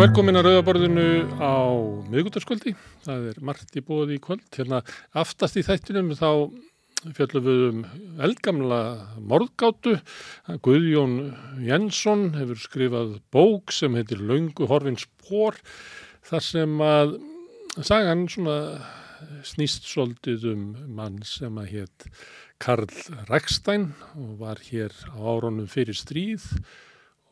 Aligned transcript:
velkomin 0.00 0.38
að 0.38 0.46
Rauðaborðinu 0.46 1.02
á 1.44 1.60
miðgútarskvöldi. 2.08 2.70
Það 3.04 3.24
er 3.28 3.40
margt 3.44 3.74
í 3.76 3.82
bóði 3.84 4.14
í 4.16 4.20
kvöld. 4.24 4.46
Hérna 4.54 4.78
aftast 5.20 5.58
í 5.60 5.64
þættinum 5.66 6.14
þá 6.16 6.48
fjöllum 7.18 7.44
við 7.44 7.64
um 7.66 7.82
eldgamla 8.24 8.78
morðgátu. 9.20 9.98
Guðjón 10.64 11.18
Jensson 11.66 12.30
hefur 12.38 12.62
skrifað 12.62 13.12
bók 13.34 13.74
sem 13.76 13.98
heitir 13.98 14.22
Laungu 14.24 14.70
horfins 14.70 15.04
pór 15.20 15.58
þar 16.30 16.46
sem 16.48 16.80
að 16.86 17.14
sagan 17.84 18.24
svona 18.32 18.56
snýst 19.44 19.84
svolítið 19.90 20.48
um 20.54 20.64
mann 20.96 21.20
sem 21.28 21.60
að 21.60 21.74
hétt 21.74 22.08
Karl 22.62 22.88
Rækstein 23.28 23.90
og 24.16 24.32
var 24.40 24.64
hér 24.70 24.96
á 25.12 25.20
áronum 25.20 25.68
fyrir 25.68 25.98
stríð 25.98 26.48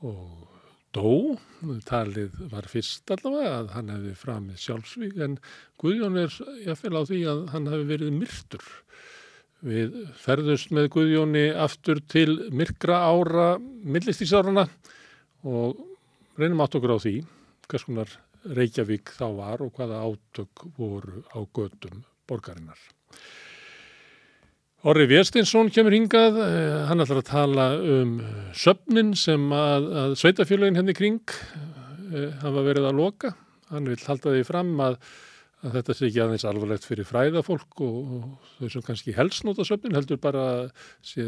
og 0.04 0.57
dó, 0.98 1.38
talið 1.86 2.34
var 2.50 2.66
fyrst 2.70 3.10
allavega 3.14 3.54
að 3.60 3.72
hann 3.76 3.90
hefði 3.92 4.14
framið 4.18 4.60
sjálfsvík 4.64 5.18
en 5.24 5.38
Guðjón 5.78 6.18
er 6.24 6.36
jáfnveil 6.64 6.98
á 6.98 7.02
því 7.08 7.18
að 7.30 7.42
hann 7.52 7.70
hefði 7.70 7.88
verið 7.92 8.14
myrtur. 8.16 8.68
Við 9.68 9.96
ferðust 10.22 10.72
með 10.74 10.90
Guðjóni 10.94 11.44
aftur 11.66 12.00
til 12.10 12.38
myrkra 12.54 13.00
ára 13.10 13.48
millistísárana 13.58 14.68
og 15.46 15.78
reynum 16.38 16.62
átt 16.62 16.78
okkur 16.78 16.94
á 16.94 16.98
því 17.02 17.14
hvers 17.68 17.86
konar 17.86 18.14
Reykjavík 18.58 19.10
þá 19.18 19.26
var 19.34 19.64
og 19.64 19.74
hvaða 19.76 20.04
átök 20.06 20.62
voru 20.78 21.24
á 21.34 21.42
gödum 21.42 22.04
borgarinnar. 22.30 22.78
Orri 24.86 25.08
Vjerstinsson 25.10 25.72
kemur 25.74 25.90
hingað, 25.90 26.36
hann 26.86 27.02
ætlar 27.02 27.18
að 27.18 27.26
tala 27.26 27.64
um 27.82 28.12
söfnin 28.54 29.08
sem 29.18 29.48
að, 29.50 29.86
að 30.02 30.12
sveitafélagin 30.20 30.78
henni 30.78 30.94
kring 30.94 31.32
hafa 32.44 32.62
verið 32.62 32.86
að 32.86 33.00
loka. 33.00 33.32
Hann 33.72 33.88
vil 33.90 33.98
halda 34.04 34.36
því 34.36 34.44
fram 34.46 34.70
að, 34.84 35.00
að 35.66 35.80
þetta 35.80 35.96
sé 35.98 36.06
ekki 36.06 36.20
aðeins 36.22 36.46
alvarlegt 36.46 36.86
fyrir 36.86 37.08
fræðafólk 37.08 37.82
og, 37.88 37.96
og 38.14 38.52
þau 38.60 38.70
sem 38.76 38.84
kannski 38.86 39.16
helst 39.16 39.48
nota 39.48 39.66
söfnin 39.66 39.98
heldur 39.98 40.20
bara 40.22 40.44
sé 41.02 41.26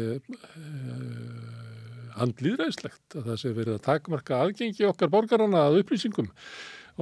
handlýðræðislegt 2.21 3.17
að 3.19 3.33
það 3.33 3.41
sé 3.43 3.51
verið 3.57 3.75
að 3.75 3.83
takmarka 3.89 4.39
aðgengi 4.45 4.87
okkar 4.87 5.11
borgarana 5.11 5.65
að 5.67 5.81
upplýsingum. 5.81 6.31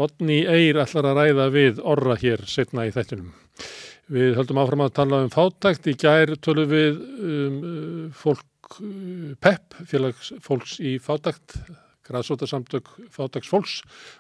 Otni 0.02 0.41
Eyr 0.50 0.81
ætlar 0.81 1.11
að 1.11 1.22
ræða 1.22 1.47
við 1.53 1.86
orra 1.94 2.17
hér 2.17 2.41
setna 2.50 2.89
í 2.89 2.95
þættunum. 2.97 3.30
Við 4.09 4.39
höldum 4.39 4.57
áfram 4.57 4.81
að 4.88 4.95
tala 4.97 5.19
um 5.25 5.29
fátækt. 5.33 5.91
Í 5.91 5.97
gær 6.02 6.31
tölum 6.41 6.71
við 6.71 6.95
um 7.33 7.59
fólk, 8.17 8.79
PEP, 9.41 9.77
félags 9.89 10.31
fólks 10.45 10.79
í 10.81 10.95
fátækt, 11.01 11.59
græðsótarsamtök 12.09 12.89
fátæksfólks 13.13 13.79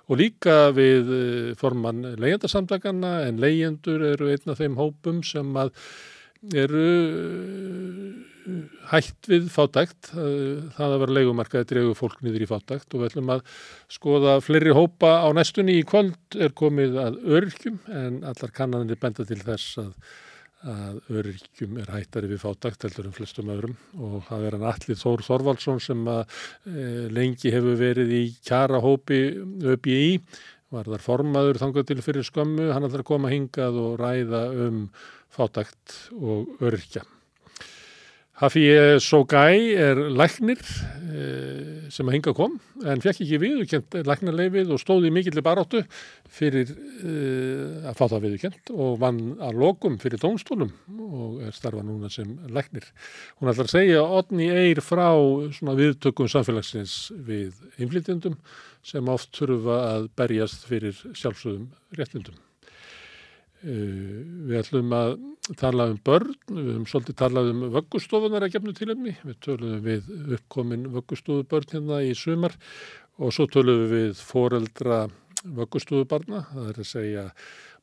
og 0.09 0.19
líka 0.21 0.69
við 0.77 1.09
forman 1.57 2.03
leyendasamtakana 2.21 3.23
en 3.25 3.41
leyendur 3.41 4.05
eru 4.11 4.29
einn 4.29 4.53
af 4.53 4.61
þeim 4.61 4.77
hópum 4.77 5.23
sem 5.25 5.57
að 5.57 5.73
eru 6.55 6.85
hætt 8.89 9.27
við 9.29 9.49
fátækt, 9.53 10.11
það 10.13 10.85
að 10.85 11.01
vera 11.03 11.15
leikumarkaði 11.17 11.67
dregu 11.69 11.91
fólk 11.97 12.23
niður 12.25 12.45
í 12.45 12.49
fátækt 12.49 12.95
og 12.95 13.03
við 13.03 13.11
ætlum 13.11 13.33
að 13.35 13.43
skoða 13.93 14.39
fleiri 14.41 14.73
hópa 14.73 15.19
á 15.21 15.27
næstunni. 15.35 15.77
Í 15.77 15.85
kvöld 15.87 16.39
er 16.39 16.55
komið 16.57 16.97
að 17.03 17.19
öryrkjum 17.27 17.77
en 17.99 18.19
allar 18.25 18.55
kannanir 18.55 18.99
benda 19.01 19.27
til 19.29 19.37
þess 19.43 19.77
að, 19.83 19.91
að 20.65 21.19
öryrkjum 21.19 21.77
er 21.83 21.91
hættari 21.93 22.31
við 22.31 22.41
fátækt 22.45 22.87
heldur 22.87 23.11
um 23.11 23.17
flestum 23.19 23.51
öðrum. 23.53 23.75
Og 23.99 24.23
það 24.29 24.47
er 24.47 24.57
hann 24.57 24.69
Allir 24.71 25.01
Þór 25.03 25.25
Þorvaldsson 25.27 25.83
sem 25.83 26.07
að 26.09 26.23
e, 26.65 26.87
lengi 27.13 27.53
hefur 27.53 27.77
verið 27.79 28.15
í 28.15 28.23
kjara 28.41 28.81
hópi 28.81 29.21
ÖBI 29.75 30.01
var 30.69 30.85
þar 30.85 31.01
formaður 31.01 31.57
þangað 31.57 31.85
til 31.89 32.01
fyrir 32.05 32.25
skömmu, 32.27 32.67
hann 32.69 32.85
ætlar 32.85 33.01
að 33.01 33.07
koma 33.09 33.31
hingað 33.31 33.77
og 33.81 33.95
ræða 33.97 34.41
um 34.67 34.83
fátækt 35.39 36.01
og 36.19 36.59
öryrkja. 36.59 37.05
Hafi 38.39 38.61
Sogæ 39.03 39.49
er 39.75 39.97
læknir 40.15 40.61
sem 41.91 42.07
að 42.07 42.13
hinga 42.15 42.31
kom 42.37 42.53
en 42.87 43.03
fekk 43.03 43.25
ekki 43.25 43.39
viðurkent 43.41 43.97
læknarleifið 44.07 44.71
og 44.71 44.79
stóði 44.79 45.11
mikill 45.11 45.43
baráttu 45.43 45.81
fyrir 46.31 46.71
að 47.83 47.99
fá 47.99 48.05
það 48.05 48.23
viðurkent 48.29 48.71
og 48.77 48.95
vann 49.03 49.19
að 49.43 49.59
lokum 49.59 49.99
fyrir 49.99 50.23
dónstólum 50.23 50.71
og 51.09 51.43
er 51.49 51.51
starfa 51.57 51.83
núna 51.83 52.07
sem 52.13 52.31
læknir. 52.47 52.87
Hún 53.41 53.51
ætlar 53.51 53.67
að 53.67 53.75
segja 53.75 54.07
Otni 54.07 54.47
Eyr 54.47 54.79
frá 54.87 55.09
viðtökum 55.83 56.31
samfélagsins 56.31 57.09
við 57.11 57.59
innflytjendum 57.75 58.39
sem 58.87 59.11
oft 59.11 59.35
þurfa 59.35 59.81
að 59.97 60.13
berjast 60.15 60.63
fyrir 60.69 60.95
sjálfsögum 61.11 61.73
réttindum. 61.99 62.39
Uh, 63.59 64.19
við 64.47 64.61
ætlum 64.61 64.93
að 64.95 65.17
tala 65.59 65.89
um 65.91 65.97
börn, 66.05 66.35
við 66.47 66.67
höfum 66.69 66.85
svolítið 66.87 67.15
talað 67.19 67.49
um 67.51 67.63
vöggustofunar 67.73 68.45
að 68.45 68.53
gefnu 68.53 68.73
tilöfni, 68.77 69.15
við 69.25 69.39
töluðum 69.43 69.81
við 69.83 70.11
uppkomin 70.37 70.85
vöggustofubörn 70.93 71.73
hérna 71.73 71.97
í 72.05 72.13
sumar 72.15 72.55
og 73.19 73.33
svo 73.35 73.49
töluðum 73.51 73.89
við 73.91 74.21
foreldra 74.23 74.99
vöggustofubarna, 75.43 76.45
það 76.53 76.69
er 76.71 76.79
að 76.79 76.87
segja 76.87 77.25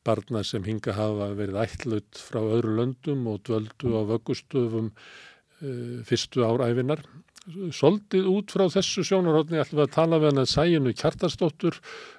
barna 0.07 0.43
sem 0.47 0.65
hinga 0.65 0.95
hafa 0.95 1.29
verið 1.37 1.61
ætlut 1.61 2.21
frá 2.25 2.39
öðru 2.41 2.77
löndum 2.79 3.25
og 3.29 3.41
dvöldu 3.45 3.93
á 3.93 4.01
vöggustofum 4.13 4.91
uh, 4.93 5.97
fyrstu 6.07 6.45
áræfinar. 6.47 7.03
Svolítið 7.47 8.25
út 8.27 8.51
frá 8.51 8.65
þessu 8.71 9.05
sjónarhóttni 9.07 9.61
ætlum 9.61 9.81
við 9.81 9.85
að 9.85 9.93
tala 9.95 10.19
við 10.19 10.31
hann 10.31 10.41
að 10.41 10.49
sæjunu 10.51 10.95
kjartastóttur 10.97 11.77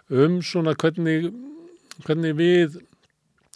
um 0.09 0.39
svona 0.47 0.73
hvernig, 0.79 1.33
hvernig 2.07 2.39
við 2.39 2.79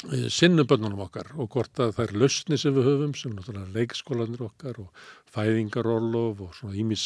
sinnum 0.02 0.66
bönnunum 0.66 1.04
okkar 1.04 1.28
og 1.38 1.52
hvort 1.54 1.78
að 1.80 1.92
það 1.96 2.04
er 2.04 2.14
lausni 2.22 2.56
sem 2.58 2.74
við 2.74 2.88
höfum 2.88 3.12
sem 3.18 3.34
náttúrulega 3.36 3.74
leikskólanir 3.76 4.42
okkar 4.48 4.80
og 4.82 5.04
fæðingarólof 5.32 6.40
og 6.42 6.56
svona 6.56 6.78
ímis 6.82 7.04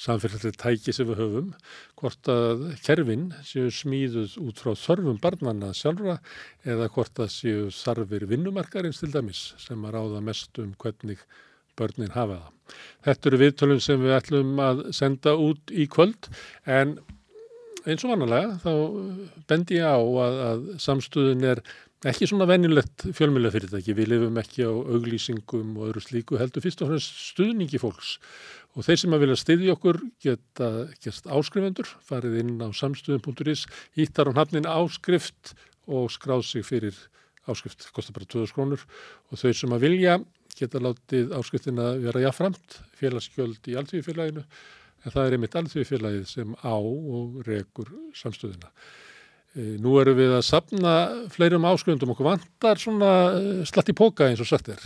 samfélagslega 0.00 0.60
tæki 0.60 0.92
sem 0.94 1.08
við 1.08 1.22
höfum 1.22 1.48
hvort 2.00 2.30
að 2.32 2.66
kerfin 2.84 3.30
séu 3.48 3.72
smíðuð 3.72 4.36
út 4.44 4.60
frá 4.60 4.74
þörfum 4.76 5.22
barnana 5.22 5.72
sjálfra 5.76 6.18
eða 6.68 6.90
hvort 6.92 7.24
að 7.24 7.32
séu 7.32 7.72
þarfir 7.72 8.28
vinnumarkarins 8.30 9.00
til 9.00 9.12
dæmis 9.14 9.46
sem 9.62 9.88
að 9.88 9.96
ráða 9.96 10.22
mest 10.28 10.60
um 10.60 10.76
hvernig 10.76 11.24
börnin 11.78 12.12
hafa 12.14 12.38
það. 12.38 12.52
Þetta 13.04 13.28
eru 13.28 13.40
viðtölum 13.40 13.82
sem 13.82 14.04
við 14.04 14.16
ætlum 14.18 14.60
að 14.62 14.86
senda 14.94 15.34
út 15.40 15.72
í 15.72 15.88
kvöld 15.90 16.28
en 16.70 16.98
eins 17.84 18.04
og 18.04 18.14
vannalega 18.14 18.54
þá 18.62 18.70
bendi 19.50 19.80
ég 19.80 19.88
á 19.88 20.00
að, 20.00 20.38
að 20.48 20.62
samstuðin 20.80 21.44
er 21.50 21.60
ekki 22.10 22.28
svona 22.28 22.46
venjulegt 22.48 23.06
fjölmjöla-fyrirtæki, 23.16 23.94
við 23.96 24.10
lifum 24.12 24.36
ekki 24.40 24.66
á 24.68 24.72
auglýsingum 24.72 25.78
og 25.78 25.88
öðru 25.88 26.02
slíku 26.04 26.38
heldur 26.40 26.64
fyrst 26.64 26.82
og 26.84 26.90
fremst 26.90 27.22
stuðningi 27.30 27.80
fólks. 27.80 28.18
Og 28.74 28.84
þeir 28.84 29.00
sem 29.00 29.16
að 29.16 29.24
vilja 29.24 29.38
styðja 29.40 29.76
okkur 29.76 30.00
geta 30.22 30.68
gert 31.00 31.28
áskrifendur, 31.30 31.88
farið 32.04 32.38
inn 32.42 32.54
á 32.60 32.68
samstuðin.is, 32.74 33.64
hýttar 33.96 34.28
á 34.28 34.36
hafnin 34.36 34.68
áskrift 34.68 35.54
og 35.86 36.10
skráð 36.12 36.44
sig 36.48 36.66
fyrir 36.66 36.98
áskrift, 37.48 37.86
kostar 37.96 38.18
bara 38.18 38.28
2000 38.28 38.56
krónur. 38.56 38.84
Og 39.30 39.40
þau 39.40 39.52
sem 39.56 39.76
að 39.76 39.86
vilja 39.86 40.18
geta 40.58 40.82
látið 40.82 41.32
áskriftina 41.38 41.94
vera 42.02 42.26
jáframt, 42.26 42.80
félagsgjöld 42.98 43.70
í 43.70 43.78
alltíðfélaginu 43.80 44.44
en 45.04 45.12
það 45.12 45.24
er 45.24 45.36
einmitt 45.36 45.56
alltíðfélagið 45.58 46.28
sem 46.28 46.54
á 46.64 46.76
og 46.76 47.40
rekur 47.48 47.90
samstuðina. 48.16 48.70
Nú 49.54 49.92
erum 50.00 50.16
við 50.18 50.32
að 50.34 50.46
sapna 50.48 50.92
fleirum 51.30 51.66
áskrifundum 51.68 52.10
okkur 52.10 52.26
vantar 52.26 52.80
svona 52.82 53.10
slatt 53.68 53.92
í 53.92 53.94
póka 53.94 54.26
eins 54.26 54.42
og 54.42 54.48
sagt 54.50 54.72
er 54.74 54.82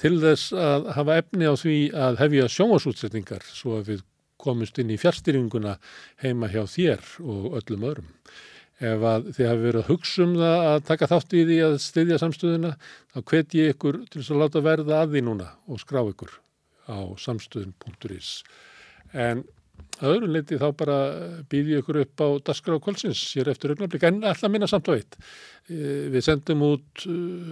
til 0.00 0.16
þess 0.22 0.54
að 0.56 0.90
hafa 0.96 1.16
efni 1.20 1.48
á 1.48 1.54
því 1.56 1.76
að 1.92 2.20
hefja 2.22 2.50
sjónasútsetningar 2.52 3.44
svo 3.48 3.78
að 3.78 3.90
við 3.90 4.04
komumst 4.40 4.78
inn 4.80 4.92
í 4.92 4.98
fjárstýringuna 5.00 5.76
heima 6.22 6.48
hjá 6.52 6.62
þér 6.68 7.04
og 7.24 7.56
öllum 7.60 7.86
öðrum. 7.90 8.10
Ef 8.76 9.04
að 9.08 9.30
þið 9.32 9.48
hafi 9.48 9.62
verið 9.64 9.80
að 9.80 9.90
hugsa 9.90 10.24
um 10.26 10.34
það 10.36 10.64
að 10.70 10.80
taka 10.90 11.08
þátt 11.12 11.36
í 11.36 11.44
því 11.48 11.58
að 11.64 11.76
styðja 11.80 12.18
samstöðuna 12.20 12.72
þá 13.12 13.18
hvet 13.32 13.56
ég 13.56 13.72
ykkur 13.72 14.00
til 14.04 14.20
þess 14.20 14.34
að 14.34 14.42
láta 14.44 14.64
verða 14.66 14.98
að 15.00 15.14
því 15.14 15.22
núna 15.28 15.48
og 15.64 15.80
skrá 15.80 16.02
ykkur 16.04 16.34
á 16.92 16.98
samstöðun.is. 17.24 18.32
En 19.16 19.46
að 19.96 20.12
öðru 20.12 20.30
leiti 20.32 20.58
þá 20.60 20.66
bara 20.76 20.96
býði 21.50 21.80
ykkur 21.80 22.00
upp 22.02 22.24
á 22.24 22.28
Daskar 22.50 22.76
á 22.76 22.84
kvöldsins 22.84 23.20
sér 23.32 23.50
eftir 23.52 23.72
augnablik, 23.72 24.04
en 24.04 24.22
alltaf 24.24 24.52
minna 24.52 24.68
samt 24.70 24.90
og 24.92 24.98
eitt. 24.98 25.16
Við 25.66 26.22
sendum 26.22 26.60
út 26.62 27.02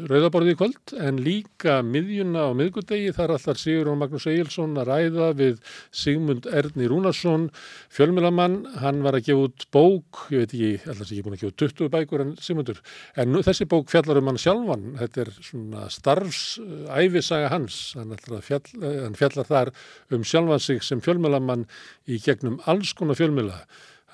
rauðaborðið 0.07 0.53
í 0.53 0.59
kvöld, 0.61 0.93
en 1.03 1.17
líka 1.19 1.81
miðjuna 1.83 2.45
á 2.47 2.51
miðgudegi, 2.55 3.11
þar 3.17 3.33
allar 3.35 3.59
Sigur 3.59 3.89
og 3.91 3.97
Magnús 3.99 4.27
Egilson 4.31 4.77
að 4.79 4.91
ræða 4.93 5.31
við 5.41 5.57
Sigmund 5.91 6.47
Erni 6.47 6.87
Rúnarsson, 6.91 7.49
fjölmjölamann, 7.91 8.61
hann 8.79 9.01
var 9.03 9.19
að 9.19 9.27
gefa 9.27 9.49
út 9.49 9.65
bók, 9.75 10.21
ég 10.31 10.45
veit 10.45 10.55
ekki, 10.55 10.93
allars 10.93 11.11
ekki 11.11 11.25
búin 11.27 11.35
að 11.35 11.43
gefa 11.43 11.59
20 11.65 11.91
bækur 11.97 12.23
en 12.23 12.31
Sigmundur, 12.39 12.79
en 13.19 13.35
nú, 13.35 13.43
þessi 13.43 13.67
bók 13.73 13.91
fjallar 13.91 14.21
um 14.21 14.31
hann 14.31 14.39
sjálfan, 14.45 14.85
þetta 15.01 15.25
er 15.25 15.33
svona 15.49 15.89
starfsæfisaga 15.97 17.49
hans, 17.51 17.81
hann, 17.99 18.15
fjall, 18.47 18.63
hann 18.85 19.19
fjallar 19.19 19.51
þar 19.51 19.73
um 20.15 20.23
sjálfan 20.23 20.63
sig 20.63 20.87
sem 20.87 21.03
fjölmjölamann 21.03 21.67
í 22.07 22.21
gegnum 22.23 22.61
alls 22.71 22.95
konar 22.95 23.19
fjölmjöla. 23.19 23.65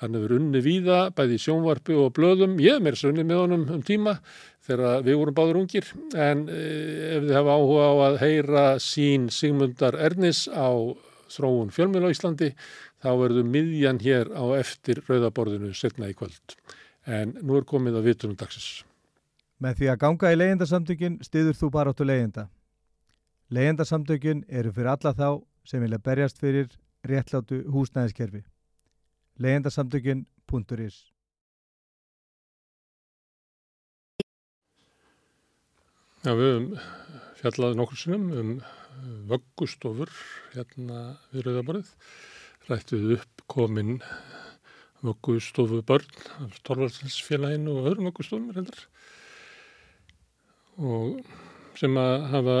Hann 0.01 0.17
hefur 0.17 0.31
unni 0.39 0.57
víða, 0.65 1.11
bæði 1.13 1.35
í 1.37 1.41
sjónvarpi 1.43 1.93
og 1.93 2.15
blöðum. 2.17 2.55
Ég 2.63 2.79
hef 2.79 2.81
mér 2.81 2.95
sunni 2.97 3.21
með 3.21 3.43
honum 3.43 3.65
um 3.75 3.81
tíma 3.85 4.15
þegar 4.65 5.03
við 5.05 5.17
vorum 5.19 5.35
báður 5.37 5.59
ungir. 5.59 5.89
En 6.17 6.47
eh, 6.49 7.17
ef 7.19 7.27
þið 7.27 7.35
hafa 7.37 7.57
áhuga 7.59 7.83
á 7.85 7.93
að 8.07 8.15
heyra 8.23 8.63
sín 8.81 9.27
Sigmundar 9.29 9.97
Ernis 10.01 10.47
á 10.49 10.73
þróun 11.31 11.69
fjölmjöl 11.75 12.09
á 12.09 12.13
Íslandi, 12.13 12.49
þá 12.97 13.09
verður 13.19 13.45
miðjan 13.53 14.01
hér 14.01 14.31
á 14.33 14.43
eftir 14.57 15.03
rauðaborðinu 15.05 15.69
setna 15.77 16.09
í 16.09 16.15
kvöld. 16.17 16.57
En 17.05 17.37
nú 17.37 17.59
er 17.59 17.67
komið 17.69 17.99
að 18.01 18.09
vitunum 18.09 18.39
dagsins. 18.39 18.81
Með 19.61 19.83
því 19.83 19.91
að 19.93 20.01
ganga 20.01 20.31
í 20.33 20.39
leyendasamtökin 20.39 21.19
stiður 21.21 21.59
þú 21.59 21.69
bara 21.77 21.93
áttu 21.93 22.09
leyenda. 22.09 22.47
Leyendasamtökin 23.53 24.47
eru 24.49 24.73
fyrir 24.73 24.95
alla 24.95 25.13
þá 25.13 25.27
sem 25.69 25.85
vilja 25.85 26.01
berjast 26.01 26.41
fyrir 26.41 26.73
réttlátu 27.05 27.61
húsnæðiskerfi 27.69 28.41
leyendasamtökin.is 29.41 30.99
Já, 36.21 36.35
við 36.37 36.51
höfum 36.51 36.67
fjallað 37.39 37.79
nokkur 37.79 37.97
sinnum 37.97 38.27
um 38.37 38.49
vöggustofur 39.31 40.11
hérna 40.51 40.99
við 41.31 41.47
Rauðaborðið. 41.47 41.87
Rættuð 42.67 43.15
upp 43.15 43.41
komin 43.49 43.95
vöggustofu 45.01 45.81
börn 45.81 46.11
af 46.45 46.59
Torvaldsfélaginu 46.67 47.73
og 47.79 47.87
öðrum 47.89 48.11
vöggustofum 48.11 48.51
reyndar 48.53 48.83
og 50.77 51.23
sem 51.77 51.97
að 51.97 52.27
hafa 52.35 52.57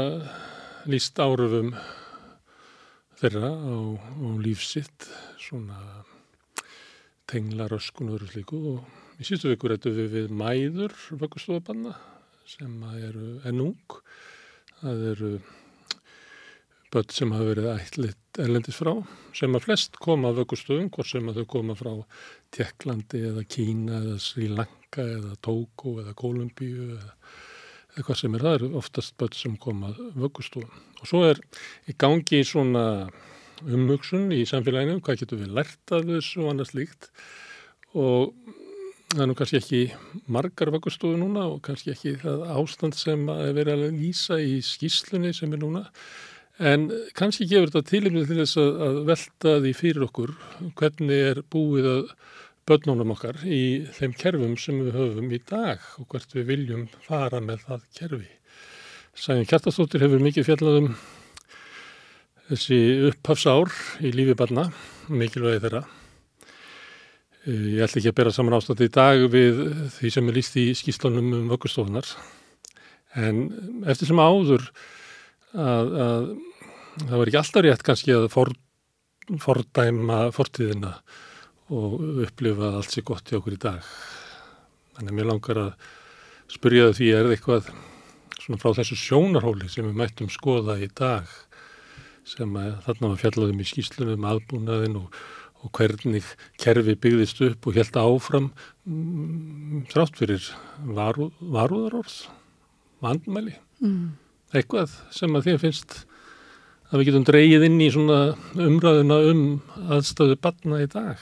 líst 0.89 1.21
árufum 1.21 1.69
þeirra 3.21 3.51
á, 3.53 3.77
á 4.01 4.27
lífsitt 4.41 5.05
svona 5.37 5.77
tenglaröskun 7.31 8.11
og 8.11 8.19
öðru 8.19 8.29
slíku 8.33 8.61
og 8.75 9.21
í 9.21 9.27
sístu 9.27 9.51
viku 9.51 9.71
rættu 9.71 9.93
við 9.95 10.13
við 10.15 10.35
mæður 10.35 10.95
vöggustofabanna 11.21 11.95
sem 12.49 12.83
eru 12.99 13.39
ennung. 13.47 13.99
Það 14.81 15.03
eru 15.11 15.31
börn 16.91 17.13
sem 17.15 17.31
hafa 17.31 17.47
verið 17.47 17.69
ætlit 17.71 18.39
erlendis 18.41 18.79
frá 18.81 18.91
sem 19.37 19.55
að 19.55 19.65
flest 19.67 19.99
koma 20.01 20.31
af 20.31 20.41
vöggustofum, 20.41 20.89
hvort 20.91 21.07
sem 21.07 21.29
að 21.31 21.41
þau 21.41 21.47
koma 21.53 21.75
frá 21.79 21.93
Tjekklandi 22.51 23.23
eða 23.29 23.45
Kína 23.47 24.01
eða 24.01 24.17
Sri 24.19 24.49
Lanka 24.51 25.05
eða 25.05 25.37
Tóko 25.45 25.99
eða 26.01 26.15
Kolumbíu 26.17 26.89
eða 26.97 27.13
eitthvað 27.95 28.19
sem 28.19 28.35
er. 28.35 28.45
Það 28.45 28.57
eru 28.57 28.71
oftast 28.81 29.15
börn 29.19 29.37
sem 29.37 29.57
koma 29.61 29.93
af 29.93 30.01
vöggustofum. 30.19 30.81
Og 30.99 31.07
svo 31.07 31.23
er 31.29 31.39
í 31.87 31.95
gangi 31.95 32.41
svona 32.47 32.85
umhugsun 33.67 34.31
í 34.35 34.41
samfélaginu, 34.49 35.01
hvað 35.03 35.21
getur 35.23 35.41
við 35.43 35.53
lært 35.57 35.93
af 35.93 36.07
þessu 36.07 36.43
og 36.45 36.51
annars 36.53 36.73
líkt 36.77 37.11
og 37.91 38.33
það 39.11 39.23
er 39.23 39.29
nú 39.29 39.37
kannski 39.37 39.59
ekki 39.59 39.81
margar 40.31 40.71
vöggustofu 40.71 41.19
núna 41.19 41.47
og 41.51 41.61
kannski 41.65 41.93
ekki 41.93 42.17
það 42.21 42.45
ástand 42.55 42.95
sem 42.95 43.25
er 43.33 43.55
verið 43.57 43.87
að 43.87 43.97
lýsa 43.99 44.39
í 44.39 44.59
skýslunni 44.63 45.33
sem 45.35 45.51
er 45.51 45.61
núna 45.61 45.83
en 46.71 46.87
kannski 47.17 47.47
gefur 47.49 47.71
þetta 47.71 47.89
tilumni 47.89 48.23
til 48.27 48.39
þess 48.39 48.59
að, 48.61 48.81
að 48.87 49.01
velta 49.09 49.55
því 49.65 49.73
fyrir 49.77 50.07
okkur 50.07 50.35
hvernig 50.79 51.25
er 51.31 51.43
búið 51.51 51.89
að 51.91 52.03
börnunum 52.69 53.15
okkar 53.15 53.41
í 53.43 53.61
þeim 53.97 54.13
kerfum 54.17 54.53
sem 54.59 54.77
við 54.85 54.99
höfum 54.99 55.31
í 55.33 55.41
dag 55.49 55.81
og 55.99 56.07
hvert 56.11 56.35
við 56.37 56.47
viljum 56.51 56.85
fara 57.07 57.41
með 57.43 57.65
það 57.67 57.87
kerfi. 57.97 58.29
Sæðin 59.17 59.49
Kjartastóttir 59.49 60.05
hefur 60.05 60.21
mikið 60.23 60.47
fjallaðum 60.47 60.93
þessi 62.51 62.77
upphafsár 63.07 63.71
í 64.03 64.11
lífi 64.11 64.35
barna, 64.37 64.67
mikilvægi 65.07 65.63
þeirra. 65.63 65.81
Eh, 67.47 67.67
ég 67.77 67.85
ætla 67.85 68.01
ekki 68.01 68.11
að 68.11 68.17
bera 68.19 68.33
saman 68.35 68.57
ástandi 68.57 68.89
í 68.89 68.93
dag 68.93 69.23
við 69.31 69.61
því 69.95 70.11
sem 70.13 70.27
er 70.27 70.37
líst 70.37 70.57
í 70.59 70.65
skýslanum 70.77 71.31
um 71.37 71.51
vöggustofunar. 71.53 72.09
En 73.15 73.45
eftir 73.91 74.11
sem 74.11 74.19
áður 74.19 74.67
að, 75.55 75.93
að 76.05 76.27
það 77.07 77.15
var 77.15 77.31
ekki 77.31 77.41
alltaf 77.41 77.65
rétt 77.65 77.85
kannski 77.87 78.15
að 78.15 78.27
for, 78.33 78.51
fordæma 79.41 80.23
fortíðina 80.35 80.97
og 81.71 81.99
upplifa 82.25 82.73
allt 82.77 82.91
sér 82.91 83.07
gott 83.07 83.31
í 83.31 83.37
okkur 83.39 83.55
í 83.55 83.61
dag. 83.63 83.87
Þannig 84.97 85.13
að 85.13 85.17
mér 85.19 85.29
langar 85.31 85.61
að 85.61 85.87
spurja 86.51 86.91
því 86.91 87.13
er 87.15 87.23
það 87.29 87.37
eitthvað 87.37 87.71
svona 88.41 88.59
frá 88.59 88.75
þessu 88.81 88.97
sjónarhóli 88.99 89.69
sem 89.71 89.87
við 89.87 89.97
mættum 90.01 90.31
skoða 90.33 90.75
í 90.83 90.89
dag 90.91 91.29
sem 92.27 92.57
þarna 92.85 93.13
var 93.13 93.21
fjallaðum 93.21 93.63
í 93.63 93.67
skýslunum 93.67 94.27
aðbúnaðin 94.29 94.99
og, 95.01 95.17
og 95.61 95.73
hvernig 95.77 96.27
kerfi 96.61 96.95
byggðist 97.01 97.41
upp 97.47 97.67
og 97.67 97.79
held 97.79 97.99
áfram 98.01 98.51
mm, 98.85 99.87
þrátt 99.91 100.21
fyrir 100.21 100.47
varu, 100.85 101.31
varúðarorð 101.41 102.17
vandmæli 103.01 103.57
mm. 103.81 104.07
eitthvað 104.53 104.95
sem 105.13 105.35
að 105.35 105.47
því 105.47 105.57
að 105.57 105.61
finnst 105.65 105.99
að 106.91 106.99
við 106.99 107.09
getum 107.09 107.27
dreyið 107.29 107.67
inn 107.67 107.81
í 107.81 107.91
svona 107.93 108.19
umræðuna 108.59 109.21
um 109.31 109.45
aðstöðu 109.95 110.37
batna 110.43 110.81
í 110.83 110.89
dag 110.91 111.21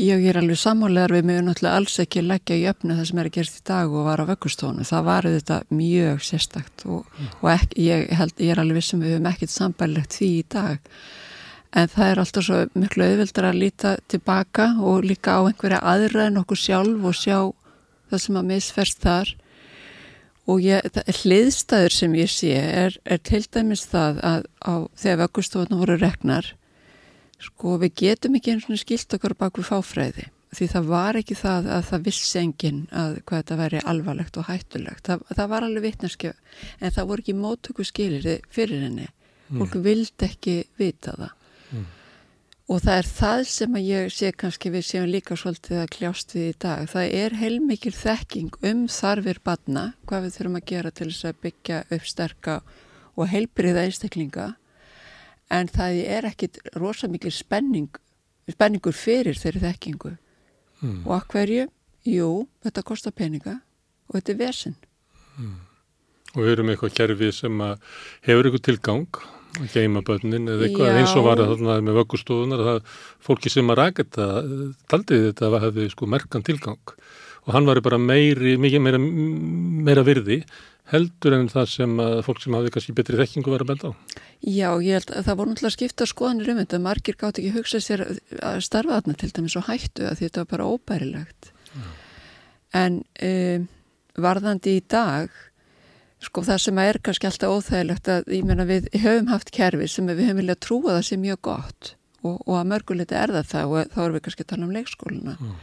ég 0.00 0.24
er 0.26 0.38
alveg 0.40 0.58
sammálegar 0.58 1.12
við 1.14 1.26
mjög 1.28 1.42
náttúrulega 1.46 1.78
alls 1.78 1.98
ekki 2.02 2.22
leggja 2.24 2.56
í 2.58 2.64
öfnu 2.70 2.96
það 2.98 3.08
sem 3.08 3.20
er 3.20 3.28
að 3.28 3.36
gerast 3.36 3.58
í 3.60 3.66
dag 3.70 3.92
og 3.92 4.06
var 4.08 4.22
á 4.22 4.30
vöggustónu. 4.30 4.86
Það 4.88 5.04
var 5.06 5.28
þetta 5.28 5.58
mjög 5.70 6.24
sérstakt 6.26 6.86
og, 6.88 7.04
mm. 7.04 7.28
og 7.40 7.50
ekki, 7.52 7.84
ég, 7.86 8.08
held, 8.18 8.34
ég 8.42 8.54
er 8.54 8.62
alveg 8.62 8.80
vissum 8.80 9.04
við 9.04 9.14
höfum 9.14 9.28
ekkert 9.30 9.54
sambærlegt 9.54 10.16
því 10.18 10.30
í 10.40 10.42
dag. 10.56 10.90
En 11.74 11.90
það 11.90 12.10
er 12.10 12.22
alltaf 12.22 12.46
svo 12.46 12.58
miklu 12.78 13.06
auðvildar 13.06 13.48
að 13.50 13.60
líta 13.62 13.94
tilbaka 14.10 14.68
og 14.82 15.06
líka 15.06 15.38
á 15.38 15.46
einhverja 15.46 15.80
aðra 15.82 16.26
en 16.28 16.42
okkur 16.42 16.58
sjálf 16.58 17.06
og 17.06 17.16
sjá 17.18 17.38
það 18.10 18.24
sem 18.26 18.40
að 18.40 18.50
misferst 18.50 19.00
þar. 19.02 19.32
Og 20.50 20.60
ég, 20.60 21.00
hliðstæður 21.22 21.94
sem 21.94 22.18
ég 22.18 22.30
sé 22.30 22.52
er, 22.58 22.98
er 23.06 23.22
til 23.24 23.44
dæmis 23.46 23.86
það 23.88 24.20
að 24.26 24.44
á, 24.60 24.74
þegar 24.98 25.22
vöggustónu 25.24 25.78
voru 25.80 25.96
regnar 26.02 26.50
Sko 27.42 27.78
við 27.82 27.96
getum 28.04 28.38
ekki 28.38 28.54
eins 28.54 28.68
og 28.70 28.80
skilt 28.80 29.16
okkar 29.16 29.34
bak 29.38 29.58
við 29.58 29.70
fáfræði 29.72 30.30
því 30.54 30.68
það 30.70 30.88
var 30.90 31.18
ekki 31.18 31.36
það 31.38 31.68
að 31.76 31.88
það 31.88 32.06
vissi 32.08 32.38
enginn 32.40 32.80
að 32.94 33.16
hvað 33.26 33.40
þetta 33.42 33.58
væri 33.60 33.82
alvarlegt 33.90 34.38
og 34.38 34.48
hættulegt. 34.48 35.08
Það, 35.08 35.26
það 35.38 35.50
var 35.52 35.66
alveg 35.66 35.86
vittneskjöf 35.88 36.62
en 36.78 36.94
það 36.94 37.10
voru 37.10 37.24
ekki 37.24 37.36
mótöku 37.38 37.86
skilir 37.86 38.30
fyrir 38.54 38.86
henni. 38.86 39.10
Mm. 39.48 39.60
Fólk 39.60 39.76
vildi 39.84 40.28
ekki 40.28 40.56
vita 40.80 41.14
það. 41.18 41.34
Mm. 41.74 41.84
Og 42.72 42.80
það 42.80 42.98
er 42.98 43.10
það 43.10 43.42
sem 43.52 43.76
að 43.76 43.88
ég 43.90 44.14
sé 44.14 44.30
kannski 44.40 44.72
við 44.72 44.86
séum 44.88 45.10
líka 45.10 45.36
svolítið 45.36 45.82
að 45.82 45.90
kljást 45.98 46.32
við 46.32 46.46
í 46.48 46.56
dag. 46.64 46.86
Það 46.88 47.16
er 47.20 47.38
heilmikil 47.42 47.92
þekking 47.92 48.58
um 48.70 48.86
þarfir 48.88 49.40
badna, 49.44 49.84
hvað 50.08 50.26
við 50.26 50.36
þurfum 50.38 50.60
að 50.60 50.68
gera 50.70 50.94
til 50.94 51.10
þess 51.10 51.28
að 51.28 51.40
byggja 51.44 51.82
upp 51.92 52.08
sterka 52.08 52.60
og 53.14 53.28
heilbriða 53.30 53.84
einstaklinga 53.84 54.54
en 55.52 55.68
það 55.68 56.00
er 56.16 56.28
ekkit 56.30 56.60
rosa 56.80 57.08
mikil 57.10 57.32
spenning, 57.34 57.90
spenningur 58.50 58.96
fyrir 58.96 59.38
þeirri 59.38 59.64
þekkingu 59.66 60.14
mm. 60.14 60.98
og 61.04 61.14
að 61.18 61.28
hverju? 61.34 61.68
Jú, 62.04 62.30
þetta 62.64 62.84
kostar 62.84 63.14
peninga 63.16 63.58
og 64.08 64.18
þetta 64.18 64.34
er 64.34 64.40
vesen 64.40 64.76
mm. 65.38 65.54
Og 66.34 66.42
við 66.42 66.56
erum 66.56 66.70
eitthvað 66.72 66.96
kerfi 66.98 67.30
sem 67.30 67.60
hefur 68.26 68.48
eitthvað 68.48 68.66
tilgang 68.66 69.06
að 69.54 69.68
geima 69.70 70.02
börnin 70.02 70.50
eða 70.50 70.66
eitthvað 70.66 70.88
Já. 70.90 70.96
eins 70.98 71.12
og 71.14 71.26
var 71.28 71.42
það 71.42 71.84
með 71.86 71.98
vöggustofunar 72.00 72.62
að 72.72 72.80
fólki 73.22 73.52
sem 73.52 73.70
að 73.70 73.78
rækja 73.80 74.06
þetta 74.08 74.26
taldið 74.90 75.26
þetta 75.28 75.50
að 75.50 75.58
hefði 75.68 75.86
sko 75.92 76.08
merkan 76.10 76.46
tilgang 76.46 76.96
og 77.44 77.50
hann 77.56 77.66
var 77.68 77.80
bara 77.84 78.00
meiri, 78.00 78.56
mikið 78.60 78.84
meira, 78.84 79.00
meira 79.00 80.04
virði 80.06 80.42
heldur 80.92 81.36
en 81.38 81.48
það 81.48 81.68
sem 81.72 82.00
fólk 82.26 82.42
sem 82.42 82.56
hafði 82.56 82.72
kannski 82.74 82.94
betri 82.96 83.18
þekkingu 83.20 83.52
var 83.52 83.64
að 83.64 83.70
benda 83.72 83.90
á. 83.90 83.92
Já, 84.44 84.68
ég 84.84 84.98
held 84.98 85.14
að 85.14 85.28
það 85.28 85.38
voru 85.38 85.52
náttúrulega 85.52 85.76
skipta 85.78 86.08
skoðanir 86.08 86.52
um 86.52 86.60
þetta. 86.60 86.80
Margir 86.84 87.16
gátt 87.20 87.40
ekki 87.40 87.54
hugsa 87.54 87.80
sér 87.80 88.04
að 88.44 88.60
starfa 88.66 88.98
þarna 88.98 89.16
til 89.20 89.30
dæmis 89.32 89.56
og 89.56 89.66
hættu 89.70 90.04
að 90.10 90.20
þetta 90.20 90.44
var 90.44 90.50
bara 90.52 90.68
óbærilegt. 90.74 91.50
Já. 91.72 91.86
En 92.84 93.00
um, 93.28 93.66
varðandi 94.20 94.76
í 94.76 94.84
dag, 94.92 95.32
sko 96.24 96.44
það 96.44 96.60
sem 96.66 96.80
er 96.84 97.00
kannski 97.04 97.30
alltaf 97.30 97.54
óþægilegt 97.56 98.10
að 98.12 98.32
ég 98.36 98.48
menna 98.48 98.68
við 98.68 98.90
höfum 99.00 99.32
haft 99.32 99.52
kerfi 99.54 99.88
sem 99.88 100.08
við 100.10 100.26
höfum 100.26 100.42
viljað 100.42 100.60
trúa 100.66 100.98
það 100.98 101.06
sem 101.08 101.24
mjög 101.24 101.40
gott 101.48 101.94
og, 102.24 102.36
og 102.44 102.58
að 102.58 102.68
mörguleiti 102.72 103.16
er 103.16 103.32
það 103.38 103.48
það 103.52 103.72
og 103.72 103.94
þá 103.94 103.98
erum 104.04 104.18
við 104.18 104.24
kannski 104.26 104.44
að 104.44 104.52
tala 104.52 104.68
um 104.68 104.76
leikskóluna. 104.76 105.36
Já. 105.40 105.56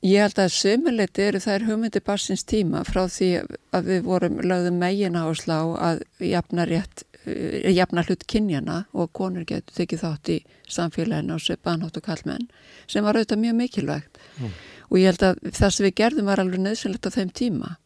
Ég 0.00 0.22
held 0.24 0.38
að 0.40 0.54
sömuleiti 0.56 1.26
eru 1.26 1.40
þær 1.44 1.66
hugmyndi 1.68 2.00
barsins 2.00 2.46
tíma 2.48 2.80
frá 2.88 3.02
því 3.12 3.28
að 3.76 3.88
við 3.90 4.06
vorum 4.06 4.38
lögðum 4.40 4.78
megin 4.80 5.18
áslá 5.20 5.58
að 5.76 6.00
jafna, 6.24 6.64
rétt, 6.64 7.04
eh, 7.26 7.68
jafna 7.76 8.06
hlut 8.06 8.24
kynjana 8.24 8.86
og 8.96 9.12
konur 9.12 9.44
getur 9.44 9.76
tekið 9.76 10.04
þátt 10.04 10.32
í 10.32 10.38
samfélaginu 10.72 11.36
og 11.36 11.44
svipaðnátt 11.44 12.00
og 12.00 12.06
kallmenn 12.06 12.48
sem 12.88 13.04
var 13.04 13.18
auðvitað 13.18 13.44
mjög 13.44 13.56
mikilvægt. 13.60 14.18
Mm. 14.40 14.52
og 14.90 14.98
ég 14.98 15.06
held 15.06 15.22
að 15.22 15.36
það 15.54 15.70
sem 15.70 15.86
við 15.86 15.94
gerðum 16.00 16.26
var 16.26 16.40
alveg 16.42 16.60
nöðsynlegt 16.64 17.06
á 17.06 17.10
þeim 17.14 17.30
tíma. 17.30 17.76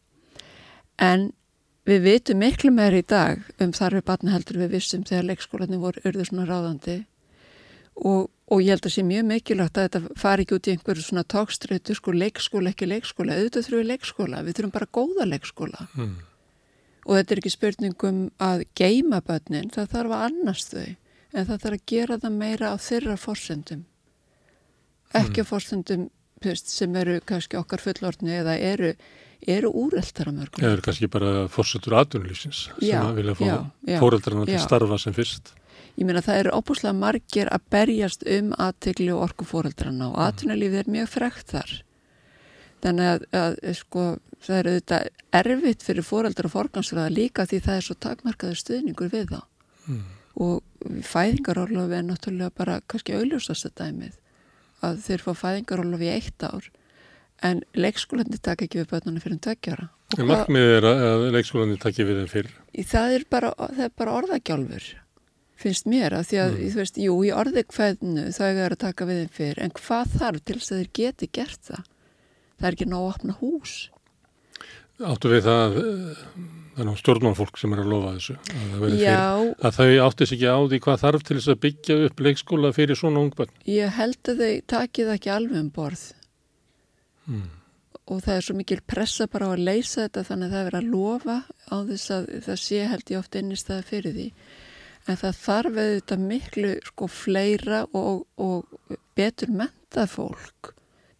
En 0.97 1.33
við 1.85 2.01
vitum 2.01 2.39
miklu 2.41 2.71
meir 2.73 2.95
í 2.97 3.03
dag 3.05 3.43
um 3.61 3.73
þarfi 3.75 4.01
batna 4.05 4.33
heldur 4.33 4.57
við 4.63 4.71
vissum 4.79 5.03
þegar 5.03 5.27
leikskólanum 5.29 5.83
voru 5.83 6.01
urður 6.01 6.31
svona 6.31 6.47
ráðandi. 6.49 7.05
Og 7.95 8.31
og 8.51 8.61
ég 8.61 8.75
held 8.75 8.85
að 8.85 8.93
sé 8.93 9.03
mjög 9.05 9.25
mikilvægt 9.31 9.79
að 9.79 9.87
þetta 9.87 10.19
fari 10.21 10.45
ekki 10.45 10.57
út 10.57 10.67
í 10.67 10.75
einhverju 10.75 11.05
svona 11.05 11.25
tókstreitu 11.33 11.95
sko 11.97 12.13
leikskóla, 12.13 12.73
ekki 12.73 12.89
leikskóla, 12.89 13.39
auðvitað 13.39 13.65
þurfum 13.65 13.81
við 13.81 13.89
leikskóla, 13.91 14.43
við 14.45 14.57
þurfum 14.59 14.75
bara 14.75 14.91
góða 14.99 15.27
leikskóla. 15.31 15.87
Mm. 15.95 16.15
og 17.05 17.17
þetta 17.19 17.33
er 17.33 17.41
ekki 17.41 17.53
spurningum 17.53 18.21
að 18.41 18.63
geima 18.77 19.21
börnin, 19.25 19.71
það 19.73 19.91
þarf 19.93 20.15
að 20.15 20.23
annast 20.29 20.71
þau. 20.73 20.95
En 21.35 21.45
það 21.49 21.59
þarf 21.65 21.75
að 21.75 21.89
gera 21.91 22.17
það 22.23 22.37
meira 22.39 22.71
á 22.71 22.75
þeirra 22.79 23.17
forsendum. 23.19 23.83
Ekki 25.15 25.43
þú 26.45 26.51
veist, 26.51 26.71
sem 26.71 26.95
eru 26.99 27.19
kannski 27.25 27.57
okkar 27.59 27.81
fullortni 27.83 28.33
eða 28.35 28.55
eru, 28.61 28.93
eru 29.47 29.71
úreltara 29.83 30.33
mörgum 30.35 30.63
Eða 30.63 30.77
eru 30.77 30.85
kannski 30.85 31.09
bara 31.11 31.45
fórsetur 31.51 31.95
atvinnulífsins 32.01 32.65
sem 32.79 33.01
að 33.01 33.21
vilja 33.21 33.37
fá 33.39 33.45
til 34.45 34.57
já. 34.57 34.61
starfa 34.65 34.99
sem 35.01 35.15
fyrst. 35.15 35.53
Ég 35.95 36.03
meina 36.07 36.23
það 36.23 36.41
eru 36.41 36.55
óbúslega 36.59 36.97
margir 36.97 37.49
að 37.55 37.67
berjast 37.71 38.25
um 38.27 38.51
aðtegli 38.59 39.11
og 39.15 39.21
orku 39.29 39.47
fóreldrana 39.47 40.09
og 40.11 40.17
atvinnulífið 40.25 40.81
er 40.81 40.89
mjög 40.91 41.11
frekt 41.13 41.53
þar. 41.55 41.71
Þannig 42.83 43.11
að, 43.11 43.23
að 43.39 43.55
sko, 43.79 44.03
það 44.43 44.57
er 44.57 44.69
auðvitað 44.71 45.07
erfitt 45.39 45.85
fyrir 45.85 46.05
fóreldra 46.05 46.49
og 46.49 46.53
forgansraða 46.53 47.13
líka 47.15 47.45
því 47.47 47.61
það 47.67 47.79
er 47.79 47.85
svo 47.87 47.95
takmarkaður 48.03 48.59
stuðningur 48.61 49.13
við 49.13 49.31
þá. 49.31 49.39
Mm. 49.85 50.03
Og 50.43 50.99
fæðingarorlofi 51.07 51.97
er 51.97 52.05
náttúrulega 52.09 52.55
bara 52.59 52.81
kannski 52.91 53.15
auðljósast 53.15 53.69
að 53.71 53.77
dæmið 53.79 54.19
að 54.85 54.99
þeir 55.05 55.23
fá 55.23 55.31
fæðingarorlofi 55.45 56.09
í 56.09 56.13
eitt 56.17 56.43
ár 56.43 56.67
en 57.45 57.63
leikskólandi 57.75 58.41
taka 58.43 58.67
ekki 58.67 58.81
við 58.81 58.91
börnunum 58.91 59.23
fyrir 59.23 59.37
um 59.37 59.41
tveggjara. 59.47 59.87
En 60.19 60.27
markmiðið 60.29 60.75
er 60.75 60.87
að, 60.91 61.25
leikskólandi 61.35 61.79
takki 61.81 62.05
við 62.07 62.21
þeim 62.21 62.29
fyrr. 62.31 62.53
Það 62.91 63.15
er 63.15 63.25
bara, 63.31 63.55
bara 63.95 64.19
orðagjálfur 64.19 64.91
finnst 65.65 65.89
mér 65.91 66.15
að 66.19 66.27
því 66.29 66.39
að 66.43 66.53
Mm. 66.55 66.69
þú 66.71 66.79
veist, 66.81 66.97
jú, 67.01 67.15
í 67.25 67.31
orði 67.33 67.63
hvernu 67.75 68.23
það 68.37 68.61
er 68.65 68.75
að 68.77 68.83
taka 68.85 69.05
við 69.09 69.19
þeim 69.23 69.33
fyrr, 69.39 69.61
en 69.65 69.75
hvað 69.81 70.15
þarf 70.19 70.43
til 70.45 70.55
þess 70.61 70.71
að 70.71 70.79
þeir 70.83 70.91
geti 71.01 71.29
gert 71.39 71.61
það? 71.69 71.83
Það 72.59 72.67
er 72.69 72.75
ekki 72.77 72.87
nóg 72.93 73.03
að 73.03 73.11
opna 73.15 73.33
hús. 73.41 73.75
Áttu 74.95 75.27
við 75.27 75.41
það, 75.43 75.73
eh, 75.75 76.19
það 76.75 76.79
er 76.79 76.85
nú 76.87 76.93
stjórnmálfólk 76.95 77.57
sem 77.59 77.73
er 77.75 77.79
að 77.83 77.89
lofa 77.91 78.13
þessu, 78.15 78.35
að 78.47 78.79
það 78.79 79.65
Að 79.65 79.75
þau 79.75 79.89
áttu 80.07 80.27
sig 80.29 80.37
ekki 80.39 80.47
á 80.55 80.59
því 80.71 80.79
hvað 80.85 81.01
þarf 81.03 81.23
til 81.27 81.35
þess 81.37 81.51
að 81.51 81.59
byggja 81.65 81.97
upp 82.05 82.15
leikskóla 82.23 82.71
fyrir 82.73 82.95
svona 82.95 83.19
ungbönn. 83.25 83.51
ég 83.67 83.89
held 83.97 84.23
að 84.23 84.39
þau 84.39 84.61
takið 84.71 85.05
það 85.09 85.17
ekki 85.19 85.31
alveg 85.35 85.59
um 85.59 85.69
borð 85.71 86.13
Mm. 87.27 87.49
og 88.07 88.21
það 88.21 88.35
er 88.37 88.41
svo 88.45 88.55
mikil 88.55 88.79
pressa 88.87 89.27
bara 89.27 89.47
á 89.49 89.51
að 89.57 89.63
leysa 89.65 90.07
þetta 90.07 90.23
þannig 90.29 90.45
að 90.45 90.53
það 90.55 90.67
er 90.69 90.75
að 90.79 90.89
lofa 90.93 91.37
á 91.71 91.75
þess 91.89 92.07
að 92.15 92.25
það 92.45 92.59
sé 92.61 92.87
held 92.87 93.05
ég 93.09 93.17
oft 93.19 93.35
innist 93.35 93.67
það 93.67 93.83
fyrir 93.89 94.13
því. 94.13 94.27
En 95.05 95.19
það 95.21 95.41
þarf 95.41 95.75
auðvitað 95.81 96.23
miklu 96.31 96.71
sko 96.87 97.07
fleira 97.11 97.83
og, 97.93 98.25
og 98.41 98.95
betur 99.17 99.51
mentað 99.53 100.09
fólk 100.15 100.71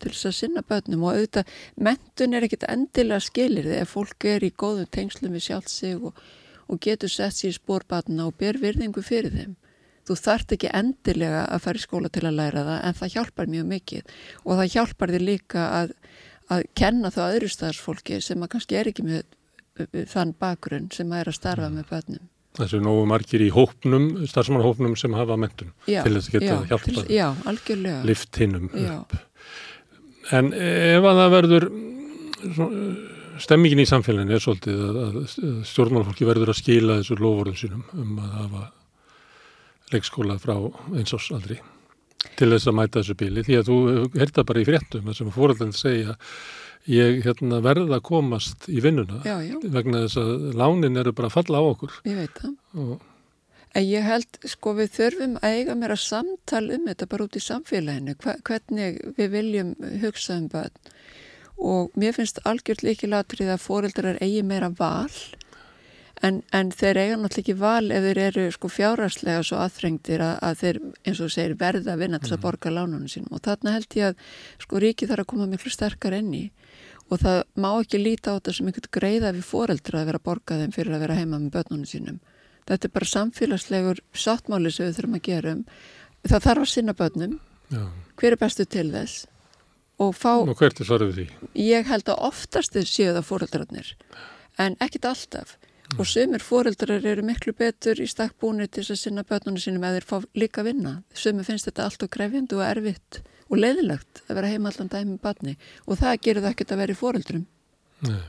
til 0.01 0.11
þess 0.11 0.29
að 0.29 0.37
sinna 0.39 0.63
börnum 0.65 1.05
og 1.05 1.15
auðvitað 1.15 1.51
mentun 1.87 2.35
er 2.35 2.47
ekkit 2.47 2.65
endilega 2.69 3.23
skilir 3.23 3.69
ef 3.77 3.93
fólk 3.95 4.27
er 4.29 4.43
í 4.43 4.51
góðum 4.51 4.89
tengslum 4.91 5.37
við 5.37 5.45
sjálf 5.47 5.69
sig 5.71 5.95
og, 5.95 6.17
og 6.67 6.81
getur 6.81 7.11
sett 7.11 7.37
sér 7.37 7.53
í 7.53 7.59
spórbarna 7.59 8.27
og 8.27 8.35
ber 8.41 8.59
virðingu 8.61 9.05
fyrir 9.05 9.33
þeim. 9.37 9.55
Þú 10.05 10.19
þart 10.21 10.53
ekki 10.53 10.73
endilega 10.77 11.45
að 11.49 11.63
fara 11.65 11.81
í 11.81 11.85
skóla 11.85 12.11
til 12.13 12.25
að 12.27 12.37
læra 12.39 12.65
það 12.67 12.83
en 12.89 12.99
það 12.99 13.15
hjálpar 13.15 13.49
mjög 13.53 13.71
mikið 13.71 14.13
og 14.43 14.59
það 14.59 14.71
hjálpar 14.75 15.15
þér 15.15 15.25
líka 15.29 15.65
að, 15.79 15.95
að 16.53 16.69
kenna 16.77 17.13
þá 17.13 17.23
öðru 17.29 17.49
staðarsfólki 17.53 18.21
sem 18.21 18.45
að 18.45 18.53
kannski 18.53 18.77
er 18.77 18.91
ekki 18.91 19.07
með 19.07 20.05
þann 20.11 20.35
bakgrunn 20.39 20.91
sem 20.93 21.09
að 21.11 21.23
er 21.23 21.31
að 21.31 21.39
starfa 21.39 21.71
með 21.73 21.89
börnum. 21.89 22.29
Þessu 22.55 22.79
nógu 22.83 23.03
margir 23.09 23.41
í 23.43 23.49
hópnum, 23.51 24.05
starfsmannahópnum 24.31 24.93
sem 24.99 25.11
hafa 25.17 25.35
mentun 25.39 25.73
Já, 25.91 26.03
til 26.05 26.13
þess 26.15 26.29
að 26.29 26.35
geta 26.37 26.45
já, 26.53 26.61
hjálpað 26.69 27.01
til- 27.01 27.15
Já, 27.17 27.25
algjörlega. 27.51 28.03
lift 28.07 28.39
hinnum 28.39 28.69
Já. 28.71 28.93
upp. 29.01 29.17
En 30.31 30.53
ef 30.53 31.03
að 31.11 31.19
það 31.19 31.33
verður 31.35 31.67
mm, 31.69 32.95
stemmingin 33.43 33.83
í 33.83 33.87
samfélaginu 33.89 34.37
er 34.37 34.43
svolítið 34.45 34.81
að, 35.03 35.19
stjórnmálfólki 35.67 36.25
verður 36.29 36.53
að 36.53 36.59
skila 36.61 36.99
þessu 37.01 37.17
loforðum 37.19 37.59
sínum 37.59 37.83
um 37.93 38.19
að 38.23 38.35
hafa 38.39 38.63
leikskóla 39.93 40.37
frá 40.41 40.55
einsásaldri 40.97 41.59
til 42.39 42.49
þess 42.55 42.67
að 42.71 42.77
mæta 42.79 43.01
þessu 43.03 43.17
bíli 43.19 43.43
því 43.45 43.57
að 43.59 43.67
þú 43.69 43.75
heyrta 44.15 44.45
bara 44.47 44.63
í 44.63 44.65
fréttum 44.67 45.11
sem 45.13 45.29
fóröldandi 45.35 45.77
segja 45.77 46.15
ég 46.91 47.23
hérna, 47.25 47.61
verða 47.65 47.99
að 47.99 48.05
komast 48.11 48.69
í 48.69 48.81
vinnuna 48.83 49.23
Já, 49.25 49.39
já, 49.41 49.57
vegna 49.73 50.05
þess 50.05 50.21
að 50.21 50.47
lánin 50.61 51.01
eru 51.01 51.13
bara 51.17 51.31
að 51.31 51.37
falla 51.39 51.61
á 51.61 51.63
okkur 51.73 51.99
ég 52.05 52.23
veit 52.23 52.41
það. 52.41 52.55
og 52.77 53.11
En 53.75 53.83
ég 53.83 54.05
held, 54.07 54.37
sko, 54.47 54.71
við 54.77 54.93
þurfum 54.95 55.33
að 55.43 55.57
eiga 55.59 55.73
meira 55.75 55.97
samtal 55.99 56.63
um 56.71 56.85
þetta 56.87 57.07
bara 57.11 57.25
út 57.27 57.33
í 57.35 57.41
samfélaginu, 57.43 58.13
hva, 58.23 58.37
hvernig 58.47 59.01
við 59.17 59.33
viljum 59.33 59.73
hugsa 59.99 60.37
um 60.39 60.45
börn. 60.53 60.93
Og 61.59 61.97
mér 61.99 62.15
finnst 62.15 62.39
algjört 62.47 62.85
líkilatrið 62.87 63.51
að 63.51 63.65
fóreldrar 63.65 64.21
eigi 64.23 64.45
meira 64.47 64.69
val, 64.79 65.11
en, 66.23 66.39
en 66.55 66.71
þeir 66.71 67.01
eiga 67.01 67.17
náttúrulega 67.19 67.43
ekki 67.43 67.57
val 67.59 67.91
ef 67.91 68.07
þeir 68.07 68.21
eru 68.29 68.45
sko 68.55 68.71
fjárhagslega 68.71 69.43
svo 69.43 69.59
aðþrengdir 69.65 70.23
að, 70.23 70.35
að 70.47 70.61
þeir, 70.63 70.79
eins 71.03 71.23
og 71.27 71.35
segir, 71.35 71.59
verða 71.59 71.97
að 71.97 72.05
vinna 72.05 72.21
til 72.23 72.31
að 72.37 72.43
borga 72.47 72.71
lánunum 72.71 73.11
sínum. 73.11 73.33
Og 73.35 73.43
þarna 73.43 73.75
held 73.75 73.99
ég 73.99 74.13
að 74.13 74.31
sko 74.63 74.83
ríki 74.85 75.11
þarf 75.11 75.25
að 75.25 75.31
koma 75.33 75.49
miklu 75.51 75.75
sterkar 75.75 76.15
inn 76.15 76.31
í. 76.31 76.45
Og 77.13 77.21
það 77.21 77.41
má 77.61 77.69
ekki 77.75 77.99
líta 78.01 78.33
á 78.33 78.37
þetta 78.37 78.53
sem 78.57 78.69
einhvern 78.69 78.93
greiða 78.97 79.33
við 79.35 79.45
fóreldra 79.45 80.01
að 80.01 80.07
vera 80.09 80.21
að 80.21 80.25
borga 80.25 80.57
þeim 80.61 80.73
fyrir 80.73 80.95
að 80.95 81.03
vera 81.05 81.17
heima 81.19 81.37
með 81.37 81.51
börnunum 81.53 81.89
sínum. 81.89 82.17
Þetta 82.65 82.87
er 82.87 82.93
bara 82.95 83.09
samfélagslegur 83.11 84.01
sáttmáli 84.17 84.71
sem 84.73 84.87
við 84.87 84.97
þurfum 84.97 85.19
að 85.19 85.25
gera 85.27 85.53
um. 85.53 85.61
Það 86.25 86.45
þarf 86.47 86.63
að 86.63 86.71
sinna 86.71 86.95
börnum, 86.97 87.35
já, 87.69 87.83
hver 88.17 88.33
er 88.33 88.41
bestu 88.41 88.65
til 88.65 88.87
þess 88.89 89.27
og 90.01 90.15
fá, 90.17 90.31
og 90.41 90.57
hvert 90.57 90.81
er 90.81 90.87
svarið 90.89 91.11
við 91.11 91.19
því? 91.19 91.49
ég 91.61 91.85
held 91.87 92.09
að 92.09 92.23
oftast 92.27 92.73
þau 92.73 92.87
séu 92.89 93.13
það 93.13 93.27
fóreldrarnir, 93.29 93.91
en 94.57 94.77
ekkit 94.83 95.05
alltaf. 95.11 95.55
Og 95.99 96.07
sumir 96.09 96.41
fóreldrar 96.43 97.05
eru 97.05 97.23
miklu 97.25 97.53
betur 97.57 97.99
í 98.01 98.07
stakk 98.09 98.35
búinir 98.41 98.69
til 98.71 98.83
þess 98.83 98.95
að 98.95 99.01
sinna 99.03 99.23
börnunum 99.27 99.61
sínum 99.61 99.85
eða 99.85 99.99
þeir 99.99 100.07
fá 100.09 100.29
líka 100.41 100.65
vinna. 100.65 100.95
Sumir 101.13 101.47
finnst 101.47 101.69
þetta 101.69 101.85
allt 101.85 102.05
og 102.05 102.11
krefjandi 102.15 102.57
og 102.57 102.65
erfitt 102.65 103.21
og 103.45 103.59
leiðilegt 103.61 104.23
að 104.25 104.39
vera 104.39 104.51
heima 104.51 104.71
allan 104.71 104.91
dæmi 104.91 105.11
með 105.13 105.21
barni 105.21 105.57
og 105.85 105.99
það 106.01 106.21
gerir 106.25 106.45
það 106.45 106.55
ekkert 106.55 106.73
að 106.73 106.81
vera 106.81 106.95
í 106.95 106.99
fóreldrum. 107.01 107.45
Nei. 108.09 108.21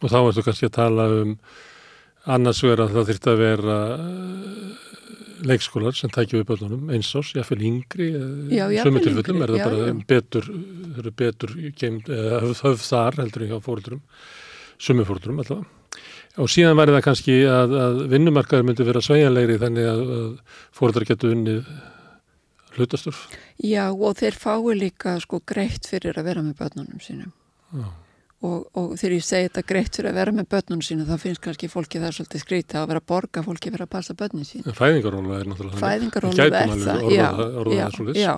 Og 0.00 0.10
þá 0.10 0.18
ertu 0.20 0.46
kannski 0.46 0.70
að 0.70 0.76
tala 0.80 1.08
um 1.20 1.34
annars 2.34 2.62
vera 2.64 2.86
að 2.86 2.96
það 2.96 3.10
þyrfti 3.10 3.32
að 3.32 3.40
vera 3.40 3.78
eh, 3.94 4.86
leikskólar 5.50 5.96
sem 5.96 6.12
tækja 6.12 6.40
við 6.40 6.46
börnunum 6.50 6.92
eins 6.92 7.10
ás, 7.16 7.32
jáfnvel 7.36 7.64
yngri 7.70 8.10
jafnvel 8.52 8.84
sömu 8.84 9.02
tilfellum 9.06 9.44
er 9.44 9.54
það 9.54 9.60
já, 9.60 9.66
bara 9.68 9.86
já. 9.86 9.94
betur 10.10 10.50
betur 11.16 11.54
geimt, 11.80 12.10
eða 12.12 12.42
höfð, 12.44 12.64
höfð 12.66 12.88
þar 12.90 13.20
heldur 13.22 13.44
en 13.46 13.52
hjá 13.54 13.60
fóruldrum 13.64 14.02
sömu 14.80 15.06
fóruldrum 15.08 15.40
allavega 15.40 15.79
og 16.38 16.50
síðan 16.52 16.76
væri 16.78 16.94
það 16.94 17.04
kannski 17.08 17.38
að, 17.50 17.72
að 17.84 18.02
vinnumarkaður 18.12 18.66
myndi 18.68 18.86
vera 18.86 19.02
sveigjanlegri 19.02 19.56
þannig 19.62 19.88
að, 19.90 20.02
að 20.18 20.60
fóruldrar 20.78 21.08
getur 21.08 21.34
unnið 21.34 21.64
hlutasturf 22.76 23.24
Já, 23.66 23.88
og 23.90 24.14
þeir 24.20 24.36
fái 24.38 24.76
líka 24.78 25.16
sko 25.20 25.40
greitt 25.46 25.88
fyrir 25.90 26.16
að 26.20 26.28
vera 26.30 26.44
með 26.44 26.54
börnunum 26.62 27.00
sínum. 27.02 27.32
Og, 28.40 28.62
og 28.72 28.94
þegar 28.96 29.14
ég 29.18 29.24
segi 29.26 29.48
þetta 29.50 29.64
greitt 29.68 29.98
fyrir 29.98 30.08
að 30.14 30.20
vera 30.20 30.32
með 30.32 30.46
börnunum 30.54 30.84
sínum 30.86 31.08
þá 31.10 31.18
finnst 31.20 31.42
kannski 31.44 31.68
fólki 31.68 32.00
það 32.00 32.14
svolítið 32.16 32.44
skrítið 32.46 32.78
að 32.80 32.86
vera 32.94 33.02
að 33.02 33.08
borga 33.12 33.42
fólki 33.44 33.72
fyrir 33.74 33.84
að 33.84 33.90
passa 33.92 34.16
börnin 34.16 34.46
sín. 34.48 34.64
fæðingaróla 34.78 35.40
er 35.42 35.50
náttúrulega 35.50 35.82
Við 36.30 36.46
er 36.46 36.72
það, 36.86 37.04
já, 37.12 37.26
það- 37.36 37.58
orðað 37.60 38.14
já, 38.16 38.24
já. 38.24 38.32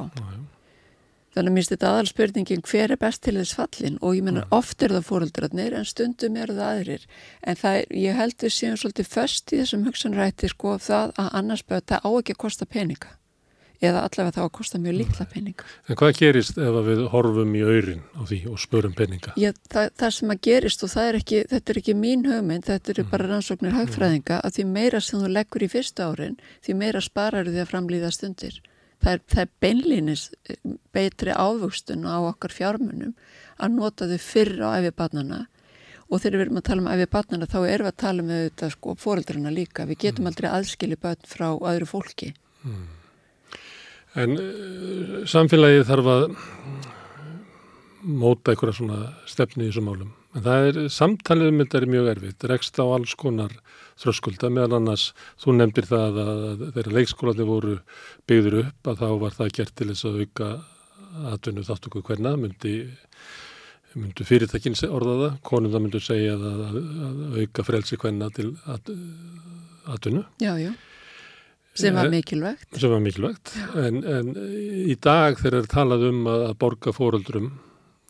Þannig 1.33 1.49
að 1.49 1.57
minnst 1.57 1.73
þetta 1.73 1.91
aðal 1.91 2.09
spurningin 2.11 2.67
hver 2.69 2.93
er 2.93 3.01
best 3.01 3.23
til 3.25 3.39
þess 3.39 3.57
fallin 3.57 3.97
og 4.05 4.19
ég 4.19 4.27
menna 4.27 4.43
oft 4.53 4.83
er 4.85 4.93
það 4.93 5.07
fóreldrarnir 5.09 5.79
en 5.79 5.89
stundum 5.89 6.37
eru 6.37 6.59
það 6.59 6.75
aðrir. 6.75 7.07
En 7.41 7.57
það 7.57 7.79
er, 7.79 7.87
ég 8.03 8.19
held 8.21 8.37
við 8.43 8.53
séum 8.59 8.77
svolítið 8.77 9.09
föst 9.15 9.55
í 9.55 9.63
þessum 9.63 9.87
hugsanrætti 9.89 10.53
sko 10.53 10.77
það 10.77 11.17
að 11.23 11.31
annars 11.41 11.65
börn 11.65 11.89
það 11.89 12.05
á 12.05 12.11
ekki 12.13 12.37
að 12.37 12.43
kosta 12.45 12.69
peninga. 12.69 13.15
Eða 13.83 14.03
allavega 14.07 14.37
það 14.37 14.45
á 14.45 14.47
að 14.47 14.53
kosta 14.59 14.79
mjög 14.79 14.95
litla 15.01 15.25
peninga. 15.33 15.65
En 15.91 15.99
hvað 15.99 16.19
gerist 16.21 16.61
ef 16.61 16.77
að 16.79 16.91
við 16.91 17.01
horfum 17.15 17.57
í 17.57 17.63
aurin 17.65 18.05
á 18.15 18.23
því 18.29 18.39
og 18.53 18.61
spörum 18.63 18.93
peninga? 18.95 19.33
Já, 19.41 19.51
það, 19.73 19.89
það 19.99 20.13
sem 20.19 20.35
að 20.35 20.43
gerist 20.47 20.85
og 20.87 20.93
það 20.93 21.09
er 21.09 21.19
ekki, 21.19 21.41
þetta 21.51 21.73
er 21.73 21.81
ekki 21.81 21.97
mín 21.99 22.29
hugmynd, 22.29 22.69
þetta 22.69 22.93
eru 22.93 23.07
bara 23.11 23.31
rannsóknir 23.33 23.75
hagfræðinga 23.75 24.39
að 24.39 24.61
því 24.61 24.67
meira 24.77 25.01
sem 25.03 25.25
þú 25.25 25.33
leggur 25.33 25.67
í 25.67 25.71
fyrsta 25.73 26.13
árin, 26.13 26.39
því 26.63 26.77
meira 26.85 27.03
sparar 27.03 27.51
því 27.51 27.65
að 27.65 27.73
framlýða 27.73 28.13
stundir. 28.15 28.61
Það 29.03 29.17
er, 29.17 29.23
það 29.33 29.43
er 29.43 29.51
beinlínis 29.65 30.27
eh, 30.47 30.59
betri 30.95 31.35
ávöxtun 31.35 32.07
á 32.07 32.17
okkar 32.23 32.55
fjármunum 32.55 33.17
að 33.59 33.75
nota 33.77 34.09
þau 34.11 34.21
fyrr 34.23 34.63
á 34.63 34.69
æfi 34.79 34.93
barnana 34.97 35.41
og 36.13 36.21
þegar 36.21 36.39
við 36.39 36.45
erum 36.47 36.61
að 36.61 36.67
tala 36.69 36.83
um 36.85 36.91
æfi 36.93 37.11
barnana 37.17 37.49
þá 37.49 37.59
erum 37.61 37.87
við 37.87 37.93
að 37.93 38.01
tala 38.05 38.23
um 38.23 38.33
þetta 38.33 38.71
sko 38.75 38.97
fóreldrana 39.01 39.53
líka. 39.55 39.87
Við 39.89 40.03
getum 40.07 40.29
aldrei 40.29 40.49
aðskili 40.51 40.99
börn 41.01 41.29
frá 41.29 41.47
öðru 41.57 41.89
fólki. 41.89 42.33
En 44.23 44.37
uh, 44.37 45.23
samfélagið 45.25 45.87
þarf 45.89 46.11
að 46.13 46.27
móta 48.03 48.53
einhverja 48.53 48.77
svona 48.77 48.99
stefni 49.31 49.67
í 49.67 49.71
þessum 49.71 49.89
málum. 49.89 50.13
En 50.33 50.45
það 50.47 50.67
er, 50.67 50.79
samtalið 50.93 51.51
um 51.51 51.59
þetta 51.61 51.79
er 51.79 51.87
mjög 51.93 52.07
erfitt, 52.15 52.45
rekst 52.49 52.79
á 52.81 52.85
alls 52.89 53.13
konar 53.21 53.53
þröskulda, 54.01 54.49
meðal 54.53 54.79
annars, 54.79 55.11
þú 55.41 55.57
nefndir 55.59 55.89
það 55.91 56.21
að 56.23 56.63
þegar 56.63 56.93
leikskólanir 56.97 57.49
voru 57.49 57.75
byggður 58.31 58.61
upp 58.63 58.89
að 58.93 59.03
þá 59.03 59.09
var 59.21 59.35
það 59.37 59.51
gert 59.59 59.75
til 59.77 59.89
þess 59.91 60.09
að 60.09 60.23
auka 60.23 60.49
aðtunum 61.33 61.67
þáttöku 61.67 62.03
hverna, 62.07 62.33
myndi, 62.41 62.77
myndi 63.93 64.25
fyrirtækin 64.25 64.79
orða 64.89 65.17
það, 65.19 65.35
konum 65.51 65.75
það 65.75 65.85
myndi 65.85 66.01
segja 66.07 66.39
að, 66.39 66.47
að, 66.49 66.79
að 67.09 67.43
auka 67.43 67.67
frelsi 67.69 67.99
hverna 68.01 68.31
til 68.33 68.49
aðtunum. 68.73 70.25
Já, 70.41 70.55
já, 70.63 70.73
sem 71.77 72.01
var 72.01 72.09
mikilvægt. 72.13 72.71
Sem 72.81 72.95
var 72.95 73.05
mikilvægt, 73.05 73.53
en, 73.85 74.01
en 74.01 74.33
í 74.89 74.97
dag 74.97 75.37
þegar 75.37 75.61
er 75.61 75.71
talað 75.77 76.09
um 76.09 76.25
að, 76.33 76.47
að 76.49 76.59
borga 76.65 76.97
fóröldrum 76.97 77.53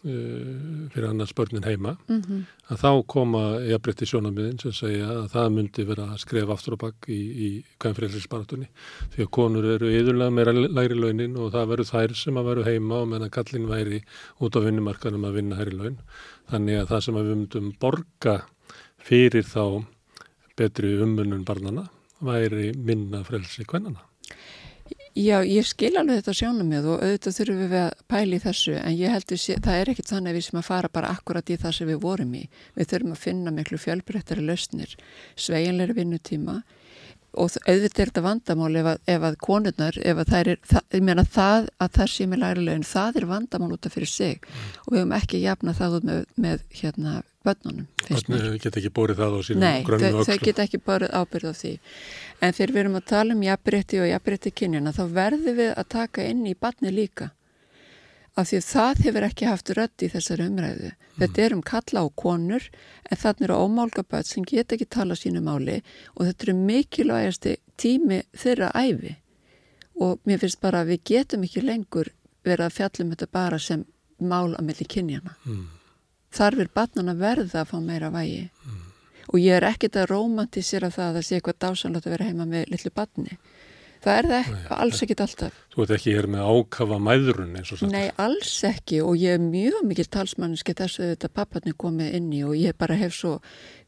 fyrir 0.02 1.06
annars 1.06 1.35
börnin 1.35 1.62
heima 1.62 1.97
mm 2.09 2.21
-hmm. 2.21 2.40
að 2.71 2.80
þá 2.82 3.06
koma 3.06 3.42
jafnbreytti 3.62 4.06
sjónamiðin 4.06 4.59
sem 4.61 4.73
segja 4.73 5.06
að 5.06 5.28
það 5.35 5.52
myndi 5.56 5.85
vera 5.87 6.06
að 6.11 6.18
skrefa 6.25 6.52
aftur 6.52 6.75
og 6.75 6.80
bakk 6.82 7.09
í, 7.09 7.21
í 7.47 7.49
kvæmfrælsinsbaratunni 7.78 8.68
því 9.14 9.23
að 9.23 9.30
konur 9.30 9.64
eru 9.64 9.90
yðurlega 9.90 10.30
meira 10.30 10.52
læri 10.52 10.99
launin 10.99 11.37
og 11.37 11.52
það 11.52 11.68
veru 11.68 11.85
þær 11.85 12.14
sem 12.14 12.37
að 12.37 12.49
veru 12.50 12.64
heima 12.64 13.00
og 13.00 13.09
menna 13.09 13.28
kallin 13.28 13.68
væri 13.68 14.02
út 14.40 14.56
á 14.59 14.61
vinnumarkanum 14.61 15.25
að 15.25 15.35
vinna 15.38 15.56
hæri 15.56 15.76
laun. 15.76 15.99
Þannig 16.50 16.80
að 16.80 16.88
það 16.88 17.00
sem 17.00 17.16
að 17.16 17.26
við 17.26 17.37
myndum 17.37 17.73
borga 17.80 18.37
fyrir 18.99 19.44
þá 19.44 19.85
betri 20.56 20.97
ummunum 21.02 21.44
barnana 21.44 21.88
væri 22.21 22.73
minna 22.76 23.23
frelsi 23.25 23.64
kvennana 23.64 24.12
Já, 25.12 25.42
ég 25.45 25.66
skil 25.69 25.92
alveg 26.00 26.23
þetta 26.23 26.33
sjónum 26.33 26.69
með 26.73 26.87
og 26.88 27.02
auðvitað 27.04 27.35
þurfum 27.37 27.59
við 27.61 27.75
að 27.83 28.04
pæli 28.09 28.37
þessu 28.40 28.76
en 28.81 28.95
ég 28.97 29.12
heldur 29.12 29.37
að 29.37 29.66
það 29.66 29.81
er 29.81 29.90
ekkit 29.92 30.09
þannig 30.09 30.31
að 30.31 30.38
við 30.38 30.45
sem 30.47 30.61
að 30.61 30.69
fara 30.71 30.88
bara 30.88 31.11
akkurat 31.12 31.52
í 31.52 31.59
það 31.61 31.75
sem 31.76 31.90
við 31.90 31.99
vorum 32.00 32.31
í. 32.38 32.40
Við 32.78 32.88
þurfum 32.92 33.12
að 33.12 33.21
finna 33.26 33.52
miklu 33.52 33.81
fjölbreyttari 33.83 34.47
lausnir, 34.47 34.95
sveiginleiri 35.37 35.99
vinnutíma 36.00 36.54
og 37.33 37.57
auðvitað 37.65 38.03
er 38.05 38.11
þetta 38.11 38.25
vandamál 38.27 38.71
ef 38.77 38.89
að, 38.93 39.03
ef 39.15 39.27
að 39.29 39.37
konurnar, 39.47 39.99
ef 40.05 40.23
að 40.23 40.33
það 40.33 40.51
er, 40.53 40.62
það, 40.69 40.87
ég 40.93 41.05
meina 41.09 41.25
það 41.25 41.69
að 41.85 41.93
það 41.99 42.11
sé 42.12 42.27
með 42.29 42.43
læri 42.43 42.65
lögin, 42.67 42.89
það 42.93 43.21
er 43.21 43.29
vandamál 43.31 43.71
út 43.77 43.89
af 43.89 43.97
fyrir 43.97 44.12
sig 44.12 44.41
mm. 44.41 44.73
og 44.85 44.93
við 44.93 45.01
höfum 45.01 45.15
ekki 45.19 45.43
jafna 45.43 45.77
það 45.79 45.99
út 45.99 46.09
með, 46.09 46.25
með 46.47 46.65
hérna 46.81 47.15
börnunum. 47.43 47.87
Börnunum 48.09 48.59
geta 48.62 48.81
ekki 48.83 48.93
bórið 48.95 49.23
það 49.23 49.37
á 49.37 49.41
sínum 49.49 49.87
grönnu 49.89 50.11
ökslu. 50.11 50.19
Nei, 50.19 50.27
þau 50.29 50.47
geta 50.47 50.67
ekki 50.67 50.83
bórið 50.87 51.15
ábyrð 51.19 51.51
á 51.51 51.55
því. 51.59 51.73
En 52.43 52.57
þegar 52.57 52.75
við 52.75 52.83
erum 52.85 52.99
að 52.99 53.07
tala 53.12 53.37
um 53.37 53.47
jafnbrytti 53.47 54.03
og 54.03 54.11
jafnbrytti 54.11 54.53
kynjana 54.61 54.95
þá 54.97 55.05
verðum 55.17 55.59
við 55.62 55.73
að 55.73 55.89
taka 55.97 56.27
inn 56.29 56.45
í 56.47 56.55
barni 56.59 56.93
líka. 56.95 57.33
Af 58.33 58.49
því 58.49 58.59
að 58.59 58.69
það 58.69 59.03
hefur 59.07 59.27
ekki 59.27 59.49
haft 59.49 59.73
rödd 59.77 60.05
í 60.05 60.09
þessari 60.12 60.47
umræðu. 60.49 60.93
Mm. 60.93 61.19
Þetta 61.21 61.43
er 61.45 61.57
um 61.57 61.65
kalla 61.73 62.05
á 62.05 62.07
konur 62.23 62.69
en 63.11 63.21
þannig 63.25 63.49
eru 63.49 63.59
ómálga 63.67 64.07
börn 64.09 64.29
sem 64.29 64.47
geta 64.49 64.77
ekki 64.77 64.89
tala 64.89 65.19
sínu 65.19 65.43
máli 65.45 65.83
og 66.15 66.25
þetta 66.29 66.49
eru 66.49 66.57
mikilvægasti 66.62 67.55
tími 67.77 68.23
þeirra 68.33 68.73
æfi. 68.73 69.19
Og 70.01 70.23
mér 70.25 70.41
finnst 70.41 70.62
bara 70.65 70.81
að 70.81 70.95
við 70.95 71.05
getum 71.12 71.45
ekki 71.45 71.67
lengur 71.67 72.09
verið 72.43 72.67
að 72.71 72.77
fjallum 72.79 73.12
þetta 73.12 73.29
bara 73.33 73.61
sem 73.61 73.85
mál 74.23 74.55
að 74.57 74.67
melli 74.71 74.89
kynjana. 74.89 75.37
Mm 75.45 75.69
þarfir 76.33 76.71
barnan 76.75 77.12
að 77.12 77.23
verða 77.23 77.62
að 77.62 77.71
fá 77.71 77.79
meira 77.85 78.11
vægi 78.12 78.45
mm. 78.49 78.79
og 79.29 79.39
ég 79.41 79.59
er 79.59 79.69
ekkit 79.69 79.99
að 80.01 80.09
romantísera 80.12 80.91
það 80.93 81.09
að 81.09 81.19
það 81.19 81.27
sé 81.27 81.39
eitthvað 81.39 81.61
dásanlegt 81.65 82.09
að 82.09 82.15
vera 82.17 82.29
heima 82.29 82.49
með 82.49 82.73
litlu 82.73 82.93
barni 82.97 83.39
það 84.04 84.18
er 84.18 84.28
það 84.30 84.38
ekki, 84.40 84.62
alls 84.76 85.02
ekkit 85.06 85.23
alltaf. 85.25 85.59
Þú 85.73 85.85
ert 85.85 85.94
ekki 85.97 86.14
hér 86.16 86.28
með 86.35 86.50
ákafa 86.52 86.99
mæðrun 87.09 87.56
eins 87.61 87.73
og 87.73 87.80
sagt. 87.80 87.92
Nei, 87.94 88.06
alls 88.24 88.53
ekki 88.68 89.00
og 89.05 89.16
ég 89.20 89.38
er 89.38 89.42
mjög 89.44 89.81
mikil 89.88 90.07
talsmanniski 90.16 90.77
þess 90.79 91.00
að 91.00 91.12
þetta 91.14 91.33
papparni 91.40 91.74
komið 91.85 92.14
inn 92.20 92.31
í 92.37 92.44
og 92.46 92.55
ég 92.59 92.79
bara 92.79 92.98
hef 93.00 93.16
svo 93.16 93.35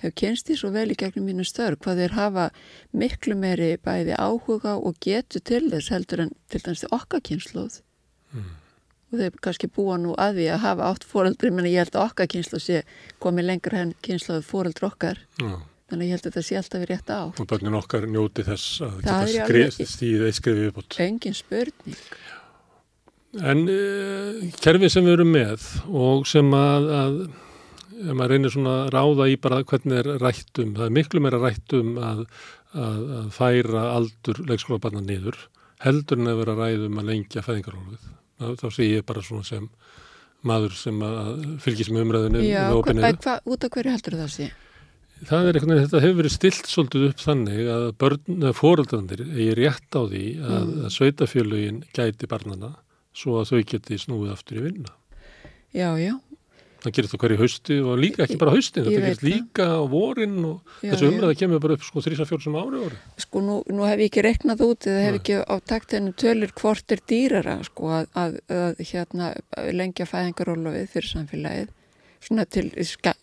hef 0.02 0.16
kynst 0.18 0.48
því 0.48 0.58
svo 0.60 0.72
vel 0.74 0.88
í 0.94 0.98
gegnum 1.00 1.28
mínu 1.30 1.46
störg 1.48 1.82
hvað 1.84 2.04
þeir 2.04 2.18
hafa 2.18 2.50
miklu 2.92 3.38
meiri 3.38 3.74
bæði 3.76 4.18
áhuga 4.18 4.76
og 4.80 5.00
getu 5.04 5.42
til 5.42 5.66
þess 5.70 5.94
heldur 5.94 6.26
en 6.26 6.36
til 6.48 6.64
dæmis 6.64 6.86
okkar 6.92 7.24
kynsluð 7.24 7.80
mm 8.34 8.52
og 9.14 9.20
þau 9.20 9.42
kannski 9.46 9.70
búa 9.70 9.98
nú 10.00 10.14
að 10.20 10.40
því 10.40 10.48
að 10.54 10.64
hafa 10.64 10.88
átt 10.90 11.06
fóreldri, 11.08 11.52
menn 11.54 11.68
ég 11.70 11.84
held 11.84 11.94
að 11.96 12.08
okkar 12.08 12.30
kynslu 12.34 12.60
sé 12.62 12.82
komið 13.22 13.48
lengra 13.50 13.80
henn 13.82 13.94
kynsluðu 14.04 14.44
fóreldri 14.46 14.88
okkar. 14.88 15.20
Já. 15.40 15.54
Þannig 15.90 16.04
að 16.04 16.08
ég 16.08 16.14
held 16.16 16.24
að 16.24 16.30
þetta 16.30 16.44
sé 16.48 16.58
alltaf 16.60 16.82
við 16.82 16.90
rétt 16.90 17.12
á 17.12 17.20
og 17.28 17.48
börnin 17.50 17.78
okkar 17.78 18.06
njóti 18.10 18.44
þess 18.46 18.82
að 18.86 18.98
geta 19.02 19.46
skrið, 19.46 19.78
stíðið 19.94 20.26
eitt 20.28 20.38
skrifið 20.40 20.68
upp 20.70 20.82
út 20.82 20.98
engin 21.04 21.36
spurning. 21.36 22.02
En 23.44 23.64
uh, 23.66 24.44
kerfið 24.62 24.92
sem 24.94 25.06
við 25.06 25.16
erum 25.16 25.32
með 25.34 25.64
og 25.90 26.28
sem 26.30 26.52
að, 26.54 26.90
að 26.98 27.16
ef 28.04 28.12
maður 28.12 28.34
reynir 28.34 28.54
svona 28.54 28.74
að 28.84 28.92
ráða 28.94 29.30
í 29.30 29.38
bara 29.42 29.62
hvernig 29.66 30.00
er 30.00 30.10
rættum, 30.22 30.76
það 30.78 30.86
er 30.86 30.94
miklu 30.98 31.22
meira 31.24 31.40
rættum 31.42 31.96
að, 31.98 32.22
að, 32.72 33.00
að 33.18 33.28
færa 33.34 33.84
aldur 33.96 34.40
leikskólabarna 34.48 35.02
niður 35.04 35.38
heldur 35.84 36.20
en 36.20 36.30
að 36.30 36.40
vera 36.42 36.58
ræðum 36.58 37.00
að 37.02 37.10
lengja 37.10 37.44
fæðingarólfið 37.44 38.12
þá 38.60 38.66
sé 38.72 38.88
ég 38.88 39.06
bara 39.06 39.22
svona 39.24 39.46
sem 39.46 39.68
maður 40.44 40.76
sem 40.76 41.00
fylgis 41.64 41.90
með 41.92 42.06
umræðinu 42.06 42.44
Já, 42.44 42.68
hva, 42.74 43.38
út 43.48 43.66
af 43.66 43.72
hverju 43.72 43.94
heldur 43.94 44.18
það 44.20 44.32
sé? 44.34 44.48
Það 45.24 45.48
er 45.48 45.58
eitthvað, 45.58 45.80
þetta 45.84 46.02
hefur 46.02 46.18
verið 46.18 46.34
stilt 46.34 46.68
svolítið 46.68 47.06
upp 47.08 47.22
þannig 47.22 47.68
að 47.74 47.86
börn, 48.02 48.48
fóröldandir 48.58 49.24
eigi 49.28 49.54
rétt 49.60 49.96
á 49.96 50.02
því 50.02 50.24
að, 50.42 50.58
mm. 50.58 50.74
að 50.84 50.94
sveitafjölugin 50.98 51.80
gæti 51.96 52.28
barnana 52.28 52.74
svo 53.14 53.38
að 53.40 53.52
þau 53.52 53.64
geti 53.70 54.00
snúið 54.02 54.34
aftur 54.34 54.60
í 54.60 54.64
vinna. 54.66 54.94
Já, 55.74 55.94
já, 55.98 56.14
Það 56.84 56.92
gerir 56.98 57.08
það 57.08 57.20
hverju 57.22 57.36
hausti 57.40 57.76
og 57.80 57.94
líka 57.96 58.22
ekki 58.26 58.36
bara 58.40 58.52
haustin, 58.52 58.84
þetta 58.84 59.04
gerir 59.06 59.22
líka 59.24 59.66
á 59.72 59.82
vorin 59.88 60.34
og 60.44 60.74
já, 60.84 60.90
þessu 60.90 61.06
umræða 61.08 61.36
kemur 61.40 61.62
bara 61.64 61.76
upp 61.78 61.86
sko 61.86 62.02
þrýsa 62.04 62.26
fjórsum 62.28 62.58
ári 62.60 62.82
ári. 62.82 62.98
Sko 63.24 63.40
nú, 63.40 63.54
nú 63.72 63.86
hef 63.88 64.02
ég 64.02 64.10
ekki 64.10 64.24
reknað 64.26 64.64
út 64.66 64.88
eða 64.90 65.06
hef 65.06 65.16
ekki 65.22 65.38
á 65.48 65.54
taktinu 65.64 66.12
tölur 66.20 66.52
hvort 66.60 66.92
er 66.92 67.00
dýrara 67.08 67.56
sko 67.64 67.88
að, 68.02 68.10
að, 68.20 68.36
að 68.58 68.82
hérna 68.90 69.30
lengja 69.72 70.08
fæðingarólofið 70.10 70.92
fyrir 70.92 71.10
samfélagið 71.14 71.72
svona 72.28 72.44
til 72.52 72.68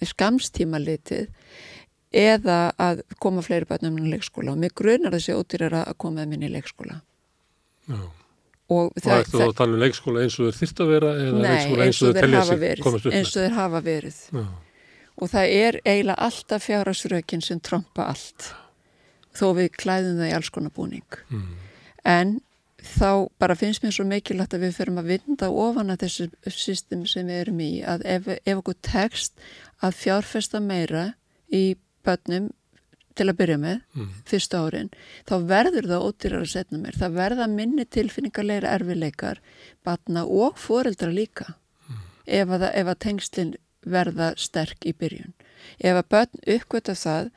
skamstíma 0.09 0.81
litið 0.81 1.29
eða 2.11 2.71
að 2.81 3.03
koma 3.23 3.43
fleiri 3.45 3.67
bætnum 3.69 3.99
í 4.01 4.09
leikskóla 4.11 4.51
og 4.53 4.59
mig 4.59 4.73
grunar 4.75 5.15
þessi 5.15 5.35
ódýrara 5.37 5.85
að 5.87 5.97
koma 6.03 6.25
þeim 6.25 6.35
inn 6.35 6.47
í 6.47 6.51
leikskóla. 6.51 6.97
Já. 7.87 8.01
Og 8.71 8.91
það 9.03 9.17
er 9.17 9.29
þú 9.31 9.39
að 9.45 9.55
tala 9.59 9.75
um 9.75 9.81
leikskóla 9.81 10.25
eins 10.25 10.35
og 10.39 10.47
þeir 10.47 10.59
þyrst 10.59 10.81
að 10.83 10.91
vera 10.93 11.13
eða 11.19 11.39
nei, 11.39 11.47
leikskóla 11.51 11.87
eins 11.87 12.01
og 12.01 12.13
þeir 12.17 12.35
hafa 12.35 12.59
verið, 12.61 13.07
eins 13.11 13.31
og 13.31 13.41
þeir 13.41 13.57
hafa 13.57 13.81
verið. 13.87 14.19
Já. 14.35 14.45
Og 15.21 15.31
það 15.31 15.55
er 15.55 15.79
eiginlega 15.83 16.27
alltaf 16.27 16.67
fjárasrökin 16.67 17.43
sem 17.45 17.59
tromba 17.63 18.07
allt, 18.11 18.47
þó 19.35 19.45
við 19.59 19.73
klæðum 19.75 20.21
það 20.21 20.31
í 20.31 20.37
alls 20.37 20.51
konar 20.55 20.73
búning. 20.75 21.19
Mm. 21.29 21.51
En 22.07 22.39
þá 22.81 23.27
bara 23.39 23.57
finnst 23.59 23.83
mér 23.83 23.93
svo 23.95 24.05
mikilvægt 24.07 24.55
að 24.55 24.65
við 24.65 24.77
förum 24.79 24.99
að 25.01 25.11
vinda 25.13 25.51
ofan 25.51 25.93
að 25.93 26.05
þessu 26.05 26.29
system 26.55 27.03
sem 27.09 27.27
við 27.29 27.43
erum 27.43 27.59
í, 27.61 27.71
að 27.85 28.05
ef, 28.09 28.29
ef 28.39 28.61
okkur 28.63 28.79
tekst 28.87 29.35
að 29.83 29.99
fjárfesta 29.99 30.61
meira 30.63 31.11
í 31.51 31.75
börnum 32.05 32.49
til 33.17 33.27
að 33.27 33.37
byrja 33.41 33.57
með, 33.59 33.79
mm. 33.95 34.11
fyrsta 34.29 34.61
árin 34.65 34.91
þá 35.29 35.33
verður 35.49 35.89
það 35.91 36.05
ódýrar 36.07 36.45
að 36.45 36.53
setna 36.53 36.79
mér 36.79 36.99
það 36.99 37.17
verða 37.17 37.47
minni 37.51 37.85
tilfinningarleira 37.85 38.75
erfileikar 38.77 39.41
batna 39.85 40.23
og 40.25 40.59
foreldra 40.61 41.11
líka 41.11 41.49
mm. 41.51 41.99
ef, 42.39 42.53
að, 42.55 42.67
ef 42.69 42.93
að 42.93 43.01
tengslinn 43.07 43.51
verða 43.81 44.31
sterk 44.39 44.87
í 44.87 44.95
byrjun 44.95 45.35
ef 45.79 45.99
að 45.99 46.07
börn 46.13 46.41
uppgöta 46.55 46.95
það 46.97 47.29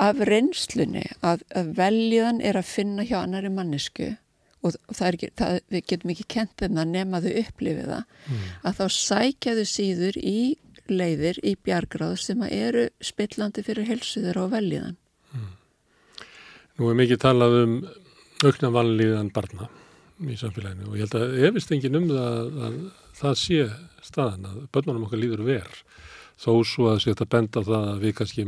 af 0.00 0.20
reynslunni 0.26 1.04
að, 1.22 1.44
að 1.54 1.72
veljiðan 1.78 2.42
er 2.42 2.58
að 2.58 2.70
finna 2.70 3.06
hjá 3.06 3.20
annari 3.22 3.52
mannesku 3.52 4.14
og 4.64 4.74
það 4.96 5.06
er 5.06 5.16
ekki, 5.18 5.30
það, 5.38 5.58
við 5.70 5.86
getum 5.92 6.12
ekki 6.14 6.26
kent 6.34 6.54
þeim 6.60 6.80
að 6.80 6.92
nema 6.94 7.20
þau 7.22 7.32
upplifið 7.42 7.90
það 7.92 8.04
mm. 8.04 8.44
að 8.64 8.78
þá 8.80 8.84
sækjaðu 8.96 9.66
síður 9.68 10.18
í 10.18 10.38
leiðir 10.90 11.40
í 11.42 11.54
bjargráð 11.56 12.16
sem 12.22 12.42
eru 12.48 12.88
spillandi 13.04 13.64
fyrir 13.66 13.88
helsuður 13.88 14.42
á 14.42 14.44
veljiðan. 14.56 14.98
Mm. 15.34 15.52
Nú 16.78 16.90
er 16.90 17.00
mikið 17.00 17.22
talað 17.24 17.56
um 17.62 17.78
aukna 18.44 18.70
vanlíðan 18.74 19.32
barna 19.34 19.70
í 20.24 20.36
samfélaginu 20.38 20.90
og 20.90 20.98
ég 20.98 21.06
held 21.06 21.16
að 21.18 21.48
efist 21.48 21.72
engin 21.74 21.98
um 21.98 22.10
það 22.10 22.60
að 22.68 22.76
það 23.18 23.40
sé 23.40 23.64
staðan 24.04 24.48
að 24.50 24.60
börnunum 24.74 25.06
okkar 25.08 25.22
líður 25.22 25.46
verð 25.46 25.80
þó 26.40 26.52
svo 26.66 26.90
að 26.90 27.02
setja 27.04 27.26
benda 27.30 27.62
á 27.62 27.66
það 27.66 27.88
að 27.92 28.04
við 28.04 28.14
kannski 28.18 28.44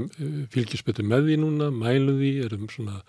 fylgjusbyttum 0.53 1.11
með 1.11 1.29
því 1.29 1.41
núna, 1.43 1.69
mælum 1.75 2.21
því, 2.21 2.33
erum 2.47 2.71
svona 2.71 3.01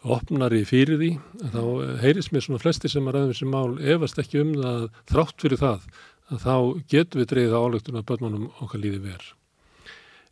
opnari 0.00 0.62
fyrir 0.64 0.96
því, 0.96 1.10
þá 1.52 1.62
heyris 2.00 2.30
mér 2.32 2.44
svona 2.46 2.62
flesti 2.62 2.88
sem 2.88 3.08
að 3.08 3.16
ræðum 3.16 3.32
þessi 3.34 3.48
mál 3.52 3.74
efast 3.94 4.20
ekki 4.22 4.40
um 4.40 4.54
það 4.56 4.86
þrátt 5.12 5.44
fyrir 5.44 5.60
það 5.60 5.88
að 6.30 6.44
þá 6.44 6.54
getum 6.92 7.22
við 7.22 7.30
dreyðið 7.32 7.56
álöktun 7.58 8.00
að 8.00 8.08
börnunum 8.10 8.48
okkar 8.62 8.82
líði 8.82 9.02
verð. 9.04 9.28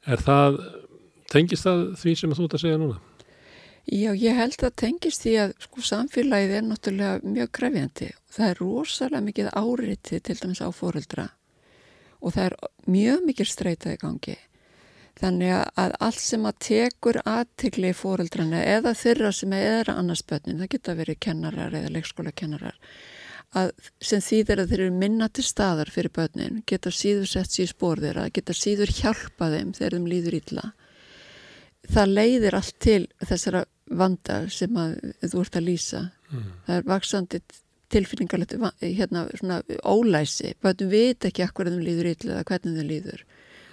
Er 0.09 0.25
það, 0.25 0.59
tengist 1.33 1.67
það 1.67 1.85
því 2.01 2.17
sem 2.21 2.35
þú 2.39 2.47
ert 2.47 2.59
að 2.59 2.65
segja 2.65 2.81
núna? 2.81 2.99
Já, 3.89 4.11
ég 4.13 4.37
held 4.37 4.63
að 4.63 4.77
tengist 4.83 5.25
því 5.25 5.35
að 5.43 5.55
sko 5.65 5.85
samfélagið 5.91 6.59
er 6.59 6.67
náttúrulega 6.67 7.33
mjög 7.37 7.53
krefjandi. 7.57 8.11
Það 8.29 8.51
er 8.51 8.61
rosalega 8.63 9.25
mikið 9.25 9.51
áriði 9.57 10.21
til 10.21 10.39
dæmis 10.43 10.61
á 10.61 10.69
fóreldra 10.73 11.31
og 12.19 12.35
það 12.35 12.45
er 12.49 12.57
mjög 12.91 13.25
mikil 13.29 13.47
streyta 13.47 13.95
í 13.95 14.01
gangi 14.01 14.37
þannig 15.19 15.55
að 15.79 15.95
allt 16.05 16.23
sem 16.23 16.47
að 16.47 16.59
tekur 16.67 17.21
aðtikli 17.27 17.93
fóreldrana 17.97 18.63
eða 18.77 18.95
þeirra 18.99 19.33
sem 19.35 19.55
er 19.57 19.91
annars 19.91 20.23
börnin, 20.27 20.61
það 20.63 20.73
geta 20.75 20.97
verið 20.99 21.21
kennarar 21.27 21.75
eða 21.75 21.95
leikskóla 21.95 22.35
kennarar 22.35 22.79
að 23.57 23.71
sem 24.05 24.21
þýðir 24.25 24.63
að 24.63 24.73
þeir 24.73 24.83
eru 24.85 24.97
minna 25.01 25.29
til 25.33 25.45
staðar 25.47 25.91
fyrir 25.93 26.13
börnin, 26.15 26.61
geta 26.69 26.93
síður 26.93 27.31
sett 27.31 27.55
sér 27.55 27.71
spór 27.71 28.03
þeirra, 28.03 28.29
geta 28.35 28.57
síður 28.57 28.93
hjálpa 28.93 29.49
þeim 29.55 29.73
þegar 29.77 29.97
þeim 29.97 30.11
líður 30.13 30.37
illa. 30.41 30.67
Það 31.89 32.13
leiðir 32.19 32.59
allt 32.59 32.77
til 32.85 33.01
þessara 33.25 33.65
vanda 33.89 34.43
sem 34.53 34.77
að 34.77 34.99
þú 35.25 35.45
ert 35.45 35.57
að 35.57 35.69
lýsa. 35.71 36.05
Mm. 36.29 36.49
það 36.67 36.75
er 36.77 36.83
vaksandi 36.85 37.39
tilfinningarlegt 37.89 38.83
hérna 38.83 39.23
svona 39.33 39.63
ólæsi. 39.81 40.53
Börnum 40.61 40.91
veit 40.93 41.25
ekki 41.25 41.47
akkur 41.47 41.71
þeim 41.71 41.87
líður 41.87 42.11
illa 42.11 42.35
eða 42.35 42.49
hvernig 42.51 42.77
þeim 42.77 42.91
líður. 42.91 43.23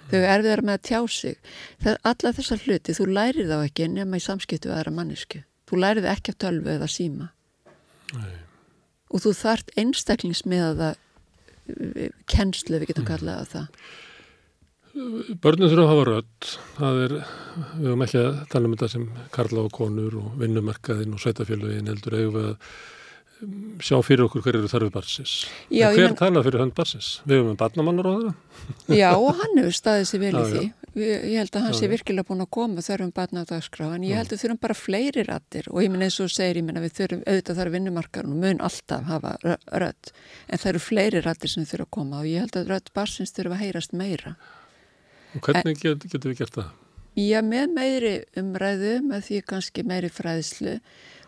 Þau 0.06 0.20
erfiðar 0.22 0.62
með 0.64 0.78
að 0.78 0.86
tjá 0.86 1.00
sig. 1.10 1.36
Það, 1.82 1.98
alla 2.08 2.32
þessar 2.38 2.64
hluti, 2.64 2.94
þú 2.96 3.06
lærir 3.10 3.50
þá 3.50 3.56
ekki 3.58 3.90
nema 3.92 4.16
í 4.16 4.24
samskiptu 4.24 4.72
aðra 4.72 4.94
mannesku 4.94 5.42
þú 5.66 5.82
lærir 5.82 6.04
það 6.06 6.12
ekki 6.14 6.32
af 6.32 6.40
tölvu 6.44 6.74
eða 6.76 6.90
síma. 6.90 7.30
Nei 8.14 8.45
og 9.10 9.22
þú 9.22 9.34
þart 9.38 9.70
einstaklingsmiða 9.80 10.94
kennslu 12.30 12.80
við 12.80 12.92
getum 12.92 13.06
mm. 13.06 13.12
kallaða 13.12 13.46
það 13.52 13.70
Börnum 15.44 15.68
þurfa 15.68 15.82
að 15.82 15.90
hafa 15.90 16.04
rödd 16.08 16.50
það 16.78 16.98
er, 17.04 17.14
við 17.76 17.88
höfum 17.90 18.04
ekki 18.06 18.20
að 18.22 18.36
tala 18.52 18.68
um 18.68 18.76
þetta 18.76 18.92
sem 18.94 19.08
karla 19.34 19.64
og 19.66 19.74
konur 19.76 20.14
og 20.22 20.38
vinnumarkaðin 20.40 21.12
og 21.12 21.20
sveitafélagin 21.20 21.90
heldur 21.90 22.16
eigum 22.16 22.38
við 22.38 22.46
að 22.52 22.70
sjá 23.84 23.98
fyrir 24.04 24.24
okkur 24.26 24.44
hver 24.44 24.56
eru 24.56 24.70
þarfið 24.70 24.92
barsins. 24.94 25.34
Já, 25.68 25.90
hver 25.92 26.08
men... 26.08 26.16
tala 26.18 26.42
fyrir 26.46 26.62
hönd 26.62 26.74
barsins? 26.76 27.10
Við 27.28 27.42
höfum 27.42 27.58
barnamannar 27.60 28.08
á 28.08 28.12
það? 28.14 28.30
Já, 28.96 29.10
og 29.12 29.36
hann 29.42 29.60
hefur 29.60 29.76
staðið 29.76 30.08
sér 30.10 30.22
vel 30.22 30.32
í 30.32 30.44
því. 30.52 30.62
Ég 30.96 31.36
held 31.36 31.56
að 31.58 31.64
hann 31.66 31.74
sé 31.76 31.88
virkilega 31.92 32.24
búin 32.24 32.40
að 32.40 32.52
koma 32.56 32.82
þörfum 32.84 33.10
barna 33.16 33.42
á 33.44 33.50
dagskrá, 33.50 33.90
en 33.92 34.04
ég 34.06 34.16
held 34.16 34.30
að 34.32 34.40
þurfum 34.40 34.60
bara 34.62 34.76
fleiri 34.78 35.24
rattir 35.28 35.66
og 35.68 35.82
ég 35.84 35.90
minn 35.92 36.04
eins 36.06 36.16
og 36.24 36.30
segir, 36.32 36.56
ég 36.62 36.64
minn 36.64 36.80
að 36.80 36.86
við 36.86 36.94
þurfum 36.96 37.24
auðvitað 37.26 37.58
þar 37.60 37.70
vinnumarkar 37.74 38.30
og 38.30 38.38
mun 38.44 38.62
alltaf 38.64 39.04
hafa 39.10 39.34
rött, 39.82 40.12
en 40.48 40.62
það 40.62 40.70
eru 40.72 40.82
fleiri 40.86 41.22
rattir 41.26 41.52
sem 41.52 41.66
þurfum 41.68 41.88
að 41.88 41.92
koma 41.98 42.22
og 42.22 42.30
ég 42.30 42.46
held 42.46 42.56
að 42.56 42.72
rött 42.72 42.88
barsins 42.96 43.36
þurfum 43.36 43.58
að 43.58 43.62
heyrast 43.66 43.92
meira. 43.92 44.32
Og 45.36 45.44
hvernig 45.44 45.84
en, 45.84 46.00
getum 46.06 46.32
við 46.32 46.40
gert 46.40 46.56
það? 46.56 46.72
Já, 47.16 47.38
með 47.44 47.76
meiri 47.76 48.14
umræðu, 48.40 48.94
með 49.04 49.28
því 49.28 49.42
kannski 49.52 49.84
meiri 49.88 50.12
fræðslu 50.12 50.78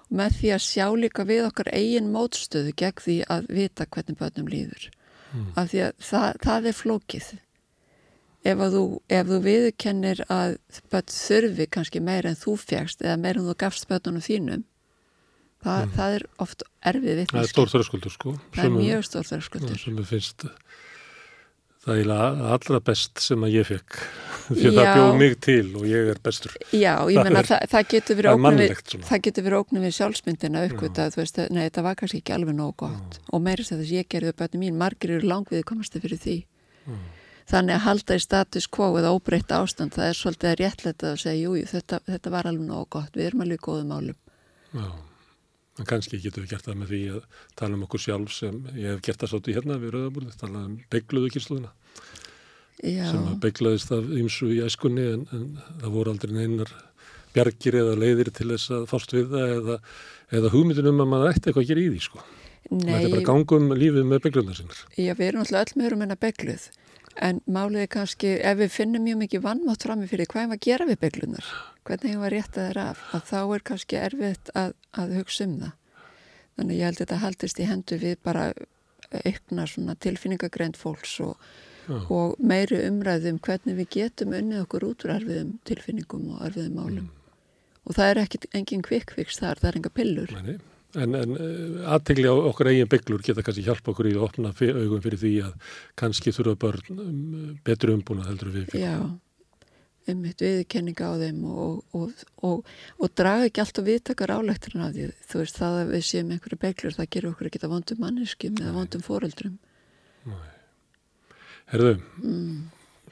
með 0.08 0.38
því 0.38 0.52
að 0.54 0.64
sjá 0.64 0.86
líka 0.96 1.24
við 1.28 1.42
okkar 1.48 1.68
eigin 1.74 2.08
mótstöðu 2.12 2.72
gegn 2.80 3.02
því 3.04 3.18
að 3.28 3.50
vita 3.52 3.84
hvernig 3.84 4.16
börnum 4.20 4.48
líður 4.48 4.88
mm. 4.88 5.50
af 5.60 5.68
því 5.72 5.82
að 5.84 6.06
það, 6.08 6.28
það 6.46 6.68
er 6.70 6.78
flókið 6.78 7.28
ef 8.46 8.64
þú, 8.74 8.82
þú 9.08 9.38
viðkennir 9.44 10.24
að 10.30 10.58
börn 10.92 11.14
þurfi 11.14 11.68
kannski 11.74 12.02
meira 12.04 12.32
en 12.32 12.38
þú 12.38 12.56
fjækst 12.62 13.02
eða 13.04 13.16
meira 13.20 13.42
en 13.42 13.48
þú 13.48 13.56
gafst 13.58 13.88
börnunum 13.90 14.24
þínum 14.24 14.66
það, 15.64 15.80
mm. 15.80 15.94
það 15.96 16.18
er 16.18 16.26
oft 16.44 16.66
erfið 16.86 17.22
vitniski. 17.22 17.36
Það 17.36 17.46
er 17.46 17.52
stór 17.52 17.72
þröskuldur 17.72 18.14
sko. 18.14 18.36
Það 18.54 18.68
er 18.68 18.76
mjög 18.76 19.08
stór 19.08 19.26
þröskuldur. 19.32 19.82
Sem 19.82 19.98
er 19.98 20.08
finnst 20.08 20.46
það 21.88 22.00
er 22.02 22.10
allra 22.52 22.80
best 22.84 23.22
sem 23.22 23.44
að 23.46 23.54
ég 23.54 23.68
fekk 23.68 23.98
því 24.48 24.70
að 24.70 24.78
það 24.78 24.88
bjóð 24.88 25.12
mig 25.22 25.36
til 25.44 25.66
og 25.78 25.84
ég 25.88 26.10
er 26.12 26.22
bestur. 26.24 26.56
Já, 26.74 26.94
ég 27.12 27.20
menna 27.22 27.44
það, 27.46 27.66
það 27.74 27.92
getur 27.92 28.18
verið 28.18 28.34
ógnum 28.34 28.58
við, 28.62 28.82
það 29.08 29.22
getur 29.26 29.46
verið 29.46 29.62
ógnum 29.62 29.86
við 29.86 29.94
sjálfsmyndina 29.98 30.64
uppgötað, 30.68 31.14
þú 31.14 31.22
veist, 31.22 31.40
nei, 31.54 31.62
það 31.68 31.86
var 31.88 32.00
kannski 32.00 32.22
ekki 32.22 32.36
alveg 32.36 32.58
nóg 32.58 32.74
gott. 32.84 33.18
Já. 33.18 33.28
og 33.32 33.44
meirist 33.44 33.74
að 33.74 33.82
þess 33.82 33.92
að 33.92 33.98
ég 33.98 34.10
gerði 34.14 34.34
bæti 34.38 34.60
mín, 34.62 34.80
margir 34.80 35.16
eru 35.18 35.32
langviði 35.32 35.68
komast. 35.68 35.96
Þannig 37.48 37.78
að 37.78 37.84
halda 37.86 38.16
í 38.18 38.22
status 38.22 38.68
quo 38.70 38.92
eða 39.00 39.12
óbreytt 39.16 39.52
ástand, 39.56 39.96
það 39.96 40.10
er 40.10 40.18
svolítið 40.18 40.56
réttlega 40.60 41.12
að 41.12 41.20
segja, 41.24 41.42
jú, 41.44 41.66
þetta, 41.72 42.00
þetta 42.06 42.32
var 42.34 42.50
alveg 42.50 42.68
nóg 42.68 42.88
gott 42.96 43.16
við 43.16 43.30
erum 43.30 43.44
alveg 43.46 43.62
góðum 43.64 43.94
álum 43.96 44.18
Já 44.76 44.88
En 45.78 45.86
kannski 45.86 46.18
getum 46.18 46.42
við 46.42 46.56
gert 46.56 46.66
það 46.66 46.78
með 46.80 46.88
því 46.92 47.00
að 47.14 47.42
tala 47.58 47.76
um 47.76 47.84
okkur 47.86 48.02
sjálf 48.02 48.32
sem 48.34 48.56
ég 48.74 48.88
hef 48.90 49.02
gert 49.06 49.20
það 49.22 49.30
svolítið 49.32 49.58
hérna 49.58 49.76
við 49.78 49.92
Rauðabúrið, 49.94 50.32
tala 50.40 50.62
um 50.66 50.72
byggluðu 50.90 51.30
kynsluðuna 51.36 51.70
sem 52.78 53.28
að 53.28 53.38
bygglaðist 53.44 53.92
af 53.94 54.10
ymsu 54.18 54.48
í 54.54 54.58
æskunni 54.66 55.06
en, 55.12 55.22
en 55.34 55.46
það 55.82 55.94
voru 55.94 56.14
aldrei 56.14 56.34
neinar 56.34 56.72
bjargir 57.34 57.78
eða 57.78 57.94
leiðir 57.98 58.32
til 58.34 58.48
þess 58.52 58.74
að 58.74 58.88
fást 58.90 59.14
við 59.14 59.30
það 59.34 59.54
eða, 59.54 59.78
eða 60.40 60.52
hugmyndin 60.54 60.90
um 60.90 61.02
að 61.04 61.10
maður 61.12 61.32
ætti 61.32 61.44
eitthvað 61.46 61.64
að 61.64 61.70
gera 61.70 61.84
í 61.84 61.88
því 61.92 62.02
sko. 62.08 62.26
Nei, 62.68 62.84
þetta 62.88 63.00
er 63.04 63.14
bara 63.14 63.26
gangum 63.28 63.72
lífið 63.78 64.06
með 64.08 64.22
byggluðna 64.26 64.56
sinna. 64.58 64.78
Já, 64.98 65.12
við 65.14 65.26
erum 65.28 65.44
alltaf 65.44 65.62
öll 65.62 65.80
meður 65.80 65.96
um 65.96 66.06
enna 66.06 66.18
byggluð 66.26 66.68
en 67.24 67.40
málið 67.50 67.84
er 67.84 67.90
kannski, 67.92 68.32
ef 68.40 68.58
við 68.60 68.74
finnum 68.74 69.04
mjög 69.06 69.20
mikið 69.24 69.44
vannmátt 69.44 69.86
fram 69.86 70.04
í 70.04 70.08
fyrir 70.10 70.30
hvað 70.30 70.46
er 70.46 70.56
að 70.56 70.64
gera 70.66 70.88
við 70.88 71.00
byggluðnar, 71.04 71.52
hvernig 71.88 72.14
hefur 72.14 72.28
að 72.28 72.34
rétta 72.34 72.66
þeirra 72.66 72.88
af, 72.92 73.04
að 73.16 73.24
þá 73.30 73.38
er 73.42 73.64
kannski 73.70 74.00
erfitt 74.00 74.52
að, 74.54 74.74
að 74.92 75.16
hugsa 75.18 75.46
um 75.48 75.56
það. 75.62 76.04
Þannig 76.58 76.78
ég 76.78 76.88
held 76.88 76.98
að 76.98 77.02
þetta 77.04 77.22
haldist 77.22 77.58
í 77.58 77.68
hendu 77.68 77.98
við 78.02 78.20
bara 78.26 78.44
aukna 79.24 79.94
tilfinningagreint 80.04 80.78
fólks 80.78 81.18
og 81.24 81.48
og 81.88 82.34
meiri 82.44 82.82
umræðum 82.84 83.38
hvernig 83.44 83.78
við 83.78 83.86
getum 83.96 84.34
unnið 84.36 84.64
okkur 84.66 84.84
út 84.90 85.04
úr 85.06 85.14
erfiðum 85.14 85.54
tilfinningum 85.68 86.26
og 86.34 86.42
erfiðum 86.48 86.74
málum. 86.76 87.06
Mm. 87.06 87.14
og 87.88 87.96
það 87.96 88.10
er 88.10 88.18
ekki 88.20 88.38
engin 88.52 88.82
kvikviks 88.84 89.38
þar, 89.40 89.60
það 89.62 89.68
er 89.70 89.78
enga 89.78 89.90
pillur. 89.96 90.32
Nei, 90.36 90.58
En, 90.96 91.12
en 91.12 91.36
eh, 91.36 91.92
aðtegli 91.92 92.24
á 92.24 92.32
okkur 92.32 92.70
eigin 92.70 92.88
bygglur 92.88 93.24
geta 93.24 93.44
kannski 93.44 93.66
hjálpa 93.66 93.92
okkur 93.92 94.08
í 94.08 94.14
að 94.16 94.24
opna 94.24 94.52
augum 94.56 95.02
fyrir 95.04 95.20
því 95.20 95.32
að 95.44 95.72
kannski 96.00 96.32
þurfa 96.32 96.60
börn 96.64 97.02
um, 97.04 97.56
betur 97.66 97.92
umbúna 97.92 98.24
heldur 98.24 98.54
við 98.54 98.70
fyrir 98.72 98.86
Já, 98.86 98.94
um 100.08 100.22
mitt 100.24 100.40
viðkenninga 100.40 101.10
á 101.12 101.14
þeim 101.20 101.42
og, 101.44 101.82
og, 101.92 102.24
og, 102.40 102.76
og 102.96 103.16
draga 103.20 103.50
ekki 103.50 103.66
allt 103.66 103.82
og 103.82 103.88
viðtakar 103.90 104.32
álækturinn 104.38 104.86
af 104.86 104.96
því 104.96 105.10
þú 105.28 105.42
veist 105.42 105.60
það 105.60 105.82
að 105.82 105.92
við 105.92 106.06
séum 106.08 106.32
einhverju 106.32 106.62
bygglur 106.64 106.96
það 106.96 107.10
gerur 107.16 107.34
okkur 107.34 107.50
ekki 107.50 107.60
að 107.66 107.74
vondum 107.74 108.06
manneskum 108.06 108.62
eða 108.62 108.78
vondum 108.80 109.04
foreldrum 109.04 109.58
Nei 110.24 110.56
Herðu, 111.68 111.98
mm. 112.22 112.60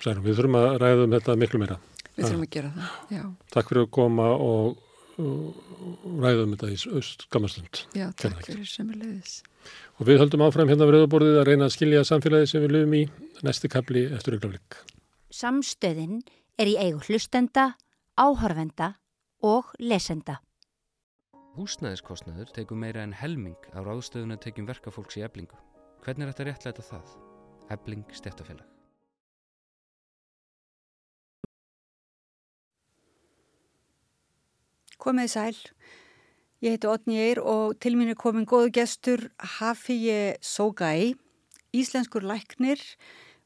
særum, 0.00 0.24
við 0.24 0.38
þurfum 0.38 0.56
að 0.62 0.66
ræða 0.80 1.04
um 1.04 1.12
þetta 1.12 1.34
miklu 1.36 1.58
meira. 1.60 1.76
Við 2.16 2.24
þurfum 2.24 2.44
að 2.46 2.52
gera 2.54 2.70
það, 2.72 2.92
já. 3.12 3.24
Takk 3.52 3.72
fyrir 3.72 3.82
að 3.84 3.90
koma 3.92 4.28
og, 4.40 4.78
og 5.22 6.16
ræða 6.22 6.44
um 6.44 6.54
þetta 6.54 6.70
í 6.72 6.78
öst 6.98 7.26
gammastund. 7.32 7.82
Já, 7.96 8.08
takk 8.18 8.42
fyrir 8.44 8.68
sem 8.68 8.90
er 8.92 9.00
leiðis. 9.00 9.38
Og 9.98 10.08
við 10.08 10.20
höldum 10.22 10.44
áfram 10.46 10.70
hérna 10.70 10.88
við 10.88 10.98
rauðaborðið 10.98 11.40
að 11.40 11.48
reyna 11.50 11.68
að 11.68 11.74
skilja 11.76 12.04
samfélagi 12.06 12.50
sem 12.52 12.64
við 12.64 12.74
lögum 12.76 12.96
í 12.98 13.02
næsti 13.46 13.70
kapli 13.72 14.04
eftir 14.12 14.36
auðvitað. 14.36 14.82
Samstöðin 15.32 16.20
er 16.60 16.70
í 16.70 16.76
eigu 16.80 17.00
hlustenda, 17.08 17.72
áhörvenda 18.16 18.94
og 19.44 19.72
lesenda. 19.80 20.40
Húsnæðiskostnaður 21.56 22.52
tegum 22.52 22.84
meira 22.84 23.04
en 23.04 23.16
helming 23.16 23.56
á 23.72 23.80
ráðstöðuna 23.80 24.36
tegjum 24.40 24.68
verkafólks 24.68 25.16
í 25.16 25.24
eblingu. 25.24 25.56
Hvernig 26.04 26.28
er 26.28 26.34
þetta 26.34 26.48
réttlega 26.50 26.88
það? 26.92 27.20
Ebling 27.72 28.04
stjættafélag. 28.12 28.75
Komið 35.06 35.28
sæl. 35.30 35.58
Ég 36.66 36.72
heiti 36.74 36.88
Otni 36.90 37.14
Eir 37.22 37.38
og 37.38 37.76
til 37.78 37.94
mín 37.94 38.08
er 38.10 38.16
komin 38.18 38.46
góðu 38.48 38.72
gestur 38.74 39.20
Hafíje 39.38 40.34
Sógæ, 40.42 41.14
íslenskur 41.70 42.26
læknir 42.26 42.82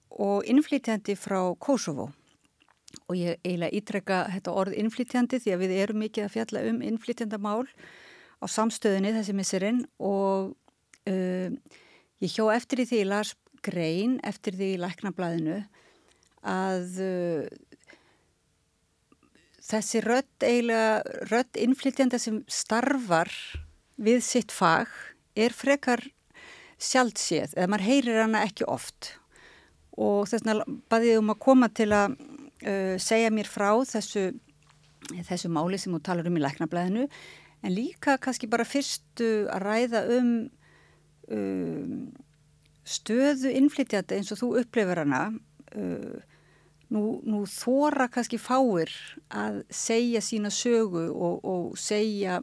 og 0.09 0.49
innflytjandi 0.49 1.19
frá 1.21 1.43
Kosovo. 1.61 2.07
Og 3.13 3.19
ég 3.21 3.37
eiginlega 3.45 3.77
ítrekka 3.77 4.23
þetta 4.33 4.55
orð 4.57 4.79
innflytjandi 4.81 5.43
því 5.45 5.53
að 5.53 5.63
við 5.67 5.77
erum 5.83 6.01
mikið 6.01 6.25
að 6.25 6.35
fjalla 6.39 6.65
um 6.71 6.81
innflytjandamál 6.81 7.69
á 8.41 8.45
samstöðinni 8.49 9.13
þessi 9.19 9.37
missurinn 9.37 9.85
og 10.01 10.55
uh, 11.13 11.49
ég 12.25 12.39
hjó 12.39 12.49
eftir 12.55 12.87
því 12.87 13.03
ég 13.03 13.11
las 13.13 13.35
grein 13.61 14.17
eftir 14.25 14.57
því 14.57 14.79
læknablaðinu 14.81 15.61
að 16.41 17.05
uh, 17.05 17.45
þessi 19.71 20.03
rött 20.05 20.45
eiginlega 20.45 21.25
rött 21.31 21.59
innflytjanda 21.61 22.21
sem 22.21 22.43
starfar 22.51 23.31
við 24.01 24.23
sitt 24.25 24.55
fag 24.55 24.91
er 25.39 25.55
frekar 25.55 26.03
sjálfséð 26.81 27.57
eða 27.57 27.69
maður 27.71 27.87
heyrir 27.89 28.23
hana 28.23 28.45
ekki 28.47 28.67
oft. 28.69 29.15
Og 30.01 30.29
þess 30.31 30.47
vegna 30.47 30.79
baði 30.93 31.13
ég 31.13 31.21
um 31.21 31.33
að 31.35 31.43
koma 31.45 31.69
til 31.77 31.91
að 31.93 32.17
uh, 32.17 32.97
segja 33.01 33.33
mér 33.35 33.51
frá 33.51 33.71
þessu, 33.89 34.31
þessu 35.29 35.51
máli 35.53 35.81
sem 35.81 35.93
þú 35.95 36.01
talar 36.07 36.31
um 36.31 36.41
í 36.41 36.45
læknablaðinu. 36.45 37.07
En 37.61 37.77
líka 37.77 38.17
kannski 38.23 38.49
bara 38.49 38.65
fyrstu 38.65 39.47
að 39.53 39.67
ræða 39.67 40.07
um 40.17 40.33
um 41.31 42.11
stöðu 42.91 43.53
innflytjandi 43.55 44.17
eins 44.17 44.33
og 44.35 44.41
þú 44.41 44.49
upplifir 44.63 45.03
hana 45.05 45.29
uh, 45.77 46.17
nú, 46.95 47.21
nú 47.27 47.45
þóra 47.49 48.09
kannski 48.13 48.41
fáir 48.41 48.93
að 49.31 49.63
segja 49.71 50.23
sína 50.25 50.53
sögu 50.55 51.09
og, 51.11 51.45
og 51.45 51.79
segja 51.81 52.41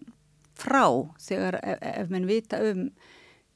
frá 0.58 0.88
þegar 1.22 1.60
ef, 1.62 1.86
ef 1.94 2.12
mann 2.14 2.30
vita 2.30 2.62
um 2.72 2.90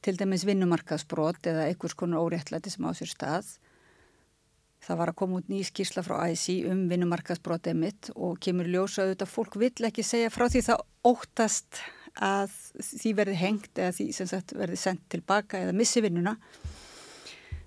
til 0.02 0.18
dæmis 0.18 0.46
vinnumarkaðsbrot 0.50 1.46
eða 1.52 1.68
einhvers 1.70 1.94
konar 1.98 2.24
óréttlæti 2.26 2.74
sem 2.74 2.86
á 2.86 2.92
sér 2.98 3.12
stað 3.12 3.52
það 4.82 5.00
var 5.02 5.12
að 5.12 5.18
koma 5.22 5.42
út 5.42 5.50
ný 5.52 5.62
skýrsla 5.66 6.04
frá 6.06 6.18
IC 6.34 6.66
um 6.72 6.88
vinnumarkaðsbrotið 6.90 7.78
mitt 7.78 8.10
og 8.16 8.40
kemur 8.42 8.70
ljósa 8.70 9.06
auðvitað 9.06 9.34
fólk 9.34 9.58
vill 9.62 9.90
ekki 9.90 10.06
segja 10.06 10.32
frá 10.34 10.48
því 10.50 10.64
það 10.72 10.86
óttast 11.12 11.82
að 12.20 12.54
því 12.82 13.14
verði 13.20 13.38
hengt 13.40 13.80
eða 13.80 13.96
því 13.96 14.08
sem 14.16 14.30
sagt 14.30 14.56
verði 14.58 14.80
sendt 14.80 15.04
tilbaka 15.14 15.62
eða 15.62 15.76
missi 15.76 16.02
vinnuna. 16.04 16.36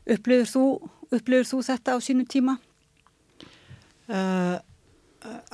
Upplifur 0.05 0.51
þú, 0.51 0.65
upplifur 1.15 1.49
þú 1.49 1.61
þetta 1.71 1.97
á 1.97 1.99
sínu 2.05 2.27
tíma? 2.29 2.59
Uh, 4.05 4.59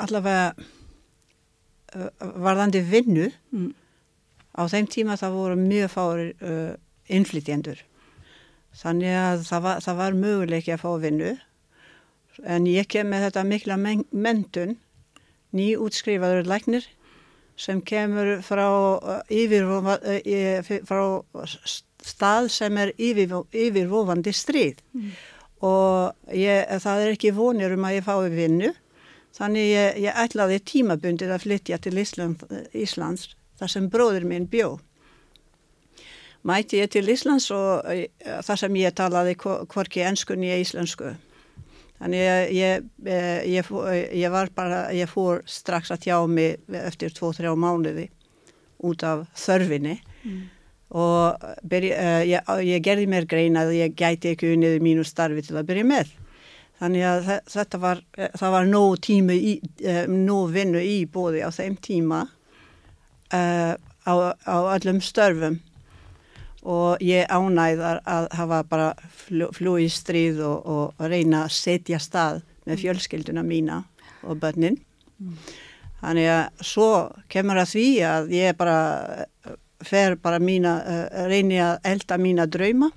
allavega 0.03 0.55
uh, 1.95 2.09
varðandi 2.43 2.81
vinnu 2.83 3.29
mm. 3.55 3.69
á 4.59 4.67
þeim 4.73 4.89
tíma 4.91 5.15
það 5.21 5.37
voru 5.37 5.59
mjög 5.61 5.93
fári 5.93 6.27
uh, 6.43 6.75
innflytjendur. 7.07 7.85
Þannig 8.81 9.15
að 9.19 9.47
það 9.47 9.65
var, 9.67 9.85
það 9.87 10.01
var 10.03 10.19
möguleiki 10.25 10.75
að 10.75 10.83
fá 10.83 10.91
vinnu. 11.03 11.33
En 12.43 12.67
ég 12.71 12.91
kem 12.91 13.11
með 13.11 13.29
þetta 13.29 13.47
mikla 13.47 13.77
mentun 13.79 14.77
nýjútskrifaður 15.55 16.47
læknir 16.51 16.87
sem 17.61 17.83
kemur 17.85 18.39
frá, 18.47 18.67
yfir, 19.29 19.67
frá 20.89 21.03
stað 22.07 22.49
sem 22.55 22.79
er 22.81 22.95
yfir, 22.97 23.35
yfirvofandi 23.51 24.33
stríð. 24.35 24.81
Mm 24.97 25.11
og 25.61 26.33
ég, 26.33 26.69
það 26.81 27.03
er 27.05 27.15
ekki 27.15 27.33
vonir 27.37 27.75
um 27.77 27.85
að 27.85 27.99
ég 27.99 28.07
fái 28.07 28.31
vinnu. 28.33 28.71
Þannig 29.37 29.67
ég, 29.69 29.99
ég 30.07 30.21
ætlaði 30.25 30.61
tímabundið 30.67 31.35
að 31.35 31.45
flytja 31.45 31.79
til 31.79 31.97
Ísland, 32.01 32.43
Íslands 32.75 33.29
þar 33.61 33.73
sem 33.73 33.89
bróður 33.93 34.27
minn 34.27 34.49
bjó. 34.51 34.79
Mæti 36.49 36.81
ég 36.81 36.91
til 36.91 37.05
Íslands 37.13 37.51
og 37.53 37.85
eh, 37.93 38.09
þar 38.47 38.63
sem 38.63 38.79
ég 38.81 38.97
talaði 38.97 39.37
hvorki 39.41 40.03
ennskunni 40.09 40.49
eða 40.51 40.65
íslensku. 40.65 41.13
Þannig 42.01 42.23
ég, 42.57 42.87
ég 43.45 43.67
ég 44.17 44.33
var 44.33 44.49
bara 44.57 44.87
ég 44.97 45.11
fór 45.11 45.43
strax 45.45 45.93
að 45.93 46.07
tjá 46.07 46.17
mig 46.25 46.57
eftir 46.73 47.13
2-3 47.13 47.53
mánuði 47.61 48.07
út 48.89 49.05
af 49.05 49.27
þörfinni. 49.37 49.99
Mm 50.25 50.49
og 50.91 51.45
byrja, 51.71 51.99
uh, 51.99 52.25
ég, 52.27 52.51
ég 52.67 52.83
gerði 52.83 53.07
mér 53.11 53.29
grein 53.31 53.59
að 53.59 53.77
ég 53.79 53.95
gæti 53.99 54.35
ekki 54.35 54.55
unnið 54.57 54.81
mínu 54.83 55.07
starfi 55.07 55.45
til 55.47 55.59
að 55.61 55.69
byrja 55.71 55.87
með 55.87 56.13
þannig 56.81 57.07
að 57.07 57.33
þetta 57.53 57.79
var, 57.79 58.03
eh, 58.17 58.31
það 58.41 58.55
var 58.57 58.69
nóg 58.71 59.01
tímu 59.07 59.37
í, 59.37 59.57
uh, 59.85 60.05
nóg 60.11 60.55
vinnu 60.57 60.83
í 60.83 61.01
bóði 61.07 61.45
á 61.47 61.51
þeim 61.55 61.79
tíma 61.81 62.27
á, 63.31 64.15
á 64.43 64.57
öllum 64.75 64.99
störfum 64.99 65.61
og 66.67 67.01
ég 67.01 67.31
ánæðar 67.31 68.03
að 68.05 68.29
hafa 68.37 68.61
bara 68.69 68.89
flúi 69.55 69.87
í 69.87 69.93
stríð 69.93 70.43
og, 70.45 70.67
og 70.67 71.09
reyna 71.09 71.45
að 71.47 71.55
setja 71.57 72.01
stað 72.03 72.43
með 72.67 72.75
mm. 72.75 72.81
fjölskylduna 72.83 73.45
mína 73.47 73.81
og 74.27 74.41
börnin 74.43 74.77
mm. 75.19 75.37
þannig 76.03 76.29
að 76.35 76.67
svo 76.73 76.91
kemur 77.33 77.63
að 77.63 77.73
því 77.73 77.87
að 78.11 78.35
ég 78.37 78.59
bara 78.61 78.79
fer 79.87 80.17
bara 80.21 80.41
mína, 80.43 80.75
uh, 80.81 81.05
reyni 81.31 81.61
að 81.63 81.79
elda 81.93 82.19
mína 82.21 82.47
drauma 82.51 82.91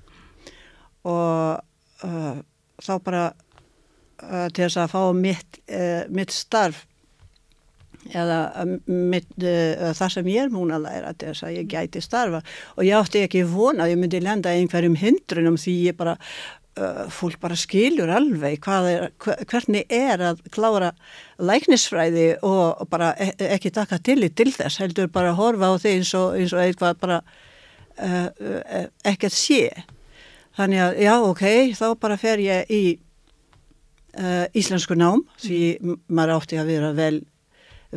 og 1.04 1.60
uh, 2.08 2.34
þá 2.80 2.94
bara 3.04 3.22
uh, 3.30 4.48
til 4.50 4.66
þess 4.66 4.82
að 4.84 4.92
fá 4.94 5.00
mitt, 5.16 5.62
mitt 6.12 6.34
starf 6.34 6.84
eða 8.12 8.66
mitt, 8.84 9.30
það 9.40 10.10
sem 10.12 10.26
ég 10.28 10.42
er 10.42 10.50
múin 10.52 10.74
að 10.76 10.82
læra 10.84 11.12
til 11.16 11.30
þess 11.30 11.46
að 11.48 11.54
ég 11.56 11.70
gæti 11.72 12.02
starfa 12.04 12.42
og 12.74 12.82
ég 12.84 12.98
átti 12.98 13.22
ekki 13.24 13.46
vona 13.48 13.86
að 13.86 13.94
ég 13.94 14.02
myndi 14.02 14.20
lenda 14.20 14.52
einhverjum 14.52 14.98
hindrunum 15.00 15.56
því 15.60 15.76
ég 15.86 15.96
bara 15.96 16.18
fólk 17.14 17.38
bara 17.42 17.56
skilur 17.58 18.10
alveg 18.10 18.66
er, 18.66 19.08
hvernig 19.46 19.84
er 19.92 20.22
að 20.30 20.40
klára 20.54 20.90
læknisfræði 21.38 22.28
og, 22.42 22.82
bara 22.90 23.12
e 23.14 23.30
ekki 23.54 23.70
taka 23.74 24.00
til 24.02 24.24
í 24.26 24.30
til 24.34 24.50
þess 24.54 24.80
heldur 24.82 25.10
bara 25.12 25.30
að 25.30 25.40
horfa 25.42 25.70
á 25.70 25.74
því 25.78 25.92
eins 25.98 26.14
og, 26.18 26.34
eins 26.38 26.54
og 26.54 26.62
eitthvað 26.64 26.98
bara 27.04 27.20
uh, 27.98 28.28
uh, 28.28 28.86
ekkert 29.06 29.36
sé. 29.36 29.68
Þannig 30.58 30.82
að 30.82 31.00
já 31.02 31.14
ok, 31.18 31.44
þá 31.78 31.86
bara 32.00 32.20
fer 32.20 32.42
ég 32.42 32.70
í 32.70 32.84
íslensku 34.54 34.94
nám 34.94 35.24
því 35.42 35.60
maður 36.06 36.36
átti 36.36 36.58
að 36.60 36.68
vera 36.70 36.90
vel 36.94 37.16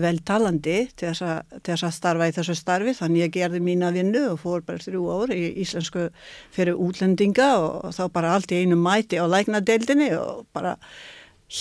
vel 0.01 0.17
talandi 0.25 0.77
til 0.95 1.09
þess, 1.09 1.23
að, 1.25 1.57
til 1.61 1.73
þess 1.73 1.87
að 1.87 1.95
starfa 1.97 2.29
í 2.29 2.35
þessu 2.37 2.57
starfi 2.57 2.95
þannig 2.97 3.25
ég 3.25 3.33
gerði 3.37 3.63
mína 3.63 3.91
vinnu 3.95 4.23
og 4.33 4.41
fór 4.43 4.65
bara 4.67 4.83
þrjú 4.83 5.07
ár 5.09 5.33
í 5.35 5.41
íslensku 5.63 6.07
fyrir 6.55 6.77
útlendinga 6.77 7.49
og 7.61 7.89
þá 7.97 8.03
bara 8.13 8.35
allt 8.35 8.53
í 8.53 8.61
einu 8.63 8.77
mæti 8.79 9.19
á 9.21 9.25
læknadeildinni 9.25 10.13
og 10.19 10.45
bara 10.55 10.77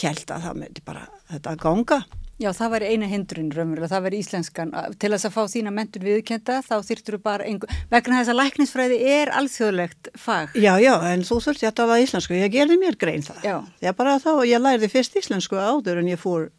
held 0.02 0.30
að 0.30 0.46
það 0.48 0.62
myndi 0.62 0.86
bara 0.86 1.08
þetta 1.30 1.58
ganga. 1.62 2.00
Já, 2.36 2.50
það 2.52 2.72
var 2.74 2.84
eina 2.84 3.06
hindrun 3.08 3.46
raunverulega, 3.48 3.88
það 3.94 4.02
var 4.04 4.14
íslenskan. 4.18 4.72
Til 5.00 5.08
þess 5.14 5.24
að 5.24 5.32
fá 5.32 5.52
þína 5.54 5.70
mentun 5.72 6.04
viðkenda 6.04 6.58
þá 6.66 6.74
þyrtur 6.84 7.16
þú 7.16 7.20
bara 7.24 7.46
einhver, 7.48 7.78
vegna 7.88 8.18
þess 8.18 8.32
að 8.32 8.38
læknisfræði 8.42 8.98
er 9.08 9.32
alþjóðlegt 9.38 10.10
fag. 10.20 10.52
Já, 10.52 10.74
já, 10.82 10.92
en 11.14 11.24
þú 11.24 11.38
þurfti 11.46 11.70
að 11.70 11.78
það 11.80 11.90
var 11.94 12.04
íslensku, 12.04 12.36
ég 12.36 12.52
gerði 12.52 12.76
mér 12.82 12.98
grein 13.00 13.24
það. 13.24 13.40
Já. 13.46 13.56
Ég 13.86 13.96
bara 13.96 14.18
þá, 14.20 14.30
ég 14.50 14.60
lærði 14.60 14.92
fyrst 14.92 15.16
íslensku 15.16 15.56
áður 15.56 16.02
en 16.02 16.12
ég 16.12 16.20
fór 16.20 16.50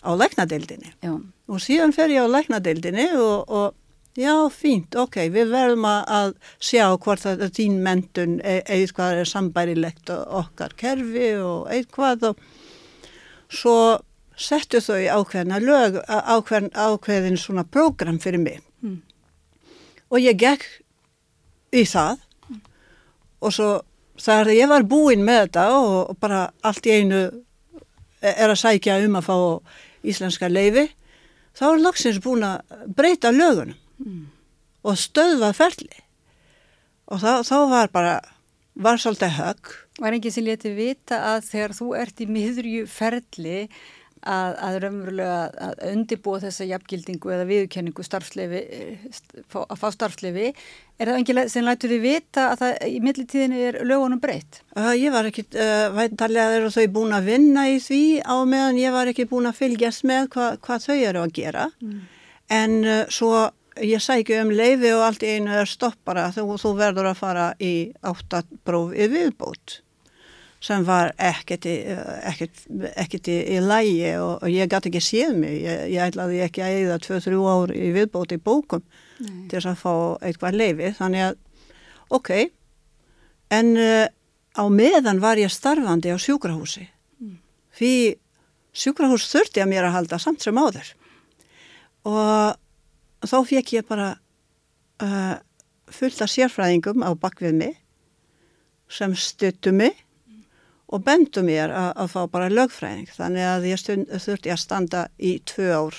á 0.00 0.10
læknadeildinni 0.16 0.92
já. 1.02 1.12
og 1.48 1.60
síðan 1.60 1.92
fer 1.92 2.12
ég 2.12 2.24
á 2.24 2.28
læknadeildinni 2.28 3.06
og, 3.16 3.50
og 3.50 3.74
já, 4.16 4.34
fínt, 4.50 4.96
ok, 4.96 5.16
við 5.30 5.52
verðum 5.52 5.86
að 5.88 6.34
sjá 6.58 6.88
hvort 6.96 7.22
það 7.22 7.44
er 7.46 7.52
þín 7.56 7.80
mentun 7.84 8.38
e 8.40 8.60
eitthvað 8.64 9.22
er 9.22 9.28
sambærilegt 9.28 10.10
okkar 10.10 10.74
kerfi 10.76 11.34
og 11.38 11.68
eitthvað 11.72 12.30
og 12.32 12.40
svo 13.50 13.76
settu 14.40 14.80
þau 14.80 15.20
ákveðina 15.20 15.60
lög, 15.60 16.00
ákveðin, 16.08 16.72
ákveðin 16.72 17.38
svona 17.38 17.64
program 17.64 18.18
fyrir 18.22 18.40
mig 18.40 18.60
mm. 18.80 18.98
og 20.10 20.24
ég 20.24 20.38
gekk 20.40 20.66
í 21.76 21.84
það 21.84 22.24
mm. 22.48 22.64
og 23.44 23.54
svo 23.54 23.70
þar 24.20 24.52
ég 24.54 24.70
var 24.70 24.88
búinn 24.88 25.24
með 25.26 25.44
þetta 25.44 25.68
og 25.76 26.16
bara 26.20 26.48
allt 26.66 26.88
í 26.88 26.96
einu 27.00 27.20
er 28.20 28.50
að 28.50 28.58
sækja 28.60 28.98
um 29.04 29.20
að 29.20 29.28
fá 29.28 29.36
íslenska 30.06 30.48
leifi 30.50 30.88
þá 31.56 31.64
er 31.70 31.82
lagsins 31.84 32.20
búin 32.22 32.46
að 32.46 32.86
breyta 32.96 33.32
lögunum 33.34 33.78
mm. 34.00 34.26
og 34.86 34.98
stöðva 35.00 35.52
ferli 35.56 36.04
og 37.10 37.22
þá, 37.22 37.32
þá 37.46 37.56
var 37.70 37.92
bara 37.92 38.18
var 38.80 39.00
svolítið 39.00 39.38
högg 39.38 39.76
Var 40.00 40.14
ekki 40.16 40.30
sem 40.32 40.46
leti 40.46 40.70
vita 40.72 41.18
að 41.34 41.42
þegar 41.50 41.74
þú 41.76 41.86
ert 42.00 42.20
í 42.24 42.26
miðurju 42.30 42.84
ferli 42.88 43.56
að, 44.20 44.54
að 44.60 44.76
raunverulega 44.84 45.40
að 45.66 45.82
undibúa 45.94 46.40
þessa 46.42 46.66
jafngildingu 46.68 47.32
eða 47.34 47.46
viðkenningu 47.48 48.04
starfsleifi, 48.04 48.62
að 49.62 49.76
fá 49.80 49.86
starfsleifi 49.94 50.50
er 51.00 51.08
það 51.08 51.20
engilega 51.20 51.52
sem 51.52 51.64
lætur 51.64 51.94
þið 51.94 52.02
vita 52.04 52.46
að 52.50 52.62
það 52.62 52.84
í 52.86 52.98
millitíðinu 53.06 53.62
er 53.68 53.78
lögunum 53.88 54.20
breytt? 54.20 54.60
Uh, 54.76 54.92
ég 54.98 55.14
var 55.14 55.28
ekki, 55.30 55.46
uh, 55.56 55.86
væntalega 55.96 56.58
eru 56.58 56.72
þau 56.74 56.86
búin 56.98 57.16
að 57.16 57.30
vinna 57.32 57.66
í 57.72 57.78
því 57.82 58.02
á 58.20 58.36
meðan 58.44 58.82
ég 58.82 58.96
var 58.96 59.12
ekki 59.12 59.28
búin 59.30 59.48
að 59.48 59.60
fylgjast 59.62 60.06
með 60.08 60.28
hva, 60.34 60.50
hvað 60.60 60.88
þau 60.88 60.98
eru 60.98 61.24
að 61.24 61.34
gera 61.40 61.70
mm. 61.80 62.00
en 62.60 62.78
uh, 62.84 63.02
svo 63.08 63.48
ég 63.80 64.02
sækju 64.04 64.42
um 64.44 64.50
leifi 64.52 64.92
og 64.92 65.06
allt 65.06 65.24
einu 65.24 65.54
er 65.56 65.68
stoppara 65.68 66.28
þú, 66.34 66.58
þú 66.60 66.74
verður 66.76 67.12
að 67.12 67.20
fara 67.22 67.52
í 67.56 67.74
áttatbróf 68.04 68.92
í 68.92 69.08
viðbót 69.12 69.80
sem 70.60 70.84
var 70.84 71.14
ekkert 71.16 71.64
í, 71.68 71.74
ekkert, 72.28 72.64
ekkert 73.00 73.28
í, 73.32 73.36
í 73.56 73.60
lægi 73.64 74.10
og, 74.20 74.42
og 74.44 74.52
ég 74.52 74.68
gæti 74.68 74.90
ekki 74.90 75.00
séð 75.04 75.38
mig, 75.40 75.56
ég, 75.64 75.84
ég 75.94 76.10
ætlaði 76.10 76.42
ekki 76.44 76.64
að 76.64 76.78
eða 76.82 76.98
2-3 77.06 77.38
ár 77.48 77.72
í 77.72 77.92
viðbóti 77.96 78.36
í 78.36 78.42
bókum 78.44 78.82
Nei. 78.84 79.46
til 79.48 79.56
þess 79.56 79.70
að 79.72 79.78
fá 79.80 79.94
eitthvað 80.28 80.58
leifi, 80.60 80.90
þannig 80.98 81.26
að 81.30 81.38
ok, 82.12 82.32
en 83.56 83.72
uh, 83.80 84.06
á 84.60 84.64
meðan 84.68 85.22
var 85.22 85.40
ég 85.40 85.52
starfandi 85.52 86.12
á 86.12 86.18
sjúkrahúsi. 86.20 86.84
Mm. 87.20 87.38
því 87.80 87.92
sjúkrahús 88.76 89.28
þurfti 89.32 89.62
að 89.64 89.70
mér 89.72 89.88
að 89.88 89.96
halda 89.96 90.18
samt 90.20 90.44
sem 90.44 90.60
áður. 90.60 90.92
Og 92.08 93.26
þá 93.28 93.38
fekk 93.48 93.74
ég 93.78 93.88
bara 93.88 94.12
uh, 95.00 95.36
fullt 95.90 96.20
af 96.20 96.32
sérfræðingum 96.32 97.00
á 97.00 97.10
bakvið 97.16 97.56
mig 97.56 97.80
sem 98.90 99.14
stuttu 99.16 99.72
mig 99.72 99.96
og 100.90 101.04
bendu 101.06 101.42
mér 101.46 101.70
að, 101.70 101.90
að 102.02 102.14
fá 102.14 102.20
bara 102.32 102.50
lögfræðing. 102.52 103.10
Þannig 103.14 103.46
að 103.46 103.66
ég 103.70 103.80
stund, 103.80 104.10
þurfti 104.10 104.54
að 104.54 104.62
standa 104.64 105.04
í 105.18 105.36
tvö 105.46 105.68
ár 105.70 105.98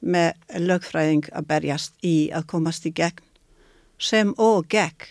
með 0.00 0.60
lögfræðing 0.64 1.28
að 1.36 1.48
berjast 1.50 2.06
í 2.06 2.30
að 2.32 2.46
komast 2.54 2.88
í 2.88 2.94
gegn 2.96 3.26
sem 4.00 4.32
og 4.40 4.64
gegn 4.72 5.10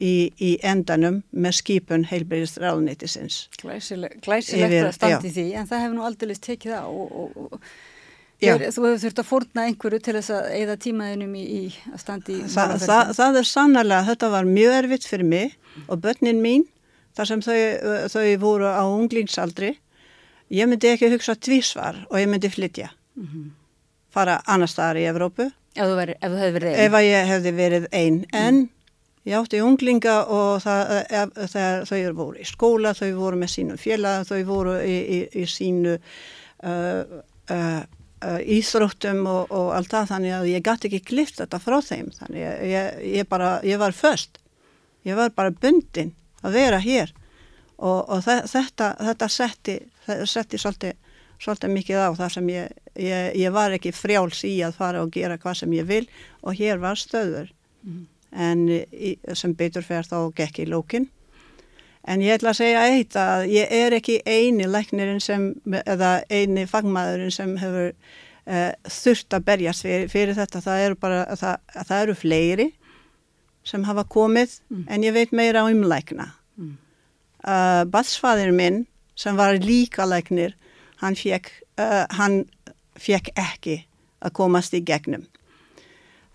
í, 0.00 0.30
í 0.40 0.54
endanum 0.64 1.20
með 1.30 1.58
skipun 1.58 2.06
heilbyrjast 2.08 2.60
ráðnýttisins. 2.62 3.42
Glæsilegt 3.60 4.24
að 4.24 4.96
standi 4.96 5.32
því 5.34 5.46
en 5.58 5.68
það 5.68 5.84
hefur 5.84 5.96
nú 5.98 6.08
aldrei 6.08 6.34
tekið 6.34 6.76
á 6.80 6.84
og, 6.88 7.12
og, 7.12 7.38
og 7.44 7.68
þú 8.38 8.86
hefur 8.86 8.98
þurft 9.04 9.20
að 9.20 9.28
fórna 9.28 9.66
einhverju 9.68 10.00
til 10.06 10.16
þess 10.16 10.34
að 10.38 10.50
eða 10.62 10.78
tímaðinum 10.86 11.36
í, 11.36 11.44
í 11.44 11.92
að 11.92 12.02
standi 12.06 12.38
í 12.38 12.48
Þa, 12.48 12.66
það, 12.80 13.14
það 13.20 13.40
er 13.42 13.52
sannlega, 13.52 14.02
þetta 14.08 14.32
var 14.38 14.48
mjög 14.48 14.80
erfitt 14.80 15.08
fyrir 15.10 15.32
mig 15.34 15.56
og 15.86 16.00
börnin 16.06 16.40
mín 16.40 16.68
þar 17.18 17.30
sem 17.32 17.44
þau, 17.44 17.58
þau 18.14 18.24
voru 18.42 18.70
á 18.70 18.84
unglingsaldri, 18.86 19.74
ég 20.54 20.70
myndi 20.70 20.92
ekki 20.92 21.10
hugsa 21.12 21.34
tvísvar 21.34 22.04
og 22.08 22.18
ég 22.20 22.30
myndi 22.30 22.50
flytja. 22.52 22.92
Mm 23.18 23.26
-hmm. 23.26 23.50
Fara 24.14 24.40
annar 24.46 24.70
staðar 24.70 25.02
í 25.02 25.08
Evrópu. 25.10 25.50
Ef 25.74 25.84
þú, 25.84 25.94
veri, 25.96 26.14
ef 26.20 26.32
þú 26.32 26.38
hefði 26.38 26.54
verið 26.58 26.72
einn? 26.72 26.84
Ef 26.86 27.00
ég 27.02 27.26
hefði 27.32 27.52
verið 27.52 27.86
einn, 27.92 28.24
en 28.32 28.54
mm. 28.54 28.68
ég 29.24 29.38
átti 29.38 29.60
unglinga 29.62 30.16
og 30.24 30.62
það, 30.62 30.94
ef, 31.10 31.52
það, 31.52 31.84
þau 31.90 32.12
voru 32.14 32.38
í 32.38 32.44
skóla, 32.44 32.94
þau 32.94 33.12
voru 33.18 33.36
með 33.36 33.52
sínu 33.54 33.76
félag, 33.76 34.26
þau 34.26 34.44
voru 34.44 34.80
í, 34.80 34.96
í, 35.18 35.18
í 35.42 35.46
sínu 35.46 35.98
uh, 36.64 37.04
uh, 37.50 37.82
íþróttum 38.42 39.26
og, 39.26 39.52
og 39.54 39.72
allt 39.76 39.92
það 39.92 40.10
þannig 40.12 40.34
að 40.34 40.50
ég 40.50 40.64
gæti 40.66 40.88
ekki 40.88 41.04
klift 41.12 41.38
þetta 41.38 41.60
frá 41.62 41.78
þeim 41.84 42.10
þannig 42.16 42.46
að 42.48 42.64
ég, 42.66 43.00
ég, 43.18 43.28
bara, 43.28 43.50
ég 43.66 43.78
var 43.78 43.94
först 43.94 44.40
ég 45.06 45.18
var 45.18 45.30
bara 45.36 45.54
bundin 45.54 46.14
að 46.42 46.58
vera 46.58 46.80
hér 46.82 47.12
og, 47.76 48.08
og 48.08 48.22
þetta, 48.24 48.94
þetta 49.10 49.28
setti, 49.32 49.76
setti 50.06 50.60
svolítið, 50.60 50.96
svolítið 51.38 51.74
mikið 51.74 52.02
á 52.02 52.10
það 52.18 52.34
sem 52.36 52.48
ég, 52.54 52.80
ég 53.38 53.54
var 53.54 53.76
ekki 53.76 53.94
frjáls 53.94 54.44
í 54.48 54.56
að 54.66 54.78
fara 54.80 55.04
og 55.04 55.12
gera 55.14 55.38
hvað 55.38 55.62
sem 55.62 55.76
ég 55.78 55.88
vil 55.88 56.04
og 56.42 56.58
hér 56.58 56.82
var 56.82 56.98
stöður 56.98 57.52
mm. 57.82 58.02
en 58.48 58.66
í, 58.72 59.14
sem 59.34 59.54
betur 59.54 59.86
fer 59.86 60.06
þá 60.08 60.18
gekk 60.36 60.64
í 60.64 60.70
lókinn 60.70 61.10
En 62.08 62.22
ég 62.24 62.38
ætla 62.38 62.54
að 62.54 62.60
segja 62.62 62.84
eitt 62.88 63.16
að 63.20 63.50
ég 63.52 63.72
er 63.74 63.96
ekki 63.98 64.20
eini 64.24 64.64
læknirinn 64.70 65.20
sem, 65.20 65.50
eða 65.82 66.22
eini 66.32 66.64
fagmaðurinn 66.68 67.34
sem 67.34 67.50
hefur 67.60 67.90
uh, 67.90 68.70
þurft 68.88 69.36
að 69.36 69.44
berjast 69.50 69.84
fyrir, 69.84 70.08
fyrir 70.12 70.38
þetta. 70.38 70.62
Það 70.64 70.84
eru 70.86 70.98
bara, 71.02 71.18
það, 71.36 71.74
það 71.90 72.04
eru 72.04 72.14
fleiri 72.16 72.68
sem 73.68 73.84
hafa 73.84 74.04
komið 74.08 74.58
mm. 74.70 74.84
en 74.88 75.04
ég 75.04 75.16
veit 75.16 75.34
meira 75.36 75.64
um 75.68 75.82
lækna. 75.84 76.30
Mm. 76.56 76.76
Uh, 77.44 77.82
Batsfadir 77.92 78.52
minn 78.56 78.86
sem 79.18 79.36
var 79.38 79.58
líka 79.60 80.06
læknir, 80.06 80.54
hann 81.02 81.16
fekk, 81.18 81.50
uh, 81.78 82.06
ekki 83.42 83.76
að 84.22 84.34
komast 84.34 84.74
í 84.74 84.82
gegnum. 84.86 85.26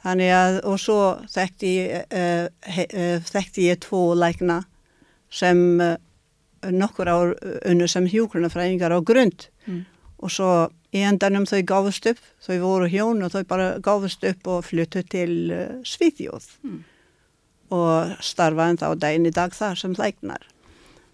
Þannig 0.04 0.32
að, 0.36 0.58
og 0.68 0.80
svo 0.84 1.00
þekkti, 1.32 1.72
he, 2.76 2.86
þekkti 3.24 3.70
ég 3.70 3.80
tvo 3.86 4.10
lækna 4.20 4.60
sem 5.34 5.60
uh, 5.80 5.96
nokkur 6.72 7.12
ár 7.12 7.36
unnu 7.68 7.88
sem 7.88 8.08
hjókrunafræðingar 8.12 8.94
á 8.96 9.00
grund 9.04 9.48
mm. 9.66 9.84
og 10.24 10.32
svo 10.32 10.52
í 10.94 11.02
endanum 11.08 11.48
þau 11.50 11.62
gáðust 11.68 12.08
upp, 12.12 12.22
þau 12.44 12.58
voru 12.62 12.90
hjón 12.92 13.24
og 13.26 13.34
þau 13.34 13.44
bara 13.50 13.70
gáðust 13.84 14.24
upp 14.30 14.50
og 14.52 14.66
fluttu 14.68 15.04
til 15.10 15.34
uh, 15.52 15.80
Svíðjóð 15.88 16.52
mm. 16.68 16.82
Og 17.74 18.18
starfaði 18.24 18.82
þá 18.84 18.88
daginn 19.02 19.30
í 19.30 19.36
dag 19.36 19.56
þar 19.56 19.80
sem 19.82 19.96
læknar. 19.98 20.50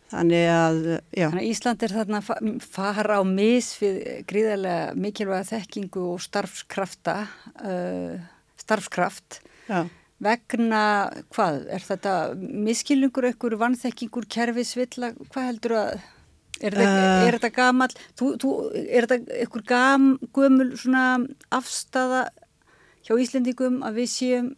Þannig 0.10 0.48
að, 0.50 0.80
já. 1.13 1.28
Þannig 1.28 1.43
að 1.43 1.52
Ísland 1.52 1.84
er 1.86 1.93
þarna 1.93 2.19
fara 2.65 3.19
á 3.22 3.24
mis 3.30 3.69
við 3.78 4.00
gríðarlega 4.30 4.98
mikilvæga 4.98 5.45
þekkingu 5.52 6.06
og 6.15 6.24
starfskrafta, 6.26 7.15
uh, 7.62 8.17
starfskraft. 8.63 9.43
Já 9.69 9.86
vegna, 10.24 10.84
hvað, 11.34 11.62
er 11.72 11.84
þetta 11.84 12.13
miskilningur, 12.38 13.30
ekkur 13.32 13.56
vannþekkingur, 13.60 14.28
kerfisvilla, 14.32 15.13
hvað 15.32 15.48
heldur 15.48 15.76
að, 15.80 15.93
er, 16.60 16.76
uh, 16.76 17.28
er 17.28 17.38
þetta 17.38 17.52
gamal, 17.56 17.89
þú, 18.19 18.34
þú, 18.41 18.54
er 18.84 19.08
þetta 19.08 19.39
ekkur 19.45 19.63
gam, 19.69 20.10
gömul 20.36 20.74
svona 20.76 21.06
afstafa 21.56 22.26
hjá 23.08 23.15
Íslendingum 23.15 23.80
að 23.88 24.02
við 24.02 24.12
séum, 24.12 24.52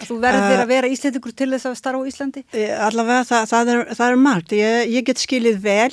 að 0.00 0.10
þú 0.10 0.20
verður 0.22 0.56
uh, 0.56 0.62
að 0.62 0.70
vera 0.72 0.90
Íslendingur 0.90 1.34
til 1.36 1.50
þess 1.54 1.68
að 1.70 1.76
starfa 1.80 2.00
á 2.00 2.08
Íslandi? 2.10 2.44
Eh, 2.52 2.72
allavega 2.86 3.26
það, 3.28 3.50
það, 3.52 3.72
er, 3.74 3.82
það 3.98 4.06
er 4.06 4.22
margt, 4.24 4.56
ég, 4.56 4.78
ég 4.94 5.06
get 5.06 5.22
skilið 5.22 5.60
vel 5.64 5.92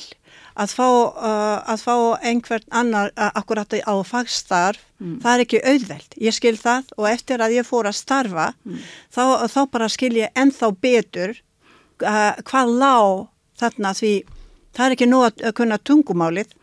að 0.58 0.74
fá, 0.74 0.88
uh, 0.88 1.58
að 1.70 1.84
fá 1.86 1.96
einhvern 2.26 2.70
annar 2.74 3.12
akkurat 3.28 3.78
á 3.78 3.94
fagstarf, 4.08 4.82
mm. 4.98 5.18
það 5.22 5.34
er 5.34 5.44
ekki 5.46 5.64
auðveld. 5.74 6.16
Ég 6.28 6.38
skil 6.38 6.56
það 6.58 6.94
og 6.98 7.10
eftir 7.12 7.44
að 7.46 7.60
ég 7.60 7.68
fór 7.68 7.90
að 7.90 8.00
starfa, 8.00 8.48
mm. 8.66 8.88
þá, 9.14 9.24
þá 9.54 9.62
bara 9.76 9.92
skil 9.94 10.16
ég 10.18 10.34
ennþá 10.34 10.72
betur 10.82 11.38
hvað 11.98 12.74
lág 12.78 13.28
þarna 13.58 13.94
því 13.98 14.14
það 14.78 14.86
er 14.86 14.96
ekki 14.96 15.10
nú 15.10 15.24
að 15.26 15.48
kunna 15.58 15.80
tungumálið 15.82 16.54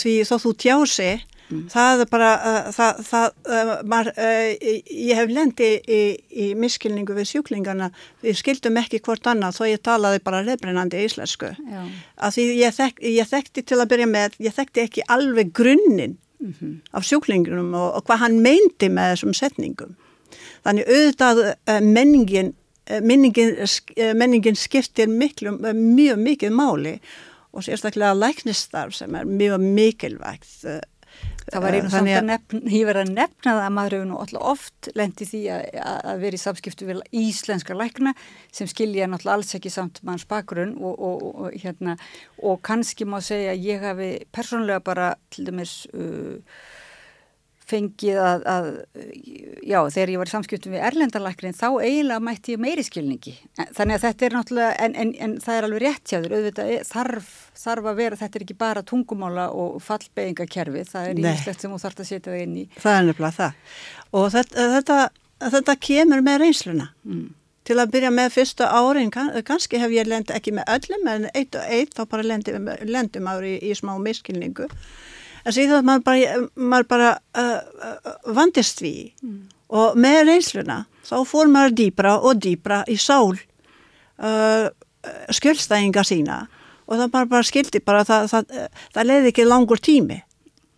því 0.00 0.14
þó 0.28 0.36
þú 0.42 0.52
tjási 0.60 1.10
Mm. 1.46 1.66
Það 1.70 2.00
er 2.02 2.08
bara, 2.10 2.28
uh, 2.34 2.68
það, 2.74 3.00
það, 3.06 3.34
uh, 3.54 3.72
mar, 3.86 4.08
uh, 4.18 4.70
ég 4.90 5.18
hef 5.18 5.30
lendi 5.30 5.68
í, 5.78 6.00
í 6.26 6.46
miskilningu 6.58 7.14
við 7.14 7.28
sjúklingarna, 7.30 7.92
við 8.24 8.40
skildum 8.40 8.80
ekki 8.80 8.98
hvort 9.06 9.28
annað 9.30 9.60
þó 9.60 9.62
ég 9.70 9.82
talaði 9.86 10.22
bara 10.26 10.42
reybrennandi 10.46 11.04
íslensku. 11.06 11.52
Því 11.54 12.46
ég, 12.58 12.74
þek, 12.74 12.98
ég 13.12 13.30
þekkti 13.30 13.62
til 13.62 13.78
að 13.78 13.92
byrja 13.92 14.08
með, 14.10 14.40
ég 14.42 14.56
þekkti 14.56 14.82
ekki 14.82 15.06
alveg 15.12 15.52
grunninn 15.54 16.16
mm 16.16 16.56
-hmm. 16.58 16.74
af 16.90 17.06
sjúklingunum 17.06 17.70
og, 17.74 17.88
og 18.00 18.08
hvað 18.08 18.22
hann 18.24 18.40
meinti 18.42 18.90
með 18.90 19.14
þessum 19.14 19.38
setningum. 19.38 19.94
Þannig 20.66 20.90
auðvitað 20.90 21.40
menningin, 21.86 22.52
menningin, 23.02 23.54
menningin 24.18 24.58
skiptir 24.58 25.06
miklu, 25.06 25.54
mjög 25.62 26.18
mikið 26.18 26.50
máli 26.50 26.98
og 27.54 27.62
sérstaklega 27.62 28.18
læknistarf 28.18 28.94
sem 28.94 29.14
er 29.14 29.24
mjög 29.24 29.62
mikilvægt 29.62 30.66
Það 31.46 31.62
var 31.62 31.76
einu 31.76 31.90
samt 31.92 32.10
að 32.10 32.24
nefna, 32.26 32.60
ég 32.74 32.86
verði 32.88 33.02
að 33.04 33.10
nefna 33.14 33.52
það 33.52 33.60
að 33.62 33.74
maður 33.76 33.94
hefur 33.96 34.08
nú 34.10 34.16
alltaf 34.22 34.46
oft 34.52 34.88
lendi 34.98 35.26
því 35.30 35.42
að, 35.54 35.66
að 36.10 36.22
vera 36.24 36.38
í 36.38 36.42
samskiptu 36.42 36.88
við 36.88 37.02
íslenska 37.20 37.76
lækna 37.78 38.14
sem 38.54 38.70
skilja 38.70 39.06
náttúrulega 39.10 39.36
alls 39.38 39.54
ekki 39.58 39.70
samt 39.70 40.00
manns 40.06 40.26
bakgrunn 40.26 40.74
og, 40.80 40.96
og, 40.96 41.22
og, 41.30 41.58
hérna, 41.62 41.94
og 42.42 42.58
kannski 42.66 43.06
má 43.06 43.20
segja 43.22 43.54
að 43.54 43.68
ég 43.68 43.86
hafi 43.86 44.10
persónlega 44.34 44.82
bara 44.90 45.12
til 45.30 45.46
dæmis 45.46 45.76
uh, 45.94 46.40
fengið 47.66 48.18
að, 48.22 48.44
að, 48.46 48.66
já, 49.66 49.78
þegar 49.90 50.12
ég 50.12 50.20
var 50.20 50.28
í 50.28 50.32
samskiptum 50.32 50.74
við 50.76 50.84
erlendarlækrin, 50.86 51.56
þá 51.56 51.66
eiginlega 51.82 52.22
mætti 52.22 52.54
ég 52.54 52.60
meiri 52.62 52.84
skilningi. 52.86 53.32
Þannig 53.58 53.96
að 53.96 54.04
þetta 54.04 54.26
er 54.26 54.36
náttúrulega, 54.36 54.76
en, 54.86 54.94
en, 55.02 55.12
en 55.26 55.34
það 55.42 55.58
er 55.58 55.66
alveg 55.68 55.82
rétt 55.82 56.12
hjá 56.12 56.18
þér, 56.20 56.36
auðvitað 56.36 56.70
þarf, 56.86 57.32
þarf 57.64 57.88
að 57.90 57.98
vera, 58.02 58.20
þetta 58.20 58.38
er 58.38 58.44
ekki 58.46 58.58
bara 58.60 58.84
tungumála 58.86 59.48
og 59.58 59.80
fallbeigingakerfi, 59.86 60.84
það 60.92 61.08
er 61.10 61.22
íslegt 61.24 61.64
sem 61.64 61.74
þú 61.74 61.80
þarfst 61.82 62.04
að 62.04 62.10
setja 62.12 62.28
það 62.28 62.44
inn 62.44 62.60
í. 62.62 62.68
Það 62.76 63.00
er 63.00 63.08
nefnilega 63.10 63.38
það. 63.40 63.74
Og 64.20 64.28
þetta, 64.36 64.68
þetta, 64.76 65.00
þetta 65.56 65.76
kemur 65.88 66.24
með 66.28 66.40
reynsluna. 66.44 66.88
Mm. 67.08 67.26
Til 67.66 67.80
að 67.82 67.96
byrja 67.96 68.14
með 68.14 68.30
fyrsta 68.30 68.70
árin, 68.78 69.10
kannski 69.10 69.82
hef 69.82 69.90
ég 69.90 70.06
lend 70.06 70.30
ekki 70.30 70.54
með 70.54 70.70
öllum, 70.76 71.10
en 71.10 71.28
eitt 71.34 71.58
og 71.58 71.66
eitt, 71.66 71.98
þá 71.98 72.06
bara 72.14 72.30
lendum, 72.30 72.70
lendum 72.86 73.26
ári 73.26 73.56
í, 73.56 73.72
í 73.72 73.74
smá 73.74 73.96
miskilningu 73.98 74.70
en 75.46 75.54
síðan 75.54 75.86
maður 75.86 76.04
bara, 76.06 76.38
maður 76.56 76.88
bara 76.90 77.10
uh, 77.38 78.12
vandist 78.34 78.82
við 78.82 79.12
mm. 79.22 79.40
og 79.78 79.98
með 80.00 80.22
reynsluna 80.30 80.82
þá 81.06 81.16
fór 81.28 81.50
maður 81.52 81.76
dýbra 81.82 82.16
og 82.18 82.40
dýbra 82.42 82.82
í 82.90 82.98
sál 83.00 83.36
uh, 83.36 84.66
skjöldstæðinga 85.30 86.04
sína 86.06 86.44
og 86.86 87.00
það 87.00 87.10
bara, 87.14 87.30
bara 87.30 87.46
skildi 87.46 87.82
bara 87.84 88.04
það, 88.06 88.30
það, 88.32 88.56
það 88.94 89.10
leiði 89.10 89.32
ekki 89.32 89.46
langur 89.46 89.82
tími 89.82 90.20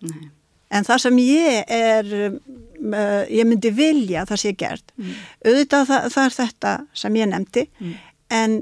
Nei. 0.09 0.29
en 0.73 0.89
það 0.89 1.05
sem 1.07 1.21
ég 1.25 1.73
er 1.79 2.11
uh, 2.17 3.23
ég 3.33 3.49
myndi 3.49 3.73
vilja 3.75 4.27
það 4.29 4.43
sé 4.45 4.55
gert 4.59 4.93
mm. 4.97 5.15
auðvitað 5.47 5.89
það, 5.93 6.11
það 6.17 6.27
er 6.27 6.37
þetta 6.43 6.75
sem 7.05 7.23
ég 7.23 7.33
nefndi 7.33 7.65
mm. 7.71 7.97
en 8.41 8.61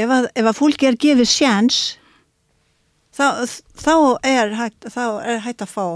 ef 0.00 0.16
að, 0.16 0.30
ef 0.32 0.48
að 0.50 0.58
fólki 0.58 0.88
er 0.88 0.98
gefið 1.00 1.30
sjans 1.30 1.82
þá, 3.14 3.26
þá, 3.78 3.94
er 4.26 4.56
hægt, 4.58 4.88
þá 4.90 5.04
er 5.22 5.44
hægt 5.44 5.64
að 5.64 5.72
fá 5.74 5.86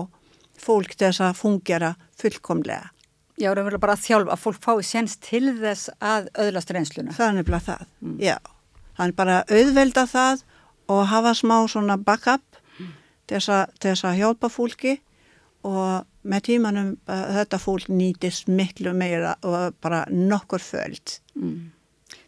fólk 0.59 0.95
þess 0.99 1.22
að 1.22 1.36
fungera 1.38 1.95
fullkomlega. 2.18 2.92
Já, 3.38 3.53
það 3.53 3.64
verður 3.68 3.82
bara 3.84 3.95
að 3.95 4.05
þjálfa 4.05 4.34
að 4.34 4.40
fólk 4.42 4.62
fái 4.64 4.86
senst 4.86 5.20
til 5.22 5.45
þess 5.61 5.90
að 6.03 6.30
auðlast 6.34 6.72
reynsluna. 6.74 7.14
Það 7.14 7.28
er 7.28 7.36
nefnilega 7.36 7.66
það, 7.68 7.84
mm. 8.03 8.16
já. 8.24 8.36
Það 8.99 9.05
er 9.05 9.16
bara 9.20 9.36
auðvelda 9.47 10.05
það 10.11 10.42
og 10.90 11.03
hafa 11.12 11.34
smá 11.38 11.57
svona 11.70 11.97
backup 12.03 12.59
mm. 12.80 12.92
til 13.30 13.42
þess 13.84 14.07
að 14.09 14.18
hjálpa 14.18 14.51
fólki 14.51 14.97
og 15.68 16.07
með 16.28 16.45
tímanum 16.49 16.92
uh, 17.07 17.24
þetta 17.38 17.61
fólk 17.62 17.90
nýtist 17.92 18.51
miklu 18.51 18.92
meira 18.97 19.36
og 19.47 19.76
bara 19.82 20.03
nokkur 20.11 20.62
föld. 20.62 21.18
Mm. 21.38 21.70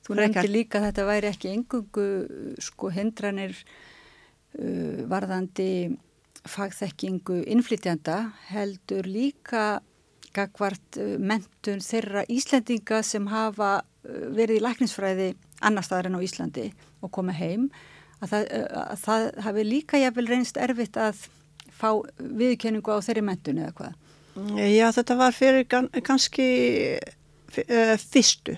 Þú 0.06 0.18
nefndi 0.18 0.50
líka 0.50 0.78
að 0.78 0.90
þetta 0.90 1.06
væri 1.08 1.30
ekki 1.30 1.50
engungu 1.54 2.06
sko 2.62 2.90
hindranir 2.94 3.58
uh, 4.58 5.04
varðandi 5.10 5.70
fagþekkingu 6.48 7.42
innflytjanda 7.52 8.18
heldur 8.48 9.08
líka 9.08 9.80
gagvart 10.36 10.98
uh, 11.00 11.16
mentun 11.18 11.82
þeirra 11.84 12.24
Íslendinga 12.30 13.02
sem 13.06 13.28
hafa 13.30 13.80
uh, 13.80 14.26
verið 14.34 14.60
í 14.60 14.64
læknisfræði 14.66 15.32
annar 15.66 15.86
staðar 15.86 16.10
en 16.10 16.20
á 16.20 16.24
Íslandi 16.24 16.70
og 17.00 17.12
koma 17.14 17.34
heim 17.36 17.68
að 18.20 18.32
það, 18.34 18.46
uh, 18.46 18.84
að 18.86 19.04
það 19.04 19.28
hafi 19.46 19.66
líka 19.68 20.00
jafnvel 20.00 20.28
reynst 20.30 20.60
erfitt 20.60 21.00
að 21.00 21.26
fá 21.80 21.90
viðkenningu 22.18 22.92
á 22.92 23.04
þeirri 23.04 23.24
mentun 23.24 23.60
eða 23.62 23.76
hvað? 23.78 23.98
Já 24.56 24.86
þetta 24.94 25.16
var 25.18 25.34
fyrir 25.36 25.66
kannski 26.06 26.48
uh, 27.00 27.94
fyrstu. 27.98 28.56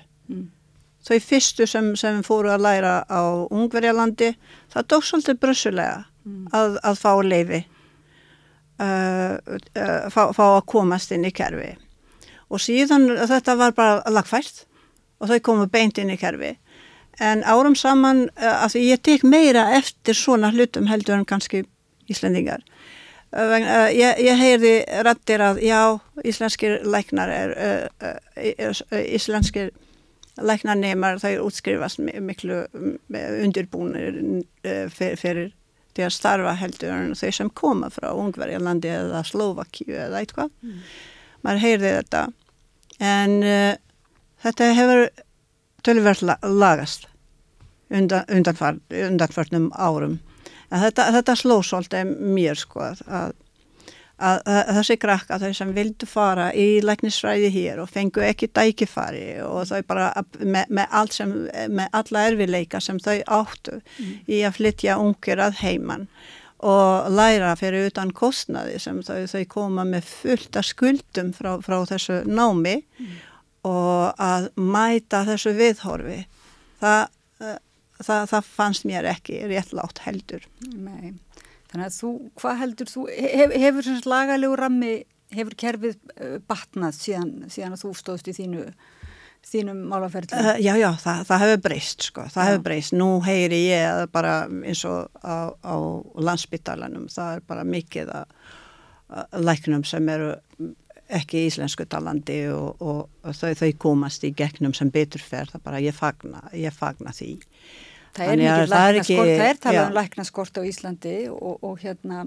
Þau 1.06 1.18
fyrstu 1.22 1.66
sem, 1.66 1.92
sem 1.98 2.22
fóru 2.26 2.52
að 2.52 2.64
læra 2.66 2.94
á 3.10 3.22
Ungverjalandi, 3.50 4.32
það 4.72 4.88
tók 4.92 5.06
svolítið 5.06 5.40
brössulega 5.42 6.02
mm. 6.24 6.42
að, 6.54 6.78
að 6.82 7.00
fá 7.02 7.12
leifi, 7.26 7.62
uh, 8.82 9.36
uh, 9.76 10.10
fá, 10.14 10.22
fá 10.36 10.44
að 10.46 10.66
komast 10.74 11.14
inn 11.14 11.26
í 11.26 11.34
kerfi. 11.34 11.74
Og 12.52 12.60
síðan 12.60 13.08
þetta 13.30 13.56
var 13.58 13.76
bara 13.76 14.12
lagfært 14.12 14.66
og 15.22 15.30
þau 15.30 15.38
komu 15.50 15.68
beint 15.72 15.98
inn 15.98 16.12
í 16.12 16.20
kerfi. 16.20 16.56
En 17.20 17.44
árum 17.44 17.76
saman, 17.78 18.26
uh, 18.38 18.64
að 18.64 18.80
ég 18.82 19.02
tek 19.04 19.26
meira 19.26 19.70
eftir 19.76 20.16
svona 20.18 20.52
hlutum 20.54 20.88
heldur 20.90 21.18
en 21.18 21.28
kannski 21.28 21.66
Íslendingar. 22.10 22.64
Uh, 23.32 23.88
ég, 23.94 24.18
ég 24.20 24.36
heyrði 24.36 24.72
rættir 25.06 25.40
að 25.40 25.62
já, 25.64 25.78
íslenskir 26.28 26.82
læknar 26.84 27.30
er, 27.32 27.54
uh, 27.56 28.10
uh, 28.36 28.98
íslenskir 29.00 29.70
læknarnemar 30.40 31.20
þau 31.20 31.48
útskrifast 31.48 32.00
miklu 32.00 32.62
undirbúinir 33.12 34.20
fyrir, 34.62 35.18
fyrir 35.20 35.50
því 35.92 36.06
að 36.06 36.14
starfa 36.16 36.54
heldur 36.56 36.94
en 36.94 37.16
þau 37.18 37.32
sem 37.36 37.50
koma 37.52 37.90
frá 37.92 38.10
Ungverjalandi 38.16 38.92
eða 38.92 39.22
Slovakíu 39.28 39.92
eða 40.06 40.22
eitthvað. 40.22 40.52
Mm. 40.64 40.78
maður 41.42 41.64
heyrði 41.66 41.94
þetta. 41.98 42.22
En 43.02 43.38
uh, 43.42 43.74
þetta 44.44 44.72
hefur 44.78 45.08
tölverð 45.82 46.36
lagast 46.46 47.08
undan, 47.92 48.24
undanfarnum 48.30 49.70
árum. 49.74 50.20
En 50.72 50.80
þetta, 50.80 51.10
þetta 51.18 51.36
sló 51.36 51.58
svolítið 51.66 52.12
mér 52.32 52.56
sko 52.56 52.86
að 52.88 53.34
að, 54.22 54.42
að 54.46 54.70
þessi 54.78 54.96
krakka 55.02 55.38
þau 55.42 55.50
sem 55.56 55.72
vildu 55.76 56.08
fara 56.08 56.50
í 56.54 56.66
læknisfræði 56.84 57.50
hér 57.54 57.82
og 57.82 57.90
fengu 57.92 58.22
ekki 58.26 58.50
dækifari 58.54 59.26
og 59.46 59.66
þau 59.70 59.80
bara 59.88 60.10
með, 60.38 60.68
með 60.68 60.94
allt 61.00 61.16
sem, 61.16 61.32
með 61.72 61.98
alla 62.00 62.26
erfileika 62.30 62.80
sem 62.82 63.00
þau 63.02 63.18
áttu 63.40 63.78
mm. 63.80 64.12
í 64.28 64.42
að 64.46 64.56
flytja 64.58 64.98
ungir 65.02 65.42
að 65.42 65.58
heiman 65.62 66.06
og 66.62 67.10
læra 67.10 67.56
fyrir 67.58 67.88
utan 67.90 68.12
kostnaði 68.14 68.78
sem 68.82 69.00
þau, 69.02 69.24
þau 69.30 69.42
koma 69.50 69.86
með 69.88 70.06
fullt 70.06 70.60
af 70.60 70.68
skuldum 70.68 71.32
frá, 71.34 71.56
frá 71.64 71.80
þessu 71.90 72.22
námi 72.28 72.78
mm. 72.78 73.18
og 73.68 74.22
að 74.22 74.52
mæta 74.60 75.24
þessu 75.26 75.56
viðhorfi 75.58 76.20
það, 76.82 77.10
það, 77.98 78.22
það 78.30 78.54
fannst 78.54 78.86
mér 78.86 79.10
ekki 79.16 79.42
réttlátt 79.50 80.04
heldur 80.06 80.46
Nei 80.70 81.16
Þannig 81.72 81.88
að 81.88 81.94
þú, 81.96 82.10
hvað 82.40 82.58
heldur 82.60 82.90
þú, 82.92 83.02
hef, 83.16 83.54
hefur 83.62 83.86
svona 83.86 84.12
lagalegu 84.12 84.56
rammi, 84.60 84.90
hefur 85.32 85.56
kerfið 85.62 85.94
uh, 85.96 86.34
batnað 86.48 86.98
síðan, 86.98 87.30
síðan 87.52 87.78
að 87.78 87.84
þú 87.86 87.92
stóðst 87.96 88.28
í 88.28 88.34
þínu, 88.36 88.66
þínum 89.48 89.80
málaferðlu? 89.88 90.36
Uh, 90.36 90.58
já, 90.60 90.74
já, 90.76 90.90
það, 91.00 91.22
það 91.30 91.44
hefur 91.46 91.62
breyst 91.68 92.08
sko, 92.10 92.26
það 92.34 92.44
já. 92.44 92.50
hefur 92.50 92.66
breyst. 92.68 92.96
Nú 93.00 93.08
heyri 93.24 93.62
ég 93.70 94.02
bara 94.12 94.34
eins 94.50 94.84
og 94.88 95.08
á, 95.24 95.56
á 95.56 95.76
landsbyttalanum, 96.28 97.08
það 97.12 97.38
er 97.38 97.48
bara 97.54 97.64
mikið 97.64 98.12
að, 98.20 98.36
að 99.22 99.48
læknum 99.48 99.86
sem 99.88 100.12
eru 100.12 100.34
ekki 101.12 101.46
íslensku 101.48 101.86
talandi 101.88 102.42
og, 102.52 102.76
og, 102.84 103.00
og 103.24 103.36
þau, 103.36 103.52
þau 103.58 103.72
komast 103.80 104.24
í 104.28 104.32
gegnum 104.36 104.76
sem 104.76 104.92
betur 104.92 105.24
fer, 105.24 105.48
það 105.52 105.64
bara 105.64 105.80
ég 105.84 105.96
fagna, 105.96 106.44
ég 106.56 106.76
fagna 106.76 107.12
því. 107.16 107.34
Það 108.12 108.28
er 108.28 108.40
mikið 108.42 108.72
læknaskort, 108.72 109.32
það 109.32 109.46
er 109.46 109.58
talað 109.62 109.86
um 109.86 109.96
læknaskort 109.96 110.58
á 110.60 110.62
Íslandi 110.68 111.16
og, 111.32 111.54
og 111.64 111.78
hérna 111.80 112.24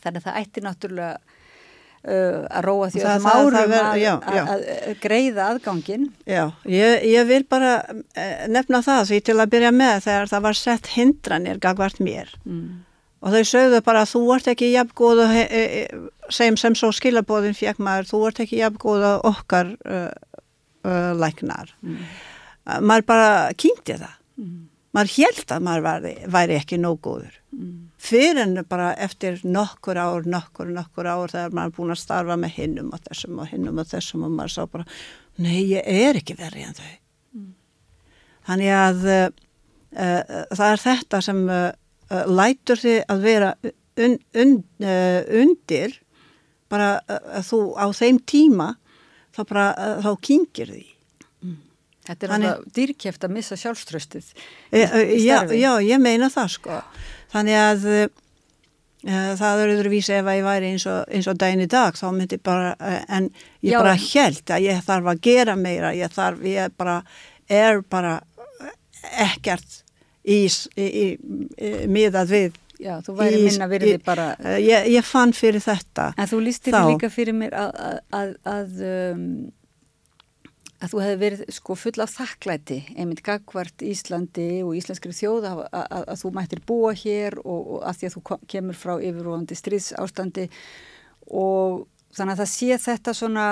þannig 0.00 0.22
að 0.22 0.26
það 0.26 0.38
ætti 0.40 0.62
náttúrulega 0.64 1.10
uh, 1.18 2.38
að 2.48 2.64
róa 2.66 2.86
því 2.92 3.02
að 3.02 3.26
það 3.26 3.42
árum 3.42 3.74
að 3.78 4.94
greiða 5.02 5.48
aðgangin. 5.50 6.06
Já, 6.24 6.44
ég, 6.70 7.04
ég 7.10 7.28
vil 7.28 7.42
bara 7.50 7.74
eh, 8.16 8.46
nefna 8.52 8.82
það 8.86 9.04
því 9.10 9.20
til 9.28 9.36
að 9.36 9.52
byrja 9.56 9.74
með 9.82 10.08
þegar 10.08 10.32
það 10.32 10.48
var 10.48 10.60
sett 10.62 10.90
hindranir 10.94 11.62
gagvart 11.62 12.02
mér 12.02 12.32
mm. 12.46 12.66
og 13.20 13.36
þau 13.36 13.52
sögðu 13.52 13.84
bara 13.84 14.06
að 14.06 14.14
þú 14.14 14.24
ert 14.38 14.50
ekki 14.54 14.72
jafngóð 14.72 15.24
og 15.26 15.38
sem 16.32 16.56
sem 16.56 16.78
svo 16.78 16.92
skilabóðin 16.96 17.58
fjekk 17.58 17.84
maður, 17.84 18.08
þú 18.14 18.24
ert 18.30 18.44
ekki 18.46 18.64
jafngóð 18.64 19.08
og 19.12 19.30
okkar 19.34 19.76
uh, 19.84 20.10
uh, 20.88 21.12
læknar. 21.20 21.76
Mm. 21.84 22.04
Maður 22.80 23.10
bara 23.12 23.32
kynnti 23.58 24.00
það. 24.00 24.20
Mm 24.40 24.60
maður 24.96 25.12
held 25.16 25.54
að 25.54 25.64
maður 25.66 25.84
væri, 25.86 26.12
væri 26.34 26.56
ekki 26.58 26.78
nóg 26.80 26.98
góður 27.04 27.36
mm. 27.54 27.72
fyrir 28.02 28.42
en 28.44 28.56
bara 28.68 28.92
eftir 29.00 29.40
nokkur 29.44 30.00
ár, 30.00 30.26
nokkur, 30.28 30.72
nokkur 30.72 31.08
ár 31.08 31.32
þegar 31.32 31.56
maður 31.56 31.72
er 31.72 31.76
búin 31.78 31.94
að 31.94 32.02
starfa 32.02 32.38
með 32.40 32.56
hinnum 32.58 32.90
og 32.92 33.04
þessum 33.08 33.40
og 33.42 33.52
hinnum 33.52 33.80
og 33.80 33.88
þessum 33.92 34.26
og 34.28 34.34
maður 34.36 34.54
sá 34.56 34.62
bara 34.66 34.88
nei, 35.40 35.62
ég 35.72 35.86
er 35.86 36.20
ekki 36.20 36.36
verið 36.38 36.68
en 36.68 36.78
þau 36.80 36.92
mm. 37.38 37.48
þannig 38.50 38.74
að 38.76 39.08
uh, 39.14 39.24
uh, 39.96 40.36
það 40.52 40.66
er 40.68 40.84
þetta 40.86 41.22
sem 41.28 41.42
uh, 41.48 41.70
lætur 42.28 42.84
þið 42.84 43.00
að 43.14 43.26
vera 43.28 43.52
un, 43.62 44.18
un, 44.44 44.56
undir 45.40 45.98
bara 46.72 46.94
að 47.08 47.44
þú 47.48 47.60
á 47.76 47.86
þeim 47.96 48.20
tíma 48.28 48.72
þá 49.32 49.44
bara 49.48 49.66
þá 50.04 50.10
kingir 50.24 50.72
því 50.72 50.91
Þetta 52.02 52.26
er 52.26 52.34
alveg 52.36 52.64
dýrkjæft 52.74 53.26
að 53.26 53.34
missa 53.36 53.58
sjálfströstið 53.60 54.32
e, 54.34 54.80
e, 54.82 55.02
já, 55.22 55.36
já, 55.54 55.70
ég 55.86 56.02
meina 56.02 56.26
það 56.32 56.48
sko. 56.56 56.78
Þannig 57.30 57.58
að 57.60 57.86
e, 57.92 58.00
það 59.38 59.62
eru 59.64 59.76
öðruvísi 59.76 60.16
ef 60.16 60.30
að 60.32 60.38
ég 60.40 60.48
væri 60.48 60.72
eins 60.72 60.86
og, 60.90 61.04
eins 61.14 61.28
og 61.30 61.38
daginn 61.38 61.62
í 61.62 61.68
dag 61.70 61.98
þá 61.98 62.08
myndi 62.16 62.40
bara, 62.42 62.74
e, 62.80 62.96
en 63.06 63.30
ég 63.62 63.76
já, 63.76 63.78
bara 63.78 63.94
held 64.02 64.56
að 64.56 64.66
ég 64.66 64.82
þarf 64.88 65.12
að 65.14 65.22
gera 65.28 65.56
meira 65.58 65.94
ég 65.94 66.16
þarf, 66.16 66.42
ég 66.50 66.74
bara 66.80 66.98
er 67.52 67.82
bara 67.86 68.18
ekkert 69.22 69.82
í, 70.22 70.44
í, 70.46 70.86
í 70.88 71.72
miðað 71.90 72.34
við 72.34 72.60
Já, 72.82 72.96
þú 73.04 73.14
væri 73.14 73.38
í, 73.38 73.42
minna 73.46 73.66
virði 73.70 73.98
bara 74.02 74.24
ég, 74.58 74.88
ég 74.90 75.06
fann 75.06 75.30
fyrir 75.36 75.62
þetta 75.62 76.08
En 76.18 76.26
þú 76.26 76.40
listir 76.48 76.74
líka 76.74 77.10
fyrir 77.14 77.36
mér 77.36 77.54
að, 77.54 77.76
að, 77.78 77.98
að, 78.18 78.32
að 78.52 78.80
um, 78.88 79.28
að 80.82 80.90
þú 80.90 81.02
hefði 81.02 81.18
verið 81.20 81.42
sko 81.54 81.76
full 81.78 81.94
af 82.02 82.10
þakklæti 82.16 82.78
einmitt 82.96 83.22
gagvart 83.26 83.84
Íslandi 83.86 84.48
og 84.66 84.74
íslenskri 84.78 85.14
þjóð 85.14 85.46
að, 85.50 85.62
að, 85.68 85.86
að, 86.02 86.16
þú 86.22 86.32
mættir 86.38 86.62
búa 86.66 86.92
hér 86.98 87.38
og, 87.42 87.60
og 87.60 87.86
að 87.86 88.00
því 88.00 88.08
að 88.08 88.16
þú 88.16 88.38
kemur 88.54 88.78
frá 88.78 88.92
yfirvóðandi 88.96 89.58
stríðsástandi 89.58 90.48
og 91.30 91.86
þannig 92.16 92.34
að 92.34 92.42
það 92.42 92.52
sé 92.56 92.78
þetta 92.82 93.16
svona 93.16 93.46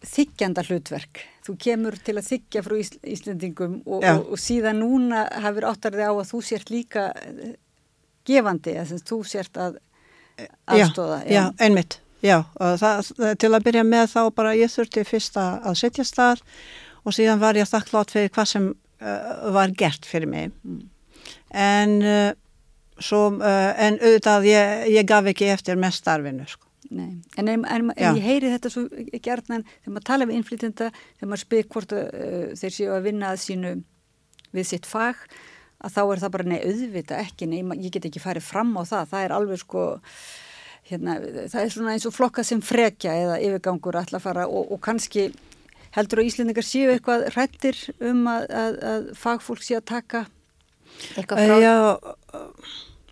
þykjanda 0.00 0.64
hlutverk. 0.64 1.22
Þú 1.44 1.56
kemur 1.60 1.96
til 2.04 2.16
að 2.16 2.28
þykja 2.30 2.62
frá 2.64 2.76
Ís, 2.80 2.92
Íslendingum 3.14 3.80
og, 3.84 4.00
og, 4.00 4.30
og 4.34 4.40
síðan 4.40 4.80
núna 4.80 5.26
hafur 5.44 5.68
áttarði 5.70 6.08
á 6.08 6.12
að 6.12 6.28
þú 6.30 6.40
sért 6.48 6.72
líka 6.72 7.10
gefandi, 8.28 8.76
að 8.80 8.96
þú 9.08 9.20
sért 9.28 9.60
að 9.60 9.80
aðstóða. 10.70 11.20
Já, 11.28 11.34
já 11.36 11.42
einmitt. 11.60 12.00
Já, 12.20 12.36
það, 12.58 13.10
til 13.40 13.50
að 13.54 13.64
byrja 13.64 13.82
með 13.86 14.06
þá 14.12 14.20
bara 14.36 14.56
ég 14.58 14.72
þurfti 14.72 15.04
fyrst 15.08 15.38
að 15.40 15.76
setja 15.80 16.04
stað 16.04 16.42
og 17.04 17.16
síðan 17.16 17.40
var 17.40 17.56
ég 17.56 17.68
þakklátt 17.68 18.12
fyrir 18.12 18.32
hvað 18.34 18.48
sem 18.50 18.70
uh, 18.70 19.52
var 19.54 19.72
gert 19.76 20.08
fyrir 20.08 20.28
mig. 20.28 20.50
Mm. 20.64 20.82
En, 21.50 21.94
uh, 22.04 22.32
svo, 23.00 23.26
uh, 23.40 23.70
en 23.80 23.96
auðvitað 24.00 24.48
ég, 24.50 24.74
ég 24.98 25.08
gaf 25.08 25.30
ekki 25.32 25.48
eftir 25.54 25.80
með 25.80 25.96
starfinu 26.00 26.48
sko. 26.48 26.66
Nei, 26.90 27.20
en, 27.38 27.48
en, 27.48 27.64
en 27.94 28.16
ég 28.18 28.24
heyri 28.24 28.50
þetta 28.50 28.72
svo 28.72 28.88
gerðnan 29.22 29.62
þegar 29.68 29.94
maður 29.94 30.06
tala 30.08 30.26
við 30.26 30.40
innflytjanda, 30.40 30.88
þegar 31.20 31.30
maður 31.30 31.42
spyr 31.44 31.68
hvort 31.70 31.92
þeir 32.58 32.74
séu 32.74 32.88
að 32.96 33.04
vinna 33.06 33.28
að 33.30 33.42
sínu 33.44 33.70
við 34.56 34.66
sitt 34.72 34.88
fag, 34.90 35.20
að 35.78 35.94
þá 35.94 36.00
er 36.02 36.22
það 36.24 36.32
bara 36.34 36.48
nei 36.50 36.58
auðvita 36.58 37.20
ekki, 37.22 37.46
nei, 37.46 37.60
ég 37.78 37.94
get 37.94 38.08
ekki 38.10 38.22
farið 38.24 38.48
fram 38.48 38.74
á 38.74 38.82
það, 38.82 39.12
það 39.12 39.26
er 39.28 39.34
alveg 39.36 39.62
sko 39.62 39.84
hérna, 40.90 41.16
það 41.52 41.62
er 41.62 41.72
svona 41.74 41.94
eins 41.94 42.08
og 42.08 42.14
flokka 42.16 42.44
sem 42.46 42.60
frekja 42.64 43.14
eða 43.24 43.38
yfirgangur 43.46 43.98
alltaf 44.00 44.26
fara 44.26 44.46
og, 44.48 44.72
og 44.74 44.82
kannski 44.84 45.30
heldur 45.96 46.22
að 46.22 46.30
Íslendingar 46.30 46.66
séu 46.66 46.90
eitthvað 46.92 47.26
hrættir 47.34 47.78
um 48.10 48.26
að, 48.30 48.46
að, 48.62 48.78
að 48.92 49.10
fagfólk 49.18 49.64
sé 49.66 49.78
að 49.78 49.88
taka 49.90 50.24
eitthvað 51.16 51.44
frá, 51.46 51.56
Já, 51.62 51.74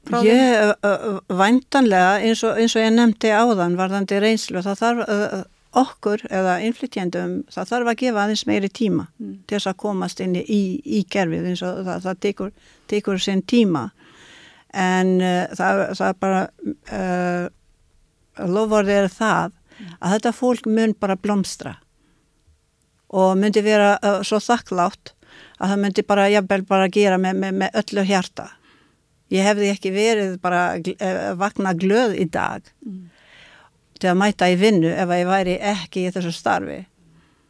frá 0.08 0.18
ég, 0.26 0.72
þeim? 0.82 1.20
Væntanlega 1.40 2.16
eins 2.22 2.42
og, 2.46 2.58
eins 2.58 2.76
og 2.76 2.84
ég 2.84 2.94
nefndi 2.94 3.32
áðan 3.34 3.78
varðandi 3.78 4.20
reynslu 4.22 4.62
það 4.66 4.82
þarf 4.82 5.46
okkur 5.78 6.24
eða 6.32 6.58
innflytjandum 6.64 7.34
það 7.52 7.70
þarf 7.72 7.90
að 7.90 8.00
gefa 8.02 8.22
aðeins 8.24 8.46
meiri 8.48 8.70
tíma 8.72 9.04
mm. 9.18 9.34
til 9.46 9.58
þess 9.58 9.70
að 9.70 9.80
komast 9.82 10.22
inn 10.24 10.34
í, 10.40 10.62
í 10.80 11.02
gerfið 11.10 11.50
eins 11.50 11.62
og 11.66 11.82
það, 11.84 12.00
það 12.06 12.20
tekur, 12.24 12.52
tekur 12.88 13.20
sinn 13.22 13.42
tíma 13.44 13.88
en 14.72 15.14
uh, 15.20 15.44
það, 15.56 15.84
það 15.98 16.08
er 16.08 16.18
bara 16.24 16.42
uh, 16.96 17.44
lofvarðið 18.46 19.02
er 19.02 19.12
það 19.12 19.58
að 19.98 20.14
þetta 20.16 20.34
fólk 20.34 20.66
mun 20.70 20.94
bara 20.98 21.16
blómstra 21.18 21.76
og 23.08 23.36
myndi 23.40 23.62
vera 23.64 23.96
uh, 24.02 24.20
svo 24.26 24.40
þakklátt 24.42 25.14
að 25.58 25.72
það 25.72 25.82
myndi 25.84 26.04
bara 26.06 26.28
jafnvel 26.32 26.64
bara 26.68 26.90
gera 26.92 27.18
með, 27.20 27.40
með, 27.42 27.56
með 27.62 27.78
öllu 27.82 28.04
hjarta 28.08 28.48
ég 29.32 29.46
hefði 29.46 29.72
ekki 29.72 29.94
verið 29.94 30.36
bara 30.42 30.62
uh, 30.76 31.32
vakna 31.38 31.74
glöð 31.78 32.18
í 32.18 32.28
dag 32.32 32.62
mm. 32.84 33.00
til 34.00 34.12
að 34.12 34.20
mæta 34.20 34.50
í 34.50 34.58
vinnu 34.60 34.92
ef 34.92 35.16
ég 35.16 35.30
væri 35.30 35.58
ekki 35.72 36.06
í 36.06 36.14
þessu 36.14 36.34
starfi 36.36 36.82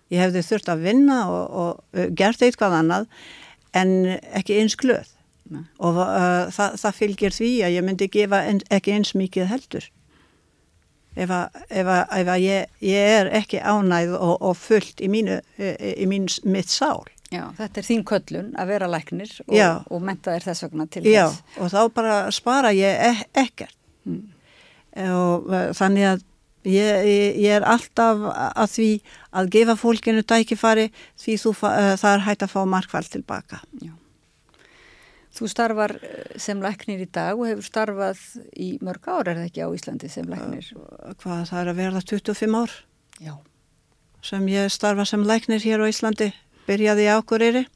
ég 0.09 0.23
hefði 0.23 0.47
þurft 0.47 0.73
að 0.73 0.89
vinna 0.89 1.21
og, 1.33 1.45
og 1.49 1.99
uh, 1.99 2.09
gert 2.15 2.43
eitthvað 2.43 2.81
annað 2.83 3.09
en 3.77 3.95
ekki 4.39 4.63
eins 4.63 4.79
glöð 4.81 5.15
Nei. 5.49 5.63
og 5.81 5.97
það, 6.53 6.75
það 6.77 6.97
fylgir 6.97 7.33
því 7.33 7.51
að 7.65 7.75
ég 7.79 7.85
myndi 7.85 8.09
gefa 8.13 8.43
en, 8.51 8.59
ekki 8.73 8.93
eins 8.93 9.15
mikið 9.17 9.47
heldur 9.49 9.87
ef 11.17 11.31
að, 11.33 12.33
ég, 12.43 12.73
ég 12.85 13.13
er 13.19 13.31
ekki 13.39 13.61
ánægð 13.63 14.17
og, 14.19 14.35
og 14.51 14.57
fullt 14.59 15.03
í 15.03 15.09
mínu 15.13 15.39
í 15.59 16.09
mín 16.11 16.29
mitt 16.45 16.71
sál. 16.73 17.07
Já, 17.29 17.51
þetta 17.59 17.81
er 17.81 17.85
þín 17.85 18.05
köllun 18.09 18.49
að 18.57 18.71
vera 18.73 18.89
læknir 18.89 19.35
og, 19.45 19.91
og 19.93 20.05
menta 20.05 20.33
þér 20.33 20.47
þess 20.47 20.65
vegna 20.65 20.87
til 20.89 21.03
þess. 21.05 21.13
Já, 21.13 21.61
og 21.61 21.73
þá 21.75 21.81
bara 21.99 22.17
spara 22.33 22.73
ég 22.77 23.03
e 23.05 23.13
ekkert. 23.43 23.75
Mm. 24.09 24.25
og 25.05 25.51
uh, 25.53 25.69
þannig 25.77 26.07
að 26.09 26.23
ég, 26.71 27.09
ég 27.43 27.59
er 27.59 27.67
alltaf 27.69 28.23
að 28.33 28.71
því 28.73 28.91
að 29.37 29.51
gefa 29.53 29.77
fólkinu 29.77 30.25
dækifari 30.25 30.87
því 31.21 31.37
þú, 31.43 31.53
uh, 31.61 31.93
það 32.01 32.13
er 32.15 32.25
hægt 32.25 32.47
að 32.47 32.55
fá 32.55 32.61
markvæl 32.65 33.05
tilbaka 33.13 33.61
Já 33.85 33.93
Þú 35.39 35.49
starfar 35.53 35.95
eh, 36.03 36.35
sem 36.41 36.59
læknir 36.63 37.05
í 37.05 37.09
dag 37.15 37.39
og 37.39 37.47
hefur 37.47 37.67
starfað 37.67 38.23
í 38.59 38.73
mörg 38.83 39.07
ár, 39.07 39.31
er 39.31 39.39
það 39.39 39.47
ekki 39.47 39.67
á 39.67 39.69
Íslandi 39.77 40.11
sem 40.11 40.27
læknir? 40.27 40.71
Hvað, 41.23 41.43
það 41.51 41.61
er 41.61 41.73
að 41.73 41.81
verða 41.83 42.05
25 42.11 42.59
ár 42.59 42.77
Já. 43.23 43.35
sem 44.27 44.49
ég 44.51 44.73
starfa 44.75 45.07
sem 45.07 45.27
læknir 45.27 45.63
hér 45.63 45.85
á 45.85 45.91
Íslandi, 45.91 46.33
byrjaði 46.67 47.07
í 47.07 47.13
Akureyri 47.15 47.67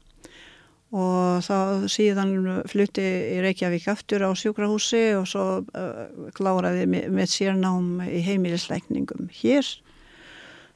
og 0.93 1.39
þá 1.41 1.87
síðan 1.89 2.33
flutti 2.69 3.01
í 3.33 3.39
Reykjavík 3.41 3.87
aftur 3.89 4.27
á 4.27 4.31
sjúkrahúsi 4.37 5.15
og 5.17 5.23
svo 5.25 5.45
uh, 5.63 6.27
kláraði 6.37 6.83
með 6.85 7.31
sérnám 7.31 8.03
í 8.05 8.19
heimilisleikningum 8.27 9.31
hér. 9.33 9.65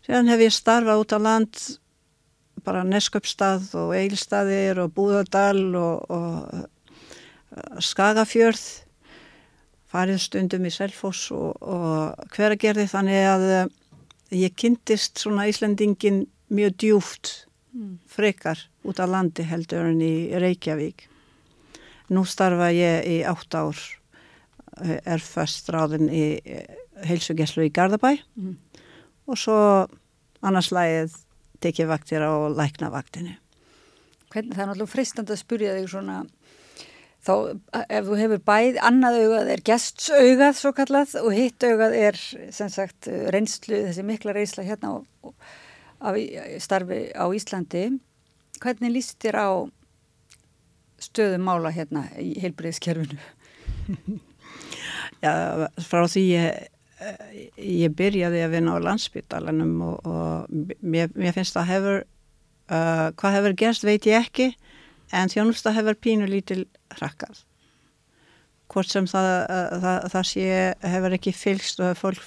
Síðan 0.08 0.32
hef 0.32 0.42
ég 0.48 0.56
starfað 0.56 1.04
út 1.04 1.14
á 1.14 1.20
land 1.22 1.62
bara 2.66 2.82
Nesköpstað 2.88 3.70
og 3.78 3.94
Eilstaðir 3.94 4.82
og 4.82 4.96
Búðardal 4.96 5.62
og, 5.78 6.10
og 6.10 6.66
Skagafjörð 7.80 8.64
farið 9.88 10.22
stundum 10.22 10.68
í 10.68 10.72
Selfoss 10.74 11.30
og, 11.36 11.56
og 11.64 12.32
hveragerði 12.36 12.88
þannig 12.92 13.28
að 13.32 13.46
eh, 13.56 13.70
ég 14.44 14.56
kynntist 14.60 15.22
svona 15.22 15.48
Íslandingin 15.48 16.26
mjög 16.52 16.76
djúft 16.84 17.32
mm. 17.72 17.94
frekar 18.12 18.60
út 18.88 19.00
af 19.00 19.12
landi 19.12 19.46
heldur 19.48 19.88
en 19.88 20.02
í 20.04 20.16
Reykjavík 20.36 21.08
nú 22.14 22.24
starfa 22.28 22.70
ég 22.76 23.08
í 23.08 23.18
átt 23.28 23.56
ár 23.56 23.80
eh, 24.84 25.00
er 25.00 25.24
fast 25.24 25.72
ráðin 25.72 26.12
í 26.12 26.26
eh, 26.44 26.68
heilsugeslu 27.08 27.68
í 27.68 27.74
Gardabæ 27.74 28.18
mm. 28.20 28.56
og 29.32 29.40
svo 29.40 29.60
annarslægið 30.44 31.16
tekið 31.64 31.94
vaktir 31.96 32.28
á 32.28 32.32
læknavaktinu 32.52 33.38
Hvernig 34.28 34.58
það 34.58 34.62
er 34.62 34.68
náttúrulega 34.68 34.92
fristand 34.92 35.30
að 35.32 35.40
spurja 35.40 35.76
þig 35.78 35.86
svona 35.88 36.18
þá 37.28 37.34
ef 37.84 38.08
þú 38.08 38.18
hefur 38.22 38.44
bæð, 38.48 38.82
annað 38.88 39.20
augað 39.22 39.54
er 39.54 39.64
gestsaugað 39.68 40.60
svo 40.60 40.74
kallað 40.78 41.16
og 41.22 41.32
hitt 41.36 41.66
augað 41.68 41.96
er 42.00 42.20
sem 42.56 42.72
sagt 42.72 43.10
reynslu, 43.34 43.84
þessi 43.90 44.06
mikla 44.08 44.36
reynsla 44.38 44.66
hérna 44.68 44.94
á, 44.96 44.98
á 46.04 46.10
starfi 46.64 47.02
á 47.12 47.26
Íslandi 47.36 47.90
hvernig 48.64 48.96
líst 48.96 49.20
þér 49.24 49.40
á 49.44 49.50
stöðum 51.02 51.46
mála 51.46 51.72
hérna 51.74 52.08
í 52.22 52.34
heilbreyðskerfinu? 52.42 53.20
Já, 55.24 55.34
frá 55.82 56.06
því 56.10 56.24
ég, 56.30 56.68
ég 57.58 57.94
byrjaði 57.98 58.44
að 58.46 58.54
vinna 58.56 58.78
á 58.78 58.86
landsbytalanum 58.86 59.74
og, 59.86 60.08
og 60.08 60.78
mér, 60.82 61.12
mér 61.18 61.36
finnst 61.36 61.58
það 61.58 61.72
hefur 61.72 62.00
uh, 62.02 63.08
hvað 63.18 63.38
hefur 63.40 63.58
gerst 63.64 63.88
veit 63.88 64.08
ég 64.10 64.26
ekki 64.26 64.52
en 65.16 65.32
þjónusta 65.32 65.74
hefur 65.76 65.98
pínu 66.00 66.28
lítil 66.30 66.66
hrakkað. 66.98 67.44
Hvort 68.68 68.92
sem 68.92 69.06
það, 69.08 69.30
það, 69.84 70.08
það 70.12 70.26
sé 70.28 70.48
hefur 70.94 71.16
ekki 71.16 71.34
fylgst 71.36 71.84
fólk, 71.96 72.24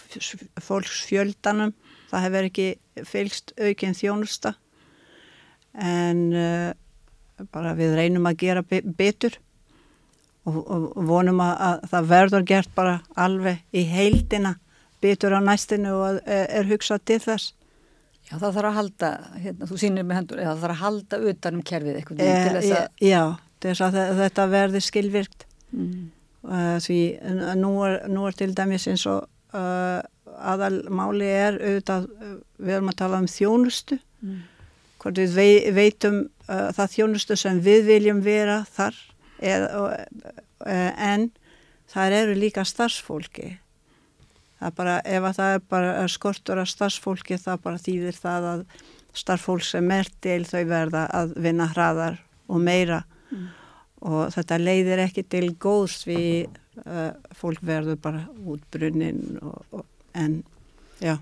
fólks 0.65 1.03
fjöldanum 1.09 1.75
það 2.11 2.25
hefur 2.27 2.49
ekki 2.49 2.69
fylgst 3.07 3.53
aukinn 3.61 3.97
þjónusta. 3.99 4.55
En 5.77 6.25
uh, 6.35 6.73
bara 7.53 7.77
við 7.79 7.95
reynum 7.99 8.27
að 8.29 8.41
gera 8.43 8.65
betur 8.65 9.37
og, 10.49 10.59
og 10.59 10.91
vonum 11.09 11.41
að, 11.45 11.55
að 11.69 11.87
það 11.93 12.11
verður 12.11 12.49
gert 12.49 12.75
bara 12.75 12.99
alveg 13.15 13.63
í 13.77 13.85
heildina 13.89 14.57
betur 15.01 15.37
á 15.37 15.41
næstinu 15.41 15.95
og 15.97 16.21
er 16.27 16.69
hugsað 16.69 17.05
til 17.09 17.21
þess 17.23 17.55
Já, 18.31 18.37
það 18.39 18.53
þarf 18.55 18.69
að 18.69 18.77
halda, 18.77 19.09
hérna, 19.43 19.67
þú 19.67 19.77
sýnir 19.83 20.05
með 20.07 20.19
hendur, 20.21 20.41
það 20.47 20.61
þarf 20.63 20.75
að 20.77 20.83
halda 20.85 21.19
utanum 21.33 21.63
kerfið 21.67 21.97
eitthvað 21.99 22.21
e, 22.23 22.27
til 22.31 22.53
þess 22.57 22.75
að... 22.77 22.85
Já, 23.03 23.23
þess 23.65 23.83
að 23.87 23.97
þetta 24.21 24.45
verði 24.53 24.83
skilvirkt. 24.87 25.47
Mm. 25.75 26.05
Uh, 26.41 26.77
því 26.81 27.01
nú 27.59 27.73
er, 27.85 27.97
nú 28.09 28.29
er 28.29 28.37
til 28.39 28.55
dæmis 28.57 28.87
eins 28.89 29.03
og 29.11 29.27
uh, 29.59 29.99
aðalmáli 30.53 31.27
er 31.27 31.59
auðvitað, 31.59 32.07
við 32.63 32.77
erum 32.77 32.93
að 32.93 32.99
tala 33.03 33.21
um 33.21 33.27
þjónustu, 33.29 33.99
mm. 34.23 34.39
hvort 35.03 35.21
við 35.21 35.35
vei, 35.35 35.51
veitum 35.75 36.23
uh, 36.47 36.71
það 36.77 36.95
þjónustu 36.95 37.39
sem 37.43 37.59
við 37.67 37.83
viljum 37.91 38.23
vera 38.25 38.61
þar, 38.71 39.03
eð, 39.43 39.67
en 40.71 41.29
það 41.91 42.17
eru 42.23 42.39
líka 42.39 42.65
starfsfólki 42.69 43.57
það 44.61 44.75
bara, 44.77 44.97
ef 45.05 45.29
það 45.37 45.55
er 45.55 45.63
bara 45.73 46.09
skortur 46.13 46.61
af 46.63 46.71
starfsfólki 46.71 47.39
það 47.41 47.63
bara 47.65 47.85
þýðir 47.85 48.19
það 48.19 48.49
að 48.51 48.67
starfsfólk 49.21 49.65
sem 49.67 49.95
er 49.95 50.11
til 50.23 50.43
þau 50.49 50.63
verða 50.69 51.07
að 51.17 51.35
vinna 51.41 51.69
hraðar 51.73 52.21
og 52.51 52.63
meira 52.63 53.03
mm. 53.31 53.49
og 54.11 54.21
þetta 54.37 54.61
leiðir 54.61 55.05
ekki 55.07 55.25
til 55.33 55.47
góðs 55.61 56.05
við 56.09 56.51
uh, 56.85 57.11
fólk 57.37 57.65
verður 57.67 57.99
bara 58.03 58.27
út 58.45 58.63
brunnin 58.73 59.41
og, 59.43 59.59
og, 59.81 59.85
en 60.15 60.43
já 61.01 61.17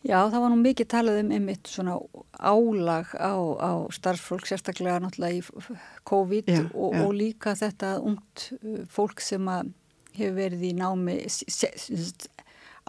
Já, 0.00 0.16
það 0.32 0.40
var 0.40 0.48
nú 0.48 0.56
mikið 0.62 0.86
talað 0.88 1.18
um 1.20 1.32
einmitt 1.36 1.68
svona 1.68 1.98
álag 2.40 3.10
á, 3.20 3.36
á 3.36 3.84
starffólk, 3.92 4.46
sérstaklega 4.48 4.96
náttúrulega 5.04 5.36
í 5.36 5.74
COVID 6.08 6.48
já, 6.48 6.62
og, 6.72 6.94
já. 6.96 7.02
og 7.04 7.10
líka 7.18 7.52
þetta 7.52 7.90
ungt 8.00 8.46
uh, 8.62 8.78
fólk 8.88 9.20
sem 9.20 9.44
hefur 10.16 10.38
verið 10.38 10.64
í 10.70 10.72
námi 10.78 11.18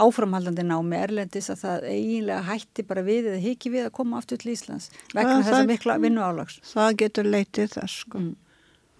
áframhaldandi 0.01 0.65
námi 0.67 0.99
erlendis 0.99 1.49
að 1.53 1.63
það 1.63 1.87
eiginlega 1.91 2.45
hætti 2.47 2.85
bara 2.87 3.03
við 3.05 3.31
eða 3.31 3.41
hiki 3.43 3.71
við 3.73 3.87
að 3.87 3.95
koma 3.97 4.21
aftur 4.21 4.39
til 4.41 4.53
Íslands 4.53 4.89
vegna 5.13 5.41
þess 5.41 5.57
að 5.57 5.71
mikla 5.71 5.97
vinnu 6.01 6.23
álags. 6.23 6.61
Það 6.67 6.95
getur 7.03 7.29
leitið 7.29 7.75
þess 7.75 7.97
sko 8.05 8.21
mm. 8.21 8.31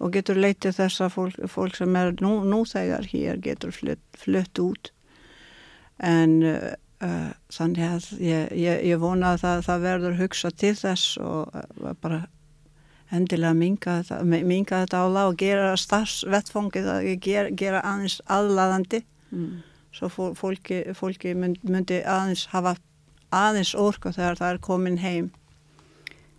og 0.02 0.12
getur 0.16 0.42
leitið 0.42 0.76
þess 0.78 1.04
að 1.06 1.16
fólk, 1.16 1.40
fólk 1.54 1.78
sem 1.78 1.98
er 2.00 2.12
nú, 2.24 2.34
nú 2.48 2.62
þegar 2.68 3.08
hér 3.12 3.40
getur 3.44 3.74
flutt, 3.74 4.04
flutt 4.18 4.62
út 4.62 4.92
en 6.02 6.36
uh, 6.46 6.68
uh, 7.04 7.32
þannig 7.54 7.88
að 7.88 8.12
ég, 8.18 8.54
ég, 8.58 8.84
ég 8.92 9.02
vona 9.02 9.34
að 9.34 9.42
það, 9.46 9.66
það 9.70 9.88
verður 9.88 10.22
hugsa 10.22 10.52
til 10.62 10.76
þess 10.78 11.18
og 11.22 11.58
uh, 11.58 11.92
bara 12.02 12.22
endilega 13.12 13.52
minga 13.54 13.98
þetta, 14.00 14.22
minga 14.24 14.84
þetta 14.86 15.02
ála 15.04 15.26
og 15.28 15.36
gera 15.42 15.74
starfsvettfóngið 15.76 16.88
að 16.88 17.10
gera, 17.20 17.52
gera 17.52 17.84
aðeins 17.84 18.22
aðlaðandi 18.30 19.04
mm 19.32 19.60
svo 19.92 20.32
fólki, 20.36 20.82
fólki 20.96 21.34
myndi 21.36 22.00
aðeins 22.08 22.46
hafa 22.52 22.76
aðeins 23.32 23.74
orku 23.78 24.12
þegar 24.12 24.40
það 24.40 24.54
er 24.54 24.60
komin 24.64 24.98
heim. 25.02 25.30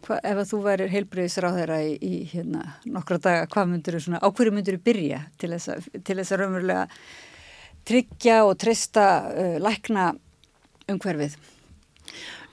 Hva, 0.03 0.17
ef 0.19 0.41
að 0.41 0.49
þú 0.49 0.59
væri 0.65 0.89
heilbreyðisra 0.91 1.53
á 1.53 1.57
þeirra 1.57 1.77
í, 1.85 1.93
í 2.03 2.15
hérna, 2.33 2.63
nokkra 2.83 3.21
daga, 3.23 3.45
hvað 3.53 3.69
myndir 3.71 3.95
þú 3.95 4.01
svona, 4.03 4.19
á 4.19 4.27
hverju 4.27 4.55
myndir 4.55 4.77
þú 4.77 4.83
byrja 4.89 5.21
til 5.39 5.53
þess 5.53 5.71
að, 5.71 5.87
til 6.03 6.17
þess 6.19 6.33
að 6.33 6.41
raunverulega 6.41 6.83
tryggja 7.87 8.41
og 8.47 8.57
trista 8.59 9.05
uh, 9.31 9.55
lækna 9.63 10.09
umhverfið? 10.91 11.37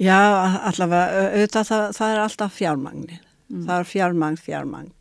Já, 0.00 0.16
allavega, 0.70 1.26
auðvitað 1.34 1.68
það, 1.72 1.84
það 1.98 2.14
er 2.14 2.22
alltaf 2.22 2.54
fjármagnir. 2.56 3.18
Mm. 3.50 3.66
Það 3.66 3.74
er 3.76 3.90
fjármagn, 3.90 4.38
fjármagn. 4.40 4.94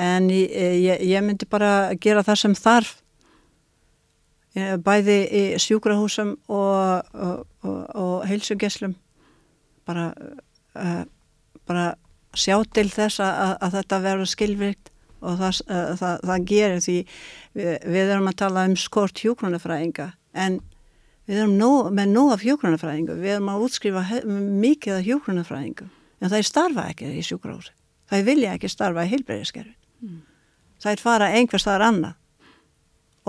En 0.00 0.30
ég, 0.32 0.56
ég, 0.80 1.04
ég 1.10 1.24
myndi 1.26 1.46
bara 1.50 1.92
gera 2.00 2.24
það 2.26 2.42
sem 2.46 2.56
þarf 2.56 2.96
bæði 4.54 5.18
í 5.30 5.42
sjúkrahúsum 5.62 6.34
og, 6.50 7.10
og, 7.14 7.42
og, 7.62 7.82
og 7.94 8.14
heilsugeslum 8.26 8.96
bara, 9.86 10.10
uh, 10.74 11.04
bara 11.68 11.92
sjá 12.34 12.56
til 12.74 12.88
þess 12.90 13.22
að, 13.22 13.54
að 13.62 13.76
þetta 13.78 14.00
verður 14.06 14.32
skilvirkt 14.32 14.90
og 15.20 15.38
það, 15.38 15.62
uh, 15.68 15.92
það, 16.00 16.26
það 16.32 16.48
gerir 16.50 16.82
því 16.82 16.96
við, 17.54 17.70
við 17.94 18.12
erum 18.16 18.30
að 18.30 18.40
tala 18.42 18.66
um 18.66 18.76
skort 18.80 19.22
hjókronafræðinga 19.22 20.10
en 20.34 20.60
við 21.30 21.42
erum 21.44 21.56
nó, 21.58 21.72
með 21.94 22.14
nóg 22.14 22.34
af 22.34 22.46
hjókronafræðingu 22.46 23.18
við 23.20 23.36
erum 23.36 23.50
að 23.52 23.66
útskrifa 23.68 24.04
mikið 24.26 24.96
af 24.98 25.04
hjókronafræðingu 25.06 25.90
en 25.90 26.28
það 26.28 26.40
er 26.40 26.48
starfa 26.48 26.88
ekki 26.90 27.10
í 27.16 27.22
sjúkrahúsi. 27.24 27.74
Það 28.10 28.26
vilja 28.26 28.54
ekki 28.56 28.68
starfa 28.70 29.06
í 29.06 29.12
heilbreyðiskerfin 29.12 29.76
mm. 30.02 30.22
það 30.82 30.96
er 30.96 31.02
fara 31.04 31.28
einhvers 31.38 31.66
þar 31.68 31.86
annað. 31.86 32.16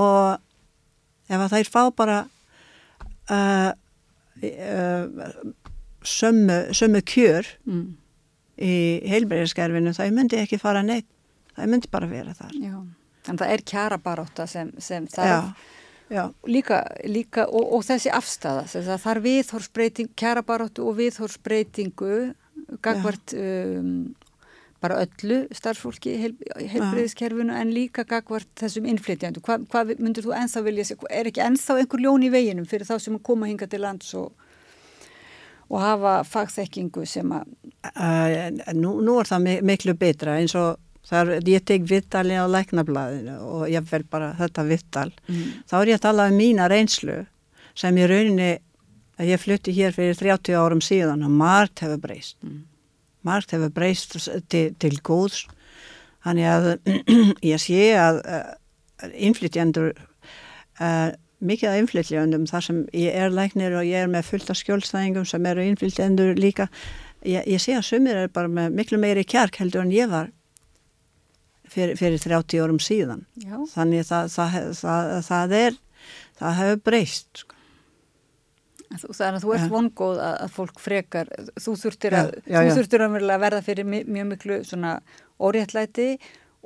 Og 0.01 0.47
ef 1.31 1.45
að 1.45 1.55
þær 1.55 1.71
fá 1.73 1.81
bara 1.95 2.19
uh, 3.31 3.71
uh, 4.43 5.41
sömu, 6.03 6.59
sömu 6.75 7.03
kjör 7.07 7.49
mm. 7.65 7.83
í 8.61 8.73
heilbreyðiskerfinu 9.11 9.93
það 9.97 10.15
myndi 10.17 10.41
ekki 10.41 10.61
fara 10.61 10.83
neitt 10.85 11.07
það 11.55 11.71
myndi 11.73 11.91
bara 11.91 12.09
vera 12.11 12.35
þar 12.37 12.57
Já. 12.57 12.75
en 13.29 13.41
það 13.41 13.55
er 13.55 13.65
kjara 13.73 14.01
baróta 14.01 14.47
sem, 14.49 14.73
sem 14.81 15.07
Já. 15.15 15.53
Já. 16.11 16.25
Líka, 16.43 16.81
líka 17.07 17.45
og, 17.47 17.69
og 17.77 17.85
þessi 17.87 18.11
afstæða 18.11 18.65
það 18.67 18.97
þarf 18.99 19.23
viðhórsbreyting, 19.23 20.09
kjara 20.19 20.41
barótu 20.43 20.83
og 20.89 20.97
viðhórsbreytingu 20.97 22.15
gagvart 22.83 23.31
um, 23.35 24.11
bara 24.81 24.97
öllu 25.03 25.43
starfsfólki 25.53 26.13
í 26.15 26.19
heilbreyðiskerfinu 26.71 27.53
en 27.53 27.73
líka 27.73 28.05
gagvart 28.09 28.49
þessum 28.57 28.87
innflytjandu. 28.89 29.43
Hva, 29.45 29.59
hvað 29.69 29.95
myndur 30.01 30.25
þú 30.25 30.33
enþá 30.39 30.63
vilja 30.65 30.85
segja? 30.89 31.09
Er 31.13 31.29
ekki 31.29 31.43
enþá 31.45 31.77
einhver 31.81 32.01
ljón 32.01 32.25
í 32.25 32.31
veginum 32.33 32.65
fyrir 32.69 32.89
þá 32.89 32.95
sem 33.03 33.19
koma 33.21 33.49
hinga 33.49 33.67
til 33.69 33.83
lands 33.83 34.13
og, 34.17 34.31
og 35.69 35.83
hafa 35.83 36.15
fagþekkingu 36.29 37.05
sem 37.09 37.35
að... 37.37 37.51
Uh, 37.91 38.73
nú, 38.77 38.95
nú 39.05 39.19
er 39.21 39.29
það 39.29 39.51
miklu 39.69 39.95
betra 40.01 40.39
eins 40.41 40.57
og 40.57 40.81
þar 41.05 41.35
ég 41.49 41.61
tek 41.65 41.85
vittalin 41.89 42.41
á 42.41 42.49
læknablaðinu 42.49 43.37
og 43.37 43.69
ég 43.69 43.85
vel 43.93 44.01
bara 44.09 44.33
þetta 44.41 44.65
vittal. 44.65 45.07
Mm. 45.29 45.45
Þá 45.69 45.77
er 45.83 45.93
ég 45.93 46.01
að 46.01 46.07
tala 46.07 46.27
um 46.31 46.41
mína 46.41 46.65
reynslu 46.73 47.21
sem 47.77 48.01
ég 48.01 48.09
rauninni, 48.09 48.51
ég 49.21 49.41
flutti 49.41 49.77
hér 49.77 49.93
fyrir 49.93 50.17
30 50.17 50.57
árum 50.57 50.81
síðan 50.81 51.21
og 51.27 51.37
margt 51.37 51.85
hefur 51.85 52.01
breyst. 52.01 52.39
Mm 52.41 52.70
margt 53.27 53.53
hefur 53.55 53.73
breyst 53.73 54.17
til, 54.49 54.71
til 54.79 54.95
góðs. 55.05 55.45
Þannig 56.25 56.47
að 56.51 56.69
ég 57.53 57.61
sé 57.61 57.91
að 57.97 58.21
uh, 58.25 58.41
innflytjandur 59.13 59.93
uh, 59.97 61.11
mikið 61.41 61.71
af 61.71 61.79
innflytjandum 61.81 62.43
þar 62.49 62.65
sem 62.67 62.83
ég 62.93 63.15
er 63.17 63.33
læknir 63.33 63.73
og 63.77 63.87
ég 63.87 64.05
er 64.05 64.11
með 64.11 64.27
fullt 64.29 64.51
af 64.53 64.59
skjólstæðingum 64.59 65.25
sem 65.29 65.47
eru 65.49 65.63
innflytjandur 65.65 66.35
líka 66.37 66.67
ég, 67.25 67.41
ég 67.49 67.61
sé 67.61 67.73
að 67.77 67.87
sumir 67.87 68.19
er 68.25 68.33
bara 68.33 68.51
með 68.51 68.77
miklu 68.77 68.99
meiri 69.01 69.25
kjark 69.25 69.57
heldur 69.61 69.85
en 69.85 69.95
ég 69.95 70.11
var 70.11 70.29
fyrir, 71.71 71.95
fyrir 71.97 72.21
30 72.21 72.61
árum 72.61 72.81
síðan. 72.83 73.25
Já. 73.41 73.57
þannig 73.73 74.05
það, 74.09 74.29
það, 74.35 74.59
það, 74.81 75.15
það 75.29 75.57
er 75.61 75.81
það 76.41 76.61
hefur 76.61 76.85
breyst 76.89 77.43
sko 77.43 77.60
Þannig 78.91 79.37
að 79.37 79.43
þú 79.45 79.53
ert 79.55 79.71
vongóð 79.71 80.21
að, 80.21 80.35
að 80.43 80.53
fólk 80.57 80.79
frekar, 80.83 81.31
þú 81.55 81.75
þurftir 81.79 82.17
að, 82.17 82.31
já, 82.43 82.53
já, 82.57 82.61
já. 82.67 82.73
Þurftir 82.77 83.05
að 83.07 83.43
verða 83.45 83.61
fyrir 83.65 83.87
mjög 83.87 84.29
miklu 84.33 84.61
svona 84.67 84.93
óréttlæti 85.41 86.07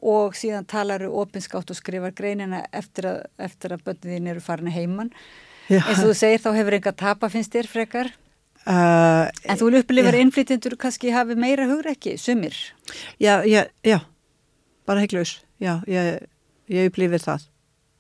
og 0.06 0.36
síðan 0.38 0.68
talaru 0.70 1.12
opinskátt 1.22 1.72
og 1.72 1.78
skrifar 1.78 2.14
greinina 2.16 2.66
eftir 2.76 3.08
að, 3.10 3.20
eftir 3.48 3.76
að 3.76 3.86
bönnið 3.88 4.16
þín 4.16 4.32
eru 4.34 4.44
farin 4.44 4.72
að 4.72 4.78
heiman. 4.80 5.12
En 5.70 5.98
þú 5.98 6.14
segir 6.18 6.44
þá 6.44 6.52
hefur 6.60 6.78
enga 6.78 6.94
tapa 6.98 7.30
finnst 7.34 7.56
þér 7.56 7.70
frekar? 7.72 8.12
Uh, 8.66 9.30
en 9.46 9.60
þú 9.60 9.70
vil 9.70 9.80
upplifa 9.84 10.12
innflytjendur 10.18 10.74
kannski 10.82 11.14
hafi 11.14 11.38
meira 11.38 11.68
hugur 11.70 11.92
ekki, 11.92 12.16
sumir? 12.18 12.58
Já, 13.22 13.44
já, 13.46 14.00
bara 14.90 15.04
heiklaus, 15.04 15.38
já, 15.62 15.78
ég, 15.90 16.26
ég 16.74 16.90
upplifir 16.90 17.22
það, 17.22 17.46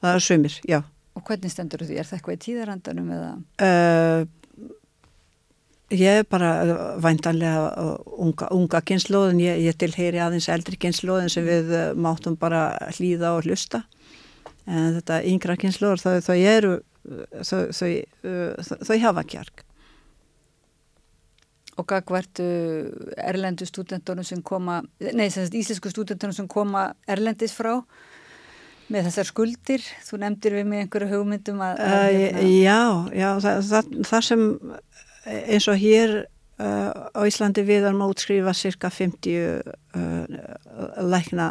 það 0.01 0.17
er 0.17 0.25
sumir, 0.25 0.57
já. 0.65 0.79
Og 1.15 1.23
hvernig 1.23 1.51
stendur 1.53 1.85
því? 1.85 1.99
Er 1.99 2.07
það 2.07 2.17
eitthvað 2.17 2.35
í 2.35 2.41
tíðarandanum 2.45 3.11
eða? 3.15 3.29
Uh, 3.63 4.71
ég 5.95 6.21
er 6.21 6.25
bara 6.27 6.51
væntanlega 7.01 7.85
unga, 8.19 8.49
unga 8.55 8.81
kynnslóðin, 8.83 9.43
ég, 9.43 9.61
ég 9.69 9.77
tilheyri 9.79 10.19
aðeins 10.23 10.49
eldri 10.51 10.79
kynnslóðin 10.81 11.31
sem 11.31 11.45
við 11.47 11.71
máttum 11.95 12.35
bara 12.39 12.67
hlýða 12.97 13.35
og 13.37 13.47
hlusta. 13.47 13.85
En 14.65 14.97
þetta 14.97 15.21
yngra 15.29 15.55
kynnslóður 15.61 16.01
þau, 16.01 16.17
þau 16.25 16.37
eru, 16.41 16.73
þau, 17.45 17.61
þau, 17.71 17.91
þau 18.89 18.97
hafa 19.05 19.25
kjark. 19.29 19.65
Og 21.75 21.87
gagvertu 21.91 22.45
erlendu 23.19 23.67
stúdentunum 23.67 24.23
sem 24.23 24.41
koma, 24.43 24.79
nei, 24.99 25.27
íslensku 25.27 25.91
stúdentunum 25.91 26.35
sem 26.35 26.47
koma 26.47 26.87
erlendis 27.07 27.55
frá? 27.55 27.81
Með 28.91 29.09
þessar 29.09 29.29
skuldir, 29.29 29.83
þú 30.05 30.19
nefndir 30.21 30.55
við 30.59 30.67
með 30.69 30.83
einhverju 30.83 31.09
hugmyndum 31.11 31.61
að... 31.65 31.81
að 31.81 32.05
uh, 32.05 32.17
hérna... 32.19 32.47
Já, 32.51 32.81
já, 33.17 33.29
það, 33.45 33.61
það, 33.69 33.93
það 34.09 34.25
sem 34.27 34.43
eins 35.35 35.69
og 35.71 35.79
hér 35.81 36.15
uh, 36.21 36.91
á 37.17 37.21
Íslandi 37.25 37.65
við 37.65 37.87
erum 37.89 38.03
að 38.05 38.15
útskrifa 38.15 38.55
cirka 38.57 38.91
50 38.93 39.37
uh, 39.37 40.35
lækna, 41.01 41.47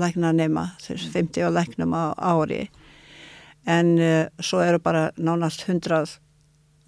lækna 0.00 0.34
nema, 0.36 0.66
50 0.84 1.54
læknum 1.54 1.96
á 1.96 2.12
ári. 2.18 2.66
En 3.64 3.96
svo 4.44 4.58
eru 4.60 4.76
bara 4.76 5.06
nánast 5.16 5.62
100 5.64 6.18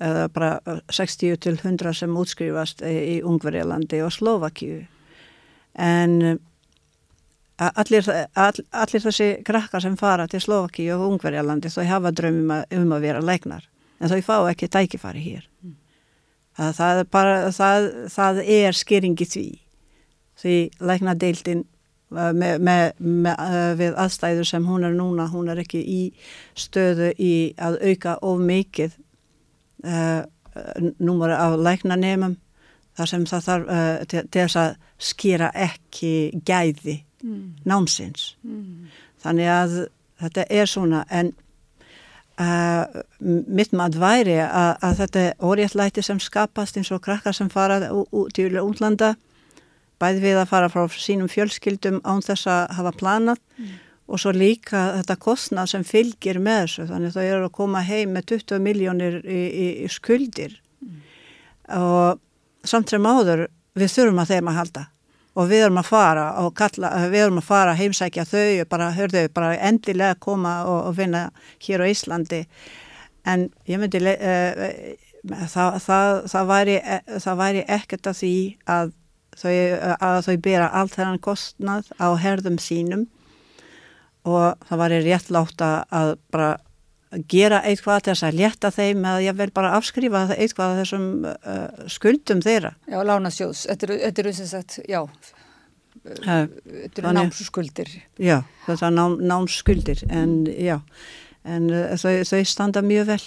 eða 0.05 0.27
bara 0.29 0.51
60 0.93 1.39
til 1.41 1.55
100 1.57 1.95
sem 1.97 2.19
útskrifast 2.21 2.83
í 2.85 3.23
Ungverjalandi 3.25 4.03
og 4.05 4.13
Slovakíu 4.13 4.83
en 5.77 6.39
Allir, 7.57 8.05
all, 8.37 8.59
allir 8.77 9.01
þessi 9.01 9.29
krakkar 9.47 9.81
sem 9.81 9.95
fara 9.97 10.27
til 10.29 10.43
Slovaki 10.45 10.91
og 10.93 11.07
Ungverjalandi 11.07 11.71
þau 11.73 11.87
hafa 11.89 12.13
drömmum 12.13 12.67
um 12.77 12.91
að 12.93 13.07
vera 13.07 13.23
læknar. 13.25 13.65
En 13.97 14.13
þau 14.13 14.21
fá 14.27 14.35
ekki 14.51 14.69
tækifari 14.69 15.23
hér. 15.25 15.47
Mm. 15.65 15.77
það, 16.77 17.01
bara, 17.11 17.39
það, 17.57 17.89
það 18.13 18.43
er 18.45 18.77
skeringi 18.77 19.29
því. 19.33 19.47
Því 20.37 20.57
læknadeildin 20.85 21.65
uh, 22.13 22.35
með, 22.37 22.61
með, 22.61 22.85
með, 23.01 23.41
uh, 23.41 23.73
við 23.81 23.97
aðstæður 24.05 24.51
sem 24.53 24.69
hún 24.69 24.85
er 24.85 24.93
núna 24.93 25.31
hún 25.33 25.49
er 25.49 25.65
ekki 25.65 25.81
í 25.81 26.01
stöðu 26.53 27.15
í 27.17 27.33
að 27.57 27.81
auka 27.89 28.19
of 28.21 28.45
mikið 28.45 29.01
uh, 29.81 30.29
númur 31.01 31.33
af 31.33 31.57
læknanemum. 31.57 32.37
Þar 32.97 33.13
sem 33.15 33.27
það 33.33 33.49
þarf 33.49 33.73
uh, 33.73 34.05
til, 34.05 34.29
til 34.29 34.45
þess 34.45 34.61
að 34.61 34.79
skýra 35.09 35.53
ekki 35.57 36.15
gæði 36.45 37.01
mm. 37.27 37.43
námsins. 37.69 38.31
Mm. 38.47 38.87
Þannig 39.25 39.53
að 39.53 39.77
þetta 40.23 40.47
er 40.61 40.71
svona 40.71 41.03
en 41.13 41.33
uh, 42.41 43.03
mitt 43.21 43.73
maður 43.77 44.03
væri 44.03 44.37
að, 44.45 44.73
að 44.85 44.99
þetta 45.03 45.25
orðjættlæti 45.51 46.05
sem 46.05 46.21
skapast 46.23 46.79
eins 46.79 46.93
og 46.95 47.03
krakkar 47.05 47.37
sem 47.37 47.51
fara 47.53 47.81
til 48.37 48.51
útlanda 48.63 49.15
bæði 50.01 50.23
við 50.27 50.43
að 50.43 50.51
fara 50.51 50.71
frá 50.73 50.85
sínum 50.93 51.31
fjölskyldum 51.33 52.03
án 52.05 52.23
þess 52.25 52.49
að 52.53 52.63
hafa 52.77 52.93
planat 53.01 53.41
mm. 53.57 53.77
og 54.13 54.21
svo 54.21 54.33
líka 54.37 54.91
þetta 54.99 55.19
kostnað 55.25 55.73
sem 55.73 55.87
fylgir 55.89 56.41
með 56.43 56.67
þessu 56.67 56.89
þannig 56.91 57.13
að 57.13 57.19
það 57.19 57.31
eru 57.31 57.49
að 57.49 57.57
koma 57.61 57.85
heim 57.87 58.13
með 58.17 58.29
20 58.35 58.65
miljónir 58.67 59.19
í, 59.25 59.41
í, 59.47 59.69
í 59.87 59.93
skuldir 59.93 60.59
mm. 60.85 60.99
og 61.81 62.21
samt 62.67 62.93
sem 62.93 63.09
áður 63.09 63.47
við 63.77 63.93
þurfum 63.95 64.23
að 64.25 64.35
þeim 64.35 64.53
að 64.53 64.61
halda 64.61 64.85
og 65.37 65.51
við 65.51 65.67
erum 65.67 65.81
að 65.83 65.91
fara 65.91 66.27
og 66.43 66.55
kalla, 66.57 66.91
við 67.13 67.27
erum 67.27 67.41
að 67.43 67.49
fara 67.51 67.75
að 67.75 67.83
heimsækja 67.83 68.25
þau 68.29 68.61
og 68.63 68.69
bara, 68.73 68.91
hörðu, 68.97 69.25
bara 69.37 69.57
endilega 69.69 70.17
koma 70.21 70.59
og, 70.65 70.79
og 70.91 70.97
finna 70.97 71.27
hér 71.67 71.85
á 71.85 71.87
Íslandi. 71.93 72.43
En 73.29 73.49
ég 73.69 73.83
myndi 73.83 74.01
uh, 74.01 74.63
það, 75.53 75.81
það, 75.85 76.13
það 76.33 76.49
væri 76.53 76.77
það 77.25 77.43
væri 77.43 77.67
ekkert 77.77 78.09
að 78.09 78.21
því 78.23 78.37
að 78.77 78.95
þau, 79.37 79.53
að 80.09 80.21
þau 80.29 80.37
bera 80.49 80.71
allt 80.81 80.97
þennan 80.97 81.23
kostnað 81.25 81.93
á 82.01 82.09
herðum 82.21 82.61
sínum. 82.63 83.07
Og 84.27 84.57
það 84.67 84.81
væri 84.83 85.03
rétt 85.05 85.29
látt 85.35 85.63
að 85.63 86.17
bara 86.35 86.57
gera 87.31 87.63
eitthvað 87.67 88.03
til 88.03 88.13
þess 88.13 88.27
að 88.27 88.39
leta 88.41 88.71
þeim 88.75 89.05
eða 89.07 89.23
ég 89.25 89.39
vel 89.39 89.49
bara 89.55 89.73
afskrifa 89.79 90.25
eitthvað 90.35 90.73
af 90.73 90.81
þessum 90.83 91.07
uh, 91.31 91.89
skuldum 91.93 92.43
þeirra. 92.45 92.75
Já, 92.91 92.99
lánasjóðs, 93.07 93.65
þetta 93.71 94.23
eru 94.25 94.35
sem 94.37 94.51
sagt, 94.51 94.79
já, 94.91 95.01
þetta 96.03 97.03
eru 97.03 97.15
námsskuldir. 97.21 97.93
Já, 98.19 98.41
þetta 98.67 98.91
er 98.91 98.95
nám, 98.99 99.19
námsskuldir 99.23 100.05
en 100.11 100.39
já, 100.51 100.81
en 101.47 101.71
uh, 101.71 101.97
þau, 102.01 102.15
þau 102.27 102.45
standa 102.51 102.85
mjög 102.87 103.11
vel. 103.15 103.25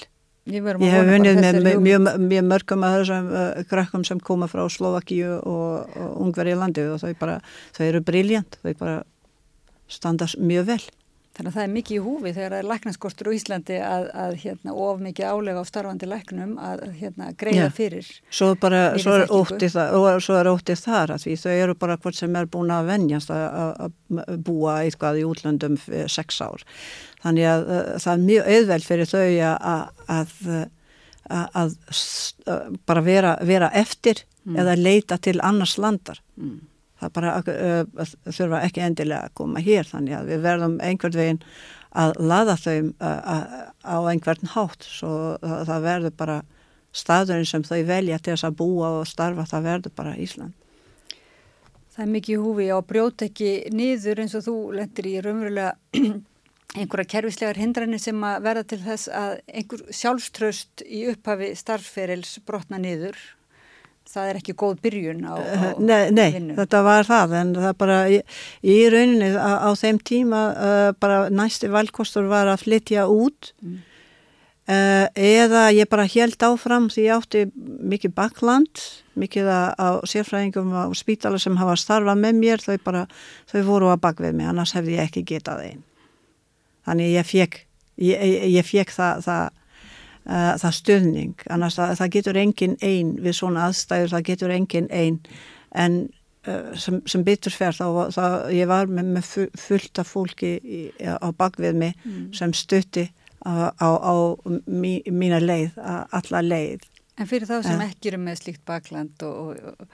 Ég, 0.50 0.66
ég 0.66 0.94
hef 0.94 1.06
vunnið 1.06 1.40
með 1.44 1.58
mjög, 1.84 2.08
mjög 2.26 2.46
mörgum 2.50 2.86
af 2.88 3.00
þessum 3.00 3.32
uh, 3.32 3.50
krakkum 3.70 4.06
sem 4.08 4.22
koma 4.24 4.48
frá 4.50 4.64
Slovakíu 4.72 5.38
og, 5.40 5.96
og 5.96 6.22
Ungveri 6.26 6.56
landi 6.58 6.88
og 6.90 7.00
þau 7.04 7.14
bara, 7.20 7.40
þau 7.78 7.84
eru 7.86 8.04
briljant, 8.04 8.58
þau 8.64 8.74
bara 8.80 9.02
standa 9.90 10.28
mjög 10.38 10.74
vel. 10.74 10.82
Þannig 11.40 11.54
að 11.54 11.56
það 11.56 11.64
er 11.64 11.70
mikið 11.72 11.96
í 11.96 12.00
húfi 12.04 12.32
þegar 12.36 12.52
það 12.52 12.58
er 12.60 12.66
læknarskortur 12.68 13.28
á 13.32 13.32
Íslandi 13.32 13.76
að, 13.80 14.06
að 14.24 14.34
hérna, 14.42 14.74
of 14.84 14.98
mikið 15.00 15.30
álega 15.30 15.62
á 15.64 15.70
starfandi 15.70 16.10
læknum 16.12 16.50
að 16.60 16.82
hérna, 17.00 17.28
greiða 17.40 17.70
Já. 17.70 17.76
fyrir. 17.78 18.10
Svo, 18.28 18.50
bara, 18.60 18.82
svo 19.00 19.14
er 19.16 19.32
óttið 19.32 19.78
það, 19.78 19.96
óttið 20.52 20.82
þar 20.84 21.14
að 21.16 21.24
því 21.24 21.38
þau 21.40 21.54
eru 21.54 21.78
bara 21.80 21.96
hvort 22.04 22.20
sem 22.20 22.36
er 22.36 22.50
búin 22.52 22.74
að 22.76 22.90
vennjast 22.92 23.32
að 23.32 23.96
búa 24.50 24.74
eitthvað 24.82 25.22
í 25.22 25.24
útlöndum 25.30 25.80
sex 26.12 26.42
ár. 26.44 26.66
Þannig 27.24 27.48
að 27.54 27.64
það 28.04 28.12
er 28.12 28.26
mjög 28.26 28.52
auðveld 28.58 28.90
fyrir 28.90 29.12
þau 29.14 29.24
að, 29.56 30.36
að 31.30 32.76
bara 32.92 33.06
vera, 33.08 33.38
vera 33.48 33.72
eftir 33.80 34.26
mm. 34.44 34.60
eða 34.60 34.76
leita 34.76 35.24
til 35.24 35.40
annars 35.40 35.80
landar. 35.80 36.20
Mm 36.36 36.68
það 37.00 37.14
bara 37.18 37.34
uh, 37.40 38.14
þurfa 38.30 38.64
ekki 38.68 38.86
endilega 38.86 39.28
að 39.28 39.36
koma 39.42 39.64
hér 39.64 39.90
þannig 39.90 40.18
að 40.20 40.32
við 40.34 40.48
verðum 40.48 40.80
einhvern 40.84 41.20
veginn 41.20 41.44
að 41.90 42.16
laða 42.22 42.56
þau 42.62 42.78
á 43.02 43.98
einhvern 44.12 44.52
hátt 44.54 44.86
svo 44.86 45.12
það, 45.42 45.62
það 45.72 45.86
verður 45.88 46.18
bara 46.20 46.40
staðurinn 46.96 47.50
sem 47.50 47.66
þau 47.66 47.82
velja 47.88 48.20
til 48.20 48.34
þess 48.34 48.48
að 48.50 48.58
búa 48.62 48.92
og 49.00 49.08
starfa 49.10 49.46
það 49.50 49.68
verður 49.70 49.96
bara 49.98 50.16
Ísland. 50.18 50.54
Það 51.94 52.06
er 52.06 52.12
mikið 52.14 52.44
húfi 52.46 52.68
á 52.72 52.78
brjót 52.86 53.24
ekki 53.26 53.52
niður 53.76 54.22
eins 54.24 54.36
og 54.38 54.46
þú 54.46 54.56
lendir 54.78 55.10
í 55.10 55.16
raunverulega 55.26 55.74
einhverja 56.80 57.12
kervislegar 57.16 57.60
hindranir 57.60 58.02
sem 58.02 58.24
að 58.24 58.46
verða 58.46 58.64
til 58.70 58.80
þess 58.86 59.10
að 59.10 59.34
einhver 59.50 59.84
sjálfströst 60.00 60.86
í 60.86 61.04
upphafi 61.12 61.52
starfsferils 61.58 62.38
brotna 62.46 62.80
niður. 62.82 63.18
Það 64.10 64.30
er 64.30 64.38
ekki 64.40 64.56
góð 64.58 64.80
byrjun 64.82 65.20
á, 65.30 65.34
á 65.38 65.62
nei, 65.78 66.10
nei, 66.10 66.32
vinnu. 66.34 66.54
Nei, 66.54 66.56
þetta 66.58 66.80
var 66.88 67.06
það 67.06 67.36
en 67.40 67.52
það 67.60 67.76
bara 67.84 67.98
í, 68.10 68.16
í 68.66 68.78
rauninni 68.90 69.30
á, 69.38 69.52
á 69.62 69.70
þeim 69.78 70.00
tíma 70.02 70.40
uh, 70.56 70.88
bara 70.98 71.20
næsti 71.30 71.70
valkostur 71.70 72.26
var 72.32 72.50
að 72.50 72.64
flytja 72.64 73.06
út 73.06 73.52
mm. 73.62 73.76
uh, 74.74 75.06
eða 75.14 75.68
ég 75.78 75.92
bara 75.92 76.08
held 76.10 76.48
áfram 76.48 76.90
því 76.90 77.06
ég 77.06 77.22
átti 77.22 77.46
mikið 77.94 78.16
bakland 78.18 78.82
mikið 79.20 79.52
á 79.78 80.02
sérfræðingum 80.08 80.74
á 80.74 80.90
spítala 80.98 81.38
sem 81.42 81.60
hafa 81.60 81.78
starfað 81.78 82.24
með 82.24 82.42
mér 82.42 82.66
þau 82.66 82.80
bara, 82.82 83.06
þau 83.52 83.62
voru 83.68 83.94
að 83.94 84.02
bak 84.08 84.26
við 84.26 84.40
mig 84.40 84.50
annars 84.50 84.74
hefði 84.78 84.98
ég 84.98 85.06
ekki 85.06 85.28
getað 85.36 85.66
einn 85.68 85.86
þannig 86.88 87.14
ég 87.14 87.30
fekk 87.30 87.62
ég, 88.02 88.38
ég 88.56 88.66
fekk 88.66 88.94
það, 88.96 89.24
það, 89.28 89.59
uh, 90.28 90.54
það 90.62 90.78
stöðning 90.80 91.44
annars 91.50 91.80
það, 91.80 91.96
það 92.02 92.14
getur 92.18 92.40
engin 92.44 92.78
einn 92.86 93.16
við 93.24 93.38
svona 93.40 93.68
aðstæður, 93.70 94.14
það 94.16 94.26
getur 94.32 94.56
engin 94.56 94.90
einn 94.92 95.20
en 95.78 96.00
uh, 96.48 96.72
sem, 96.80 97.00
sem 97.10 97.26
bitur 97.28 97.56
fer 97.56 97.78
þá, 97.78 97.88
þá 98.16 98.26
ég 98.56 98.70
var 98.72 98.92
með, 98.92 99.14
með 99.18 99.34
fullt 99.60 100.02
af 100.02 100.14
fólki 100.16 100.56
í, 100.60 100.84
á 101.00 101.28
bakvið 101.32 101.82
mig 101.84 101.98
mm. 102.04 102.30
sem 102.38 102.56
stutti 102.58 103.10
á, 103.46 103.72
á, 103.72 103.90
á 103.96 104.16
mí, 104.68 105.00
mína 105.08 105.40
leið, 105.40 105.78
alla 105.80 106.42
leið. 106.44 106.88
En 107.20 107.28
fyrir 107.28 107.48
þá 107.48 107.62
sem 107.68 107.82
ekki 107.84 108.12
eru 108.12 108.20
með 108.24 108.42
slíkt 108.44 108.66
bakland 108.68 109.24
og, 109.28 109.56
og 109.60 109.88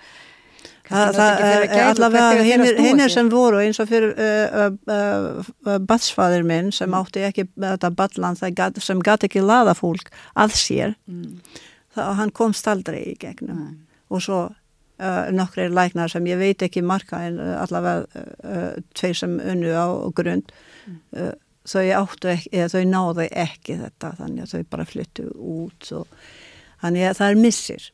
allavega 0.94 2.44
hinn 2.46 3.02
er 3.02 3.10
sem 3.12 3.30
voru 3.32 3.62
eins 3.62 3.80
og 3.82 3.90
fyrir 3.90 4.12
uh, 4.14 4.76
uh, 4.86 5.48
uh, 5.66 5.78
batsfaður 5.82 6.46
minn 6.46 6.72
sem 6.76 6.90
mm. 6.90 6.98
átti 7.00 7.24
ekki 7.26 7.48
þetta 7.54 7.92
batland 7.96 8.42
sem 8.84 9.02
gæti 9.06 9.30
ekki 9.30 9.42
laða 9.46 9.74
fólk 9.78 10.12
að 10.38 10.54
sér 10.60 10.94
mm. 11.10 11.40
þá 11.98 12.04
hann 12.20 12.36
komst 12.36 12.70
aldrei 12.70 13.02
í 13.14 13.16
gegnum 13.22 13.58
mm. 13.58 13.74
og 14.14 14.24
svo 14.26 14.44
nokkri 15.36 15.66
læknar 15.76 16.08
sem 16.08 16.24
ég 16.30 16.38
veit 16.40 16.62
ekki 16.64 16.80
marka 16.80 17.18
en 17.28 17.36
allavega 17.36 18.06
tveir 18.96 19.18
sem 19.20 19.34
unnu 19.44 19.74
á 19.76 19.92
grund 20.16 20.54
mm. 20.88 21.34
þau 21.68 21.84
áttu 21.98 22.32
ekki, 22.32 22.54
eða 22.54 22.70
þau 22.78 22.86
náðu 22.94 23.26
ekki 23.34 23.76
þetta 23.82 24.14
þannig 24.22 24.46
að 24.46 24.54
þau 24.54 24.72
bara 24.72 24.88
flyttu 24.88 25.28
út 25.36 25.92
og 25.98 26.08
þannig 26.80 27.10
að 27.10 27.20
það 27.20 27.34
er 27.34 27.44
missir 27.44 27.90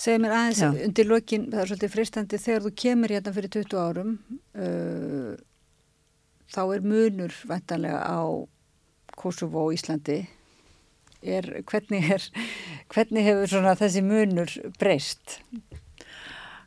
Segð 0.00 0.22
mér 0.22 0.32
aðeins 0.32 0.62
Já. 0.62 0.70
undir 0.86 1.08
lokin, 1.10 1.46
það 1.52 1.62
er 1.62 1.68
svolítið 1.70 1.92
fristandi, 1.92 2.40
þegar 2.40 2.62
þú 2.64 2.70
kemur 2.82 3.12
hérna 3.12 3.32
fyrir 3.36 3.52
20 3.52 3.80
árum, 3.84 4.14
uh, 4.56 5.34
þá 6.54 6.60
er 6.64 6.86
munur 6.88 7.36
vantanlega 7.50 8.00
á 8.08 8.20
Kosovo 9.20 9.66
og 9.66 9.74
Íslandi. 9.76 10.22
Er, 11.20 11.50
hvernig, 11.68 12.06
er, 12.16 12.24
hvernig 12.94 13.26
hefur 13.28 13.68
þessi 13.76 14.00
munur 14.06 14.54
breyst? 14.80 15.36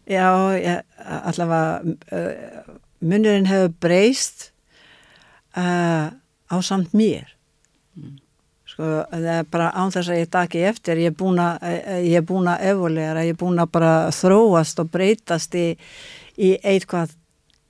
Já, 0.05 0.29
ja, 0.59 0.81
allavega 1.01 1.95
uh, 2.13 2.73
munurinn 3.01 3.49
hefur 3.49 3.73
breyst 3.81 4.51
uh, 5.57 6.13
á 6.13 6.55
samt 6.61 6.93
mér. 6.93 7.33
Mm. 7.97 8.19
Sko, 8.73 8.87
það 9.11 9.25
er 9.29 9.49
bara 9.53 9.67
án 9.77 9.91
þess 9.93 10.09
að 10.09 10.17
ég 10.17 10.29
taki 10.33 10.61
eftir, 10.65 10.97
ég 11.03 11.11
er 11.11 11.17
búin 11.17 11.37
að, 11.37 11.61
að 11.61 12.63
evoleira, 12.71 13.21
ég 13.21 13.35
er 13.35 13.37
búin 13.37 13.61
að 13.61 13.69
bara 13.75 13.91
þróast 14.09 14.79
og 14.81 14.89
breytast 14.95 15.53
í, 15.53 15.67
í 16.41 16.55
eitthvað, 16.65 17.13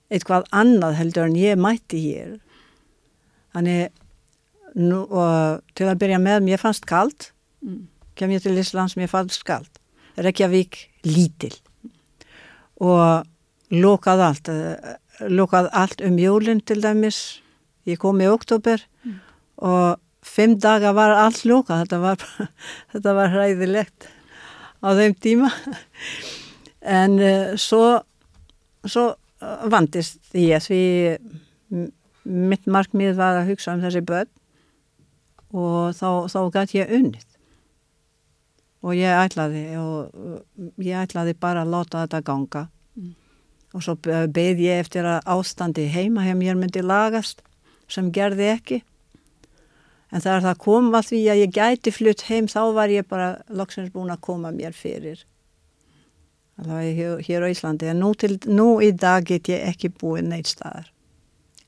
eitthvað 0.07 0.47
annað 0.55 0.95
heldur 1.01 1.27
en 1.27 1.35
ég 1.35 1.59
mætti 1.59 1.99
hér. 2.05 2.37
Þannig, 3.51 3.91
nú, 4.79 5.01
til 5.75 5.89
að 5.91 5.99
byrja 6.05 6.21
með, 6.23 6.45
mér 6.47 6.63
fannst 6.63 6.87
kald, 6.87 7.27
mm. 7.65 7.81
kem 8.15 8.31
ég 8.37 8.45
til 8.45 8.55
Íslands, 8.63 8.95
mér 8.95 9.11
fannst 9.11 9.43
kald. 9.47 9.67
Reykjavík 10.15 10.85
lítil 11.03 11.51
og 12.83 13.27
lokað 13.73 14.23
allt, 14.23 14.49
lokað 15.27 15.67
allt 15.75 16.01
um 16.05 16.15
jólinn 16.21 16.63
til 16.63 16.79
dæmis, 16.83 17.41
ég 17.89 17.99
kom 17.99 18.21
í 18.23 18.29
oktober 18.31 18.81
mm. 19.03 19.19
og 19.67 19.99
fimm 20.23 20.57
daga 20.61 20.93
var 20.95 21.13
allt 21.17 21.43
lóka 21.45 21.81
þetta 21.83 22.15
þetta 22.93 23.15
var 23.17 23.33
hræðilegt 23.33 24.07
á 24.83 24.87
þeim 24.97 25.15
tíma. 25.23 25.51
En 26.83 27.19
uh, 27.19 27.53
svo 27.59 28.03
svo 28.83 29.13
uh, 29.13 29.67
vandist 29.71 30.33
ég 30.35 30.63
því 30.63 30.81
mitt 32.23 32.67
markmið 32.67 33.15
var 33.19 33.41
að 33.41 33.53
hugsa 33.53 33.75
um 33.75 33.83
þessi 33.83 34.03
börn 34.07 34.31
og 35.53 35.93
þá, 35.95 36.27
þá 36.31 36.39
gæti 36.55 36.79
ég 36.79 36.93
unnið. 36.97 37.27
Og 38.83 38.97
ég 38.99 39.15
ætlaði 39.15 39.63
og 39.79 40.81
ég 40.83 41.03
ætlaði 41.05 41.35
bara 41.39 41.63
að 41.63 41.75
láta 41.75 42.03
þetta 42.03 42.23
ganga. 42.27 42.67
Mm. 42.93 43.13
og 43.73 43.81
svo 43.81 43.95
beði 43.97 44.67
ég 44.67 44.83
eftir 44.83 45.07
að 45.09 45.23
ástandi 45.33 45.87
heima 45.89 46.21
hef 46.21 46.35
mér 46.37 46.59
myndi 46.59 46.83
lagast 46.85 47.39
sem 47.89 48.11
gerði 48.13 48.51
ekki 48.51 48.77
En 50.13 50.21
þegar 50.21 50.43
það 50.45 50.57
kom 50.61 50.89
að 50.93 51.07
því 51.09 51.19
að 51.33 51.39
ég 51.41 51.53
gæti 51.55 51.91
flutt 51.93 52.25
heim 52.27 52.47
þá 52.51 52.59
var 52.75 52.91
ég 52.93 53.07
bara 53.09 53.29
loksins 53.49 53.93
búin 53.93 54.13
að 54.13 54.21
koma 54.27 54.51
mér 54.53 54.75
fyrir. 54.77 55.23
Það 56.53 56.69
var 56.69 56.83
ég 56.85 56.99
hér, 56.99 57.21
hér 57.25 57.45
á 57.45 57.47
Íslandi. 57.49 57.89
En 57.89 58.03
nú, 58.03 58.11
til, 58.13 58.35
nú 58.45 58.67
í 58.85 58.91
dag 58.93 59.25
get 59.25 59.49
ég 59.49 59.63
ekki 59.71 59.89
búið 59.89 60.27
neitt 60.29 60.51
staðar. 60.51 60.91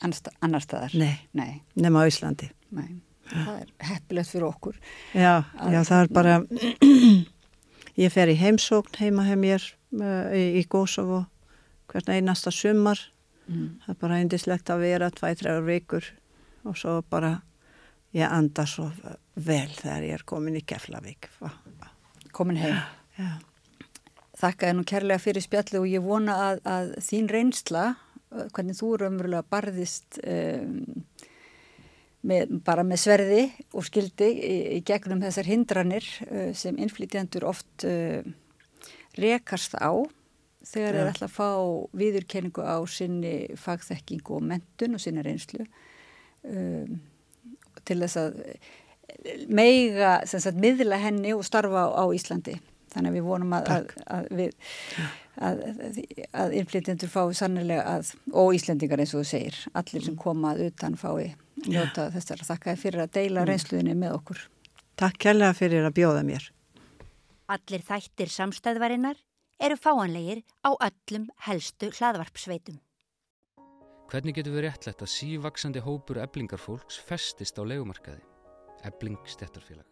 Annar 0.05 0.61
staðar? 0.61 0.93
Nei, 0.93 1.15
Nei. 1.33 1.63
nema 1.79 2.03
á 2.05 2.09
Íslandi. 2.09 2.51
Nei, 2.75 2.99
það 3.31 3.55
er 3.63 3.71
heppilegt 3.89 4.29
fyrir 4.29 4.47
okkur. 4.51 4.77
Já, 5.15 5.33
já 5.71 5.79
það 5.87 6.03
er 6.03 6.11
bara, 6.13 6.35
ég 8.03 8.13
fer 8.13 8.29
í 8.29 8.37
heimsókn 8.37 8.99
heima 9.01 9.25
hef 9.25 9.41
mér 9.41 9.65
uh, 9.97 10.29
í, 10.37 10.45
í 10.61 10.63
Gósovo 10.69 11.23
hvern 11.89 12.13
einasta 12.13 12.53
sumar. 12.53 13.01
Mm. 13.49 13.79
Það 13.81 13.95
er 13.95 13.99
bara 14.05 14.21
eindislegt 14.21 14.69
að 14.73 14.85
vera 14.85 15.09
tvæ-þrjár 15.13 15.65
vikur 15.65 16.13
og 16.65 16.77
svo 16.77 16.99
bara 17.09 17.39
ég 18.16 18.32
anda 18.32 18.66
svo 18.70 18.88
vel 19.36 19.70
þegar 19.76 20.07
ég 20.07 20.16
er 20.16 20.24
komin 20.28 20.55
í 20.55 20.63
Keflavík. 20.68 21.30
Komin 22.36 22.59
heim. 22.59 22.80
Já. 23.16 23.38
þakka 24.36 24.68
þér 24.68 24.76
nú 24.76 24.84
kærlega 24.88 25.24
fyrir 25.24 25.43
spjallu 25.43 25.80
og 25.80 25.88
ég 25.88 26.03
vona 26.03 26.34
að, 26.49 26.57
að 26.68 26.89
þín 27.05 27.30
reynsla 27.32 27.86
hvernig 28.51 28.76
þú 28.76 28.89
raunverulega 28.99 29.47
barðist 29.47 30.20
um, 30.20 30.82
með, 32.28 32.51
bara 32.66 32.84
með 32.84 33.01
sverði 33.05 33.45
og 33.72 33.88
skildi 33.88 34.28
í, 34.34 34.57
í 34.76 34.82
gegnum 34.84 35.24
þessar 35.24 35.47
hindranir 35.47 36.09
uh, 36.28 36.51
sem 36.57 36.76
innflytjandur 36.76 37.47
oft 37.47 37.88
uh, 37.88 38.20
rekast 39.16 39.78
á 39.80 39.95
þegar 40.66 40.99
þeir 40.99 41.09
ætla 41.13 41.30
að 41.30 41.36
fá 41.38 41.49
viðurkenningu 41.95 42.68
á 42.68 42.78
sinni 42.91 43.36
fagþekkingu 43.61 44.36
og 44.36 44.47
mentun 44.51 44.97
og 44.97 45.03
sinna 45.03 45.24
reynslu. 45.24 45.63
Um 46.43 46.97
til 47.88 47.99
þess 48.03 48.21
að 48.21 48.39
meiga 49.47 50.17
sagt, 50.27 50.57
miðla 50.59 50.99
henni 51.01 51.33
og 51.36 51.45
starfa 51.47 51.88
á, 51.88 51.89
á 52.01 52.05
Íslandi 52.15 52.57
þannig 52.95 53.11
að 53.11 53.17
við 53.17 53.27
vonum 53.27 53.53
að, 53.57 53.69
að, 53.75 53.88
að, 54.15 54.27
við, 54.39 54.51
að 56.41 56.55
innflytjendur 56.61 57.11
fái 57.11 57.36
sannilega 57.38 57.86
að, 57.97 58.11
og 58.31 58.55
Íslendingar 58.55 59.03
eins 59.03 59.13
og 59.15 59.23
þú 59.23 59.29
segir, 59.31 59.59
allir 59.75 60.05
sem 60.05 60.17
komað 60.19 60.63
utan 60.69 60.97
fái 60.99 61.36
njóta 61.65 62.09
þessar 62.13 62.43
þakkaði 62.47 62.81
fyrir 62.81 63.05
að 63.05 63.13
deila 63.19 63.43
mm. 63.43 63.49
reynsluðinni 63.51 63.97
með 63.99 64.17
okkur. 64.19 64.43
Takk 64.99 65.19
kærlega 65.25 65.57
fyrir 65.57 65.88
að 65.88 65.97
bjóða 65.97 66.23
mér. 66.27 66.49
Allir 67.51 67.83
þættir 67.86 68.31
samstæðvarinnar 68.31 69.19
eru 69.65 69.77
fáanlegir 69.79 70.43
á 70.63 70.71
öllum 70.73 71.29
helstu 71.47 71.91
hlaðvarpsveitum. 71.95 72.79
Hvernig 74.16 74.38
getur 74.38 74.53
við 74.55 74.63
réttlegt 74.63 75.01
að 75.03 75.09
sívaksandi 75.11 75.82
hópur 75.84 76.16
eblingarfólks 76.24 77.01
festist 77.03 77.57
á 77.59 77.68
legumarkaði? 77.68 78.22
Ebling 78.88 79.18
stettarfélag. 79.28 79.84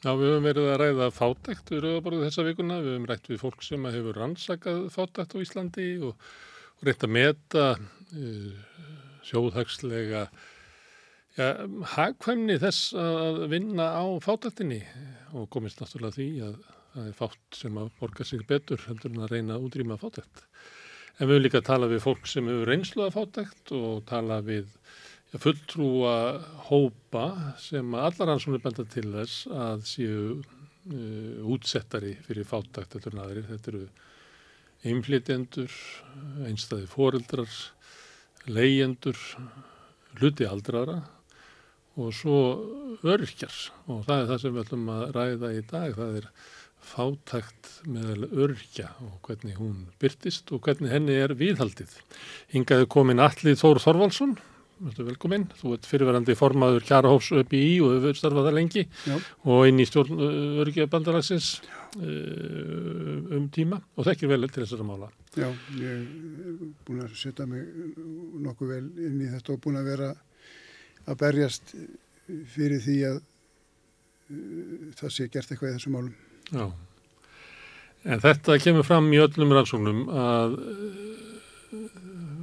Já, 0.00 0.14
við 0.16 0.30
höfum 0.30 0.48
verið 0.48 0.68
að 0.70 0.78
ræða 0.80 1.08
fátækt 1.12 1.72
við 1.74 1.82
rauðaborðu 1.84 2.22
þessa 2.22 2.46
vikuna. 2.46 2.78
Við 2.80 2.94
höfum 2.94 3.10
rætt 3.10 3.28
við 3.28 3.42
fólk 3.42 3.66
sem 3.66 3.90
hefur 3.90 4.22
rannsakað 4.22 4.80
fátækt 4.94 5.36
á 5.36 5.42
Íslandi 5.44 5.86
og, 6.08 6.24
og 6.78 6.88
reynt 6.88 7.04
að 7.04 7.14
meta 7.18 7.66
uh, 7.76 8.80
sjóðhagslega 9.28 10.24
ja, 11.36 11.52
hagkvæmni 11.98 12.56
þess 12.64 12.96
að 12.96 13.44
vinna 13.52 13.92
á 14.00 14.08
fátæktinni 14.24 14.80
og 15.36 15.50
komist 15.52 15.84
náttúrulega 15.84 16.16
því 16.16 16.30
að 16.48 16.58
það 16.98 17.10
er 17.10 17.18
fátt 17.18 17.58
sem 17.60 17.78
að 17.78 17.90
borga 18.00 18.26
sig 18.26 18.42
betur 18.48 18.82
heldur 18.88 19.14
en 19.14 19.24
að 19.24 19.34
reyna 19.36 19.56
að 19.56 19.68
útrýma 19.68 19.98
fátækt. 20.00 20.42
En 21.18 21.26
við 21.26 21.34
höfum 21.34 21.44
líka 21.44 21.60
að 21.62 21.68
tala 21.68 21.90
við 21.90 22.04
fólk 22.04 22.28
sem 22.30 22.50
hefur 22.50 22.72
reynslu 22.72 23.04
að 23.04 23.14
fátækt 23.16 23.72
og 23.78 24.02
tala 24.08 24.40
við 24.46 24.68
fulltrúa 25.36 26.14
hópa 26.70 27.24
sem 27.60 27.94
allar 27.94 28.32
ansvonir 28.32 28.62
benda 28.64 28.84
til 28.88 29.08
þess 29.12 29.48
að 29.52 29.82
séu 29.90 30.20
uh, 30.38 31.50
útsettari 31.52 32.14
fyrir 32.24 32.48
fátakt 32.48 32.96
eftir 32.96 33.16
naðri. 33.18 33.44
Þetta 33.48 33.72
eru 33.74 33.82
einflýtjendur, 34.88 35.74
einstæði 36.48 36.86
foreldrar, 36.88 37.50
leyendur, 38.48 39.18
hluti 40.18 40.46
aldrara 40.48 41.02
og 41.98 42.14
svo 42.14 42.38
örkjar 43.02 43.56
og 43.90 44.04
það 44.06 44.20
er 44.22 44.28
það 44.30 44.40
sem 44.44 44.54
við 44.54 44.64
ætlum 44.64 44.90
að 44.94 45.04
ræða 45.16 45.52
í 45.56 45.62
dag. 45.66 45.98
Það 45.98 46.18
er 46.22 46.30
fátækt 46.88 47.72
meðal 47.88 48.28
örkja 48.46 48.90
og 49.04 49.18
hvernig 49.26 49.58
hún 49.60 49.88
byrtist 50.02 50.52
og 50.52 50.64
hvernig 50.66 50.92
henni 50.92 51.16
er 51.20 51.36
viðhaldið. 51.38 51.96
Hingaði 52.54 52.88
komin 52.90 53.22
Alli 53.22 53.56
Þór 53.58 53.82
Þorvaldsson 53.84 54.38
velkominn, 54.78 55.46
þú 55.58 55.72
ert 55.74 55.86
fyrirverandi 55.88 56.34
formaður 56.38 56.84
Kjarahófs 56.86 57.32
upp 57.40 57.54
í 57.56 57.80
og 57.82 57.96
hefur 57.96 58.18
starfað 58.18 58.48
það 58.48 58.56
lengi 58.58 58.84
Já. 59.08 59.16
og 59.50 59.66
inn 59.66 59.82
í 59.82 59.86
stjórn 59.88 60.20
örgjabandalagsins 60.62 61.48
uh, 61.98 63.34
um 63.34 63.48
tíma 63.54 63.80
og 63.96 64.06
þekkir 64.06 64.30
vel 64.30 64.46
til 64.46 64.62
þessara 64.62 64.86
mála. 64.86 65.10
Já, 65.34 65.48
ég 65.78 65.88
er 65.96 66.70
búin 66.86 67.02
að 67.02 67.16
setja 67.18 67.48
mig 67.50 67.66
nokkuð 68.44 68.74
vel 68.76 68.84
inn 69.08 69.18
í 69.24 69.32
þetta 69.32 69.56
og 69.56 69.64
búin 69.64 69.80
að 69.80 69.90
vera 69.92 70.12
að 71.08 71.20
berjast 71.24 71.74
fyrir 72.54 72.82
því 72.84 72.98
að 73.10 73.20
það 74.98 75.14
sé 75.14 75.28
gert 75.32 75.50
eitthvað 75.50 75.72
í 75.72 75.76
þessum 75.78 75.98
málum. 75.98 76.16
Já, 76.48 76.66
en 78.08 78.22
þetta 78.24 78.58
kemur 78.62 78.86
fram 78.86 79.10
í 79.12 79.20
öllum 79.20 79.52
rannsóknum 79.52 80.04
að 80.08 80.58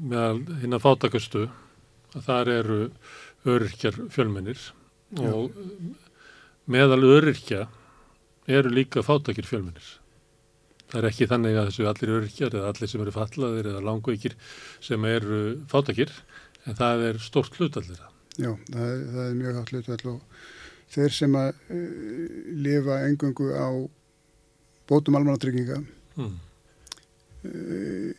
meðal 0.05 0.41
hinn 0.61 0.77
að 0.77 0.83
fátakastu 0.83 1.45
að 2.15 2.27
þar 2.27 2.51
eru 2.53 2.79
öryrkjar 3.45 3.97
fjölmennir 4.13 4.59
Já. 5.17 5.29
og 5.31 5.55
meðal 6.69 7.01
öryrkja 7.03 7.65
eru 8.45 8.71
líka 8.73 9.03
fátakir 9.05 9.47
fjölmennir. 9.49 9.85
Það 10.85 10.99
er 11.01 11.07
ekki 11.09 11.27
þannig 11.29 11.57
að 11.57 11.69
þessu 11.71 11.87
allir 11.89 12.13
öryrkjar 12.19 12.57
eða 12.59 12.71
allir 12.71 12.91
sem 12.91 13.03
eru 13.03 13.13
fallaðir 13.15 13.69
eða 13.71 13.85
langveikir 13.87 14.35
sem 14.85 15.07
eru 15.09 15.39
fátakir 15.71 16.13
en 16.65 16.77
það 16.77 17.07
er 17.09 17.23
stort 17.23 17.57
hlutallir. 17.57 18.03
Já, 18.35 18.51
það 18.69 18.85
er, 18.85 19.01
það 19.15 19.25
er 19.25 19.35
mjög 19.39 19.57
hátt 19.59 19.73
hlutall 19.73 20.13
og 20.13 20.45
þeir 20.93 21.15
sem 21.15 21.37
að 21.39 21.53
uh, 21.53 21.85
lifa 22.65 23.01
engungu 23.07 23.51
á 23.55 23.69
bótum 24.89 25.17
almannatrygginga 25.17 25.79
hmm. 26.15 26.35
uh, 27.49 28.11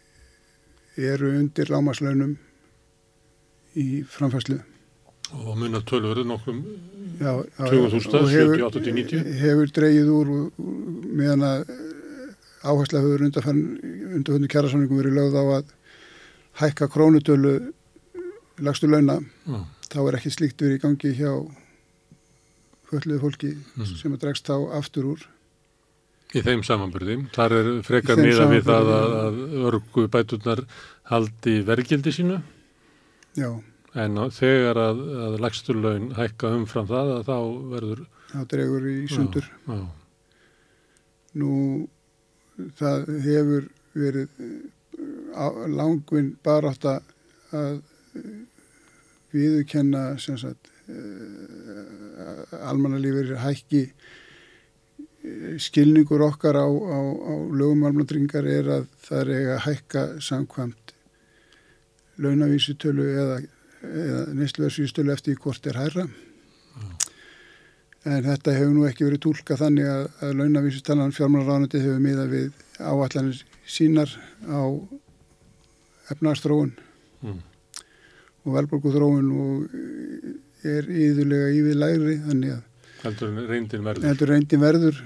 eru 0.96 1.34
undir 1.38 1.70
lámaslaunum 1.70 2.36
í 3.76 4.02
framfæslu. 4.08 4.58
Og 5.34 5.56
munna 5.58 5.80
tölverið 5.82 6.28
nokkrum 6.30 6.60
20.000, 7.18 8.28
70, 8.30 8.62
80, 8.68 8.92
90? 8.94 9.24
Hefur 9.40 9.72
dreyið 9.74 10.10
úr 10.14 10.30
meðan 10.56 11.42
að 11.46 11.72
eh, 11.74 12.28
áhersla 12.62 13.02
hefur 13.02 13.24
undarföndu 13.26 14.50
kjærasamningum 14.52 15.00
verið 15.00 15.18
lögð 15.18 15.38
á 15.40 15.44
að 15.58 15.72
hækka 16.60 16.88
krónutölu 16.92 17.56
lagstu 18.62 18.88
launa. 18.88 19.18
Mm. 19.48 19.66
Þá 19.90 19.98
er 20.04 20.18
ekki 20.20 20.34
slíkt 20.34 20.62
verið 20.62 20.78
í 20.78 20.82
gangi 20.84 21.12
hjá 21.18 21.32
hölluðu 22.92 23.22
fólki 23.22 23.52
mm. 23.56 23.94
sem 24.00 24.14
að 24.14 24.22
dregst 24.24 24.50
þá 24.50 24.56
aftur 24.78 25.10
úr. 25.14 25.24
Í 26.34 26.42
þeim 26.42 26.64
samanbyrði. 26.66 27.16
Þar 27.34 27.54
er 27.60 27.70
frekar 27.86 28.20
miða 28.20 28.48
við 28.50 28.66
það 28.66 28.90
að, 28.96 29.16
að 29.22 29.40
örgu 29.70 30.06
bæturnar 30.12 30.62
haldi 31.10 31.56
vergildi 31.66 32.12
sínu? 32.12 32.40
Já. 33.38 33.50
En 33.96 34.18
þegar 34.34 34.80
að, 34.80 35.02
að 35.26 35.36
lagstur 35.40 35.78
laun 35.80 36.10
hækka 36.16 36.50
umfram 36.58 36.88
það 36.90 37.12
að 37.14 37.30
þá 37.30 37.38
verður... 37.72 38.02
Það 38.32 38.48
dregur 38.52 38.88
í 38.90 38.96
sundur. 39.08 39.46
Já, 39.64 39.78
já. 39.78 39.86
Nú, 41.36 41.52
það 42.80 43.10
hefur 43.24 43.68
verið 43.96 44.42
langvinn 45.72 46.32
barátt 46.44 46.86
að 46.88 47.80
viðkenna 49.36 50.04
sagt, 50.18 50.70
almannalífur 52.16 53.36
hækki 53.42 53.82
skilningur 55.58 56.22
okkar 56.22 56.56
á, 56.56 56.66
á, 56.66 56.98
á 57.02 57.34
lögum 57.50 57.84
almannadringar 57.84 58.46
er 58.46 58.68
að 58.78 58.86
það 59.04 59.20
er 59.20 59.32
eiga 59.34 59.54
að 59.56 59.64
hækka 59.66 60.02
samkvæmt 60.22 60.94
launavísutölu 62.22 63.06
eða, 63.22 63.40
eða 63.86 64.22
nýstluversiðstölu 64.38 65.12
eftir 65.12 65.40
hvort 65.42 65.66
er 65.66 65.80
hæra 65.80 66.06
mm. 66.06 66.94
en 68.12 68.28
þetta 68.28 68.54
hefur 68.56 68.72
nú 68.76 68.86
ekki 68.88 69.08
verið 69.08 69.24
tólka 69.26 69.58
þannig 69.60 69.90
að, 69.90 70.06
að 70.22 70.38
launavísutölan 70.40 71.16
fjármálaránundi 71.16 71.82
hefur 71.82 72.06
miða 72.06 72.28
við 72.30 72.48
áallanir 72.78 73.42
sínar 73.66 74.12
á 74.46 74.62
efnarstróun 76.14 76.72
mm. 77.26 77.38
og 78.46 78.58
velborguþróun 78.60 79.32
og 79.42 80.44
er 80.72 80.88
íðulega 80.90 81.52
ívið 81.60 81.78
lægri 81.82 82.16
þannig 82.26 82.56
að 82.56 82.64
heldur 83.06 83.48
reyndin 83.50 83.86
verður. 83.86 84.08
Heldur 84.10 84.32
reyndin 84.32 84.62
verður. 84.62 85.00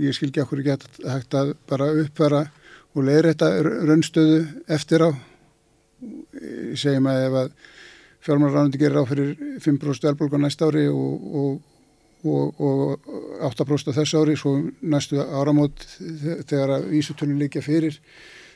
Ég 0.00 0.16
skil 0.16 0.30
ekki 0.30 0.44
okkur 0.44 0.62
ekki 0.62 1.04
hægt 1.08 1.36
að 1.38 1.52
bara 1.70 1.90
uppvara 2.02 2.44
og 2.94 3.06
leira 3.06 3.32
þetta 3.32 3.50
raunstöðu 3.88 4.40
eftir 4.76 5.06
á. 5.06 5.10
Segjum 6.80 7.08
að 7.10 7.24
ef 7.26 7.38
að 7.42 7.50
fjármálaráðandi 8.26 8.80
gerir 8.80 9.00
á 9.00 9.04
fyrir 9.08 9.34
5% 9.64 10.08
elbólgu 10.10 10.40
næsta 10.40 10.68
ári 10.68 10.86
og, 10.92 11.26
og, 11.40 11.60
og, 12.28 12.60
og 12.60 13.46
8% 13.48 13.96
þess 13.96 14.16
ári 14.18 14.36
svo 14.36 14.56
næstu 14.80 15.20
áramót 15.20 15.86
þegar 15.98 16.76
að 16.76 16.90
vísutölu 16.92 17.38
líka 17.40 17.64
fyrir 17.64 17.96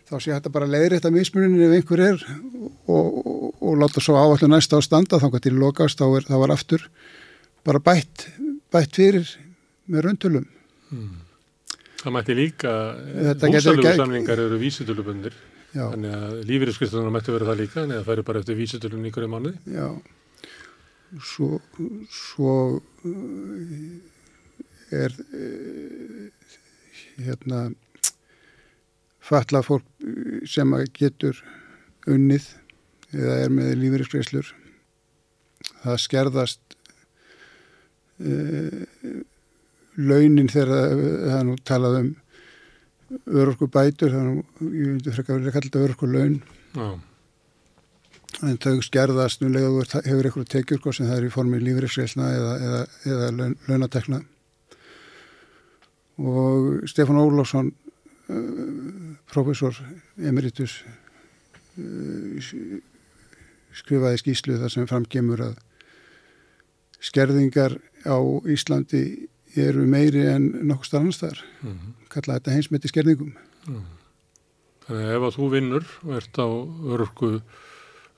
þá 0.09 0.15
sé 0.19 0.35
þetta 0.35 0.53
bara 0.55 0.69
leiðir 0.71 0.99
þetta 0.99 1.15
mismunin 1.15 1.65
ef 1.67 1.77
einhver 1.79 2.05
er 2.11 2.25
og 2.91 3.79
láta 3.81 4.03
svo 4.05 4.19
áallu 4.21 4.51
næsta 4.51 4.79
á 4.79 4.81
standa 4.85 5.21
þá 5.21 5.29
kannski 5.31 5.49
til 5.49 5.59
lokast 5.61 6.01
þá 6.01 6.07
er 6.21 6.29
var 6.35 6.55
aftur 6.55 6.85
bara 7.65 7.81
bætt, 7.81 8.29
bætt 8.73 9.01
fyrir 9.01 9.29
með 9.89 10.09
röntulum 10.09 10.49
hmm. 10.91 11.21
Það 12.05 12.13
mætti 12.19 12.35
líka 12.37 12.71
húsalöfursamlingar 13.41 14.41
eru 14.45 14.61
vísutölubundir 14.61 15.37
Já. 15.75 15.89
Þannig 15.91 16.13
að 16.15 16.35
lífeyriskristunum 16.47 17.15
mætti 17.17 17.33
vera 17.35 17.49
það 17.49 17.61
líka, 17.65 17.83
en 17.83 17.93
það 17.97 18.05
færi 18.07 18.25
bara 18.27 18.41
eftir 18.43 18.59
vísitölun 18.61 19.07
ykkur 19.09 19.25
í 19.27 19.31
mánuði. 19.33 19.73
Já, 19.75 19.89
svo, 21.33 21.49
svo 22.15 22.53
uh, 22.79 23.89
er 24.95 25.17
uh, 25.25 26.29
hérna 27.27 27.65
falla 29.25 29.63
fólk 29.65 29.87
uh, 30.05 30.41
sem 30.49 30.75
getur 30.97 31.41
unnið 32.11 32.51
eða 33.15 33.39
er 33.45 33.55
með 33.55 33.77
lífeyriskrislur. 33.81 34.51
Það 35.85 36.03
skerðast 36.03 36.77
uh, 38.21 38.85
launin 39.95 40.51
þegar 40.51 41.01
það 41.31 41.43
nú 41.49 41.57
talað 41.63 41.99
um 42.03 42.13
örorku 43.27 43.69
bætur 43.71 44.13
þannig 44.13 44.39
að 44.43 44.71
ég 44.75 44.93
myndi 44.93 45.15
frekka 45.15 45.35
að 45.35 45.43
vera 45.43 45.55
kallt 45.55 45.77
að 45.77 45.87
örorku 45.87 46.09
laun 46.11 46.37
Já. 46.75 46.87
en 48.49 48.61
þau 48.65 48.77
skerðast 48.85 49.45
núlega 49.45 49.71
þú 49.71 50.03
hefur 50.09 50.29
eitthvað 50.29 50.51
tekjur 50.55 50.97
sem 50.97 51.09
það 51.09 51.17
er 51.17 51.29
í 51.29 51.33
formi 51.35 51.61
lífriðsreilna 51.63 52.31
eða, 52.39 52.55
eða, 52.69 52.83
eða 53.13 53.31
laun, 53.39 53.57
launatekna 53.69 54.21
og 56.19 56.89
Stefán 56.91 57.21
Ólásson 57.21 57.73
profesor 59.31 59.77
emeritus 60.17 60.79
uh, 61.79 62.41
skrifaði 63.75 64.21
skýslu 64.23 64.59
þar 64.63 64.73
sem 64.73 64.89
framgemur 64.89 65.43
að 65.51 65.59
skerðingar 67.05 67.77
á 68.09 68.17
Íslandi 68.49 69.29
eru 69.61 69.85
meiri 69.87 70.25
en 70.31 70.49
nokkuð 70.67 70.89
starfnastar 70.89 71.43
mm 71.61 71.71
-hmm. 71.71 71.93
kalla 72.09 72.39
þetta 72.39 72.55
heimsmeti 72.57 72.89
skerðingum 72.89 73.35
mm. 73.69 73.85
Þannig 74.85 75.05
að 75.05 75.15
ef 75.17 75.23
að 75.25 75.37
þú 75.37 75.47
vinnur 75.51 75.85
og 76.05 76.17
ert 76.17 76.39
á 76.39 76.49
örgu 76.95 77.31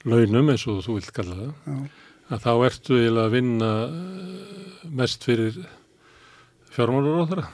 launum 0.04 0.50
eins 0.50 0.66
og 0.66 0.82
þú 0.86 0.96
vilt 0.98 1.12
kalla 1.14 1.34
það 1.34 1.52
já. 1.66 1.76
að 2.30 2.42
þá 2.46 2.52
ertu 2.66 2.96
eiginlega 2.96 3.26
að 3.26 3.34
vinna 3.36 3.70
eh, 3.86 4.88
mest 4.90 5.24
fyrir 5.24 5.60
fjármálur 6.70 7.22
á 7.22 7.28
þeirra 7.30 7.46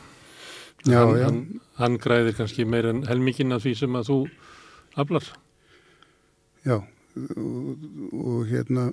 hann, 0.83 1.23
hann, 1.23 1.41
hann 1.83 2.01
græðir 2.03 2.37
kannski 2.39 2.67
meir 2.69 2.89
en 2.91 3.05
helmikinn 3.09 3.55
af 3.55 3.65
því 3.65 3.75
sem 3.83 3.99
að 3.99 4.11
þú 4.11 4.19
aflar 5.03 5.31
Já 6.63 6.77
og, 6.79 7.87
og 8.13 8.45
hérna 8.49 8.91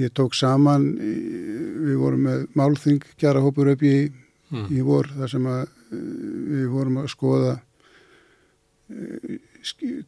ég 0.00 0.12
tók 0.16 0.34
saman, 0.34 0.86
við 0.96 1.98
vorum 2.00 2.24
með 2.26 2.46
málþing 2.56 3.02
kjara 3.20 3.42
hópur 3.44 3.74
upp 3.74 3.82
í, 3.84 4.08
mm. 4.50 4.70
í 4.72 4.80
vor 4.86 5.10
þar 5.12 5.32
sem 5.34 5.48
að 5.52 5.66
við 5.92 6.70
vorum 6.72 7.02
að 7.02 7.10
skoða 7.12 7.52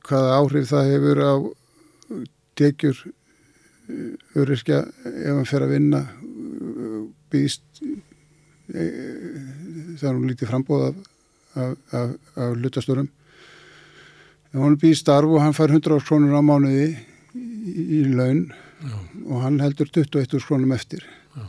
hvaða 0.05 0.39
áhrif 0.39 0.71
það 0.71 0.91
hefur 0.93 1.21
á 1.21 1.35
tekjur 2.59 3.03
öryrkja 4.41 4.81
ef 4.85 5.31
hann 5.31 5.49
fer 5.49 5.67
að 5.67 5.75
vinna 5.75 6.01
býðist 7.33 7.83
e, 8.73 8.85
það 9.99 10.09
er 10.09 10.15
hún 10.15 10.31
lítið 10.31 10.51
frambóð 10.51 10.87
af, 10.89 11.03
af, 11.55 11.77
af, 11.95 12.15
af 12.37 12.57
lutastörum 12.59 13.11
ef 14.55 14.61
hann 14.63 14.79
býðist 14.79 15.03
starf 15.03 15.31
og 15.35 15.43
hann 15.43 15.57
fær 15.57 15.73
100 15.73 16.03
krónur 16.07 16.39
á 16.39 16.43
mánuði 16.47 16.91
í, 17.35 17.73
í 17.99 18.01
laun 18.15 18.47
Já. 18.85 18.99
og 19.27 19.41
hann 19.43 19.61
heldur 19.63 19.89
21 19.91 20.45
krónum 20.45 20.75
eftir. 20.77 21.07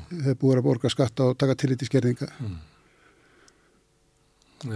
Þeir 0.09 0.37
búið 0.41 0.61
að 0.61 0.65
borga 0.65 0.89
skatta 0.89 1.27
og 1.29 1.37
taka 1.37 1.57
tillit 1.59 1.83
í 1.83 1.89
skerðinga. 1.89 2.29
Mm. 2.41 2.55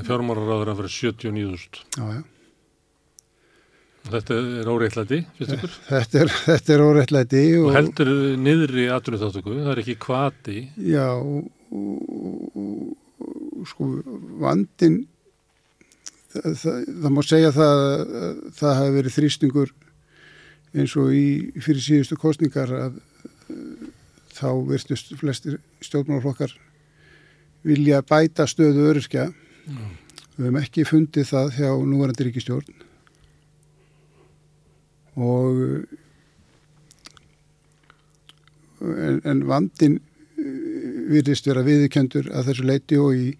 Fjármáraráður 0.05 0.73
að 0.73 0.83
vera 0.83 0.91
79.000 0.91 1.79
Já, 1.97 2.19
já. 2.19 2.21
Þetta 4.09 4.35
er 4.61 4.69
óreittlæti, 4.71 5.17
finnst 5.37 5.53
ykkur? 5.57 5.73
Þetta 5.89 6.19
er, 6.21 6.31
þetta 6.49 6.73
er 6.75 6.83
óreittlæti 6.85 7.43
og, 7.59 7.65
og 7.69 7.75
heldur 7.77 8.11
niðri 8.41 8.85
aðrunni 8.93 9.21
þáttöku, 9.23 9.55
það 9.57 9.71
er 9.73 9.81
ekki 9.83 9.95
kvati 10.05 10.59
Já 10.89 11.07
og, 11.17 11.49
og 11.73 13.67
sko 13.69 13.89
vandin 14.39 15.01
það, 16.33 16.49
það, 16.61 16.79
það 17.03 17.13
má 17.15 17.21
segja 17.25 17.51
það 17.55 17.83
það 18.59 18.75
hafi 18.79 18.95
verið 18.97 19.15
þrýstingur 19.17 19.75
eins 20.77 20.95
og 21.01 21.13
í 21.15 21.27
fyrir 21.63 21.81
síðustu 21.81 22.17
kostningar 22.19 22.73
að 22.77 22.99
þá 24.39 24.49
virtust 24.69 25.15
flestir 25.19 25.57
stjórnmálaflokkar 25.83 26.53
vilja 27.65 28.03
bæta 28.07 28.45
stöðu 28.47 28.85
öryrkja 28.91 29.29
mm. 29.29 29.95
við 30.37 30.45
hefum 30.45 30.59
ekki 30.61 30.85
fundið 30.87 31.31
það 31.31 31.55
hjá 31.57 31.71
núvarandi 31.73 32.27
ríkistjórn 32.29 32.85
og 35.19 35.59
en, 38.79 39.19
en 39.27 39.43
vandin 39.49 39.97
eh, 39.99 41.09
virðist 41.11 41.49
vera 41.49 41.65
viðkendur 41.65 42.29
að 42.31 42.51
þessu 42.51 42.67
leiti 42.69 42.99
og 43.01 43.17
í 43.17 43.33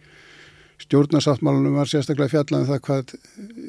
stjórnarsáttmálunum 0.86 1.78
var 1.80 1.90
sérstaklega 1.92 2.34
fjallan 2.34 2.66
um 2.66 2.70
það 2.70 2.84
hvað 2.88 3.14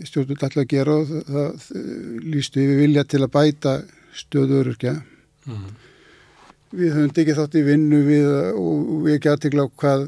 stjórnvöld 0.09 0.45
ætla 0.49 0.65
að 0.65 0.73
gera 0.73 0.97
og 0.97 1.15
það, 1.29 1.71
lístu 2.35 2.67
við 2.67 2.83
vilja 2.85 3.07
til 3.07 3.23
að 3.25 3.33
bæta 3.37 3.77
stöðururkja 4.21 4.95
mm. 5.47 5.65
við 6.81 6.95
höfum 6.97 7.17
digið 7.17 7.41
þátt 7.41 7.59
í 7.61 7.65
vinnu 7.67 8.03
við 8.07 8.29
og 8.53 8.93
við 9.07 9.17
ekki 9.17 9.33
aðtegla 9.33 9.67
á 9.67 9.75
hvað 9.83 10.07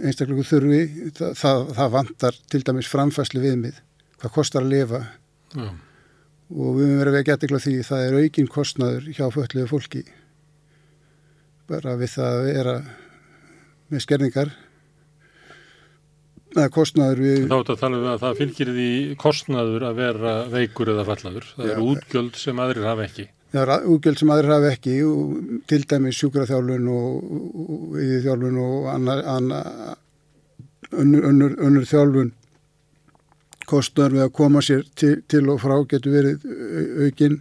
einstaklega 0.00 0.48
þurfi. 0.48 0.82
Það, 1.18 1.36
það, 1.36 1.62
það 1.76 1.94
vantar 1.98 2.42
til 2.50 2.64
dæmis 2.66 2.90
framfæsli 2.90 3.44
viðmið 3.44 3.80
hvað 4.20 4.36
kostar 4.38 4.66
að 4.66 4.74
lifa. 4.74 5.04
Mm 5.56 5.78
og 6.50 6.78
við 6.78 6.88
höfum 6.88 6.98
verið 6.98 7.16
að 7.18 7.26
geta 7.28 7.46
ykkur 7.46 7.62
því 7.62 7.74
það 7.86 8.04
er 8.04 8.16
aukinn 8.18 8.50
kostnaður 8.50 9.06
hjá 9.14 9.26
fölluðu 9.30 9.68
fólki. 9.70 10.02
Bara 11.70 11.94
við 12.00 12.14
það 12.16 12.30
að 12.30 12.46
vera 12.48 12.74
með 13.90 14.04
skerningar 14.04 14.52
eða 16.56 16.70
kostnaður 16.74 17.20
við 17.24 17.36
Þá 17.40 17.44
er 17.44 17.60
þetta 17.60 17.74
að 17.76 17.82
tala 17.82 17.98
um 18.00 18.08
að 18.10 18.22
það 18.24 18.40
fylgir 18.40 18.72
því 18.76 18.88
kostnaður 19.20 19.84
að 19.86 20.00
vera 20.00 20.32
veikur 20.50 20.92
eða 20.94 21.06
fallaður 21.08 21.46
það 21.56 21.70
eru 21.74 21.86
útgjöld 21.92 22.40
sem 22.40 22.62
aðrir 22.64 22.88
hafa 22.90 23.06
ekki. 23.06 23.26
Það 23.50 23.62
eru 23.64 23.94
útgjöld 23.94 24.20
sem 24.20 24.32
aðrir 24.34 24.54
hafa 24.54 24.72
ekki 24.74 24.96
til 25.70 25.80
dæmis 25.90 26.20
sjúkraþjálfun 26.20 26.90
og 26.94 27.96
yðurþjálfun 28.00 28.60
og 28.64 28.90
annar, 28.94 29.24
annar 29.30 29.96
önnur, 30.90 31.24
önnur, 31.30 31.56
önnur 31.58 31.86
þjálfun. 31.88 32.32
Kostnar 33.70 34.10
við 34.14 34.24
að 34.26 34.34
koma 34.34 34.62
sér 34.64 34.82
til, 34.98 35.20
til 35.30 35.44
og 35.52 35.60
frá 35.62 35.76
getur 35.90 36.14
verið 36.16 36.46
aukinn. 37.06 37.38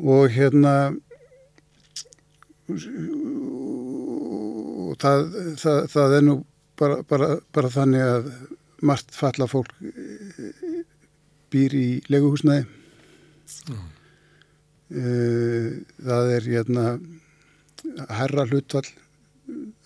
Og 0.00 0.30
hérna 0.32 0.74
og 4.90 4.94
það, 5.00 5.26
það, 5.58 5.80
það 5.90 6.14
er 6.16 6.24
nú 6.28 6.36
bara, 6.80 7.00
bara, 7.08 7.30
bara 7.54 7.72
þannig 7.72 8.04
að 8.06 8.30
margt 8.86 9.14
falla 9.14 9.46
fólk 9.50 9.72
býr 11.52 11.74
í 11.76 11.88
leguhúsnaði 12.12 12.64
mm. 13.70 13.88
það 16.06 16.32
er 16.36 16.48
hérna 16.54 16.86
herra 18.20 18.46
hlutvall 18.48 18.86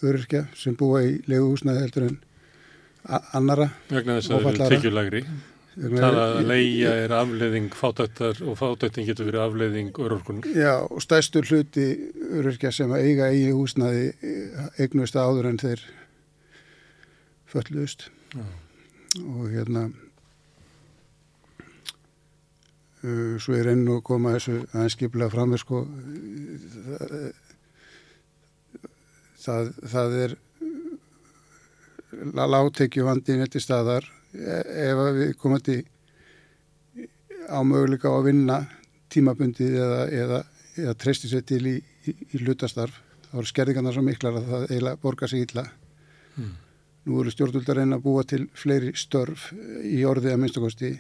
öryrkja 0.05 0.45
sem 0.59 0.77
búa 0.79 1.03
í 1.07 1.17
leguhúsnaði 1.31 1.87
heldur 1.87 2.07
en 2.11 2.21
annara 3.37 3.71
vegna 3.91 4.21
þess 4.21 4.31
að 4.31 4.47
það 4.47 4.55
eru 4.55 4.71
tekjulagri 4.77 5.25
það 5.75 6.19
að 6.21 6.37
leia 6.47 6.93
er 7.03 7.13
afleiðing 7.17 7.75
fátættar 7.75 8.39
og 8.47 8.59
fátætting 8.61 9.09
getur 9.09 9.27
verið 9.27 9.43
afleiðing 9.43 9.99
örorkunar. 9.99 10.47
Já 10.55 10.87
og 10.87 11.03
stærstur 11.03 11.49
hluti 11.49 11.87
öryrkja 12.31 12.71
sem 12.75 12.93
eiga 12.95 13.31
eigi 13.33 13.51
húsnaði 13.51 14.13
eignust 14.79 15.19
áður 15.19 15.51
en 15.51 15.59
þeir 15.59 15.83
fölluðust 17.55 18.09
Já. 18.35 18.45
og 19.23 19.47
hérna 19.53 19.87
uh, 23.05 23.35
svo 23.39 23.57
er 23.59 23.71
enn 23.73 23.87
og 23.95 24.03
koma 24.07 24.35
þessu 24.37 24.61
aðeins 24.73 24.99
skiplega 24.99 25.33
fram 25.33 25.55
sko 25.61 25.85
það, 29.45 29.73
það 29.93 30.19
er 30.25 30.37
láttekjuvandin 32.35 33.45
er 33.45 33.51
til 33.53 33.63
staðar 33.63 34.07
e, 34.33 34.61
ef 34.89 35.03
við 35.17 35.35
komum 35.41 35.63
til 35.65 35.83
á 37.51 37.61
möguleika 37.67 38.09
á 38.09 38.15
að 38.17 38.27
vinna 38.31 38.59
tímabundið 39.13 39.79
eða, 39.79 40.03
eða, 40.23 40.43
eða 40.81 40.95
treysti 40.99 41.31
sér 41.31 41.45
til 41.47 41.63
í, 41.69 41.77
í, 42.09 42.15
í 42.35 42.43
lutastarf 42.43 42.97
þá 43.29 43.39
eru 43.41 43.51
skerðingarna 43.51 43.95
svo 43.95 44.05
miklar 44.07 44.39
að 44.39 44.51
það 44.51 44.67
eiginlega 44.71 45.03
borgar 45.03 45.31
sig 45.31 45.45
illa 45.45 45.67
hmm. 46.37 46.55
Nú 47.05 47.21
eru 47.21 47.33
stjórnvöldar 47.33 47.83
einn 47.83 47.97
að 47.97 48.05
búa 48.07 48.25
til 48.29 48.47
fleiri 48.57 48.95
störf 48.97 49.51
í 49.85 50.05
orðið 50.09 50.35
að 50.35 50.41
minnstakosti 50.43 50.93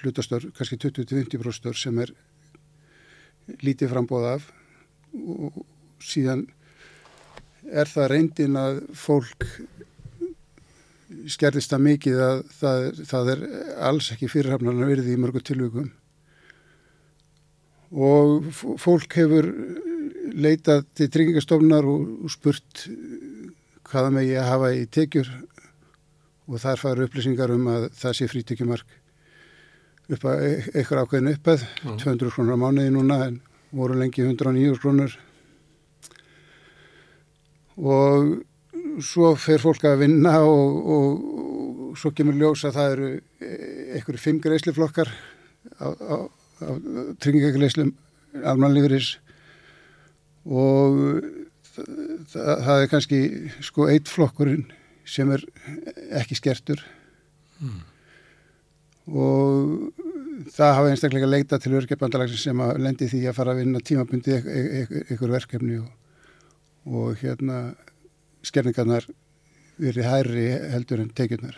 hlutastörf, 0.00 0.48
kannski 0.56 0.78
20-50% 0.80 1.58
störf 1.58 1.80
sem 1.80 1.98
er 2.00 2.14
lítið 3.64 3.92
frambóð 3.92 4.28
af. 4.34 4.46
Og 5.12 5.60
síðan 6.04 6.46
er 7.68 7.90
það 7.90 8.10
reyndin 8.14 8.56
að 8.60 8.80
fólk 8.96 9.44
skerðist 11.28 11.72
það 11.72 11.84
mikið 11.84 12.18
að 12.24 12.42
það, 12.58 12.86
það 13.08 13.30
er 13.34 13.44
alls 13.88 14.10
ekki 14.12 14.28
fyrirhafnarnar 14.32 14.90
verið 14.92 15.12
í 15.12 15.20
mörgu 15.20 15.42
tilvíkum 15.44 15.88
og 17.88 18.50
fólk 18.52 19.16
hefur 19.16 19.48
leitað 20.36 20.84
til 20.98 21.08
tryggingastofnar 21.12 21.88
og 21.88 22.28
spurt 22.32 22.84
hvaða 23.88 24.14
megi 24.14 24.36
að 24.38 24.50
hafa 24.52 24.72
í 24.76 24.86
tekjur 24.92 25.30
og 26.48 26.60
þar 26.62 26.80
fara 26.80 27.06
upplýsingar 27.06 27.52
um 27.54 27.68
að 27.72 27.88
það 27.98 28.16
sé 28.18 28.28
frítekjumark 28.30 28.96
upp 30.08 30.26
að 30.28 30.44
e-, 30.46 30.66
eitthvað 30.72 31.02
ákveðin 31.04 31.32
uppað, 31.34 31.64
mm. 31.84 31.96
200 32.02 32.34
krónur 32.34 32.56
á 32.56 32.62
mánuði 32.64 32.92
núna 32.94 33.18
en 33.26 33.40
voru 33.76 33.98
lengi 33.98 34.24
109 34.24 34.78
krónur 34.80 35.16
og 37.78 39.02
svo 39.04 39.34
fer 39.38 39.60
fólk 39.62 39.84
að 39.86 40.02
vinna 40.06 40.38
og, 40.42 40.78
og, 40.94 41.26
og 41.88 41.98
svo 42.00 42.12
kemur 42.16 42.36
ljós 42.38 42.64
að 42.66 42.78
það 42.78 42.94
eru 42.94 43.10
einhverju 43.98 44.22
fimm 44.22 44.40
greiðsliflokkar 44.42 45.12
á, 45.78 45.86
á, 45.86 46.16
á 46.64 46.70
tryggingagreiðslum 47.22 47.92
almanlífuris 48.48 49.16
og 50.48 50.98
það, 52.32 52.52
það 52.66 52.82
er 52.82 52.90
kannski 52.92 53.20
sko 53.64 53.88
eitt 53.92 54.10
flokkurinn 54.10 54.66
sem 55.08 55.30
er 55.32 55.44
ekki 56.20 56.36
skertur 56.36 56.82
mm. 57.62 57.78
og 59.14 60.50
það 60.52 60.74
hafa 60.80 60.90
einstaklega 60.92 61.30
leita 61.30 61.60
til 61.62 61.76
örkjabandalagsins 61.80 62.44
sem 62.50 62.60
að 62.64 62.82
lendi 62.84 63.08
því 63.08 63.22
að 63.30 63.38
fara 63.40 63.54
að 63.54 63.62
vinna 63.64 63.84
tímabundi 63.84 64.36
einhver 64.38 65.32
verkefni 65.38 65.80
og 65.80 65.88
og 66.88 67.18
hérna 67.20 67.74
skerningarnar 68.46 69.06
verið 69.78 70.08
hærri 70.08 70.46
heldur 70.72 71.02
en 71.02 71.10
tekjurnar. 71.14 71.56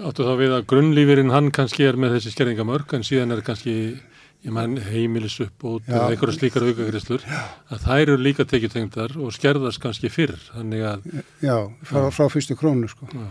Áttu 0.00 0.24
þá 0.24 0.34
við 0.38 0.54
að 0.56 0.66
grunnlífurinn 0.70 1.32
hann 1.34 1.50
kannski 1.54 1.86
er 1.88 1.98
með 2.00 2.16
þessi 2.16 2.34
skerningamörk 2.34 2.94
en 2.96 3.04
síðan 3.06 3.34
er 3.34 3.42
kannski 3.44 3.74
heimilis 4.40 5.36
upp 5.44 5.64
út 5.68 5.88
eða 5.88 6.08
einhverja 6.12 6.38
slíkar 6.38 6.64
aukagriðslur 6.64 7.24
að 7.28 7.84
þær 7.84 8.02
eru 8.06 8.16
líka 8.20 8.46
tekjutengdar 8.48 9.16
og 9.20 9.34
skerðast 9.36 9.82
kannski 9.82 10.08
fyrr. 10.12 10.38
Að, 10.56 11.04
já, 11.44 11.56
frá, 11.84 12.08
frá 12.14 12.28
fyrstu 12.32 12.56
krónu 12.56 12.88
sko. 12.88 13.08
Já. 13.12 13.28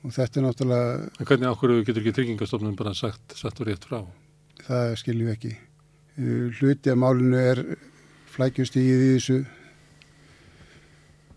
Og 0.00 0.14
þetta 0.16 0.40
er 0.40 0.46
náttúrulega... 0.46 0.92
En 1.20 1.28
hvernig 1.28 1.52
ákveðu 1.52 1.84
getur 1.84 2.02
ekki 2.02 2.16
tryggingastofnun 2.16 2.76
bara 2.78 2.94
sagt, 2.96 3.36
sagt 3.36 3.60
og 3.60 3.68
rétt 3.68 3.84
frá? 3.84 4.00
Það 4.64 4.94
skiljum 5.02 5.32
ekki. 5.34 5.54
Hluti 6.56 6.90
af 6.90 6.98
málinu 6.98 7.36
er 7.36 7.60
flækjustígið 8.32 9.02
í 9.04 9.10
þessu 9.18 9.40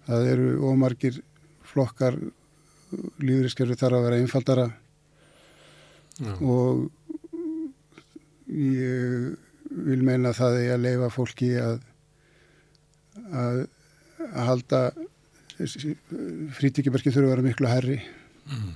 það 0.07 0.29
eru 0.33 0.47
ómargir 0.67 1.19
flokkar 1.73 2.17
lífriðskerfi 3.23 3.77
þarf 3.79 3.97
að 3.97 4.07
vera 4.07 4.19
einfaldara 4.21 4.65
Já. 6.19 6.33
og 6.37 6.83
ég 8.47 9.33
vil 9.73 10.03
meina 10.03 10.33
það 10.35 10.57
að 10.57 10.63
ég 10.65 10.75
að 10.75 10.85
leifa 10.85 11.09
fólki 11.13 11.49
að 11.61 11.81
að, 13.31 13.59
að 14.25 14.47
halda 14.49 14.81
frítíkimerki 16.57 17.13
þurfa 17.13 17.27
að 17.27 17.33
vera 17.33 17.45
miklu 17.45 17.69
herri 17.69 17.99
mm. 18.49 18.71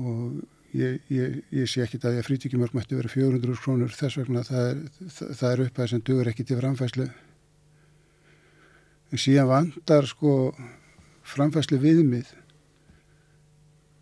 og 0.00 0.40
ég, 0.76 1.00
ég, 1.12 1.40
ég 1.54 1.70
sé 1.70 1.84
ekki 1.84 2.00
að 2.02 2.20
frítíkimörk 2.26 2.74
mætti 2.76 2.98
vera 2.98 3.12
400 3.12 3.62
krónur 3.62 3.94
þess 3.94 4.20
vegna 4.20 4.44
það 4.46 4.68
er, 4.70 4.82
það, 5.06 5.32
það 5.40 5.52
er 5.52 5.64
upphæð 5.66 5.92
sem 5.92 6.04
dugur 6.06 6.30
ekki 6.32 6.46
til 6.48 6.60
framfæslu 6.60 7.08
en 9.10 9.24
síðan 9.24 9.50
vandar 9.50 10.08
sko 10.08 10.34
framfæslu 11.30 11.80
viðmið 11.82 12.30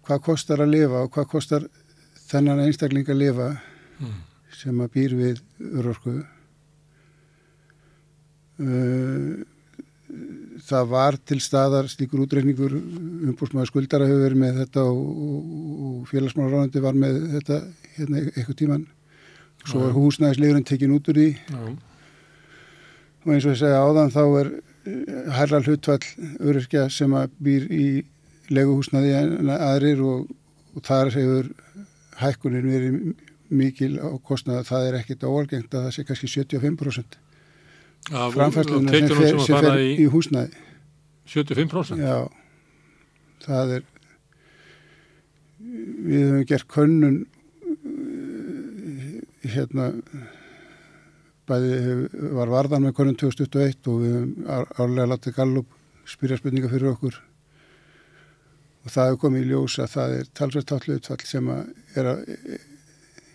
hvað 0.09 0.25
kostar 0.25 0.63
að 0.65 0.75
lifa 0.77 1.05
og 1.05 1.13
hvað 1.13 1.31
kostar 1.35 1.69
þennan 2.29 2.63
einstakling 2.65 3.09
að 3.09 3.23
lifa 3.25 3.49
mm. 3.99 4.18
sem 4.61 4.82
að 4.84 4.92
býr 4.96 5.14
við 5.18 5.42
örorku 5.68 6.14
uh, 8.62 9.32
það 10.68 10.86
var 10.90 11.18
til 11.28 11.38
staðar 11.42 11.88
slíkur 11.90 12.22
útreikningur 12.24 12.74
umbúrsmaður 12.78 13.70
skuldara 13.70 14.09
hefur 14.09 14.24
verið 14.24 14.40
með 14.42 14.62
þetta 14.62 14.84
og, 14.88 15.03
og, 15.03 15.99
félagsmálaráðandi 16.11 16.84
var 16.84 16.96
með 16.99 17.18
þetta 17.36 17.61
hérna 17.96 18.22
eitthvað 18.24 18.59
tíman 18.62 18.86
svo 19.68 19.84
er 19.84 19.94
húsnæðislegurinn 19.96 20.66
tekin 20.68 20.94
út 20.96 21.11
úr 21.11 21.20
því 21.20 21.28
Já. 21.36 21.62
og 23.24 23.30
eins 23.34 23.44
og 23.44 23.53
ég 23.53 23.61
segja 23.61 23.84
áðan 23.84 24.14
þá 24.14 24.22
er 24.40 24.53
herra 25.36 25.61
eh, 25.61 25.66
hlutvall 25.66 26.03
öryrkja 26.40 26.88
sem 26.92 27.14
að 27.18 27.34
býr 27.44 27.68
í 27.68 27.86
leguhúsnaði 28.49 29.14
aðrir 29.59 30.05
og, 30.07 30.28
og 30.74 30.84
þar 30.86 31.12
hefur 31.12 31.51
hækkunin 32.22 32.70
verið 32.72 32.94
mikil 33.49 33.94
kostnaða 34.26 34.66
það 34.68 34.88
er 34.88 34.99
ekkit 35.01 35.24
óalgengt 35.28 35.74
að 35.74 35.88
það 35.88 35.94
sé 35.96 36.05
kannski 36.09 36.30
75% 36.32 37.18
framfærslunar 38.09 38.94
sem 38.94 39.09
fer, 39.12 39.38
sem 39.44 39.62
fer 39.62 39.78
í, 39.82 39.92
í 40.03 40.09
húsnæði. 40.12 40.64
75%? 41.28 42.01
Já, 42.01 42.28
það 43.44 43.74
er 43.78 43.86
við 46.09 46.24
hefum 46.24 46.44
gert 46.49 46.68
könnun 46.72 47.18
eh, 47.68 49.18
hérna 49.53 49.90
bæði 51.49 51.72
var 52.36 52.53
varðan 52.53 52.86
með 52.86 52.96
könnun 53.01 53.18
2021 53.20 53.90
og 53.92 54.03
við 54.03 54.14
hefum 54.16 54.30
árlega 54.78 55.11
látið 55.12 55.36
Gallup 55.40 55.74
spyrja 56.09 56.38
spurninga 56.40 56.70
fyrir 56.72 56.94
okkur. 56.94 57.18
Og 58.86 58.92
það 58.94 59.11
hefur 59.11 59.22
komið 59.26 59.44
í 59.44 59.51
ljós 59.51 59.76
að 59.82 59.94
það 59.96 60.16
er 60.16 60.32
talsvægt 60.40 60.70
tallu 60.72 60.96
utfall 60.96 61.24
sem 61.28 61.53
er 61.53 62.12
að 62.14 62.18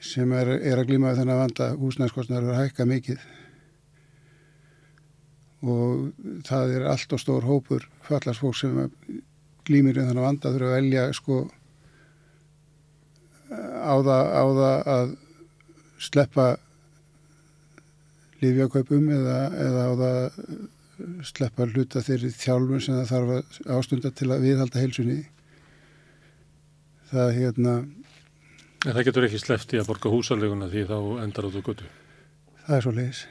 sem 0.04 0.36
er, 0.36 0.58
er 0.60 0.82
að 0.82 0.90
glíma 0.92 1.16
þennan 1.18 1.42
vanda. 1.46 1.72
Húsnæðskostnar 1.80 2.44
er 2.44 2.54
að 2.54 2.62
hækka 2.64 2.88
mikið. 2.90 3.26
Og 5.64 6.10
það 6.48 6.78
er 6.78 6.88
allt 6.92 7.16
og 7.16 7.22
stór 7.22 7.48
hópur 7.48 7.88
fallarsfólk 8.04 8.58
sem 8.60 8.82
glýmir 9.64 9.96
í 9.96 10.04
þannig 10.04 10.26
vanda 10.26 10.52
þurfa 10.52 10.72
að 10.72 10.78
velja 10.82 11.06
sko 11.16 11.38
á 13.54 13.96
það, 14.04 14.24
á 14.28 14.44
það 14.60 14.92
að 14.94 15.14
sleppa 16.04 16.48
lífjakaupum 18.44 19.10
eða, 19.14 19.38
eða 19.64 19.84
á 19.88 19.92
það 20.02 20.20
sleppa 21.26 21.68
hluta 21.72 22.04
þeirri 22.04 22.32
þjálfun 22.36 22.84
sem 22.84 23.00
það 23.00 23.12
þarf 23.14 23.34
að 23.34 23.78
ástunda 23.78 24.12
til 24.12 24.30
að 24.34 24.44
viðhalda 24.48 24.84
heilsunni. 24.84 25.20
Það 27.14 27.36
hérna 27.38 27.76
En 28.84 28.92
það 28.92 29.06
getur 29.08 29.30
ekki 29.30 29.40
sleppti 29.40 29.80
að 29.80 29.88
borga 29.92 30.12
húsaleguna 30.12 30.68
því 30.72 30.84
þá 30.90 30.98
endar 31.24 31.48
á 31.48 31.54
þú 31.54 31.64
götu. 31.70 31.88
Það 32.64 32.76
er 32.78 32.86
svo 32.86 32.94
leiðis 32.98 33.24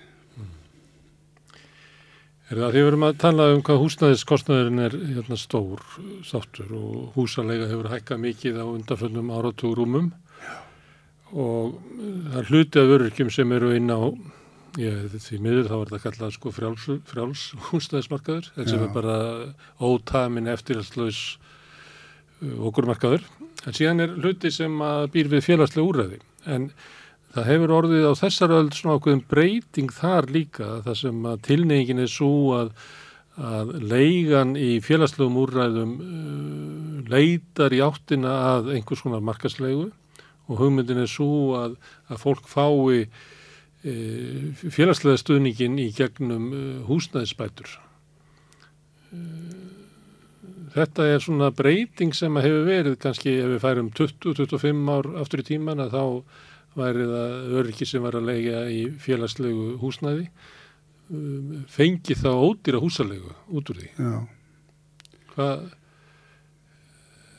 Er 2.52 2.58
það 2.60 2.74
því 2.74 2.80
við 2.80 2.84
verum 2.84 3.04
að 3.06 3.20
tala 3.22 3.44
um 3.54 3.60
hvað 3.64 3.78
húsnæðiskostnaðurinn 3.80 4.80
er 4.84 4.94
hérna, 5.14 5.36
stór 5.40 5.80
þáttur 6.28 6.74
og 6.76 7.14
húsalega 7.14 7.68
hefur 7.70 7.88
hækkað 7.88 8.20
mikið 8.26 8.58
á 8.60 8.66
undanföllum 8.68 9.30
áratúrumum 9.32 10.10
og 11.32 11.78
það 11.94 12.36
er 12.42 12.50
hluti 12.50 12.82
af 12.82 12.92
öryrkjum 12.98 13.30
sem 13.32 13.54
eru 13.56 13.70
inn 13.72 13.88
á 13.88 14.12
ég, 14.82 15.16
því 15.16 15.40
miður 15.46 15.70
þá 15.70 15.76
er 15.78 15.94
það 15.94 16.04
kallað 16.04 16.34
sko 16.36 16.52
frjáls, 16.52 16.84
frjáls 17.08 17.46
húsnæðismarkaður. 17.70 18.52
Þetta 18.58 18.74
sem 18.74 18.84
er 18.84 18.92
bara 18.98 19.16
ótamin 19.80 20.52
eftirhalslaus 20.52 21.22
uh, 22.42 22.68
okkurmarkaður 22.68 23.24
en 23.66 23.76
síðan 23.76 24.04
er 24.04 24.18
hluti 24.18 24.50
sem 24.50 24.82
býr 25.12 25.30
við 25.32 25.46
félagslega 25.46 25.88
úræði 25.88 26.20
en 26.50 26.70
Það 27.32 27.46
hefur 27.48 27.72
orðið 27.78 28.02
á 28.04 28.20
þessar 28.20 28.52
öll 28.58 28.66
svona 28.76 28.98
okkur 28.98 29.22
breyting 29.30 29.92
þar 29.96 30.26
líka 30.34 30.66
þar 30.84 30.98
sem 31.00 31.22
að 31.30 31.38
tilnefingin 31.46 32.02
er 32.04 32.10
svo 32.12 32.32
að, 32.58 32.72
að 33.40 33.72
leigan 33.88 34.52
í 34.60 34.74
félagslegum 34.84 35.38
úrræðum 35.40 35.94
uh, 35.96 36.98
leitar 37.08 37.72
í 37.72 37.80
áttina 37.84 38.34
að 38.50 38.74
einhvers 38.76 39.04
konar 39.06 39.24
markaslegu 39.24 39.88
og 39.88 40.60
hugmyndin 40.60 41.00
er 41.06 41.08
svo 41.08 41.56
að, 41.56 41.78
að 42.12 42.20
fólk 42.20 42.52
fái 42.52 43.00
uh, 43.00 44.68
félagslega 44.68 45.24
stuðningin 45.24 45.80
í 45.80 45.88
gegnum 45.96 46.52
uh, 46.52 46.78
húsnæðisbætur. 46.90 47.78
Þetta 50.72 51.06
er 51.12 51.20
svona 51.20 51.50
breyting 51.52 52.14
sem 52.16 52.36
hefur 52.40 52.64
verið 52.64 52.96
kannski 53.02 53.34
ef 53.42 53.50
við 53.50 53.60
færum 53.60 53.90
20-25 53.98 54.88
ár 54.94 55.10
aftur 55.20 55.42
í 55.42 55.46
tíman 55.50 55.82
að 55.84 55.96
þá 55.98 56.04
væri 56.80 57.08
það 57.10 57.54
öryggi 57.60 57.88
sem 57.88 58.04
var 58.04 58.16
að 58.16 58.28
lega 58.30 58.62
í 58.72 58.80
félagslegu 59.02 59.74
húsnæði. 59.82 60.30
Um, 61.12 61.60
fengi 61.68 62.16
þá 62.16 62.30
ódýra 62.32 62.80
húsalegu 62.80 63.34
út 63.52 63.72
úr 63.72 63.82
því. 63.82 63.90
Hvað 65.34 65.66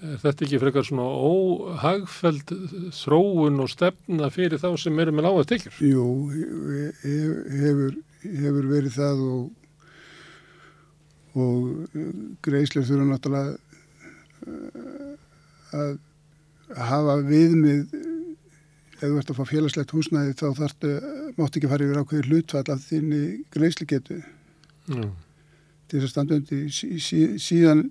er 0.03 0.21
þetta 0.21 0.45
ekki 0.45 0.61
frekar 0.61 0.85
svona 0.85 1.07
óhagfæld 1.07 2.53
þróun 2.93 3.63
og 3.63 3.71
stefna 3.71 4.29
fyrir 4.33 4.61
þá 4.61 4.69
sem 4.83 4.99
eru 5.01 5.15
með 5.15 5.29
lága 5.29 5.49
tekjur? 5.53 5.81
Jú, 5.81 6.07
hefur, 7.01 7.97
hefur 8.21 8.71
verið 8.75 8.97
það 8.99 9.25
og 9.31 9.43
og 11.33 11.93
greiðslega 12.45 12.87
þurfa 12.89 13.09
náttúrulega 13.09 13.53
uh, 14.47 15.13
að 15.73 15.93
hafa 16.89 17.17
viðmið 17.27 17.95
ef 19.03 19.09
þú 19.11 19.17
ert 19.19 19.31
að 19.31 19.39
fá 19.39 19.49
félagslegt 19.49 19.93
húsnæði 19.93 20.35
þá 20.39 20.45
þarftu, 20.59 20.91
mátt 21.37 21.57
ekki 21.57 21.69
fara 21.71 21.87
yfir 21.87 21.99
ákveði 21.99 22.27
hlutfall 22.29 22.65
af 22.71 22.85
þinni 22.87 23.23
greiðsligetu 23.53 24.19
mm. 24.93 25.09
til 25.89 25.97
þess 25.97 26.07
að 26.07 26.13
standa 26.13 26.37
undir 26.39 26.69
sí, 26.71 26.99
sí, 27.03 27.23
síðan 27.41 27.89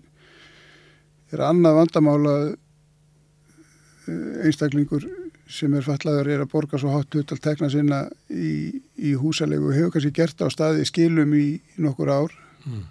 er 1.33 1.45
annað 1.49 1.79
vandamála 1.81 2.37
eh, 2.53 4.47
einstaklingur 4.47 5.05
sem 5.53 5.75
er 5.77 5.85
fallaður 5.85 6.31
er 6.33 6.45
að 6.47 6.53
borga 6.55 6.81
svo 6.81 6.95
hátt 6.95 7.13
hlut 7.13 7.35
að 7.35 7.43
tekna 7.45 7.69
sinna 7.73 8.03
í, 8.33 8.81
í 8.97 9.13
húsalegu 9.19 9.69
og 9.69 9.77
hefur 9.77 9.95
kannski 9.97 10.15
gert 10.17 10.41
á 10.41 10.49
staði 10.53 10.87
skilum 10.89 11.35
í 11.37 11.47
nokkur 11.83 12.13
ár 12.13 12.37
mm. 12.65 12.85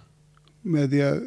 Með 0.62 0.92
því 0.92 1.02
að 1.06 1.24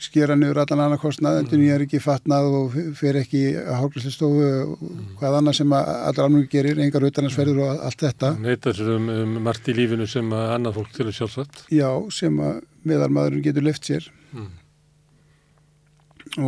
skera 0.00 0.36
niður 0.38 0.62
allan 0.62 0.80
annar 0.86 1.00
kostnað, 1.00 1.42
endur 1.42 1.60
nýjar 1.60 1.82
ekki 1.84 2.00
fatnað 2.00 2.46
og 2.56 2.76
fer 2.96 3.18
ekki 3.20 3.42
að 3.60 3.76
hálflæslistofu 3.82 4.46
og 4.46 4.84
mm. 4.86 5.02
hvað 5.20 5.36
annað 5.40 5.58
sem 5.58 5.74
allar 5.76 6.22
alveg 6.24 6.46
gerir, 6.54 6.80
engar 6.80 7.04
auðvitaðnarsferður 7.04 7.60
og 7.66 7.82
allt 7.88 8.04
þetta. 8.06 8.30
Neitar 8.40 8.78
sér 8.78 8.94
um, 8.94 9.10
um 9.12 9.36
margt 9.44 9.68
í 9.68 9.76
lífinu 9.76 10.08
sem 10.08 10.32
að 10.32 10.54
annað 10.56 10.78
fólk 10.78 10.96
til 10.96 11.06
að 11.06 11.16
sjálfsagt. 11.18 11.62
Já, 11.76 11.90
sem 12.16 12.40
að 12.46 12.62
meðalmaðurinn 12.88 13.44
getur 13.44 13.68
left 13.68 13.90
sér 13.90 14.08
mm. 14.32 14.50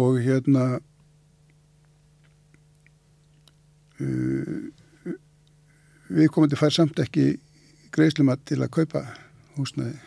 og 0.00 0.20
hérna 0.24 0.66
uh, 4.00 4.58
við 6.08 6.32
komum 6.32 6.48
til 6.48 6.56
að 6.56 6.64
færa 6.64 6.78
samt 6.80 7.04
ekki 7.04 7.34
greiðslumat 7.92 8.48
til 8.48 8.62
að 8.64 8.78
kaupa 8.80 9.10
húsnaði. 9.58 9.98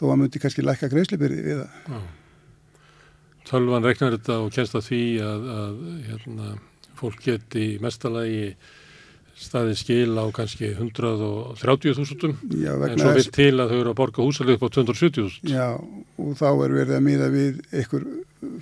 Þó 0.00 0.06
að 0.08 0.18
myndi 0.22 0.40
kannski 0.40 0.64
lækka 0.64 0.88
greiðslipirði 0.88 1.42
við 1.44 1.58
það. 1.60 2.04
Tölvan 3.50 3.84
reknar 3.84 4.14
þetta 4.16 4.36
og 4.40 4.52
kennst 4.54 4.76
að 4.78 4.86
því 4.86 5.00
að, 5.26 5.48
að 5.54 5.80
hérna, 6.06 6.52
fólk 6.96 7.18
geti 7.26 7.66
mestalagi 7.84 8.46
staði 9.40 9.74
skil 9.76 10.16
á 10.20 10.24
kannski 10.36 10.70
130.000 10.72 12.32
en 12.60 13.00
svo 13.00 13.12
vilt 13.16 13.30
til 13.32 13.54
að 13.56 13.72
þau 13.72 13.76
eru 13.78 13.92
að 13.92 13.98
borga 14.00 14.24
húsalegu 14.24 14.56
upp 14.56 14.66
á 14.68 14.74
270.000. 14.76 15.52
Já 15.52 15.68
og 15.76 16.32
þá 16.36 16.48
er 16.50 16.74
verið 16.76 16.96
að 16.96 17.06
miða 17.06 17.28
við 17.32 17.60
einhver 17.72 18.08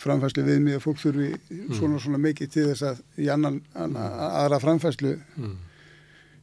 framfæslu 0.03 0.47
viðmið 0.47 0.79
að 0.79 0.85
fólk 0.87 1.01
þurfi 1.03 1.31
mm. 1.35 1.73
svona 1.79 2.03
svona 2.03 2.23
mikið 2.23 2.53
til 2.55 2.67
þess 2.73 2.87
að 2.93 3.03
í 3.23 3.31
annan, 3.35 3.63
annan 3.79 4.21
aðra 4.43 4.63
framfæslu 4.63 5.17
mm 5.19 5.57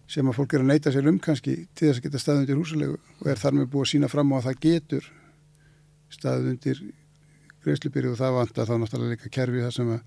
sem 0.10 0.28
að 0.30 0.38
fólk 0.38 0.54
er 0.54 0.64
að 0.64 0.70
neyta 0.70 0.94
sér 0.94 1.10
um 1.10 1.18
kannski 1.22 1.56
til 1.74 1.90
þess 1.90 2.00
að 2.00 2.06
geta 2.06 2.22
staðið 2.22 2.44
undir 2.44 2.60
húsalegu 2.62 2.98
og 2.98 3.30
er 3.32 3.42
þar 3.42 3.58
með 3.58 3.72
búið 3.74 3.86
að 3.86 3.92
sína 3.94 4.10
fram 4.12 4.34
á 4.34 4.36
að 4.38 4.48
það 4.48 4.62
getur 4.66 5.08
staðið 6.14 6.52
undir 6.52 6.82
greiðslupyri 7.66 8.12
og 8.12 8.20
það 8.20 8.38
vant 8.38 8.60
að 8.62 8.70
þá 8.70 8.76
náttúrulega 8.82 9.16
líka 9.16 9.34
kerfi 9.34 9.64
það 9.64 9.74
sem 9.80 9.90
að 9.96 10.02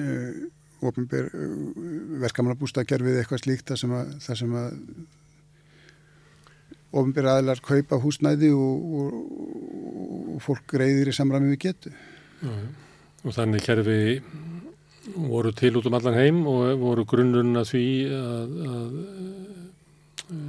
uh, 0.00 0.40
ofinbyr 0.86 1.28
verkamannabústakerfið 2.24 3.20
eitthvað 3.20 3.44
slíkt 3.44 3.70
þar 3.72 3.82
sem 3.82 3.94
að, 3.96 4.16
þar 4.24 4.40
sem 4.40 4.56
að 4.60 4.80
ofinbyr 6.96 7.30
aðlar 7.34 7.62
kaupa 7.64 8.00
húsnæði 8.00 8.52
og, 8.56 8.90
og, 9.00 9.14
og 10.36 10.42
fólk 10.44 10.64
greiðir 10.72 11.12
í 11.12 11.16
samræmi 11.16 11.52
við 11.52 11.62
getu. 11.68 11.92
Og 13.26 13.34
þannig 13.34 13.64
kerfi 13.66 13.98
voru 15.14 15.52
til 15.54 15.76
út 15.78 15.86
um 15.86 15.96
allan 15.98 16.18
heim 16.18 16.42
og 16.50 16.80
voru 16.80 17.04
grunnurinn 17.08 17.60
að 17.60 17.70
því 17.72 17.86
að, 18.16 18.54
að, 18.70 18.96
að 20.26 20.46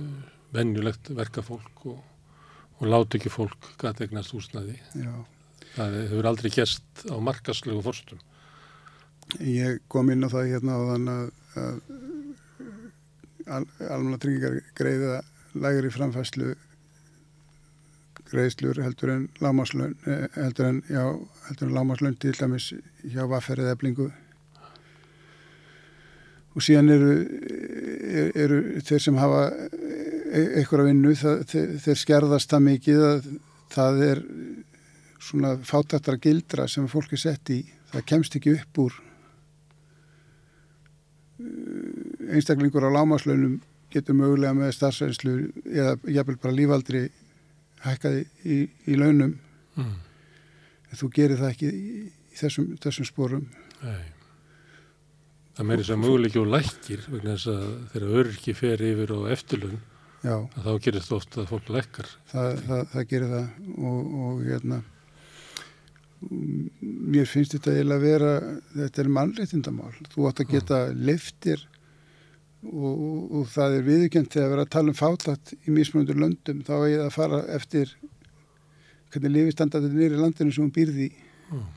venjulegt 0.58 1.12
verka 1.18 1.44
fólk 1.46 1.86
og, 1.92 2.00
og 2.80 2.90
láti 2.90 3.20
ekki 3.20 3.34
fólk 3.34 3.72
gæti 3.82 4.08
egnast 4.08 4.34
húsnæði. 4.36 4.78
Já. 4.98 5.14
Það 5.76 5.98
hefur 6.02 6.30
aldrei 6.32 6.52
gæst 6.54 7.06
á 7.06 7.16
markaslegu 7.22 7.84
forstum. 7.86 8.22
Ég 9.44 9.82
kom 9.92 10.10
inn 10.10 10.26
á 10.26 10.30
það 10.32 10.54
hérna 10.54 10.78
á 10.80 10.82
þann 10.92 11.12
að, 11.14 11.26
að 11.62 11.82
al, 13.48 13.66
almanna 13.90 14.22
tryggingar 14.22 14.62
greiða 14.78 15.20
lægri 15.58 15.92
framfæslu 15.94 16.56
greiðslur 18.28 18.80
heldur 18.84 19.14
en 19.14 19.28
lámaslun 19.44 19.94
eh, 20.08 20.26
heldur 20.36 20.72
en, 20.72 20.82
en 20.92 21.76
lámaslun 21.76 22.18
til 22.20 22.34
dæmis 22.36 22.74
hjá 23.04 23.24
vafferðið 23.30 23.72
eblingu 23.76 24.10
og 26.58 26.64
síðan 26.66 26.90
eru, 26.90 27.12
eru 28.34 28.62
þeir 28.82 29.04
sem 29.04 29.18
hafa 29.22 29.44
einhverja 30.34 30.88
vinnu 30.88 31.14
það, 31.18 31.44
þeir, 31.52 31.68
þeir 31.84 32.00
skerðast 32.02 32.54
það 32.54 32.64
mikið 32.68 33.04
að 33.06 33.28
það 33.76 34.02
er 34.08 34.22
svona 35.28 35.52
fátatara 35.68 36.22
gildra 36.24 36.66
sem 36.72 36.88
fólki 36.90 37.20
sett 37.20 37.52
í. 37.54 37.60
Það 37.92 38.08
kemst 38.10 38.40
ekki 38.40 38.56
upp 38.58 38.82
úr 38.88 38.98
einstaklingur 42.34 42.90
á 42.90 42.96
lámaslaunum 42.98 43.60
getur 43.94 44.18
mögulega 44.18 44.58
með 44.58 44.74
starfsveinslu 44.80 45.38
eða 45.70 45.94
jafnvel 46.10 46.40
bara 46.42 46.58
lífaldri 46.58 47.06
hækkaði 47.86 48.26
í, 48.44 48.60
í 48.90 48.98
launum. 48.98 49.38
Mm. 49.78 49.96
en 50.90 50.98
þú 50.98 51.14
gerir 51.14 51.38
það 51.38 51.52
ekki 51.54 51.70
í, 51.70 51.98
í 52.34 52.38
þessum, 52.40 52.72
þessum 52.82 53.06
spórum 53.06 53.44
Nei 53.84 54.17
Það 55.58 55.70
meiri 55.72 55.86
sem 55.88 56.04
möguleiki 56.04 56.42
og 56.42 56.52
lækir 56.54 57.06
vegna 57.10 57.34
þess 57.36 57.48
að 57.50 57.70
þegar 57.94 58.20
örki 58.22 58.54
fer 58.58 58.84
yfir 58.86 59.14
á 59.18 59.20
eftirlun 59.34 59.80
þá 60.22 60.70
gerir 60.84 61.02
þetta 61.02 61.18
ofta 61.18 61.42
að 61.42 61.50
fólk 61.52 61.72
lækkar. 61.74 62.12
Það, 62.32 62.62
það, 62.68 62.84
það 62.92 63.08
gerir 63.14 63.34
það 63.34 63.48
og, 63.78 64.14
og 64.28 64.46
hérna 64.46 64.80
mér 66.82 67.30
finnst 67.30 67.54
þetta 67.54 67.74
eiginlega 67.76 67.98
að 67.98 68.06
vera 68.06 68.32
þetta 68.74 69.02
er 69.04 69.10
mannreitindamál 69.18 69.92
þú 70.14 70.30
átt 70.30 70.42
að 70.42 70.54
geta 70.56 70.80
liftir 70.94 71.64
og, 72.66 72.88
og, 72.90 73.20
og 73.38 73.50
það 73.54 73.78
er 73.78 73.86
viðkjönd 73.86 74.32
þegar 74.34 74.54
erum 74.56 74.64
að 74.64 74.72
tala 74.74 74.94
um 74.94 74.98
fátlætt 74.98 75.54
í 75.60 75.74
mísmunundur 75.76 76.22
löndum 76.24 76.64
þá 76.66 76.74
er 76.78 76.96
það 76.96 77.06
að 77.06 77.18
fara 77.18 77.42
eftir 77.58 77.94
hvernig 79.14 79.36
lifistandarnir 79.36 79.94
er 79.94 80.00
nýri 80.02 80.22
landinu 80.24 80.56
sem 80.56 80.66
hún 80.66 80.74
býrði 80.74 81.12
mm. 81.52 81.68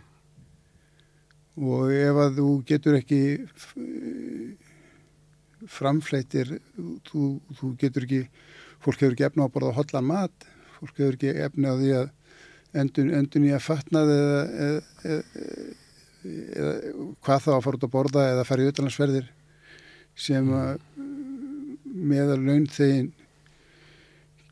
Og 1.59 1.90
ef 1.94 2.20
að 2.24 2.39
þú 2.39 2.48
getur 2.68 2.98
ekki 3.01 3.20
framfleitir 5.70 6.55
þú, 7.09 7.24
þú 7.59 7.72
getur 7.81 8.06
ekki 8.06 8.22
fólk 8.81 9.02
hefur 9.02 9.16
ekki 9.16 9.27
efna 9.28 9.44
á 9.44 9.47
að 9.48 9.55
borða 9.56 9.77
hotlan 9.77 10.09
mat 10.09 10.48
fólk 10.78 10.97
hefur 10.97 11.18
ekki 11.18 11.35
efna 11.47 11.74
á 11.74 11.81
því 11.81 11.93
að 11.98 12.09
endun, 12.81 13.12
endun 13.18 13.48
í 13.48 13.52
að 13.55 13.66
fatna 13.66 14.05
eða, 14.06 14.43
eða, 14.64 14.81
eða, 15.10 15.22
eða 16.55 16.74
hvað 17.27 17.44
þá 17.44 17.51
að 17.56 17.64
fara 17.66 17.81
út 17.81 17.86
að 17.89 17.94
borða 17.97 18.27
eða 18.35 18.47
fara 18.48 18.62
í 18.62 18.68
auðvitaðlansferðir 18.68 19.31
sem 20.20 20.47
mm. 20.47 20.55
að 20.60 20.78
meðal 21.90 22.39
laun 22.40 22.68
þegin 22.70 23.10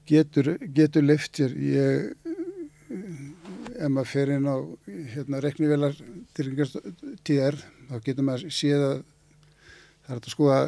getur, 0.09 0.57
getur 0.75 1.05
leftir 1.05 1.55
ég 1.63 2.13
ef 3.79 3.91
maður 3.93 4.11
fer 4.11 4.33
inn 4.35 4.49
á 4.49 4.57
hérna, 5.15 5.41
reknivelar 5.45 5.97
TR 6.39 7.59
þá 7.89 7.97
getur 8.05 8.27
maður 8.27 8.53
séð 8.55 8.85
að 8.87 8.99
það 10.09 10.15
er 10.15 10.21
að 10.23 10.33
skoða 10.33 10.61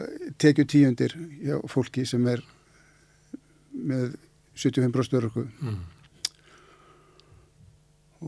tekju 0.43 0.67
tíundir 0.69 1.17
hjá 1.41 1.57
fólki 1.73 2.05
sem 2.09 2.27
er 2.29 2.43
með 3.73 4.17
75% 4.59 5.17
örku 5.21 5.47
mm. 5.47 5.79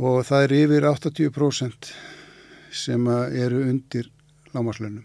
og 0.01 0.23
það 0.25 0.47
er 0.47 0.55
yfir 0.63 0.89
80% 0.89 1.91
sem 2.73 3.09
eru 3.13 3.61
undir 3.69 4.09
lámaslönum 4.55 5.05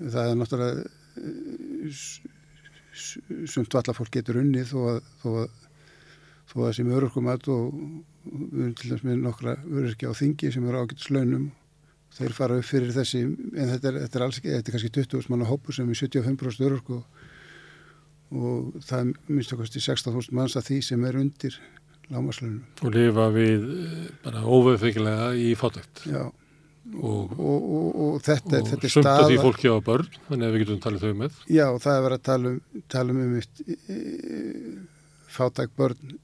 það 0.00 0.30
er 0.30 0.38
náttúrulega 0.40 0.86
eh, 1.20 2.00
sumt 3.50 3.76
allar 3.76 3.96
fólk 3.96 4.14
getur 4.14 4.40
unni 4.40 4.64
þó 4.64 4.78
að, 4.94 5.02
þó 5.20 5.28
að, 5.42 5.58
þó 6.52 6.56
að 6.64 6.72
sem 6.78 6.94
örurkumat 6.96 7.50
og 7.52 7.76
við 8.24 8.62
erum 8.64 8.76
til 8.78 8.90
dæmis 8.90 9.06
með 9.06 9.24
nokkra 9.24 9.56
örurki 9.64 10.08
á 10.10 10.12
þingi 10.16 10.52
sem 10.54 10.68
eru 10.68 10.82
ágætt 10.84 11.04
slönum 11.04 11.50
þeir 12.16 12.34
fara 12.36 12.58
upp 12.60 12.66
fyrir 12.66 12.94
þessi 12.94 13.22
en 13.24 13.70
þetta 13.74 13.92
er, 13.92 14.00
þetta 14.04 14.18
er 14.18 14.24
alls 14.26 14.40
ekki, 14.40 14.54
þetta 14.56 14.72
er 14.72 14.76
kannski 14.76 14.92
20.000 14.98 15.32
manna 15.32 15.50
hópur 15.50 15.76
sem 15.76 15.88
er 15.90 16.00
75% 16.00 16.66
örurku 16.66 16.98
og, 16.98 17.22
og 18.34 18.82
það 18.86 19.04
er 19.04 19.12
minnst 19.30 19.54
okkar 19.56 19.70
16.000 19.70 20.36
manns 20.36 20.58
að 20.58 20.68
því 20.70 20.80
sem 20.90 21.06
er 21.08 21.20
undir 21.20 21.60
lámaslönum. 22.10 22.64
Og 22.82 22.94
lifa 22.96 23.28
við 23.30 23.66
eh, 23.70 24.06
bara 24.24 24.42
óveðfengilega 24.42 25.30
í 25.38 25.52
fátækt. 25.58 26.08
Já 26.10 26.24
og, 26.96 27.34
og, 27.36 27.98
og 28.00 28.16
þetta, 28.24 28.62
þetta 28.66 28.88
er 28.88 28.90
staða 28.90 28.90
og 28.90 28.94
sumt 28.94 29.10
af 29.10 29.28
því 29.28 29.38
fólki 29.44 29.70
á 29.70 29.76
börn 29.84 30.08
þannig 30.28 30.46
að 30.46 30.54
við 30.54 30.62
getum 30.64 30.80
talið 30.84 31.04
þau 31.04 31.18
með 31.20 31.38
já 31.52 31.66
það 31.84 31.92
er 31.92 32.04
verið 32.06 32.16
að 32.16 32.24
tala 32.28 32.50
um, 32.50 32.58
tala 32.94 33.14
um, 33.14 33.20
um 33.36 34.78
fátækt 35.36 35.76
börn 35.78 36.14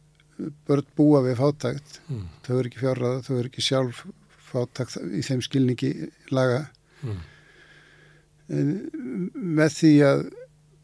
börn 0.68 0.86
búa 0.98 1.22
við 1.24 1.40
fátækt. 1.40 2.00
Mm. 2.08 2.26
þau 2.46 2.52
eru 2.58 2.70
ekki 2.70 2.82
fjárraða, 2.82 3.22
þau 3.26 3.34
eru 3.38 3.50
ekki 3.50 3.64
sjálf 3.64 4.04
fátækt 4.50 4.98
í 5.16 5.24
þeim 5.26 5.42
skilningi 5.44 5.92
laga. 6.34 6.66
Mm. 7.02 7.24
en 8.56 8.70
með 9.34 9.74
því 9.80 9.92
að 10.06 10.22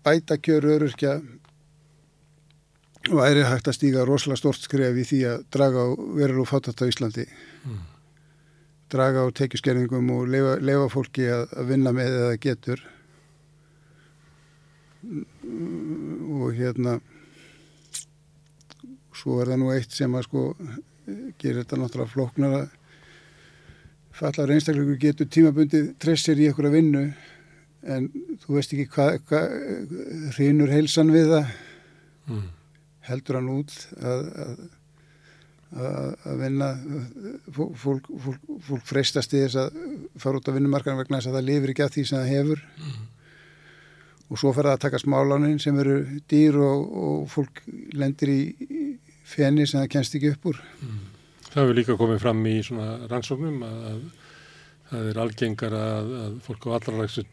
bæta 0.02 0.36
kjöru 0.42 0.74
öryrkja 0.76 1.14
væri 3.10 3.46
hægt 3.46 3.70
að 3.70 3.78
stíga 3.78 4.04
rosalega 4.06 4.40
stort 4.40 4.62
skref 4.62 4.98
í 4.98 5.06
því 5.06 5.22
að 5.30 5.46
draga 5.54 5.86
verður 6.18 6.42
úr 6.42 6.50
fátækt 6.50 6.82
á 6.82 6.90
Íslandi. 6.90 7.26
Mm 7.66 7.80
draga 8.92 9.24
á 9.24 9.28
tekjuskerðingum 9.32 10.10
og 10.12 10.28
lefa, 10.30 10.56
lefa 10.60 10.88
fólki 10.92 11.28
að, 11.32 11.46
að 11.56 11.70
vinna 11.72 11.92
með 11.96 12.18
eða 12.18 12.40
getur. 12.42 12.82
Og 16.32 16.52
hérna 16.58 16.98
svo 19.22 19.40
er 19.40 19.52
það 19.52 19.62
nú 19.62 19.72
eitt 19.72 19.94
sem 19.94 20.14
að 20.18 20.26
sko 20.26 20.46
gerir 21.38 21.62
þetta 21.62 21.78
náttúrulega 21.78 22.12
flóknar 22.12 22.56
að 22.58 22.70
fallar 24.12 24.52
einstakleikur 24.54 24.98
getur 25.00 25.30
tímabundið 25.32 25.92
tressir 26.02 26.40
í 26.40 26.50
að 26.50 26.74
vinnu 26.74 27.04
en 27.82 28.08
þú 28.42 28.58
veist 28.58 28.74
ekki 28.74 28.90
hvað 28.92 29.16
hva, 29.30 29.40
hrýnur 30.36 30.70
heilsan 30.70 31.10
við 31.14 31.32
það 31.32 31.48
mm. 32.30 32.44
heldur 33.08 33.38
hann 33.40 33.50
út 33.56 33.74
að, 33.98 34.28
að 34.44 34.54
að 35.72 36.36
vinna 36.36 36.66
fólk, 37.56 37.78
fólk, 37.80 38.10
fólk 38.66 38.84
freistast 38.84 39.32
í 39.32 39.40
þess 39.40 39.56
að 39.62 39.78
fara 40.20 40.36
út 40.36 40.50
á 40.52 40.52
vinnumarkaðan 40.52 41.00
vegna 41.00 41.20
þess 41.20 41.30
að 41.30 41.38
það 41.38 41.46
lifir 41.48 41.72
ekki 41.72 41.84
að 41.86 41.94
því 41.94 42.04
sem 42.04 42.18
það 42.18 42.32
hefur 42.34 42.64
mm. 42.68 42.98
og 44.28 44.42
svo 44.42 44.52
fer 44.52 44.68
það 44.68 44.76
að 44.76 44.82
taka 44.84 45.00
smálánin 45.00 45.62
sem 45.64 45.78
eru 45.80 45.96
dýr 46.28 46.58
og, 46.60 46.82
og 47.06 47.22
fólk 47.32 47.62
lendir 47.96 48.34
í 48.34 48.42
fenni 49.24 49.66
sem 49.66 49.80
það 49.80 49.92
kennst 49.96 50.18
ekki 50.18 50.34
upp 50.34 50.50
úr 50.52 50.62
mm. 50.62 51.00
Það 51.52 51.60
hefur 51.60 51.76
líka 51.76 51.98
komið 52.00 52.22
fram 52.22 52.46
í 52.48 52.56
svona 52.64 52.88
rannsóknum 53.10 53.64
að, 53.66 53.80
að 53.90 54.02
það 54.92 55.10
er 55.10 55.22
algengar 55.26 55.76
að, 55.76 56.16
að 56.22 56.40
fólk 56.46 56.66
á 56.68 56.70
allra 56.78 56.98
rækstu 57.02 57.26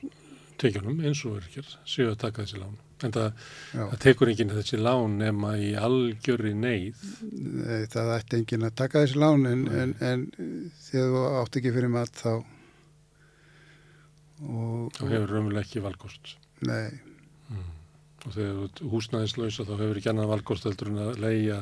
tekjunum 0.59 1.01
eins 1.07 1.23
og 1.27 1.37
verður 1.37 1.73
séu 1.87 2.11
að 2.11 2.21
taka 2.25 2.43
þessi 2.43 2.61
lán 2.61 2.77
En 2.99 3.13
það, 3.15 3.43
það 3.71 3.99
tekur 4.03 4.29
enginn 4.31 4.49
þessi 4.51 4.77
lán 4.79 5.13
nema 5.21 5.53
í 5.55 5.69
algjörri 5.79 6.51
neyð? 6.51 7.03
Nei, 7.31 7.85
það 7.91 8.15
ætti 8.17 8.39
enginn 8.41 8.67
að 8.67 8.73
taka 8.81 9.03
þessi 9.05 9.21
lán 9.21 9.47
en, 9.47 9.61
en, 9.71 9.93
en 10.03 10.25
þegar 10.89 11.13
þú 11.13 11.21
átt 11.39 11.59
ekki 11.61 11.75
fyrir 11.77 11.93
mat 11.93 12.11
þá 12.19 12.33
og, 14.43 14.89
Þá 14.97 15.03
hefur 15.05 15.31
raunverulega 15.31 15.63
ekki 15.63 15.85
valkost? 15.85 16.35
Nei. 16.67 16.99
Og 18.25 18.35
þegar 18.35 18.71
þú 18.77 18.91
húsnæðislausa 18.93 19.67
þá 19.67 19.75
hefur 19.75 19.99
ekki 20.01 20.11
annað 20.11 20.31
valkost 20.33 20.67
heldur 20.67 20.91
en 20.91 21.03
að 21.05 21.21
leia 21.23 21.59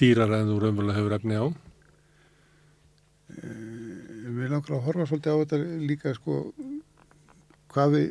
dýrar 0.00 0.34
en 0.38 0.50
þú 0.50 0.60
raunverulega 0.62 0.98
hefur 0.98 1.16
efni 1.18 1.38
á? 1.38 1.46
Við 3.34 4.48
langar 4.50 4.74
að 4.74 4.86
horfa 4.88 5.06
svolítið 5.10 5.36
á 5.36 5.40
þetta 5.42 5.60
líka 5.88 6.14
sko 6.16 6.40
hvað, 7.74 7.94
við, 7.94 8.08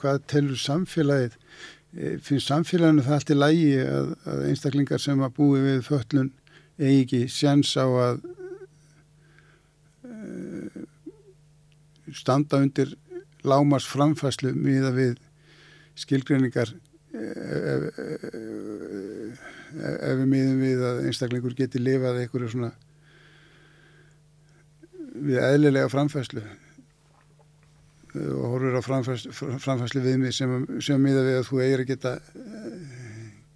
hvað 0.00 0.22
telur 0.30 0.60
samfélagið 0.60 1.34
Eh, 1.96 2.18
finnst 2.20 2.50
samfélaginu 2.50 3.04
það 3.06 3.14
allt 3.16 3.30
í 3.32 3.34
lægi 3.36 3.68
að, 3.80 4.08
að 4.28 4.40
einstaklingar 4.50 5.00
sem 5.00 5.20
að 5.24 5.36
búi 5.38 5.60
við 5.64 5.78
föllun 5.86 6.32
eigi 6.76 6.98
ekki 7.04 7.20
sjans 7.32 7.70
á 7.72 7.86
að 7.86 8.18
uh, 10.04 10.82
standa 12.12 12.60
undir 12.60 12.92
lámas 13.48 13.86
framfæslu 13.88 14.52
miða 14.52 14.90
við 14.98 15.14
skilgreiningar 15.96 16.74
ef, 17.16 17.86
ef, 18.02 19.40
ef 19.76 20.20
við 20.20 20.28
miðum 20.32 20.60
við 20.62 20.84
að 20.90 21.02
einstaklingur 21.08 21.56
geti 21.58 21.82
lifað 21.82 22.20
einhverju 22.22 22.52
svona 22.52 22.72
við 25.16 25.40
eðlilega 25.42 25.90
framfæslu 25.92 26.44
og 28.16 28.44
horfur 28.48 28.78
á 28.80 28.82
framfæslu, 28.84 29.32
framfæslu 29.60 30.02
við 30.04 30.18
mig 30.22 30.36
sem, 30.36 30.52
sem 30.80 31.00
miða 31.02 31.24
við 31.26 31.38
að 31.40 31.48
þú 31.50 31.62
eigir 31.64 31.82
að 31.82 31.90
geta 31.90 32.12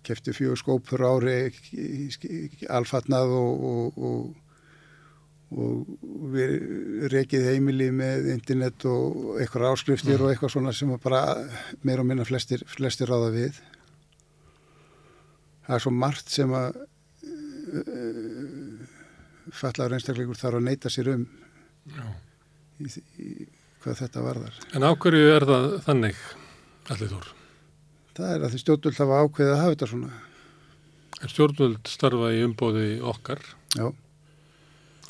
kefti 0.07 0.35
fjögur 0.37 0.61
skóp 0.61 0.89
fyrir 0.91 1.07
ári 1.09 1.37
alfatnað 2.69 3.35
og, 3.37 3.66
og, 3.70 4.01
og, 4.11 4.49
og 5.51 5.86
við 6.35 6.52
rekið 7.10 7.48
heimili 7.51 7.90
með 7.94 8.28
internet 8.35 8.85
og 8.90 9.40
eitthvað 9.43 9.72
áskriftir 9.72 10.16
mm. 10.16 10.22
og 10.24 10.31
eitthvað 10.31 10.55
svona 10.55 10.74
sem 10.77 10.93
bara 11.02 11.22
meir 11.82 12.02
og 12.02 12.06
minna 12.06 12.27
flestir, 12.28 12.62
flestir 12.70 13.10
ráða 13.10 13.32
við 13.35 13.59
það 15.66 15.74
er 15.77 15.85
svo 15.86 15.94
margt 15.94 16.31
sem 16.31 16.55
að 16.55 16.78
uh, 16.78 16.85
fallaður 19.51 19.98
einstakleikur 19.98 20.39
þarf 20.39 20.60
að 20.60 20.68
neyta 20.68 20.93
sér 20.93 21.12
um 21.16 21.27
í, 22.78 22.86
í, 23.18 23.28
hvað 23.82 24.05
þetta 24.05 24.24
varðar 24.28 24.62
En 24.78 24.86
ákverju 24.86 25.35
er 25.35 25.51
það 25.51 25.68
þannig 25.89 26.24
allir 26.90 27.14
þór? 27.16 27.35
það 28.20 28.35
er 28.35 28.44
að 28.44 28.52
því 28.52 28.60
stjórnvöld 28.64 29.01
hafa 29.01 29.22
ákveðið 29.24 29.52
að 29.55 29.60
hafa 29.60 29.74
þetta 29.74 29.89
svona. 29.90 30.20
Er 31.20 31.32
stjórnvöld 31.35 31.90
starfa 31.90 32.31
í 32.35 32.44
umbóði 32.47 32.86
okkar? 33.12 33.43
Já. 33.77 33.86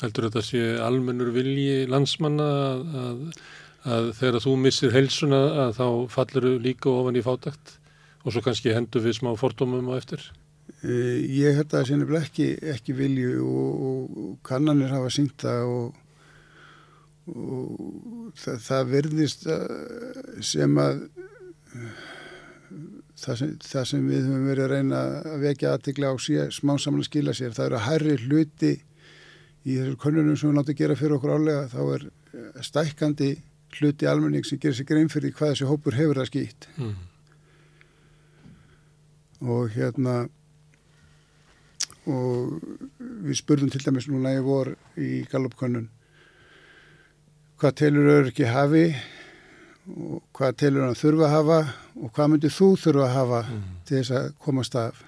Heldur 0.01 0.29
þetta 0.29 0.43
sé 0.45 0.61
almennur 0.81 1.31
vilji 1.35 1.85
landsmanna 1.89 2.47
að, 2.65 2.83
að, 3.01 3.23
að 3.95 4.11
þegar 4.17 4.43
þú 4.45 4.55
missir 4.63 4.95
helsuna 4.95 5.41
að 5.65 5.73
þá 5.77 5.87
fallur 6.15 6.47
þú 6.47 6.53
líka 6.65 6.93
ofan 6.93 7.19
í 7.19 7.25
fátakt 7.25 7.75
og 8.21 8.33
svo 8.33 8.43
kannski 8.45 8.73
hendur 8.75 9.05
við 9.05 9.19
smá 9.19 9.31
fordómum 9.37 9.91
á 9.93 9.97
eftir? 9.97 10.23
E, 10.81 10.93
ég 11.25 11.57
held 11.57 11.67
að 11.67 11.75
það 11.77 11.87
sé 11.89 11.97
nefnilega 11.99 12.29
ekki, 12.29 12.47
ekki 12.75 12.95
vilju 12.97 13.41
og, 13.45 13.83
og 13.85 14.31
kannanir 14.47 14.93
hafa 14.93 15.11
sínt 15.13 15.37
það 15.41 15.73
og, 15.75 15.99
og 17.33 18.31
það, 18.41 18.63
það 18.67 18.95
verðist 18.95 19.45
sem 20.51 20.81
að 20.81 21.03
það 23.21 23.35
sem, 23.41 23.51
það 23.61 23.89
sem 23.91 24.07
við 24.09 24.23
höfum 24.27 24.47
verið 24.49 24.65
að 24.65 24.71
reyna 24.75 25.01
að 25.31 25.43
vekja 25.45 25.73
aðtikla 25.75 26.13
á 26.13 26.15
smá 26.53 26.73
saman 26.81 27.03
að 27.03 27.09
skila 27.09 27.35
sér, 27.37 27.53
það 27.57 27.67
eru 27.67 27.79
að 27.79 27.87
herri 27.87 28.15
hluti 28.25 28.71
í 29.65 29.77
þessar 29.77 29.97
konunum 30.01 30.37
sem 30.37 30.49
við 30.49 30.57
láttum 30.57 30.77
gera 30.79 30.97
fyrir 30.97 31.17
okkur 31.17 31.35
álega, 31.37 31.69
þá 31.69 31.81
er 31.95 32.05
eh, 32.09 32.61
stækkandi 32.65 33.31
hluti 33.77 34.09
almenning 34.09 34.45
sem 34.45 34.59
gerir 34.59 34.75
sig 34.75 34.87
grein 34.89 35.09
fyrir 35.11 35.33
hvað 35.35 35.53
þessi 35.53 35.69
hópur 35.69 35.95
hefur 35.95 36.19
það 36.19 36.29
skýtt 36.31 36.67
mm. 36.75 36.95
og 39.47 39.71
hérna 39.75 40.17
og 42.09 42.57
við 42.97 43.37
spurðum 43.37 43.71
til 43.71 43.83
dæmis 43.85 44.09
núna 44.09 44.33
ég 44.33 44.45
vor 44.45 44.73
í 44.97 45.21
Gallup-konun 45.31 45.87
hvað 47.61 47.77
telur 47.83 48.09
örki 48.17 48.49
hafi 48.49 48.87
og 49.91 50.19
hvað 50.35 50.57
telur 50.63 50.87
hann 50.87 50.97
þurfa 50.97 51.27
að 51.27 51.35
hafa 51.35 51.61
og 52.01 52.11
hvað 52.15 52.33
myndir 52.33 52.53
þú 52.57 52.73
þurfa 52.81 53.07
að 53.07 53.15
hafa 53.19 53.41
mm. 53.45 53.63
til 53.85 53.97
þess 53.99 54.13
að 54.17 54.29
komast 54.41 54.77
af 54.81 55.01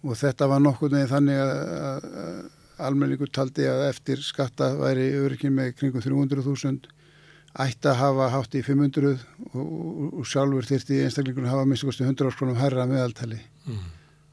og 0.00 0.16
þetta 0.16 0.48
var 0.48 0.62
nokkur 0.64 0.92
með 0.92 1.10
þannig 1.10 1.40
að, 1.42 1.54
að 2.20 2.59
almenningur 2.86 3.30
taldi 3.32 3.66
að 3.68 3.86
eftir 3.88 4.22
skatta 4.24 4.72
væri 4.78 5.10
öryggjum 5.20 5.56
með 5.58 5.74
kringum 5.78 6.04
300.000 6.04 6.90
ætti 7.64 7.90
að 7.90 7.98
hafa 7.98 8.28
hátt 8.34 8.54
í 8.54 8.62
500 8.62 9.08
og, 9.10 9.56
og, 9.60 10.20
sjálfur 10.28 10.68
þyrti 10.68 11.00
einstaklingunum 11.06 11.50
hafa 11.50 11.66
minnst 11.66 12.04
100 12.04 12.30
áskronum 12.30 12.60
herra 12.60 12.86
meðaltali. 12.90 13.40
Mm. 13.66 13.88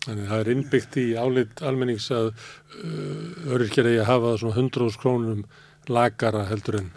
Þannig 0.06 0.30
það 0.30 0.44
er 0.44 0.52
innbyggt 0.54 1.00
í 1.02 1.08
álit 1.20 1.64
almennings 1.66 2.12
að 2.16 2.30
uh, 2.30 3.56
öryrkjar 3.56 3.90
eigi 3.90 4.04
að 4.04 4.12
hafa 4.12 4.38
svona 4.44 4.62
100 4.62 4.88
áskronum 4.92 5.44
lagara 5.90 6.48
heldur 6.52 6.82
en 6.84 6.96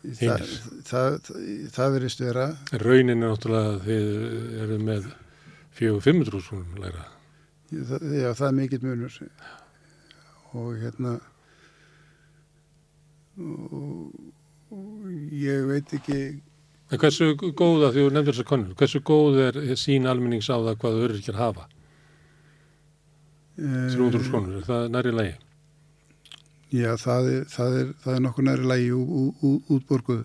Það, 0.00 0.46
það, 0.88 1.14
það, 1.28 1.40
það 1.74 1.90
verist 1.92 2.22
vera. 2.24 2.44
Raunin 2.80 3.18
er 3.18 3.18
náttúrulega 3.20 3.72
að 3.74 3.82
þið 3.84 4.06
eru 4.64 4.78
með 4.80 5.10
400-500 5.80 6.44
svona 6.44 6.82
læra 6.82 7.06
Já, 7.70 8.32
það 8.34 8.46
er 8.48 8.54
mikill 8.56 8.82
munur 8.82 9.18
og 10.58 10.70
hérna 10.80 11.16
og, 13.40 14.14
ég 15.32 15.66
veit 15.70 15.98
ekki 15.98 16.20
En 16.90 16.98
hversu 16.98 17.36
góða, 17.38 17.92
því 17.94 18.02
þú 18.02 18.12
nefndir 18.14 18.34
þess 18.34 18.42
að 18.42 18.48
konur 18.50 18.78
hversu 18.78 19.00
góð 19.06 19.36
er 19.44 19.58
sín 19.78 20.08
almennings 20.10 20.48
á 20.50 20.58
það 20.58 20.80
hvað 20.82 20.96
þau 20.96 21.04
eru 21.04 21.18
ekki 21.20 21.34
að 21.34 21.42
hafa 21.44 21.68
300 23.60 24.24
skonur, 24.24 24.58
er 24.60 24.66
það 24.66 24.88
næri 24.94 25.12
lægi? 25.14 25.36
Já, 26.70 26.90
það 27.02 27.28
er, 27.34 27.44
það 27.50 27.76
er, 27.80 27.92
það 28.04 28.16
er 28.16 28.24
nokkur 28.24 28.46
næri 28.46 28.68
lægi 28.70 28.90
útborguð. 29.74 30.20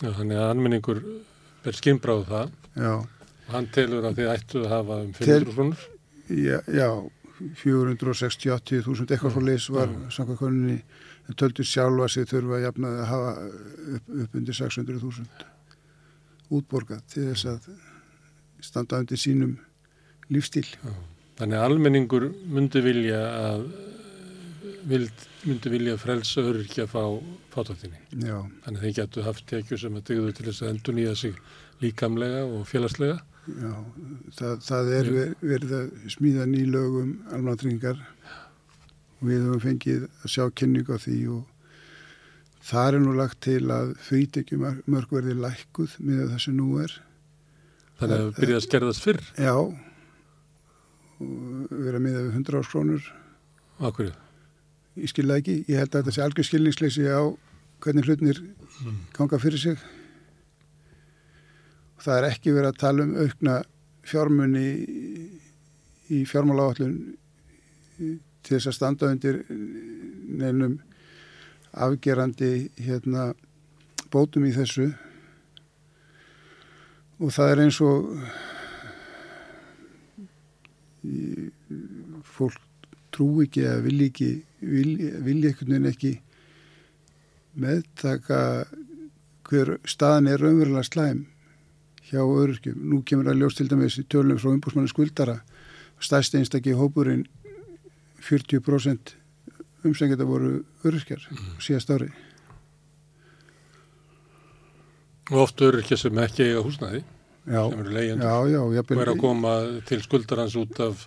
Já, 0.00 0.10
þannig 0.16 0.40
að 0.40 0.50
anmenningur 0.54 1.00
ber 1.64 1.76
skimbráðu 1.76 2.26
það. 2.30 2.54
Já. 2.80 2.92
Og 2.96 3.54
hann 3.54 3.68
telur 3.74 4.06
að 4.08 4.20
þið 4.20 4.30
ættu 4.32 4.62
að 4.64 4.72
hafa 4.72 4.98
um 5.04 5.12
500 5.18 5.54
krónur. 5.54 5.84
Já, 6.30 6.58
já 6.72 6.88
460-80.000 7.62 9.14
eitthvað 9.14 9.34
svo 9.34 9.42
leys 9.44 9.68
var 9.72 9.92
samkvæmkoninni 10.12 10.78
töldur 11.38 11.66
sjálfa 11.66 12.08
sig 12.10 12.26
þurfa 12.30 12.58
að 12.58 12.64
jafna 12.66 12.90
að 12.90 13.08
hafa 13.10 13.30
upp, 13.96 14.10
upp 14.24 14.36
undir 14.40 14.56
600.000 14.56 15.46
útborgað 16.50 17.04
til 17.12 17.28
þess 17.30 17.46
að 17.52 17.68
standa 18.64 19.00
undir 19.00 19.20
sínum 19.20 19.54
lífstíl. 20.30 20.66
Þannig 21.38 21.56
að 21.56 21.66
almenningur 21.68 22.26
myndi 22.50 22.82
vilja 22.84 23.20
að 23.38 23.64
vild, 24.90 25.24
myndi 25.46 25.72
vilja 25.72 25.96
frelsa 26.00 26.44
öryrkja 26.44 26.86
að 26.86 26.92
fá 26.92 27.04
fátaktinni. 27.54 28.02
Þannig 28.10 28.34
að 28.34 28.84
þeir 28.84 28.96
getur 29.00 29.28
haft 29.28 29.46
tekju 29.48 29.80
sem 29.80 29.96
að 29.96 30.06
tegðu 30.10 30.34
til 30.36 30.48
þess 30.50 30.64
að 30.64 30.72
endur 30.74 30.98
nýja 30.98 31.16
sig 31.22 31.40
líkamlega 31.80 32.44
og 32.48 32.66
félagslega. 32.68 33.20
Já, 33.48 33.72
það, 34.36 34.56
það 34.66 34.90
er 34.96 35.10
verið 35.40 35.74
að 35.78 36.10
smíða 36.12 36.46
nýlögum 36.50 37.12
almanatringar 37.32 38.00
og 38.00 39.24
við 39.28 39.46
höfum 39.46 39.62
fengið 39.64 40.06
að 40.08 40.34
sjá 40.34 40.44
kynning 40.60 40.90
á 40.92 40.96
því 41.00 41.18
og 41.34 41.42
það 42.70 42.92
er 42.92 42.98
nú 43.04 43.14
lagt 43.16 43.40
til 43.48 43.62
að 43.72 43.94
frítekjum 44.06 44.66
mörgverði 44.90 45.36
lækkuð 45.40 45.98
með 46.04 46.24
það 46.26 46.42
sem 46.46 46.58
nú 46.60 46.72
er. 46.84 46.96
Þannig 48.00 48.16
að 48.16 48.26
það 48.26 48.40
byrjaði 48.40 48.60
að 48.60 48.66
skerðast 48.68 49.06
fyrr? 49.06 49.22
Já, 49.36 49.54
og 51.20 51.78
vera 51.84 52.02
með 52.02 52.26
100 52.30 52.60
áskrónur. 52.60 53.14
Akkurðu? 53.80 54.16
ég 54.98 55.10
skilða 55.10 55.38
ekki, 55.40 55.56
ég 55.68 55.80
held 55.80 55.94
að 55.94 56.02
þetta 56.02 56.14
sé 56.16 56.24
algjör 56.24 56.48
skilningsleysi 56.48 57.06
á 57.08 57.22
hvernig 57.80 58.08
hlutnir 58.08 58.40
mm. 58.42 59.00
ganga 59.16 59.40
fyrir 59.40 59.62
sig 59.62 59.84
það 62.00 62.16
er 62.16 62.28
ekki 62.30 62.54
verið 62.54 62.70
að 62.70 62.80
tala 62.80 63.06
um 63.06 63.16
aukna 63.20 63.56
fjármunni 64.10 64.66
í, 66.10 66.22
fjármáláallun 66.28 66.94
til 67.98 68.56
þess 68.56 68.70
að 68.70 68.76
standa 68.76 69.10
undir 69.12 69.42
nefnum 69.50 70.78
afgerandi 71.70 72.70
hérna, 72.80 73.30
bótum 74.10 74.46
í 74.48 74.54
þessu. 74.54 74.88
Og 77.20 77.30
það 77.36 77.52
er 77.52 77.62
eins 77.66 77.78
og 77.84 78.08
fólk 82.26 82.58
trú 83.14 83.28
ekki 83.44 83.64
eða 83.66 83.84
vil 83.84 84.00
ekki 84.06 84.30
vilja 84.60 85.52
einhvern 85.52 85.70
veginn 85.70 85.90
ekki 85.90 86.12
meðtaka 87.60 88.40
hver 89.48 89.76
staðan 89.88 90.30
er 90.30 90.42
raunverulega 90.42 90.86
slæm 90.86 91.24
hjá 92.10 92.20
öryrkjum. 92.22 92.78
Nú 92.92 93.02
kemur 93.06 93.30
að 93.30 93.42
ljós 93.42 93.58
til 93.58 93.68
dæmis 93.70 93.98
í 94.00 94.06
tölunum 94.10 94.40
frá 94.40 94.52
umbúrsmannu 94.52 94.90
skuldara 94.90 95.40
stæst 96.00 96.34
einstakki 96.38 96.74
hópurinn 96.76 97.26
40% 98.24 99.14
umsengið 99.86 100.24
að 100.24 100.30
voru 100.30 100.52
öryrkjar 100.84 101.24
mm. 101.30 101.56
síðast 101.62 101.92
ári. 101.94 102.10
Og 105.30 105.44
oft 105.46 105.62
öryrkja 105.62 105.98
sem 106.00 106.18
ekki 106.20 106.48
eiga 106.48 106.62
húsnæði 106.66 107.02
já, 107.02 107.60
sem 107.62 107.82
eru 107.82 107.92
leiðjandur 107.94 108.26
já, 108.26 108.38
já, 108.50 108.60
og 108.62 108.96
er 108.96 109.12
að 109.12 109.20
koma 109.20 109.52
til 109.88 110.00
skuldarans 110.04 110.56
út 110.58 110.80
af 110.82 111.04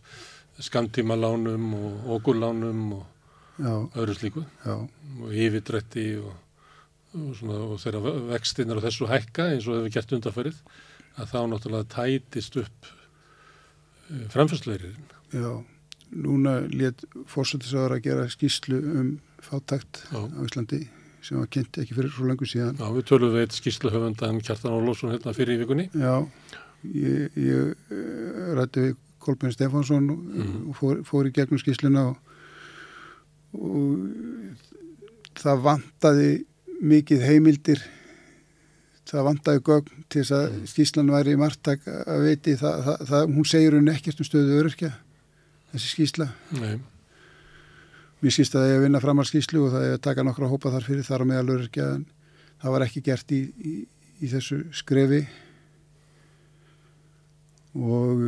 skamtímalánum 0.63 1.73
og 1.73 2.13
okulánum 2.19 2.93
og 2.99 3.09
Já. 3.57 3.89
öðru 3.93 4.13
slíku 4.17 4.45
Já. 4.65 4.89
og 5.21 5.29
yfirdrætti 5.29 6.17
og, 6.17 6.33
og, 7.13 7.43
og 7.43 7.77
þeirra 7.81 8.13
vextinnar 8.31 8.79
og 8.79 8.85
þessu 8.87 9.09
hækka 9.09 9.51
eins 9.53 9.67
og 9.67 9.77
hefur 9.77 9.93
gert 9.93 10.13
undarfærið 10.17 10.57
að 11.19 11.29
þá 11.33 11.39
náttúrulega 11.51 11.89
tætist 11.93 12.57
upp 12.61 12.89
eh, 14.09 14.25
framfærsleirinn. 14.33 15.11
Já, 15.33 15.51
núna 16.13 16.57
let 16.73 17.05
fórsættisáður 17.29 17.97
að 17.97 18.03
gera 18.07 18.27
skýslu 18.31 18.81
um 19.01 19.13
fátækt 19.43 20.03
Já. 20.09 20.19
á 20.21 20.39
Íslandi 20.45 20.83
sem 21.23 21.39
var 21.39 21.47
kynnt 21.51 21.79
ekki 21.79 21.95
fyrir 21.95 22.11
svo 22.11 22.27
lengur 22.27 22.49
síðan. 22.49 22.77
Já, 22.79 22.87
við 22.91 23.07
tölum 23.07 23.33
við 23.33 23.45
eitt 23.45 23.55
skýrsluhöfundan 23.57 24.41
Kjartan 24.43 24.75
Ólófsson 24.75 25.13
hérna 25.13 25.35
fyrir 25.35 25.55
í 25.55 25.61
vikunni. 25.61 25.87
Já, 25.95 26.19
ég, 26.91 27.37
ég 27.39 27.71
uh, 27.71 28.53
rætti 28.59 28.89
við 28.89 28.97
Kolbjörn 29.23 29.55
Stefánsson 29.55 30.09
mm. 30.11 30.55
og 30.67 30.75
fór, 30.75 30.99
fór 31.07 31.29
í 31.29 31.33
gegnum 31.35 31.61
skýrsluna 31.61 32.09
og, 32.11 32.17
og 33.55 35.37
það 35.39 35.63
vantaði 35.69 36.31
mikið 36.83 37.23
heimildir 37.23 37.83
það 39.13 39.27
vantaði 39.27 39.61
gögn 39.67 40.05
til 40.09 40.21
þess 40.21 40.33
að 40.37 40.45
mm. 40.47 40.63
skýrslan 40.71 41.11
væri 41.13 41.35
í 41.35 41.39
margtak 41.39 41.85
að 41.91 42.23
veiti 42.25 42.55
það, 42.57 42.79
það, 42.87 43.03
það, 43.11 43.27
hún 43.37 43.49
segir 43.49 43.77
hún 43.77 43.91
ekkert 43.93 44.23
um 44.23 44.27
stöðu 44.27 44.57
öryrkja 44.61 44.89
þessi 45.73 45.91
skýrsla. 45.91 46.27
Nei. 46.57 46.73
Mér 48.23 48.31
skýrst 48.33 48.55
að 48.55 48.63
það 48.63 48.71
er 48.71 48.77
að 48.77 48.85
vinna 48.85 49.03
fram 49.03 49.19
að 49.19 49.29
skýslu 49.29 49.65
og 49.65 49.73
það 49.73 49.85
er 49.85 49.93
að 49.97 50.03
taka 50.07 50.23
nokkra 50.25 50.49
hópa 50.49 50.71
þar 50.73 50.87
fyrir 50.87 51.07
þar 51.07 51.25
á 51.25 51.29
meðalur 51.29 51.65
ekki 51.65 51.81
að 51.83 51.95
það 52.63 52.75
var 52.75 52.85
ekki 52.85 53.03
gert 53.03 53.33
í, 53.35 53.41
í, 53.43 53.73
í 54.23 54.31
þessu 54.31 54.59
skrefi. 54.79 55.21
Og 57.73 58.23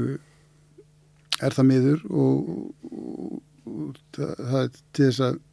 er 1.45 1.55
það 1.55 1.69
miður 1.69 2.05
og, 2.11 2.49
og, 2.89 3.41
og 3.71 3.99
það, 4.17 4.33
það 4.41 4.61
er 4.61 4.69
til 4.75 5.09
þess 5.09 5.25
að 5.29 5.43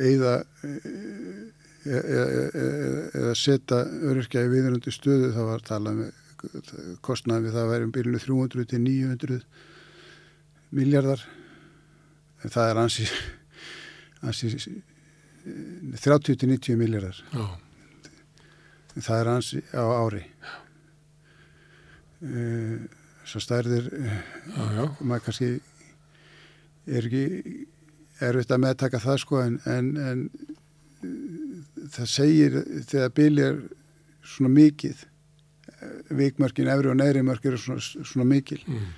eða 0.00 0.34
eða 1.86 3.34
setja 3.38 3.84
öryrkja 4.10 4.44
í 4.44 4.52
viðröndu 4.52 4.92
stöðu 4.92 5.30
það 5.32 5.48
var 5.48 5.64
talað 5.64 6.00
með 6.00 6.10
kostnaði 7.04 7.46
við 7.46 7.56
það 7.56 7.62
að 7.62 7.72
væri 7.72 7.86
um 7.86 7.94
byrjunu 7.94 8.20
300 8.24 8.68
til 8.70 8.80
900 8.84 9.40
miljardar 10.76 11.24
en 12.44 12.54
það 12.54 12.70
er 12.70 12.80
ansi, 12.84 13.08
ansi 14.24 14.52
30-90 16.04 16.78
miljardar 16.80 17.20
en 18.94 19.04
það 19.06 19.20
er 19.20 19.32
ansi 19.34 19.60
á 19.72 19.84
ári. 19.84 20.22
Uh, 22.20 22.84
svo 23.24 23.40
stærðir 23.40 23.86
uh, 23.96 24.96
maður 25.00 25.22
kannski 25.28 25.50
er 26.90 27.06
ekki 27.06 27.24
erfitt 28.20 28.52
að 28.52 28.62
meðtaka 28.66 29.00
það 29.00 29.20
sko 29.22 29.40
en, 29.40 29.56
en, 29.70 29.90
en 29.96 30.26
það 31.00 32.10
segir 32.12 32.58
þegar 32.88 33.14
byljar 33.16 33.62
svona 34.20 34.52
mikið 34.52 35.06
vikmörkin, 36.10 36.68
efri 36.70 36.90
og 36.90 36.98
neðri 36.98 37.22
mörk 37.24 37.46
eru 37.48 37.60
svona, 37.60 37.80
svona 37.80 38.26
mikil 38.28 38.60
mm. 38.66 38.90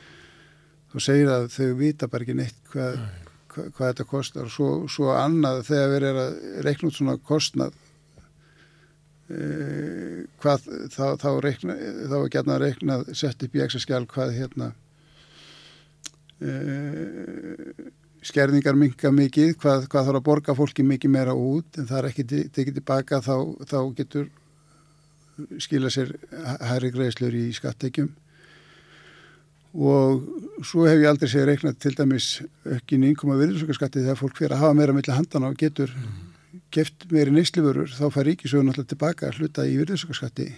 þú 0.92 1.04
segir 1.04 1.30
að 1.30 1.48
þau 1.54 1.68
vita 1.78 2.08
bara 2.10 2.26
ekki 2.26 2.36
neitt 2.38 2.58
hvað, 2.72 2.98
hvað, 3.52 3.70
hvað 3.76 3.92
þetta 3.92 4.08
kostar. 4.10 4.48
Og 4.48 4.54
svo, 4.54 4.70
svo 4.90 5.12
annað 5.14 5.64
þegar 5.70 5.92
við 5.92 5.98
erum 6.00 6.20
að 6.24 6.36
reikna 6.66 6.90
út 6.90 6.98
svona 6.98 7.16
kostnað 7.30 7.78
e, 9.28 9.42
hvað 10.42 10.68
þá, 10.94 11.04
þá, 11.22 11.28
reikna, 11.46 11.78
þá 12.10 12.16
er 12.18 12.30
gætna 12.36 12.56
að 12.58 12.64
reikna 12.66 13.00
sett 13.14 13.46
upp 13.46 13.58
í 13.58 13.64
ekstra 13.64 13.84
skjál 13.84 14.04
hvað 14.10 14.36
hérna 14.40 14.72
e, 16.40 16.52
skerningar 18.22 18.76
minga 18.78 19.10
mikið, 19.14 19.56
hvað, 19.58 19.88
hvað 19.90 20.08
þarf 20.08 20.20
að 20.20 20.26
borga 20.28 20.54
fólki 20.54 20.84
mikið 20.86 21.10
meira 21.10 21.34
út 21.34 21.78
en 21.78 21.88
það 21.88 21.98
er 21.98 22.08
ekki 22.10 22.26
tekið 22.54 22.78
tilbaka 22.78 23.20
þá, 23.24 23.34
þá 23.66 23.78
getur 23.98 24.28
skila 25.62 25.90
sér 25.90 26.12
hæri 26.62 26.92
greiðslur 26.94 27.34
í 27.34 27.48
skattekjum 27.56 28.10
og 29.72 30.26
svo 30.66 30.84
hef 30.84 31.00
ég 31.00 31.08
aldrei 31.08 31.30
segið 31.32 31.48
reiknað 31.48 31.78
til 31.80 31.94
dæmis 31.96 32.26
ekki 32.76 32.98
nýjum 33.00 33.32
að 33.32 33.46
virðsökkarskatti 33.46 34.02
þegar 34.04 34.20
fólk 34.20 34.36
fyrir 34.36 34.54
að 34.56 34.64
hafa 34.66 34.76
meira 34.76 34.96
mellir 34.96 35.16
handana 35.16 35.48
og 35.48 35.56
getur 35.58 35.94
mm. 35.96 36.18
geft 36.74 37.08
meiri 37.12 37.32
neysliförur 37.32 37.88
þá 37.88 38.04
fær 38.12 38.28
ríkisögun 38.28 38.68
alltaf 38.72 38.90
tilbaka 38.92 39.30
að 39.30 39.40
hluta 39.40 39.64
í 39.64 39.78
virðsökkarskatti 39.80 40.50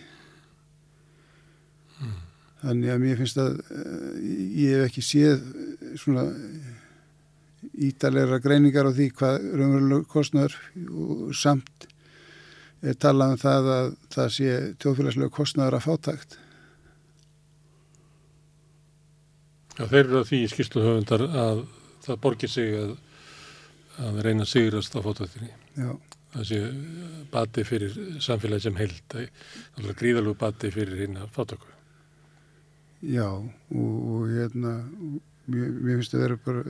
mm. 2.03 2.17
þannig 2.65 2.95
að 2.97 3.05
mér 3.07 3.21
finnst 3.23 3.39
að 3.45 3.61
uh, 3.63 4.17
ég 4.59 4.81
hef 4.81 4.89
ekki 4.91 5.07
séð 5.07 5.47
svona 6.03 6.27
ítalega 7.89 8.39
greiningar 8.45 8.87
á 8.87 8.93
því 8.95 9.11
hvað 9.19 9.51
raunveruleg 9.59 10.07
kostnöður 10.11 10.57
og 10.95 11.35
samt 11.37 11.89
er 12.85 12.97
talað 13.01 13.35
um 13.35 13.41
það 13.41 13.71
að 13.75 13.93
það 14.15 14.33
sé 14.37 14.57
tjóðfélagslega 14.83 15.37
kostnöður 15.39 15.79
að 15.79 15.87
fátækt 15.89 16.39
Já, 19.75 19.89
þeir 19.91 20.05
eru 20.05 20.21
að 20.21 20.29
því 20.29 20.39
skýrsluhöfundar 20.53 21.25
að 21.27 21.61
það 22.05 22.19
borgir 22.23 22.51
sig 22.51 22.75
að, 22.79 22.93
að 24.07 24.21
reyna 24.27 24.47
sigrast 24.47 24.95
á 24.95 25.03
fótvættinni. 25.03 25.51
Já. 25.75 25.91
Það 26.35 26.47
sé 26.51 26.61
bati 27.31 27.65
fyrir 27.67 27.97
samfélagi 28.23 28.67
sem 28.67 28.79
held, 28.79 29.03
það 29.15 29.89
er 29.89 29.99
gríðalög 29.99 30.39
bati 30.39 30.71
fyrir 30.75 30.99
hérna 30.99 31.27
fátöku. 31.35 31.71
Já, 33.05 33.27
og, 33.27 33.51
og 33.75 34.31
hérna, 34.31 34.77
mér, 35.51 35.75
mér 35.75 36.01
finnst 36.01 36.17
að 36.17 36.25
vera 36.25 36.39
bara 36.47 36.65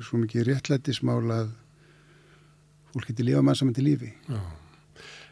svo 0.00 0.20
mikið 0.22 0.48
réttlættismála 0.48 1.38
að 1.44 1.52
fólk 2.92 3.08
getur 3.10 3.28
lifa 3.28 3.42
mann 3.44 3.58
saman 3.58 3.76
til 3.76 3.86
lífi. 3.88 4.10
Já, 4.28 4.40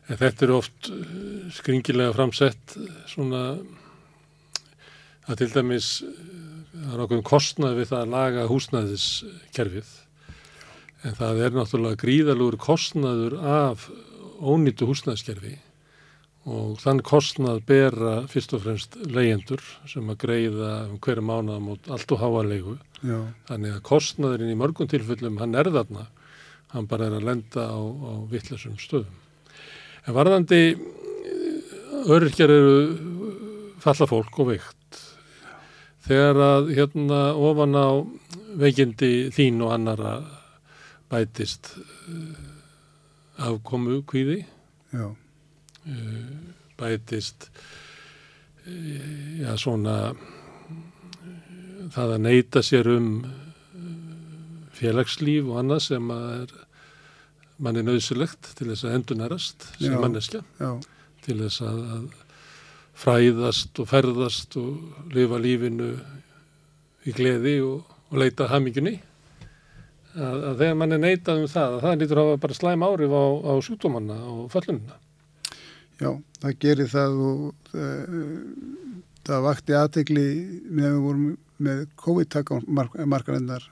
en 0.08 0.20
þetta 0.20 0.46
eru 0.46 0.58
oft 0.58 0.90
skringilega 1.56 2.16
framsett 2.16 2.76
svona 3.10 3.44
að 5.30 5.42
til 5.42 5.50
dæmis 5.54 5.90
það 6.70 6.92
er 6.94 7.02
okkur 7.06 7.24
kostnað 7.26 7.80
við 7.80 7.90
það 7.90 8.04
að 8.04 8.14
laga 8.14 8.46
húsnæðiskerfið. 8.50 9.90
En 11.06 11.16
það 11.16 11.42
er 11.44 11.56
náttúrulega 11.56 12.00
gríðalugur 12.00 12.58
kostnaður 12.60 13.36
af 13.40 13.88
ónýttu 14.40 14.88
húsnæðiskerfi 14.88 15.56
og 16.48 16.78
þann 16.80 17.02
kostnað 17.04 17.60
bera 17.68 18.14
fyrst 18.30 18.54
og 18.56 18.62
fremst 18.64 18.96
leyendur 19.12 19.60
sem 19.90 20.08
að 20.08 20.22
greiða 20.22 20.70
um 20.88 20.96
hverju 21.02 21.24
mánuða 21.24 21.60
mot 21.60 21.90
allt 21.92 22.14
og 22.16 22.22
háanlegu 22.22 22.76
þannig 23.48 23.74
að 23.74 23.84
kostnaðurinn 23.84 24.54
í 24.54 24.56
mörgum 24.60 24.88
tilfellum 24.88 25.38
hann 25.40 25.54
er 25.54 25.68
þarna, 25.72 26.06
hann 26.72 26.88
bara 26.88 27.10
er 27.10 27.18
að 27.18 27.28
lenda 27.28 27.66
á, 27.68 27.80
á 27.80 28.12
vittlesum 28.30 28.78
stöðum. 28.80 29.16
En 30.08 30.16
varðandi 30.16 30.62
öryrkjar 32.08 32.52
eru 32.52 32.76
falla 33.80 34.08
fólk 34.08 34.40
og 34.40 34.52
veikt. 34.54 35.00
Þegar 36.04 36.40
að 36.44 36.70
hérna 36.76 37.20
ofan 37.36 37.76
á 37.76 37.88
veikindi 38.60 39.30
þín 39.34 39.60
og 39.64 39.74
annara 39.76 40.14
bætist 41.10 41.74
uh, 41.76 43.48
afkomu 43.50 44.00
kvíði 44.08 44.40
uh, 44.96 45.12
bætist 46.80 47.50
uh, 47.50 49.40
já 49.40 49.52
svona 49.60 50.14
það 51.90 52.16
að 52.16 52.24
neyta 52.26 52.62
sér 52.62 52.90
um 52.92 53.12
félagslíf 54.80 55.48
og 55.50 55.60
annað 55.60 55.84
sem 55.88 56.12
að 56.14 56.26
er 56.38 56.56
manni 57.60 57.84
nöðsilegt 57.84 58.54
til 58.56 58.70
þess 58.70 58.86
að 58.86 58.96
endunarast 58.96 59.68
sem 59.76 59.96
manneskja. 60.00 60.42
til 61.24 61.36
þess 61.42 61.60
að, 61.66 61.80
að 61.96 62.06
fræðast 63.00 63.80
og 63.80 63.88
ferðast 63.90 64.56
og 64.60 65.12
lifa 65.14 65.40
lífinu 65.40 65.92
í 67.08 67.14
gleði 67.16 67.58
og, 67.64 67.84
og 68.10 68.20
leita 68.20 68.48
hamingunni 68.50 68.96
að, 70.16 70.38
að 70.50 70.62
þegar 70.62 70.80
mann 70.80 70.96
er 70.96 71.04
neitað 71.04 71.42
um 71.42 71.50
það 71.50 71.76
að 71.76 71.84
það 71.84 72.00
lítur 72.02 72.20
að 72.20 72.30
hafa 72.30 72.42
bara 72.44 72.58
slæm 72.58 72.86
árif 72.86 73.14
á, 73.14 73.24
á 73.40 73.52
sjúkdómanna 73.66 74.18
og 74.32 74.42
föllununa 74.52 74.98
Já, 76.00 76.10
það 76.40 76.56
gerir 76.64 76.88
það 76.90 77.18
og 77.26 77.42
það, 77.70 78.14
það 79.28 79.44
vakti 79.48 79.76
aðtegli 79.76 80.28
með 80.70 80.88
að 80.88 80.94
við 80.94 81.04
vorum 81.04 81.28
með 81.60 81.82
COVID-takmarkarinnar 82.00 83.66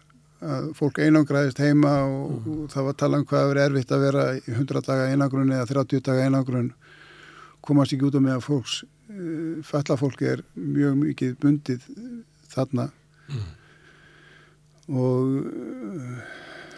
að 0.49 0.69
fólk 0.79 1.01
einangraðist 1.03 1.59
heima 1.59 1.95
og, 2.05 2.35
mm. 2.37 2.51
og 2.53 2.69
það 2.75 2.85
var 2.85 2.95
að 2.95 3.01
tala 3.01 3.19
um 3.19 3.25
hvað 3.27 3.41
að 3.41 3.49
vera 3.55 3.65
erfitt 3.71 3.95
að 3.97 4.05
vera 4.05 4.27
í 4.37 4.45
100 4.53 4.85
daga 4.87 5.09
einangrun 5.09 5.57
eða 5.57 5.71
30 5.73 6.05
daga 6.07 6.29
einangrun 6.29 6.69
komast 7.65 7.97
ekki 7.97 8.07
út 8.07 8.21
á 8.21 8.23
með 8.23 8.37
að 8.37 8.47
fólks 8.47 8.77
Eh, 9.09 9.63
fallafólki 9.65 10.27
er 10.29 10.41
mjög 10.53 10.97
mikið 11.01 11.37
bundið 11.41 11.85
þarna 12.53 12.91
mm. 13.33 13.47
og 15.01 15.31
eh, 15.49 16.35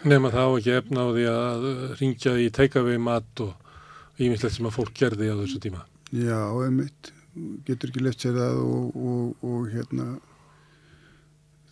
Nefna 0.07 0.31
þá 0.31 0.45
ekki 0.45 0.71
efna 0.77 1.03
á 1.03 1.07
því 1.11 1.25
að 1.27 1.65
ringja 1.99 2.37
í 2.39 2.45
teikavegi 2.55 3.01
mat 3.03 3.43
og 3.43 3.60
ímislegt 4.21 4.57
sem 4.57 4.67
að 4.69 4.77
fólk 4.77 4.93
gerði 4.97 5.31
á 5.31 5.35
þessu 5.41 5.61
tíma. 5.63 5.85
Já, 6.11 6.39
einmitt. 6.65 7.11
Getur 7.67 7.91
ekki 7.91 8.03
left 8.03 8.23
sér 8.23 8.35
það 8.35 8.57
og, 8.65 8.95
og, 8.99 9.43
og 9.47 9.67
hérna 9.71 10.07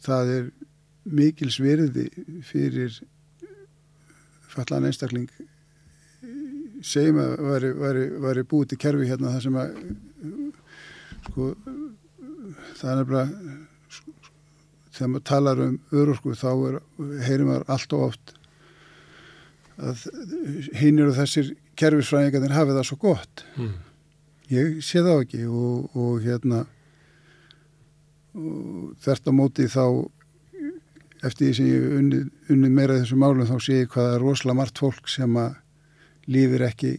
það 0.05 0.33
er 0.37 0.49
mikil 1.09 1.49
sverði 1.51 2.07
fyrir 2.47 2.95
fallan 4.49 4.87
einstakling 4.89 5.29
segjum 6.85 7.19
að 7.21 7.33
væri, 7.43 7.71
væri, 7.75 8.03
væri 8.23 8.45
búið 8.47 8.71
til 8.71 8.79
kerfi 8.85 9.09
hérna 9.09 9.33
það 9.33 9.45
sem 9.45 9.57
að 9.59 9.73
sko 11.27 11.49
það 12.79 12.91
er 12.91 12.99
nefnilega 13.01 13.57
þegar 14.95 15.11
maður 15.13 15.25
talar 15.29 15.63
um 15.65 15.79
örorku 15.95 16.35
þá 16.39 16.49
er, 16.69 16.77
heyrir 17.27 17.47
maður 17.47 17.73
allt 17.75 17.95
og 17.95 18.05
oft 18.09 18.33
að 19.79 20.05
hinnir 20.79 21.11
og 21.11 21.17
þessir 21.19 21.53
kerfisfræðingarnir 21.79 22.55
hafi 22.55 22.75
það 22.75 22.87
svo 22.89 22.99
gott 23.01 23.43
mm. 23.55 23.73
ég 24.53 24.79
sé 24.85 25.03
það 25.05 25.23
ekki 25.25 25.45
og, 25.47 25.95
og 25.95 26.19
hérna 26.25 26.65
og 28.39 28.95
þert 29.03 29.29
á 29.29 29.33
móti 29.35 29.67
þá 29.71 29.85
eftir 31.25 31.49
því 31.49 31.53
sem 31.57 31.69
ég 31.69 31.95
unni, 31.99 32.19
unni 32.51 32.69
meira 32.71 32.99
þessu 32.99 33.17
málum 33.19 33.47
þá 33.47 33.57
sé 33.63 33.81
ég 33.81 33.93
hvaða 33.93 34.19
rosalega 34.21 34.59
margt 34.61 34.79
fólk 34.79 35.09
sem 35.11 35.39
að 35.39 35.57
lífir 36.29 36.63
ekki 36.69 36.93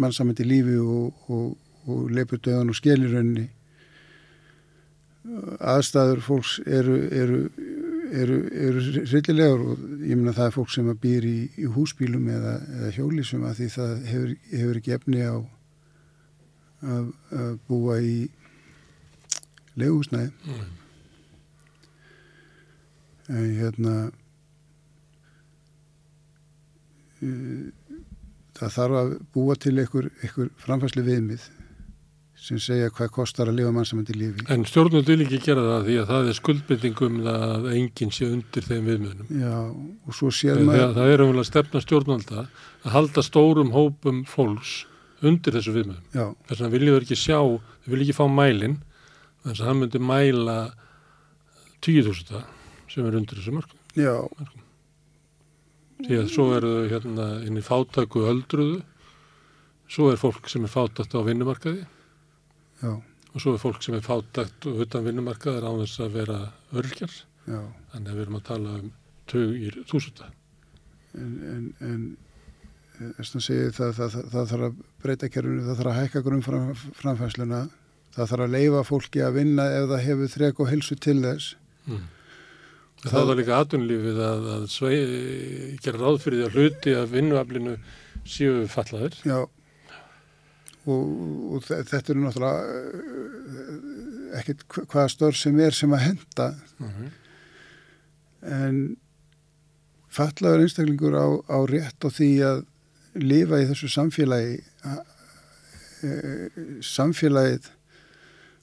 mannsamöndi 0.00 0.46
lífi 0.46 0.78
og, 0.80 1.26
og, 1.28 1.50
og 1.90 2.06
leipur 2.14 2.40
döðan 2.40 2.72
og 2.72 2.78
skelirönni 2.78 3.48
aðstæður 5.62 6.22
fólks 6.24 6.56
eru, 6.66 6.96
eru, 7.14 7.42
eru, 8.12 8.36
eru 8.52 8.82
rillilegur 9.08 9.64
og 9.72 9.82
ég 10.04 10.16
minna 10.18 10.34
það 10.36 10.48
er 10.48 10.54
fólk 10.56 10.70
sem 10.74 10.90
býr 11.02 11.26
í, 11.28 11.38
í 11.62 11.70
húsbílum 11.72 12.28
eða, 12.32 12.54
eða 12.76 12.92
hjólísum 12.96 13.46
að 13.48 13.58
því 13.60 13.68
það 13.76 13.92
hefur, 14.10 14.34
hefur 14.52 14.80
ekki 14.80 14.94
efni 14.96 15.24
á 15.24 15.36
að, 16.82 17.12
að 17.42 17.52
búa 17.68 17.98
í 18.02 18.16
leguhúsnæði 19.80 20.32
mm. 20.52 20.66
en 23.32 23.54
hérna 23.60 23.96
það 28.58 28.76
þarf 28.76 29.00
að 29.00 29.12
búa 29.34 29.56
til 29.56 29.76
einhver, 29.78 30.10
einhver 30.20 30.52
framfæslu 30.60 31.04
viðmið 31.06 31.48
sem 32.42 32.58
segja 32.58 32.90
hvað 32.90 33.10
kostar 33.14 33.50
að 33.50 33.60
lifa 33.60 33.72
mannsamöndi 33.74 34.14
lífi. 34.16 34.44
En 34.50 34.64
stjórnum 34.66 35.04
vil 35.06 35.20
ekki 35.22 35.38
gera 35.44 35.62
það 35.62 35.84
því 35.86 35.98
að 36.00 36.08
það 36.08 36.30
er 36.30 36.38
skuldbyttingum 36.38 37.18
að 37.30 37.68
enginn 37.76 38.14
sé 38.14 38.26
undir 38.26 38.66
þeim 38.66 38.88
viðmöðunum. 38.90 39.28
Já, 39.38 39.58
og 40.08 40.16
svo 40.18 40.30
sér 40.34 40.58
maður... 40.58 40.82
Það, 40.82 40.96
það 40.96 41.12
er 41.12 41.22
umvel 41.26 41.42
að 41.42 41.46
stefna 41.48 41.82
stjórnvalda 41.84 42.40
að 42.42 42.96
halda 42.96 43.24
stórum 43.28 43.70
hópum 43.76 44.24
fólks 44.26 44.74
undir 45.22 45.54
þessu 45.58 45.76
viðmöðum. 45.76 46.10
Já. 46.10 46.24
Þess 46.48 46.64
vegna 46.64 46.72
viljum 46.74 46.98
þau 46.98 47.04
ekki 47.04 47.20
sjá, 47.22 47.38
þau 47.38 47.94
vilja 47.94 48.08
ekki 48.08 48.18
fá 48.18 48.24
mælinn, 48.40 48.76
þannig 49.44 49.62
að 49.62 49.70
hann 49.70 49.80
myndi 49.84 50.02
mæla 50.10 50.58
10.000 51.86 52.44
sem 52.90 53.06
er 53.06 53.22
undir 53.22 53.38
þessu 53.38 53.54
mörgum. 53.54 53.80
Já. 53.94 54.16
Mörgum. 54.18 54.68
Því 56.02 56.18
að 56.18 56.30
svo 56.34 56.50
eru 56.58 56.76
hérna 56.90 57.32
inn 57.46 57.54
í 57.54 57.62
fátæku 57.62 58.26
öldruðu, 58.26 58.82
svo 59.86 60.10
er 60.10 60.18
fólk 60.18 60.48
sem 60.50 60.64
er 60.66 60.72
fátækt 60.72 61.14
á 61.14 61.22
vinnumarkaði 61.22 61.84
Já. 62.82 62.92
og 63.32 63.40
svo 63.40 63.54
er 63.54 63.62
fólk 63.62 63.84
sem 63.84 63.94
er 63.96 64.04
fátækt 64.04 64.66
og 64.68 64.82
utan 64.84 65.06
vinnumarkaðar 65.06 65.68
á 65.68 65.72
þess 65.82 66.02
að 66.02 66.16
vera 66.18 66.38
örkjar 66.74 67.14
þannig 67.46 68.08
að 68.10 68.16
við 68.16 68.22
erum 68.24 68.38
að 68.38 68.48
tala 68.48 68.74
um 68.80 68.90
tögir 69.30 69.78
þúsunda. 69.90 70.28
En, 71.18 71.32
en, 71.46 71.66
en 71.84 73.12
þess 73.18 73.36
að 73.36 73.44
segja 73.46 73.70
það, 73.76 73.94
það, 73.98 74.16
það, 74.16 74.26
það 74.32 74.50
þarf 74.52 74.66
að 74.66 74.80
breyta 75.04 75.30
kerfinu, 75.32 75.64
það 75.66 75.78
þarf 75.80 75.92
að 75.92 76.00
hækka 76.00 76.24
grunn 76.26 76.44
fram, 76.46 76.66
framfæsluna, 76.98 77.62
það 78.16 78.32
þarf 78.32 78.46
að 78.46 78.56
leifa 78.56 78.82
fólki 78.88 79.24
að 79.24 79.38
vinna 79.40 79.68
ef 79.78 79.88
það 79.92 80.04
hefur 80.08 80.34
þrek 80.36 80.62
og 80.62 80.70
helsu 80.72 80.98
til 81.06 81.18
þess. 81.24 81.54
Mm. 81.86 82.04
Það 83.02 83.26
var 83.28 83.38
líka 83.40 83.58
atunlífið 83.58 84.20
að, 84.22 84.44
að 84.56 84.68
svei, 84.70 84.98
gera 85.82 86.04
ráð 86.04 86.20
fyrir 86.22 86.38
því 86.38 86.46
að 86.46 86.58
hluti 86.58 86.94
að 86.94 87.16
vinnuaflinu 87.16 87.72
séu 88.22 88.60
fallaðir 88.70 89.16
Já 89.26 89.40
og, 90.90 91.04
og 91.54 91.66
þetta 91.66 92.02
eru 92.10 92.24
náttúrulega 92.24 92.62
eh, 92.66 94.38
ekkert 94.40 94.64
hvaða 94.80 95.08
störf 95.12 95.38
sem 95.38 95.60
er 95.62 95.76
sem 95.76 95.92
að 95.94 96.04
henda 96.08 96.48
uh 96.80 96.86
mhm. 96.86 96.92
-huh. 96.98 97.10
en 98.42 98.96
fallaður 100.12 100.64
einstaklingur 100.64 101.14
á, 101.16 101.26
á 101.48 101.58
rétt 101.68 102.04
á 102.04 102.08
því 102.10 102.30
að 102.44 102.64
lifa 103.14 103.60
í 103.60 103.68
þessu 103.68 103.88
samfélagi 103.92 104.58
e, 106.02 106.10
samfélagið 106.80 107.68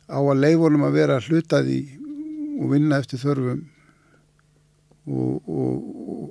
á 0.10 0.20
að 0.20 0.42
leifunum 0.42 0.88
að 0.88 0.98
vera 0.98 1.20
hlutaði 1.22 1.82
og 2.60 2.72
vinna 2.74 3.00
eftir 3.02 3.22
þörfum 3.22 3.62
og, 5.10 5.50
og, 5.50 5.76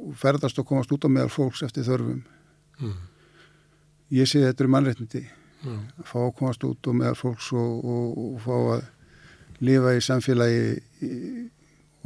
og 0.08 0.16
ferðast 0.18 0.58
og 0.58 0.66
komast 0.66 0.92
út 0.94 1.06
á 1.06 1.10
meðal 1.10 1.32
fólks 1.32 1.62
eftir 1.66 1.86
þörfum 1.86 2.22
mm. 2.78 2.96
ég 4.18 4.28
sé 4.28 4.42
þetta 4.44 4.64
eru 4.64 4.74
mannreitniti 4.74 5.24
mm. 5.64 5.80
fá 6.06 6.18
að 6.22 6.34
komast 6.38 6.64
út 6.68 6.90
og 6.90 6.98
meðal 6.98 7.18
fólks 7.18 7.52
og, 7.56 7.84
og, 7.84 8.18
og 8.24 8.40
fá 8.44 8.56
að 8.58 8.82
lifa 9.68 9.94
í 9.96 10.02
samfélagi 10.04 10.60
í, 11.02 11.12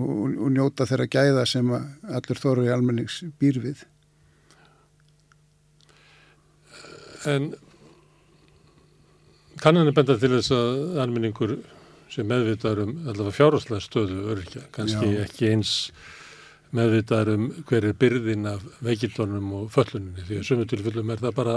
og, 0.01 0.39
og 0.47 0.53
njóta 0.55 0.87
þeirra 0.89 1.09
gæða 1.13 1.45
sem 1.49 1.73
allir 1.73 2.41
þóru 2.41 2.67
í 2.67 2.73
almennings 2.73 3.21
býr 3.41 3.61
við. 3.63 3.85
En 7.29 7.53
kannan 9.63 9.87
er 9.87 9.95
benda 9.95 10.17
til 10.19 10.33
þess 10.33 10.55
að 10.57 10.99
almenningur 11.05 11.55
sem 12.13 12.27
meðvitaður 12.29 12.87
um 12.87 12.97
allavega 13.07 13.37
fjárháslega 13.37 13.85
stöðu 13.85 14.25
örkja, 14.35 14.65
kannski 14.75 15.13
Já. 15.15 15.21
ekki 15.25 15.53
eins 15.53 15.77
meðvitaður 16.73 17.31
um 17.37 17.43
hver 17.69 17.85
er 17.85 17.97
byrðin 18.01 18.47
af 18.49 18.63
veikildunum 18.85 19.51
og 19.59 19.67
föllunum 19.75 20.15
því 20.25 20.39
að 20.41 20.47
sumu 20.49 20.65
tilfellum 20.71 21.11
er 21.13 21.21
það 21.21 21.35
bara 21.37 21.57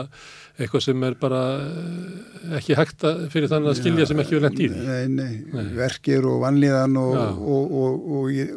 eitthvað 0.59 0.83
sem 0.83 1.05
er 1.07 1.15
bara 1.21 1.41
eh, 1.61 2.57
ekki 2.59 2.75
hægt 2.79 3.05
fyrir 3.31 3.51
þannig 3.51 3.71
að 3.71 3.79
skilja 3.79 4.03
Já, 4.03 4.09
sem 4.11 4.21
ekki 4.23 4.35
vil 4.35 4.43
lendi 4.43 4.65
í. 4.65 4.69
því. 4.73 4.83
Nei, 4.89 5.07
nei, 5.15 5.37
nei, 5.55 5.69
verkir 5.77 6.27
og 6.27 6.41
vanlíðan 6.43 6.99
og, 6.99 7.15
og, 7.55 7.75
og, 7.81 8.05
og 8.19 8.29
ég, 8.35 8.51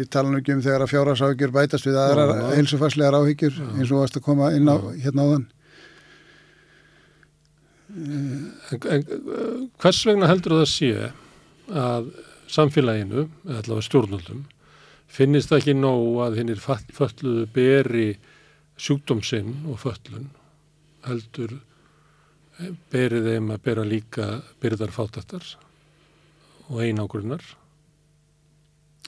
ég 0.00 0.10
tala 0.10 0.32
nú 0.32 0.42
ekki 0.42 0.56
um 0.56 0.64
þegar 0.66 0.86
að 0.86 0.92
fjárasáhyggjur 0.94 1.54
bætast 1.54 1.86
við 1.86 1.98
aðra 2.02 2.26
heilsufarslegar 2.56 3.18
áhyggjur 3.20 3.60
eins 3.76 3.92
og 3.92 4.02
varst 4.02 4.18
að 4.18 4.26
koma 4.26 4.50
inn 4.56 4.70
á 4.70 4.76
hérna 5.04 5.26
á 5.26 5.32
þann. 5.36 5.48
En, 7.92 8.86
en 8.88 9.02
hvers 9.82 10.02
vegna 10.08 10.30
heldur 10.30 10.58
það 10.62 10.70
sé 10.72 10.92
að 11.72 12.10
samfélaginu, 12.52 13.28
eða 13.46 13.62
allavega 13.62 13.86
stjórnaldum 13.86 14.42
finnist 15.12 15.50
það 15.50 15.60
ekki 15.60 15.74
nóg 15.78 16.20
að 16.26 16.38
hinnir 16.40 16.62
fölluðu 16.62 17.48
beri 17.52 18.06
sjúkdómsinn 18.80 19.66
og 19.70 19.80
föllun 19.82 20.30
heldur 21.06 21.58
eh, 21.58 22.72
berið 22.92 23.28
þeim 23.32 23.52
að 23.52 23.64
bera 23.66 23.84
líka 23.86 24.28
byrðar 24.62 24.94
fátattar 24.94 25.44
og 26.70 26.80
einágrunnar 26.80 27.44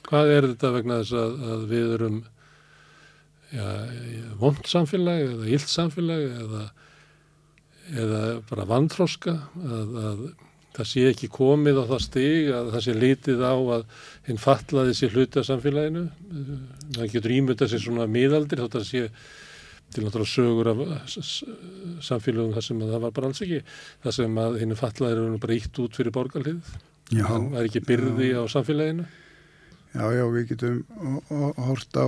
hvað 0.05 0.31
er 0.35 0.49
þetta 0.51 0.73
vegna 0.75 1.01
þess 1.01 1.17
að, 1.17 1.37
að 1.51 1.67
við 1.71 1.93
erum 1.97 2.17
ja, 3.55 3.69
vond 4.41 4.65
samfélag 4.69 5.23
eða 5.31 5.53
íld 5.57 5.69
samfélag 5.71 6.25
eða, 6.43 6.65
eða 7.95 8.21
bara 8.49 8.67
vandróska 8.69 9.39
að, 9.61 9.97
að 10.09 10.25
það 10.75 10.89
sé 10.91 11.05
ekki 11.11 11.31
komið 11.31 11.81
á 11.81 11.83
það 11.91 12.03
stig 12.05 12.51
að 12.55 12.71
það 12.75 12.85
sé 12.85 12.95
litið 12.99 13.43
á 13.45 13.55
að 13.77 13.85
hinn 14.27 14.41
fatlaði 14.41 14.95
sé 14.97 15.09
hluti 15.13 15.41
af 15.41 15.49
samfélaginu. 15.49 16.05
Það 16.97 17.11
getur 17.15 17.35
ímyndað 17.37 17.73
sér 17.73 17.85
svona 17.85 18.09
miðaldir 18.11 18.63
þótt 18.65 18.79
að 18.81 18.89
sé 18.89 19.05
til 19.95 20.03
náttúrulega 20.03 20.31
sögur 20.33 20.71
af 20.71 20.81
samfélagum 22.03 22.55
þar 22.57 22.67
sem 22.67 22.83
það 22.83 23.05
var 23.05 23.15
bara 23.15 23.31
alls 23.31 23.45
ekki. 23.45 23.61
Þar 24.03 24.17
sem 24.19 24.43
að 24.43 24.59
hinn 24.63 24.79
fatlaði 24.79 25.19
eru 25.19 25.39
bara 25.45 25.57
ítt 25.59 25.81
út 25.83 25.95
fyrir 25.95 26.15
borgarlið 26.15 26.75
það 27.13 27.59
er 27.59 27.67
ekki 27.67 27.83
byrði 27.85 28.31
já. 28.31 28.39
á 28.41 28.43
samfélaginu. 28.49 29.05
Já, 29.95 30.05
já, 30.11 30.25
við 30.27 30.47
getum 30.49 30.83
hort 31.29 31.95
á 31.95 32.07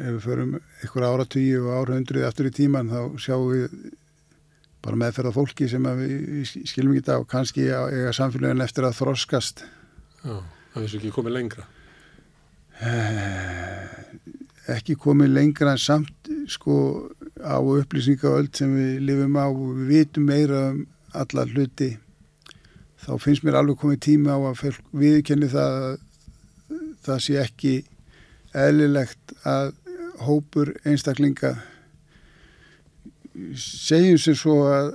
ef 0.00 0.12
við 0.16 0.20
förum 0.24 0.52
ykkur 0.84 1.04
ára 1.04 1.26
tíu 1.28 1.64
og 1.66 1.72
ára 1.76 1.96
hundruð 1.96 2.26
eftir 2.28 2.48
í 2.48 2.54
tíman 2.56 2.88
þá 2.92 3.00
sjáum 3.20 3.50
við 3.52 3.74
bara 4.84 5.00
meðferða 5.00 5.34
fólki 5.34 5.68
sem 5.68 5.84
við 5.98 6.44
skilum 6.68 6.94
ekki 6.94 7.04
þetta 7.04 7.18
og 7.20 7.28
kannski 7.30 7.66
eiga 7.68 8.14
samfélagin 8.16 8.64
eftir 8.64 8.86
að 8.88 8.96
þroskast. 9.00 9.64
Já, 10.24 10.36
það 10.72 10.82
finnst 10.82 10.98
ekki 11.00 11.14
komið 11.16 11.36
lengra. 11.36 11.66
Eh, 12.80 13.98
ekki 14.76 14.96
komið 15.00 15.34
lengra 15.34 15.74
en 15.76 15.82
samt 15.82 16.30
sko 16.48 16.76
á 17.40 17.60
upplýsingaöld 17.60 18.54
sem 18.56 18.72
við 18.76 19.02
lifum 19.08 19.36
á 19.36 19.48
og 19.48 19.66
við 19.76 19.90
vitum 19.94 20.30
meira 20.30 20.62
um 20.70 20.86
alla 21.16 21.44
hluti 21.50 21.90
þá 23.00 23.12
finnst 23.18 23.44
mér 23.44 23.58
alveg 23.60 23.80
komið 23.80 24.02
tíma 24.06 24.36
á 24.36 24.40
að 24.52 24.78
viðkenni 24.92 25.48
það 25.50 25.98
það 27.04 27.22
sé 27.24 27.38
ekki 27.40 27.74
eðlilegt 28.56 29.34
að 29.48 29.72
hópur 30.26 30.74
einstaklinga 30.84 31.54
segjum 33.56 34.18
sem 34.20 34.36
svo 34.38 34.56
að 34.70 34.90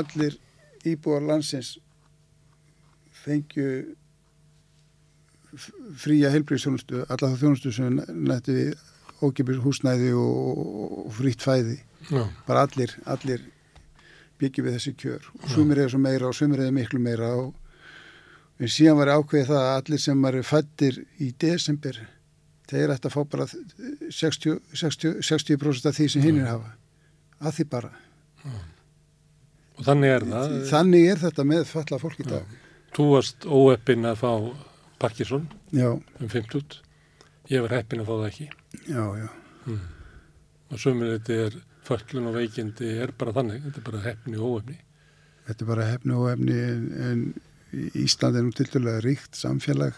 allir 0.00 0.38
íbúar 0.84 1.24
landsins 1.24 1.76
fengju 3.24 3.68
fría 6.00 6.32
heilbríðsþjónustu, 6.34 7.04
alla 7.06 7.30
það 7.30 7.40
þjónustu 7.42 7.72
sem 7.74 7.98
nætti 8.26 8.56
við 8.56 8.72
ókipis 9.24 9.60
húsnæði 9.62 10.12
og, 10.18 11.10
frýtt 11.14 11.44
fæði. 11.44 11.80
Já. 12.10 12.26
bara 12.44 12.66
allir, 12.66 12.90
allir 13.08 13.44
byggjum 14.36 14.66
við 14.66 14.74
þessi 14.76 14.92
kjör. 15.00 15.28
Og 15.40 15.52
sumir 15.54 15.78
er 15.80 15.92
svo 15.92 16.00
meira 16.02 16.28
og 16.28 16.36
sumir 16.36 16.60
er 16.60 16.74
miklu 16.74 17.00
meira 17.00 17.30
og 17.38 17.54
en 18.60 18.70
síðan 18.70 18.98
var 18.98 19.14
ákveðið 19.14 19.50
það 19.50 19.62
að 19.62 19.76
allir 19.78 20.02
sem 20.04 20.26
var 20.26 20.38
fættir 20.44 21.00
í 21.16 21.30
desember 21.40 22.00
þeir 22.68 22.92
ætti 22.94 23.08
að 23.08 23.14
fá 23.14 23.22
bara 23.30 23.46
60%, 23.48 24.60
60, 24.74 25.16
60 25.24 25.88
af 25.88 25.96
því 25.96 26.08
sem 26.12 26.24
hinn 26.24 26.42
er 26.42 26.50
hafa 26.52 26.74
að 27.44 27.58
því 27.58 27.66
bara. 27.72 27.90
Og 29.74 29.86
þannig 29.88 30.14
er 30.14 30.26
það. 30.30 30.54
Þannig 30.70 31.08
er 31.10 31.20
þetta 31.24 31.46
með 31.50 31.66
falla 31.70 32.00
fólk 32.02 32.22
í 32.22 32.28
dag. 32.28 32.56
Þú 32.94 33.06
varst 33.10 33.46
óeppin 33.48 34.06
að 34.06 34.20
fá 34.20 34.32
Parkinson 35.02 35.48
já. 35.74 35.88
um 35.90 36.28
50 36.30 36.80
ég 37.50 37.64
var 37.64 37.74
heppin 37.74 38.02
að 38.04 38.10
fá 38.10 38.14
það 38.14 38.28
ekki. 38.28 38.48
Já, 38.88 39.04
já. 39.18 39.28
Mm. 39.64 39.80
og 40.68 40.80
sömur 40.80 41.14
þetta 41.14 41.36
er 41.46 41.54
föllun 41.86 42.28
og 42.28 42.34
veikindi 42.36 42.90
er 43.00 43.14
bara 43.16 43.32
þannig. 43.36 43.64
Þetta 43.64 43.80
er 43.80 43.86
bara 43.88 44.02
heppni 44.04 44.36
og 44.36 44.58
óefni 44.58 44.76
Þetta 45.44 45.64
er 45.64 45.68
bara 45.68 45.86
heppni 45.88 46.14
og 46.16 46.26
óefni 46.28 46.58
en, 46.64 46.84
en 47.08 47.24
Ísland 48.00 48.38
er 48.38 48.44
nú 48.46 48.52
til 48.54 48.68
dæla 48.70 48.98
ríkt 49.04 49.36
samfélag 49.36 49.96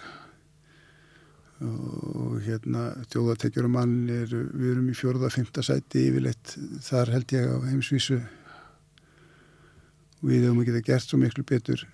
og 1.65 2.41
hérna 2.45 2.91
þjóðatekjur 3.13 3.69
og 3.69 3.73
mann 3.73 3.95
er, 4.13 4.29
við 4.29 4.73
erum 4.75 4.91
í 4.93 4.97
fjörða, 4.97 5.31
fymta 5.33 5.65
sæti 5.65 6.07
yfirleitt, 6.11 6.57
þar 6.85 7.15
held 7.15 7.33
ég 7.33 7.49
á 7.49 7.57
heimsvísu. 7.71 8.19
Við 10.27 10.45
hefum 10.45 10.61
ekki 10.63 10.77
það 10.77 10.87
gert 10.91 11.09
svo 11.09 11.21
miklu 11.23 11.47
betur. 11.49 11.87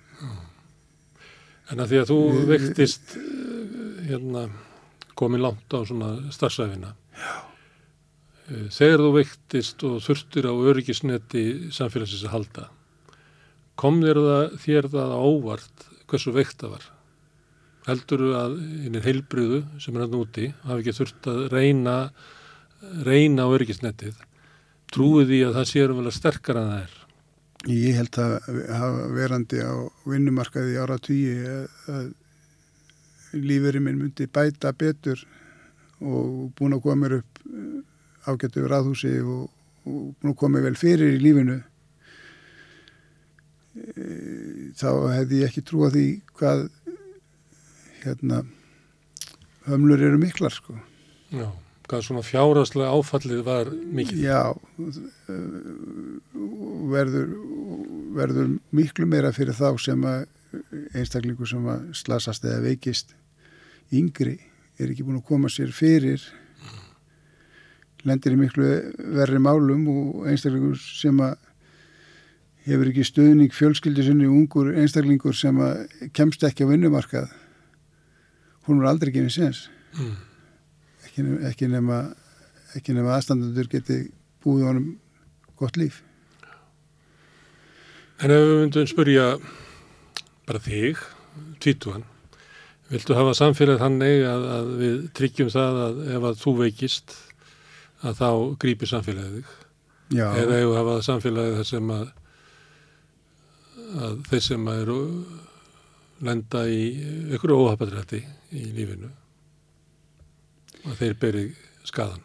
En 1.71 1.81
að 1.83 1.93
því 1.93 2.01
að 2.03 2.11
þú 2.11 2.19
við, 2.27 2.45
vektist 2.51 3.17
hérna 4.09 4.45
komið 5.19 5.45
langt 5.47 5.75
á 5.77 5.79
svona 5.87 6.13
starfsæfina 6.35 6.93
Já. 7.15 7.33
Eh, 8.51 8.69
Þegar 8.75 9.05
þú 9.05 9.11
vektist 9.15 9.85
og 9.87 10.01
þurftur 10.05 10.49
á 10.51 10.55
öryggisneti 10.55 11.45
samfélagsins 11.75 12.27
að 12.27 12.35
halda 12.35 12.69
kom 13.79 14.03
þér 14.03 14.21
það, 14.27 14.57
þér 14.65 14.89
það 14.93 15.15
óvart 15.19 15.87
hversu 16.11 16.35
veikt 16.35 16.59
það 16.61 16.75
var? 16.77 16.89
Heldur 17.87 18.27
að 18.39 18.59
einir 18.87 19.07
heilbriðu 19.07 19.63
sem 19.83 19.97
er 19.97 20.05
hann 20.07 20.19
úti 20.21 20.51
hafi 20.67 20.83
ekki 20.85 20.97
þurft 21.01 21.31
að 21.33 21.41
reyna 21.53 21.97
reyna 23.07 23.47
á 23.47 23.53
öryggisnettið 23.55 24.21
trúið 24.93 25.31
því 25.31 25.41
að 25.47 25.57
það 25.59 25.71
séum 25.71 25.99
vel 25.99 26.09
að 26.11 26.19
sterkara 26.19 26.65
það 26.69 26.83
er? 26.83 26.99
Ég 27.73 27.99
held 28.01 28.19
að 28.19 28.33
hafa 28.75 29.07
verandi 29.15 29.63
á 29.63 29.73
vinnumarkaði 30.11 30.79
ára 30.83 30.99
tíu 30.99 31.63
að 31.93 32.11
lífeyri 33.33 33.81
minn 33.81 34.01
myndi 34.01 34.27
bæta 34.29 34.73
betur 34.77 35.23
og 36.03 36.51
búin 36.59 36.75
að 36.77 36.85
koma 36.85 37.11
upp 37.21 37.43
ágættu 38.27 38.65
við 38.65 38.71
raðhúsi 38.73 39.13
og, 39.23 39.47
og 39.87 40.01
búin 40.19 40.35
að 40.35 40.41
koma 40.43 40.63
vel 40.65 40.75
fyrir 40.79 41.15
í 41.15 41.23
lífinu. 41.23 41.61
Þá 44.77 44.91
hefði 45.15 45.41
ég 45.41 45.49
ekki 45.49 45.65
trúið 45.71 45.97
því 45.97 46.07
hvað 46.39 46.67
hérna 48.07 48.43
hömlur 49.67 50.03
eru 50.03 50.19
miklar 50.21 50.55
sko. 50.55 50.77
Já, 51.33 51.49
hvað 51.89 52.05
svona 52.07 52.25
fjáraslega 52.27 52.93
áfallið 52.93 53.43
var 53.47 53.71
mikið? 53.73 54.23
Já, 54.27 54.43
verður, 56.93 57.35
verður 58.19 58.55
miklu 58.75 59.09
meira 59.09 59.33
fyrir 59.35 59.57
þá 59.57 59.69
sem 59.81 60.07
að 60.09 60.27
einstaklingu 60.99 61.49
sem 61.49 61.67
að 61.73 61.91
slasast 61.97 62.45
eða 62.45 62.65
veikist 62.67 63.15
yngri 63.93 64.39
er 64.81 64.91
ekki 64.91 65.05
búin 65.07 65.21
að 65.21 65.29
koma 65.29 65.51
sér 65.53 65.73
fyrir 65.75 66.23
lendir 68.09 68.35
í 68.35 68.41
miklu 68.41 68.69
verri 69.17 69.41
málum 69.41 69.87
og 69.93 70.29
einstaklingur 70.29 70.81
sem 70.81 71.21
að 71.23 71.37
hefur 72.67 72.91
ekki 72.91 73.05
stöðning 73.07 73.55
fjölskyldisunni 73.55 74.29
ungur 74.31 74.73
einstaklingur 74.75 75.37
sem 75.37 75.59
að 75.63 76.11
kemst 76.15 76.45
ekki 76.47 76.67
á 76.67 76.71
vinnumarkað 76.71 77.31
hún 78.69 78.83
er 78.83 78.91
aldrei 78.91 79.13
gefið 79.15 79.35
séns 79.35 79.65
mm. 79.97 80.15
ekki, 81.09 81.27
ekki 81.51 81.71
nema 81.73 82.03
ekki 82.77 82.97
nema 82.97 83.17
aðstandandur 83.17 83.69
geti 83.73 84.05
búið 84.45 84.69
honum 84.71 84.89
gott 85.61 85.79
líf 85.81 86.03
En 88.23 88.31
ef 88.31 88.39
við 88.47 88.61
myndum 88.61 88.87
spyrja 88.87 89.25
bara 90.47 90.61
þig, 90.63 91.01
tvítuðan 91.63 92.05
viltu 92.93 93.17
hafa 93.17 93.33
samfélag 93.35 93.81
þannig 93.81 94.23
að, 94.29 94.45
að 94.57 94.73
við 94.79 94.97
tryggjum 95.17 95.51
það 95.51 95.79
að 95.87 96.01
ef 96.13 96.27
að 96.29 96.41
þú 96.43 96.53
veikist 96.61 97.15
að 98.03 98.19
þá 98.19 98.29
grýpir 98.63 98.91
samfélagið 98.91 99.39
þig 99.39 100.19
Já. 100.19 100.27
eða 100.29 100.59
ef 100.59 100.67
við 100.69 100.77
hafa 100.77 100.97
samfélagið 101.09 101.57
þar 101.59 101.69
sem 101.71 101.95
að 101.97 102.05
að 104.03 104.21
þeir 104.29 104.45
sem 104.47 104.69
eru 104.73 104.99
lenda 106.23 106.63
í 106.71 106.83
ykkur 107.35 107.55
óhapadrætti 107.57 108.23
í 108.53 108.69
lífinu 108.77 109.11
og 110.83 110.97
þeir 110.99 111.17
beri 111.21 111.45
skadan? 111.87 112.23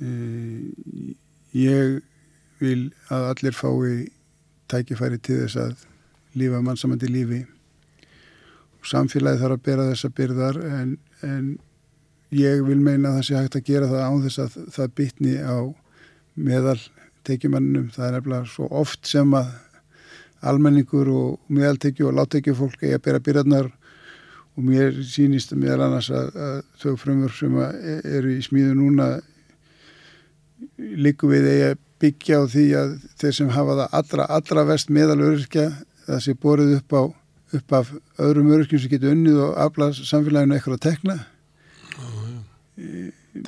Eh, 0.00 1.14
ég 1.56 2.00
vil 2.60 2.90
að 3.12 3.26
allir 3.32 3.56
fái 3.56 4.10
tækifæri 4.70 5.18
til 5.18 5.40
þess 5.42 5.58
að 5.60 5.86
lífa 6.38 6.60
mannsamandi 6.62 7.10
lífi 7.10 7.40
og 8.80 8.86
samfélagi 8.86 9.42
þarf 9.42 9.58
að 9.58 9.66
bera 9.66 9.88
þessa 9.90 10.12
byrðar 10.16 10.60
en, 10.64 10.94
en 11.26 11.50
ég 12.34 12.62
vil 12.64 12.78
meina 12.78 13.10
að 13.10 13.18
það 13.18 13.26
sé 13.26 13.38
hægt 13.40 13.58
að 13.58 13.66
gera 13.66 13.90
það 13.90 14.06
án 14.06 14.22
þess 14.26 14.42
að 14.44 14.58
það 14.76 14.94
bytni 15.00 15.34
á 15.42 15.58
meðal 16.40 16.78
tekjumannum. 17.26 17.90
Það 17.92 18.06
er 18.06 18.16
nefnilega 18.16 18.52
svo 18.54 18.68
oft 18.70 19.10
sem 19.10 19.34
að 19.36 19.50
almenningur 20.50 21.10
og 21.12 21.52
meðaltekju 21.52 22.08
og 22.08 22.16
láttekju 22.16 22.54
fólk 22.56 22.86
er 22.86 22.96
að 22.96 23.04
bera 23.08 23.24
byrðarnar 23.26 23.68
og 24.56 24.64
mér 24.66 24.96
sýnist 25.06 25.54
meðal 25.56 25.86
annars 25.86 26.10
að, 26.14 26.32
að 26.34 26.56
þau 26.82 26.96
frumur 27.00 27.36
sem 27.36 27.54
eru 27.60 28.34
í 28.34 28.40
smíðu 28.44 28.74
núna 28.78 29.12
líku 30.78 31.30
við 31.30 31.48
eigi 31.52 31.68
að 31.70 31.78
byggja 32.00 32.40
á 32.40 32.44
því 32.50 32.66
að 32.80 32.92
þeir 33.20 33.34
sem 33.36 33.54
hafa 33.54 33.78
það 33.78 33.96
allra, 34.00 34.26
allra 34.36 34.66
vest 34.72 34.92
meðal 34.92 35.20
öryrkja 35.20 35.66
það 36.06 36.22
sé 36.24 36.36
borðið 36.40 36.78
upp 36.80 36.96
á 36.96 37.02
upp 37.56 37.72
af 37.74 37.90
öðrum 38.22 38.50
öryrkjum 38.54 38.82
sem 38.82 38.92
getur 38.92 39.14
unnið 39.14 39.40
og 39.42 39.56
afla 39.58 39.90
samfélaginu 39.96 40.56
eitthvað 40.56 40.76
að 40.76 40.84
tekna. 40.86 41.16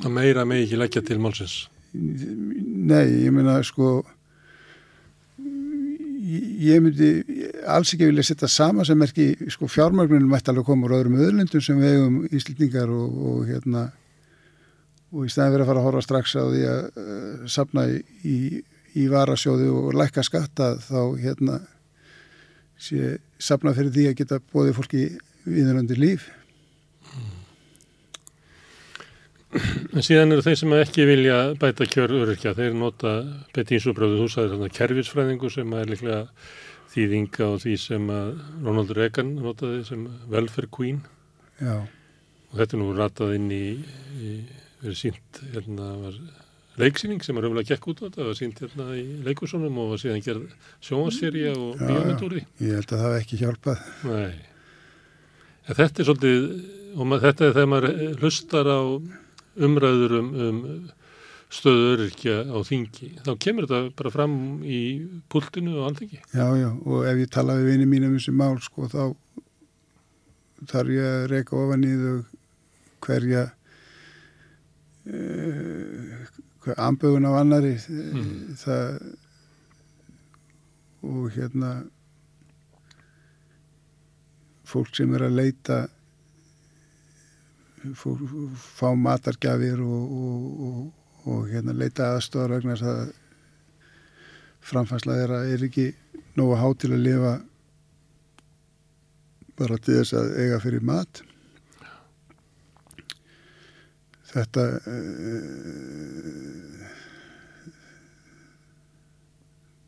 Það 0.01 0.11
meira 0.17 0.45
með 0.47 0.65
ekki 0.65 0.79
leggja 0.79 1.03
til 1.07 1.19
málsins. 1.23 1.55
Nei, 1.93 3.23
ég 3.23 3.31
meina 3.35 3.59
sko 3.65 4.01
ég 6.63 6.83
myndi 6.83 7.09
alls 7.69 7.93
ekki 7.93 8.07
vilja 8.09 8.25
setja 8.27 8.49
sama 8.51 8.85
sem 8.87 9.01
er 9.01 9.11
ekki 9.11 9.51
sko, 9.53 9.67
fjármögnunum 9.71 10.31
mætti 10.31 10.51
alveg 10.51 10.67
koma 10.67 10.87
úr 10.87 10.97
öðrum 10.99 11.19
öðlendum 11.21 11.63
sem 11.63 11.79
við 11.81 11.95
hefum 11.97 12.17
íslendingar 12.31 12.93
og, 12.93 13.17
og 13.29 13.43
hérna 13.49 13.83
og 15.13 15.27
í 15.27 15.31
staðin 15.31 15.55
verið 15.55 15.65
að 15.65 15.71
fara 15.71 15.81
að 15.81 15.87
horfa 15.89 16.05
strax 16.05 16.35
á 16.37 16.43
því 16.43 16.63
að 16.69 17.01
uh, 17.03 17.47
sapna 17.55 17.85
í, 17.89 18.37
í 18.97 19.07
varasjóði 19.11 19.69
og 19.73 19.97
lækka 19.99 20.25
skatta 20.25 20.73
þá 20.81 21.01
hérna 21.21 21.59
sé 22.81 23.17
sapna 23.37 23.75
fyrir 23.77 23.93
því 23.93 24.07
að 24.09 24.17
geta 24.21 24.41
bóðið 24.53 24.79
fólki 24.79 25.03
viðröndir 25.45 26.01
líf 26.01 26.29
En 29.53 30.01
síðan 30.01 30.33
eru 30.33 30.41
þeir 30.41 30.57
sem 30.57 30.75
ekki 30.79 31.05
vilja 31.05 31.37
bæta 31.61 31.85
kjör 31.85 32.15
öryrkja, 32.23 32.55
þeir 32.57 32.77
nota 32.77 33.11
beti 33.53 33.77
ínsúbröðu, 33.77 34.23
þú 34.23 34.29
sagðir 34.33 34.55
þarna 34.55 34.69
kerfisfræðingu 34.77 35.51
sem 35.53 35.75
er 35.77 35.91
líklega 35.91 36.21
þýðinga 36.93 37.49
og 37.49 37.59
því 37.63 37.75
sem 37.81 38.09
að 38.13 38.31
Ronald 38.65 38.93
Reagan 38.97 39.35
notaði 39.41 39.83
sem 39.87 40.07
welfare 40.31 40.69
queen 40.73 41.03
Já. 41.61 41.85
og 41.85 42.59
þetta 42.59 42.77
er 42.77 42.81
nú 42.81 42.89
ratað 42.97 43.35
inn 43.37 43.49
í, 43.53 43.65
í 44.17 44.33
verið 44.81 44.99
sínt 44.99 45.41
hérna 45.53 45.89
var 46.01 46.19
leiksýning 46.81 47.21
sem 47.25 47.37
er 47.37 47.47
umlega 47.49 47.73
gekk 47.73 47.89
út 47.93 48.01
á 48.01 48.03
þetta, 48.07 48.19
það 48.19 48.29
var 48.31 48.39
sínt 48.39 48.61
hérna 48.63 48.87
í 48.97 49.05
leikursónum 49.27 49.81
og 49.83 49.91
var 49.93 50.01
síðan 50.01 50.25
gerð 50.25 50.71
sjónasserja 50.83 51.53
og 51.53 51.81
bíómyndúri. 51.81 52.45
Ég 52.61 52.79
held 52.79 52.89
að 52.89 53.03
það 53.03 53.13
hef 53.13 53.19
ekki 53.21 53.41
hjálpað. 53.43 53.83
Nei, 54.09 54.31
en 55.67 55.77
þetta 55.77 56.01
er 56.01 56.09
svolítið, 56.09 56.47
og 56.97 57.13
þetta 57.27 57.45
er 57.45 57.59
þegar 57.59 57.69
maður 57.73 58.23
hlustar 58.23 58.69
á 58.73 58.81
umræður 59.55 60.17
um, 60.19 60.29
um 60.47 60.61
stöðu 61.53 61.89
öryrkja 61.93 62.35
á 62.49 62.57
þingi, 62.65 63.09
þá 63.25 63.33
kemur 63.45 63.67
þetta 63.69 63.93
bara 63.99 64.11
fram 64.13 64.35
í 64.65 64.79
púltinu 65.29 65.75
og 65.77 65.91
alþingi. 65.91 66.21
Já, 66.33 66.47
já, 66.57 66.69
og 66.73 67.05
ef 67.09 67.19
ég 67.21 67.33
tala 67.33 67.59
við 67.59 67.69
vinið 67.73 67.91
mínum 67.91 68.13
um 68.13 68.17
þessi 68.17 68.33
mál, 68.33 68.57
sko, 68.63 68.87
þá 68.89 69.03
þarf 70.71 70.93
ég 70.95 71.09
að 71.09 71.27
reyka 71.29 71.59
ofan 71.59 71.85
í 71.85 71.93
þau 71.99 72.15
hverja 73.03 73.43
uh, 75.11 76.31
hver 76.63 76.79
ambögun 76.79 77.27
á 77.27 77.31
annari 77.41 77.75
mm. 77.75 78.55
það 78.61 78.85
og 81.03 81.25
hérna 81.35 81.73
fólk 84.63 84.95
sem 84.95 85.11
er 85.17 85.27
að 85.27 85.37
leita 85.41 85.77
fá 87.91 88.93
matargjafir 88.95 89.81
og, 89.83 90.13
og, 90.19 90.61
og, 90.67 90.85
og 91.27 91.49
hérna, 91.51 91.75
leita 91.75 92.13
aðstofar 92.13 92.55
vegna 92.57 92.77
þess 92.77 92.89
að 92.93 93.11
framfærsla 94.63 95.17
þeirra 95.19 95.41
er 95.51 95.65
ekki 95.67 95.89
nógu 96.39 96.55
há 96.59 96.67
til 96.79 96.93
að 96.95 97.05
lifa 97.07 97.33
bara 99.59 99.77
til 99.77 99.99
þess 99.99 100.15
að 100.17 100.31
eiga 100.41 100.59
fyrir 100.63 100.85
mat. 100.87 101.23
Þetta 104.33 104.63
uh, 104.89 106.73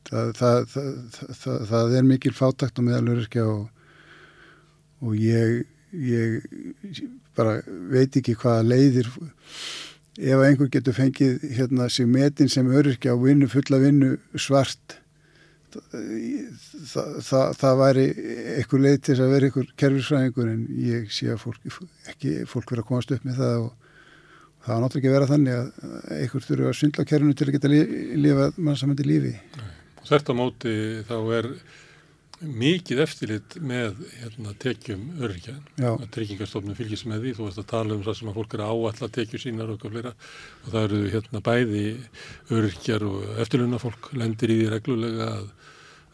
það, 0.06 0.34
það, 0.38 0.92
það, 1.40 1.64
það 1.72 1.96
er 1.98 2.10
mikil 2.12 2.34
fátakt 2.36 2.78
á 2.78 2.82
meðalurkja 2.86 3.46
og, 3.50 3.64
og 5.02 5.16
ég, 5.18 5.64
ég 5.98 6.46
bara 7.38 7.58
veit 7.92 8.16
ekki 8.20 8.38
hvaða 8.42 8.68
leiðir 8.68 9.10
ef 10.16 10.44
einhver 10.46 10.70
getur 10.72 10.96
fengið 10.96 11.44
hérna 11.58 11.90
sig 11.92 12.08
metin 12.08 12.52
sem 12.52 12.68
öryrkja 12.72 13.16
og 13.16 13.26
vinnu 13.28 13.50
fulla 13.52 13.82
vinnu 13.84 14.16
svart 14.40 15.00
það, 15.76 17.16
það, 17.28 17.56
það 17.60 17.80
væri 17.82 18.06
einhver 18.56 18.84
leið 18.86 19.00
til 19.08 19.18
að 19.20 19.34
vera 19.34 19.50
einhver 19.50 19.72
kerfisfræðingur 19.82 20.52
en 20.52 20.62
ég 20.86 21.10
sé 21.14 21.32
að 21.34 21.42
fólk, 21.44 21.80
ekki 22.12 22.36
fólk 22.50 22.72
verið 22.72 22.86
að 22.86 22.90
komast 22.92 23.16
upp 23.16 23.26
með 23.28 23.42
það 23.42 23.66
og 23.66 23.72
það 24.66 24.74
var 24.74 24.84
náttúrulega 24.84 25.02
ekki 25.02 25.12
að 25.12 25.18
vera 25.18 25.32
þannig 25.32 25.58
að 25.58 26.20
einhver 26.20 26.46
þurfu 26.48 26.70
að 26.70 26.78
svindla 26.80 27.08
kerfinu 27.12 27.38
til 27.38 27.48
að 27.48 27.58
geta 27.58 27.74
lifað 28.26 28.62
mannsamöndi 28.68 29.08
lífi. 29.08 29.34
Á 30.06 30.34
móti 30.38 30.76
þá 31.10 31.18
er 31.40 31.52
mikið 32.46 33.02
eftirlit 33.04 33.56
með 33.64 34.00
hérna, 34.20 34.54
tekjum 34.62 35.04
öryrkja. 35.20 35.56
Að 35.82 36.06
tryggingarstofnum 36.16 36.78
fylgjast 36.78 37.08
með 37.10 37.26
því 37.26 37.34
þú 37.38 37.48
veist 37.48 37.62
að 37.62 37.68
tala 37.72 37.98
um 37.98 38.06
það 38.06 38.18
sem 38.20 38.32
að 38.32 38.40
fólk 38.40 38.56
eru 38.56 38.70
áallat 38.70 39.14
tekju 39.18 39.42
sínar 39.42 39.74
og 39.74 39.86
fleira. 39.86 40.14
Og 40.64 40.72
það 40.72 40.88
eru 40.88 41.02
hérna 41.16 41.44
bæði 41.46 41.84
öryrkjar 42.56 43.06
og 43.10 43.42
eftirlunna 43.44 43.82
fólk 43.82 44.10
lendir 44.16 44.54
í 44.54 44.58
því 44.62 44.72
reglulega 44.74 45.30
að, 45.34 45.46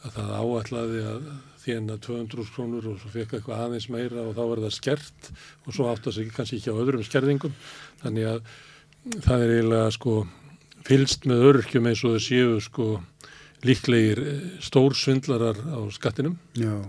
að 0.02 0.18
það 0.18 0.36
áallaði 0.42 1.06
að 1.12 1.32
þérna 1.62 1.98
200 2.02 2.52
krónur 2.56 2.90
og 2.90 3.00
svo 3.02 3.14
fekk 3.14 3.38
eitthvað 3.38 3.66
aðeins 3.68 3.90
meira 3.94 4.26
og 4.26 4.36
þá 4.38 4.44
er 4.48 4.66
það 4.66 4.78
skert. 4.78 5.32
Og 5.68 5.78
svo 5.78 5.90
átt 5.92 6.10
að 6.10 6.18
segja 6.18 6.38
kannski 6.38 6.62
ekki 6.62 6.74
á 6.74 6.82
öðrum 6.82 7.06
skerðingum. 7.06 7.58
Þannig 8.02 8.30
að 8.32 8.44
það 9.26 9.46
er 9.46 9.56
eiginlega 9.56 9.96
sko 9.98 10.16
fylst 10.88 11.28
með 11.30 11.48
öryrkjum 11.50 11.90
eins 11.90 12.04
og 12.06 12.16
þau 12.16 12.24
séu 12.26 12.60
sko 12.66 12.88
líklegir 13.68 14.22
eh, 14.26 14.42
stór 14.64 14.96
svindlarar 14.98 15.58
á 15.58 15.80
skattinum. 15.94 16.38
Já. 16.58 16.82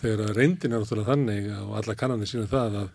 þegar 0.00 0.32
reyndin 0.32 0.72
er 0.72 0.80
náttúrulega 0.80 1.12
þannig 1.12 1.48
og 1.60 1.72
alla 1.76 1.94
kannanir 1.94 2.28
sínum 2.30 2.46
það 2.48 2.76
að, 2.80 2.86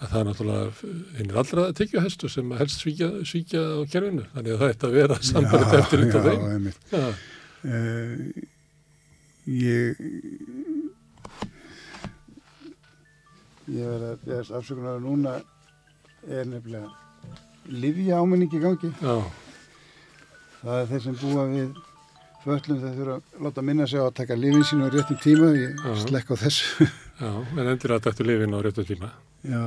að 0.00 0.08
það 0.10 0.20
er 0.20 0.24
náttúrulega 0.28 0.94
hinnir 1.18 1.36
allra 1.42 1.66
að 1.68 1.76
tekja 1.78 2.02
hestu 2.02 2.30
sem 2.32 2.54
helst 2.58 2.82
svíkja, 2.82 3.10
svíkja 3.22 3.60
á 3.62 3.78
kerfinu. 3.92 4.24
Þannig 4.32 4.56
að 4.56 4.64
það 4.64 4.72
ætti 4.74 4.88
að 4.88 4.96
vera 4.98 5.18
sambarið 5.30 5.76
eftir 5.78 6.02
út 6.06 6.16
af 6.18 6.26
þeim. 6.26 6.66
Já, 6.90 7.04
uh, 7.70 8.24
ég 9.50 10.02
ég 13.70 13.86
verði 13.86 14.08
að 14.10 14.24
þess 14.26 14.56
afsökunar 14.58 14.96
að 14.96 15.06
núna 15.06 15.36
er 16.26 16.48
nefnilega 16.50 16.90
livja 17.70 18.18
áminningi 18.18 18.58
gangi. 18.62 18.90
Já. 18.98 19.22
það 20.64 20.80
er 20.80 20.90
þeir 20.90 21.02
sem 21.06 21.18
búa 21.20 21.46
við 21.52 21.70
föllum 22.44 22.80
þeir 22.82 22.98
þurfa 22.98 23.16
að 23.18 23.46
láta 23.46 23.64
minna 23.66 23.86
sig 23.90 24.00
á 24.00 24.04
að 24.06 24.16
taka 24.20 24.38
lifin 24.38 24.66
sín 24.66 24.84
á 24.84 24.88
réttum 24.92 25.20
tíma 25.20 25.50
ég 25.56 25.86
slekk 26.04 26.32
á 26.32 26.36
þessu. 26.44 26.88
Já, 27.20 27.30
en 27.60 27.66
endur 27.66 27.96
að 27.96 28.04
dættu 28.08 28.26
lifin 28.28 28.56
á 28.56 28.58
réttum 28.64 28.88
tíma. 28.88 29.10
Já, 29.44 29.60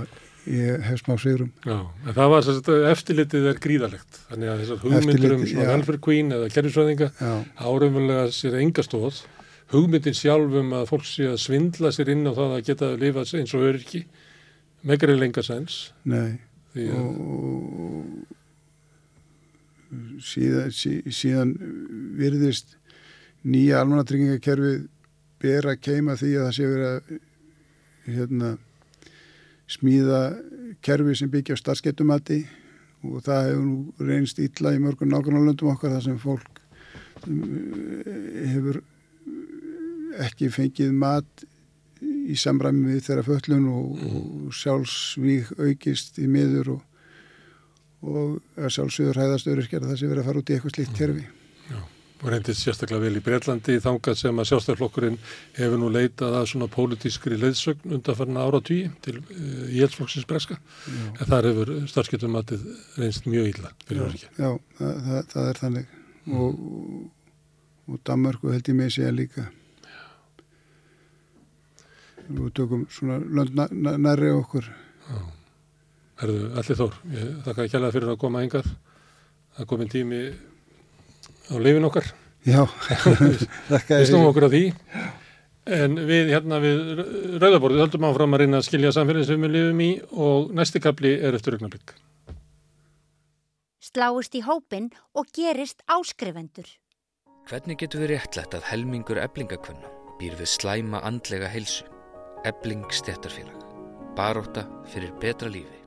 ég 0.50 0.88
hef 0.88 1.04
smá 1.04 1.16
sigurum 1.22 1.52
Já, 1.64 1.78
en 1.82 2.18
það 2.18 2.34
var 2.34 2.48
þess 2.48 2.74
að 2.74 2.88
eftirlitið 2.90 3.48
er 3.54 3.62
gríðalegt 3.64 4.20
þannig 4.30 4.52
að 4.52 4.64
þessar 4.64 4.82
hugmyndur 4.84 5.36
um 5.38 5.46
velferð 5.62 6.04
queen 6.04 6.36
eða 6.36 6.50
kerfisvæðinga 6.54 7.10
árumvöldlega 7.64 8.28
sér 8.36 8.60
enga 8.60 8.86
stóð 8.86 9.24
hugmyndin 9.74 10.18
sjálfum 10.18 10.74
að 10.78 10.90
fólk 10.92 11.08
sé 11.08 11.30
að 11.32 11.40
svindla 11.42 11.94
sér 11.96 12.12
inn 12.14 12.28
á 12.30 12.34
það 12.36 12.56
að 12.58 12.66
geta 12.70 12.92
að 12.92 13.06
lifa 13.06 13.26
eins 13.40 13.56
og 13.58 13.66
örki 13.72 14.04
megar 14.84 15.14
er 15.14 15.22
lenga 15.22 15.44
sens. 15.46 15.94
Nei, 16.04 16.36
og 16.92 18.42
síðan, 20.24 20.72
sí, 20.74 21.00
síðan 21.12 21.54
virðist 22.20 22.78
nýja 23.44 23.82
almannatryggingakerfi 23.84 24.74
ber 25.44 25.70
að 25.74 25.82
keima 25.84 26.16
því 26.20 26.34
að 26.38 26.46
það 26.46 26.56
sé 26.58 26.70
verið 26.72 26.90
að 26.90 27.16
hérna, 28.14 28.52
smíða 29.74 30.22
kerfi 30.84 31.16
sem 31.18 31.32
byggja 31.32 31.58
á 31.58 31.62
starfskettumati 31.62 32.42
og 33.04 33.24
það 33.26 33.48
hefur 33.50 33.66
nú 33.68 34.08
reynst 34.08 34.40
illa 34.44 34.74
í 34.76 34.82
mörgum 34.84 35.12
nákvæmlega 35.12 35.72
okkar 35.74 35.96
þar 35.96 36.06
sem 36.06 36.20
fólk 36.22 36.62
eh, 37.28 38.52
hefur 38.54 38.82
ekki 40.24 40.52
fengið 40.54 40.94
mat 40.96 41.46
í 42.04 42.36
samræmi 42.40 42.94
við 42.94 43.06
þeirra 43.08 43.26
föllun 43.28 43.68
og, 43.72 44.02
og 44.04 44.56
sjálfsvík 44.56 45.54
aukist 45.60 46.20
í 46.20 46.28
miður 46.32 46.76
og 46.78 46.82
og 48.04 48.70
sjálfsögur 48.72 49.20
hæðast 49.20 49.50
öryrkjara 49.50 49.90
það 49.90 50.00
sem 50.00 50.12
verið 50.12 50.24
að 50.24 50.30
fara 50.30 50.42
út 50.42 50.50
í 50.50 50.56
eitthvað 50.58 50.76
slíkt 50.76 50.98
kerfi. 50.98 51.24
Já, 51.70 51.80
og 52.24 52.26
reyndist 52.32 52.64
sérstaklega 52.66 53.04
vel 53.04 53.20
í 53.20 53.24
Breitlandi 53.24 53.78
þangað 53.84 54.20
sem 54.20 54.42
að 54.42 54.50
sjálfstæðarflokkurinn 54.50 55.18
hefur 55.58 55.82
nú 55.82 55.90
leitað 55.94 56.38
að 56.40 56.48
svona 56.52 56.70
pólitískri 56.74 57.40
leiðsögn 57.40 57.98
undanfarnar 57.98 58.48
ára 58.50 58.62
tíu 58.68 58.92
til 59.06 59.18
uh, 59.22 59.34
eh, 59.38 59.74
Jélsflokksins 59.80 60.28
breska, 60.30 60.60
Já. 60.60 61.02
en 61.14 61.32
þar 61.32 61.50
hefur 61.52 61.74
starfskiptum 61.92 62.36
matið 62.36 62.66
reynst 63.00 63.28
mjög 63.30 63.52
illa 63.54 63.74
fyrir 63.88 64.08
öryrkja. 64.10 64.32
Já, 64.38 64.50
það, 64.80 64.96
það, 65.08 65.28
það 65.34 65.52
er 65.52 65.62
þannig 65.64 65.92
mm. 65.98 66.40
og, 66.40 66.64
og 67.88 68.02
Danmarku 68.12 68.56
held 68.56 68.74
ég 68.74 68.80
með 68.80 69.00
að 69.08 69.20
líka. 69.22 69.48
Við 72.24 72.52
tökum 72.56 72.86
svona 72.92 73.20
lönd 73.20 73.58
næri 74.00 74.32
okkur. 74.32 74.68
Já. 75.08 75.24
Herðu, 76.24 76.44
allir 76.56 76.78
þór, 76.80 76.94
ég 77.12 77.32
þakka 77.44 77.64
ekki 77.66 77.76
alveg 77.76 77.96
fyrir 77.98 78.12
að 78.14 78.20
koma 78.22 78.42
engað. 78.46 78.68
Það 79.58 79.66
komin 79.74 79.90
tími 79.92 80.20
á 81.52 81.56
lifin 81.60 81.88
okkar. 81.90 82.06
Já, 82.48 82.62
þakka. 83.74 83.98
Við 83.98 84.08
snúum 84.08 84.30
okkur 84.30 84.48
á 84.48 84.54
því. 84.54 84.62
En 85.80 86.00
við 86.08 86.32
hérna 86.32 86.62
við 86.64 86.80
Rauðaborðið 87.44 87.84
höldum 87.84 88.08
áfram 88.08 88.38
að 88.38 88.44
reyna 88.44 88.64
að 88.64 88.70
skilja 88.70 88.94
samfélagin 88.96 89.30
sem 89.34 89.44
við 89.44 89.54
lifum 89.58 89.84
í 89.84 89.90
og 90.30 90.56
næsti 90.56 90.84
kapli 90.84 91.14
er 91.20 91.36
eftir 91.36 91.58
augnablík. 91.58 91.94
Sláist 93.84 94.40
í 94.40 94.46
hópin 94.48 94.90
og 95.12 95.28
gerist 95.36 95.84
áskrifendur. 95.92 96.72
Hvernig 97.52 97.84
getur 97.84 98.06
við 98.06 98.16
réttlætt 98.16 98.56
að 98.56 98.68
helmingur 98.72 99.20
eblingakvönna 99.20 99.92
býr 100.24 100.40
við 100.40 100.54
slæma 100.56 101.04
andlega 101.04 101.52
heilsu? 101.52 101.84
Ebling 102.48 102.88
stettarfélag. 102.96 103.60
Baróta 104.16 104.70
fyrir 104.88 105.12
betra 105.20 105.52
lífi. 105.52 105.83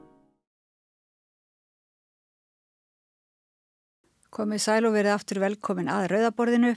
Komið 4.36 4.60
sæl 4.60 4.84
og 4.84 4.92
verið 4.92 5.14
aftur 5.14 5.38
velkomin 5.40 5.88
að 5.88 6.10
Rauðaborðinu. 6.10 6.74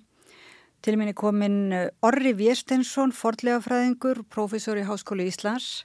Til 0.80 0.96
minni 0.96 1.12
komin 1.12 1.74
uh, 1.76 1.90
Orri 2.08 2.32
Vjerstensson, 2.38 3.12
fordlegafræðingur, 3.12 4.22
professor 4.32 4.78
í 4.80 4.86
Háskóli 4.88 5.26
Íslands. 5.28 5.82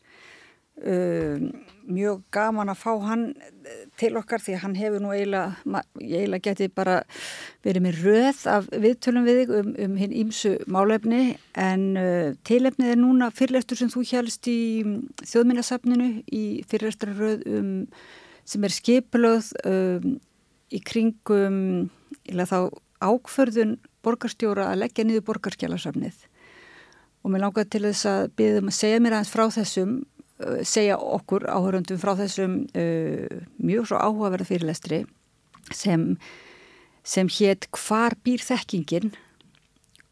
Uh, 0.78 1.50
mjög 1.86 2.20
gaman 2.34 2.70
að 2.70 2.78
fá 2.78 2.92
hann 3.08 3.24
uh, 3.34 3.72
til 3.98 4.12
okkar 4.20 4.42
því 4.42 4.58
hann 4.62 4.76
hefur 4.78 5.02
nú 5.02 5.10
eiginlega, 5.14 5.82
ég 5.98 6.22
eiginlega 6.22 6.44
geti 6.46 6.68
bara 6.70 7.00
verið 7.66 7.84
með 7.88 7.98
röð 8.04 8.42
af 8.50 8.68
viðtölum 8.84 9.26
við 9.26 9.40
þig 9.40 9.54
um, 9.58 9.72
um 9.86 9.96
hinn 10.02 10.14
ímsu 10.22 10.52
málefni 10.70 11.22
en 11.58 11.84
uh, 11.98 12.34
tilefnið 12.46 12.92
er 12.92 13.00
núna 13.02 13.30
fyrirlestur 13.34 13.78
sem 13.78 13.90
þú 13.90 14.02
hjálst 14.12 14.50
í 14.50 14.60
um, 14.82 14.94
þjóðminnasafninu 15.22 16.10
í 16.26 16.44
fyrirlestur 16.70 17.14
röð 17.18 17.46
um, 17.50 17.74
sem 18.46 18.66
er 18.66 18.74
skipilöð 18.74 19.50
um 19.64 20.14
í 20.72 20.80
kringum 20.84 21.90
þá 22.24 22.70
ákförðun 23.04 23.76
borgarstjóra 24.04 24.70
að 24.70 24.84
leggja 24.84 25.04
niður 25.06 25.26
borgarskjálasafnið 25.28 26.24
og 27.24 27.32
mér 27.32 27.44
langar 27.46 27.68
til 27.72 27.84
þess 27.86 28.08
að 28.08 28.24
byrðum 28.38 28.70
að 28.70 28.78
segja 28.78 29.02
mér 29.02 29.16
aðeins 29.16 29.32
frá 29.32 29.44
þessum 29.52 29.92
uh, 30.44 30.60
segja 30.66 30.98
okkur 31.00 31.46
áhörundum 31.48 32.00
frá 32.00 32.12
þessum 32.20 32.58
uh, 32.76 33.44
mjög 33.56 33.90
svo 33.90 34.00
áhugaverða 34.00 34.48
fyrirlestri 34.48 35.04
sem, 35.72 36.10
sem 37.04 37.30
hétt 37.38 37.70
hvar 37.72 38.16
býr 38.24 38.44
þekkingin? 38.44 39.14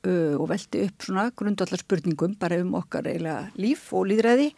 Uh, 0.02 0.34
og 0.40 0.48
veldi 0.50 0.86
upp 0.88 1.04
svona 1.06 1.28
grundallar 1.38 1.78
spurningum 1.78 2.32
bara 2.40 2.58
um 2.58 2.72
okkar 2.74 3.06
eiginlega 3.06 3.52
líf 3.60 3.84
og 3.94 4.08
líðræði 4.10 4.48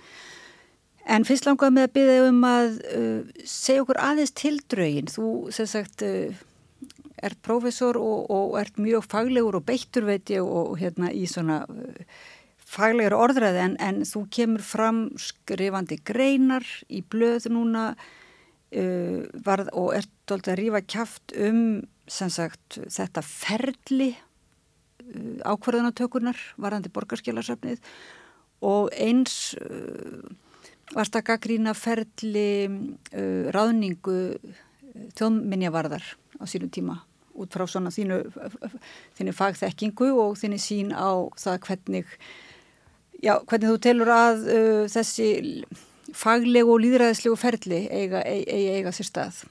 En 1.04 1.26
fyrst 1.28 1.44
langaðum 1.44 1.78
við 1.78 1.86
að 1.86 1.94
byggja 1.98 2.28
um 2.30 2.44
að 2.48 2.76
uh, 2.96 3.40
segja 3.44 3.84
okkur 3.84 4.00
aðeins 4.00 4.32
til 4.40 4.54
draugin. 4.72 5.10
Þú, 5.12 5.30
sem 5.52 5.68
sagt, 5.68 6.04
uh, 6.06 6.44
ert 7.24 7.40
profesor 7.44 7.98
og, 8.00 8.30
og 8.32 8.56
ert 8.60 8.80
mjög 8.80 9.04
faglegur 9.12 9.58
og 9.60 9.66
beittur, 9.68 10.08
veit 10.08 10.32
ég, 10.32 10.44
og, 10.44 10.72
og 10.72 10.80
hérna 10.80 11.12
í 11.12 11.26
svona 11.28 11.62
uh, 11.68 12.18
faglegur 12.74 13.16
orðræði, 13.18 13.62
en, 13.68 13.78
en 13.84 14.02
þú 14.08 14.24
kemur 14.34 14.64
fram 14.64 15.06
skrifandi 15.20 16.00
greinar 16.08 16.66
í 16.88 17.04
blöð 17.04 17.50
núna 17.52 17.90
uh, 17.94 19.20
varð, 19.46 19.72
og 19.76 19.92
ert 19.98 20.32
alltaf 20.32 20.54
að 20.54 20.62
rífa 20.62 20.84
kæft 20.88 21.36
um, 21.36 21.82
sem 22.10 22.32
sagt, 22.32 22.80
þetta 22.80 23.24
ferli 23.24 24.14
uh, 24.14 25.52
ákvarðanatökurnar 25.52 26.40
varðandi 26.56 26.92
borgarskjálarsöfnið 26.96 27.84
og 28.64 28.88
eins 28.96 29.52
uh, 29.60 30.24
varst 30.92 31.16
að 31.16 31.26
gaggrína 31.30 31.74
ferli 31.78 32.48
uh, 32.68 33.50
ráðningu 33.54 34.18
þjóðminjavarðar 35.18 36.04
á 36.38 36.44
sínum 36.50 36.70
tíma 36.74 37.00
út 37.34 37.54
frá 37.54 37.64
svona 37.66 37.90
þínu, 37.90 38.20
þínu 39.18 39.34
fagþekkingu 39.34 40.12
og 40.22 40.36
þínu 40.38 40.58
sín 40.62 40.92
á 40.94 41.26
það 41.40 41.58
hvernig, 41.66 42.12
já, 43.18 43.34
hvernig 43.42 43.72
þú 43.72 43.80
telur 43.88 44.12
að 44.14 44.46
uh, 44.46 44.84
þessi 44.92 45.30
faglegu 46.14 46.76
og 46.76 46.84
líðræðislegu 46.84 47.38
ferli 47.40 47.80
eiga, 47.88 48.22
eiga, 48.22 48.78
eiga 48.78 48.94
sér 48.94 49.10
stað. 49.10 49.42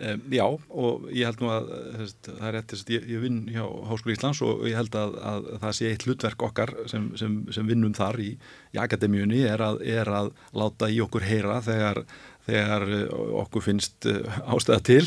Um, 0.00 0.20
já 0.32 0.46
og 0.48 1.02
ég 1.12 1.26
held 1.28 1.42
nú 1.42 1.50
að 1.52 1.66
þess, 1.98 2.14
það 2.24 2.46
er 2.48 2.54
rétt 2.56 2.70
þess 2.72 2.84
að 2.86 2.92
ég, 2.94 3.02
ég 3.12 3.20
vinn 3.20 3.40
hjá 3.52 3.66
Háskóli 3.90 4.14
Íslands 4.14 4.38
og 4.40 4.62
ég 4.64 4.78
held 4.78 4.94
að, 4.96 5.18
að 5.20 5.48
það 5.66 5.74
sé 5.76 5.90
eitt 5.90 6.06
hlutverk 6.06 6.44
okkar 6.46 6.70
sem, 6.88 7.10
sem, 7.20 7.34
sem 7.52 7.68
vinnum 7.68 7.92
þar 7.98 8.22
í, 8.24 8.30
í 8.72 8.80
akademíunni 8.80 9.42
er 9.44 9.60
að, 9.60 9.82
er 9.84 10.08
að 10.08 10.30
láta 10.56 10.88
í 10.88 10.96
okkur 11.04 11.26
heyra 11.28 11.58
þegar, 11.66 12.00
þegar 12.48 12.86
okkur 13.42 13.66
finnst 13.68 14.08
ástæða 14.48 14.80
til 14.88 15.04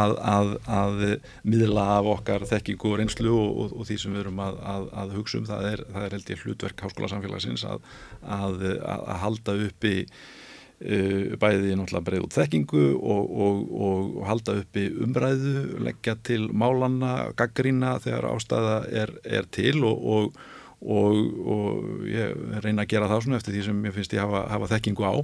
að, 0.00 0.56
að 0.80 1.04
miðla 1.44 1.84
af 1.98 2.08
okkar 2.14 2.48
þekkingu 2.54 2.88
og 2.88 3.00
reynslu 3.02 3.34
og, 3.36 3.50
og, 3.52 3.78
og 3.82 3.90
því 3.90 3.98
sem 4.00 4.16
við 4.16 4.24
erum 4.24 4.40
að 4.48 5.18
hugsa 5.18 5.42
um. 5.42 5.50
Það 5.52 5.74
er, 5.74 5.84
það 5.92 6.08
er 6.08 6.16
held 6.16 6.32
ég 6.32 6.46
hlutverk 6.46 6.86
Háskóla 6.88 7.12
samfélagsins 7.12 7.68
að 7.68 7.84
halda 9.26 9.60
uppi 9.68 9.98
bæði 10.82 11.76
náttúrulega 11.78 12.06
breið 12.08 12.24
út 12.26 12.34
þekkingu 12.34 12.86
og, 12.96 13.34
og, 13.46 13.60
og, 13.70 14.16
og 14.18 14.24
halda 14.26 14.56
uppi 14.62 14.88
umræðu, 15.04 15.54
leggja 15.86 16.16
til 16.26 16.48
málanna, 16.50 17.30
gaggrína 17.38 17.94
þegar 18.02 18.26
ástæða 18.32 18.80
er, 18.90 19.14
er 19.22 19.46
til 19.54 19.84
og 19.86 20.34
ég 22.10 22.34
reyna 22.64 22.82
að 22.82 22.90
gera 22.90 23.08
það 23.10 23.24
svona 23.24 23.38
eftir 23.38 23.54
því 23.54 23.64
sem 23.68 23.84
ég 23.86 23.94
finnst 23.94 24.16
ég 24.16 24.24
hafa, 24.24 24.46
hafa 24.50 24.70
þekkingu 24.74 25.06
á. 25.06 25.14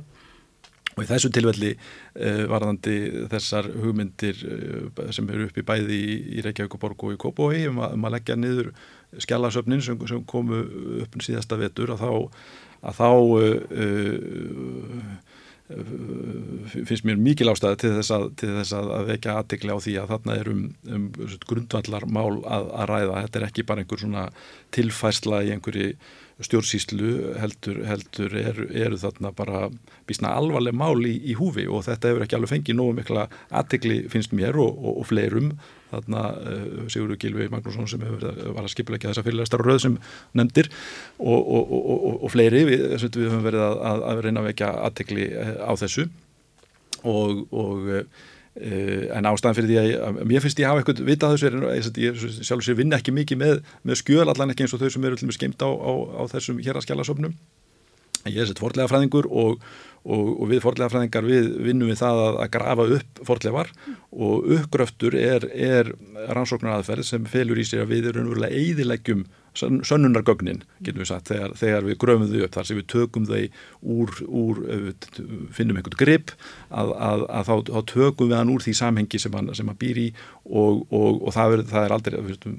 Og 0.98 1.04
í 1.04 1.06
þessu 1.06 1.30
tilvelli 1.30 1.72
uh, 1.74 2.44
varðandi 2.50 2.94
þessar 3.30 3.68
hugmyndir 3.82 4.38
uh, 4.42 5.02
sem 5.14 5.28
eru 5.30 5.46
uppi 5.46 5.62
bæði 5.66 5.98
í, 5.98 6.14
í 6.38 6.44
Reykjavík 6.46 6.74
og 6.74 6.82
Borg 6.82 7.04
og 7.06 7.14
í 7.14 7.20
Kópói 7.22 7.66
um, 7.70 7.78
um 7.86 8.08
að 8.08 8.16
leggja 8.16 8.38
niður 8.38 8.72
skjálasöfnin 9.22 9.84
sem, 9.84 10.00
sem 10.10 10.24
komu 10.28 10.64
upp 11.04 11.20
síðasta 11.22 11.58
vetur 11.60 11.94
að 11.94 12.02
þá 12.02 12.10
að 12.78 12.94
þá 12.94 13.10
finnst 15.68 17.04
mér 17.04 17.18
mikil 17.20 17.50
ástæði 17.52 17.80
til 17.82 17.90
þess 17.98 18.12
að, 18.14 18.22
til 18.40 18.52
þess 18.54 18.76
að, 18.78 18.86
að 18.94 19.10
vekja 19.12 19.34
aðtikli 19.36 19.74
á 19.74 19.78
því 19.84 19.96
að 20.00 20.12
þarna 20.14 20.36
er 20.40 20.48
um, 20.52 20.62
um 20.96 21.04
grundvallar 21.50 22.06
mál 22.08 22.38
að, 22.40 22.70
að 22.72 22.88
ræða. 22.92 23.20
Þetta 23.26 23.40
er 23.40 23.46
ekki 23.50 23.66
bara 23.68 23.84
einhver 23.84 24.02
svona 24.02 24.24
tilfærsla 24.76 25.42
í 25.44 25.52
einhverju 25.52 25.90
stjórnsýslu 26.46 27.12
heldur, 27.42 27.80
heldur 27.88 28.36
eru, 28.38 28.68
eru 28.70 28.98
þarna 29.00 29.32
bara 29.36 29.64
bísna 30.08 30.36
alvarleg 30.38 30.76
mál 30.76 31.02
í, 31.02 31.16
í 31.32 31.34
húfi 31.38 31.66
og 31.66 31.82
þetta 31.88 32.12
hefur 32.12 32.24
ekki 32.24 32.38
alveg 32.38 32.52
fengið 32.52 32.78
nógu 32.78 32.94
mikla 33.00 33.26
aðtikli 33.50 34.04
finnst 34.12 34.32
mér 34.36 34.56
og, 34.62 34.78
og, 34.78 35.00
og 35.02 35.08
fleirum 35.10 35.52
þarna 35.90 36.22
uh, 36.36 36.62
Sigurður 36.92 37.20
Gilvi 37.22 37.50
Magnússon 37.52 37.90
sem 37.90 38.06
hefur 38.06 38.24
var 38.56 38.64
að 38.64 38.72
skipilegja 38.74 39.12
þessa 39.12 39.26
fyrirlegastar 39.26 39.64
röð 39.64 39.82
sem 39.84 39.98
nefndir 40.38 40.70
og, 41.18 41.52
og 42.16 42.32
fleiri. 42.32 42.64
Við, 42.68 42.88
við 43.04 43.28
höfum 43.28 43.44
verið 43.46 43.66
að, 43.68 44.08
að 44.12 44.24
reyna 44.26 44.42
að 44.42 44.50
vekja 44.52 44.72
aðtekli 44.88 45.28
eh, 45.30 45.54
á 45.64 45.72
þessu. 45.80 46.08
Og 47.08 47.46
Uh, 48.58 49.04
en 49.14 49.26
ástæðan 49.28 49.54
fyrir 49.54 49.68
því 49.68 49.76
að, 49.78 49.88
að 50.02 50.16
mér 50.26 50.42
finnst 50.42 50.58
ég 50.58 50.66
hafa 50.66 50.80
eitthvað 50.80 51.04
vitað 51.06 51.34
þessu 51.36 51.46
er 51.46 51.56
að 51.68 51.98
ég 52.02 52.16
sjálf 52.42 52.64
sér 52.66 52.74
vinna 52.80 52.98
ekki 52.98 53.12
mikið 53.14 53.38
með, 53.38 53.60
með 53.86 53.98
skjöl 54.00 54.24
allan 54.24 54.50
ekki 54.50 54.64
eins 54.64 54.74
og 54.74 54.80
þau 54.82 54.90
sem 54.90 55.06
eru 55.06 55.34
skeimt 55.36 55.62
á, 55.62 55.70
á, 55.70 55.92
á 56.18 56.22
þessum 56.32 56.58
hér 56.64 56.80
að 56.80 56.88
skjala 56.88 57.06
söfnum 57.06 57.36
ég 58.26 58.40
er 58.42 58.48
sett 58.50 58.58
forlega 58.58 58.90
fræðingur 58.90 59.28
og, 59.30 59.62
og, 60.08 60.28
og 60.40 60.50
við 60.50 60.62
forlega 60.64 60.90
fræðingar 60.92 61.26
við 61.28 61.50
vinnum 61.68 61.90
við 61.92 62.00
það 62.00 62.22
að, 62.24 62.38
að 62.44 62.52
grafa 62.56 62.86
upp 62.98 63.20
forlegar 63.28 63.72
og 64.08 64.48
uppgröftur 64.56 65.16
er, 65.18 65.44
er 65.52 65.92
rannsóknar 66.32 66.78
aðferð 66.78 67.10
sem 67.10 67.28
felur 67.28 67.60
í 67.60 67.66
sig 67.68 67.82
að 67.82 67.92
við 67.92 68.10
erum 68.12 68.32
úrlega 68.32 68.56
eidileggjum 68.56 69.26
sönnunargögnin, 69.58 70.60
getum 70.84 71.02
við 71.02 71.08
sagt, 71.10 71.30
þegar, 71.32 71.54
þegar 71.58 71.86
við 71.88 71.96
gröfum 71.98 72.28
þau 72.30 72.42
upp 72.46 72.54
þar 72.54 72.68
sem 72.68 72.78
við 72.78 72.86
tökum 72.92 73.24
þau 73.26 73.40
úr, 73.94 74.12
úr 74.28 74.60
finnum 75.56 75.80
einhvern 75.80 75.98
grip 75.98 76.32
að, 76.68 76.92
að, 76.94 77.24
að 77.26 77.48
þá, 77.48 77.54
þá 77.72 77.80
tökum 77.92 78.30
við 78.30 78.38
hann 78.38 78.52
úr 78.52 78.64
því 78.64 78.76
samhengi 78.78 79.22
sem 79.22 79.34
hann, 79.34 79.50
sem 79.58 79.70
hann 79.70 79.80
býr 79.80 80.00
í 80.04 80.06
og, 80.44 80.84
og, 80.94 81.18
og 81.24 81.34
það, 81.34 81.56
er, 81.56 81.64
það 81.72 81.88
er 81.88 81.96
aldrei 81.96 82.54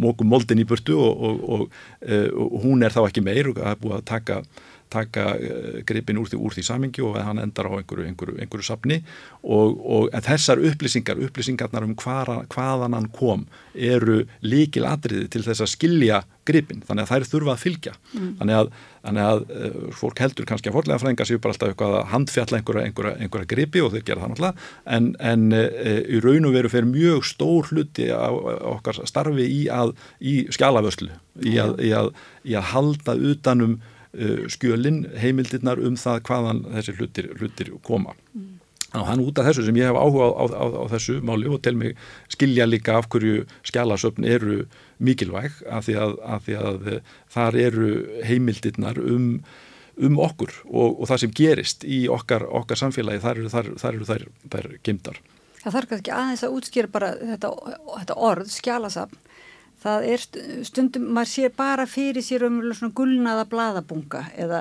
mókum 0.00 0.32
moldin 0.32 0.64
í 0.64 0.66
burtu 0.68 0.98
og, 0.98 1.46
og 1.54 2.58
hún 2.64 2.82
er 2.82 2.96
þá 2.96 3.04
ekki 3.06 3.24
meir 3.24 3.52
og 3.52 3.60
það 3.60 3.72
er 3.72 3.82
búið 3.84 3.98
að 4.00 4.06
taka 4.10 4.42
taka 4.92 5.26
eh, 5.36 5.80
gripin 5.86 6.20
úr 6.20 6.30
því, 6.30 6.40
úr 6.40 6.56
því 6.56 6.66
samingi 6.66 7.04
og 7.06 7.18
hann 7.20 7.42
endar 7.42 7.70
á 7.70 7.72
einhverju, 7.78 8.08
einhverju, 8.10 8.38
einhverju 8.42 8.66
sapni 8.66 9.00
og, 9.42 9.78
og 9.80 10.10
þessar 10.26 10.62
upplýsingar, 10.70 11.20
upplýsingarnar 11.28 11.86
um 11.86 11.96
hvaða, 11.98 12.42
hvaðan 12.52 12.98
hann 12.98 13.08
kom 13.14 13.46
eru 13.74 14.24
líkil 14.42 14.86
atriði 14.88 15.30
til 15.30 15.44
þess 15.46 15.64
að 15.64 15.74
skilja 15.74 16.22
gripin, 16.50 16.80
þannig 16.86 17.04
að 17.04 17.10
þær 17.12 17.26
þurfa 17.30 17.52
að 17.54 17.62
fylgja. 17.62 17.92
Mm. 18.14 18.30
þannig 18.40 18.56
að, 18.56 18.70
þannig 19.04 19.26
að 19.26 19.42
uh, 19.54 19.76
fólk 20.00 20.22
heldur 20.24 20.48
kannski 20.48 20.70
að 20.70 20.76
forlega 20.78 21.02
fræðinga 21.02 21.26
séu 21.28 21.42
bara 21.42 21.54
alltaf 21.54 21.72
eitthvað 21.72 21.96
að 21.98 22.08
handfjalla 22.14 22.60
einhverja, 22.60 22.84
einhverja, 22.88 23.14
einhverja 23.20 23.50
gripi 23.52 23.84
og 23.84 23.92
þeir 23.94 24.04
gera 24.08 24.24
það 24.24 24.32
náttúrulega. 24.32 24.66
En, 24.96 25.08
en 25.32 25.46
uh, 25.56 26.00
í 26.00 26.22
raun 26.24 26.48
og 26.48 26.56
veru 26.56 26.72
fyrir 26.72 26.90
mjög 26.90 27.28
stór 27.30 27.70
hluti 27.70 28.10
á, 28.10 28.30
á 28.30 28.68
okkar 28.74 29.02
starfi 29.08 29.46
í, 29.46 29.62
að, 29.72 29.94
í 30.18 30.36
skjalaföslu 30.54 31.12
í, 31.44 31.56
í, 31.56 31.94
í 32.50 32.58
að 32.58 32.70
halda 32.74 33.16
utanum 33.32 33.78
skjölin 34.50 35.04
heimildirnar 35.22 35.78
um 35.78 35.98
það 35.98 36.22
hvaðan 36.26 36.64
þessi 36.74 36.96
hlutir, 36.98 37.28
hlutir 37.38 37.70
koma 37.86 38.16
mm. 38.34 38.48
hann 38.92 39.22
út 39.22 39.38
af 39.38 39.46
þessu 39.46 39.68
sem 39.68 39.78
ég 39.78 39.86
hef 39.86 39.98
áhuga 39.98 40.30
á, 40.34 40.44
á, 40.50 40.64
á 40.66 40.84
þessu 40.90 41.20
máli 41.22 41.46
og 41.46 41.62
tel 41.62 41.76
mig 41.78 41.94
skilja 42.32 42.66
líka 42.66 42.98
af 42.98 43.06
hverju 43.12 43.44
skjálasöfn 43.62 44.26
eru 44.26 44.64
mikilvæg 44.98 45.62
af 45.70 45.86
því 45.86 45.98
að, 46.02 46.16
af 46.26 46.46
því 46.48 46.58
að 46.58 46.92
þar 47.30 47.60
eru 47.62 47.90
heimildirnar 48.26 48.98
um, 48.98 49.32
um 49.94 50.18
okkur 50.18 50.58
og, 50.66 51.00
og 51.00 51.06
það 51.06 51.22
sem 51.24 51.36
gerist 51.42 51.86
í 51.86 52.02
okkar, 52.10 52.48
okkar 52.50 52.82
samfélagi 52.82 53.22
þar 53.22 53.44
eru 53.44 53.54
þær, 53.54 53.74
þær, 53.78 54.02
þær, 54.10 54.26
þær 54.50 54.72
gemdar 54.82 55.22
Það 55.60 55.74
þarf 55.76 55.90
ekki 55.98 56.12
aðeins 56.16 56.42
að 56.46 56.54
útskýra 56.56 56.88
bara 56.90 57.08
þetta, 57.20 57.50
þetta 58.00 58.14
orð 58.26 58.52
skjálasöfn 58.54 59.18
það 59.80 60.06
er 60.12 60.24
stundum, 60.68 61.06
maður 61.16 61.30
sér 61.30 61.52
bara 61.56 61.86
fyrir 61.88 62.24
sér 62.24 62.44
umverulega 62.46 62.78
svona 62.78 62.96
gullnaða 62.98 63.44
bladabunga 63.50 64.22
eða, 64.38 64.60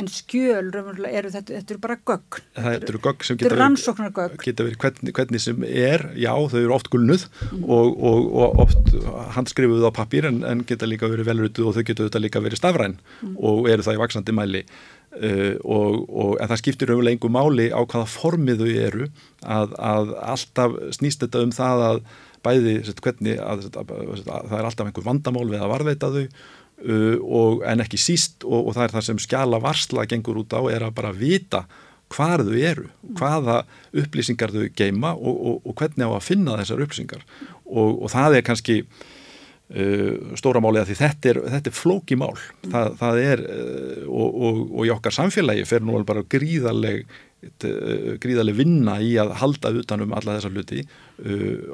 en 0.00 0.10
skjöl 0.12 0.70
umverulega 0.70 1.20
eru 1.20 1.32
þetta, 1.34 1.58
þetta 1.58 1.74
eru 1.74 1.82
bara 1.84 1.98
gögg 2.10 2.40
það 2.56 2.76
eru 2.78 3.02
gögg 3.04 3.26
sem 3.28 3.40
geta 3.40 3.58
verið, 3.58 4.36
geta 4.44 4.68
verið 4.68 4.80
hvernig, 4.84 5.14
hvernig 5.18 5.44
sem 5.44 5.66
er, 5.68 6.06
já 6.16 6.32
þau 6.32 6.60
eru 6.62 6.76
oft 6.76 6.92
gullnuð 6.94 7.26
mm. 7.28 7.64
og, 7.78 8.04
og, 8.10 8.30
og 8.42 8.62
oft 8.64 8.94
handskrifuð 9.36 9.88
á 9.88 9.92
pappir 10.00 10.28
en, 10.30 10.40
en 10.48 10.64
geta 10.68 10.88
líka 10.88 11.10
verið 11.12 11.28
velrutuð 11.32 11.72
og 11.72 11.76
þau 11.76 11.82
geta 11.84 12.06
auðvitað 12.06 12.24
líka 12.24 12.44
verið 12.44 12.62
stafræn 12.62 12.96
mm. 13.20 13.34
og 13.36 13.68
eru 13.68 13.84
það 13.84 13.98
í 13.98 14.02
vaksandi 14.04 14.36
mæli 14.38 14.62
uh, 14.64 15.54
og, 15.64 16.38
en 16.40 16.48
það 16.48 16.62
skiptir 16.62 16.94
umverulega 16.94 17.18
einhver 17.18 17.36
máli 17.36 17.68
á 17.68 17.80
hvaða 17.84 18.08
formið 18.14 18.64
þau 18.64 18.72
eru 18.86 19.10
að, 19.44 19.76
að 19.76 20.16
alltaf 20.32 20.80
snýst 20.96 21.26
þetta 21.26 21.44
um 21.44 21.54
það 21.54 21.84
að 21.90 22.02
bæði 22.48 22.78
hvernig 23.04 23.42
að, 23.44 23.68
að, 23.70 23.92
að, 23.92 24.14
að 24.16 24.48
það 24.48 24.56
er 24.58 24.70
alltaf 24.70 24.88
einhver 24.88 25.06
vandamál 25.06 25.48
við 25.50 25.60
að 25.60 25.74
varveita 25.74 26.14
þau 26.14 26.24
uh, 26.24 27.18
og, 27.22 27.60
en 27.68 27.84
ekki 27.84 28.00
síst 28.00 28.46
og, 28.46 28.62
og 28.62 28.78
það 28.78 28.86
er 28.86 28.96
það 28.96 29.06
sem 29.10 29.20
skjala 29.26 29.62
varsla 29.62 30.08
gengur 30.10 30.40
út 30.42 30.56
á 30.56 30.60
er 30.72 30.88
að 30.88 30.96
bara 30.98 31.14
vita 31.16 31.66
hvar 32.14 32.42
þau 32.44 32.56
eru, 32.56 32.88
hvaða 33.18 33.60
upplýsingar 34.00 34.54
þau 34.54 34.66
geima 34.76 35.12
og, 35.14 35.60
og 35.60 35.76
hvernig 35.76 36.08
á 36.08 36.12
að 36.16 36.24
finna 36.24 36.56
þessar 36.62 36.84
upplýsingar. 36.86 37.24
Og 37.68 38.06
það 38.08 38.38
er 38.38 38.46
kannski 38.46 38.78
uh, 38.80 40.36
stóra 40.40 40.62
máli 40.64 40.80
að 40.80 40.92
því 40.92 40.98
þetta 41.02 41.32
er, 41.32 41.40
þetta 41.56 41.72
er 41.72 41.76
flóki 41.76 42.18
mál, 42.20 42.32
það, 42.64 42.94
það 43.02 43.22
er 43.26 43.44
uh, 43.44 44.06
og 44.08 44.86
í 44.86 44.92
okkar 44.94 45.18
samfélagi 45.18 45.66
fer 45.68 45.84
nú 45.84 45.98
alveg 45.98 46.12
bara 46.14 46.28
gríðarleg 46.36 47.04
gríðarlega 47.38 48.58
vinna 48.58 48.96
í 48.98 49.12
að 49.20 49.36
halda 49.38 49.70
utanum 49.78 50.14
alla 50.16 50.38
þessa 50.38 50.50
hluti. 50.50 50.82
Uh, 51.18 51.70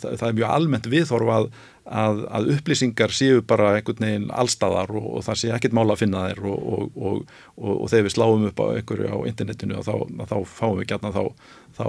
það 0.00 0.26
er 0.28 0.36
mjög 0.36 0.48
almennt 0.48 0.88
viðþorf 0.92 1.32
að, 1.32 1.48
að, 1.84 2.20
að 2.36 2.50
upplýsingar 2.56 3.12
séu 3.16 3.40
bara 3.44 3.74
einhvern 3.78 4.04
veginn 4.04 4.28
allstaðar 4.32 4.92
og, 4.96 5.08
og 5.16 5.26
það 5.28 5.40
sé 5.40 5.52
ekkert 5.56 5.76
mála 5.76 5.96
að 5.96 6.04
finna 6.04 6.26
þeir 6.28 6.44
og, 6.52 6.86
og, 6.92 7.34
og 7.56 7.82
þegar 7.92 8.06
við 8.08 8.14
sláum 8.16 8.46
upp 8.48 8.62
á 8.64 8.66
einhverju 8.76 9.12
á 9.12 9.18
internetinu 9.32 9.84
þá, 9.88 9.94
þá 10.28 10.38
fáum 10.48 10.78
við 10.80 10.88
gætna 10.92 11.12
þá, 11.16 11.50
þá 11.80 11.84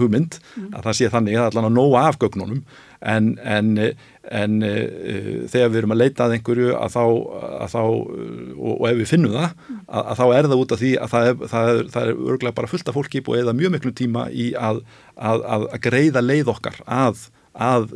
hugmynd. 0.00 0.40
Mm. 0.54 0.72
að 0.72 0.88
það 0.88 0.98
sé 1.00 1.12
þannig 1.14 1.38
að 1.38 1.50
allan 1.52 1.70
að 1.70 1.78
nóa 1.78 2.08
af 2.08 2.20
gögnunum. 2.22 2.64
En, 3.04 3.34
en, 3.44 3.74
en 4.32 4.56
uh, 4.64 5.44
þegar 5.52 5.70
við 5.72 5.78
erum 5.82 5.94
að 5.94 6.00
leita 6.00 6.26
að 6.26 6.36
einhverju 6.38 6.72
að 6.78 6.94
þá, 6.94 7.04
að 7.64 7.74
þá 7.74 7.80
og, 7.84 8.74
og 8.74 8.84
ef 8.88 8.98
við 9.00 9.10
finnum 9.10 9.36
það 9.36 9.46
að, 9.46 10.02
að 10.02 10.20
þá 10.20 10.24
er 10.26 10.50
það 10.50 10.62
út 10.64 10.74
af 10.74 10.82
því 10.82 10.92
að 10.96 11.14
það 11.14 11.30
er, 11.30 11.38
það 11.54 11.70
er, 11.72 11.80
það 11.94 12.08
er 12.08 12.20
örglega 12.34 12.58
bara 12.58 12.72
fullt 12.72 12.90
af 12.90 12.98
fólki 12.98 13.24
og 13.24 13.38
eða 13.40 13.56
mjög 13.60 13.74
miklu 13.76 13.94
tíma 14.00 14.26
í 14.32 14.50
að, 14.56 14.84
að, 15.14 15.48
að 15.50 15.80
greiða 15.88 16.24
leið 16.24 16.52
okkar 16.54 16.80
að 16.84 17.26
að 17.54 17.92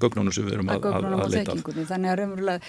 gögnunum 0.00 0.32
sem 0.32 0.46
við 0.46 0.54
erum 0.56 0.70
að, 0.72 0.86
að 0.88 1.34
leita 1.34 1.56
Þannig 1.84 2.12
að 2.14 2.20
raunverulega 2.22 2.60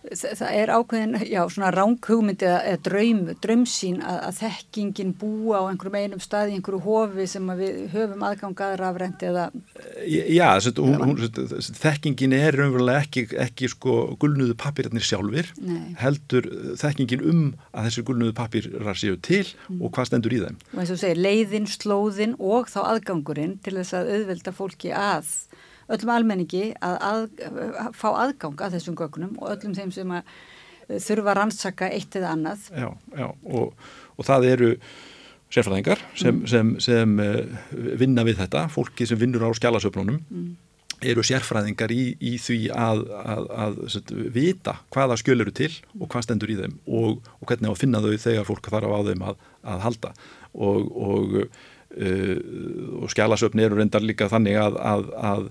það 0.00 0.54
er 0.56 0.72
ákveðin, 0.72 1.16
já, 1.28 1.40
svona 1.52 1.70
ránkhugmyndi 1.74 2.46
eða 2.48 2.78
draum, 2.86 3.20
draumsín 3.42 4.00
að, 4.00 4.18
að 4.28 4.38
þekkingin 4.40 5.12
búa 5.20 5.60
á 5.60 5.68
einhverjum 5.68 5.98
einum 5.98 6.22
staði, 6.22 6.56
einhverju 6.56 6.80
hofi 6.86 7.26
sem 7.30 7.52
við 7.58 7.80
höfum 7.92 8.24
aðgangað 8.26 8.76
rafrænt 8.80 9.24
eða... 9.28 9.48
Já, 10.08 10.46
þessi, 10.56 10.74
hún, 10.80 11.04
hún, 11.04 11.70
þekkingin 11.82 12.36
er 12.38 12.58
raunverulega 12.58 13.04
ekki, 13.04 13.26
ekki 13.44 13.70
sko 13.72 13.98
gulnuðu 14.20 14.56
papirarnir 14.60 15.04
sjálfur, 15.04 15.52
heldur 16.00 16.48
þekkingin 16.80 17.26
um 17.30 17.44
að 17.74 17.90
þessi 17.90 18.06
gulnuðu 18.08 18.36
papirar 18.40 18.98
séu 18.98 19.20
til 19.20 19.44
mm. 19.44 19.82
og 19.84 19.94
hvað 19.94 20.10
stendur 20.10 20.36
í 20.36 20.42
þeim. 20.46 20.60
Og 20.72 20.82
eins 20.82 20.94
og 20.94 21.02
segir, 21.02 21.20
leiðin, 21.20 21.68
slóðin 21.70 22.36
og 22.40 22.72
þá 22.72 22.80
aðgangurinn 22.86 23.58
til 23.64 23.76
þess 23.78 23.98
að 24.00 24.14
auðvelda 24.16 24.56
fólki 24.56 24.94
að 24.96 25.34
öllum 25.96 26.14
almenningi 26.14 26.64
að, 26.78 26.96
að, 27.10 27.22
að 27.84 27.94
fá 27.98 28.08
aðgang 28.10 28.64
að 28.64 28.76
þessum 28.78 28.98
gögnum 28.98 29.36
og 29.40 29.54
öllum 29.54 29.76
þeim 29.76 29.94
sem 29.94 30.16
að 30.16 30.34
eh, 30.88 30.98
þurfa 30.98 31.32
að 31.32 31.38
rannsaka 31.40 31.90
eitt 31.94 32.18
eða 32.20 32.34
annað. 32.36 32.68
Já, 32.74 32.90
já 33.18 33.26
og, 33.28 33.88
og 34.16 34.28
það 34.28 34.50
eru 34.54 34.74
sérfræðingar 35.50 36.02
sem, 36.14 36.34
mm. 36.34 36.48
sem, 36.50 36.74
sem, 36.82 37.14
uh, 37.22 37.94
vinna 37.98 38.24
við 38.26 38.42
þetta, 38.44 38.66
fólki 38.70 39.06
sem 39.08 39.18
vinnur 39.18 39.48
á 39.48 39.50
skjálasöfnunum 39.58 40.20
mm. 40.22 40.44
eru 41.10 41.24
sérfræðingar 41.26 41.90
í, 41.94 42.04
í 42.22 42.36
því 42.42 42.60
að, 42.70 43.02
að 43.64 43.80
set, 43.90 44.14
vita 44.34 44.76
hvaða 44.94 45.18
skjöl 45.20 45.40
eru 45.40 45.54
til 45.56 45.72
og 45.98 46.06
hvað 46.06 46.28
stendur 46.28 46.54
í 46.54 46.60
þeim 46.60 46.78
og, 46.86 47.26
og 47.40 47.50
hvernig 47.50 47.66
á 47.66 47.74
að 47.74 47.82
finna 47.82 48.04
þau 48.04 48.14
þegar 48.14 48.46
fólk 48.46 48.70
þarf 48.76 48.94
á 48.94 49.00
þeim 49.10 49.26
að 49.26 49.84
halda 49.88 50.14
og, 50.54 50.94
og, 51.10 51.36
uh, 51.98 52.38
og 53.02 53.10
skjálasöfni 53.10 53.66
eru 53.66 53.82
reyndar 53.82 54.06
líka 54.06 54.30
þannig 54.30 54.60
að 54.60 55.50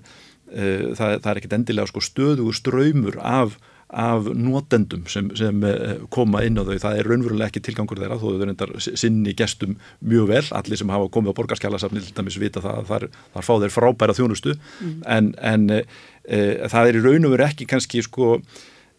það, 0.50 1.18
það 1.22 1.30
er 1.32 1.40
ekkit 1.40 1.58
endilega 1.58 1.90
sko 1.90 2.02
stöðugur 2.04 2.56
ströymur 2.56 3.18
af, 3.22 3.56
af 3.90 4.30
notendum 4.34 5.04
sem, 5.10 5.30
sem 5.38 5.64
eh, 5.66 6.00
koma 6.14 6.42
inn 6.46 6.58
á 6.58 6.66
þau, 6.66 6.76
það 6.82 6.98
er 6.98 7.10
raunverulega 7.10 7.50
ekki 7.50 7.62
tilgangur 7.68 8.00
þeirra 8.00 8.18
þó 8.20 8.26
þau 8.26 8.42
reyndar 8.44 8.74
sinni 8.80 9.34
gestum 9.38 9.76
mjög 10.00 10.30
vel, 10.30 10.44
allir 10.58 10.80
sem 10.80 10.92
hafa 10.94 11.10
komið 11.12 11.34
á 11.34 11.38
borgarskjálasafni 11.38 12.02
til 12.06 12.16
dæmis 12.16 12.40
vita 12.40 12.64
það 12.64 12.82
að 12.82 12.90
þar, 12.90 13.06
þar 13.36 13.48
fá 13.48 13.54
þeir 13.64 13.76
frábæra 13.76 14.18
þjónustu 14.18 14.56
mm. 14.56 14.98
en, 15.18 15.32
en 15.52 15.70
e, 15.78 15.80
e, 16.26 16.42
það 16.72 16.90
er 16.90 17.00
í 17.00 17.06
raun 17.06 17.30
og 17.30 17.34
veru 17.36 17.48
ekki 17.50 17.70
kannski 17.70 18.04
sko 18.06 18.36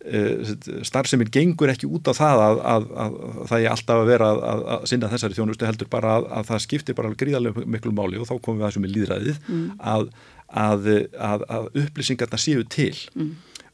starfseminn 0.02 1.30
gengur 1.30 1.69
ekki 1.69 1.86
út 1.86 2.07
á 2.10 2.14
það 2.18 2.40
að, 2.41 2.60
að, 2.65 2.86
að, 3.03 3.18
að 3.22 3.49
það 3.52 3.65
er 3.65 3.72
alltaf 3.72 3.99
að 4.02 4.07
vera 4.10 4.30
að 4.34 4.88
sinna 4.90 5.10
þessari 5.11 5.38
þjónustu 5.38 5.68
heldur 5.68 5.90
bara 5.91 6.15
að 6.23 6.48
það 6.49 6.64
skiptir 6.65 6.98
bara 6.98 7.11
gríðarlega 7.22 7.65
miklu 7.69 7.94
máli 7.94 8.18
og 8.18 8.26
þá 8.26 8.34
komum 8.40 8.61
við 8.61 8.65
að 8.65 8.72
þessum 8.72 8.88
í 8.88 8.94
líðræðið 8.95 9.38
mm. 9.45 9.68
Að 10.52 10.90
að, 11.15 11.45
að, 11.48 11.69
upplýsingarna 11.86 12.40
séu 12.41 12.65
til 12.68 12.95
mm. 13.15 13.32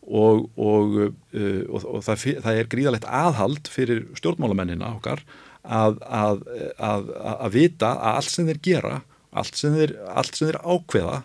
og, 0.07 0.47
og, 0.55 0.97
uh, 1.33 1.63
og, 1.69 1.85
og 1.85 2.05
það, 2.05 2.25
það 2.45 2.61
er 2.61 2.71
gríðalegt 2.71 3.09
aðhald 3.09 3.71
fyrir 3.71 4.05
stjórnmálamennina 4.19 4.93
okkar 4.97 5.23
að, 5.67 5.97
að 6.79 7.49
vita 7.51 7.95
að 7.95 8.13
allt 8.21 8.31
sem 8.31 8.47
þeir 8.47 8.61
gera, 8.63 9.01
allt 9.35 9.57
sem 9.59 9.73
þeir, 9.75 9.97
allt 10.07 10.37
sem 10.37 10.47
þeir 10.47 10.61
ákveða 10.63 11.23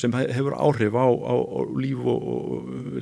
sem 0.00 0.14
hefur 0.14 0.56
áhrif 0.58 0.96
á, 0.98 1.06
á, 1.06 1.34
á 1.38 1.58
líf 1.78 2.00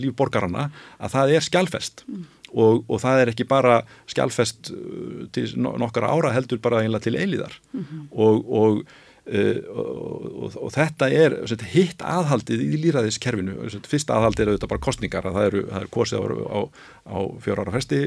líf 0.03 0.15
borgarana 0.19 0.69
að 1.01 1.15
það 1.15 1.35
er 1.37 1.47
skjálfest 1.47 2.03
mm. 2.05 2.27
og, 2.53 2.83
og 2.85 3.01
það 3.01 3.23
er 3.23 3.33
ekki 3.33 3.47
bara 3.49 3.79
skjálfest 4.11 4.73
uh, 4.75 5.23
til 5.33 5.47
nokkara 5.57 6.13
ára 6.13 6.35
heldur 6.37 6.61
bara 6.63 6.83
einlega 6.83 7.07
til 7.07 7.17
eiliðar 7.17 7.57
mm 7.73 7.81
-hmm. 7.81 8.05
og, 8.13 8.53
og 8.53 8.83
Uh, 9.23 9.61
og, 9.71 10.25
og, 10.27 10.55
og 10.67 10.71
þetta 10.75 11.07
er 11.15 11.35
set, 11.47 11.61
hitt 11.71 12.01
aðhaldið 12.03 12.65
í 12.65 12.79
líraðiskerfinu 12.83 13.69
fyrst 13.87 14.09
aðhaldið 14.11 14.43
er 14.43 14.49
auðvitað 14.51 14.73
bara 14.73 14.83
kostningar 14.83 15.29
það 15.29 15.45
eru, 15.47 15.61
það 15.69 15.85
er 15.85 15.91
kosið 15.95 16.19
á, 16.19 16.27
á, 16.43 16.61
á 17.07 17.19
fjóra 17.45 17.63
ára 17.63 17.75
festi 17.77 18.01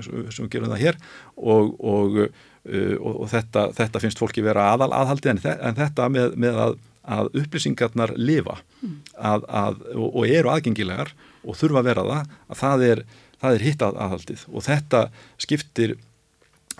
sem 0.00 0.46
við 0.46 0.48
gerum 0.54 0.72
það 0.72 0.80
hér. 0.86 0.98
Og, 1.36 1.82
uh, 2.24 2.94
og 3.04 3.26
þetta, 3.34 3.66
þetta 3.76 4.02
finnst 4.06 4.22
fólki 4.22 4.44
vera 4.46 4.70
aðal 4.72 4.88
aðhaldið 4.96 5.34
en, 5.34 5.42
en 5.52 5.76
þetta 5.82 6.08
með, 6.14 6.38
með 6.40 6.62
að, 6.64 6.78
að 7.18 7.28
upplýsingarnar 7.42 8.14
lifa 8.16 8.56
mm. 8.80 8.94
að, 9.32 9.44
að, 9.52 9.84
og 10.08 10.22
eru 10.24 10.54
aðgengilegar 10.54 11.12
og 11.42 11.58
þurfa 11.60 11.82
að 11.82 11.90
vera 11.90 12.06
það 12.08 12.32
að 12.48 12.62
það 12.62 12.86
er, 12.86 13.04
það 13.44 13.58
er 13.58 13.66
hitt 13.68 13.86
aðhaldið. 13.90 14.48
Og 14.48 14.66
þetta 14.70 15.04
skiptir 15.44 15.98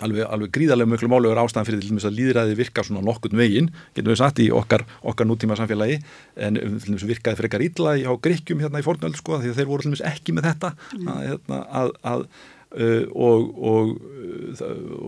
alveg, 0.01 0.23
alveg 0.25 0.53
gríðarlega 0.55 0.89
mjög 0.89 1.05
málugur 1.11 1.41
ástæðan 1.43 1.67
fyrir 1.67 1.83
til 1.83 1.91
þess 1.93 2.09
að 2.09 2.17
líðræði 2.19 2.57
virka 2.59 2.85
svona 2.87 3.03
nokkurt 3.05 3.35
veginn, 3.37 3.69
getum 3.93 4.13
við 4.13 4.19
satt 4.21 4.41
í 4.43 4.49
okkar, 4.53 4.85
okkar 5.03 5.29
nútíma 5.29 5.57
samfélagi, 5.59 5.99
en 6.37 6.59
til 6.59 6.79
þess 6.87 7.05
að 7.05 7.13
virkaði 7.13 7.41
frekar 7.41 7.65
illa 7.65 7.95
á 7.99 8.13
Gríkjum 8.25 8.63
hérna 8.63 8.81
í 8.81 8.87
fornöld 8.87 9.19
sko, 9.19 9.39
því 9.43 9.53
að 9.53 9.61
þeir 9.61 9.69
voru 9.69 9.85
til 9.85 9.93
þess 9.95 10.07
ekki 10.13 10.35
með 10.37 10.49
þetta 10.49 10.73
mm. 10.73 11.13
að, 11.13 11.23
hérna, 11.29 11.61
að, 11.81 11.93
að 12.13 12.27
og, 12.73 13.49
og, 13.61 13.89
uh, 13.93 14.61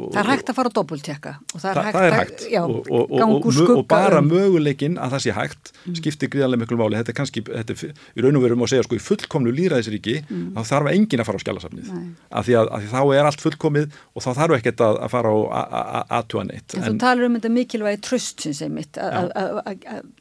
og 0.05 0.11
það 0.13 0.19
er 0.21 0.27
hægt 0.29 0.49
að 0.51 0.57
fara 0.59 0.69
að 0.69 0.75
dobbultjekka 0.77 1.31
og 1.41 1.61
það 1.63 1.69
er 1.71 1.79
hægt, 1.87 1.95
það 1.95 2.05
er 2.05 2.15
hægt. 2.19 2.43
Já, 2.53 2.61
og, 2.61 3.47
og 3.49 3.79
bara 3.89 4.19
um. 4.21 4.27
möguleikin 4.29 4.99
að 5.01 5.15
það 5.15 5.23
sé 5.23 5.33
hægt 5.33 5.71
mm. 5.73 5.95
skiptir 5.97 6.31
gríðarlega 6.35 6.61
miklu 6.61 6.77
máli 6.77 6.99
þetta 6.99 7.13
er 7.13 7.17
kannski, 7.17 7.43
þetta 7.47 7.73
er 7.73 7.95
í 7.95 8.25
raun 8.25 8.37
og 8.37 8.45
verum 8.45 8.65
að 8.67 8.71
segja 8.75 8.85
sko 8.85 8.99
í 8.99 9.01
fullkomlu 9.01 9.53
líðræðisríki 9.57 10.15
mm. 10.21 10.43
þá 10.53 10.71
þarf 10.71 10.91
engin 10.93 11.23
að 11.23 11.29
fara 11.31 11.41
á 11.41 11.43
skjálasafnið 11.45 11.89
af 11.95 12.45
því, 12.45 12.57
af 12.61 12.85
því 12.85 12.91
þá 12.93 13.01
er 13.17 13.31
allt 13.31 13.45
fullkomið 13.47 13.99
og 14.13 14.25
þá 14.27 14.29
þarf 14.41 14.57
ekki 14.59 14.75
að, 14.75 15.01
að 15.07 15.13
fara 15.15 15.33
á 15.33 15.37
aðtúa 16.19 16.45
neitt 16.51 16.77
en, 16.77 16.85
þú 16.85 16.95
talar 17.01 17.29
um 17.29 17.39
þetta 17.39 17.53
mikilvægi 17.57 18.01
tröst 18.05 18.47
sem 18.59 18.77
mitt 18.77 19.01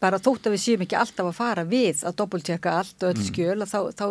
bara 0.01 0.23
þótt 0.23 0.49
að 0.49 0.57
við 0.57 0.65
séum 0.65 0.87
ekki 0.87 0.97
alltaf 1.03 1.29
að 1.29 1.39
fara 1.43 1.69
við 1.69 2.05
að 2.09 2.19
dobbultjekka 2.23 2.79
allt 2.81 3.05
og 3.05 3.13
öll 3.13 3.21
mm. 3.21 3.29
skjöl 3.29 3.61
mm. 3.61 3.69
þá, 3.69 3.81
þá 4.01 4.07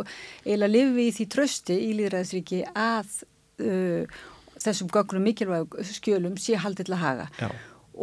lifum 0.70 0.98
við 1.00 1.10
í 1.10 1.14
því 1.18 1.30
trösti 1.34 1.78
í 1.90 1.92
líðræðisríki 1.98 2.64
að 2.74 3.23
uh, 3.64 4.24
þessum 4.64 4.90
gögnum 4.94 5.26
mikilvæg 5.28 5.78
skjölum 5.92 6.36
sé 6.40 6.58
haldið 6.60 6.90
til 6.90 6.96
að 6.98 7.04
haga 7.04 7.30
Já. 7.40 7.48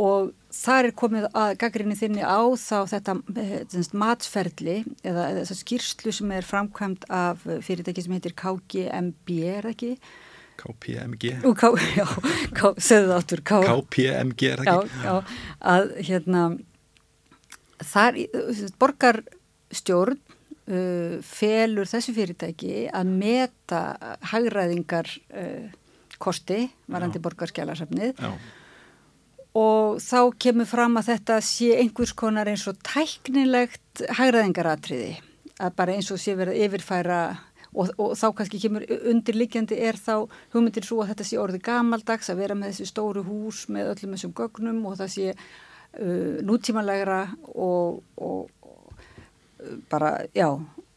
og 0.07 0.33
þar 0.55 0.89
er 0.89 0.97
komið 1.03 1.29
að 1.31 1.53
gaggrinni 1.63 1.99
þinni 1.99 2.25
á 2.25 2.41
þá 2.61 2.79
þetta 2.95 3.17
uh, 3.21 3.93
matsferli 4.03 4.81
eða 5.07 5.29
þessa 5.41 5.61
skýrslu 5.61 6.17
sem 6.17 6.35
er 6.37 6.49
framkvæmt 6.49 7.07
af 7.13 7.47
fyrirtæki 7.47 8.07
sem 8.07 8.17
heitir 8.17 8.37
KGMB 8.39 9.39
er 9.59 9.71
ekki? 9.75 9.95
KPMG 10.61 11.39
K, 11.57 11.71
Já, 11.97 12.07
segðu 12.77 13.07
það 13.09 13.15
áttur 13.17 13.45
KPMG 13.49 14.51
er 14.51 14.65
ekki? 14.65 14.75
Já, 14.75 15.07
já, 15.07 15.15
að 15.73 15.95
hérna 16.05 16.43
þar, 17.91 18.19
borgarstjórn 18.81 20.21
uh, 20.71 21.19
felur 21.27 21.91
þessu 21.91 22.15
fyrirtæki 22.17 22.87
að 22.95 23.13
meta 23.13 23.83
hagræðingar 24.33 25.11
uh, 25.35 25.69
kosti 26.21 26.67
varandi 26.91 27.21
borgarskjálarsafnið 27.23 28.21
og 29.59 29.99
þá 30.05 30.21
kemur 30.39 30.69
fram 30.69 30.99
að 31.01 31.15
þetta 31.15 31.41
sé 31.43 31.73
einhvers 31.81 32.13
konar 32.15 32.51
eins 32.51 32.67
og 32.71 32.79
tæknilegt 32.87 34.05
hagræðingaratriði 34.19 35.15
að 35.61 35.77
bara 35.77 35.97
eins 35.97 36.11
og 36.15 36.21
sé 36.23 36.37
verið 36.39 36.61
yfirfæra 36.67 37.23
og, 37.73 37.91
og 37.99 38.15
þá 38.19 38.27
kannski 38.37 38.61
kemur 38.63 38.87
undirlikjandi 39.11 39.79
er 39.89 39.99
þá 39.99 40.29
hugmyndir 40.55 40.87
svo 40.87 41.03
að 41.03 41.13
þetta 41.13 41.27
sé 41.29 41.41
orði 41.41 41.63
gamaldags 41.67 42.31
að 42.33 42.45
vera 42.45 42.57
með 42.59 42.73
þessi 42.75 42.91
stóru 42.91 43.25
hús 43.27 43.67
með 43.73 43.93
öllum 43.95 44.17
þessum 44.17 44.37
gögnum 44.39 44.81
og 44.91 44.97
það 45.01 45.13
sé 45.17 45.27
uh, 45.35 46.39
nútímanlegra 46.47 47.21
og, 47.55 48.01
og 48.17 48.60
bara, 49.93 50.15
já, 50.37 50.49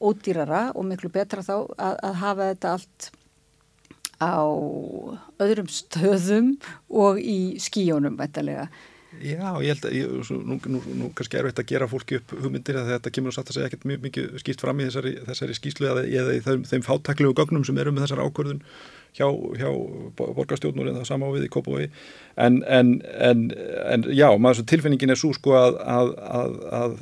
ódýrara 0.04 0.70
og 0.76 0.88
miklu 0.88 1.12
betra 1.14 1.44
þá 1.46 1.56
að, 1.78 2.00
að 2.00 2.18
hafa 2.24 2.48
þetta 2.54 2.74
allt 2.78 3.12
á 4.24 4.40
öðrum 5.44 5.70
stöðum 5.72 6.50
og 6.90 7.20
í 7.20 7.60
skíjónum 7.62 8.18
vettalega. 8.20 8.70
Já, 9.22 9.46
ég 9.62 9.76
held 9.76 9.86
að 9.86 9.94
ég, 9.94 10.32
nú, 10.42 10.56
nú, 10.66 10.80
nú 10.98 11.10
kannski 11.14 11.38
er 11.38 11.46
þetta 11.52 11.62
að 11.62 11.70
gera 11.70 11.88
fólki 11.92 12.18
upp 12.18 12.34
hugmyndir 12.34 12.80
að 12.80 12.96
þetta 12.96 13.12
kemur 13.14 13.34
að 13.34 13.38
satt 13.38 13.52
að 13.52 13.58
segja 13.58 13.70
ekkert 13.70 13.86
mjög 13.92 14.08
mikið 14.08 14.32
skýrt 14.42 14.64
fram 14.64 14.82
í 14.82 14.88
þessari, 14.88 15.14
þessari 15.28 15.58
skýslu 15.60 15.90
eða 15.92 16.34
í 16.34 16.40
þeim, 16.48 16.64
þeim 16.72 16.86
fátaklegu 16.88 17.36
gögnum 17.38 17.66
sem 17.68 17.78
eru 17.78 17.94
með 17.94 18.08
þessar 18.08 18.24
ákvörðun 18.26 18.64
hjá, 19.18 19.28
hjá 19.60 19.70
borgarstjórnur 20.18 20.90
en 20.90 21.00
það 21.00 21.10
sama 21.10 21.30
á 21.30 21.34
við 21.36 21.48
í 21.48 21.52
Kópavogi 21.54 21.90
en, 22.36 22.62
en, 22.66 22.94
en, 23.22 23.44
en 23.94 24.08
já, 24.14 24.28
maður 24.42 24.66
tilfinningin 24.70 25.14
er 25.14 25.20
svo 25.20 25.34
sko 25.38 25.54
að, 25.60 25.78
að, 25.98 26.14
að, 26.40 26.56
að 26.80 26.96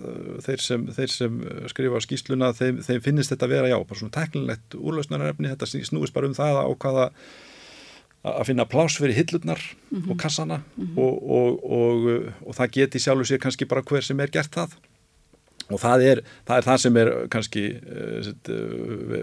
þeir, 0.47 0.65
sem, 0.65 0.89
þeir 0.97 1.13
sem 1.13 1.39
skrifa 1.71 2.03
skýsluna, 2.03 2.51
þeim, 2.57 2.81
þeim 2.87 3.05
finnist 3.05 3.33
þetta 3.33 3.47
að 3.47 3.55
vera 3.55 3.71
já, 3.71 3.77
bara 3.79 4.01
svona 4.01 4.17
teknilegt 4.17 4.77
úrlausnarefni 4.79 5.53
þetta 5.53 5.71
snúist 5.71 6.15
bara 6.15 6.31
um 6.31 6.37
það 6.37 6.61
á 6.61 6.67
hvaða 6.71 7.09
að 8.21 8.47
finna 8.51 8.67
plás 8.69 8.99
fyrir 9.01 9.17
hillurnar 9.17 9.61
mm 9.61 9.97
-hmm. 9.97 10.11
og 10.11 10.17
kassana 10.21 10.61
mm 10.61 10.87
-hmm. 10.87 10.97
og, 11.01 11.13
og, 11.37 11.71
og, 11.77 12.33
og 12.45 12.55
það 12.55 12.71
geti 12.77 12.99
sjálfur 12.99 13.25
sér 13.25 13.41
kannski 13.41 13.65
bara 13.65 13.81
hver 13.81 14.03
sem 14.03 14.19
er 14.19 14.29
gert 14.29 14.53
það 14.53 14.77
og 15.75 15.83
það 15.83 16.07
er 16.07 16.23
það, 16.25 16.55
er 16.57 16.67
það 16.69 16.81
sem 16.85 16.99
er 17.03 17.13
kannski 17.33 17.67
uh, 17.77 18.33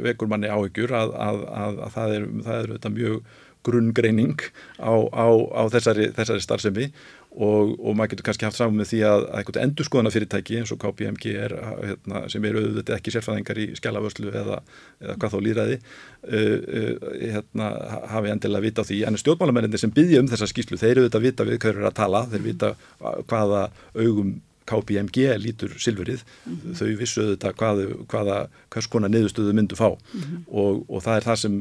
vekur 0.06 0.30
manni 0.30 0.50
áhyggjur 0.52 0.96
að, 0.96 1.12
að, 1.28 1.44
að, 1.64 1.84
að 1.86 1.94
það 1.98 2.16
er, 2.16 2.32
það 2.48 2.74
er 2.78 2.96
mjög 2.98 3.20
grunngreining 3.68 4.40
á, 4.78 4.94
á, 5.12 5.26
á 5.28 5.62
þessari, 5.72 6.10
þessari 6.16 6.44
starfsemi. 6.44 6.90
Og, 7.38 7.74
og 7.76 7.94
maður 7.94 8.14
getur 8.14 8.26
kannski 8.26 8.46
haft 8.48 8.56
saman 8.58 8.80
með 8.80 8.88
því 8.90 9.00
að, 9.06 9.24
að 9.28 9.36
einhvern 9.38 9.64
endurskoðana 9.66 10.10
fyrirtæki 10.10 10.56
eins 10.58 10.72
og 10.74 10.78
KPMG 10.82 11.34
er, 11.38 11.52
hérna, 11.84 12.22
sem 12.32 12.46
eru 12.48 12.62
auðvitað 12.64 12.96
ekki 12.96 13.12
sérfæðingar 13.14 13.60
í 13.62 13.66
skjálaförslu 13.78 14.32
eða, 14.32 14.56
eða 15.04 15.16
hvað 15.20 15.34
þó 15.34 15.38
líraði 15.44 15.76
uh, 15.76 16.32
uh, 16.32 17.06
hérna, 17.20 17.68
hafi 18.14 18.32
endilega 18.32 18.64
vita 18.64 18.82
á 18.82 18.88
því. 18.88 18.98
En 19.10 19.20
stjórnmálamenninni 19.20 19.82
sem 19.84 19.94
byggja 19.94 20.24
um 20.24 20.32
þessa 20.32 20.50
skýslu 20.50 20.80
þeir 20.80 20.94
eru 20.96 21.06
auðvitað 21.06 21.20
að 21.20 21.28
vita 21.28 21.48
við 21.50 21.62
hverju 21.66 21.84
er 21.84 21.90
að 21.92 21.98
tala 22.00 22.24
þeir 22.32 22.46
vita 22.48 22.74
hvaða 22.98 23.64
augum 23.94 24.34
KPMG 24.68 25.26
lítur 25.42 25.74
silfurið 25.80 26.22
mm 26.22 26.54
-hmm. 26.54 26.78
þau 26.78 26.88
vissu 27.00 27.24
auðvitað 27.24 27.58
hvað, 27.62 27.82
hvaða 28.12 28.38
hvers 28.74 28.90
konar 28.92 29.12
niðurstöðu 29.12 29.56
myndu 29.56 29.76
fá 29.76 29.90
mm 29.90 30.20
-hmm. 30.20 30.40
og, 30.48 30.84
og 30.88 31.02
það 31.02 31.16
er 31.16 31.28
það 31.28 31.36
sem 31.42 31.54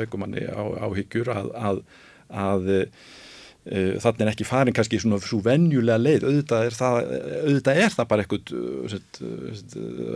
veikumanni 0.00 0.46
áhyggjur 0.80 1.32
að, 1.34 1.50
að, 1.54 1.82
að 2.28 2.70
þannig 3.68 4.22
er 4.22 4.30
ekki 4.30 4.46
farin 4.48 4.74
kannski 4.76 5.00
svona 5.02 5.18
svo 5.20 5.40
venjulega 5.44 6.00
leið, 6.00 6.24
auðvitað 6.24 6.68
er 6.68 6.76
það, 6.76 6.98
auðvitað 7.42 7.80
er 7.82 7.94
það 7.94 8.06
bara 8.12 8.24
eitthvað, 8.24 8.52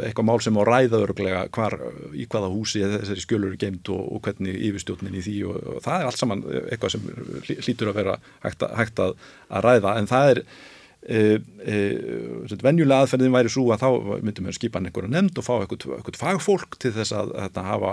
eitthvað 0.06 0.28
mál 0.28 0.40
sem 0.44 0.56
á 0.56 0.62
ræða 0.64 1.00
örglega 1.04 1.42
hvar, 1.52 1.76
í 2.16 2.26
hvaða 2.32 2.52
húsi 2.52 2.84
þessari 2.84 3.24
skjölur 3.24 3.52
er 3.52 3.60
geimt 3.60 3.90
og, 3.92 4.00
og 4.16 4.22
hvernig 4.24 4.56
yfirstjórnin 4.70 5.18
í 5.20 5.24
því 5.26 5.36
og, 5.50 5.58
og 5.74 5.84
það 5.84 5.98
er 5.98 6.08
allt 6.08 6.22
saman 6.22 6.44
eitthvað 6.62 6.94
sem 6.94 7.10
hlýtur 7.66 7.92
að 7.92 7.98
vera 8.00 8.16
hægt 8.46 8.64
hægt 8.78 9.04
að, 9.04 9.18
að 9.50 9.66
ræða 9.68 9.96
en 9.98 10.10
það 10.14 10.32
er 10.32 10.42
e, 11.02 11.40
e, 11.66 11.78
venjulega 12.62 13.02
aðferðin 13.02 13.34
væri 13.34 13.52
svo 13.52 13.66
að 13.74 13.82
þá 13.82 13.88
myndum 14.22 14.48
við 14.50 14.58
skipa 14.58 14.82
einhverja 14.82 15.10
nefnd 15.12 15.40
og 15.42 15.46
fá 15.48 15.54
eitthvað 15.58 16.20
fagfólk 16.20 16.78
til 16.82 16.94
þess 16.94 17.16
að, 17.16 17.34
að 17.48 17.60
hafa 17.66 17.92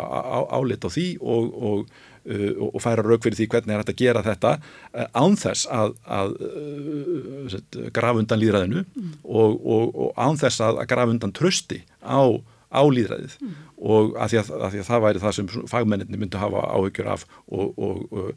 álit 0.60 0.86
á 0.86 0.90
því 0.90 1.10
og, 1.20 1.52
og 1.72 2.00
Uh, 2.30 2.52
og 2.76 2.82
færa 2.84 3.02
rauk 3.02 3.24
fyrir 3.24 3.38
því 3.40 3.46
hvernig 3.50 3.74
er 3.74 3.80
hægt 3.80 3.92
að 3.94 4.02
gera 4.02 4.22
þetta 4.26 4.50
uh, 4.60 5.06
ánþess 5.18 5.64
að, 5.72 5.94
að 6.04 6.34
uh, 6.44 7.56
graf 7.96 8.20
undan 8.20 8.42
líðræðinu 8.42 8.84
mm. 8.84 9.14
og, 9.24 9.56
og, 9.56 9.96
og 9.96 10.20
ánþess 10.20 10.60
að, 10.68 10.82
að 10.84 10.90
graf 10.92 11.14
undan 11.14 11.34
trösti 11.34 11.80
á, 12.04 12.20
á 12.70 12.82
líðræðið 12.84 13.38
mm. 13.40 13.56
og 13.96 14.20
að 14.20 14.34
því 14.34 14.42
að, 14.42 14.52
að 14.60 14.76
því 14.76 14.84
að 14.84 14.90
það 14.92 15.04
væri 15.08 15.24
það 15.24 15.36
sem 15.40 15.50
fagmenninni 15.72 16.20
myndi 16.20 16.44
hafa 16.44 16.66
áhyggjur 16.76 17.12
af 17.16 17.26
og, 17.48 17.82
og 17.88 18.34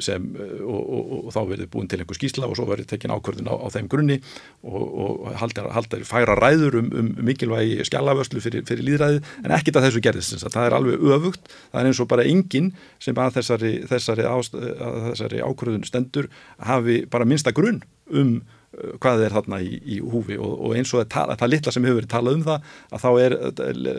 sem, 0.00 0.24
eh, 0.40 0.60
og, 0.64 0.80
og, 0.80 1.10
og 1.28 1.32
þá 1.34 1.40
verður 1.50 1.70
búin 1.72 1.88
til 1.90 2.00
einhver 2.00 2.16
skísla 2.16 2.48
og 2.48 2.56
svo 2.56 2.66
verður 2.68 2.88
tekin 2.88 3.12
ákvörðin 3.12 3.50
á, 3.52 3.54
á 3.54 3.66
þeim 3.74 3.88
grunni 3.92 4.18
og, 4.64 4.82
og 5.04 5.26
haldar, 5.40 5.70
haldar 5.76 6.04
færa 6.08 6.36
ræður 6.38 6.78
um, 6.80 6.90
um 7.02 7.10
mikilvægi 7.28 7.84
skjálaförslu 7.88 8.42
fyrir, 8.44 8.64
fyrir 8.68 8.86
líðræði 8.86 9.22
en 9.44 9.56
ekkit 9.58 9.78
að 9.78 9.88
þessu 9.88 10.04
gerðist 10.04 10.46
það 10.48 10.68
er 10.68 10.78
alveg 10.78 11.08
öfugt, 11.18 11.52
það 11.72 11.80
er 11.82 11.90
eins 11.90 12.02
og 12.02 12.10
bara 12.10 12.28
enginn 12.28 12.72
sem 13.02 13.20
að 13.20 13.40
þessari, 13.40 13.74
þessari, 13.90 14.28
ást, 14.28 14.56
að 14.56 15.00
þessari 15.10 15.44
ákvörðun 15.44 15.88
stendur 15.88 16.30
hafi 16.64 17.02
bara 17.10 17.28
minsta 17.28 17.52
grunn 17.52 17.82
um 18.08 18.38
eh, 18.72 18.96
hvað 19.02 19.26
er 19.26 19.36
þarna 19.36 19.60
í, 19.60 19.76
í 19.84 20.00
húfi. 20.00 20.40
Og, 20.40 20.58
og 20.64 20.76
eins 20.80 20.94
og 20.96 21.04
það, 21.12 21.36
það 21.36 21.52
litla 21.52 21.76
sem 21.76 21.88
hefur 21.88 22.00
verið 22.00 22.12
talað 22.16 22.40
um 22.40 22.44
það 22.48 22.74
að 22.88 23.04
þá 23.04 23.10
er 23.26 23.38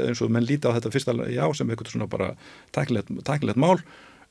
eins 0.09 0.21
og 0.25 0.33
menn 0.33 0.49
líti 0.49 0.65
á 0.65 0.73
þetta 0.73 0.93
fyrsta 0.97 1.17
já 1.29 1.43
sem 1.53 1.69
eitthvað 1.69 1.93
svona 1.93 2.09
bara 2.09 2.33
tæknilegt 2.73 3.59
mál 3.61 3.77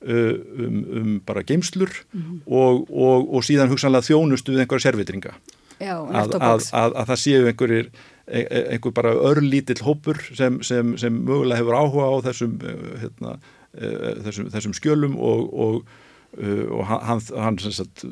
um, 0.06 0.80
um 1.00 1.20
bara 1.26 1.42
geimslur 1.42 1.90
mm 2.12 2.20
-hmm. 2.20 2.40
og, 2.46 2.90
og, 2.90 3.34
og 3.34 3.44
síðan 3.44 3.70
hugsanlega 3.72 4.06
þjónustu 4.06 4.52
við 4.52 4.64
einhverja 4.64 4.90
servitringa 4.90 5.34
að, 5.78 6.34
að, 6.34 6.64
að, 6.72 6.92
að 6.94 7.06
það 7.06 7.20
séu 7.22 7.46
einhverjir 7.46 7.90
e, 8.26 8.40
e, 8.40 8.62
einhver 8.74 8.92
bara 8.92 9.14
örlítill 9.14 9.82
hópur 9.82 10.18
sem, 10.34 10.62
sem, 10.62 10.96
sem 10.98 11.12
mögulega 11.12 11.60
hefur 11.60 11.78
áhuga 11.78 12.10
á 12.10 12.14
þessum, 12.28 12.58
uh, 12.62 12.98
hérna, 13.02 13.38
uh, 13.78 14.14
þessum, 14.26 14.50
þessum 14.50 14.74
skjölum 14.74 15.16
og, 15.16 15.48
og 15.54 15.96
og 16.38 16.84
hann, 16.84 17.22
hann 17.40 17.56
sagt, 17.58 18.02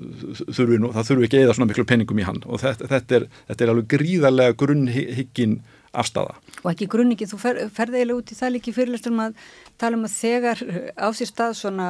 þurfi 0.57 0.79
nú, 0.81 0.89
það 0.95 1.09
þurfi 1.11 1.27
ekki 1.27 1.41
eða 1.43 1.55
svona 1.55 1.69
miklu 1.69 1.85
penningum 1.85 2.19
í 2.19 2.25
hann 2.25 2.39
og 2.49 2.63
þetta, 2.63 2.89
þetta, 2.89 3.19
er, 3.19 3.27
þetta 3.51 3.65
er 3.65 3.73
alveg 3.75 3.89
gríðarlega 3.93 4.55
grunnhyggin 4.57 5.59
afstafa. 5.97 6.37
Og 6.63 6.71
ekki 6.73 6.89
grunningi, 6.93 7.29
þú 7.29 7.41
fer, 7.41 7.61
ferði 7.75 8.01
eiginlega 8.01 8.21
út 8.21 8.33
í 8.33 8.39
það 8.39 8.55
líki 8.57 8.75
fyrirlestum 8.77 9.23
að 9.25 9.41
tala 9.81 9.99
um 9.99 10.07
að 10.09 10.17
þegar 10.17 10.63
á 10.97 11.09
sér 11.17 11.31
stað 11.33 11.57
svona 11.61 11.89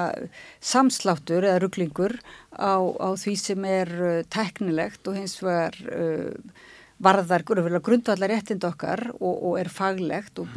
samsláttur 0.60 1.46
eða 1.46 1.60
rugglingur 1.64 2.16
á, 2.54 2.76
á 2.80 3.08
því 3.18 3.36
sem 3.42 3.68
er 3.68 3.92
uh, 3.98 4.16
teknilegt 4.32 5.10
og 5.10 5.18
hins 5.18 5.38
vegar 5.44 5.78
uh, 5.90 6.64
varðar 7.02 7.44
grundvallar 7.44 8.32
réttind 8.32 8.64
okkar 8.64 9.10
og, 9.18 9.34
og 9.34 9.58
er 9.60 9.72
faglegt 9.72 10.40
og 10.40 10.48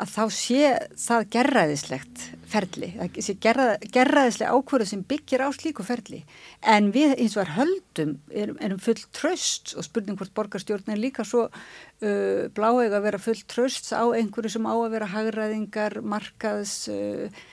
að 0.00 0.10
þá 0.10 0.22
sé 0.34 0.70
það 0.98 1.26
gerraðislegt 1.36 2.24
ferli, 2.50 2.88
það 2.98 3.18
sé 3.26 3.34
gerraðislega 3.42 4.54
ákvörðu 4.54 4.86
sem 4.90 5.02
byggir 5.06 5.44
á 5.46 5.48
slíku 5.54 5.86
ferli. 5.86 6.22
En 6.60 6.90
við 6.94 7.14
eins 7.16 7.36
og 7.36 7.44
er 7.44 7.52
höldum 7.56 8.14
erum, 8.30 8.58
erum 8.62 8.82
full 8.82 8.98
tröst 9.14 9.74
og 9.78 9.86
spurning 9.86 10.18
hvort 10.18 10.34
borgarstjórn 10.36 10.94
er 10.94 11.00
líka 11.00 11.26
svo 11.26 11.46
uh, 11.48 12.44
bláeg 12.54 12.94
að 12.94 13.06
vera 13.06 13.22
full 13.22 13.40
tröst 13.50 13.92
á 13.94 14.04
einhverju 14.06 14.56
sem 14.56 14.66
á 14.66 14.74
að 14.74 14.94
vera 14.96 15.10
hagraðingar, 15.14 16.00
markaðs 16.02 16.76
uh, 16.92 17.44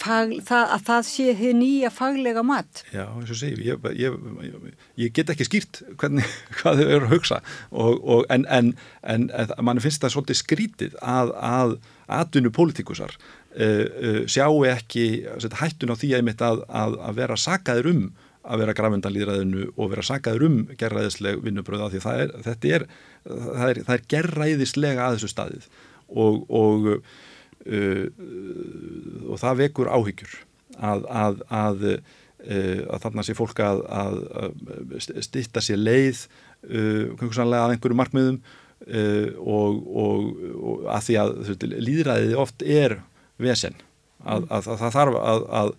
fag, 0.00 0.32
það, 0.46 0.64
að 0.76 0.84
það 0.88 1.06
sé 1.08 1.26
þið 1.38 1.54
nýja 1.58 1.90
faglega 1.92 2.44
mat. 2.46 2.82
Já, 2.94 3.04
eins 3.06 3.32
og 3.32 3.38
segjum, 3.38 3.62
ég, 3.66 3.88
ég, 4.00 4.66
ég 5.00 5.14
get 5.16 5.32
ekki 5.34 5.46
skýrt 5.48 5.80
hvernig, 6.00 6.28
hvað 6.60 6.80
þau 6.80 6.84
eru 6.86 7.08
að 7.08 7.14
hugsa. 7.14 7.40
Og, 7.70 7.98
og, 8.02 8.26
en, 8.34 8.46
en, 8.52 8.74
en, 9.02 9.30
mann 9.64 9.82
finnst 9.84 10.04
það 10.04 10.16
svolítið 10.16 10.40
skrítið 10.40 10.98
að, 11.00 11.34
að 11.38 11.78
atvinnu 12.20 12.52
pólitíkusar 12.54 13.14
uh, 13.16 13.64
uh, 13.64 14.20
sjáu 14.30 14.64
ekki 14.68 15.08
set, 15.42 15.58
hættun 15.60 15.94
á 15.94 15.96
því 15.96 16.14
að, 16.20 16.64
að, 16.68 17.00
að 17.00 17.20
vera 17.22 17.40
sagaður 17.40 17.92
um 17.94 18.06
að 18.44 18.60
vera 18.60 18.74
grafundan 18.76 19.14
líðræðinu 19.14 19.70
og 19.72 19.92
vera 19.94 20.04
sagaður 20.04 20.42
um 20.50 20.56
gerræðisleg 20.76 21.38
vinnubröða 21.46 21.88
því 21.94 22.02
það 22.04 22.18
er, 22.20 22.34
er, 22.68 22.82
það 23.24 23.68
er, 23.70 23.78
það 23.86 23.94
er 23.94 24.02
gerræðislega 24.12 25.06
að 25.06 25.16
þessu 25.16 25.30
staðið. 25.32 25.68
Og, 26.12 26.42
og 26.52 26.90
Uh, 27.64 28.10
og 29.32 29.38
það 29.40 29.62
vekur 29.62 29.88
áhyggjur 29.88 30.34
að, 30.76 31.06
að, 31.08 31.38
að, 31.48 31.86
uh, 31.88 32.82
að 32.92 33.06
þarna 33.06 33.24
sé 33.24 33.36
fólk 33.38 33.62
að 33.64 34.20
stitta 35.24 35.62
sér 35.64 35.80
leið 35.80 36.26
uh, 36.68 37.14
að 37.16 37.72
einhverju 37.72 37.96
markmiðum 37.96 38.42
og, 38.84 39.78
og, 39.96 40.24
og 40.60 40.82
að 40.92 41.06
því 41.06 41.14
að 41.22 41.30
líðræðið 41.72 42.34
oft 42.42 42.64
er 42.68 42.98
vesen 43.40 43.78
að 44.28 44.66
það 44.66 44.92
þarf 44.98 45.16
að 45.24 45.72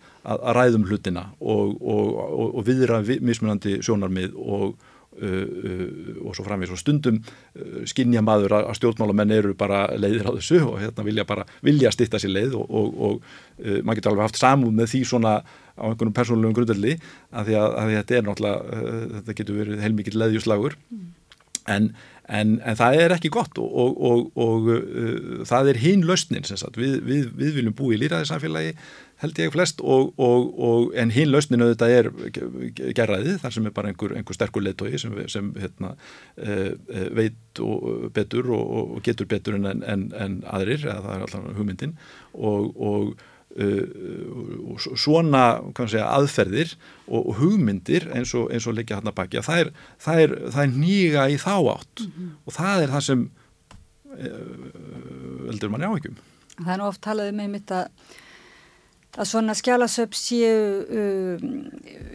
ræðum 0.58 0.88
hlutina 0.90 1.28
og, 1.38 1.76
og 1.86 2.66
viðra 2.66 3.04
mismunandi 3.06 3.78
sjónarmið 3.86 4.34
og 4.42 4.74
Uh, 4.74 4.74
uh, 4.74 4.95
og 5.16 6.36
svo 6.36 6.46
framvís 6.46 6.72
og 6.74 6.80
stundum 6.82 7.20
uh, 7.22 7.84
skinnja 7.88 8.24
maður 8.26 8.58
að, 8.60 8.72
stjórnmálamenn 8.80 9.36
eru 9.36 9.54
bara 9.58 9.86
leiðir 9.96 10.28
á 10.28 10.36
þessu 10.36 10.62
og 10.66 10.80
hérna 10.82 11.06
vilja 11.08 11.28
bara 11.28 11.46
vilja 11.66 11.92
stitta 11.96 12.20
sér 12.22 12.34
leið 12.36 12.58
og, 12.60 12.66
og, 12.68 12.98
og 13.08 13.22
uh, 13.22 13.80
maður 13.82 14.02
getur 14.02 14.14
alveg 14.14 14.28
haft 14.28 14.42
samúð 14.42 14.76
með 14.80 14.92
því 14.94 15.04
svona 15.12 15.38
á 15.76 15.84
einhvernum 15.88 16.16
persónulegum 16.16 16.58
grundvelli 16.58 16.98
að 17.32 17.50
því 17.52 17.60
að, 17.62 17.78
að 17.80 17.94
þetta 18.00 18.18
er 18.18 18.28
náttúrulega 18.28 18.82
uh, 18.82 19.06
þetta 19.20 19.38
getur 19.40 19.62
verið 19.62 19.86
heilmikið 19.86 20.20
leðjuslagur 20.22 20.78
mm. 20.82 21.08
en, 21.78 21.90
en, 22.28 22.54
en 22.60 22.80
það 22.80 23.00
er 23.06 23.16
ekki 23.18 23.34
gott 23.36 23.60
og, 23.64 24.04
og 24.36 24.70
uh, 24.76 25.42
það 25.48 25.74
er 25.74 25.82
hinn 25.84 26.06
lausnin 26.08 26.48
við, 26.76 27.00
við, 27.08 27.28
við 27.36 27.60
viljum 27.62 27.78
búi 27.78 27.96
í 27.96 28.04
líraði 28.04 28.32
samfélagi 28.32 28.76
held 29.26 29.42
ég 29.44 29.54
flest 29.54 29.84
og, 29.84 30.14
og, 30.22 30.48
og, 30.56 30.96
en 31.02 31.12
hinn 31.14 31.32
lausninu 31.34 31.70
þetta 31.74 31.90
er 31.92 32.10
gerraðið 32.96 33.40
þar 33.44 33.56
sem 33.58 33.70
er 33.70 33.76
bara 33.76 33.92
einhver, 33.92 34.16
einhver 34.16 34.38
sterkur 34.38 34.66
leittói 34.66 34.96
sem, 35.02 35.16
sem 35.32 35.52
hérna, 35.60 35.94
e, 36.38 36.74
veit 37.18 37.62
betur 38.16 38.52
og 38.56 39.00
getur 39.06 39.30
betur 39.30 39.60
en, 39.60 39.70
en, 39.84 40.10
en 40.16 40.42
aðrir, 40.52 40.86
eða 40.86 41.06
það 41.06 41.16
er 41.16 41.26
alltaf 41.28 41.48
hugmyndin. 41.62 41.98
Og 42.36 43.16
Uh, 43.56 44.74
svona 45.00 45.62
segja, 45.88 46.10
aðferðir 46.12 46.74
og, 47.06 47.22
og 47.22 47.38
hugmyndir 47.38 48.10
eins 48.12 48.34
og, 48.36 48.50
eins 48.52 48.66
og 48.68 48.76
leikja 48.76 48.98
hann 48.98 49.08
að 49.08 49.16
baki 49.16 49.44
það 49.46 49.62
er, 49.62 49.70
það, 50.04 50.20
er, 50.26 50.34
það 50.50 50.60
er 50.66 50.74
nýga 50.74 51.24
í 51.32 51.38
þá 51.40 51.54
átt. 51.78 52.02
Mm 52.02 52.10
-hmm. 52.10 52.34
og 52.44 52.56
það 52.58 52.84
er 52.84 52.92
það 52.98 53.06
sem 53.06 53.24
veldur 55.48 55.72
manni 55.72 55.88
áhyggjum. 55.88 56.20
Það 56.58 56.74
er 56.74 56.80
nú 56.80 56.88
oft 56.88 57.04
talað 57.04 57.32
um 57.32 57.42
einmitt 57.44 57.72
að 57.76 57.88
að 59.16 59.30
svona 59.30 59.56
skjálasöp 59.56 60.16
séu 60.18 60.56
uh, 60.84 61.46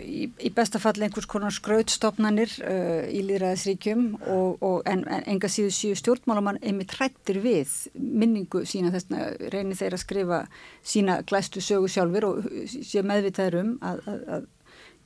í, 0.04 0.28
í 0.28 0.50
bestafall 0.56 0.98
einhvers 1.00 1.28
konar 1.30 1.54
skrautstofnanir 1.54 2.52
uh, 2.60 3.06
í 3.08 3.22
líðræðisríkjum 3.28 4.06
og, 4.20 4.60
og 4.60 4.90
en, 4.90 5.06
en 5.08 5.26
enga 5.34 5.50
síðu 5.52 5.72
séu 5.74 5.98
stjórnmálamann 5.98 6.60
einmitt 6.60 6.94
hrættir 6.98 7.40
við 7.44 7.72
minningu 7.94 8.64
sína 8.68 8.92
þess 8.94 9.12
að 9.16 9.46
reynir 9.54 9.80
þeir 9.80 9.96
að 9.96 10.04
skrifa 10.04 10.40
sína 10.82 11.20
glæstu 11.28 11.64
sögu 11.64 11.88
sjálfur 11.90 12.28
og 12.30 12.50
séu 12.68 13.04
meðvitaður 13.06 13.60
um 13.62 13.76
að, 13.80 14.02
að, 14.04 14.26
að 14.36 14.48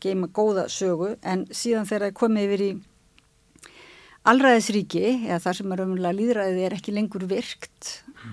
geima 0.05 0.29
góða 0.29 0.67
sögu. 0.73 1.15
En 1.23 1.47
síðan 1.55 1.89
þegar 1.89 2.09
það 2.09 2.19
komið 2.21 2.49
yfir 2.49 2.65
í 2.65 2.73
allræðisríki, 4.25 5.05
eða 5.29 5.41
þar 5.45 5.59
sem 5.59 5.73
er 5.75 5.85
umlega 5.85 6.17
líðræðið 6.17 6.67
er 6.67 6.77
ekki 6.79 6.95
lengur 6.97 7.27
virkt, 7.29 7.91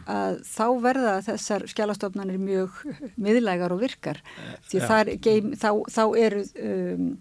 að 0.09 0.39
þá 0.47 0.65
verða 0.83 1.17
þessar 1.25 1.65
skjálastofnanir 1.71 2.39
mjög 2.41 2.79
miðlægar 3.21 3.75
og 3.75 3.83
virkar. 3.83 4.21
Því 4.69 4.85
þar, 4.87 5.13
geim, 5.23 5.51
þá, 5.59 5.69
þá 5.91 6.03
eru 6.21 6.45
um, 6.63 7.11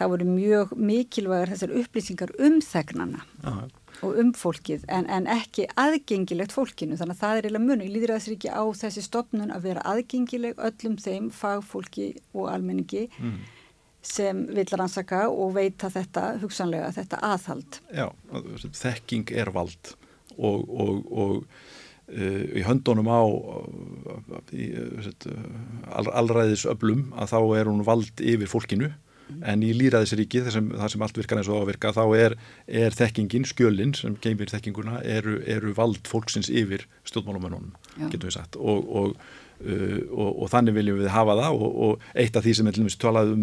þá 0.00 0.06
eru 0.06 0.30
mjög 0.30 0.72
mikilvægar 0.78 1.52
þessar 1.54 1.76
upplýsingar 1.82 2.32
um 2.40 2.58
þegnana 2.64 3.24
Aha. 3.44 3.66
og 4.06 4.18
um 4.22 4.30
fólkið 4.36 4.86
en, 4.88 5.08
en 5.12 5.26
ekki 5.28 5.66
aðgengilegt 5.80 6.54
fólkinu. 6.56 6.96
Þannig 6.96 7.18
að 7.18 7.22
það 7.22 7.36
er 7.36 7.48
eiginlega 7.48 7.66
munu 7.66 7.86
í 7.86 7.94
líðræðisríki 7.94 8.52
á 8.54 8.64
þessi 8.80 9.04
stofnun 9.04 9.54
að 9.54 9.66
vera 9.68 9.86
aðgengileg 9.92 10.60
öllum 10.70 11.00
þeim 11.00 11.32
fagfólki 11.34 12.12
og 12.32 12.52
almenningi 12.54 13.08
mm 13.18 13.40
sem 14.00 14.46
vil 14.56 14.68
rannsaka 14.72 15.26
og 15.28 15.54
veita 15.56 15.90
þetta 15.92 16.22
hugsanlega, 16.40 16.88
þetta 16.96 17.20
aðhald. 17.26 17.80
Já, 17.92 18.06
þekking 18.80 19.32
er 19.36 19.52
vald 19.52 19.92
og, 20.38 20.64
og, 20.64 21.10
og 21.10 21.42
í 22.10 22.64
höndunum 22.66 23.10
á 23.10 23.22
í, 24.52 24.70
uh, 24.74 26.08
allræðisöblum 26.10 27.10
að 27.14 27.32
þá 27.34 27.38
er 27.60 27.70
hún 27.70 27.86
vald 27.86 28.24
yfir 28.24 28.50
fólkinu. 28.50 28.90
Mm. 29.30 29.42
en 29.46 29.60
í 29.62 29.68
líraðisríki 29.76 30.40
þar 30.42 30.54
sem, 30.56 30.70
sem 30.90 31.02
allt 31.06 31.18
virkar 31.20 31.38
eins 31.38 31.50
og 31.52 31.62
ávirka 31.62 31.92
þá 31.94 32.02
er, 32.18 32.32
er 32.66 32.96
þekkingin, 32.96 33.44
skjölinn 33.46 33.92
sem 33.94 34.16
geymir 34.24 34.50
þekkinguna 34.50 35.04
eru, 35.06 35.36
eru 35.46 35.70
vald 35.76 36.02
fólksins 36.10 36.50
yfir 36.50 36.82
stjórnmálumennunum, 37.06 37.70
getur 38.08 38.26
við 38.26 38.40
sagt. 38.40 38.58
Og, 38.58 38.90
og 38.90 39.30
Uh, 39.60 40.06
og, 40.08 40.28
og 40.40 40.48
þannig 40.48 40.72
viljum 40.72 41.02
við 41.02 41.10
hafa 41.12 41.34
það. 41.36 41.58
Og, 41.60 41.72
og 41.84 42.04
eitt 42.16 42.36
af 42.38 42.46
því 42.46 42.54
sem 42.56 42.68
er 42.70 42.72
til 42.72 42.80
dæmis 42.86 42.94
talaðum 42.96 43.42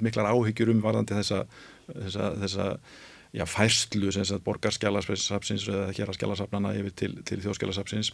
miklar 0.00 0.30
áhyggjur 0.30 0.70
um 0.72 0.80
varðandi 0.80 1.18
þessa, 1.18 1.42
þessa, 1.90 2.30
þessa 2.46 2.68
já, 3.32 3.44
sagt 4.28 4.44
borgarskjálasapsins 4.46 5.68
eða 5.68 5.92
hér 5.92 6.10
að 6.10 6.18
skjálasapnana 6.18 6.74
yfir 6.78 6.94
til, 6.96 7.12
til 7.28 7.40
þjóðskjálasapsins 7.44 8.12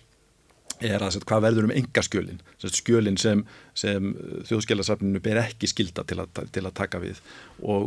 er 0.82 1.03
að 1.05 1.20
hvað 1.28 1.45
verður 1.45 1.69
um 1.69 1.74
enga 1.74 2.03
skjölin 2.03 2.41
skjölin 2.65 3.19
sem, 3.20 3.45
sem 3.78 4.15
þjóðskjálasapninu 4.49 5.23
ber 5.23 5.43
ekki 5.45 5.70
skilda 5.70 6.03
til 6.09 6.19
að, 6.24 6.41
til 6.55 6.65
að 6.65 6.74
taka 6.74 7.01
við 7.03 7.20
og, 7.62 7.85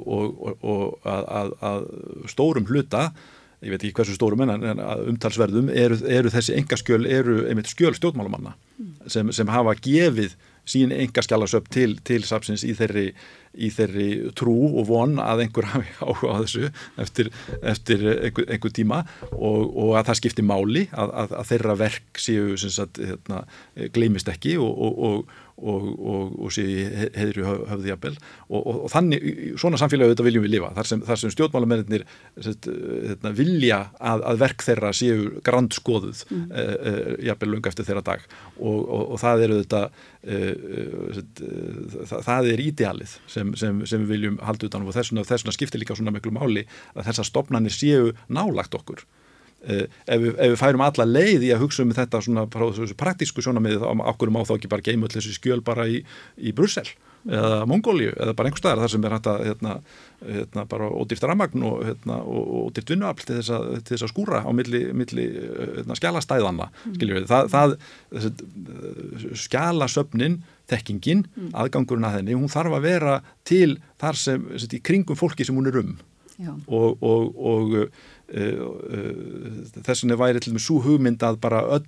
og 0.61 1.01
að, 1.03 1.25
að, 1.41 1.51
að 1.71 1.89
stórum 2.31 2.69
hluta 2.69 3.09
ég 3.65 3.73
veit 3.73 3.81
ekki 3.81 3.95
hversu 3.97 4.15
stórum 4.15 4.43
en, 4.45 4.53
en 4.53 4.83
umtalsverðum 5.11 5.71
eru, 5.73 5.97
eru 6.05 6.31
þessi 6.33 6.55
engaskjöl 6.59 7.03
eru 7.09 7.39
einmitt 7.49 7.71
skjöl 7.71 7.95
stjórnmálumanna 7.97 8.53
mm. 8.77 8.93
sem, 9.09 9.33
sem 9.33 9.49
hafa 9.49 9.73
gefið 9.81 10.37
sín 10.67 10.93
engaskjálasöp 10.95 11.69
til, 11.73 11.97
til 12.07 12.25
sapsins 12.27 12.65
í 12.67 12.73
þeirri, 12.77 13.07
í 13.57 13.69
þeirri 13.73 14.07
trú 14.37 14.55
og 14.67 14.87
von 14.89 15.17
að 15.23 15.45
einhver 15.45 15.69
hafi 15.73 15.95
áhuga 16.03 16.35
á 16.35 16.41
þessu 16.43 16.69
eftir, 17.03 17.31
eftir 17.61 18.05
einhver, 18.13 18.49
einhver 18.51 18.75
tíma. 18.75 19.01
Og, 19.31 19.63
og 19.71 19.95
að 19.97 20.11
það 20.11 20.21
skipti 20.21 20.45
máli 20.45 20.87
að, 20.91 21.15
að, 21.23 21.35
að 21.41 21.51
þeirra 21.53 21.77
verk 21.81 22.21
séu 22.21 22.57
sagt, 22.67 23.01
hérna, 23.01 23.43
gleimist 23.95 24.29
ekki 24.31 24.57
og, 24.61 24.71
og 24.77 24.97
og, 25.07 25.35
og, 25.57 25.85
og 26.37 26.51
sé 26.53 26.63
heðri 27.17 27.45
höfði 27.45 27.91
jafnvel. 27.91 28.13
Og, 28.47 28.67
og 28.73 28.91
þannig, 28.93 29.25
svona 29.59 29.79
samfélagi 29.81 30.11
auðvitað 30.11 30.29
viljum 30.29 30.45
við 30.45 30.53
lifa 30.53 30.71
þar 30.77 30.89
sem, 30.91 31.03
sem 31.23 31.33
stjórnmálamennir 31.33 32.05
hérna, 32.37 33.33
vilja 33.37 33.79
að, 33.97 34.25
að 34.31 34.41
verk 34.43 34.65
þeirra 34.67 34.93
séu 34.97 35.17
grandskoðuð 35.47 36.23
mm. 36.29 36.45
e, 36.47 36.65
e, 36.91 36.95
jafnvel 37.29 37.51
lunga 37.55 37.73
eftir 37.73 37.89
þeirra 37.89 38.05
dag. 38.11 38.25
Og 38.61 39.17
það 39.21 39.45
er 39.45 39.55
auðvitað 39.55 40.01
e, 40.21 40.41
það, 41.41 42.17
það 42.29 42.51
er 42.53 42.65
ídealið 42.67 43.19
sem, 43.25 43.53
sem, 43.59 43.85
sem 43.89 44.05
við 44.05 44.13
viljum 44.15 44.41
halda 44.45 44.69
utan 44.69 44.85
og 44.85 44.97
þessuna, 44.97 45.25
þessuna 45.27 45.55
skiptir 45.55 45.81
líka 45.81 45.97
svona 45.97 46.13
miklu 46.15 46.33
máli 46.35 46.67
að 46.93 47.09
þessar 47.09 47.31
stopnarnir 47.31 47.73
séu 47.73 48.13
nálagt 48.29 48.77
okkur 48.77 49.05
ef, 49.67 50.21
við, 50.21 50.31
ef 50.33 50.53
við 50.53 50.59
færum 50.61 50.85
alla 50.85 51.07
leið 51.09 51.47
í 51.47 51.51
að 51.55 51.65
hugsa 51.65 51.83
um 51.83 51.93
þetta 51.95 52.23
svona 52.23 52.47
praktísku 52.99 53.43
sjónamiði 53.43 53.81
þá 53.83 53.89
okkur 54.13 54.33
má 54.33 54.41
þá 54.47 54.55
ekki 54.57 54.71
bara 54.71 54.85
geima 54.85 55.07
allir 55.07 55.19
þessi 55.19 55.37
skjöl 55.37 55.61
bara 55.65 55.87
í, 55.91 56.01
í 56.37 56.55
Brussel 56.55 56.87
eða 57.27 57.65
Mongóliu 57.67 58.11
eða 58.15 58.33
bara 58.37 58.49
einhver 58.49 58.61
staðar 58.61 58.83
þar 58.83 58.91
sem 58.93 59.05
er 59.05 59.15
hægt 59.15 59.29
að 59.31 59.41
hérna, 59.49 59.73
hérna, 60.23 60.65
bara 60.71 60.89
ódýrt 60.89 61.25
ramagn 61.27 61.65
og, 61.67 61.81
hérna, 61.87 62.19
og 62.23 62.51
ódýrt 62.69 62.93
vinnuafl 62.93 63.25
til 63.27 63.39
þess, 63.39 63.53
að, 63.57 63.69
til 63.81 63.95
þess 63.95 64.05
að 64.07 64.13
skúra 64.13 64.43
á 64.47 64.49
milli, 64.55 64.83
milli 64.95 65.25
hérna, 65.35 65.97
skjálastæðana 65.99 66.69
mm. 66.71 67.27
það, 67.27 67.49
það 67.55 67.75
skjálasöfnin 69.43 70.41
þekkingin, 70.71 71.25
mm. 71.27 71.51
aðgangurinn 71.57 72.07
að 72.07 72.19
henni 72.19 72.37
hún 72.37 72.51
þarf 72.51 72.77
að 72.77 72.87
vera 72.87 73.17
til 73.47 73.77
þar 73.99 74.19
sem, 74.19 74.47
sem 74.55 74.77
í 74.77 74.83
kringum 74.83 75.19
fólki 75.19 75.47
sem 75.47 75.57
hún 75.57 75.71
er 75.71 75.81
um 75.83 75.97
Já. 76.37 76.51
og, 76.69 77.01
og, 77.01 77.39
og 77.41 77.71
Eh, 78.27 78.59
eh, 78.59 79.83
þessinni 79.87 80.17
væri 80.19 80.41
til 80.43 80.51
og 80.51 80.57
með 80.57 80.65
svo 80.65 80.81
hugmynd 80.83 81.23
að 81.23 81.37
bara 81.43 81.61
öll 81.77 81.85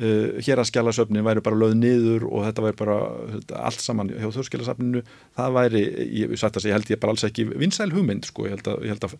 uh, 0.00 0.40
hér 0.42 0.58
að 0.58 0.68
skjálasöfnin 0.72 1.22
væri 1.26 1.44
bara 1.44 1.58
löð 1.60 1.76
niður 1.78 2.26
og 2.26 2.46
þetta 2.48 2.64
væri 2.64 2.78
bara 2.80 2.96
þetta, 3.36 3.60
allt 3.68 3.84
saman 3.84 4.10
hjá 4.10 4.26
þjóðskjálasöfninu 4.34 5.04
það 5.38 5.56
væri, 5.58 5.84
ég, 5.86 6.34
ég, 6.34 6.34
ég 6.34 6.76
held 6.76 6.92
ég 6.92 7.02
bara 7.02 7.14
alls 7.14 7.26
ekki 7.28 7.46
vinsæl 7.52 7.92
hugmynd 7.94 8.26
sko, 8.26 8.48
ég 8.48 8.56
held 8.56 8.72
að, 8.74 8.84
ég 8.88 8.96
held 8.96 9.08
að 9.08 9.16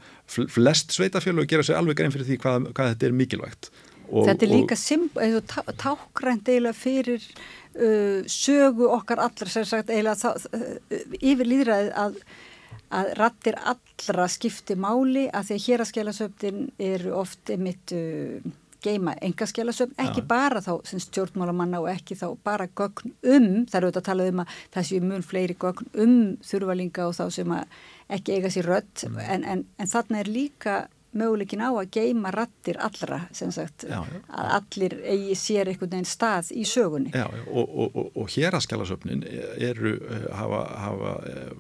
flest 0.56 0.94
sveitafjölu 0.97 1.47
gera 1.47 1.66
sér 1.66 1.78
alveg 1.78 2.01
grein 2.01 2.14
fyrir 2.14 2.31
því 2.32 2.43
hvað, 2.43 2.70
hvað 2.74 2.94
þetta 2.94 3.09
er 3.09 3.19
mikilvægt. 3.23 3.73
Og, 4.12 4.27
Þetta 4.28 4.44
er 4.44 4.51
líka 4.52 4.77
tá, 5.48 5.60
tákrænt 5.81 6.48
eiginlega 6.51 6.77
fyrir 6.77 7.23
uh, 7.23 8.19
sögu 8.28 8.90
okkar 8.93 9.23
allra 9.24 9.48
sem 9.48 9.64
sagt 9.69 9.94
eiginlega 9.94 10.35
uh, 10.35 11.12
yfir 11.23 11.48
líðræðið 11.48 11.94
að 12.02 12.19
að 12.93 13.12
rattir 13.19 13.56
allra 13.59 14.27
skipti 14.31 14.77
máli 14.78 15.28
að 15.32 15.51
því 15.51 15.59
að 15.59 15.64
hér 15.66 15.85
að 15.85 15.90
skelasöfnin 15.93 16.66
eru 16.93 17.14
oft 17.23 17.52
mitt 17.59 17.94
uh, 17.97 18.52
geima 18.82 19.14
engaskjálasöfn, 19.23 19.94
ekki 20.01 20.23
ja. 20.23 20.28
bara 20.28 20.62
þá 20.62 20.73
sem 20.89 21.02
stjórnmálamanna 21.02 21.82
og 21.82 21.90
ekki 21.93 22.16
þá 22.19 22.27
bara 22.44 22.66
gögn 22.66 23.12
um, 23.12 23.51
það 23.70 23.78
eru 23.78 23.89
auðvitað 23.89 24.01
að 24.01 24.09
tala 24.09 24.28
um 24.31 24.43
að 24.43 24.56
það 24.74 24.89
séu 24.89 25.05
mun 25.06 25.27
fleiri 25.27 25.56
gögn 25.64 25.93
um 26.05 26.16
þurvalinga 26.47 27.06
og 27.09 27.16
þá 27.19 27.24
sem 27.39 27.55
að 27.55 27.78
ekki 28.16 28.36
eiga 28.36 28.52
sér 28.52 28.70
rött 28.73 29.05
mm. 29.09 29.20
en, 29.36 29.47
en, 29.55 29.64
en 29.78 29.93
þarna 29.93 30.23
er 30.23 30.32
líka 30.32 30.77
möguleikin 31.18 31.62
á 31.64 31.70
að 31.70 31.90
geima 31.94 32.32
rattir 32.34 32.78
allra 32.80 33.22
sem 33.36 33.52
sagt 33.55 33.84
já, 33.89 34.01
já. 34.01 34.20
að 34.28 34.52
allir 34.59 34.94
eigi 35.14 35.36
sér 35.39 35.70
einhvern 35.72 35.93
veginn 35.94 36.09
stað 36.09 36.52
í 36.56 36.64
sögunni 36.68 37.12
Já, 37.14 37.26
og, 37.47 37.66
og, 37.66 37.98
og, 37.98 38.09
og 38.22 38.30
hér 38.32 38.56
að 38.56 38.64
skjálasöfnin 38.66 39.26
eru 39.59 39.97
eh, 39.98 40.24
hafa, 40.39 40.62
hafa 40.86 41.12
eh, 41.32 41.52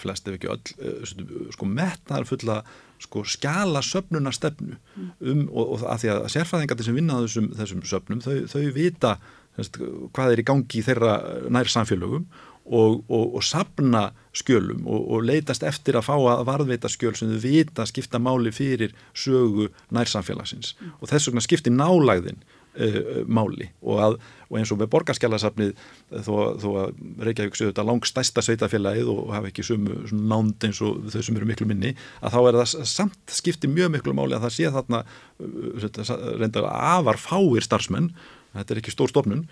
flest 0.00 0.30
ef 0.30 0.38
ekki 0.38 0.52
öll 0.52 0.74
eh, 0.78 1.50
sko 1.56 1.68
metnar 1.68 2.28
fulla 2.28 2.60
sko 3.00 3.24
skjálasöfnuna 3.24 4.32
stefnu 4.36 4.76
mm. 4.76 5.10
um, 5.20 5.44
og 5.50 5.84
að 5.88 6.04
því 6.04 6.14
að 6.14 6.30
sérfæðingarnir 6.36 6.88
sem 6.88 6.98
vinna 7.00 7.20
þessum, 7.24 7.50
þessum 7.58 7.84
söfnum 7.88 8.24
þau, 8.24 8.34
þau 8.52 8.64
vita 8.76 9.16
hvað 9.60 10.34
er 10.34 10.40
í 10.40 10.46
gangi 10.46 10.78
í 10.78 10.84
þeirra 10.86 11.16
nær 11.52 11.68
samfélögum 11.68 12.28
og, 12.70 13.02
og, 13.10 13.34
og 13.34 13.44
sapna 13.44 14.10
skjölum 14.36 14.86
og, 14.86 15.02
og 15.10 15.26
leitast 15.26 15.64
eftir 15.66 15.98
að 15.98 16.06
fá 16.06 16.14
að 16.16 16.44
varðveita 16.48 16.90
skjöl 16.92 17.16
sem 17.18 17.32
þau 17.32 17.42
vita 17.42 17.86
skipta 17.88 18.20
máli 18.22 18.52
fyrir 18.54 18.94
sögu 19.10 19.68
nærsamfélagsins 19.94 20.76
mm. 20.78 20.96
og 21.00 21.10
þess 21.10 21.30
vegna 21.30 21.44
skiptir 21.44 21.74
nálægðin 21.74 22.38
uh, 22.78 23.20
máli 23.26 23.70
að, 23.98 24.18
og 24.46 24.58
eins 24.60 24.70
og 24.70 24.80
með 24.80 24.92
borgarskjálasafnið 24.94 25.74
þó, 26.22 26.32
þó 26.62 26.68
að 26.84 27.04
Reykjavík 27.26 27.58
séu 27.58 27.72
þetta 27.72 27.86
langt 27.90 28.10
stæsta 28.10 28.44
sveitafélagið 28.46 29.10
og 29.16 29.34
hafa 29.34 29.50
ekki 29.50 29.66
sumu 29.66 30.02
nánd 30.14 30.70
eins 30.70 30.82
og 30.86 31.10
þau 31.10 31.22
sem 31.26 31.40
eru 31.40 31.50
miklu 31.50 31.66
minni 31.70 31.96
að 32.22 32.36
þá 32.36 32.40
er 32.44 32.60
það 32.62 32.90
samt 32.94 33.38
skiptir 33.40 33.72
mjög 33.72 33.96
miklu 33.96 34.14
máli 34.14 34.38
að 34.38 34.46
það 34.46 34.58
sé 34.60 34.74
þarna 34.76 35.02
uh, 35.02 36.28
reyndar 36.38 36.70
afar 36.70 37.18
fáir 37.18 37.66
starfsmenn 37.66 38.12
þetta 38.54 38.74
er 38.74 38.80
ekki 38.80 38.94
stór 38.94 39.10
stofnun 39.10 39.44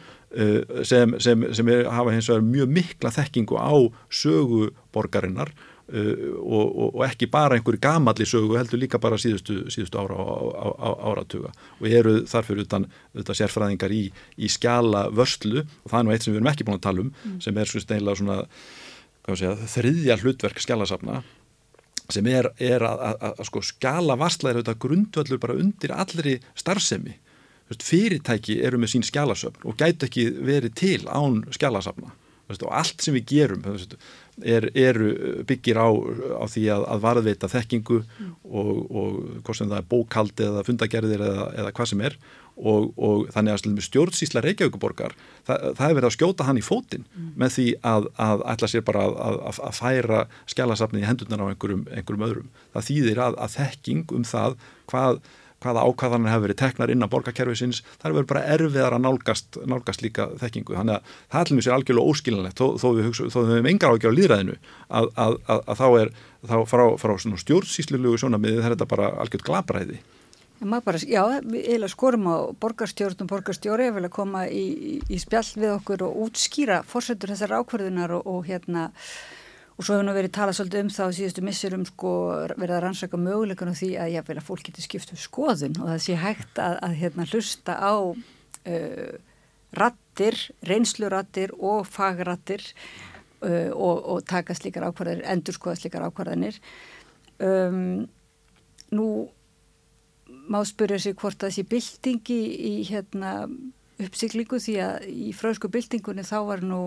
sem, 0.84 1.14
sem, 1.24 1.48
sem 1.56 1.68
er, 1.72 1.86
hafa 1.88 2.12
hins 2.12 2.28
vegar 2.28 2.44
mjög 2.44 2.72
mikla 2.76 3.12
þekkingu 3.14 3.56
á 3.56 3.72
sögu 4.12 4.68
borgarinnar 4.92 5.52
uh, 5.52 6.34
og, 6.42 6.66
og, 6.66 6.88
og 6.98 7.04
ekki 7.06 7.30
bara 7.32 7.56
einhverju 7.56 7.80
gamalli 7.80 8.26
sögu 8.28 8.58
heldur 8.58 8.80
líka 8.82 9.00
bara 9.00 9.18
síðustu, 9.20 9.62
síðustu 9.72 10.00
ára 10.00 10.18
á, 10.18 10.90
áratuga 11.10 11.52
og 11.78 11.88
eru 11.88 12.18
þarfur 12.28 12.60
utan, 12.64 12.88
utan 13.16 13.38
sérfræðingar 13.40 13.94
í, 13.94 14.04
í 14.36 14.50
skjala 14.52 15.06
vörslu 15.08 15.64
og 15.64 15.88
það 15.90 15.98
er 16.00 16.06
nú 16.06 16.14
eitt 16.14 16.26
sem 16.26 16.34
við 16.34 16.42
erum 16.42 16.52
ekki 16.52 16.68
búin 16.68 16.78
að 16.80 16.86
tala 16.88 17.06
um 17.06 17.12
mm. 17.14 17.40
sem 17.44 17.62
er 17.62 17.72
svona, 17.72 18.18
svona 18.20 18.38
segja, 19.32 19.54
þriðja 19.76 20.18
hlutverk 20.22 20.60
skjalasafna 20.64 21.22
sem 22.08 22.28
er, 22.32 22.50
er 22.56 22.84
að, 22.84 23.00
að, 23.04 23.16
að, 23.16 23.32
að 23.32 23.48
sko 23.50 23.64
skjala 23.68 24.16
varsla 24.20 24.52
er 24.52 24.60
auðvitað 24.60 24.84
grundvöldur 24.84 25.40
bara 25.42 25.56
undir 25.60 25.92
allri 25.96 26.36
starfsemi 26.56 27.16
fyrirtæki 27.76 28.60
eru 28.64 28.80
með 28.80 28.94
sín 28.94 29.06
skjálasöfn 29.06 29.68
og 29.68 29.76
gætu 29.80 30.08
ekki 30.08 30.30
verið 30.38 30.74
til 30.78 31.02
án 31.06 31.44
skjálasafna 31.54 32.14
og 32.48 32.72
allt 32.72 33.04
sem 33.04 33.12
við 33.12 33.26
gerum 33.28 33.64
er, 34.40 34.70
er 34.72 34.98
byggir 35.44 35.76
á, 35.76 35.88
á 36.40 36.44
því 36.48 36.64
að, 36.72 36.84
að 36.94 37.02
varðveita 37.04 37.50
þekkingu 37.52 37.98
og, 38.00 38.70
og 38.88 39.16
hvort 39.44 39.58
sem 39.58 39.68
það 39.68 39.80
er 39.82 39.88
bókaldi 39.90 40.46
eða 40.46 40.64
fundagerðir 40.64 41.24
eða, 41.26 41.48
eða 41.60 41.72
hvað 41.76 41.90
sem 41.92 42.04
er 42.08 42.16
og, 42.58 42.88
og 42.96 43.28
þannig 43.34 43.54
að 43.54 43.82
stjórnsísla 43.86 44.42
Reykjavíkuborgar 44.42 45.14
það, 45.46 45.66
það 45.78 45.84
er 45.88 45.98
verið 45.98 46.08
að 46.08 46.14
skjóta 46.16 46.46
hann 46.48 46.60
í 46.60 46.64
fótinn 46.64 47.04
mm. 47.06 47.28
með 47.38 47.54
því 47.56 47.66
að, 47.92 48.08
að 48.28 48.46
ætla 48.54 48.70
sér 48.72 48.86
bara 48.88 49.04
að, 49.08 49.40
að 49.68 49.76
færa 49.78 50.22
skjálasafnið 50.50 51.04
í 51.04 51.08
hendurnar 51.08 51.44
á 51.44 51.50
einhverjum, 51.52 51.84
einhverjum 51.92 52.26
öðrum. 52.28 52.48
Það 52.74 52.88
þýðir 52.88 53.22
að 53.28 53.52
þekking 53.54 54.16
um 54.16 54.26
það 54.26 54.58
hvað 54.90 55.20
hvaða 55.64 55.84
ákvæðanir 55.88 56.32
hefur 56.32 56.46
verið 56.46 56.60
teknar 56.62 56.92
inn 56.92 57.02
á 57.02 57.12
borgarkerfisins, 57.12 57.82
það 57.98 58.10
er 58.10 58.16
verið 58.18 58.30
bara 58.32 58.44
erfiðar 58.54 58.98
að 58.98 59.04
nálgast, 59.06 59.58
nálgast 59.66 60.04
líka 60.04 60.28
þekkingu. 60.38 60.76
Þannig 60.78 60.98
að 60.98 61.16
það 61.16 61.38
er 61.38 61.44
allir 61.44 61.58
mjög 61.58 61.66
sér 61.66 61.76
algjörlega 61.78 62.12
óskilinlegt 62.12 62.60
þó, 62.60 62.66
þó 62.78 62.88
við 62.98 63.08
höfum 63.08 63.70
engar 63.72 63.96
ágjör 63.96 64.14
á 64.14 64.18
líðræðinu 64.18 64.58
að, 64.88 65.10
að, 65.14 65.40
að, 65.48 65.64
að 65.64 65.82
þá 65.82 65.88
er 65.88 66.12
þá 66.46 66.56
frá, 66.70 66.84
frá 67.00 67.16
stjórnsýslulugu 67.42 68.20
sjónamiði 68.22 68.62
það 68.62 68.70
er 68.70 68.76
þetta 68.76 68.92
bara 68.94 69.10
algjört 69.24 69.46
glabræði 69.48 70.00
Bara, 70.58 70.98
já, 70.98 71.22
við 71.46 71.84
skorum 71.86 72.24
á 72.26 72.50
borgarstjórn 72.58 73.20
og 73.22 73.28
borgarstjóri 73.30 73.92
að 73.92 74.00
vilja 74.00 74.08
koma 74.10 74.40
í, 74.50 74.64
í, 74.74 74.94
í 75.06 75.18
spjall 75.22 75.46
við 75.54 75.74
okkur 75.76 76.02
og 76.08 76.16
útskýra 76.24 76.80
fórsetur 76.82 77.30
þessar 77.30 77.60
ákverðunar 77.60 78.16
og, 78.16 78.26
og 78.26 78.48
hérna 78.48 78.88
og 79.78 79.86
svo 79.86 79.94
hefur 79.94 80.06
nú 80.08 80.14
verið 80.16 80.34
talað 80.34 80.56
svolítið 80.58 80.82
um 80.82 80.90
það 80.90 81.10
á 81.10 81.16
síðustu 81.16 81.42
missurum 81.46 81.84
sko 81.86 82.12
verið 82.58 82.74
að 82.74 82.82
rannsaka 82.82 83.20
möguleikunum 83.22 83.76
því 83.78 83.90
að 84.02 84.14
ég 84.16 84.26
vil 84.26 84.38
að 84.40 84.48
fólk 84.48 84.64
getur 84.66 84.84
skipt 84.84 85.12
um 85.14 85.20
skoðun 85.22 85.78
og 85.78 85.92
það 85.92 86.00
sé 86.02 86.16
hægt 86.18 86.58
að, 86.58 86.74
að 86.82 86.96
hérna 86.98 87.26
hlusta 87.30 87.76
á 87.78 87.94
uh, 87.94 89.12
rattir, 89.78 90.38
reynslurattir 90.66 91.54
og 91.58 91.86
fagrattir 91.86 92.64
uh, 93.46 93.70
og, 93.70 94.02
og 94.02 94.24
taka 94.26 94.56
slíkar 94.58 94.88
ákvarðanir, 94.90 95.26
endur 95.30 95.54
skoða 95.54 95.78
slíkar 95.78 96.08
ákvarðanir. 96.08 96.58
Um, 97.38 98.08
nú 98.90 99.28
má 100.48 100.58
spyrja 100.66 100.98
sig 100.98 101.14
hvort 101.20 101.38
það 101.38 101.54
sé 101.54 101.64
byltingi 101.68 102.40
í 102.66 102.74
hérna 102.88 103.44
uppsiklingu 104.02 104.58
því 104.62 104.74
að 104.82 105.06
í 105.06 105.30
frösku 105.36 105.70
byltingunni 105.70 106.26
þá 106.26 106.38
var 106.48 106.66
nú 106.66 106.80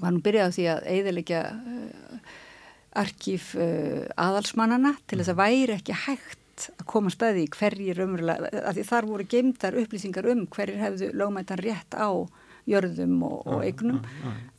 var 0.00 0.14
nú 0.14 0.22
byrjað 0.24 0.50
á 0.50 0.54
því 0.56 0.64
að 0.72 0.88
eiðilegja 0.94 1.42
uh, 1.50 2.32
arkíf 3.04 3.52
uh, 3.58 4.06
aðalsmannana 4.20 4.94
til 5.08 5.20
þess 5.20 5.34
að 5.34 5.40
væri 5.42 5.76
ekki 5.76 5.98
hægt 6.04 6.66
að 6.70 6.86
koma 6.90 7.10
staði 7.10 7.44
í 7.44 7.50
hverjir 7.50 8.00
umröðlega, 8.04 8.50
af 8.62 8.76
því 8.76 8.86
þar 8.90 9.08
voru 9.10 9.28
geimtar 9.30 9.78
upplýsingar 9.80 10.28
um 10.30 10.44
hverjir 10.54 10.82
hefðu 10.82 11.10
lögmættan 11.18 11.62
rétt 11.62 11.96
á 11.98 12.08
jörðum 12.70 13.18
og, 13.26 13.40
og 13.50 13.64
eignum, 13.66 13.98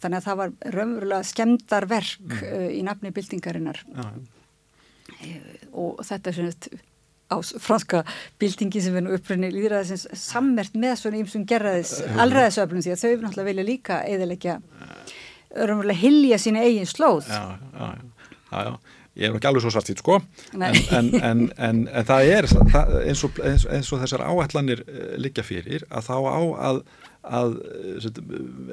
þannig 0.03 0.19
að 0.19 0.25
það 0.27 0.41
var 0.41 0.51
raunverulega 0.75 1.29
skemdar 1.31 1.87
verk 1.89 2.35
uh, 2.41 2.67
í 2.69 2.83
nafni 2.85 3.13
byltingarinnar. 3.15 3.81
Og 5.75 6.03
þetta 6.05 6.29
er 6.29 6.35
svona 6.35 6.83
á 7.31 7.37
franska 7.41 8.03
bildingi 8.41 8.81
sem 8.83 8.95
er 8.97 9.05
nú 9.05 9.15
uppröðinni 9.15 9.51
líðræðisins 9.55 10.07
sammert 10.19 10.75
með 10.77 10.99
svona 11.01 11.21
ímsum 11.21 11.45
gerraðis 11.49 11.97
allræðisöflum 12.13 12.83
því 12.85 12.93
að 12.93 13.01
þau 13.01 13.09
náttúrulega 13.23 13.49
vilja 13.49 13.69
líka 13.69 14.01
eðilegja 14.09 14.59
örumverulega 15.55 16.01
hilja 16.01 16.37
sína 16.41 16.65
eigin 16.65 16.89
slóð. 16.89 17.31
Já, 17.31 17.57
já, 17.79 17.89
já, 18.51 18.59
já. 18.69 18.77
Ég 19.15 19.29
er 19.29 19.37
ekki 19.37 19.47
alveg 19.47 19.63
svo 19.63 19.71
svartýtt 19.71 20.01
sko. 20.03 20.17
En, 20.57 20.75
en, 20.91 21.09
en, 21.23 21.43
en 21.87 22.07
það 22.07 22.31
er 22.33 22.47
það, 22.51 22.95
eins, 22.99 23.21
og, 23.23 23.37
eins, 23.47 23.63
eins 23.71 23.91
og 23.95 24.01
þessar 24.01 24.25
áætlanir 24.27 24.81
uh, 24.83 25.13
liggja 25.23 25.45
fyrir 25.47 25.85
að 25.87 26.09
þá 26.09 26.15
á 26.19 26.41
að 26.69 26.81
að 27.25 27.55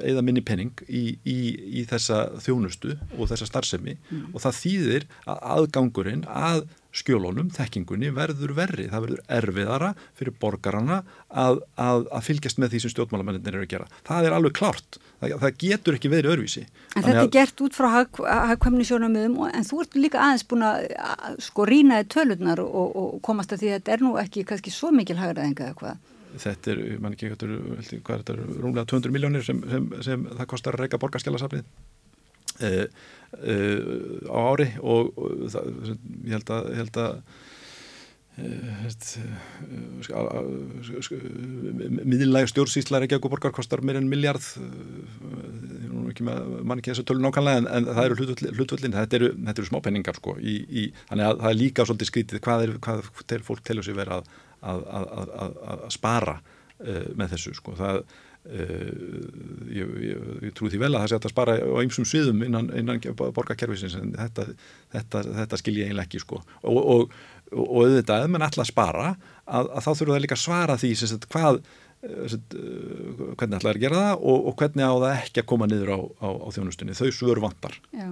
eða 0.05 0.21
minni 0.21 0.43
penning 0.45 0.83
í, 0.85 1.15
í, 1.25 1.37
í 1.79 1.85
þessa 1.89 2.19
þjónustu 2.43 2.91
og 3.17 3.31
þessa 3.31 3.47
starfsemi. 3.49 3.95
Mm. 4.11 4.27
og 4.29 4.43
það 4.43 4.59
þýðir 4.59 5.07
að 5.25 5.39
aðgangurinn 5.55 6.27
að 6.29 6.61
skjólónum, 6.93 7.49
þekkingunni 7.53 8.11
verður 8.13 8.53
verri, 8.57 8.85
það 8.91 9.05
verður 9.07 9.23
erfiðara 9.37 9.89
fyrir 10.17 10.35
borgarana 10.41 10.99
að, 11.29 11.63
að, 11.81 12.05
að 12.13 12.27
fylgjast 12.27 12.61
með 12.61 12.75
því 12.75 12.81
sem 12.83 12.93
stjórnmálamennir 12.93 13.55
eru 13.55 13.65
að 13.65 13.71
gera. 13.73 13.89
Það 14.05 14.27
er 14.29 14.37
alveg 14.37 14.55
klart, 14.59 14.99
það, 15.21 15.35
það 15.41 15.57
getur 15.65 15.97
ekki 15.97 16.13
verið 16.13 16.35
örvísi. 16.35 16.65
En 16.93 17.07
þetta 17.07 17.25
er 17.25 17.33
gert 17.33 17.65
út 17.65 17.77
frá 17.77 17.89
hagkvæmni 17.97 18.87
sjónamöðum 18.89 19.39
en 19.49 19.67
þú 19.67 19.81
ert 19.83 19.97
líka 19.97 20.21
aðeins 20.21 20.45
búin 20.49 20.67
að 20.69 20.87
sko 21.47 21.67
rínaði 21.69 22.09
tölurnar 22.13 22.61
og, 22.63 22.97
og 23.03 23.21
komast 23.25 23.55
að 23.55 23.63
því 23.63 23.71
að 23.71 23.79
þetta 23.79 23.95
er 23.97 24.05
nú 24.05 24.15
ekki 24.21 24.45
kannski 24.53 24.73
svo 24.73 24.93
mikil 24.93 25.17
hagraðinga 25.17 25.71
eða 25.71 25.79
hvað? 25.81 26.09
Þetta 26.43 26.71
er, 26.73 26.79
mann 27.01 27.13
ekki, 27.13 27.33
hvað 27.33 28.13
er 28.15 28.23
þetta, 28.23 28.37
rúmlega 28.57 28.87
200 28.89 29.13
miljónir 29.13 29.43
sem, 29.45 29.59
sem, 29.69 29.89
sem 30.05 30.23
það 30.31 30.47
kostar 30.49 30.77
að 30.77 30.85
reyka 30.85 31.01
borgarskjálasaflið. 31.01 31.67
Uh, 32.53 32.65
uh, 32.65 32.87
á 33.33 34.37
ári 34.53 34.69
og, 34.81 35.09
og 35.17 35.49
það, 35.53 35.65
ég 36.27 36.37
held 36.37 36.53
að, 36.53 36.69
held 36.79 37.01
að 37.03 37.17
miðinlega 42.01 42.49
stjórnsýslar 42.49 43.05
ekki 43.05 43.19
að 43.19 43.27
borgar 43.27 43.53
kostar 43.53 43.83
meir 43.85 43.99
en 43.99 44.09
miljard 44.09 44.41
mann 46.23 46.79
ekki 46.79 46.91
þessu 46.91 47.05
tölun 47.05 47.29
ákvæmlega 47.29 47.61
en, 47.61 47.69
en 47.69 47.85
það 47.91 48.07
eru 48.07 48.17
hlutvöldin 48.57 48.97
þetta 48.97 49.19
eru, 49.19 49.29
eru 49.53 49.69
smápenningar 49.69 50.17
sko 50.17 50.31
í, 50.41 50.55
í, 50.65 50.87
þannig 51.11 51.29
að 51.29 51.39
það 51.43 51.49
er 51.51 51.61
líka 51.61 51.85
svolítið 51.85 52.09
skrítið 52.09 52.43
hvað 52.47 52.65
er, 52.65 52.75
hvað 52.87 52.97
tel, 53.29 53.41
fólk 53.45 53.61
telur 53.65 53.85
sér 53.85 53.99
verið 54.01 54.17
að, 54.17 54.23
að, 54.73 54.79
að, 54.97 55.53
að 55.77 55.89
spara 55.93 56.35
uh, 56.41 57.07
með 57.13 57.35
þessu 57.35 57.53
sko 57.59 57.77
það 57.77 57.95
Uh, 58.01 58.32
ég, 58.43 59.91
ég, 60.03 60.23
ég 60.43 60.55
trú 60.55 60.67
því 60.67 60.81
vel 60.81 60.89
að 60.91 61.03
það 61.03 61.11
sé 61.11 61.19
að 61.19 61.31
spara 61.31 61.53
á 61.63 61.77
ymsum 61.79 62.07
sviðum 62.07 62.43
innan, 62.43 62.67
innan 62.75 62.99
borgarkerfisins 63.15 63.95
en 63.99 64.11
þetta, 64.17 64.49
þetta, 64.91 65.21
þetta 65.39 65.59
skil 65.61 65.77
ég 65.77 65.87
eiginlega 65.87 66.09
ekki 66.09 66.21
sko. 66.23 66.41
Og, 66.67 66.81
og, 66.81 67.15
og 67.53 67.71
auðvitað, 67.85 68.25
ef 68.25 68.33
mann 68.33 68.45
ætla 68.49 68.65
að 68.65 68.73
spara 68.73 69.07
að, 69.13 69.71
að 69.71 69.79
þá 69.79 69.89
þurfum 69.93 70.13
það 70.15 70.21
líka 70.25 70.37
að 70.39 70.43
svara 70.43 70.77
því 70.81 70.91
sem, 70.99 71.23
hvað, 71.31 71.63
sem, 72.33 72.45
uh, 72.59 73.23
hvernig 73.39 73.57
ætla 73.61 73.73
að 73.73 73.81
gera 73.85 74.03
það 74.03 74.27
og, 74.33 74.45
og 74.51 74.59
hvernig 74.59 74.91
á 74.91 74.93
það 74.93 75.09
ekki 75.15 75.43
að 75.43 75.49
koma 75.53 75.71
niður 75.71 75.95
á, 75.95 75.99
á, 76.03 76.27
á 76.43 76.47
þjónustunni, 76.57 76.99
þau 76.99 77.09
svör 77.15 77.43
vantar. 77.47 77.79
Já, 77.95 78.09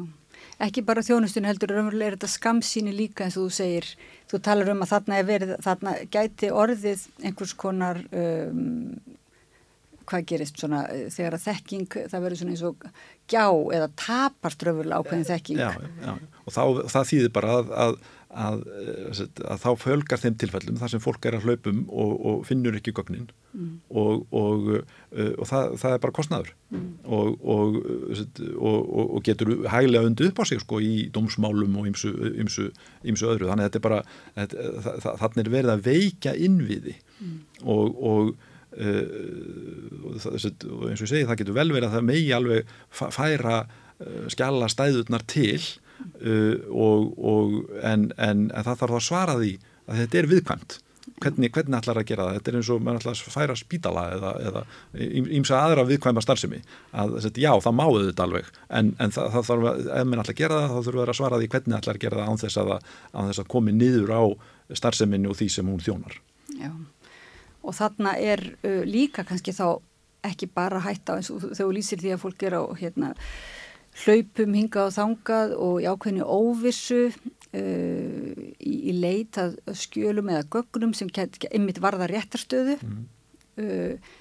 ekki 0.64 0.88
bara 0.88 1.04
þjónustunni 1.04 1.52
heldur 1.52 1.76
raunverulega 1.76 2.14
er 2.14 2.20
þetta 2.20 2.36
skamsíni 2.38 2.96
líka 2.96 3.28
eins 3.28 3.36
og 3.36 3.50
þú 3.50 3.58
segir, 3.60 3.96
þú 4.32 4.46
talar 4.48 4.72
um 4.72 4.86
að 4.86 4.94
þarna, 4.96 5.24
verið, 5.28 5.58
þarna 5.68 5.98
gæti 6.14 6.56
orðið 6.56 7.10
einhvers 7.20 7.58
konar 7.60 8.00
um, 8.16 8.94
hvað 10.12 10.30
gerist 10.32 10.62
svona 10.62 10.86
eh, 10.92 11.10
þegar 11.14 11.38
að 11.38 11.46
þekking 11.48 12.00
það 12.12 12.24
verður 12.26 12.42
svona 12.42 12.56
eins 12.56 12.64
og 12.68 12.88
gjá 13.32 13.46
eða 13.78 13.92
tapast 14.00 14.66
röfurlega 14.68 15.02
ákveðin 15.02 15.30
þekking 15.30 15.62
já, 15.62 15.70
já. 16.04 16.16
og 16.46 16.56
þá, 16.56 16.64
það 16.92 17.08
þýðir 17.12 17.32
bara 17.38 17.54
að, 17.58 17.72
að, 17.84 17.96
að, 18.44 18.66
að 19.54 19.62
þá 19.64 19.70
fölgar 19.86 20.22
þeim 20.22 20.38
tilfellum 20.42 20.82
þar 20.82 20.94
sem 20.94 21.04
fólk 21.04 21.28
er 21.30 21.38
að 21.38 21.48
hlaupum 21.48 21.84
og, 21.88 22.12
og 22.32 22.44
finnur 22.50 22.78
ekki 22.80 22.94
gögnin 22.98 23.30
mm. 23.56 23.72
og, 24.04 24.28
og, 24.36 24.70
uh, 24.76 25.32
og 25.38 25.50
það, 25.50 25.76
það 25.84 25.96
er 25.96 26.04
bara 26.06 26.18
kostnaður 26.20 26.54
mm. 26.76 26.86
og 28.60 29.24
getur 29.28 29.56
hægilega 29.72 30.12
undir 30.12 30.32
upp 30.32 30.44
á 30.44 30.46
sig 30.52 30.64
sko 30.64 30.84
í 30.84 30.94
dómsmálum 31.16 31.80
og 31.80 31.90
ymsu 31.92 33.32
öðru 33.32 33.50
þannig 33.52 33.66
að 33.66 33.68
þetta 33.68 33.82
er 33.82 33.88
bara 33.90 34.04
þannig 35.24 35.44
er 35.46 35.54
verið 35.58 35.76
að 35.76 35.86
veika 35.88 36.36
innviði 36.36 36.98
mm. 37.22 37.36
og 37.72 38.50
og 38.72 40.14
eins 40.88 41.02
og 41.02 41.06
ég 41.06 41.10
segi 41.10 41.28
það 41.28 41.42
getur 41.42 41.58
vel 41.58 41.72
verið 41.74 41.90
að 41.90 41.96
það 41.98 42.06
megi 42.08 42.30
alveg 42.36 42.76
færa 42.92 43.58
uh, 43.66 44.30
skjalla 44.32 44.70
stæðurnar 44.72 45.26
til 45.30 45.60
uh, 45.60 46.56
og, 46.70 47.12
og 47.18 47.58
en, 47.84 48.12
en, 48.16 48.48
en 48.48 48.70
það 48.70 48.86
þarf 48.86 49.02
að 49.02 49.06
svara 49.10 49.36
því 49.42 49.58
að 49.92 50.02
þetta 50.04 50.22
er 50.22 50.32
viðkvæmt. 50.36 50.80
Hvernig, 51.22 51.52
hvernig 51.54 51.76
ætlar 51.78 52.00
að 52.02 52.06
gera 52.10 52.26
það, 52.28 52.36
þetta 52.38 52.50
er 52.50 52.56
eins 52.58 52.70
og 52.72 52.84
mann 52.86 52.98
ætlar 52.98 53.18
að 53.18 53.34
færa 53.34 53.56
spítala 53.58 54.04
eða, 54.16 54.62
ímsa 55.38 55.60
aðra 55.60 55.84
viðkvæma 55.90 56.24
starfsemi. 56.24 56.62
Að 56.98 57.28
já 57.42 57.52
það 57.62 57.76
máðu 57.78 58.06
þetta 58.08 58.26
alveg 58.26 58.50
en, 58.70 58.94
en 59.02 59.14
það, 59.14 59.28
það 59.36 59.50
þarf 59.50 59.68
að, 59.72 59.84
ef 59.98 60.08
mann 60.08 60.24
ætlar 60.24 60.36
að 60.36 60.42
gera 60.42 60.62
það 60.64 60.72
þá 60.72 60.88
þurfur 60.88 61.14
að 61.14 61.20
svara 61.20 61.42
því 61.42 61.52
hvernig 61.56 61.78
ætlar 61.78 62.00
að 62.00 62.06
gera 62.06 62.22
það 62.22 62.32
án 62.32 62.42
þess 62.46 62.62
að, 62.64 62.74
þess 63.20 63.44
að 63.44 63.52
komi 63.54 63.76
niður 63.76 64.16
á 64.18 64.24
starfseminu 64.82 65.34
og 65.34 65.38
því 65.42 65.52
sem 65.58 65.70
hún 65.74 65.86
þjónar. 65.86 66.18
Já 66.58 66.72
og 67.62 67.76
þarna 67.78 68.16
er 68.20 68.44
uh, 68.66 68.84
líka 68.88 69.26
kannski 69.28 69.54
þá 69.56 69.82
ekki 70.26 70.52
bara 70.54 70.82
hætta 70.84 71.18
eins 71.18 71.32
og 71.34 71.52
þú 71.58 71.72
lýsir 71.74 72.02
því 72.02 72.16
að 72.16 72.24
fólk 72.24 72.46
er 72.46 72.56
á 72.58 72.64
hérna, 72.78 73.12
hlaupum 74.04 74.54
hingað 74.56 74.90
og 74.90 74.96
þangað 74.96 75.56
og 75.58 75.80
í 75.82 75.88
ákveðinu 75.90 76.28
óvissu 76.28 77.02
uh, 77.10 78.44
í, 78.58 78.74
í 78.92 78.98
leit 78.98 79.40
að 79.42 79.58
skjölum 79.78 80.32
eða 80.32 80.48
gögnum 80.54 80.94
sem 80.98 81.10
einmitt 81.52 81.82
varða 81.84 82.10
réttarstöðu 82.12 82.78
mm. 82.82 83.02
uh, 83.64 84.14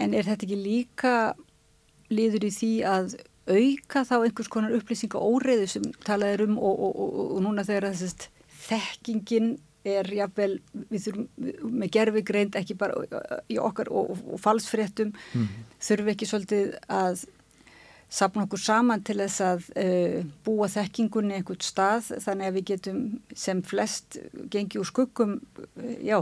en 0.00 0.14
er 0.16 0.28
þetta 0.28 0.46
ekki 0.46 0.60
líka 0.60 1.14
liður 2.10 2.46
í 2.48 2.52
því 2.54 2.72
að 2.88 3.16
auka 3.50 4.04
þá 4.06 4.14
einhvers 4.20 4.50
konar 4.52 4.76
upplýsinga 4.76 5.18
óreiðu 5.18 5.66
sem 5.70 5.88
talaður 6.06 6.46
um 6.46 6.58
og, 6.58 6.76
og, 6.86 6.94
og, 6.94 7.18
og 7.36 7.42
núna 7.44 7.64
þegar 7.66 7.90
þessist 7.90 8.28
þekkingin 8.68 9.54
er 9.88 10.08
jáfnvel, 10.12 10.54
við 10.90 11.06
þurfum 11.06 11.74
með 11.80 11.92
gerfi 11.96 12.22
greint 12.26 12.56
ekki 12.58 12.76
bara 12.78 13.22
í 13.48 13.58
okkar 13.60 13.88
og, 13.88 14.14
og, 14.14 14.24
og 14.34 14.42
falsfréttum 14.42 15.12
mm. 15.14 15.52
þurfum 15.80 16.10
ekki 16.14 16.28
svolítið 16.28 16.74
að 16.90 17.24
sapna 18.10 18.44
okkur 18.44 18.58
saman 18.58 19.04
til 19.06 19.20
þess 19.20 19.42
að 19.46 19.66
uh, 19.78 20.18
búa 20.46 20.68
þekkingunni 20.70 21.38
einhvern 21.38 21.62
stað 21.62 22.10
þannig 22.24 22.48
að 22.48 22.56
við 22.58 22.68
getum 22.72 23.00
sem 23.38 23.62
flest 23.62 24.18
gengi 24.50 24.80
úr 24.80 24.88
skuggum 24.88 25.36
uh, 25.38 25.96
já, 26.02 26.18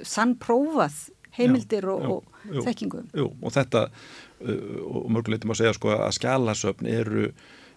sannprófað 0.00 0.96
heimildir 1.36 1.84
já, 1.84 1.92
og, 1.92 2.02
já, 2.02 2.10
og 2.48 2.56
jú, 2.56 2.66
þekkingu. 2.66 3.04
Jú, 3.20 3.28
og 3.36 3.54
þetta 3.54 3.86
uh, 3.90 4.76
og 4.88 5.10
mörguleitum 5.12 5.52
að 5.52 5.62
segja 5.62 5.76
sko 5.76 5.92
að 5.98 6.16
skjálasöfn 6.16 6.88
eru 6.90 7.28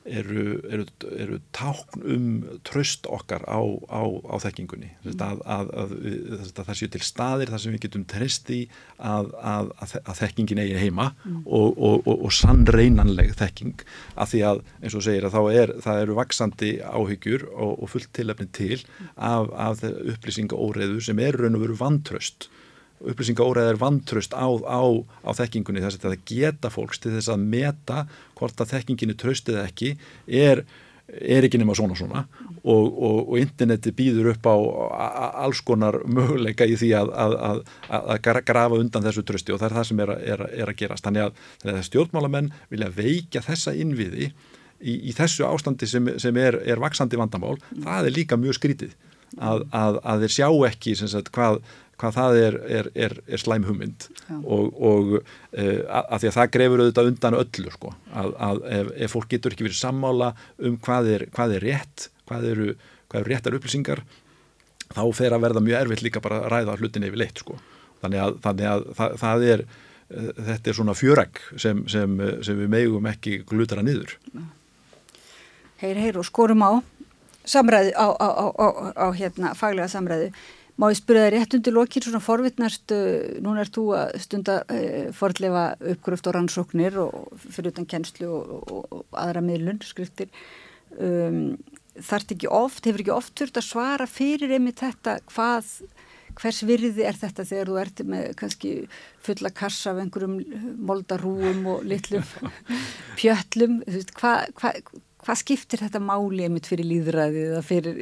eru, 0.05 0.59
eru, 0.67 0.85
eru 1.15 1.37
tákn 1.55 2.03
um 2.03 2.25
tröst 2.67 3.07
okkar 3.07 3.45
á, 3.47 3.59
á, 3.87 4.03
á 4.03 4.35
þekkingunni 4.43 4.89
mm. 4.91 5.15
að, 5.23 5.43
að, 5.45 5.71
að, 5.79 5.93
að 6.43 6.59
það 6.59 6.79
séu 6.79 6.91
til 6.93 7.03
staðir 7.07 7.53
þar 7.53 7.63
sem 7.63 7.75
við 7.75 7.85
getum 7.87 8.05
treyst 8.11 8.51
í 8.53 8.61
að 8.99 10.15
þekkingin 10.19 10.63
eigi 10.63 10.81
heima 10.81 11.11
mm. 11.13 11.43
og, 11.45 11.69
og, 11.77 12.07
og, 12.07 12.25
og 12.27 12.35
sannreinanleg 12.35 13.35
þekking 13.39 13.85
af 14.15 14.33
því 14.33 14.43
að 14.49 14.63
eins 14.81 14.97
og 14.99 15.05
segir 15.07 15.29
að 15.29 15.37
þá 15.37 15.41
er, 15.63 15.75
það 15.85 16.03
eru 16.05 16.19
vaksandi 16.19 16.73
áhyggjur 16.83 17.47
og 17.53 17.87
fullt 17.93 18.11
tilöfni 18.17 18.49
til 18.55 18.81
af, 19.15 19.51
af 19.53 19.85
upplýsinga 19.87 20.57
óreðu 20.57 20.99
sem 21.03 21.23
er 21.23 21.39
raun 21.39 21.59
og 21.59 21.65
veru 21.67 21.79
vantröst 21.79 22.49
upplýsingaóræð 23.11 23.73
er 23.73 23.81
vantröst 23.81 24.35
á, 24.35 24.47
á, 24.47 24.81
á 25.27 25.31
þekkingunni 25.35 25.83
þess 25.83 25.99
að 25.99 26.07
það 26.07 26.23
geta 26.29 26.71
fólks 26.73 27.01
til 27.03 27.13
þess 27.15 27.31
að 27.33 27.45
meta 27.51 28.05
hvort 28.37 28.63
að 28.63 28.73
þekkinginu 28.75 29.17
tröstið 29.19 29.59
ekki 29.63 29.91
er, 30.27 30.63
er 31.07 31.47
ekki 31.47 31.59
nema 31.61 31.75
svona 31.77 31.97
svona 31.99 32.23
og, 32.63 32.87
og, 32.87 33.19
og 33.27 33.37
interneti 33.41 33.93
býður 33.95 34.31
upp 34.33 34.47
á 34.47 34.55
alls 35.43 35.61
konar 35.65 35.99
möguleika 36.07 36.67
í 36.69 36.77
því 36.79 36.93
að, 37.01 37.13
að, 37.25 37.37
að, 37.89 38.09
að 38.15 38.41
grafa 38.47 38.79
undan 38.79 39.05
þessu 39.05 39.25
trösti 39.27 39.55
og 39.55 39.61
það 39.61 39.69
er 39.69 39.77
það 39.79 39.87
sem 39.91 40.03
er, 40.05 40.15
er, 40.33 40.47
er 40.63 40.73
að 40.73 40.79
gerast. 40.79 41.05
Þannig 41.07 41.27
að, 41.27 41.47
þannig 41.63 41.79
að 41.79 41.87
stjórnmálamenn 41.89 42.51
vilja 42.71 42.91
veikja 42.95 43.43
þessa 43.45 43.75
innviði 43.75 44.31
í, 44.79 44.99
í 45.09 45.15
þessu 45.15 45.47
ástandi 45.47 45.89
sem, 45.89 46.13
sem 46.19 46.37
er 46.39 46.59
vaksandi 46.81 47.19
vandamál, 47.19 47.57
það 47.75 48.07
er 48.09 48.15
líka 48.21 48.39
mjög 48.39 48.59
skrítið 48.59 48.95
að 49.33 50.21
þeir 50.21 50.33
sjá 50.35 50.47
ekki 50.67 50.93
sagt, 50.99 51.31
hvað 51.33 51.63
hvað 52.03 52.17
það 52.17 52.37
er, 52.39 52.57
er, 52.77 52.89
er, 53.05 53.13
er 53.31 53.41
slæm 53.41 53.67
hugmynd 53.67 54.07
Já. 54.27 54.35
og, 54.35 54.65
og 54.75 55.13
uh, 55.15 55.77
að 55.89 56.17
því 56.23 56.29
að 56.29 56.35
það 56.37 56.49
grefur 56.55 56.83
auðvitað 56.83 57.11
undan 57.11 57.37
öllu 57.39 57.75
sko, 57.77 57.93
að, 58.11 58.33
að 58.47 58.59
ef, 58.79 58.89
ef 59.05 59.15
fólk 59.15 59.29
getur 59.31 59.55
ekki 59.55 59.67
verið 59.69 59.79
sammála 59.79 60.33
um 60.67 60.75
hvað 60.83 61.11
er, 61.13 61.25
hvað 61.35 61.55
er 61.57 61.65
rétt, 61.69 62.09
hvað 62.29 62.49
eru, 62.51 62.67
hvað 63.07 63.21
eru 63.21 63.33
réttar 63.33 63.57
upplýsingar, 63.59 64.03
þá 64.93 65.03
fer 65.15 65.35
að 65.35 65.45
verða 65.47 65.63
mjög 65.63 65.79
erfitt 65.79 66.03
líka 66.05 66.23
bara 66.23 66.41
að 66.43 66.51
ræða 66.53 66.77
hlutin 66.81 67.07
yfir 67.07 67.23
leitt 67.23 67.39
sko. 67.41 67.57
Þannig 68.03 68.25
að, 68.25 68.35
þannig 68.43 68.69
að 68.73 68.87
það, 68.99 69.15
það 69.21 69.45
er, 69.53 69.63
uh, 69.63 70.33
þetta 70.49 70.73
er 70.73 70.79
svona 70.81 70.97
fjöregg 70.99 71.45
sem, 71.55 71.85
sem, 71.93 72.25
sem 72.43 72.59
við 72.59 72.73
megum 72.75 73.07
ekki 73.13 73.39
glutara 73.47 73.85
niður. 73.85 74.17
Heyr, 75.83 75.99
heyr 75.99 76.19
og 76.19 76.27
skorum 76.27 76.67
á 76.67 76.71
samræðu, 77.47 77.95
á, 77.95 78.07
á, 78.11 78.27
á, 78.55 78.67
á 78.95 79.07
hérna 79.15 79.55
faglega 79.57 79.89
samræðu 79.91 80.29
Má 80.81 80.87
ég 80.89 80.97
spyrja 80.97 81.27
það 81.27 81.33
rétt 81.35 81.55
undir 81.59 81.75
lokir 81.75 82.05
svona 82.05 82.23
forvittnast, 82.23 82.93
núna 83.45 83.61
er 83.61 83.69
þú 83.73 83.83
að 83.93 84.15
stunda 84.23 84.55
uh, 84.65 85.11
forðlefa 85.13 85.65
uppgröft 85.93 86.29
og 86.29 86.33
rannsóknir 86.37 86.97
og 87.03 87.43
fyrir 87.43 87.75
utan 87.75 87.85
kennslu 87.89 88.31
og, 88.39 88.55
og, 88.73 88.87
og 88.89 89.19
aðra 89.21 89.43
miðlun, 89.45 89.83
skriftir. 89.85 90.33
Um, 90.97 91.59
þarf 92.01 92.33
ekki 92.33 92.49
oft, 92.49 92.87
hefur 92.87 93.03
ekki 93.03 93.13
oft 93.13 93.37
þurft 93.37 93.59
að 93.61 93.67
svara 93.67 94.09
fyrir 94.09 94.53
einmitt 94.55 94.81
þetta 94.81 95.19
hvað, 95.29 95.69
hvers 96.39 96.61
virði 96.65 97.05
er 97.05 97.17
þetta 97.21 97.45
þegar 97.45 97.69
þú 97.69 97.79
ert 97.83 98.03
með 98.09 98.27
kannski 98.39 98.73
fulla 99.23 99.53
kassa 99.53 99.93
af 99.93 100.01
einhverjum 100.01 100.39
moldarúum 100.89 101.67
og 101.75 101.85
litlum 101.85 102.25
pjöllum, 103.19 103.81
hvað 104.17 104.49
hva, 104.57 104.73
hvað 105.23 105.39
skiptir 105.39 105.81
þetta 105.83 106.01
máli 106.03 106.45
einmitt 106.47 106.67
fyrir 106.69 106.87
líðræðið 106.89 107.47
eða 107.49 107.61
fyrir, 107.65 107.99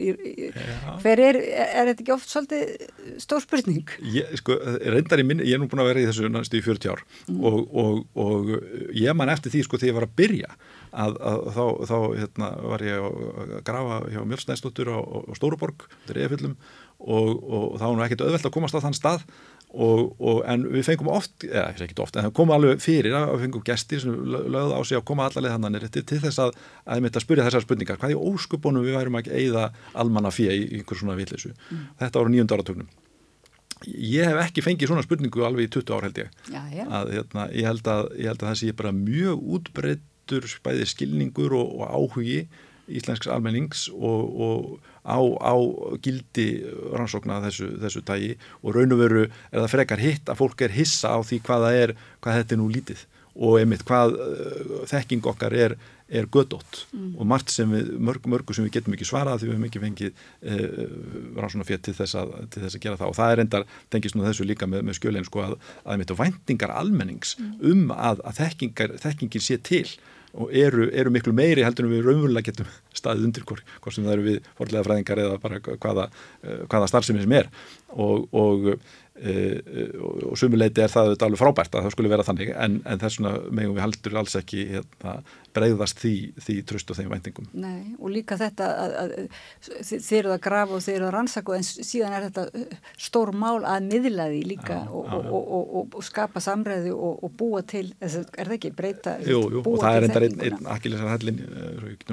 hver 1.03 1.23
er, 1.23 1.39
er 1.41 1.91
þetta 1.91 2.03
ekki 2.03 2.13
oft 2.15 2.31
svolítið 2.31 3.15
stór 3.21 3.43
spurning? 3.45 3.95
Ég, 4.13 4.35
sko, 4.41 4.57
reyndar 4.93 5.23
í 5.23 5.27
minni, 5.27 5.47
ég 5.49 5.57
er 5.57 5.61
nú 5.61 5.69
búin 5.71 5.83
að 5.83 5.91
vera 5.91 6.03
í 6.03 6.09
þessu 6.09 6.31
næstu 6.31 6.59
í 6.59 6.65
40 6.65 6.93
ár 6.93 7.03
mm. 7.27 7.41
og, 7.47 7.59
og, 7.83 8.03
og 8.25 8.53
ég 8.97 9.17
man 9.17 9.31
eftir 9.33 9.53
því 9.53 9.65
sko 9.67 9.81
þegar 9.81 9.91
ég 9.91 9.99
var 9.99 10.07
að 10.09 10.15
byrja 10.21 10.53
að, 10.91 11.17
að 11.31 11.41
þá, 11.55 11.65
þá 11.91 11.97
hérna, 12.19 12.51
var 12.73 12.85
ég 12.85 13.07
að 13.07 13.57
grafa 13.67 13.99
hjá 14.11 14.21
Mjölsnæsdóttur 14.27 14.91
á, 14.91 14.99
á 14.99 15.31
Stóruborg, 15.37 15.87
þetta 16.03 16.15
er 16.17 16.23
eðfyllum 16.25 16.57
og, 17.01 17.29
og 17.41 17.79
þá 17.79 17.85
var 17.87 17.95
nú 17.97 18.05
ekkert 18.05 18.25
öðvelt 18.27 18.47
að 18.47 18.55
komast 18.57 18.77
á 18.77 18.83
þann 18.83 18.97
stað 18.97 19.25
Og, 19.71 20.09
og, 20.19 20.41
en 20.51 20.65
við 20.67 20.83
fengum 20.83 21.07
oft, 21.15 21.45
eða 21.47 21.69
ekki 21.85 21.95
oft, 22.03 22.17
en 22.19 22.25
það 22.25 22.33
kom 22.35 22.49
alveg 22.51 22.81
fyrir 22.83 23.13
að 23.15 23.29
við 23.29 23.43
fengum 23.45 23.61
gestir 23.69 24.01
sem 24.03 24.17
lögðu 24.27 24.75
á 24.75 24.81
sig 24.83 24.99
að 24.99 25.05
koma 25.07 25.29
allarlega 25.29 25.55
þannig 25.55 25.85
til, 25.95 26.03
til 26.09 26.19
þess 26.25 26.41
að, 26.43 26.57
að 26.83 26.99
ég 26.99 27.05
mitt 27.05 27.19
að 27.19 27.23
spyrja 27.23 27.45
þessar 27.45 27.63
spurningar, 27.63 27.99
hvað 28.01 28.11
í 28.11 28.17
óskupunum 28.19 28.83
við 28.83 28.97
værum 28.97 29.15
ekki 29.21 29.31
eigða 29.37 29.69
almanna 30.03 30.33
fyrir 30.35 30.59
í 30.59 30.81
einhver 30.81 30.99
svona 30.99 31.15
vitleysu. 31.15 31.53
Mm. 31.69 31.85
Þetta 32.01 32.19
ára 32.19 32.33
nýjönda 32.33 32.57
áratögnum. 32.57 32.91
Ég 33.87 34.27
hef 34.27 34.41
ekki 34.43 34.65
fengið 34.65 34.91
svona 34.91 35.05
spurningu 35.05 35.45
alveg 35.47 35.69
í 35.69 35.71
20 35.79 35.95
ár 35.95 36.09
held 36.09 36.19
ég. 36.19 36.35
Já, 36.51 36.61
já. 36.75 36.83
Að, 36.85 37.13
hérna, 37.15 37.47
ég, 37.55 37.69
held 37.71 37.87
að, 37.95 38.11
ég 38.19 38.29
held 38.29 38.43
að 38.43 38.51
það 38.51 38.59
sé 38.59 38.73
bara 38.83 38.91
mjög 38.97 39.47
útbreyttur 39.55 40.49
bæði 40.67 40.89
skilningur 40.91 41.55
og, 41.57 41.71
og 41.79 41.95
áhugi 41.95 42.43
íslensks 42.91 43.29
almennings 43.31 43.87
og, 43.95 44.35
og 44.35 44.90
á, 45.05 45.19
á 45.21 45.53
gildi 46.03 46.47
rannsókna 46.93 47.41
þessu, 47.47 47.71
þessu 47.81 48.03
tægi 48.05 48.35
og 48.61 48.75
raun 48.75 48.93
og 48.95 49.01
veru 49.01 49.23
er 49.25 49.63
það 49.63 49.71
frekar 49.75 50.03
hitt 50.03 50.29
að 50.29 50.41
fólk 50.43 50.61
er 50.65 50.75
hissa 50.75 51.15
á 51.15 51.19
því 51.25 51.41
hvaða 51.47 51.71
er, 51.77 51.95
hvað 52.21 52.41
þetta 52.41 52.55
er 52.55 52.61
nú 52.61 52.69
lítið 52.71 53.07
og 53.31 53.57
einmitt 53.61 53.85
hvað 53.87 54.17
uh, 54.19 54.71
þekking 54.91 55.25
okkar 55.31 55.55
er, 55.55 55.75
er 56.11 56.27
gödótt 56.27 56.83
mm. 56.91 57.13
og 57.15 57.27
margt 57.31 57.53
sem 57.53 57.69
við, 57.71 57.93
mörg, 58.03 58.25
mörgu 58.27 58.55
sem 58.55 58.65
við 58.67 58.75
getum 58.75 58.97
ekki 58.97 59.07
svarað 59.07 59.41
því 59.41 59.47
við 59.47 59.55
hefum 59.55 59.67
ekki 59.69 59.83
fengið 59.85 60.11
uh, 60.11 60.81
rannsóknar 61.39 61.69
fyrir 61.69 61.83
til 61.87 61.95
til 61.95 62.63
þess 62.65 62.75
að 62.75 62.81
gera 62.83 62.99
það 62.99 63.13
og 63.13 63.19
það 63.21 63.35
er 63.35 63.43
endar, 63.45 63.67
tengist 63.93 64.17
nú 64.17 64.27
þessu 64.27 64.47
líka 64.47 64.67
með, 64.67 64.83
með 64.89 64.99
skjölein 64.99 65.27
sko 65.27 65.45
að, 65.45 65.55
að 65.85 65.93
einmitt 65.95 66.15
væntingar 66.19 66.75
almennings 66.75 67.37
mm. 67.39 67.53
um 67.71 67.95
að, 67.95 68.25
að 68.27 68.43
þekkingin 69.05 69.47
sé 69.47 69.61
til 69.63 69.85
og 70.39 70.55
eru, 70.55 70.87
eru 70.95 71.11
miklu 71.13 71.33
meiri 71.35 71.65
heldur 71.65 71.87
en 71.87 71.93
við 71.95 72.07
raunverulega 72.07 72.51
getum 72.51 72.71
staðið 73.01 73.29
undir 73.29 73.45
hvort, 73.49 73.77
sem 73.89 74.07
það 74.07 74.15
eru 74.15 74.27
við 74.29 74.49
forlega 74.57 74.87
fræðingar 74.87 75.23
eða 75.25 75.37
bara 75.43 75.61
hvaða, 75.67 76.09
eh, 76.43 76.65
hvaða 76.71 76.91
starfsemi 76.91 77.23
sem 77.25 77.39
er. 77.41 77.53
Og, 77.91 78.27
og 78.31 78.75
Uh, 79.21 79.59
og 80.31 80.37
sumuleiti 80.39 80.81
er 80.81 80.89
það 80.89 81.11
alveg 81.21 81.37
frábært 81.37 81.75
að 81.75 81.83
það 81.85 81.93
skulle 81.93 82.09
vera 82.09 82.23
þannig 82.25 82.53
en, 82.55 82.77
en 82.89 83.01
þess 83.03 83.19
vegna 83.19 83.33
megum 83.53 83.75
við 83.75 83.83
haldur 83.83 84.15
alls 84.17 84.33
ekki 84.39 84.63
hérna, 84.71 85.13
breyðast 85.55 86.01
því, 86.01 86.13
því 86.41 86.57
tröst 86.69 86.91
og 86.93 86.99
þeim 86.99 87.11
væntingum. 87.13 87.49
Nei 87.53 87.95
og 87.99 88.13
líka 88.13 88.37
þetta 88.39 88.69
að, 88.83 88.95
að, 89.01 89.13
að 89.71 89.91
þið 89.91 90.17
eru 90.19 90.33
að 90.35 90.41
grafa 90.47 90.77
og 90.77 90.85
þið 90.85 90.97
eru 90.97 91.07
að 91.09 91.13
rannsaka 91.17 91.57
en 91.57 91.67
síðan 91.67 92.17
er 92.17 92.27
þetta 92.29 92.45
uh, 92.61 92.89
stór 93.07 93.33
mál 93.35 93.65
að 93.67 93.87
miðla 93.89 94.27
því 94.31 94.41
líka 94.53 94.79
já, 94.79 94.87
og, 94.89 95.05
já, 95.07 95.17
já. 95.17 95.31
Og, 95.31 95.51
og, 95.81 95.97
og 95.99 96.05
skapa 96.05 96.43
samræði 96.43 96.93
og 96.95 97.27
búa 97.37 97.61
til, 97.67 97.85
er 98.01 98.11
það 98.11 98.55
ekki 98.57 98.73
breyta? 98.75 99.17
Jú, 99.25 99.43
jú 99.53 99.63
og 99.63 99.79
það 99.81 99.97
er 99.97 100.07
endar 100.07 100.25
einn 100.27 100.45
ein, 100.45 100.59
akkilisar 100.71 101.11
hellin, 101.13 101.41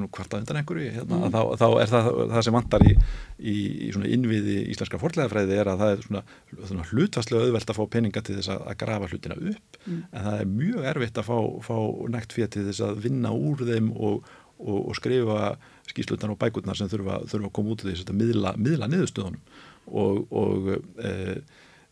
hvort 0.09 0.33
að 0.33 0.43
undan 0.43 0.61
einhverju 0.61 0.93
hérna, 0.97 1.21
mm. 1.21 1.35
þá, 1.35 1.41
þá 1.61 1.67
er 1.83 1.93
það 1.93 2.09
það 2.33 2.45
sem 2.47 2.57
vantar 2.57 2.85
í, 2.87 2.95
í, 3.39 3.57
í 3.89 3.91
innviði 4.15 4.57
íslenska 4.73 5.01
forlegaðfræði 5.01 5.59
er 5.59 5.71
að 5.73 5.83
það 5.83 5.95
er 5.95 6.05
svona, 6.07 6.23
svona 6.71 6.87
hlutvarslega 6.91 7.47
auðvelt 7.47 7.73
að 7.73 7.79
fá 7.79 7.85
peninga 7.95 8.25
til 8.25 8.39
þess 8.39 8.53
að 8.55 8.77
grafa 8.83 9.11
hlutina 9.13 9.39
upp 9.39 9.81
mm. 9.85 10.01
en 10.11 10.29
það 10.29 10.43
er 10.43 10.53
mjög 10.53 10.89
erfitt 10.93 11.23
að 11.23 11.29
fá, 11.31 11.39
fá 11.69 11.77
nægt 12.15 12.37
fyrir 12.37 12.53
til 12.55 12.67
þess 12.69 12.85
að 12.89 13.03
vinna 13.07 13.28
úr 13.35 13.65
þeim 13.69 13.91
og, 13.97 14.27
og, 14.59 14.79
og 14.81 14.97
skrifa 14.99 15.57
skýslutan 15.89 16.35
og 16.35 16.41
bækurnar 16.41 16.79
sem 16.79 16.91
þurfa, 16.91 17.23
þurfa 17.31 17.49
að 17.49 17.57
koma 17.57 17.75
út 17.75 17.85
af 17.85 18.05
að 18.05 18.19
miðla, 18.19 18.55
miðla 18.61 18.91
niðurstöðunum. 18.93 19.57
Og, 19.89 20.21
og 20.37 20.69
e, 20.75 21.13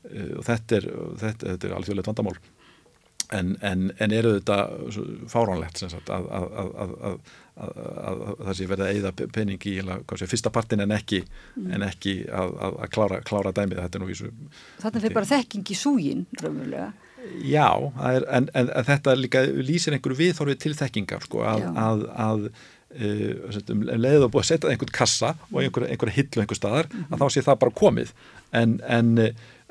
e, 0.05 0.27
þetta 0.45 0.81
er, 0.81 0.91
er 1.57 1.75
alþjóðilegt 1.79 2.11
vandamál. 2.13 2.37
En, 3.35 3.57
en, 3.67 3.89
en 3.99 4.13
eru 4.15 4.37
þetta 4.37 4.57
fáránlegt 5.33 5.81
sagt, 5.83 6.13
að, 6.15 6.29
að, 6.31 6.53
að, 6.87 7.17
að 7.57 8.21
það 8.45 8.53
sé 8.55 8.69
verið 8.71 8.85
að 8.85 8.93
eigða 8.93 9.33
pening 9.35 9.67
í 9.67 9.73
sé, 9.83 10.29
fyrsta 10.31 10.53
partin 10.55 10.85
en 10.85 10.95
ekki, 10.95 11.25
mm. 11.57 11.73
en 11.75 11.87
ekki 11.89 12.15
að 12.31 12.85
klára, 12.95 13.19
klára 13.27 13.55
dæmið. 13.57 13.83
Þetta 13.83 14.03
nú 14.03 14.11
vísu 14.13 14.31
Þetta 14.85 15.03
fyrir 15.03 15.19
bara 15.19 15.31
þekking 15.33 15.75
í 15.75 15.79
súgin 15.81 16.23
raunverulega 16.39 16.93
Já, 17.47 17.69
er, 18.13 18.25
en, 18.39 18.49
en 18.55 18.71
þetta 18.89 19.17
líka 19.19 19.45
lýsir 19.47 19.97
einhverju 19.97 20.21
viðþorfið 20.23 20.63
til 20.65 20.75
þekkingar 20.85 21.29
sko, 21.29 21.45
að 21.47 22.51
Uh, 22.97 23.51
um 23.75 23.83
leiðið 23.83 24.23
að 24.25 24.31
búið 24.33 24.41
að 24.41 24.47
setja 24.47 24.69
einhvern 24.71 24.93
kassa 24.95 25.33
og 25.51 25.57
einhverja 25.61 25.91
einhver 25.93 26.11
hillu 26.15 26.41
einhver 26.41 26.57
staðar 26.57 26.87
mm 26.87 27.03
-hmm. 27.03 27.13
að 27.13 27.21
þá 27.21 27.35
sé 27.35 27.43
það 27.45 27.59
bara 27.61 27.75
komið 27.77 28.13
en, 28.57 28.77
en 28.89 29.11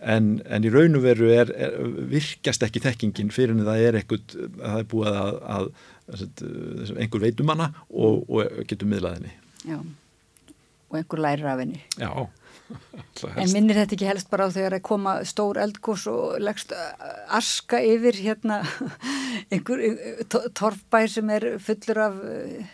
en, 0.03 0.29
en 0.45 0.65
í 0.65 0.71
raun 0.73 0.97
og 0.97 1.05
veru 1.05 1.29
er, 1.33 1.51
er, 1.55 1.75
virkast 2.11 2.63
ekki 2.65 2.83
þekkingin 2.83 3.33
fyrir 3.33 3.55
en 3.55 3.65
það 3.67 3.83
er 3.87 3.99
eitthvað, 3.99 4.37
það 4.59 4.79
er 4.79 4.87
búið 4.91 5.19
að, 5.21 5.37
að, 5.55 5.67
að 6.15 6.95
einhver 7.01 7.23
veitum 7.23 7.53
hana 7.53 7.69
og, 7.89 8.25
og 8.27 8.65
getur 8.69 8.89
miðlaðinni. 8.91 9.31
Já, 9.65 9.79
og 10.89 10.99
einhver 10.99 11.23
lærir 11.25 11.49
af 11.51 11.61
henni. 11.63 11.81
Já, 11.97 12.11
En 13.35 13.51
minnir 13.53 13.77
þetta 13.77 13.95
ekki 13.95 14.07
helst 14.09 14.29
bara 14.31 14.47
á 14.49 14.53
þegar 14.53 14.77
að 14.77 14.85
koma 14.87 15.11
stór 15.27 15.59
eldkurs 15.61 16.05
og 16.11 16.39
leggst 16.41 16.73
aska 17.33 17.79
yfir 17.83 18.17
hérna 18.17 18.61
einhver 19.53 19.83
torfbær 20.57 21.11
sem 21.11 21.29
er 21.35 21.47
fullur 21.63 22.01
af 22.07 22.17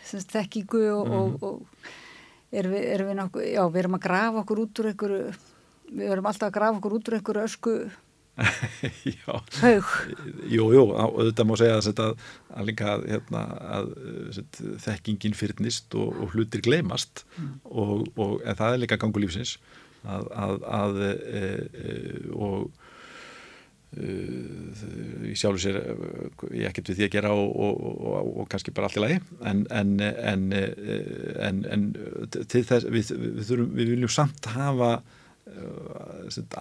semst, 0.08 0.32
þekkingu 0.32 0.84
og, 0.96 1.10
mm. 1.10 1.18
og, 1.18 1.44
og 1.44 2.56
erum 2.58 2.76
við, 2.76 2.86
erum 2.94 3.10
við 3.10 3.18
nokkuð, 3.20 3.50
já 3.52 3.62
við 3.66 3.82
erum 3.82 3.98
að 3.98 4.06
grafa 4.06 4.40
okkur 4.42 4.62
út 4.64 4.80
úr 4.80 4.88
einhverju, 4.92 5.20
við 5.92 6.14
erum 6.16 6.30
alltaf 6.30 6.48
að 6.48 6.56
grafa 6.56 6.80
okkur 6.80 6.96
út 6.98 7.10
úr 7.10 7.18
einhverju 7.18 7.44
ösku 7.50 7.76
haug. 9.60 9.88
Jú, 10.48 10.70
jú, 10.72 10.82
auðvitað 10.96 11.48
má 11.48 11.52
segja 11.60 11.76
að, 11.76 12.00
að, 12.00 12.22
að 12.56 12.68
líka 12.70 12.94
hérna, 13.02 13.42
að 13.76 13.90
set, 14.38 14.60
þekkingin 14.86 15.36
fyrnist 15.36 15.96
og, 16.00 16.16
og 16.16 16.32
hlutir 16.32 16.64
gleymast 16.64 17.26
mm. 17.36 17.52
og, 17.68 18.06
og 18.16 18.38
það 18.46 18.68
er 18.70 18.82
líka 18.86 19.00
gangu 19.00 19.20
lífsins 19.20 19.58
að, 20.02 20.26
að, 20.44 20.56
að 20.78 21.00
e, 21.06 21.12
e, 21.12 21.94
og 22.34 22.68
e, 23.94 24.18
ég 25.30 25.38
sjálfur 25.38 25.62
sér 25.62 25.80
ég 26.50 26.68
ekkert 26.70 26.92
við 26.92 27.00
því 27.00 27.08
að 27.08 27.16
gera 27.16 27.32
og, 27.36 27.56
og, 27.56 28.30
og 28.42 28.52
kannski 28.52 28.74
bara 28.74 28.90
allt 28.90 29.00
í 29.00 29.04
lagi. 29.04 29.22
En, 29.48 29.64
en, 29.70 29.96
en, 30.02 31.64
en 31.64 31.88
til 32.34 32.64
þess 32.68 32.88
við, 32.88 33.12
við, 33.16 33.42
þurfum, 33.50 33.74
við 33.78 33.92
viljum 33.96 34.14
samt 34.20 34.52
hafa 34.56 34.96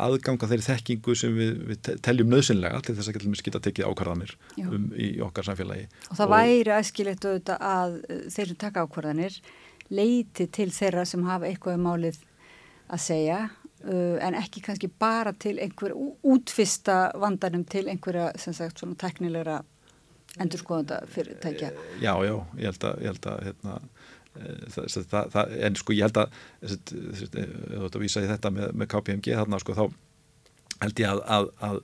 aðganga 0.01 0.47
þeirri 0.49 0.65
þekkingu 0.65 1.13
sem 1.15 1.35
við, 1.38 1.51
við 1.69 1.89
teljum 2.03 2.31
nöðsynlega 2.31 2.81
til 2.84 2.95
þess 2.97 3.11
að 3.11 3.43
geta 3.45 3.61
tekið 3.61 3.88
ákvarðanir 3.88 4.34
um, 4.65 4.88
í 4.97 5.11
okkar 5.23 5.47
samfélagi. 5.47 5.85
Og 6.09 6.18
það 6.18 6.26
og 6.26 6.34
væri 6.34 6.73
aðskilegt 6.76 7.27
auðvitað 7.27 7.68
að 7.69 7.95
þeir 8.34 8.49
sem 8.49 8.59
taka 8.65 8.84
ákvarðanir 8.88 9.38
leiti 9.93 10.47
til 10.49 10.69
þeirra 10.73 11.05
sem 11.07 11.23
hafa 11.27 11.47
eitthvað 11.51 11.77
um 11.77 11.88
málið 11.88 12.19
að 12.91 13.03
segja 13.03 13.39
uh, 13.47 14.18
en 14.22 14.38
ekki 14.39 14.63
kannski 14.65 14.89
bara 15.01 15.34
til 15.34 15.57
einhver 15.61 15.95
útfista 15.95 17.11
vandanum 17.19 17.65
til 17.65 17.88
einhverja 17.91 18.31
sem 18.41 18.55
sagt 18.57 18.81
svona 18.81 18.97
teknilegra 18.99 19.61
endurskoðanda 20.39 21.01
fyrirtækja. 21.11 21.72
Já, 21.99 22.13
já, 22.23 22.35
ég 22.59 22.69
held 22.69 22.85
að, 22.88 23.01
ég 23.03 23.11
held 23.11 23.26
að 23.27 23.41
hérna, 23.47 23.73
eh, 24.39 24.61
það, 24.72 24.85
það, 25.11 25.34
það, 25.34 25.55
en 25.68 25.80
sko 25.81 25.95
ég 25.97 26.07
held 26.07 26.19
að 26.22 26.38
þú 26.72 27.81
ætti 27.89 27.99
að 27.99 28.05
vísa 28.05 28.23
í 28.23 28.30
þetta 28.30 28.53
með, 28.55 28.72
með 28.80 28.91
KPMG 28.93 29.35
þarna 29.41 29.59
sko 29.59 29.76
þá 29.76 29.84
held 30.85 31.03
ég 31.03 31.11
að, 31.11 31.22
að, 31.35 31.49
að 31.68 31.81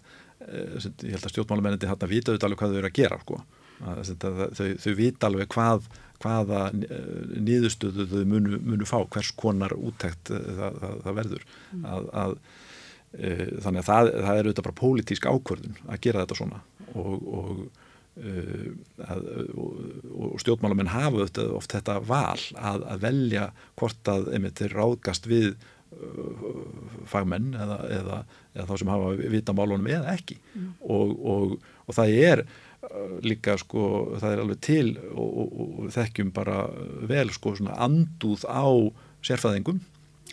eh, 0.48 0.88
ég 0.88 1.18
held 1.18 1.28
að 1.28 1.34
stjórnmálamenninni 1.36 1.92
þarna 1.92 2.12
vita 2.14 2.32
auðvitað 2.32 2.48
alveg 2.48 2.64
hvað 2.64 2.74
þau 2.74 2.80
eru 2.80 2.92
að 2.92 3.00
gera 3.02 3.20
sko 3.26 3.42
þau, 3.78 4.68
þau 4.82 4.94
vita 4.98 5.30
alveg 5.30 5.52
hvað 5.54 5.92
hvaða 6.24 6.62
eh, 6.74 7.10
nýðustöðu 7.48 8.08
þau 8.12 8.22
munu, 8.30 8.60
munu 8.64 8.88
fá, 8.90 9.00
hvers 9.14 9.34
konar 9.38 9.76
úttækt 9.78 10.32
eh, 10.34 10.48
það, 10.60 10.80
það, 10.84 10.96
það 11.06 11.20
verður 11.20 11.46
mm. 11.48 11.88
að, 11.94 12.08
að, 12.24 12.38
e, 13.18 13.34
þannig 13.66 13.82
að 13.84 13.90
það, 13.90 14.12
það 14.14 14.32
er 14.32 14.50
auðvitað 14.50 14.68
bara 14.70 14.80
pólitísk 14.82 15.30
ákvörðun 15.30 15.80
að 15.86 16.02
gera 16.08 16.26
þetta 16.26 16.40
svona 16.42 16.62
og, 16.98 17.30
og, 17.40 17.64
e, 18.18 18.36
að, 19.06 19.32
og, 19.54 19.80
og 20.18 20.38
stjórnmálamenn 20.44 20.94
hafa 20.96 21.24
auðvitað 21.24 21.56
oft 21.62 21.78
þetta 21.78 21.98
val 22.10 22.46
að, 22.58 22.86
að 22.96 23.08
velja 23.08 23.50
hvort 23.80 24.14
að 24.14 24.32
þeir 24.58 24.78
ráðgast 24.78 25.30
við 25.30 25.52
fagmenn 27.08 27.54
eða, 27.56 27.78
eða, 27.96 28.16
eða 28.58 28.66
þá 28.68 28.74
sem 28.82 28.90
hafa 28.92 29.12
vita 29.32 29.54
málunum 29.56 29.88
eða 29.88 30.18
ekki 30.18 30.36
mm. 30.52 30.66
og 30.84 31.94
það 31.96 32.16
er 32.28 32.42
líka 33.26 33.58
sko 33.60 33.84
það 34.22 34.32
er 34.32 34.42
alveg 34.44 34.60
til 34.64 34.88
og, 35.10 35.28
og, 35.28 35.54
og 35.58 35.92
þekkjum 35.96 36.32
bara 36.36 36.60
vel 37.10 37.32
sko 37.34 37.56
svona 37.58 37.78
anduð 37.84 38.46
á 38.46 38.68
sérfæðingum 39.26 39.82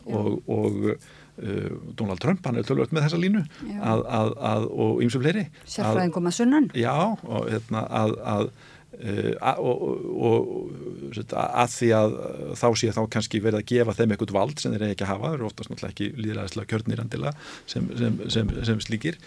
og, 0.04 0.42
og 0.50 0.78
uh, 0.92 1.70
Donald 1.96 2.20
Trump 2.22 2.44
hann 2.46 2.60
er 2.60 2.68
tölvöld 2.68 2.92
með 2.92 3.08
þessa 3.08 3.22
línu 3.22 3.42
að, 3.80 4.04
að, 4.04 4.30
að, 4.52 4.68
og 4.84 5.02
ymsum 5.06 5.24
fleiri. 5.24 5.48
Sérfæðingum 5.64 6.30
að 6.30 6.38
sunnan. 6.38 6.70
Já 6.76 6.94
og 6.94 7.48
hérna 7.48 7.86
að 7.88 8.48
og, 9.58 9.80
og 10.14 11.16
að 11.34 11.72
því 11.72 11.88
að 11.98 12.12
þá 12.60 12.66
sé 12.78 12.92
þá 12.94 13.00
kannski 13.10 13.40
verið 13.42 13.60
að 13.60 13.66
gefa 13.72 13.96
þeim 13.98 14.14
eitthvað 14.14 14.34
vald 14.36 14.62
sem 14.62 14.74
þeir 14.74 14.86
ekki 14.90 15.06
að 15.06 15.10
hafa, 15.10 15.32
þeir 15.32 15.38
eru 15.40 15.48
oftast 15.48 15.72
náttúrulega 15.72 15.94
ekki 15.94 16.08
líðræðislega 16.20 16.70
kjörnir 16.70 17.02
andila 17.02 17.34
sem, 17.70 17.88
sem, 17.98 18.20
sem, 18.30 18.52
sem 18.68 18.82
slíkir 18.84 19.18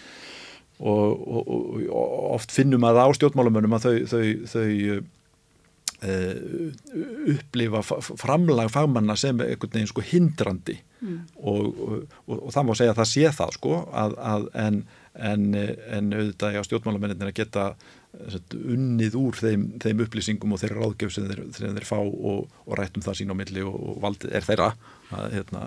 og, 0.78 1.28
og, 1.28 1.48
og 1.90 2.34
oft 2.36 2.54
finnum 2.54 2.86
að 2.86 3.00
á 3.02 3.06
stjórnmálamönnum 3.18 3.76
að 3.78 3.86
þau, 3.86 3.96
þau, 4.12 4.26
þau 4.52 4.68
uh, 6.08 6.36
upplifa 7.34 7.82
framlag 8.08 8.70
fagmanna 8.74 9.16
sem 9.18 9.42
einhvern 9.42 9.74
veginn 9.74 9.90
sko 9.90 10.04
hindrandi 10.06 10.78
mm. 11.02 11.20
og, 11.42 11.82
og 12.30 12.48
það 12.54 12.68
má 12.68 12.74
segja 12.78 12.94
að 12.94 13.02
það 13.02 13.12
sé 13.12 13.36
það 13.40 13.54
sko 13.58 13.78
að, 13.90 14.18
að 14.32 14.50
en, 14.66 14.82
en, 15.30 15.48
en 15.98 16.12
auðvitað 16.14 16.60
á 16.62 16.68
stjórnmálamenninir 16.68 17.32
að 17.32 17.40
geta 17.42 17.70
Sett, 18.32 18.54
unnið 18.56 19.14
úr 19.20 19.36
þeim, 19.36 19.64
þeim 19.84 19.98
upplýsingum 20.02 20.54
og 20.56 20.60
þeirra 20.62 20.80
ráðgjöf 20.80 21.12
sem 21.12 21.26
þeir, 21.28 21.42
þeir 21.54 21.84
fá 21.86 21.98
og, 22.00 22.46
og 22.64 22.76
rættum 22.78 23.04
það 23.04 23.18
sín 23.20 23.30
á 23.30 23.36
milli 23.36 23.62
og, 23.62 23.76
og 23.76 23.98
valdið 24.02 24.32
er 24.34 24.46
þeirra 24.46 24.68
að, 25.12 25.26
hérna, 25.36 25.60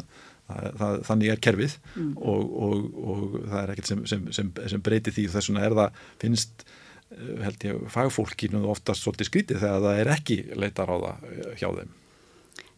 það, 0.81 0.99
þannig 1.09 1.33
er 1.33 1.41
kerfið 1.47 1.77
mm. 1.95 2.11
og, 2.17 2.53
og, 2.67 2.85
og 3.13 3.39
það 3.39 3.57
er 3.61 3.73
ekkert 3.75 3.91
sem, 3.91 4.03
sem, 4.09 4.27
sem, 4.35 4.51
sem 4.73 4.83
breytir 4.85 5.15
því 5.15 5.27
þess 5.33 5.51
vegna 5.51 5.65
er 5.67 5.77
það 5.79 6.03
finnst 6.23 6.65
eh, 6.67 7.31
held 7.45 7.65
ég 7.69 7.87
fagfólkinu 7.95 8.65
oftast 8.73 9.05
svolítið 9.05 9.31
skrítið 9.31 9.65
þegar 9.65 9.87
það 9.87 10.03
er 10.03 10.13
ekki 10.17 10.39
leitar 10.57 10.93
á 10.93 10.95
það 10.97 11.27
eh, 11.31 11.49
hjá 11.61 11.67
þeim 11.79 11.97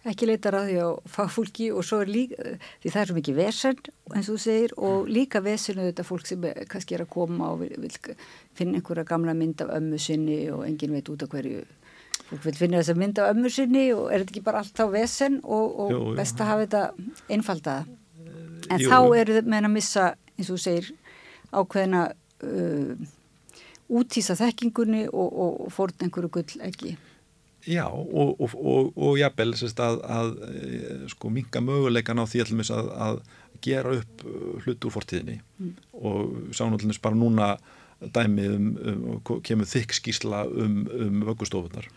ekki 0.03 0.27
leitar 0.27 0.57
að 0.57 0.69
því 0.69 0.79
á 0.83 0.89
fagfólki 1.07 1.69
og 1.71 1.85
svo 1.87 2.01
er 2.03 2.09
líka, 2.11 2.47
því 2.83 2.91
það 2.91 3.01
er 3.01 3.09
svo 3.09 3.17
mikið 3.17 3.37
vesen 3.37 3.77
eins 4.11 4.27
og 4.27 4.33
þú 4.33 4.39
segir 4.43 4.73
og 4.89 5.07
líka 5.07 5.39
vesenu 5.43 5.85
þetta 5.87 6.05
fólk 6.07 6.27
sem 6.27 6.47
kannski 6.71 6.97
er 6.97 7.05
að 7.05 7.13
koma 7.13 7.53
og 7.53 7.61
vil, 7.63 7.71
vil 7.85 8.17
finna 8.57 8.79
einhverja 8.79 9.07
gamla 9.07 9.35
mynd 9.37 9.63
af 9.63 9.71
ömmu 9.77 9.99
sinni 10.01 10.41
og 10.51 10.65
engin 10.67 10.95
veit 10.97 11.11
út 11.13 11.23
af 11.23 11.31
hverju 11.31 11.63
vil 12.31 12.55
finna 12.57 12.79
þess 12.79 12.93
að 12.93 13.01
mynda 13.01 13.29
ömmu 13.31 13.51
sinni 13.51 13.85
og 13.93 14.07
er 14.09 14.23
þetta 14.23 14.33
ekki 14.33 14.45
bara 14.45 14.63
allt 14.63 14.79
á 14.79 14.87
vesen 14.91 15.39
og, 15.43 15.79
og 15.85 15.93
jú. 15.93 16.01
best 16.17 16.41
að 16.41 16.51
hafa 16.51 16.65
þetta 16.65 16.83
einfaldaða 17.35 17.85
en 18.71 18.81
jú. 18.81 18.89
þá 18.89 18.99
eru 19.19 19.37
þau 19.37 19.49
meðan 19.49 19.69
að 19.69 19.75
missa 19.75 20.05
eins 20.37 20.49
og 20.49 20.57
þú 20.57 20.63
segir 20.63 20.91
ákveðina 21.53 22.03
uh, 22.47 22.93
útísa 23.93 24.37
þekkingunni 24.39 25.07
og, 25.11 25.27
og, 25.27 25.57
og 25.65 25.73
fórn 25.73 26.05
einhverju 26.05 26.31
gull 26.39 26.63
ekki 26.69 26.95
Já 27.63 27.85
og 27.87 29.13
jafnvel 29.15 29.53
að, 29.55 30.01
að 30.11 30.31
eh, 30.49 31.03
sko 31.13 31.29
minga 31.31 31.61
möguleikan 31.63 32.19
á 32.19 32.27
því 32.27 32.41
að, 32.75 32.89
að 33.05 33.21
gera 33.63 33.93
upp 34.01 34.25
uh, 34.27 34.57
hlut 34.65 34.87
úr 34.89 34.91
fortíðinni 34.91 35.37
mm. 35.39 35.71
og 35.95 36.51
sánullinist 36.55 37.03
bara 37.03 37.15
núna 37.15 37.53
dæmi 38.03 38.47
um, 38.51 38.67
um 38.83 39.41
kemur 39.45 39.69
þykk 39.69 39.95
skísla 39.95 40.43
um, 40.49 40.81
um 40.91 41.21
vöggustofunar 41.29 41.87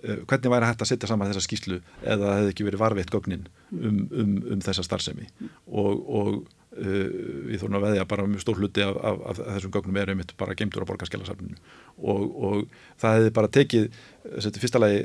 hvernig 0.00 0.52
væri 0.54 0.70
hægt 0.70 0.84
að 0.84 0.90
setja 0.92 1.10
saman 1.10 1.30
þessa 1.30 1.44
skýslu 1.44 1.80
eða 2.02 2.22
það 2.22 2.38
hefði 2.38 2.54
ekki 2.54 2.66
verið 2.68 2.82
varveitt 2.84 3.12
gögnin 3.12 3.44
um, 3.74 4.00
um, 4.10 4.32
um 4.54 4.64
þessa 4.64 4.84
starfsemi? 4.86 5.28
Og, 5.66 6.02
og 6.20 6.30
uh, 6.40 7.10
við 7.48 7.60
þurfum 7.60 7.78
að 7.80 7.86
veðja 7.88 8.06
bara 8.12 8.28
mjög 8.30 8.44
stór 8.44 8.60
hluti 8.62 8.84
af, 8.86 8.96
af, 8.96 9.20
af 9.26 9.42
þessum 9.56 9.74
gögnum 9.76 10.00
er 10.00 10.14
einmitt 10.14 10.34
bara 10.40 10.56
geimtur 10.58 10.86
á 10.86 10.90
borgarskjálasafninu 10.90 11.58
og, 12.00 12.24
og 12.24 12.56
það 13.00 13.18
hefði 13.18 13.34
bara 13.40 13.52
tekið 13.58 13.88
þetta 14.24 14.60
fyrsta 14.60 14.80
lagi 14.82 15.04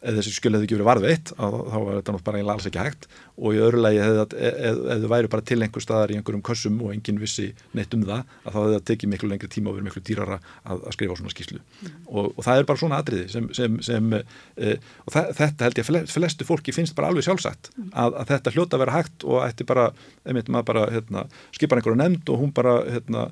eða 0.00 0.16
þessi 0.16 0.32
skjöl 0.32 0.54
hefði 0.54 0.66
ekki 0.66 0.76
verið 0.78 0.88
varðveitt 0.88 1.30
þá 1.36 1.44
var 1.44 1.98
þetta 1.98 2.14
náttúrulega 2.14 2.26
bara 2.26 2.54
alls 2.54 2.66
ekki 2.70 2.80
hægt 2.80 3.06
og 3.36 3.54
í 3.54 3.60
öðru 3.60 3.82
lagi 3.84 4.00
hefði 4.00 4.80
það 4.88 5.06
væri 5.12 5.30
bara 5.34 5.46
til 5.50 5.58
einhver 5.60 5.84
staðar 5.84 6.14
í 6.14 6.16
einhverjum 6.18 6.44
kössum 6.48 6.80
og 6.82 6.94
enginn 6.94 7.20
vissi 7.20 7.50
neitt 7.76 7.94
um 7.94 8.06
það 8.08 8.24
að 8.24 8.54
þá 8.54 8.58
hefði 8.58 8.78
það 8.78 8.86
tekið 8.90 9.12
miklu 9.12 9.30
lengri 9.30 9.52
tíma 9.52 9.70
og 9.70 9.76
verið 9.76 9.88
miklu 9.90 10.02
dýrara 10.08 10.40
að, 10.40 10.80
að 10.80 10.96
skrifa 10.96 11.14
á 11.14 11.18
svona 11.20 11.34
skýslu 11.34 11.60
mm. 11.60 12.00
og, 12.08 12.32
og 12.32 12.48
það 12.48 12.62
er 12.62 12.68
bara 12.72 12.82
svona 12.82 13.00
atriði 13.04 13.28
sem, 13.36 13.48
sem, 13.60 13.78
sem 13.86 14.10
e, 14.16 14.74
og 15.04 15.14
það, 15.14 15.30
þetta 15.42 15.68
held 15.68 15.82
ég 15.82 15.94
að 15.94 16.16
flestu 16.16 16.48
fólki 16.48 16.74
finnst 16.74 16.96
bara 16.98 17.12
alveg 17.12 17.28
sjálfsagt 17.28 17.72
mm. 17.76 17.92
að, 17.92 18.18
að 18.24 18.34
þetta 18.34 18.56
hljóta 18.56 18.78
að 18.78 18.84
vera 18.86 18.98
hægt 18.98 19.28
og 19.28 19.44
ætti 19.44 19.68
bara, 19.68 19.90
einmitt 20.24 20.50
maður 20.50 20.70
bara 20.72 20.90
hérna, 20.96 21.26
skipar 21.56 21.80
einhverju 21.80 22.00
nefnd 22.00 22.32
og 22.32 22.42
hún 22.42 22.54
bara 22.56 22.80
hérna, 22.88 23.28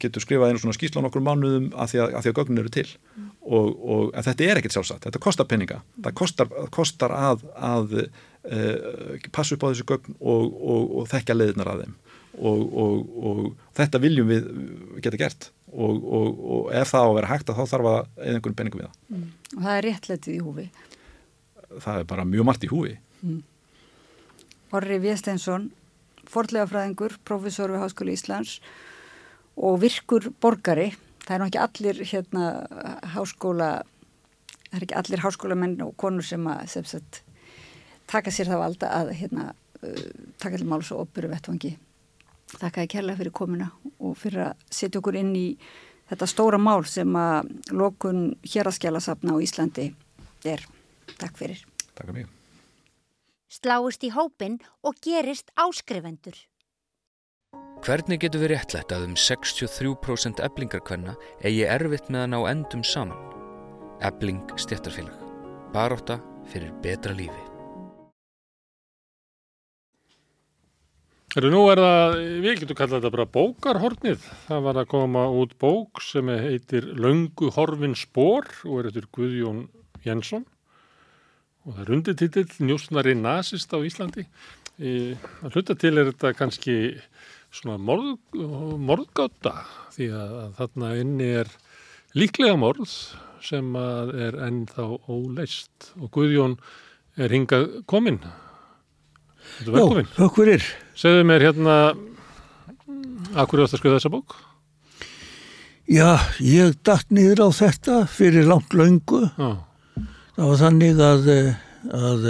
getur 0.00 0.22
skrifað 0.24 0.52
einu 0.52 0.62
svona 0.62 0.76
skýsla 0.76 1.02
á 1.02 1.04
nokkur 1.06 1.24
mánuðum 1.24 1.70
að 1.74 1.92
því 1.92 2.02
að, 2.02 2.14
að, 2.18 2.28
að 2.30 2.36
gögnin 2.38 2.62
eru 2.62 2.72
til 2.74 2.86
mm. 2.86 3.30
og, 3.56 3.70
og 3.94 4.04
þetta 4.28 4.46
er 4.46 4.60
ekkert 4.60 4.76
sjálfsagt, 4.76 5.06
þetta 5.08 5.22
kostar 5.22 5.48
peninga 5.50 5.80
mm. 5.80 6.04
það 6.06 6.16
kostar, 6.20 6.52
kostar 6.74 7.14
að, 7.16 7.46
að 7.56 7.96
e, 8.00 8.60
passa 9.34 9.56
upp 9.56 9.66
á 9.66 9.70
þessu 9.72 9.88
gögn 9.88 10.18
og, 10.20 10.46
og, 10.46 10.94
og 11.00 11.10
þekkja 11.10 11.36
leiðinar 11.38 11.72
að 11.74 11.84
þeim 11.86 11.98
og 12.40 13.48
þetta 13.76 13.98
viljum 14.00 14.28
við 14.30 14.46
geta 15.02 15.18
gert 15.18 15.48
og 15.70 16.70
ef 16.74 16.92
það 16.92 17.02
á 17.02 17.08
að 17.08 17.16
vera 17.18 17.30
hægt 17.32 17.50
þá 17.50 17.64
þarf 17.72 17.88
að 17.90 17.98
eða 17.98 18.38
einhvern 18.38 18.56
peningum 18.60 18.80
við 18.80 18.86
það 18.86 19.16
mm. 19.16 19.26
og 19.56 19.64
það 19.64 19.74
er 19.74 19.86
réttletið 19.88 20.36
í 20.36 20.44
húfi 20.46 20.66
það 21.70 21.98
er 21.98 22.08
bara 22.14 22.26
mjög 22.28 22.48
margt 22.48 22.66
í 22.66 22.70
húfi 22.70 22.94
mm. 23.26 23.40
Orri 24.78 25.00
Viesteinsson 25.02 25.70
forlega 26.30 26.68
fræðingur, 26.70 27.16
professor 27.26 27.72
við 27.72 27.82
Háskóli 27.84 28.14
Íslands 28.14 28.58
og 29.60 29.80
virkur 29.82 30.30
borgari 30.40 30.90
það 31.24 31.34
er 31.34 31.42
náttúrulega 31.44 31.50
ekki 31.50 31.64
allir 31.64 32.04
hérna 32.10 32.44
háskóla 33.14 33.70
það 34.70 34.78
er 34.78 34.86
ekki 34.86 34.98
allir 35.00 35.24
háskólamenn 35.24 35.76
og 35.84 35.94
konur 35.98 36.26
sem 36.26 36.46
að 36.46 36.64
sem 36.70 36.86
sagt, 36.86 37.22
taka 38.10 38.32
sér 38.34 38.50
það 38.50 38.62
valda 38.64 38.90
að 39.00 39.12
hérna, 39.18 39.46
uh, 39.82 40.10
taka 40.42 40.60
til 40.60 40.68
máls 40.70 40.90
og 40.94 41.06
opuru 41.06 41.30
vettvangi. 41.30 41.74
Þakka 42.50 42.84
ég 42.86 42.92
kærlega 42.94 43.20
fyrir 43.20 43.34
komuna 43.34 43.70
og 43.98 44.16
fyrir 44.18 44.48
að 44.48 44.66
setja 44.74 44.98
okkur 44.98 45.18
inn 45.20 45.32
í 45.38 45.46
þetta 46.10 46.26
stóra 46.30 46.58
mál 46.58 46.82
sem 46.90 47.14
að 47.18 47.50
lokun 47.70 48.32
hér 48.42 48.70
að 48.70 48.78
skjala 48.78 49.02
sapna 49.02 49.38
á 49.38 49.42
Íslandi 49.42 49.90
er. 50.46 50.64
Takk 51.18 51.38
fyrir. 51.38 51.62
Takk 51.94 52.08
fyrir 52.08 52.16
mig. 52.22 52.30
Sláist 53.50 54.06
í 54.06 54.12
hópin 54.14 54.60
og 54.86 54.98
gerist 55.02 55.50
áskrifendur. 55.58 56.36
Hvernig 57.80 58.18
getur 58.20 58.42
við 58.42 58.50
réttlætt 58.52 58.90
að 58.92 59.06
um 59.06 59.12
63% 59.16 60.40
eblingarkvenna 60.44 61.14
eigi 61.40 61.62
erfitt 61.64 62.10
með 62.12 62.26
að 62.26 62.28
ná 62.34 62.36
endum 62.50 62.82
saman? 62.84 63.16
Ebling 64.04 64.52
stjættarfélag. 64.60 65.16
Baróta 65.72 66.18
fyrir 66.52 66.74
betra 66.84 67.14
lífi. 67.16 67.46
Eru 71.40 71.54
nú 71.54 71.62
er 71.72 71.80
það, 71.80 72.18
við 72.44 72.60
getum 72.60 72.80
kallað 72.82 72.98
þetta 72.98 73.14
bara 73.16 73.28
bókarhornið. 73.38 74.28
Það 74.50 74.62
var 74.68 74.82
að 74.82 74.90
koma 74.92 75.24
út 75.40 75.56
bók 75.64 76.04
sem 76.04 76.28
heitir 76.36 76.92
Löngu 77.00 77.48
horfin 77.56 77.96
spór 77.96 78.44
og 78.68 78.82
er 78.82 78.90
eftir 78.90 79.08
Guðjón 79.16 79.64
Jensson 80.04 80.44
og 81.64 81.78
það 81.78 81.82
er 81.86 81.96
undirtitill 81.96 82.48
Njósnari 82.60 83.16
nazist 83.16 83.72
á 83.72 83.80
Íslandi. 83.80 84.28
Í, 84.76 85.16
að 85.44 85.56
hluta 85.56 85.80
til 85.80 85.96
er 85.96 86.12
þetta 86.12 86.36
kannski 86.36 86.76
svona 87.54 87.78
morð, 87.82 88.14
morðgáta 88.78 89.54
því 89.94 90.10
að, 90.14 90.36
að 90.44 90.52
þarna 90.60 90.90
inni 91.00 91.30
er 91.40 91.50
líklega 92.18 92.58
morð 92.58 92.92
sem 93.44 93.72
er 93.76 94.36
ennþá 94.46 94.86
óleist 95.10 95.90
og 95.98 96.10
Guðjón 96.14 96.58
er 97.20 97.32
hingað 97.34 97.66
kominn. 97.90 98.20
Þetta 99.56 99.66
er 99.66 99.74
velkominn. 99.76 100.06
Já, 100.10 100.16
takk 100.18 100.38
fyrir. 100.38 100.68
Segðu 100.98 101.26
mér 101.30 101.46
hérna, 101.48 101.78
akkur 103.34 103.62
er 103.62 103.66
þetta 103.66 103.78
að 103.78 103.82
skrifa 103.82 103.96
þessa 103.98 104.12
bók? 104.14 104.36
Já, 105.90 106.10
ég 106.44 106.76
dætt 106.86 107.10
niður 107.10 107.46
á 107.46 107.48
þetta 107.56 108.04
fyrir 108.10 108.46
langt 108.46 108.76
laungu. 108.76 109.24
Já. 109.34 109.50
Það 110.36 110.52
var 110.52 110.60
þannig 110.60 111.00
að, 111.04 111.26
að, 111.98 112.28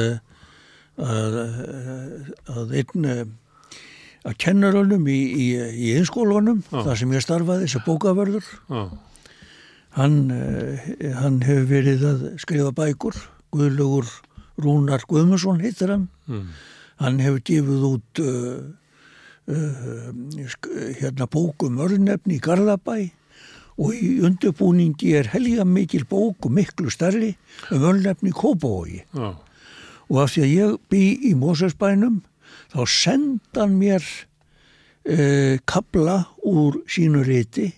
að, 1.05 1.37
að 2.55 2.73
einn 2.81 3.11
að 4.27 4.37
kennarunum 4.45 5.07
í, 5.09 5.21
í, 5.33 5.47
í 5.57 5.93
einskólunum, 5.99 6.65
þar 6.71 6.99
sem 6.99 7.15
ég 7.17 7.25
starfaði, 7.25 7.69
þessi 7.69 7.85
bókavörður, 7.87 8.51
hann, 9.97 10.19
hann 11.23 11.39
hefur 11.47 11.71
verið 11.71 12.05
að 12.11 12.27
skrifa 12.43 12.75
bækur, 12.77 13.17
Guðlugur 13.51 14.11
Rúnar 14.61 15.03
Guðmusson 15.09 15.63
hittir 15.65 15.95
hann, 15.95 16.11
mm. 16.29 16.51
Hann 17.01 17.17
hefur 17.23 17.41
gefið 17.49 17.85
út 17.89 18.21
uh, 18.21 18.59
uh, 19.49 20.11
hérna 21.01 21.29
bókum 21.33 21.79
örnefni 21.81 22.37
í 22.37 22.43
Garðabæ 22.45 22.99
og 23.81 23.95
í 23.97 24.19
undirbúningi 24.27 25.15
er 25.17 25.31
helga 25.33 25.65
mikil 25.65 26.05
bóku 26.09 26.51
miklu 26.53 26.93
starri 26.93 27.33
um 27.73 27.87
örnefni 27.89 28.35
í 28.35 28.37
Kópavogi. 28.37 29.01
Já. 29.17 29.31
Og 30.11 30.19
af 30.21 30.35
því 30.35 30.45
að 30.45 30.53
ég 30.53 30.77
bý 30.93 31.03
í 31.31 31.33
Mósersbænum 31.39 32.21
þá 32.71 32.83
sendan 32.89 33.77
mér 33.81 34.05
uh, 34.05 35.57
kabla 35.69 36.25
úr 36.47 36.81
sínu 36.91 37.25
riti 37.27 37.71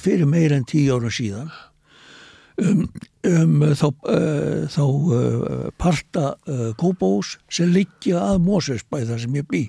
fyrir 0.00 0.28
meir 0.28 0.54
en 0.56 0.64
tíu 0.64 0.94
ára 0.96 1.10
síðan. 1.12 1.50
Um, 2.56 2.86
um 3.28 3.64
þá, 3.76 3.88
uh, 4.08 4.62
þá 4.72 4.84
uh, 4.86 5.66
parta 5.76 6.30
Kópós 6.80 7.34
sem 7.52 7.68
liggja 7.74 8.22
að 8.30 8.46
Mósesbæ 8.46 9.02
þar 9.10 9.20
sem 9.26 9.36
ég 9.36 9.48
bý. 9.50 9.66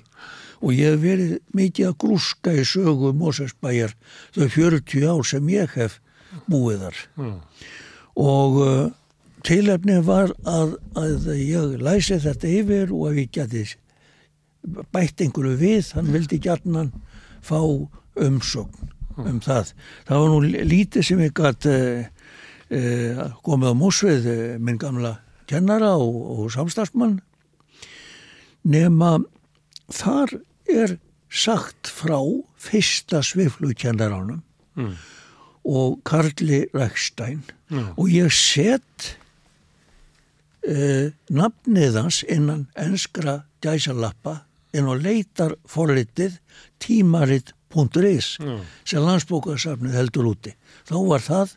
Og 0.64 0.72
ég 0.74 0.94
hef 0.94 1.02
verið 1.02 1.34
mikið 1.54 1.90
að 1.90 1.98
grúska 2.04 2.54
í 2.56 2.64
sögu 2.66 3.12
Mósesbæjar 3.14 3.92
þau 4.34 4.48
40 4.56 5.04
ár 5.12 5.28
sem 5.28 5.52
ég 5.52 5.76
hef 5.76 6.00
búið 6.48 6.86
þar. 6.86 7.04
Mm. 7.18 7.36
og 8.18 8.56
tilefni 9.46 10.00
var 10.04 10.32
að, 10.48 10.74
að 10.98 11.28
ég 11.38 11.76
læsi 11.82 12.18
þetta 12.22 12.50
yfir 12.50 12.92
og 12.94 13.10
að 13.10 13.20
ég 13.22 13.30
geti 13.36 13.64
bætt 14.64 15.20
einhverju 15.24 15.56
við, 15.60 15.92
hann 15.96 16.12
vildi 16.12 16.40
gætnan 16.42 16.92
fá 17.44 17.60
umsókn 18.18 18.94
um 19.18 19.40
það. 19.42 19.72
Það 20.06 20.22
var 20.22 20.28
nú 20.30 20.64
lítið 20.70 21.06
sem 21.06 21.22
ég 21.24 21.34
gæti 21.34 21.76
Eh, 22.68 23.16
komið 23.40 23.72
á 23.72 23.74
músvið 23.80 24.26
eh, 24.28 24.56
minn 24.60 24.76
gamla 24.76 25.14
kennara 25.48 25.94
og, 25.96 26.16
og 26.34 26.50
samstagsmann 26.52 27.14
nema 28.68 29.14
þar 29.88 30.34
er 30.68 30.98
sagt 31.32 31.88
frá 31.88 32.18
fyrsta 32.60 33.22
sviflukennaranum 33.24 34.42
mm. 34.76 34.92
og 35.64 35.96
Karli 36.04 36.66
Rækstein 36.76 37.40
mm. 37.72 37.94
og 37.96 38.12
ég 38.12 38.28
set 38.36 39.14
eh, 40.68 41.16
nafniðans 41.32 42.20
innan 42.28 42.66
enskra 42.76 43.46
gæsalappa 43.64 44.42
en 44.76 44.90
og 44.90 45.02
leitar 45.04 45.54
forritið 45.68 46.38
tímaritt.is 46.82 48.34
mm. 48.42 48.60
sem 48.88 49.04
landsbókarsafnið 49.04 49.96
heldur 49.96 50.30
úti 50.32 50.54
þá 50.88 50.96
var 51.08 51.24
það 51.24 51.54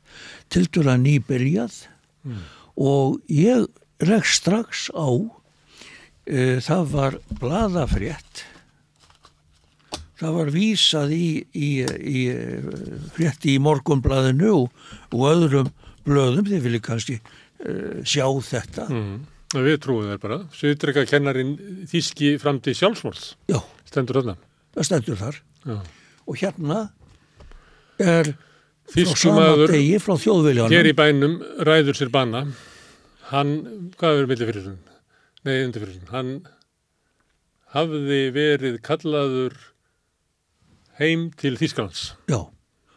til 0.51 0.65
dæla 0.71 0.97
nýbyrjað 1.01 1.81
mm. 2.27 2.45
og 2.87 3.19
ég 3.31 3.67
rekk 4.01 4.29
strax 4.29 4.87
á 4.95 5.09
uh, 5.11 6.57
það 6.63 6.87
var 6.95 7.19
bladafrétt 7.41 8.45
það 10.21 10.37
var 10.37 10.51
vísað 10.53 11.13
í, 11.17 11.27
í, 11.57 11.69
í 11.81 12.19
frétti 13.15 13.55
í 13.55 13.61
morgunbladinu 13.63 14.51
og, 14.53 14.83
öðrum 15.11 15.71
blöðum, 16.05 16.47
þið 16.47 16.65
viljið 16.65 16.83
kannski 16.85 17.17
uh, 17.21 18.01
sjá 18.05 18.25
þetta 18.45 18.87
mm. 18.89 19.15
Við 19.51 19.77
trúum 19.83 20.05
þér 20.07 20.19
bara, 20.23 20.37
Suðdrega 20.55 21.03
kennarin 21.09 21.55
Þíski 21.91 22.35
fram 22.39 22.61
til 22.63 22.75
sjálfsmórð 22.77 23.23
Já, 23.51 23.57
stendur 23.89 24.21
öðna 24.21 24.37
Það 24.71 24.87
stendur 24.87 25.17
þar. 25.19 25.39
Já. 25.67 25.75
og 26.31 26.37
hérna 26.39 26.77
er 28.01 28.31
Þískumæður 28.91 29.73
hér 30.71 30.87
í 30.89 30.93
bænum 30.97 31.35
ræður 31.67 31.99
sér 31.99 32.09
banna 32.13 32.45
hann, 33.31 33.51
hvað 33.99 34.21
er 34.23 34.31
millir 34.31 34.49
fyrir 34.51 34.65
hún? 34.69 34.79
Nei, 35.47 35.57
undir 35.65 35.83
fyrir 35.83 35.99
hún 35.99 36.11
hann 36.15 36.31
hafði 37.75 38.21
verið 38.35 38.79
kallaður 38.83 39.55
heim 40.99 41.29
til 41.39 41.53
Þísklands 41.59 42.11
Já, 42.31 42.41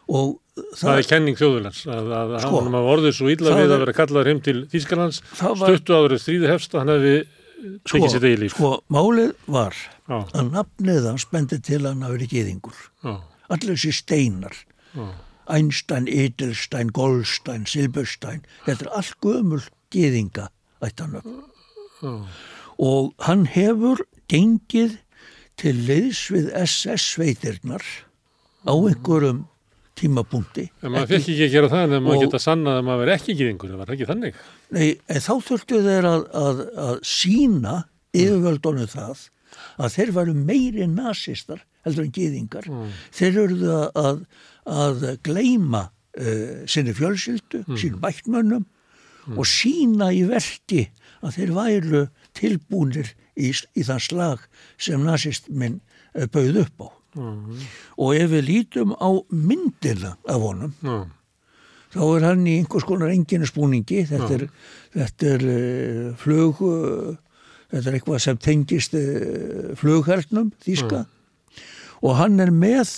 og 0.07 0.39
það, 0.55 0.91
er 0.95 1.07
kenning 1.09 1.39
þjóðviljans 1.39 1.81
að, 1.91 2.11
að 2.15 2.35
sko, 2.45 2.61
hann 2.61 2.75
var 2.75 2.91
orðið 2.95 3.17
svo 3.17 3.31
ílla 3.33 3.55
við 3.57 3.73
að 3.75 3.83
vera 3.83 3.95
kallaður 3.99 4.31
heim 4.31 4.41
til 4.45 4.57
Þísklands 4.71 5.21
stuttu 5.35 5.97
áður 5.97 6.17
stríði 6.21 6.51
hefst 6.51 6.77
hann 6.77 6.93
hefði 6.93 7.15
tekið 7.89 8.09
sér 8.13 8.23
degi 8.23 8.41
líf. 8.43 8.55
Sko, 8.55 8.71
málið 8.93 9.33
var 9.51 9.77
Já. 10.05 10.17
að 10.21 10.51
nafnið 10.53 11.09
hans 11.09 11.27
bendi 11.31 11.59
til 11.63 11.81
að 11.81 11.89
hann 11.91 12.05
hafi 12.05 12.17
verið 12.19 12.35
geðingur 12.35 12.81
allir 13.05 13.75
þessi 13.75 13.93
steinar. 13.93 14.57
Já. 14.95 15.07
Einstein, 15.45 16.07
Edelstein, 16.09 16.89
Goldstein, 16.89 17.65
Silberstein 17.69 18.45
þetta 18.65 18.87
er 18.87 18.93
allt 18.97 19.17
gömul 19.21 19.61
geðinga 19.93 20.47
ættanöfn 20.85 21.43
oh. 22.01 22.23
og 22.81 23.11
hann 23.27 23.45
hefur 23.53 24.01
gengið 24.31 24.97
til 25.61 25.75
leiðs 25.87 26.25
við 26.33 26.49
SS-sveitirnar 26.57 27.85
á 28.65 28.73
einhverjum 28.73 29.45
tímapunkti 29.99 30.65
En 30.81 30.93
maður 30.93 31.13
fekk 31.13 31.29
ekki 31.33 31.45
að 31.47 31.53
gera 31.55 31.71
það 31.71 31.85
en 31.85 32.03
maður 32.05 32.25
geta 32.25 32.41
sannað 32.43 32.79
að 32.79 32.87
maður 32.89 33.11
er 33.11 33.15
ekki 33.15 33.37
geðingur, 33.39 33.71
það 33.71 33.81
var 33.81 33.93
ekki 33.95 34.09
þannig 34.09 34.41
Nei, 34.75 34.89
en 35.07 35.23
þá 35.23 35.33
þurftu 35.49 35.81
þeir 35.85 36.09
að, 36.09 36.25
að, 36.41 36.61
að 36.85 36.99
sína 37.09 37.77
yfirvöldunum 38.15 38.91
það 38.91 39.23
að 39.79 39.95
þeir 39.95 40.13
varu 40.15 40.35
meiri 40.35 40.87
nazistar 40.91 41.63
heldur 41.85 42.07
en 42.07 42.13
geðingar 42.15 42.69
mm. 42.69 42.93
þeir 43.15 43.41
eruðu 43.43 43.75
að, 44.01 44.21
að 44.65 45.05
gleima 45.25 45.83
uh, 45.87 46.63
sinni 46.69 46.95
fjölsyldu, 46.97 47.63
mm. 47.65 47.79
sínum 47.79 48.01
bættmönnum 48.03 48.65
mm. 48.65 49.37
og 49.37 49.49
sína 49.49 50.11
í 50.15 50.23
verki 50.29 50.87
að 51.25 51.39
þeir 51.39 51.55
væru 51.55 52.03
tilbúinir 52.37 53.13
í, 53.35 53.51
í 53.51 53.87
þann 53.87 54.03
slag 54.03 54.45
sem 54.81 55.03
nazistminn 55.05 55.79
uh, 55.79 56.27
bauð 56.31 56.63
upp 56.65 56.87
á 56.87 56.89
mm. 57.15 57.61
og 57.97 58.15
ef 58.17 58.31
við 58.33 58.47
lítum 58.49 58.95
á 58.95 59.09
myndina 59.31 60.15
af 60.27 60.43
honum 60.43 60.73
mm. 60.83 61.05
þá 61.95 62.01
er 62.05 62.27
hann 62.29 62.45
í 62.47 62.57
einhvers 62.59 62.87
konar 62.87 63.13
enginespúningi 63.13 64.03
þetta 64.11 64.31
er, 64.37 64.47
þetta 64.95 65.31
er 65.35 65.47
uh, 65.49 66.09
flug 66.21 66.61
þetta 67.71 67.85
er 67.89 67.97
eitthvað 67.97 68.23
sem 68.27 68.39
tengist 68.39 68.95
flughernum 69.79 70.53
þýska 70.63 71.05
og 72.05 72.17
hann 72.19 72.39
er 72.43 72.53
með 72.53 72.91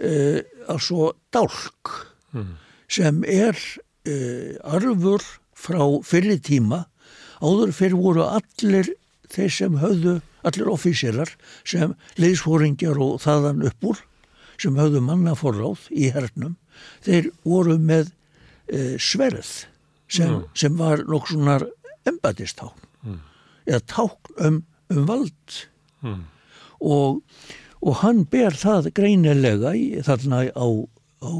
uh, 0.00 0.40
svo 0.80 1.12
dálk 1.34 1.94
mm. 2.32 2.54
sem 2.90 3.22
er 3.28 3.58
uh, 3.58 4.54
arfur 4.76 5.24
frá 5.60 5.82
fyrir 6.06 6.40
tíma 6.44 6.86
áður 7.40 7.72
fyrir 7.76 8.00
voru 8.00 8.26
allir 8.26 8.92
þeir 9.30 9.52
sem 9.54 9.78
höfðu, 9.80 10.18
allir 10.46 10.70
ofísirar 10.72 11.32
sem 11.64 11.94
leiðsfóringjar 12.20 13.00
og 13.00 13.20
þaðan 13.24 13.66
upp 13.68 13.90
úr 13.92 14.00
sem 14.60 14.76
höfðu 14.76 15.00
mannaforráð 15.04 15.86
í 15.96 16.10
hernum, 16.12 16.56
þeir 17.04 17.30
voru 17.48 17.78
með 17.80 18.10
e, 18.68 18.96
sverð 19.00 19.48
sem, 20.10 20.28
mm. 20.28 20.42
sem 20.58 20.76
var 20.78 21.04
nokk 21.08 21.30
svona 21.30 21.60
embætistákn 22.08 22.88
mm. 23.06 23.18
eða 23.70 23.80
tákn 23.90 24.44
um, 24.46 24.60
um 24.92 25.08
vald 25.08 25.56
mm. 26.04 26.20
og, 26.80 27.22
og 27.80 28.00
hann 28.02 28.24
ber 28.30 28.56
það 28.56 28.92
greinilega 28.96 29.74
í, 29.76 29.86
þarna 30.04 30.44
á, 30.52 30.66
á, 31.24 31.32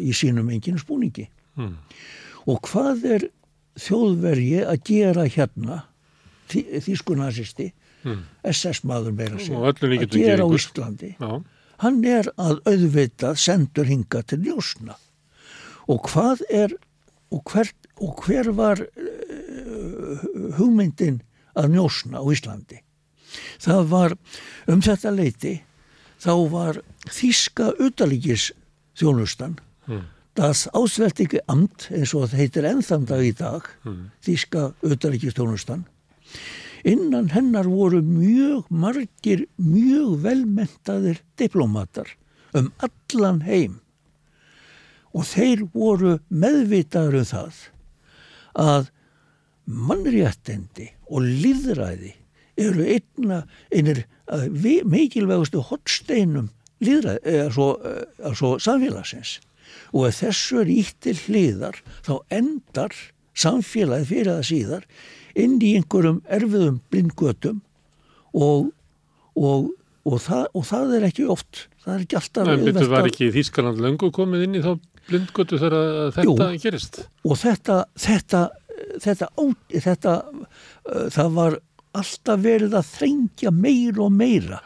í 0.00 0.12
sínum 0.16 0.52
enginn 0.52 0.80
spúningi 0.82 1.28
mm. 1.56 1.74
og 2.50 2.62
hvað 2.68 3.08
er 3.16 3.28
þjóðvergi 3.80 4.64
að 4.64 4.84
gera 4.88 5.26
hérna 5.28 5.82
þýskunarsisti 6.50 7.72
mm. 8.06 8.22
SS 8.52 8.82
maður 8.86 9.16
meira 9.18 9.38
sig 9.42 9.56
að 9.56 10.06
gera 10.14 10.46
á 10.46 10.48
Íslandi 10.58 11.12
Já. 11.18 11.30
hann 11.84 12.00
er 12.04 12.30
að 12.36 12.62
auðvitað 12.68 13.42
sendur 13.42 13.90
hinga 13.90 14.22
til 14.22 14.40
njósna 14.44 14.96
og 15.86 16.08
hvað 16.10 16.42
er 16.50 16.74
og, 17.34 17.42
hver, 17.50 17.70
og 17.98 18.24
hver 18.24 18.50
var 18.54 18.82
uh, 18.82 20.26
hugmyndin 20.58 21.20
að 21.58 21.72
njósna 21.74 22.22
á 22.22 22.26
Íslandi 22.32 22.82
það 23.62 23.88
var 23.92 24.16
um 24.70 24.82
þetta 24.84 25.14
leiti 25.14 25.54
þá 26.22 26.34
var 26.52 26.82
þíska 27.12 27.72
utalíkis 27.82 28.50
þjónustan 28.96 29.58
mm. 29.86 30.04
das 30.38 30.66
ásvertiki 30.76 31.42
amt 31.52 31.88
eins 31.92 32.14
og 32.16 32.26
það 32.26 32.38
heitir 32.40 32.68
ennþandag 32.70 33.26
í 33.26 33.32
dag 33.36 33.68
mm. 33.84 34.00
þíska 34.24 34.70
utalíkis 34.86 35.36
þjónustan 35.36 35.84
innan 36.84 37.30
hennar 37.32 37.68
voru 37.70 38.02
mjög 38.02 38.68
margir 38.70 39.46
mjög 39.56 40.20
velmentaðir 40.24 41.22
diplomatar 41.38 42.10
um 42.56 42.72
allan 42.82 43.42
heim. 43.46 43.80
Og 45.16 45.24
þeir 45.24 45.64
voru 45.72 46.18
meðvitaður 46.28 47.20
um 47.22 47.30
það 47.30 47.62
að 48.56 48.92
mannréttendi 49.66 50.90
og 51.10 51.24
líðræði 51.26 52.12
eru 52.56 52.86
einna 52.88 53.42
einir 53.74 54.04
mikilvægustu 54.86 55.62
hotsteinum 55.68 56.50
líðræði, 56.84 57.20
eða 57.24 57.50
svo, 57.54 57.68
svo 58.36 58.54
samfélagsins. 58.62 59.36
Og 59.92 60.08
ef 60.08 60.20
þessu 60.22 60.62
er 60.62 60.72
ítt 60.72 60.98
til 61.04 61.16
hliðar 61.26 61.80
þá 62.06 62.14
endar 62.32 62.96
samfélagið 63.36 64.10
fyrir 64.10 64.32
það 64.32 64.48
síðar 64.50 64.88
inn 65.36 65.56
í 65.60 65.76
einhverjum 65.78 66.20
erfiðum 66.32 66.80
blindgötum 66.92 67.60
og, 68.36 68.70
og, 69.36 69.70
og, 70.06 70.18
það, 70.22 70.44
og 70.56 70.66
það 70.68 70.94
er 70.98 71.08
ekki 71.10 71.28
oft 71.32 71.66
það 71.84 71.94
er 71.94 72.04
ekki 72.06 72.18
alltaf 72.20 72.48
Nei, 72.48 72.56
betur 72.68 72.92
var 72.92 73.08
ekki 73.10 73.30
Þískaland 73.34 73.82
löngu 73.84 74.10
komið 74.14 74.46
inn 74.46 74.58
í 74.58 74.64
þá 74.64 74.72
blindgötu 75.06 75.60
þegar 75.60 75.76
þetta 76.16 76.50
Jú, 76.50 76.60
gerist 76.64 77.00
og 77.22 77.38
þetta 77.40 77.78
þetta, 77.94 78.42
þetta, 79.04 79.30
þetta, 79.38 79.80
þetta 79.86 80.16
uh, 80.34 81.06
það 81.14 81.32
var 81.38 81.58
alltaf 81.96 82.44
verið 82.44 82.76
að 82.76 82.92
þrengja 82.92 83.52
meir 83.54 84.00
og 84.02 84.12
meira 84.12 84.60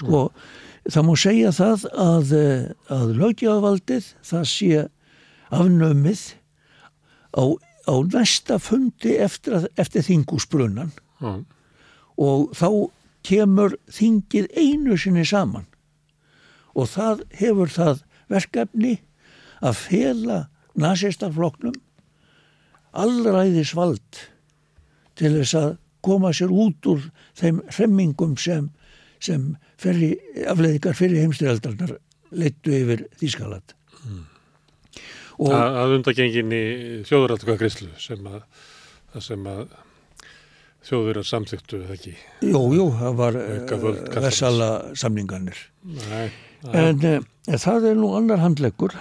sko 0.00 0.26
mm. 0.26 0.48
það 0.96 1.06
má 1.08 1.14
segja 1.20 1.54
það 1.54 1.86
að, 1.92 2.34
uh, 2.40 2.96
að 2.96 3.14
lögjáðavaldið 3.20 4.10
það 4.32 4.48
sé 4.50 4.82
afnömið 5.54 6.24
á, 7.34 7.44
á 7.84 7.94
næsta 8.14 8.58
fundi 8.62 9.16
eftir, 9.20 9.68
eftir 9.76 10.04
þingúsbrunnan 10.06 10.92
mm. 11.20 11.44
og 12.20 12.54
þá 12.56 12.68
kemur 13.24 13.76
þingið 13.92 14.50
einu 14.56 14.98
sinni 15.00 15.24
saman 15.28 15.66
og 16.74 16.90
það 16.92 17.24
hefur 17.38 17.72
það 17.72 18.04
verkefni 18.32 18.94
að 19.64 19.80
fela 19.80 20.38
nazistafloknum 20.74 21.76
allræðisvald 22.94 24.22
til 25.18 25.32
þess 25.38 25.56
að 25.58 25.70
koma 26.04 26.32
sér 26.36 26.52
út 26.52 26.86
úr 26.90 27.06
þeim 27.38 27.62
hremmingum 27.70 28.36
sem, 28.40 28.68
sem 29.22 29.54
ferri, 29.80 30.14
afleðingar 30.46 30.96
fyrir 30.98 31.24
heimstyrjaldarnar 31.24 31.96
leittu 32.34 32.74
yfir 32.74 33.06
Þískaland. 33.20 33.74
Mm. 34.04 34.24
Að, 35.34 35.78
að 35.82 35.96
undagenginni 35.98 36.62
þjóðuraldaka 37.08 37.56
gríslu 37.58 37.90
sem 37.98 38.26
að, 38.30 38.44
sem 39.24 39.48
að 39.50 39.66
að 40.84 41.22
samþyktu 41.26 41.80
eða 41.80 41.94
ekki? 41.96 42.14
Jú, 42.44 42.60
jú, 42.76 42.86
það 42.98 43.14
var 43.18 43.38
þessala 44.26 44.68
samningarnir. 44.98 45.58
Nei. 45.82 46.28
En, 46.72 47.00
eh, 47.04 47.58
það 47.58 47.90
er 47.90 47.96
nú 47.98 48.12
annar 48.16 48.42
handleggur. 48.42 48.94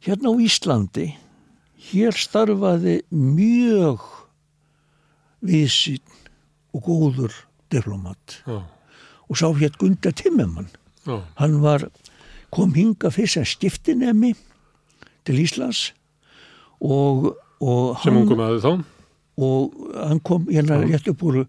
Hérna 0.00 0.32
á 0.32 0.34
Íslandi, 0.40 1.06
hér 1.90 2.16
starfaði 2.16 3.02
mjög 3.10 4.02
vísin 5.44 6.02
og 6.74 6.82
góður 6.86 7.34
diplomat 7.70 8.40
Já. 8.46 8.62
og 9.28 9.36
sá 9.36 9.46
hér 9.52 9.76
Gunda 9.78 10.10
Timmermann. 10.12 10.68
Já. 11.06 11.22
Hann 11.36 11.60
var, 11.60 11.90
kom 12.50 12.74
hinga 12.74 13.10
fyrst 13.10 13.40
að 13.40 13.50
skiptinemi 13.52 14.34
til 15.26 15.42
Íslands 15.42 15.90
og, 16.80 17.32
og 17.60 17.98
Sem 18.04 18.16
ungum 18.16 18.42
aðeins 18.44 18.66
þá? 18.66 18.92
Og 19.36 19.86
hann 19.92 20.20
kom 20.24 20.46
hérna 20.48 20.80
rétt 20.86 21.10
upp 21.12 21.22
úr 21.26 21.42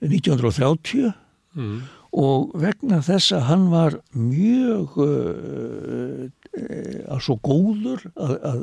1930 0.00 1.12
mm 1.58 1.78
og 2.16 2.54
vegna 2.56 3.00
þess 3.04 3.34
að 3.36 3.44
hann 3.48 3.66
var 3.72 3.98
mjög 4.16 4.96
uh, 5.04 6.28
uh, 6.56 7.18
svo 7.20 7.36
góður 7.44 8.06
að, 8.16 8.32
að, 8.38 8.62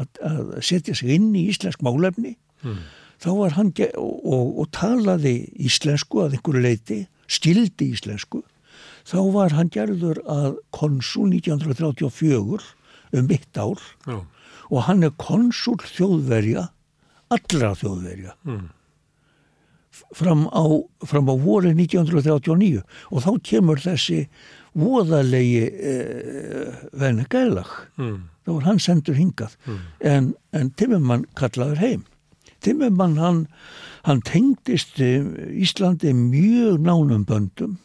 að, 0.00 0.08
að 0.30 0.54
setja 0.64 0.96
sig 0.96 1.12
inn 1.16 1.28
í 1.36 1.48
íslensk 1.52 1.82
málefni 1.84 2.36
mm. 2.64 2.78
þá 3.20 3.30
var 3.36 3.56
hann 3.58 3.72
og, 4.00 4.14
og, 4.24 4.46
og 4.62 4.70
talaði 4.76 5.34
íslensku 5.60 6.24
að 6.24 6.38
einhverju 6.38 6.64
leiti, 6.64 7.00
stildi 7.28 7.92
íslensku 7.92 8.42
þá 9.04 9.20
var 9.34 9.56
hann 9.58 9.72
gerður 9.72 10.22
að 10.24 10.56
konsul 10.72 11.28
1934 11.28 12.60
um 13.12 13.26
mitt 13.26 13.58
ár. 13.58 13.80
Já. 14.06 14.20
og 14.70 14.84
hann 14.86 15.02
er 15.02 15.10
konsul 15.18 15.80
þjóðverja 15.82 16.68
allra 17.30 17.72
þjóðverja. 17.78 18.36
Mm 18.46 18.68
fram 20.14 20.46
á, 20.50 20.64
fram 21.06 21.28
á 21.30 21.34
voru 21.38 21.72
1939 21.74 22.82
og 23.10 23.24
þá 23.24 23.30
kemur 23.46 23.82
þessi 23.82 24.24
voðalegi 24.78 25.66
eh, 25.66 26.80
venni 26.94 27.26
gælag 27.30 27.70
mm. 27.98 28.16
þá 28.46 28.52
var 28.54 28.68
hann 28.68 28.80
sendur 28.82 29.18
hingað. 29.18 29.56
Mm. 29.66 29.82
en, 30.12 30.30
en 30.54 30.72
Timmermann 30.78 31.26
kallaður 31.38 31.82
heim. 31.82 32.06
Timmermann 32.62 33.18
hann, 33.18 33.44
hann 34.06 34.22
tengdist 34.26 35.00
Íslandi 35.00 36.12
mjög 36.14 36.80
nánum 36.84 37.24
böndum. 37.26 37.78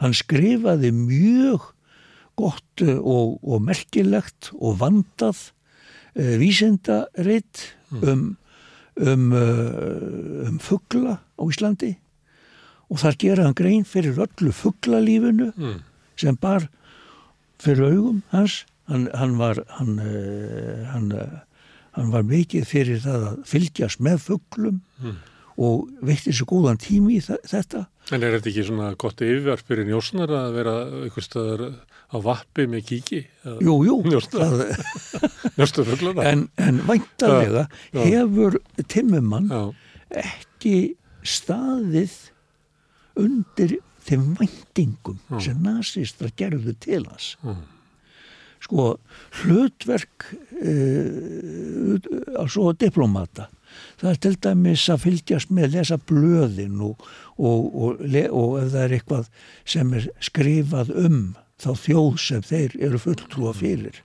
Hann 0.00 0.16
skrifaði 0.16 0.92
mjög 0.94 1.72
gott 2.40 2.84
og, 2.84 3.38
og 3.44 3.64
merkilegt 3.64 4.52
og 4.58 4.80
vandað 4.80 5.50
eh, 6.16 6.36
vísindaritt 6.40 7.70
mm. 7.90 8.04
um 8.04 8.28
um, 9.00 9.32
uh, 9.32 10.48
um 10.48 10.58
fuggla 10.58 11.20
á 11.20 11.42
Íslandi 11.46 11.94
og 12.90 13.00
þar 13.02 13.18
gera 13.22 13.46
hann 13.46 13.56
grein 13.58 13.86
fyrir 13.86 14.18
öllu 14.18 14.52
fugglalífinu 14.54 15.52
mm. 15.54 15.78
sem 16.20 16.36
bar 16.36 16.66
fyrir 17.62 17.94
augum 17.94 18.22
hans 18.34 18.64
hann, 18.90 19.08
hann 19.14 19.38
var 19.38 19.62
hann, 19.78 19.98
uh, 20.02 20.84
hann, 20.92 21.10
uh, 21.12 21.40
hann 21.96 22.12
var 22.14 22.26
mikið 22.26 22.66
fyrir 22.68 23.02
það 23.04 23.28
að 23.30 23.42
fylgjast 23.52 24.02
með 24.04 24.24
fugglum 24.26 24.80
mm. 25.00 25.16
og 25.60 25.88
veitti 26.06 26.34
svo 26.34 26.50
góðan 26.50 26.80
tími 26.82 27.18
í 27.18 27.24
þetta 27.24 27.86
En 28.10 28.24
er 28.24 28.34
þetta 28.34 28.50
ekki 28.50 28.66
svona 28.66 28.94
gott 28.98 29.22
yfirvarp 29.22 29.68
fyrir 29.68 29.86
njósnar 29.86 30.32
að 30.34 30.56
vera 30.56 30.76
eitthvað 31.04 31.28
staðar 31.28 31.66
á 32.10 32.16
vappi 32.22 32.66
með 32.70 32.86
kíki? 32.90 33.20
Jú, 33.62 33.76
jú. 33.86 33.98
Njóstar 34.06 35.86
fugglana. 35.88 36.26
En, 36.26 36.48
en 36.60 36.80
væntalega 36.88 37.66
ja, 37.94 38.00
hefur 38.02 38.58
Timmumann 38.90 39.50
ekki 40.10 40.96
staðið 41.22 42.16
undir 43.20 43.78
þeim 44.06 44.32
væntingum 44.38 45.20
já. 45.28 45.38
sem 45.46 45.60
nazistra 45.62 46.32
gerðu 46.36 46.74
til 46.82 47.04
hans. 47.06 47.34
Já. 47.44 47.54
Sko, 48.60 48.90
hlutverk 49.40 50.26
uh, 50.60 51.96
altså 52.36 52.74
diplomata 52.76 53.48
það 54.00 54.10
er 54.10 54.18
til 54.24 54.36
dæmis 54.44 54.86
að 54.92 55.04
fylgjast 55.04 55.52
með 55.54 55.76
lesa 55.76 55.98
blöðin 56.10 56.80
og, 56.84 57.04
og, 57.38 57.68
og, 57.70 58.02
og 58.04 58.56
ef 58.60 58.72
það 58.74 58.82
er 58.82 58.96
eitthvað 58.96 59.30
sem 59.74 59.94
er 59.96 60.08
skrifað 60.24 60.92
um 61.04 61.20
þá 61.60 61.70
þjóð 61.84 62.20
sem 62.22 62.44
þeir 62.46 62.76
eru 62.88 63.00
fulltrúa 63.00 63.54
fyrir 63.56 64.02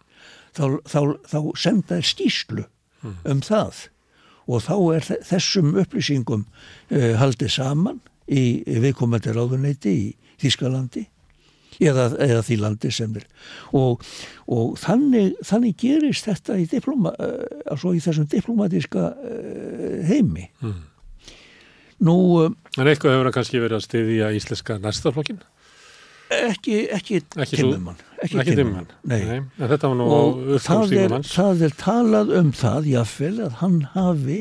þá, 0.56 0.80
þá, 0.88 1.00
þá 1.30 1.40
senda 1.59 1.98
þeir 1.98 2.09
skýslu 2.11 2.66
mm. 2.66 3.17
um 3.32 3.43
það 3.45 3.85
og 4.45 4.61
þá 4.67 4.75
er 4.95 5.09
þessum 5.25 5.74
upplýsingum 5.82 6.45
uh, 6.45 7.11
haldið 7.19 7.56
saman 7.58 8.00
í, 8.27 8.61
viðkomandi 8.66 9.34
ráðuneyti 9.35 9.95
í 9.95 10.08
Þískalandi 10.42 11.06
eða, 11.80 12.09
eða 12.22 12.42
því 12.43 12.58
landi 12.59 12.92
sem 12.93 13.14
er 13.16 13.25
og, 13.75 14.03
og 14.51 14.75
þannig, 14.82 15.35
þannig 15.48 15.77
gerist 15.80 16.27
þetta 16.27 16.59
í, 16.59 16.67
diploma, 16.72 17.16
uh, 17.16 17.88
í 17.92 18.03
þessum 18.03 18.27
diplomatíska 18.32 19.08
uh, 19.14 20.03
heimi 20.09 20.50
mm. 20.61 20.84
Nú, 22.03 22.16
en 22.43 22.90
eitthvað 22.92 23.14
hefur 23.14 23.30
það 23.30 23.34
kannski 23.38 23.59
verið 23.64 23.77
að 23.77 23.84
stiðja 23.85 24.32
íslenska 24.35 24.75
næstaflokkin? 24.84 25.38
Ekki, 26.34 26.88
ekki, 26.90 27.20
ekki 27.38 27.60
timmumann 27.60 28.00
ekki, 28.24 28.40
ekki 28.42 28.56
var 29.92 29.98
nú 30.00 30.08
það 30.64 30.94
er, 30.98 31.14
það 31.30 31.62
er 31.68 31.76
talað 31.78 32.32
um 32.40 32.50
það 32.56 32.88
jáfnvel 32.90 33.36
að 33.45 33.60
hann 33.60 33.76
hafi 33.94 34.40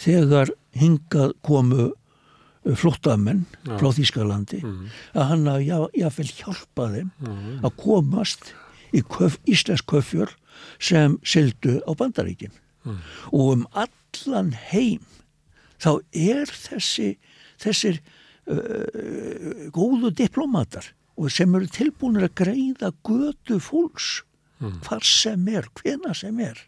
þegar 0.00 0.52
hingað 0.76 1.32
komu 1.46 1.88
flottamenn 2.76 3.46
ja. 3.64 3.78
frá 3.80 3.88
Þískalandi 3.96 4.60
mm. 4.60 4.92
að 5.16 5.28
hann 5.30 5.48
að 5.48 5.64
jáfnvel 6.02 6.28
hjálpa 6.34 6.90
þeim 6.92 7.10
mm. 7.24 7.56
að 7.64 7.76
komast 7.80 8.52
í 8.92 9.00
köf, 9.00 9.40
Íslands 9.48 9.86
köfjör 9.88 10.36
sem 10.82 11.16
syldu 11.24 11.78
á 11.88 11.96
bandaríkin 11.96 12.52
mm. 12.84 13.00
og 13.32 13.52
um 13.56 13.66
allan 13.72 14.52
heim 14.68 15.06
þá 15.80 15.94
er 16.12 16.52
þessi 16.52 17.14
þessir 17.60 18.02
uh, 18.02 18.16
góðu 19.74 20.10
diplomatar 20.16 20.90
og 21.20 21.30
sem 21.32 21.54
eru 21.54 21.68
tilbúinir 21.70 22.28
að 22.28 22.36
greiða 22.42 22.92
götu 23.06 23.60
fólks 23.62 24.20
hvar 24.60 25.04
sem 25.06 25.48
er, 25.48 25.68
hvena 25.80 26.14
sem 26.16 26.38
er 26.44 26.58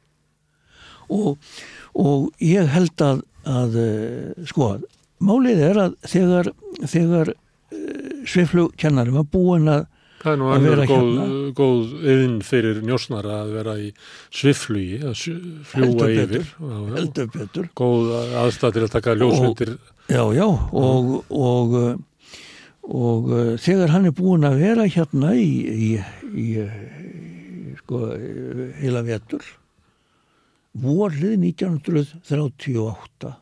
og, 1.13 1.39
og 1.99 2.31
ég 2.41 2.69
held 2.73 3.05
að, 3.05 3.23
að 3.49 3.79
uh, 3.83 4.45
sko 4.49 4.75
Málið 5.23 5.61
er 5.63 5.79
að 5.79 5.93
þegar, 6.11 6.49
þegar 6.83 7.29
uh, 7.31 8.15
sveiflugkennari 8.27 9.15
var 9.15 9.29
búin 9.31 9.71
að 9.71 9.85
Það 10.23 10.33
er 10.33 10.39
nú 10.39 10.49
alveg 10.55 10.81
góð, 10.87 11.01
hérna, 11.03 11.25
góð 11.59 11.95
yðin 12.13 12.35
fyrir 12.47 12.77
njósnara 12.87 13.41
að 13.41 13.49
vera 13.57 13.73
í 13.83 13.89
sviflugi, 14.31 15.01
að 15.03 15.17
fljúa 15.67 16.11
yfir. 16.13 16.45
Heldur 16.93 17.33
betur. 17.35 17.67
Góð 17.81 18.13
aðstæð 18.45 18.77
til 18.77 18.85
að 18.85 18.93
taka 18.93 19.17
ljósmyndir. 19.19 19.73
Já, 20.13 20.25
já, 20.37 20.45
og, 20.45 21.25
og, 21.31 21.71
og, 21.73 22.03
og 22.85 23.31
þegar 23.65 23.95
hann 23.95 24.11
er 24.11 24.13
búin 24.13 24.45
að 24.45 24.59
vera 24.61 24.85
hérna 24.85 25.31
í, 25.41 25.47
í, 25.73 25.89
í, 26.37 26.49
sko, 27.79 28.01
heila 28.83 29.01
vetur, 29.07 29.47
vorlið 30.85 31.39
1938, 31.49 33.33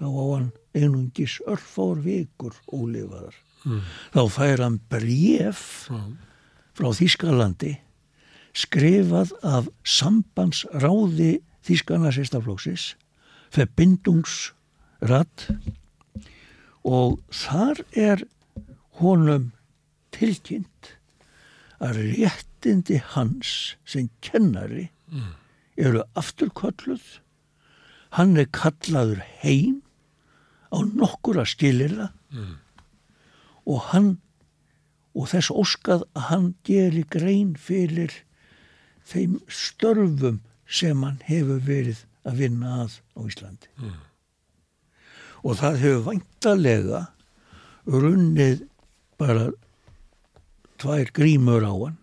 þá 0.00 0.06
á 0.10 0.24
hann 0.32 0.50
einungis 0.74 1.38
örfár 1.46 2.02
vikur 2.02 2.58
ólifaðar. 2.74 3.38
Mm. 3.62 3.86
Þá 4.18 4.22
fær 4.34 4.64
hann 4.66 4.80
bref 4.90 5.62
mm. 5.94 6.12
frá 6.74 6.90
Þískalandi 6.98 7.76
skrifað 8.54 9.30
af 9.46 9.70
sambandsráði 9.86 11.38
Þískana 11.64 12.10
sérstaflóksis 12.12 12.90
verbindungsratt 15.00 15.48
og 16.84 17.20
þar 17.32 17.80
er 17.96 18.24
honum 19.00 19.52
tilkynnt 20.14 20.94
að 21.82 21.98
réttindi 22.14 23.00
hans 23.14 23.76
sem 23.84 24.10
kennari 24.20 24.90
mm. 25.10 25.32
eru 25.76 26.04
afturkolluð 26.14 27.20
hann 28.14 28.36
er 28.36 28.46
kallaður 28.52 29.24
heim 29.42 29.82
á 30.70 30.78
nokkura 30.84 31.44
skilirða 31.44 32.12
mm. 32.30 32.54
og 33.66 33.80
hann 33.90 34.18
og 35.14 35.30
þess 35.30 35.50
óskað 35.50 36.06
að 36.14 36.28
hann 36.30 36.48
geri 36.66 37.04
grein 37.10 37.54
fyrir 37.56 38.12
þeim 39.06 39.40
störfum 39.48 40.40
sem 40.66 41.02
hann 41.02 41.20
hefur 41.26 41.60
verið 41.62 42.04
að 42.24 42.40
vinna 42.40 42.82
að 42.84 42.98
á 43.14 43.20
Íslandi 43.24 43.70
mm. 43.78 43.94
Og 45.44 45.58
það 45.60 45.82
hefur 45.82 46.06
vantarlega 46.08 47.02
runnið 47.90 48.64
bara 49.20 49.50
tvær 50.80 51.12
grímur 51.16 51.66
á 51.68 51.74
hann 51.74 52.00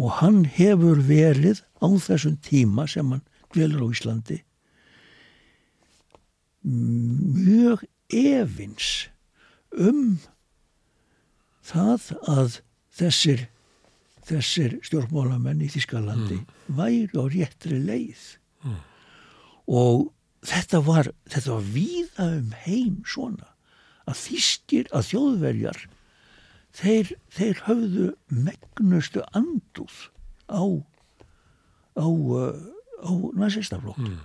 og 0.00 0.16
hann 0.18 0.42
hefur 0.56 1.02
verið 1.06 1.62
á 1.78 1.86
þessum 1.86 2.38
tíma 2.42 2.88
sem 2.90 3.12
hann 3.12 3.22
dvelur 3.54 3.86
á 3.86 3.88
Íslandi 3.94 4.40
mjög 6.64 7.84
efins 8.08 9.08
um 9.76 10.16
það 11.64 12.10
að 12.30 12.58
þessir, 12.94 13.46
þessir 14.24 14.78
stjórnmálamenn 14.86 15.62
í 15.64 15.70
Þískalandi 15.72 16.40
mm. 16.40 16.50
væri 16.78 17.08
á 17.12 17.24
réttri 17.36 17.80
leið 17.80 18.26
mm. 18.64 18.78
og 19.68 20.10
þetta 20.44 20.80
var, 20.84 21.10
þetta 21.30 21.56
var 21.56 21.68
víða 21.74 22.28
um 22.38 22.54
heim 22.64 23.02
svona 23.08 23.50
að 24.04 24.18
þýskir, 24.20 24.88
að 24.92 25.06
þjóðverjar 25.10 25.84
þeir, 26.76 27.12
þeir 27.32 27.62
höfðu 27.68 28.08
megnustu 28.28 29.24
anduð 29.32 30.08
á 30.50 30.64
á, 31.94 32.06
á 32.06 33.10
næsistaflokk 33.38 34.02
mm. 34.02 34.18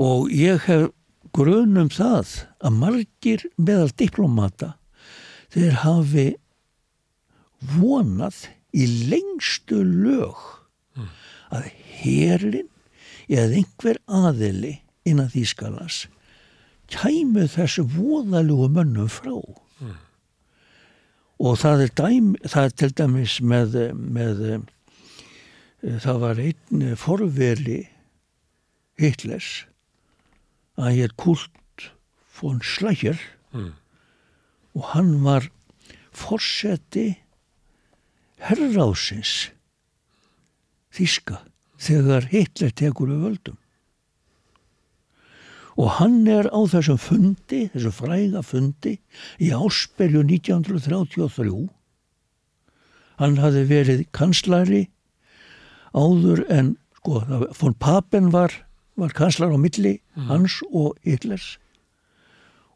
og 0.00 0.30
ég 0.34 0.64
hef 0.66 0.90
grunum 1.36 1.90
það 1.92 2.46
að 2.64 2.78
margir 2.80 3.44
meðal 3.60 3.90
diplomata 3.94 4.74
þeir 5.52 5.76
hafi 5.84 6.28
vonað 7.76 8.46
í 8.72 8.86
lengstu 9.10 9.82
lög 9.84 10.38
mm. 10.96 11.10
að 11.54 11.70
herin 12.00 12.70
eða 13.30 13.60
einhver 13.60 14.00
aðili 14.08 14.78
innan 15.08 15.30
Þýskalas 15.32 16.04
kæmu 16.90 17.46
þessu 17.50 17.84
voðalugu 17.94 18.68
mönnum 18.74 19.10
frá 19.12 19.36
mm. 19.36 19.96
og 21.46 21.58
það 21.62 21.86
er, 21.86 21.94
dæm, 22.00 22.30
það 22.44 22.66
er 22.66 22.76
til 22.82 22.90
dæmis 22.98 23.38
með, 23.40 23.78
með 23.94 24.42
það 26.04 26.22
var 26.24 26.42
einn 26.42 26.84
forveri 27.00 27.80
Hitlers 29.00 29.64
að 30.80 31.04
er 31.06 31.14
Kult 31.20 31.86
von 32.40 32.60
Schleicher 32.64 33.20
mm. 33.54 33.72
og 34.76 34.90
hann 34.94 35.14
var 35.24 35.48
fórseti 36.16 37.12
herrásins 38.40 39.50
Þíska 40.90 41.44
þegar 41.80 42.26
Hitler 42.32 42.72
tekur 42.76 43.12
við 43.12 43.26
völdum 43.28 43.59
og 45.80 45.92
hann 45.96 46.26
er 46.28 46.50
á 46.52 46.60
þessum 46.68 46.98
fundi, 47.00 47.66
þessum 47.72 47.94
fræga 47.96 48.42
fundi 48.44 48.98
í 49.40 49.50
áspelju 49.56 50.24
1933 50.28 51.60
hann 53.20 53.38
hafi 53.40 53.64
verið 53.68 54.04
kanslari 54.16 54.86
áður 55.96 56.44
en 56.52 56.74
sko, 57.00 57.22
von 57.56 57.74
Papen 57.80 58.28
var 58.34 58.52
var 59.00 59.14
kanslar 59.16 59.54
á 59.54 59.58
milli 59.58 59.98
mm. 60.14 60.28
hans 60.28 60.60
og 60.70 60.96
Hitlers. 61.06 61.56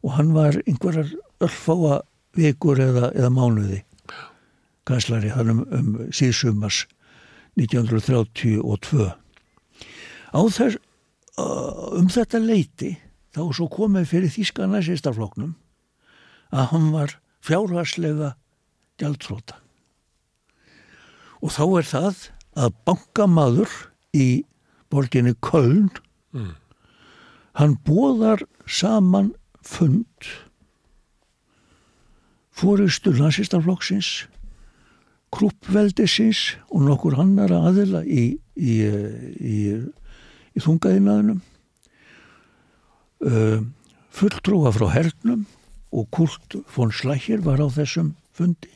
Og 0.01 0.15
hann 0.17 0.33
var 0.33 0.57
einhverjar 0.65 1.11
örfáa 1.43 2.01
vikur 2.37 2.81
eða, 2.81 3.11
eða 3.15 3.31
mánuði 3.33 3.83
kanslari 4.85 5.31
hann 5.33 5.49
um, 5.49 5.61
um 5.73 5.93
síðsumars 6.13 6.83
1932 7.57 9.07
á 10.35 10.41
þess 10.53 10.77
um 11.41 12.07
þetta 12.11 12.41
leiti 12.43 12.95
þá 13.35 13.41
svo 13.57 13.67
komið 13.71 14.09
fyrir 14.11 14.31
Þíska 14.31 14.69
næsistafloknum 14.71 15.53
að 16.55 16.69
hann 16.71 16.89
var 16.93 17.17
fjárhagslega 17.45 18.35
gjaldfróta 19.01 19.59
og 21.43 21.51
þá 21.51 21.65
er 21.81 21.89
það 21.91 22.23
að 22.55 22.75
bankamaður 22.87 23.71
í 24.15 24.27
borginni 24.89 25.35
Köln 25.43 25.91
Mm. 26.35 26.55
Hann 27.55 27.77
bóðar 27.87 28.43
saman 28.67 29.31
fund 29.63 30.29
fórustu 32.55 33.13
landsistaflokksins, 33.15 34.27
kruppveldisins 35.35 36.57
og 36.71 36.83
nokkur 36.87 37.15
annara 37.23 37.61
aðila 37.69 38.03
í, 38.03 38.25
í, 38.55 38.75
í, 39.39 39.59
í 40.55 40.63
þungaðinaðinum, 40.63 41.41
uh, 43.27 43.59
fulltrúa 44.15 44.71
frá 44.75 44.87
hernum 44.95 45.45
og 45.95 46.09
Kurt 46.15 46.57
von 46.75 46.91
Schleicher 46.95 47.43
var 47.43 47.59
á 47.63 47.67
þessum 47.71 48.15
fundi 48.35 48.71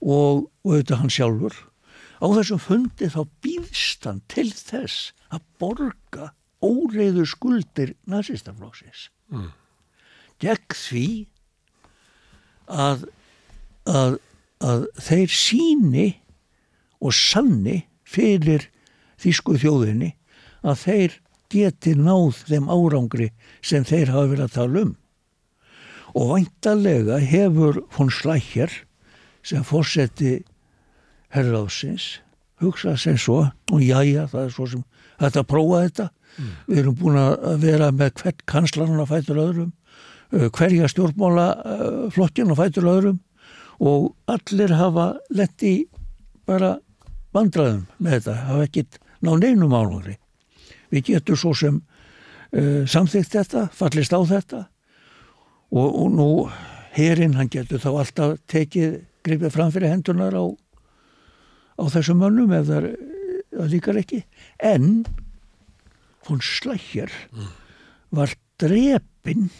og, 0.00 0.46
og 0.62 0.70
auðvitað 0.70 1.00
hann 1.02 1.12
sjálfur. 1.12 1.56
Á 2.22 2.26
þessum 2.32 2.60
fundi 2.62 3.08
þá 3.12 3.20
býð 3.44 3.66
neistan 3.76 4.22
til 4.28 4.50
þess 4.52 5.12
að 5.30 5.42
borga 5.60 6.32
óreiður 6.64 7.28
skuldir 7.28 7.94
nazistaflóksins 8.08 9.10
mm. 9.30 9.50
gegn 10.40 10.76
því 10.76 11.08
að, 12.66 13.04
að, 13.84 14.16
að 14.64 14.86
þeir 14.96 15.34
síni 15.36 16.06
og 17.00 17.12
sanni 17.14 17.84
fyrir 18.06 18.70
þýsku 19.26 19.58
þjóðinni 19.60 20.12
að 20.66 20.82
þeir 20.84 21.16
geti 21.52 21.94
náð 21.98 22.42
þeim 22.48 22.70
árangri 22.70 23.30
sem 23.64 23.86
þeir 23.86 24.12
hafa 24.14 24.30
verið 24.32 24.46
að 24.46 24.56
tala 24.56 24.84
um. 24.86 24.92
Og 26.16 26.30
væntalega 26.32 27.18
hefur 27.20 27.82
von 27.94 28.10
Slækjar 28.10 28.72
sem 29.46 29.66
fórseti 29.66 30.38
herraðsins 31.34 32.16
hugsað 32.62 33.00
sem 33.02 33.18
svo 33.20 33.42
og 33.44 33.82
jájá 33.84 34.24
það 34.30 34.46
er 34.46 34.54
svo 34.54 34.68
sem 34.70 34.84
þetta 35.20 35.44
prófa 35.48 35.82
þetta. 35.84 36.06
Mm. 36.36 36.54
Við 36.68 36.80
erum 36.82 36.96
búin 37.00 37.18
að 37.20 37.60
vera 37.62 37.90
með 37.92 38.14
hvert 38.22 38.42
kanslarinn 38.48 39.02
að 39.02 39.12
fætur 39.12 39.42
öðrum, 39.42 39.70
hverja 40.56 40.90
stjórnmála 40.90 41.46
uh, 41.54 42.00
flokkin 42.12 42.50
að 42.52 42.62
fætur 42.64 42.90
öðrum 42.90 43.20
og 43.76 44.10
allir 44.32 44.72
hafa 44.76 45.06
lett 45.36 45.62
í 45.64 45.74
bara 46.48 46.76
vandraðum 47.36 47.84
með 48.00 48.16
þetta, 48.16 48.36
hafa 48.48 48.66
ekkit 48.66 49.00
ná 49.24 49.36
neinum 49.40 49.74
álungri 49.74 50.16
við 50.92 51.12
getum 51.12 51.38
svo 51.38 51.52
sem 51.56 51.80
uh, 51.80 52.82
samþygt 52.88 53.36
þetta, 53.38 53.68
fallist 53.72 54.14
á 54.14 54.20
þetta 54.26 54.62
og, 55.72 55.88
og 55.88 56.08
nú 56.14 56.30
hérinn 56.96 57.36
hann 57.36 57.50
getur 57.52 57.82
þá 57.82 57.90
alltaf 57.92 58.38
tekið 58.50 59.00
gripið 59.26 59.54
fram 59.54 59.72
fyrir 59.74 59.92
hendunar 59.92 60.36
á, 60.36 60.44
á 61.82 61.84
þessum 61.92 62.22
mönnum 62.22 62.54
ef 62.56 62.68
það, 62.70 62.90
það 63.52 63.72
líkar 63.74 64.00
ekki. 64.00 64.22
En 64.62 65.04
hún 66.28 66.42
slækjar 66.42 67.12
mm. 67.32 67.50
var 68.16 68.34
drepinn 68.62 69.50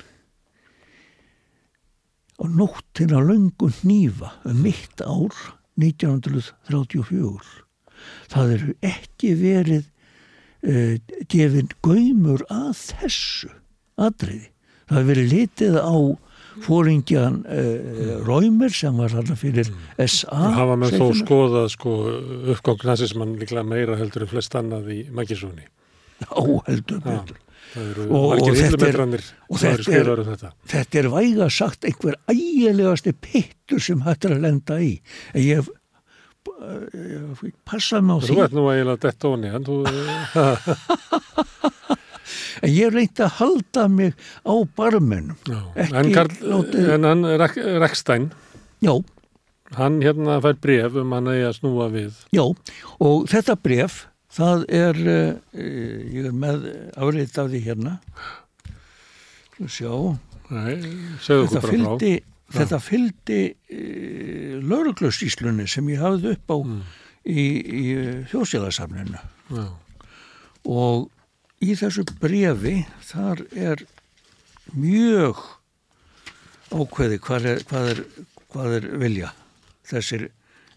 á 2.40 2.44
nóttina 2.46 3.20
löngun 3.20 3.76
nýfa 3.84 4.32
um 4.46 4.62
mitt 4.62 5.02
ár 5.02 5.34
1934 5.76 7.65
það 8.32 8.52
eru 8.56 8.76
ekki 8.90 9.32
verið 9.40 9.84
uh, 9.86 10.94
gefin 11.32 11.72
gaumur 11.86 12.44
að 12.52 12.72
þessu 12.92 13.50
atriði. 13.96 14.50
Það 14.86 15.00
hefur 15.00 15.10
verið 15.10 15.32
litið 15.32 15.80
á 15.82 15.96
fóringjan 16.64 17.40
uh, 17.44 17.56
eh, 17.56 18.12
Ræmer 18.24 18.72
sem 18.72 18.96
var 18.96 19.12
þarna 19.12 19.36
fyrir 19.38 19.70
SA. 20.06 20.30
Það 20.30 20.58
hafa 20.60 20.76
með 20.80 20.98
þó 21.00 21.06
skoðað 21.20 21.66
sko, 21.74 21.96
uppgókn 22.54 22.92
nazismann 22.92 23.34
líklega 23.40 23.66
meira 23.66 23.98
heldur 24.00 24.26
en 24.26 24.30
flest 24.30 24.56
annað 24.58 24.92
í 24.94 25.00
Magisóni. 25.14 25.66
Já, 26.22 26.38
heldur 26.68 27.02
betur. 27.04 27.42
Og, 27.76 28.38
og, 28.38 28.46
þetta 28.56 28.86
er, 28.88 29.24
og 29.50 29.58
þetta, 29.60 29.90
er, 29.98 30.08
um 30.08 30.28
þetta. 30.30 30.50
þetta 30.70 30.98
er 31.00 31.08
væga 31.12 31.48
sagt 31.52 31.84
einhver 31.84 32.14
ægilegasti 32.30 33.12
pittur 33.20 33.82
sem 33.82 34.00
hættir 34.06 34.36
að 34.36 34.46
lenda 34.46 34.78
í. 34.80 34.94
En 35.34 35.44
ég 35.44 35.60
hef 35.60 35.68
passa 37.68 38.00
mig 38.02 38.16
á 38.16 38.18
því. 38.22 38.30
Þú 38.30 38.42
ert 38.46 38.56
nú 38.56 38.64
eiginlega 38.72 39.02
dett 39.06 39.28
óni 39.28 39.52
en 39.52 39.66
þú 39.66 39.76
En 42.64 42.72
ég 42.72 42.88
reyndi 42.90 43.22
að 43.22 43.36
halda 43.36 43.84
mig 43.92 44.14
á 44.42 44.54
barmenum 44.78 45.36
En, 45.76 45.92
en 45.92 47.04
hann 47.04 47.26
Rekstein 47.82 48.30
Já. 48.84 48.94
Hann 49.76 50.00
hérna 50.04 50.38
fær 50.44 50.58
bref 50.62 50.94
um 51.00 51.14
hann 51.16 51.30
eigi 51.32 51.46
að 51.48 51.56
snúa 51.58 51.88
við. 51.90 52.18
Já 52.34 52.44
og 53.02 53.26
þetta 53.30 53.56
bref 53.58 54.04
það 54.36 54.64
er 54.78 55.00
uh, 55.00 55.32
ég 55.56 56.28
er 56.28 56.36
með 56.36 56.66
afriðt 56.94 57.40
af 57.42 57.50
því 57.50 57.62
hérna. 57.64 57.96
Sjá. 59.66 59.92
Nei, 60.52 60.76
Þetta 61.24 61.62
fylgdi 61.64 62.12
þetta 62.54 62.78
fylgdi 62.82 63.40
e, 63.50 63.80
lauruglustíslunni 64.62 65.66
sem 65.70 65.88
ég 65.90 66.02
hafði 66.02 66.36
upp 66.36 66.54
á 66.54 66.58
mm. 66.58 66.80
í, 67.26 67.44
í 67.66 67.84
þjóðsíðarsafninu 68.30 69.18
ja. 69.56 69.66
og 70.70 71.08
í 71.64 71.74
þessu 71.78 72.06
brefi 72.20 72.78
þar 73.08 73.42
er 73.56 73.84
mjög 74.74 75.42
ákveði 76.74 77.20
hvað 77.22 77.50
er, 77.52 77.62
hvað 77.70 77.92
er, 77.92 78.02
hvað 78.52 78.76
er 78.78 78.90
vilja 79.02 79.32
þessir 79.86 80.28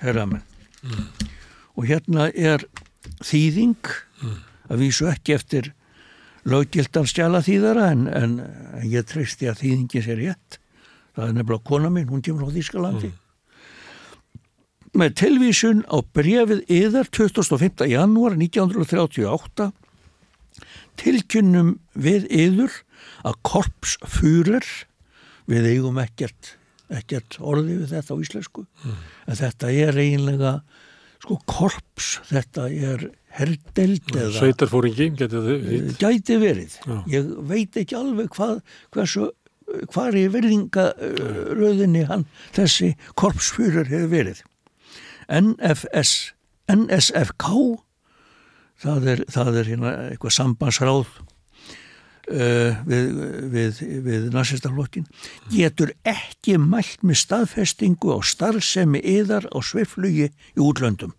herramenn 0.02 0.46
mm. 0.86 1.10
og 1.76 1.90
hérna 1.90 2.30
er 2.34 2.66
þýðing 3.26 3.94
mm. 4.24 4.40
að 4.70 4.86
vísu 4.86 5.10
ekki 5.12 5.36
eftir 5.38 5.74
löggildan 6.50 7.08
stjala 7.10 7.44
þýðara 7.46 7.92
en, 7.94 8.08
en, 8.08 8.36
en 8.80 8.90
ég 8.90 9.06
treysti 9.10 9.50
að 9.50 9.64
þýðingi 9.64 10.04
sér 10.06 10.22
rétt 10.24 10.59
það 11.20 11.28
er 11.28 11.38
nefnilega 11.38 11.68
kona 11.70 11.92
mín, 11.94 12.10
hún 12.12 12.24
kemur 12.26 12.48
á 12.48 12.56
Þískalandi 12.56 13.10
mm. 13.12 13.18
með 15.02 15.16
telvísun 15.22 15.84
á 15.92 15.98
brefið 16.16 16.64
yðar 16.80 17.10
25. 17.16 17.88
janúar 17.92 18.38
1938 18.40 19.72
tilkynnum 21.00 21.76
við 21.96 22.28
yður 22.32 22.82
að 23.28 23.40
korpsfúrer 23.48 24.66
við 25.50 25.70
eigum 25.74 26.00
ekkert 26.02 26.56
ekkert 26.90 27.38
orði 27.40 27.82
við 27.84 27.92
þetta 27.94 28.16
á 28.16 28.22
íslensku 28.24 28.66
mm. 28.66 29.02
en 29.30 29.40
þetta 29.40 29.72
er 29.72 30.00
eiginlega 30.00 30.54
sko 31.20 31.36
korps, 31.50 32.14
þetta 32.30 32.68
er 32.72 33.10
herdeld 33.36 34.14
eða 34.16 34.32
Sveitarfóringi, 34.38 35.10
getið 35.20 35.50
þið? 35.50 35.90
Gæti 36.00 36.38
verið, 36.42 36.78
Já. 36.80 36.96
ég 37.12 37.34
veit 37.50 37.80
ekki 37.82 37.98
alveg 38.00 38.32
hvað, 38.36 38.62
hversu 38.96 39.28
hvar 39.94 40.18
í 40.18 40.26
verðingaröðinni 40.34 42.06
hann 42.10 42.26
þessi 42.56 42.94
korpsfjörur 43.20 43.90
hefur 43.90 44.12
verið 44.14 44.44
NFS 45.30 46.34
NSFK 46.70 47.50
það 48.84 49.10
er, 49.14 49.26
það 49.30 49.60
er 49.62 49.72
hérna 49.74 49.94
eitthvað 50.10 50.36
sambandsráð 50.38 51.06
uh, 51.10 52.82
við, 52.90 53.22
við, 53.54 53.84
við 54.08 54.28
nazistaflokkin 54.34 55.08
getur 55.54 55.94
ekki 56.08 56.58
mælt 56.62 57.06
með 57.06 57.24
staðfestingu 57.26 58.18
á 58.18 58.20
starfsemi 58.26 59.02
yðar 59.18 59.50
á 59.54 59.58
sveiflugi 59.62 60.30
í 60.30 60.62
útlöndum 60.62 61.16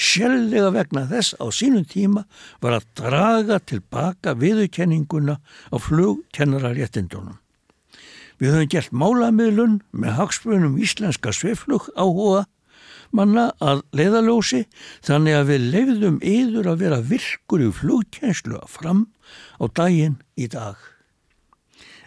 Sjálflega 0.00 0.70
vegna 0.72 1.04
þess 1.10 1.34
á 1.36 1.46
sínum 1.52 1.84
tíma 1.88 2.24
var 2.62 2.78
að 2.78 2.88
draga 3.00 3.58
tilbaka 3.60 4.34
viðurkenninguna 4.38 5.36
á 5.40 5.76
flugkennararéttindunum. 5.76 7.36
Við 8.40 8.54
höfum 8.54 8.70
gert 8.72 8.94
málamiðlun 8.96 9.80
með 9.92 10.16
hagspunum 10.16 10.78
íslenska 10.80 11.32
sveiflug 11.36 11.90
áhuga 11.92 12.46
manna 13.12 13.50
að 13.60 13.82
leiðalósi 13.96 14.62
þannig 15.04 15.36
að 15.36 15.50
við 15.50 15.66
leiðum 15.74 16.16
yður 16.24 16.70
að 16.72 16.84
vera 16.84 17.00
virkur 17.10 17.64
í 17.66 17.68
flugtjenslu 17.74 18.62
fram 18.70 19.02
á 19.60 19.64
daginn 19.76 20.16
í 20.40 20.48
dag. 20.50 20.78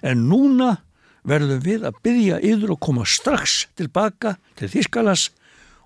En 0.01 0.25
núna 0.31 0.79
verðum 1.27 1.61
við 1.63 1.85
að 1.87 1.99
byggja 2.03 2.39
yður 2.43 2.75
að 2.75 2.81
koma 2.87 3.05
strax 3.07 3.67
tilbaka 3.77 4.35
til 4.59 4.71
Þískalas 4.73 5.29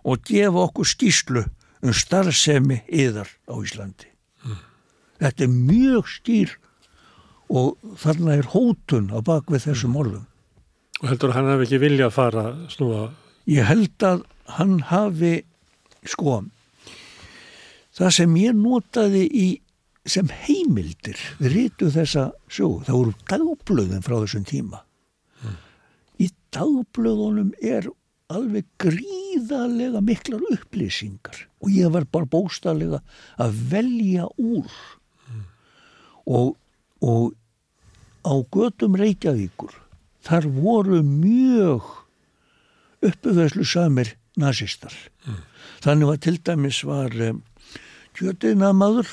og 0.08 0.24
gefa 0.26 0.64
okkur 0.64 0.88
skýslu 0.88 1.44
um 1.84 1.94
starfsemi 1.94 2.82
yðar 2.88 3.30
á 3.52 3.54
Íslandi. 3.60 4.10
Mm. 4.46 4.64
Þetta 5.22 5.46
er 5.46 5.54
mjög 5.54 6.10
skýr 6.16 6.56
og 7.52 7.78
þarna 8.00 8.40
er 8.40 8.50
hótun 8.54 9.12
á 9.14 9.20
bakvið 9.20 9.70
þessum 9.70 10.00
orðum. 10.00 10.26
Og 11.02 11.12
heldur 11.12 11.32
að 11.32 11.38
hann 11.38 11.52
hefði 11.52 11.68
ekki 11.68 11.82
vilja 11.84 12.08
að 12.08 12.16
fara 12.16 12.44
snúa? 12.74 13.04
Ég 13.48 13.68
held 13.70 14.04
að 14.06 14.24
hann 14.58 14.80
hafi, 14.90 15.34
sko, 16.08 16.40
það 17.98 18.12
sem 18.18 18.36
ég 18.42 18.58
notaði 18.58 19.24
í, 19.28 19.46
sem 20.08 20.32
heimildir 20.48 21.22
við 21.42 21.54
rítu 21.54 21.92
þessa 21.94 22.32
sjó, 22.50 22.80
það 22.88 22.98
voru 22.98 23.16
dagblöðin 23.30 24.06
frá 24.06 24.18
þessum 24.24 24.48
tíma. 24.48 24.82
Mm. 25.44 25.56
Í 26.26 26.32
dagblöðunum 26.56 27.54
er 27.62 27.90
alveg 28.34 28.68
gríðarlega 28.82 30.02
miklar 30.04 30.44
upplýsingar 30.52 31.46
og 31.64 31.72
ég 31.72 31.92
var 31.94 32.08
bara 32.12 32.28
bóstarlega 32.28 33.00
að 33.40 33.60
velja 33.72 34.28
úr 34.36 34.66
mm. 34.68 35.44
og, 36.36 36.56
og 37.00 37.36
á 38.28 38.34
gödum 38.52 38.98
Reykjavíkur 39.00 39.78
þar 40.28 40.48
voru 40.58 41.02
mjög 41.06 41.86
uppöðslu 43.06 43.66
samir 43.68 44.16
nazistar. 44.40 44.94
Mm. 45.26 45.44
Þannig 45.86 46.12
var 46.12 46.22
til 46.24 46.38
dæmis 46.46 46.82
var 46.88 47.14
um, 47.30 47.44
kjötiðnaðmaður 48.18 49.12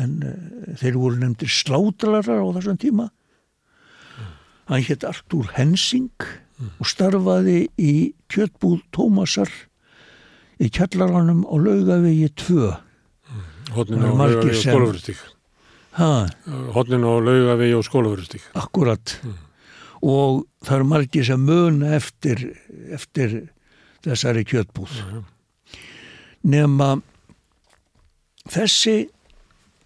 en 0.00 0.12
uh, 0.24 0.76
þeir 0.80 1.00
voru 1.00 1.20
nefndir 1.20 1.52
slátrarar 1.52 2.28
á 2.28 2.46
þessum 2.58 2.78
tíma. 2.80 3.08
Mm. 3.08 4.30
Hann 4.70 4.86
hétt 4.86 5.08
Artúr 5.08 5.50
Hensing 5.56 6.12
mm. 6.20 6.76
og 6.78 6.88
starfaði 6.88 7.58
í 7.80 7.94
kjötbúð 8.32 8.84
Tómasar 8.94 9.50
í 10.60 10.68
kjallaranum 10.68 11.44
á 11.48 11.54
laugavegi 11.56 12.30
2. 12.44 12.70
Hodnin 13.76 14.02
og 14.04 14.18
laugavegi 14.18 14.56
og 14.56 14.64
skólafurustík. 14.64 15.20
Hodnin 16.74 17.06
og 17.06 17.22
laugavegi 17.24 17.76
og 17.78 17.86
skólafurustík. 17.86 18.50
Akkurat. 18.58 19.14
Og 20.00 20.46
það 20.64 20.76
eru 20.78 20.88
margir 20.88 21.26
sem 21.28 21.42
muna 21.44 21.94
eftir, 21.96 22.46
eftir 22.92 23.34
þessari 24.04 24.44
kjötbúð. 24.48 24.94
Mm. 25.04 25.24
Nefna 26.50 26.90
þessi 28.50 29.10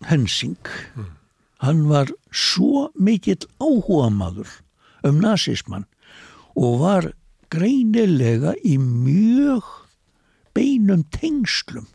hensing, 0.06 0.70
mm. 0.94 1.10
hann 1.66 1.82
var 1.90 2.12
svo 2.30 2.88
mikill 2.94 3.42
áhuga 3.58 4.10
maður 4.14 4.52
um 5.04 5.18
nazismann 5.22 5.88
og 6.54 6.78
var 6.82 7.10
greinilega 7.52 8.54
í 8.64 8.76
mjög 8.78 9.66
beinum 10.54 11.02
tengslum 11.14 11.88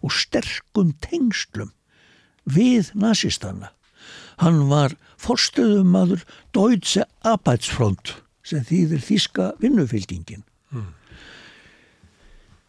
og 0.00 0.14
sterkum 0.14 0.92
tengslum 1.04 1.70
við 2.50 2.90
nazistana. 2.98 3.70
Hann 4.40 4.66
var 4.70 4.96
forstuðumadur 5.20 6.24
Deutsche 6.56 7.04
Arbeitsfront 7.26 8.14
sem 8.46 8.64
þýðir 8.66 9.04
þíska 9.04 9.50
vinnufylgingin. 9.60 10.44
Mm. 10.72 10.88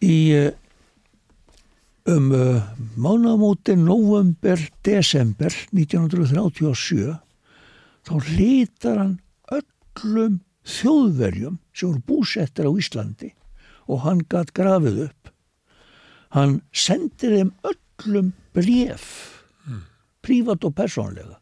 Í 0.01 0.17
eh, 0.35 0.51
um 2.11 2.31
uh, 2.33 2.61
mánamótin 2.97 3.85
november-desember 3.85 5.53
1937 5.71 7.19
þá 8.07 8.13
lítar 8.33 8.97
hann 8.97 9.17
öllum 9.53 10.39
þjóðverjum 10.65 11.59
sem 11.73 11.91
voru 11.91 12.03
búsettir 12.09 12.69
á 12.69 12.71
Íslandi 12.73 13.31
og 13.87 14.03
hann 14.05 14.23
gætt 14.29 14.53
grafið 14.57 15.05
upp. 15.07 15.31
Hann 16.31 16.61
sendir 16.71 17.35
þeim 17.35 17.53
öllum 17.67 18.31
bref, 18.55 19.05
mm. 19.67 19.83
prívat 20.23 20.65
og 20.65 20.75
persónlega. 20.77 21.40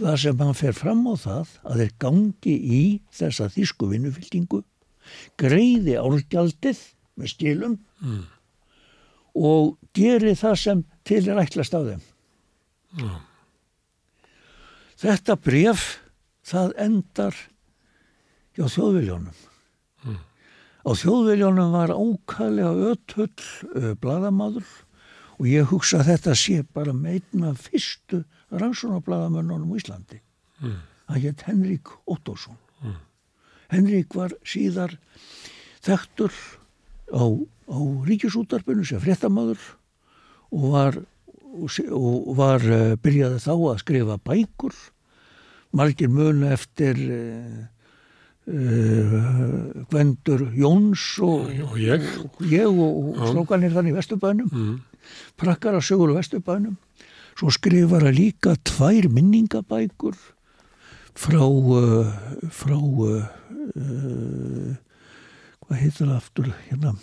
Það 0.00 0.20
sem 0.22 0.38
hann 0.40 0.56
fer 0.56 0.76
fram 0.76 1.02
á 1.08 1.14
það 1.20 1.56
að 1.68 1.82
þeir 1.82 1.96
gangi 2.04 2.54
í 2.56 2.82
þessa 3.12 3.48
þísku 3.52 3.90
vinnufyltingu, 3.90 4.62
greiði 5.40 5.98
álgjaldið 6.00 6.80
með 7.20 7.34
stílum 7.34 7.76
mm 8.00 8.22
og 9.38 9.76
geri 9.96 10.34
það 10.36 10.56
sem 10.60 10.82
til 11.08 11.22
er 11.28 11.40
ætlast 11.42 11.74
á 11.76 11.80
þeim. 11.80 12.02
Mm. 13.00 13.20
Þetta 15.02 15.36
bref, 15.40 15.86
það 16.46 16.74
endar 16.84 17.38
hjá 18.56 18.68
þjóðviljónum. 18.68 19.40
Mm. 20.04 20.20
Á 20.84 20.90
þjóðviljónum 21.00 21.74
var 21.74 21.94
ákæðlega 21.96 22.92
ötull 22.92 23.46
uh, 23.72 23.92
bladamadur 23.98 24.68
og 25.38 25.48
ég 25.48 25.72
hugsa 25.72 26.02
að 26.02 26.12
þetta 26.12 26.36
sé 26.38 26.60
bara 26.62 26.94
meitna 26.94 27.56
fyrstu 27.58 28.22
rannsónabladamönnunum 28.60 29.72
í 29.72 29.80
Íslandi. 29.80 30.20
Mm. 30.60 30.80
Það 31.08 31.22
hétt 31.26 31.46
Henrik 31.48 31.94
Ottosson. 32.10 32.58
Henrik 33.72 34.12
var 34.14 34.34
síðar 34.44 34.98
þektur 35.80 36.34
á 37.12 37.24
á 37.72 37.78
ríkisútarpunum 38.06 38.86
sem 38.86 39.00
fréttamaður 39.00 39.60
og 40.52 40.64
var, 40.74 40.98
og 41.92 42.32
var 42.36 42.64
uh, 42.64 42.94
byrjaði 43.00 43.40
þá 43.42 43.52
að 43.54 43.78
skrifa 43.82 44.18
bækur 44.24 44.76
margir 45.76 46.12
muna 46.12 46.52
eftir 46.52 46.98
uh, 47.00 47.62
uh, 48.52 49.84
Gvendur 49.88 50.44
Jóns 50.58 51.06
og, 51.24 51.48
og 51.70 51.78
ég 51.80 52.68
og, 52.68 52.82
og, 52.82 53.12
og 53.16 53.32
slókanir 53.32 53.74
þannig 53.76 53.94
í 53.94 53.98
Vesturbænum 54.00 54.52
mm. 54.52 54.74
prakkar 55.40 55.78
að 55.78 55.88
sögulu 55.88 56.18
Vesturbænum 56.18 56.76
svo 57.38 57.52
skrifar 57.54 58.06
að 58.08 58.18
líka 58.18 58.56
tvær 58.68 59.08
minningabækur 59.12 60.16
frá 61.12 61.44
frá 62.52 62.78
hvað 65.62 65.78
heitir 65.80 66.08
það 66.08 66.16
aftur 66.16 66.50
hérna? 66.68 66.94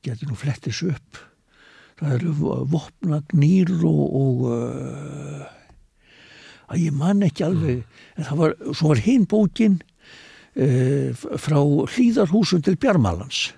Getur 0.00 0.30
nú 0.30 0.38
flettis 0.38 0.80
upp. 0.86 1.18
Það 2.00 2.14
eru 2.16 2.34
vopnagnýr 2.72 3.72
og, 3.84 4.04
og 4.16 4.44
uh, 4.48 5.42
að 6.72 6.86
ég 6.86 6.96
man 6.96 7.20
ekki 7.26 7.44
alveg 7.44 7.82
en 8.16 8.28
það 8.30 8.40
var, 8.40 8.54
svo 8.72 8.92
var 8.94 9.02
hinn 9.04 9.26
bókin 9.28 9.76
uh, 10.56 11.10
frá 11.12 11.58
hlýðarhúsum 11.60 12.64
til 12.64 12.78
Bjarmalans. 12.80 13.50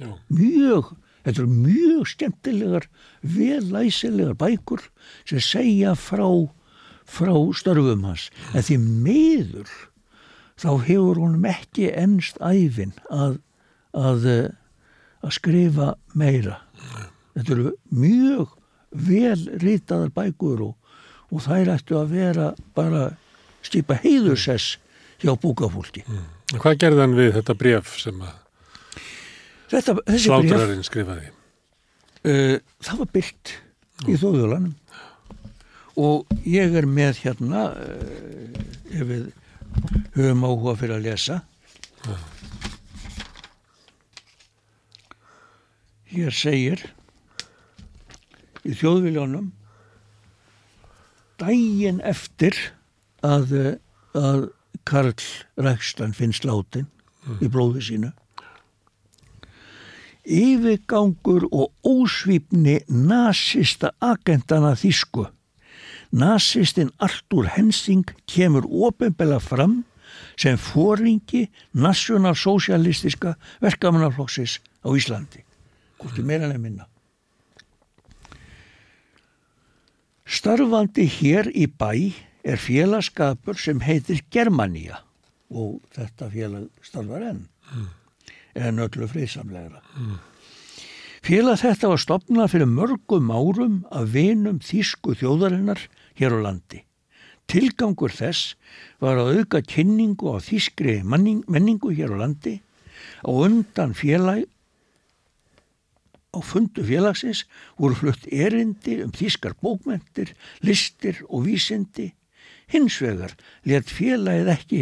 Já. 0.00 0.08
mjög 0.32 0.88
þetta 1.22 1.42
eru 1.42 1.50
mjög 1.52 2.10
skemmtilegar 2.12 2.88
velæsilegar 3.22 4.36
bækur 4.38 4.84
sem 5.28 5.42
segja 5.42 5.94
frá 5.98 6.26
frá 7.12 7.34
störfum 7.56 8.04
hans. 8.06 8.28
En 8.54 8.64
því 8.64 8.78
meður 8.80 9.70
þá 10.60 10.70
hefur 10.86 11.20
honum 11.20 11.46
ekki 11.48 11.90
ennst 11.90 12.40
æfin 12.40 12.94
að 13.10 13.40
að 13.92 14.28
að 15.22 15.34
skrifa 15.36 15.92
meira. 16.18 16.58
Þetta 17.36 17.54
eru 17.54 17.72
mjög 17.94 18.54
vel 18.92 19.42
ritaðar 19.62 20.12
bækur 20.14 20.64
og, 20.68 20.94
og 21.32 21.44
þær 21.44 21.74
ættu 21.76 21.98
að 22.00 22.14
vera 22.16 22.48
bara 22.76 23.10
skipa 23.64 23.96
heiðursess 24.02 24.76
hjá 25.22 25.34
búkafólki 25.38 26.02
mm. 26.04 26.24
Hvað 26.58 26.80
gerði 26.82 27.04
hann 27.04 27.16
við 27.16 27.30
þetta 27.38 27.56
bref 27.56 27.94
sem 28.02 28.18
að 28.20 28.41
slátrarinn 29.72 30.84
skrifaði? 30.86 31.32
Uh, 32.22 32.58
það 32.84 33.02
var 33.02 33.10
mm. 33.16 34.10
í 34.12 34.18
þóðulanum 34.20 34.74
og 36.02 36.36
ég 36.48 36.76
er 36.78 36.86
með 36.88 37.24
hérna 37.24 37.64
uh, 37.74 38.60
ef 38.92 39.08
við 39.08 39.24
höfum 40.14 40.44
áhuga 40.46 40.76
fyrir 40.80 40.98
að 40.98 41.08
lesa 41.08 41.40
ja. 42.06 42.18
Hér 46.12 46.34
segir 46.36 46.82
í 48.68 48.74
þjóðviljónum 48.76 49.50
dægin 51.40 52.02
eftir 52.06 52.58
að, 53.24 53.78
að 54.14 54.50
Karl 54.88 55.14
Rækstan 55.56 56.14
finnst 56.16 56.46
látin 56.46 56.86
mm. 57.24 57.40
í 57.42 57.50
blóðu 57.50 57.82
sínu 57.82 58.12
yfirgangur 60.24 61.48
og 61.50 61.72
ósvipni 61.86 62.80
nazista 62.88 63.92
agentana 64.00 64.74
þísku 64.78 65.26
nazistin 66.12 66.90
Artur 67.00 67.48
Hensing 67.56 68.04
kemur 68.28 68.66
ofinbela 68.68 69.40
fram 69.40 69.82
sem 70.36 70.58
fóringi 70.60 71.46
nasjonalsocialistiska 71.72 73.34
verkamannafloksis 73.62 74.60
á 74.84 74.88
Íslandi 74.92 75.42
hvorki 76.02 76.22
meira 76.26 76.50
minna. 76.58 76.88
Starfandi 80.26 81.06
hér 81.06 81.50
í 81.54 81.66
bæ 81.66 81.92
er 82.42 82.58
félagskapur 82.58 83.58
sem 83.58 83.80
heitir 83.84 84.22
Germania 84.32 85.02
og 85.52 85.82
þetta 85.94 86.30
félag 86.32 86.68
starfar 86.82 87.26
enn, 87.28 87.44
mm. 87.44 87.88
En 88.54 88.82
öllu 88.82 89.08
friðsamlegra. 89.08 89.82
Mm. 89.96 90.20
Félag 91.22 91.60
þetta 91.62 91.92
var 91.92 92.00
stopnað 92.02 92.54
fyrir 92.54 92.70
mörgum 92.70 93.28
árum 93.30 93.76
af 93.94 94.08
vinum 94.14 94.58
þýsku 94.64 95.14
þjóðarinnar 95.20 95.84
hér 96.18 96.34
á 96.34 96.38
landi. 96.48 96.82
Tilgangur 97.50 98.10
þess 98.14 98.56
var 99.02 99.20
að 99.20 99.38
auka 99.38 99.60
kynningu 99.62 100.34
á 100.34 100.42
þýskri 100.42 101.00
menningu 101.06 101.92
hér 101.94 102.14
á 102.18 102.26
landi 102.26 102.58
og 103.22 103.46
undan 103.46 103.94
félag 103.94 104.48
Á 106.32 106.40
fundu 106.40 106.80
félagsins 106.80 107.44
voru 107.76 107.92
flutt 107.92 108.24
erindi 108.32 109.02
um 109.04 109.10
þískar 109.12 109.52
bókmentir, 109.60 110.32
listir 110.64 111.18
og 111.28 111.44
vísindi. 111.44 112.14
Hins 112.72 112.96
vegar 113.04 113.34
let 113.68 113.92
félagið 113.92 114.48
ekki 114.48 114.80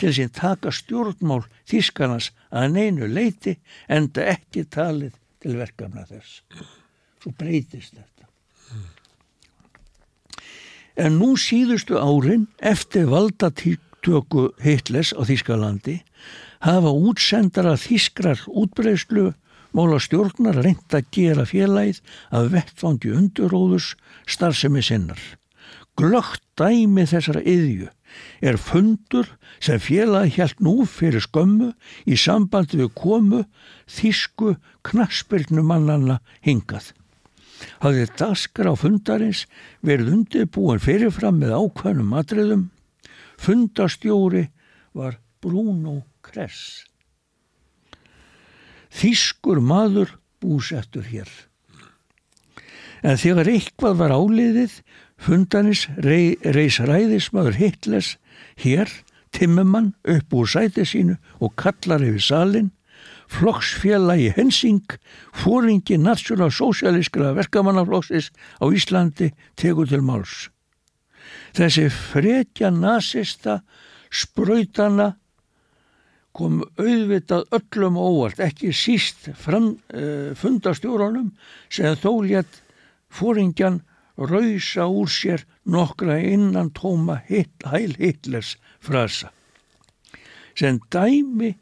til 0.00 0.12
sín 0.16 0.30
taka 0.32 0.72
stjórnmál 0.72 1.42
þískarnas 1.68 2.30
að 2.50 2.72
neinu 2.76 3.08
leiti 3.10 3.56
enda 3.88 4.26
ekki 4.32 4.64
talið 4.72 5.16
til 5.42 5.56
verkefna 5.58 6.06
þess. 6.08 6.40
Svo 7.20 7.32
breytist 7.36 7.96
þetta. 7.96 8.28
En 11.00 11.18
nú 11.20 11.34
síðustu 11.40 12.00
árin 12.00 12.48
eftir 12.58 13.06
valdatíktöku 13.08 14.50
Hitlers 14.60 15.12
á 15.16 15.22
Þískalandi 15.28 16.00
hafa 16.64 16.90
útsendara 16.92 17.76
þískrar 17.80 18.42
útbreyslu 18.48 19.30
Móla 19.70 20.00
stjórnar 20.02 20.56
reynd 20.64 20.94
að 20.98 21.06
gera 21.14 21.44
félagið 21.46 22.00
að 22.34 22.48
vettfangi 22.56 23.12
unduróðus 23.14 23.92
starfsemi 24.26 24.82
sinnar. 24.82 25.20
Glögt 25.94 26.42
dæmi 26.58 27.04
þessara 27.06 27.42
yðju 27.46 27.86
er 28.40 28.56
fundur 28.60 29.28
sem 29.60 29.80
félagi 29.82 30.36
hjælt 30.36 30.62
nú 30.64 30.84
fyrir 30.88 31.24
skömmu 31.24 31.72
í 32.06 32.16
sambandi 32.16 32.80
við 32.80 32.94
komu 32.96 33.44
þísku 33.90 34.56
knaspirnumannanna 34.88 36.20
hingað. 36.46 36.92
hafði 37.80 38.06
daskar 38.16 38.70
á 38.72 38.74
fundarins 38.78 39.44
verið 39.84 40.14
undirbúin 40.14 40.80
fyrirfram 40.80 41.40
með 41.40 41.56
ákvæmum 41.58 42.08
matriðum. 42.14 42.62
Fundastjóri 43.40 44.46
var 44.96 45.18
Bruno 45.40 46.00
Kress. 46.24 46.84
Þískur 48.90 49.60
maður 49.62 50.16
búsettur 50.42 51.06
hér. 51.06 51.28
En 53.00 53.16
þegar 53.16 53.48
eitthvað 53.48 53.96
var 54.02 54.12
áliðið, 54.12 54.72
fundanis 55.20 55.86
rey, 56.00 56.34
reys 56.40 56.80
ræðismadur 56.80 57.58
Hitlers 57.60 58.16
hér, 58.60 58.88
timmumann 59.36 59.92
upp 60.08 60.34
úr 60.34 60.48
sæti 60.48 60.86
sínu 60.88 61.18
og 61.40 61.54
kallar 61.60 62.02
yfir 62.04 62.24
salin, 62.24 62.70
flokksfélagi 63.30 64.32
Hensing, 64.34 64.96
fóringi 65.32 65.98
nationalsocialískra 66.00 67.34
verkamannafloksis 67.36 68.30
á 68.58 68.66
Íslandi 68.66 69.30
tegur 69.56 69.86
til 69.86 70.02
máls. 70.02 70.48
Þessi 71.54 71.86
frekja 71.94 72.72
nazista 72.74 73.60
sprautana 74.10 75.12
kom 76.34 76.62
auðvitað 76.78 77.46
öllum 77.54 77.98
óvart, 77.98 78.40
ekki 78.42 78.72
síst 78.74 79.30
fram, 79.38 79.74
uh, 79.94 80.30
fundastjórunum 80.38 81.32
sem 81.70 81.96
þó 81.98 82.12
létt 82.26 82.60
fóringjan 83.10 83.80
rausa 84.28 84.86
úr 84.88 85.08
sér 85.08 85.44
nokkra 85.64 86.18
innan 86.20 86.72
tóma 86.76 87.20
hit, 87.28 87.52
hæl 87.64 87.94
hitlers 87.98 88.56
frasa. 88.80 89.30
Sem 90.54 90.80
dæmi 90.92 91.54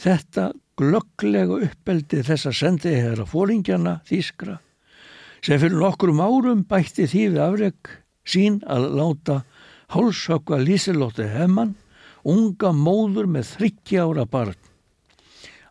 þetta 0.00 0.52
glögglega 0.76 1.60
uppeldi 1.66 2.22
þessa 2.24 2.52
sendið 2.52 2.96
hér 3.00 3.24
að 3.24 3.32
fóringjana 3.32 3.98
þýskra 4.08 4.60
sem 5.46 5.60
fyrir 5.62 5.78
nokkrum 5.78 6.20
árum 6.20 6.64
bætti 6.68 7.06
því 7.06 7.24
við 7.34 7.42
afreg 7.44 7.90
sín 8.26 8.56
að 8.66 8.88
láta 8.98 9.36
hálsökva 9.94 10.58
Lísilótti 10.58 11.28
Hemmann 11.30 11.76
unga 12.26 12.72
móður 12.74 13.28
með 13.30 13.52
þryggja 13.52 14.06
ára 14.08 14.24
barn. 14.26 14.56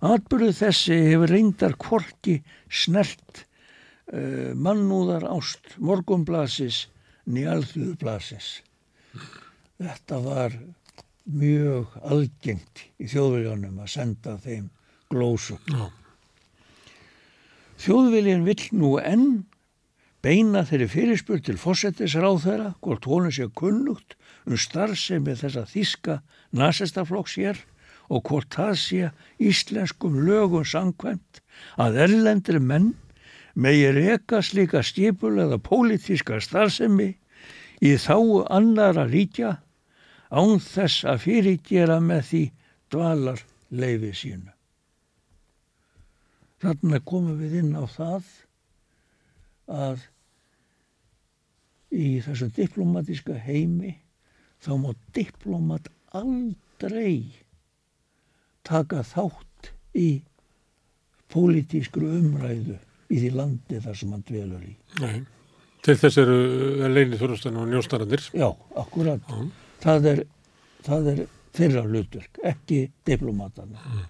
Atbyrðu 0.06 0.54
þessi 0.56 1.00
hefur 1.10 1.34
reyndar 1.34 1.76
kvorki 1.82 2.38
snert 2.70 3.44
mannúðar 4.11 5.25
ást 5.27 5.75
morgumblasis 5.82 6.85
nýjalþjóðublasis. 7.25 8.61
Þetta 9.82 10.19
var 10.24 10.56
mjög 11.25 11.95
algengt 12.06 12.85
í 13.01 13.09
þjóðviljanum 13.09 13.82
að 13.82 13.92
senda 13.95 14.35
þeim 14.43 14.69
glósu. 15.09 15.58
No. 15.74 15.90
Þjóðviljin 17.82 18.45
vill 18.45 18.61
nú 18.77 18.95
enn 19.01 19.45
beina 20.25 20.64
þeirri 20.66 20.88
fyrirspur 20.90 21.42
til 21.43 21.58
fósettisráð 21.61 22.43
þeirra 22.45 22.69
hvort 22.82 23.08
honum 23.09 23.34
sé 23.34 23.50
kunnugt 23.58 24.16
um 24.45 24.58
starfsemi 24.58 25.35
þessa 25.38 25.66
þíska 25.69 26.19
nasistaflokks 26.56 27.35
hér 27.42 27.59
og 28.14 28.24
hvort 28.30 28.53
það 28.53 28.74
sé 28.82 29.09
íslenskum 29.42 30.22
lögum 30.25 30.66
sangkvæmt 30.66 31.42
að 31.82 32.00
erlendri 32.06 32.61
menn 32.61 32.93
megi 33.56 33.92
reka 33.95 34.42
slíka 34.43 34.84
skipul 34.84 35.40
eða 35.40 35.59
pólitíska 35.64 36.42
starfsemi 36.43 37.14
í 37.84 37.93
þáu 38.00 38.43
annara 38.51 39.06
ríkja 39.08 39.56
án 40.35 40.59
þess 40.59 41.06
að 41.08 41.22
fyrirgera 41.25 42.00
með 42.03 42.25
því 42.30 42.43
dvalar 42.92 43.43
leifi 43.72 44.11
sínu. 44.16 44.51
Þannig 46.64 47.06
komum 47.08 47.40
við 47.40 47.59
inn 47.61 47.75
á 47.77 47.84
það 47.88 48.27
að 49.72 50.06
í 51.95 52.08
þessum 52.25 52.51
diplomatíska 52.56 53.35
heimi 53.45 53.95
þá 54.64 54.72
má 54.82 54.92
diplomat 55.16 55.88
aldrei 56.16 57.32
taka 58.66 59.03
þátt 59.06 59.72
í 59.95 60.09
pólitískru 61.32 62.09
umræðu 62.19 62.80
í 63.11 63.22
því 63.22 63.32
landi 63.35 63.82
þar 63.84 64.00
sem 64.00 64.16
hann 64.16 64.25
dvelur 64.27 64.66
í. 64.66 64.74
Nei, 65.03 65.19
til 65.85 65.98
þess 66.01 66.22
eru 66.24 66.40
leinið 66.90 67.22
þurfastan 67.22 67.61
og 67.61 67.69
njóstarandir. 67.69 68.25
Já, 68.34 68.50
akkurat. 68.82 69.30
Já. 69.30 69.45
Það, 69.85 70.09
er, 70.11 70.25
það 70.88 71.14
er 71.14 71.24
þeirra 71.56 71.85
hlutverk, 71.85 72.43
ekki 72.53 72.82
diplomatana. 73.08 73.82
Mm. 73.85 74.03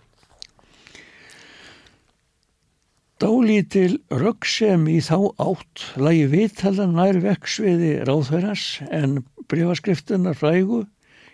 Dálítil 3.15 4.01
röggsem 4.11 4.89
í 4.91 4.97
þá 4.99 5.31
átt 5.39 5.85
lagi 5.95 6.25
viðtalan 6.33 6.97
nær 6.97 7.21
veksviði 7.23 7.93
ráðverðars 8.09 8.65
en 8.91 9.21
breyfaskriftunar 9.47 10.35
frægu 10.35 10.81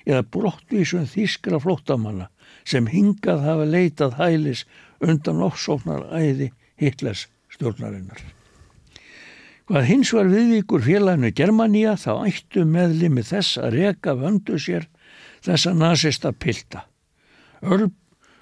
eða 0.06 0.22
brottvísun 0.34 1.08
þýskra 1.10 1.58
flóttamanna 1.64 2.28
sem 2.70 2.86
hingað 2.86 3.42
hafa 3.48 3.66
leitað 3.66 4.18
hælis 4.20 4.64
undan 5.02 5.42
ofsóknar 5.48 6.06
æði 6.14 6.52
Hitlers 6.82 7.26
stjórnarinnar. 7.62 8.22
Hvað 9.70 9.88
hins 9.88 10.12
var 10.18 10.28
viðvíkur 10.28 10.84
félaginu 10.84 11.32
Germaníja 11.38 11.94
þá 12.02 12.26
ættu 12.26 12.66
meðlimi 12.68 13.24
þess 13.24 13.62
að 13.62 13.78
reka 13.78 14.18
vöndu 14.20 14.58
sér 14.60 14.90
þessa 15.46 15.76
nazista 15.78 16.34
pilda. 16.34 16.88
Örb 17.62 17.94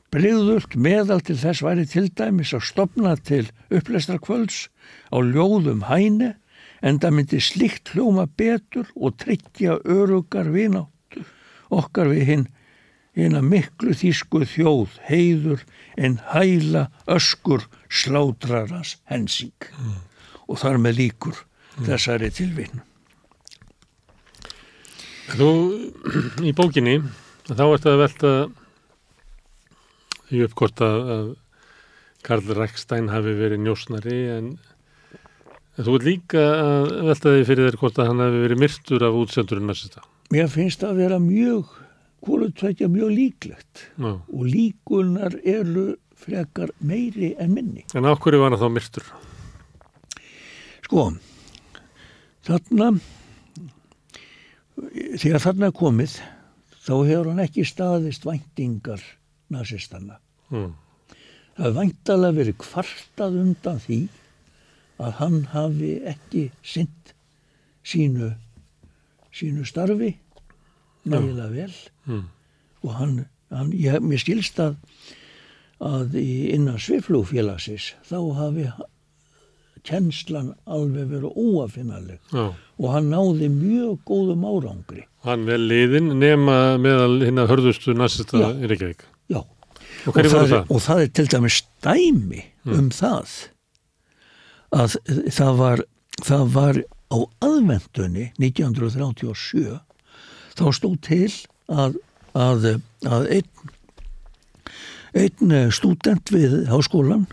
Bryðult 0.10 0.74
meðal 0.74 1.20
til 1.22 1.36
þess 1.38 1.62
væri 1.62 1.84
til 1.86 2.08
dæmis 2.18 2.50
að 2.58 2.64
stopna 2.66 3.12
til 3.22 3.44
upplestrakvölds 3.70 4.64
á 5.14 5.22
ljóðum 5.22 5.84
hæne 5.86 6.32
en 6.82 6.98
það 6.98 7.14
myndi 7.14 7.42
slikt 7.46 7.92
hljóma 7.94 8.26
betur 8.26 8.90
og 8.98 9.20
tryggja 9.22 9.78
örugar 9.86 10.50
vináttu 10.50 11.22
okkar 11.70 12.10
við 12.10 12.26
hinn 12.26 12.48
hinn 13.26 13.40
að 13.40 13.50
miklu 13.54 13.96
þýsku 13.98 14.44
þjóð 14.54 15.00
heiður 15.08 15.66
en 15.98 16.20
hæla 16.32 16.88
öskur 17.10 17.66
slátrarans 17.90 18.98
hensing 19.10 19.70
mm. 19.74 19.98
og 20.48 20.62
þar 20.62 20.80
með 20.82 21.02
líkur 21.04 21.36
mm. 21.40 21.90
þessari 21.90 22.32
tilvinn. 22.34 22.86
Þú 25.30 25.52
í 26.42 26.54
bókinni 26.58 27.00
þá 27.50 27.66
ert 27.68 27.86
að 27.90 28.02
velta 28.04 28.32
því 30.30 30.42
uppkort 30.46 30.82
að, 30.86 31.36
Karl 32.26 32.56
Rækstein 32.58 33.10
hafi 33.14 33.34
verið 33.38 33.62
njósnari 33.64 34.18
en, 34.34 34.50
þú 35.80 35.96
er 35.96 36.06
líka 36.06 36.42
að 36.44 36.90
velta 37.08 37.34
því 37.36 37.46
fyrir 37.48 37.70
þér 37.70 37.78
hvort 37.82 38.02
að 38.02 38.10
hann 38.12 38.24
hafi 38.26 38.42
verið 38.44 38.62
myrtur 38.66 39.06
af 39.08 39.20
útsendurinn. 39.22 39.72
Mér 40.36 40.52
finnst 40.52 40.84
það 40.84 40.92
að 40.92 41.00
vera 41.04 41.22
mjög, 41.24 41.72
tveitja 42.26 42.88
mjög 42.88 43.12
líklegt 43.12 43.86
Já. 43.98 44.22
og 44.22 44.46
líkunar 44.46 45.40
eru 45.44 45.96
frekar 46.16 46.72
meiri 46.80 47.36
en 47.40 47.54
minni. 47.54 47.86
En 47.96 48.06
á 48.06 48.14
hverju 48.16 48.40
var 48.40 48.52
hann 48.52 48.60
þá 48.60 48.70
myrtur? 48.74 49.06
Sko, 50.84 51.06
þarna, 52.44 52.92
þegar 55.16 55.44
þarna 55.46 55.72
komið, 55.72 56.20
þá 56.84 56.94
hefur 57.08 57.32
hann 57.32 57.44
ekki 57.46 57.66
staðist 57.68 58.26
væntingar 58.26 59.04
nazistanna. 59.50 60.20
Mm. 60.50 60.74
Það 61.60 61.76
væntalega 61.76 62.38
verið 62.40 62.58
kvartað 62.64 63.40
undan 63.44 63.80
því 63.84 64.00
að 65.00 65.16
hann 65.20 65.40
hafi 65.54 65.94
ekki 66.08 66.50
synd 66.64 67.14
sínu, 67.86 68.34
sínu 69.32 69.66
starfi 69.68 70.16
nægilega 71.14 71.50
vel 71.54 71.74
mm. 72.06 72.24
og 72.86 72.94
hann, 73.00 73.18
hann 73.54 73.74
ég, 73.76 74.00
mér 74.06 74.22
skilst 74.22 74.62
að 74.64 74.78
að 75.80 76.16
innan 76.20 76.80
sviflúfélagsins 76.82 77.94
þá 78.08 78.18
hafi 78.36 78.66
kennslan 79.88 80.52
alveg 80.68 81.08
verið 81.14 81.38
óafinnaleg 81.40 82.34
Já. 82.34 82.50
og 82.52 82.90
hann 82.92 83.08
náði 83.14 83.48
mjög 83.54 84.02
góðum 84.08 84.44
árangri. 84.44 85.06
Hann 85.24 85.46
vel 85.48 85.62
liðin 85.70 86.12
nema 86.20 86.78
meðal 86.82 87.24
hinn 87.24 87.40
að 87.40 87.54
hörðustu 87.54 87.96
næstista 87.96 88.52
í 88.60 88.70
Reykjavík. 88.70 89.06
Já, 89.32 89.40
og, 89.40 90.12
og, 90.12 90.20
það 90.20 90.54
er, 90.58 90.66
og 90.68 90.84
það 90.84 91.04
er 91.06 91.14
til 91.16 91.28
dæmis 91.32 91.62
stæmi 91.62 92.44
mm. 92.44 92.76
um 92.76 92.92
það 92.94 93.36
að 94.76 94.98
það 95.34 95.62
var, 95.64 95.86
það 96.28 96.50
var 96.56 96.82
á 97.10 97.18
aðvendunni 97.48 98.32
1937 98.38 99.80
þá 100.60 100.68
stóð 100.76 100.96
til 101.08 101.26
að, 101.72 102.00
að, 102.38 102.70
að 103.08 103.28
einn, 103.40 103.76
einn 105.18 105.60
student 105.74 106.34
við 106.34 106.62
háskólan 106.70 107.28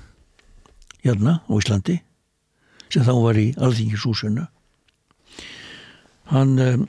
hérna 1.05 1.41
á 1.47 1.53
Íslandi 1.59 2.01
sem 2.87 3.05
þá 3.07 3.15
var 3.19 3.39
í 3.41 3.49
Alþingishúsinu 3.59 4.47
hann 6.31 6.89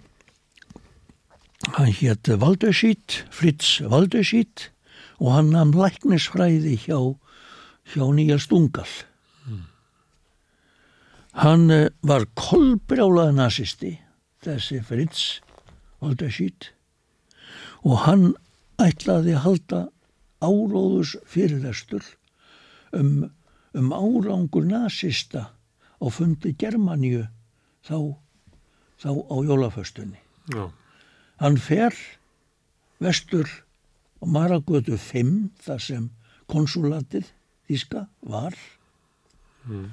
hann 1.75 1.93
hétt 1.99 2.29
Valdösít 2.41 3.23
Fritz 3.33 3.81
Valdösít 3.81 4.69
og 5.17 5.33
hann 5.33 5.51
namn 5.53 5.75
læknisfræði 5.77 6.75
hjá, 6.85 6.99
hjá 7.89 8.03
Níels 8.13 8.47
Dungal. 8.49 8.89
Mm. 9.47 9.65
hann 11.41 11.71
eh, 11.71 11.89
var 12.01 12.27
kolbrjálaði 12.37 13.37
nazisti 13.37 13.93
þessi 14.45 14.81
Fritz 14.85 15.41
Olderschiet 16.03 16.71
og 17.85 18.03
hann 18.05 18.25
ætlaði 18.81 19.33
að 19.37 19.43
halda 19.45 19.81
áróðus 20.43 21.15
fyrirlestur 21.25 22.05
um, 22.93 23.29
um 23.73 23.93
árangur 23.93 24.67
nazista 24.67 25.47
á 25.97 26.05
fundi 26.13 26.53
Germaníu 26.59 27.25
þá, 27.85 28.13
þá 29.01 29.09
á 29.17 29.35
jólaföstunni. 29.47 30.19
Já. 30.53 30.69
Hann 31.41 31.57
fer 31.57 31.95
vestur 33.01 33.49
á 34.21 34.25
Maragötu 34.25 34.97
5 34.97 35.33
þar 35.65 35.81
sem 35.81 36.09
konsulatið 36.49 37.33
Þíska 37.67 38.05
var 38.23 38.55
mm. 39.67 39.89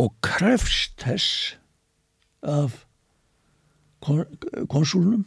og 0.00 0.14
krefst 0.24 0.96
þess 1.02 1.56
af 2.40 2.84
konsulnum 4.70 5.24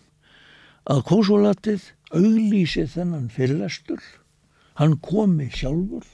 að 0.87 1.03
konsulatið 1.09 1.89
auglýsi 2.15 2.85
þennan 2.87 3.27
fyrirlestur. 3.33 3.99
Hann 4.77 4.97
komi 5.03 5.49
sjálfur 5.51 6.05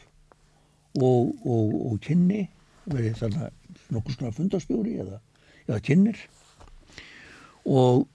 og, 0.98 1.34
og, 1.44 1.74
og 1.92 2.00
kynni 2.04 2.48
verið 2.90 3.20
þarna 3.22 3.52
nokkur 3.94 4.16
svona 4.16 4.34
fundastjóri 4.36 4.98
eða, 5.04 5.20
eða 5.68 5.84
kynnir. 5.86 6.18
Og 7.66 8.08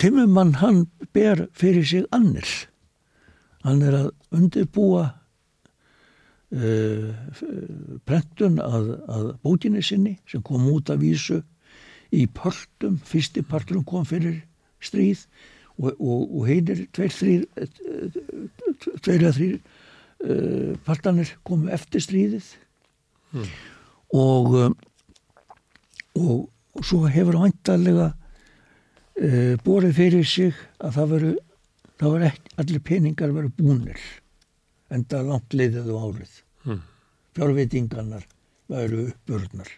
Timmumann 0.00 0.56
hann 0.60 0.86
ber 1.14 1.46
fyrir 1.52 1.84
sig 1.86 2.06
annir. 2.10 2.48
Hann 3.62 3.82
er 3.86 3.94
að 3.98 4.08
undirbúa 4.34 5.04
uh, 6.56 7.10
prentun 8.08 8.58
að, 8.62 8.88
að 9.06 9.26
bókinni 9.44 9.82
sinni 9.84 10.16
sem 10.30 10.42
kom 10.42 10.66
út 10.72 10.90
af 10.90 11.02
vísu 11.02 11.42
í 12.12 12.26
partum, 12.28 12.98
fyrsti 13.08 13.44
parturum 13.48 13.84
kom 13.88 14.06
fyrir 14.08 14.42
stríð 14.82 15.24
og, 15.78 15.92
og, 15.96 16.22
og 16.28 16.46
heinir 16.48 16.84
tveir, 16.92 17.12
þrýr 17.16 17.46
tveir 19.02 19.22
eða 19.22 19.34
þrýr 19.38 19.54
uh, 19.58 20.72
partanir 20.86 21.34
komu 21.46 21.72
eftir 21.72 22.04
stríðið 22.04 22.50
mm. 23.32 23.52
og, 24.18 24.56
um, 24.66 24.76
og 26.20 26.50
og 26.72 26.86
svo 26.86 27.06
hefur 27.10 27.38
vantarlega 27.40 28.08
uh, 28.12 29.54
borðið 29.64 29.96
fyrir 29.98 30.28
sig 30.28 30.60
að 30.80 30.96
það 30.96 31.12
veru 31.14 31.32
það 32.00 32.14
veru 32.14 32.28
ekki, 32.30 32.54
allir 32.62 32.84
peningar 32.88 33.34
veru 33.36 33.52
búnir 33.58 34.06
en 34.92 35.04
það 35.08 35.28
langt 35.30 35.56
leiðið 35.56 35.92
á 35.92 35.96
árið 36.00 36.38
mm. 36.66 36.82
fjárveitingarnar 37.36 38.26
veru 38.72 39.06
uppbörnar 39.10 39.72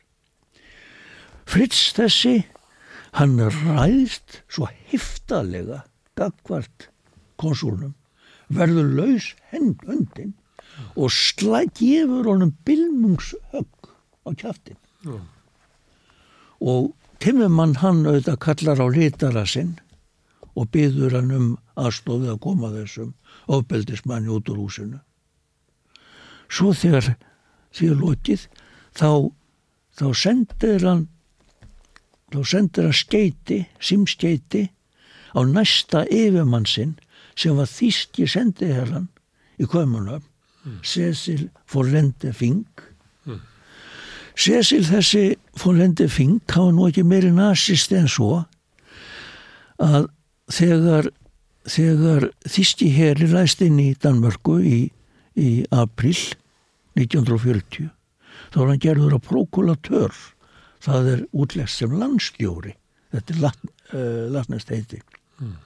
Fritz 1.49 1.93
þessi 1.97 2.37
hann 3.19 3.37
ræðist 3.39 4.41
svo 4.49 4.69
heftalega 4.91 5.85
gagvart 6.19 6.89
konsúlnum 7.41 7.95
verður 8.55 8.91
laus 8.99 9.31
hend 9.53 9.83
öndin 9.91 10.35
og 10.95 11.13
slæk 11.15 11.79
gefur 11.79 12.27
honum 12.31 12.53
bilmungshögg 12.67 13.91
á 14.27 14.31
kjaftin 14.35 14.79
mm. 15.07 15.25
og 16.61 16.93
Timmermann 17.23 17.79
hann 17.81 18.03
auðvitað 18.05 18.41
kallar 18.43 18.83
á 18.83 18.87
litara 18.91 19.45
sinn 19.49 19.77
og 20.55 20.71
byður 20.75 21.19
hann 21.19 21.33
um 21.35 21.49
aðstofið 21.81 22.35
að 22.35 22.43
koma 22.47 22.73
þessum 22.75 23.15
ofbeldismanni 23.55 24.33
út 24.35 24.51
úr 24.53 24.61
húsinu 24.65 25.01
svo 26.49 26.75
þegar 26.77 27.15
því 27.75 27.91
að 27.95 28.03
lótið 28.03 28.47
þá 28.95 29.09
þá 29.95 30.07
sendir 30.19 30.87
hann 30.87 31.09
þá 32.35 32.41
sendir 32.51 32.89
hann 32.89 32.97
skeiti 32.99 33.61
simskeiti 33.79 34.65
á 35.35 35.41
næsta 35.47 36.05
yfirmann 36.11 36.67
sinn 36.67 36.97
sem 37.39 37.57
var 37.59 37.71
þýski 37.71 38.27
sendiherran 38.31 39.09
í 39.59 39.67
Kvömmunöfn, 39.71 40.27
mm. 40.65 40.79
Cecil 40.83 41.49
Forlende 41.71 42.33
Fink. 42.35 42.83
Mm. 43.27 43.41
Cecil 44.35 44.83
þessi 44.87 45.25
Forlende 45.59 46.09
Fink 46.11 46.55
hafa 46.55 46.75
nú 46.75 46.89
ekki 46.91 47.07
meiri 47.07 47.31
nazist 47.35 47.95
en 47.95 48.11
svo 48.11 48.45
að 49.83 50.09
þegar, 50.55 51.11
þegar 51.67 52.29
þýski 52.47 52.91
herri 52.95 53.31
læst 53.31 53.63
inn 53.65 53.79
í 53.83 53.93
Danmörku 53.99 54.59
í, 54.63 54.81
í 55.39 55.51
april 55.75 56.17
1940 56.99 57.91
þá 58.51 58.59
var 58.61 58.71
hann 58.71 58.83
gerður 58.83 59.17
að 59.17 59.27
prokulatör 59.27 60.19
það 60.85 61.13
er 61.15 61.27
útlegst 61.33 61.81
sem 61.81 61.95
landstjóri. 62.01 62.75
Þetta 63.15 63.35
er 63.35 63.45
latn, 63.45 63.73
uh, 63.93 64.25
latnest 64.35 64.73
heiti 64.75 65.01
mm 65.41 65.57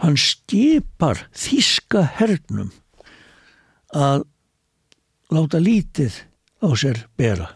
hann 0.00 0.16
skipar 0.18 1.26
þíska 1.36 2.04
hernum 2.16 2.70
að 3.96 4.24
láta 5.34 5.60
lítið 5.62 6.22
á 6.64 6.68
sér 6.78 7.02
bera 7.20 7.50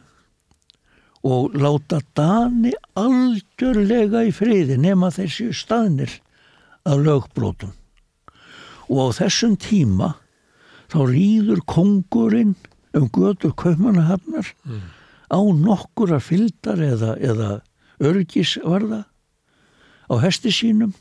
og 1.25 1.55
láta 1.57 2.03
Dani 2.17 2.75
algjörlega 3.01 4.27
í 4.28 4.35
friði 4.36 4.77
nema 4.81 5.12
þessi 5.15 5.51
staðnir 5.57 6.19
að 6.85 7.07
lögbrótum 7.09 7.73
og 8.93 9.01
á 9.01 9.07
þessum 9.23 9.57
tíma 9.57 10.12
þá 10.93 10.99
rýður 11.09 11.65
kongurinn 11.70 12.53
um 12.94 13.09
götur 13.09 13.55
kaupmannahafnar 13.57 14.53
mm. 14.69 14.83
Á 15.35 15.41
nokkura 15.43 16.21
fyldar 16.23 16.79
eða, 16.79 17.17
eða 17.19 17.51
örgisvarða 17.99 19.05
á 20.07 20.15
hesti 20.23 20.53
sínum 20.55 20.95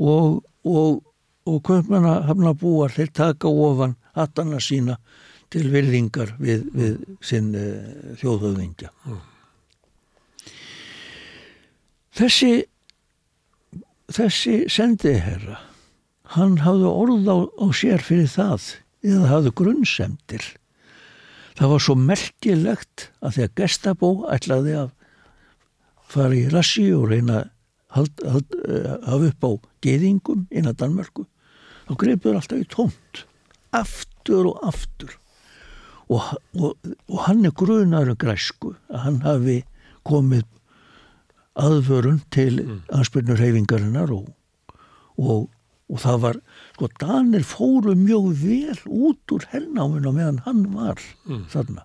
og 0.00 0.40
og, 0.64 1.02
og 1.46 1.62
köpmanna 1.64 2.20
hafna 2.28 2.52
búar 2.54 2.92
þeir 2.92 3.12
taka 3.14 3.48
ofan 3.48 3.96
hattana 4.16 4.60
sína 4.60 4.98
til 5.50 5.66
virðingar 5.72 6.36
við, 6.38 6.66
við 6.74 6.98
sinn 7.24 7.54
uh, 7.56 7.62
eh, 7.62 8.12
þjóðhauðingja. 8.20 8.92
Mm. 9.06 9.22
Þessi, 12.20 12.52
þessi 14.12 14.54
sendiherra, 14.70 15.58
hann 16.36 16.60
hafði 16.62 16.90
orð 16.90 17.30
á, 17.30 17.38
á 17.48 17.66
sér 17.74 18.04
fyrir 18.04 18.30
það 18.30 18.68
eða 19.06 19.30
hafði 19.30 19.54
grunnsemdir. 19.62 20.46
Það 21.60 21.72
var 21.74 21.82
svo 21.84 21.94
merkilegt 22.00 23.10
að 23.20 23.34
því 23.36 23.42
að 23.44 23.56
Gestapo 23.60 24.10
ætlaði 24.32 24.76
að 24.80 24.92
fara 26.08 26.36
í 26.36 26.46
rassi 26.48 26.86
og 26.96 27.10
reyna 27.10 27.42
að 27.90 28.08
hafa 29.04 29.28
upp 29.28 29.44
á 29.44 29.50
geðingum 29.84 30.46
innan 30.48 30.78
Danmörku 30.78 31.26
þá 31.88 31.92
greipur 32.00 32.38
alltaf 32.38 32.62
í 32.62 32.68
tómt 32.70 33.24
aftur 33.76 34.48
og 34.52 34.62
aftur 34.70 35.12
og, 36.10 36.32
og, 36.56 36.74
og 37.10 37.20
hann 37.26 37.44
er 37.44 37.54
grunar 37.54 38.08
um 38.10 38.18
græsku 38.18 38.72
að 38.88 39.04
hann 39.04 39.20
hafi 39.26 39.58
komið 40.08 40.46
aðvörun 41.60 42.22
til 42.32 42.62
mm. 42.62 42.82
anspyrnur 42.96 43.40
reyfingarinnar 43.42 44.10
og, 44.14 44.30
og 45.20 46.00
það 46.00 46.22
var 46.24 46.40
sko 46.80 46.88
Danir 46.96 47.44
fóru 47.44 47.92
mjög 47.92 48.30
vel 48.40 48.78
út 48.88 49.32
úr 49.34 49.44
hernáminu 49.52 50.14
meðan 50.16 50.38
hann 50.46 50.62
var 50.72 50.96
mm. 51.28 51.42
þarna 51.52 51.82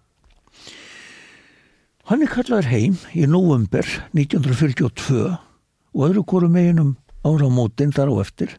hann 2.08 2.24
er 2.24 2.32
kallar 2.32 2.70
heim 2.72 2.96
í 3.12 3.26
november 3.28 3.84
1942 4.16 5.34
og 5.36 6.06
öðru 6.08 6.24
koru 6.24 6.48
meginum 6.48 6.94
áramótin 7.28 7.92
þar 7.92 8.14
á 8.16 8.24
eftir 8.24 8.56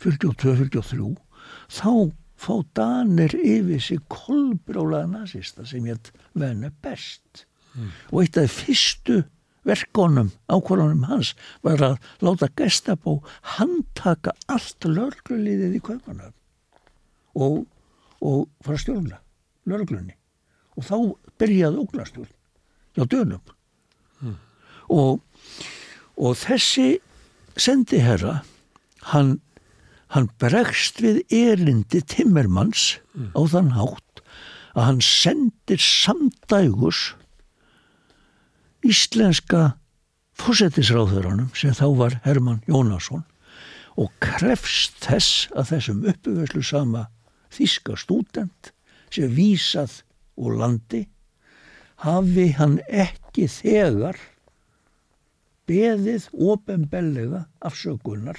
42-43 0.00 1.12
þá 1.76 1.92
fá 2.40 2.54
Danir 2.72 3.36
yfir 3.36 3.84
sig 3.84 4.00
kolbrálaða 4.08 5.18
nazista 5.18 5.68
sem 5.68 5.84
ég 5.84 6.08
vena 6.32 6.72
best 6.80 7.44
mm. 7.74 7.92
og 8.08 8.22
eitt 8.24 8.40
af 8.40 8.56
fyrstu 8.62 9.20
verkonum, 9.66 10.30
ákvarðanum 10.50 11.06
hans 11.08 11.34
var 11.66 11.82
að 11.84 11.96
láta 12.24 12.50
Gestapo 12.58 13.18
handtaka 13.56 14.34
allt 14.46 14.86
lörgluliðið 14.86 15.78
í 15.78 15.82
kaupanöfn 15.84 16.36
og, 17.38 17.64
og 18.20 18.46
fara 18.64 18.78
að 18.78 18.84
stjórna 18.84 19.20
lörglunni 19.68 20.14
og 20.78 20.86
þá 20.86 20.96
byrjaði 21.40 21.82
ógnastjórn 21.82 22.32
hjá 22.98 23.04
dönum 23.10 23.52
mm. 24.22 24.38
og 24.94 25.20
og 26.18 26.34
þessi 26.40 26.98
sendiherra 27.58 28.40
hann, 29.12 29.38
hann 30.14 30.28
bregst 30.42 31.02
við 31.02 31.22
erindi 31.30 32.02
Timmermans 32.02 32.98
mm. 33.14 33.30
á 33.38 33.40
þann 33.54 33.72
hátt 33.76 34.22
að 34.74 34.84
hann 34.88 35.00
sendir 35.04 35.82
samdægus 35.82 37.12
íslenska 38.86 39.78
fósettisráðurannum 40.38 41.50
sem 41.58 41.74
þá 41.74 41.86
var 41.98 42.18
Herman 42.24 42.62
Jónasson 42.70 43.24
og 43.98 44.12
krefst 44.22 45.00
þess 45.02 45.48
að 45.58 45.72
þessum 45.72 46.02
uppöfuslu 46.12 46.62
sama 46.62 47.06
þíska 47.54 47.96
stúdent 47.98 48.72
sem 49.10 49.30
vísað 49.34 50.02
úr 50.38 50.58
landi 50.60 51.06
hafi 52.04 52.52
hann 52.54 52.78
ekki 52.86 53.48
þegar 53.50 54.20
beðið 55.68 56.28
ofinbellega 56.32 57.44
afsökunar 57.64 58.38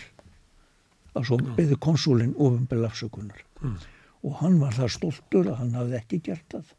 og 1.18 1.26
svo 1.27 1.40
beðið 1.42 1.80
konsulinn 1.84 2.35
ofinbellega 2.38 2.93
afsökunar. 2.93 3.43
Mm. 3.59 3.80
og 4.24 4.35
hann 4.42 4.59
var 4.59 4.76
það 4.76 4.93
stoltur 4.95 5.48
að 5.48 5.59
hann 5.61 5.76
hafði 5.77 5.98
ekki 6.00 6.22
gert 6.27 6.56
það. 6.56 6.72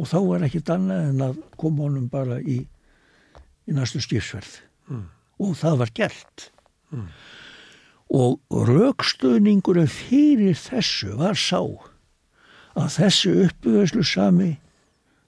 Og 0.00 0.08
þá 0.08 0.18
var 0.26 0.44
ekki 0.46 0.60
annað 0.72 1.08
en 1.10 1.24
að 1.26 1.40
koma 1.60 1.84
honum 1.84 2.06
bara 2.12 2.38
í, 2.40 2.62
í 3.70 3.76
næstu 3.76 4.02
stýrsverð 4.02 4.56
mm. 4.90 5.04
og 5.46 5.54
það 5.60 5.78
var 5.84 5.94
gert 5.96 6.48
mm. 6.90 7.06
og 8.20 8.66
raukstöðningurum 8.70 9.88
fyrir 9.90 10.58
þessu 10.58 11.14
var 11.20 11.38
sá 11.38 11.62
að 12.78 12.90
þessu 12.96 13.34
uppvöðslu 13.46 14.04
sami 14.06 14.50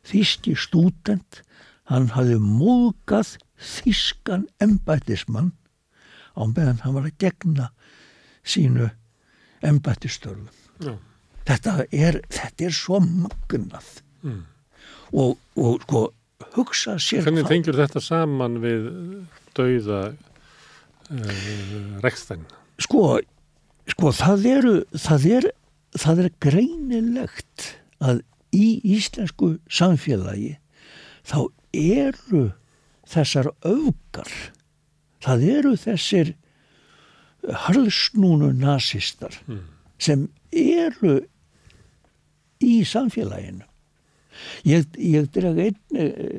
þíski 0.08 0.54
stúdent 0.58 1.42
hann 1.90 2.10
hafði 2.14 2.38
móðgað 2.42 3.36
þískan 3.62 4.46
embættismann 4.62 5.52
á 6.34 6.42
meðan 6.48 6.80
hann 6.82 6.96
var 6.96 7.08
að 7.08 7.18
gegna 7.20 7.68
sínu 8.42 8.88
embættistörfum. 9.62 10.48
Já. 10.82 10.96
Þetta 11.46 11.74
er, 11.90 12.18
þetta 12.30 12.66
er 12.66 12.74
svo 12.74 12.98
magnað 13.02 13.88
mm. 14.22 14.42
og, 15.18 15.38
og 15.58 15.82
sko 15.84 16.02
hugsa 16.56 16.96
sér 17.02 17.26
Hvernig 17.26 17.48
tengjur 17.50 17.78
þetta 17.78 18.02
saman 18.02 18.58
við 18.62 18.88
dauða 19.56 20.02
uh, 20.12 22.00
rekstæn? 22.04 22.44
Sko, 22.82 23.20
sko 23.92 24.12
það 24.16 24.48
eru 24.52 24.74
það 24.96 25.28
er, 25.38 25.48
það 25.98 26.24
er 26.24 26.30
greinilegt 26.42 27.68
að 28.02 28.22
í 28.52 28.66
íslensku 28.96 29.54
samfélagi 29.72 30.56
þá 31.24 31.38
eru 31.72 32.46
þessar 33.08 33.50
augar 33.64 34.32
það 35.22 35.44
eru 35.56 35.74
þessir 35.78 36.34
harðsnúnu 37.66 38.52
nazistar 38.54 39.34
mm. 39.48 39.62
sem 39.98 40.26
eru 40.52 41.20
í 42.62 42.82
samfélaginu 42.86 43.66
ég, 44.68 44.86
ég 44.96 45.28
dreg 45.34 45.62
einn 45.66 45.78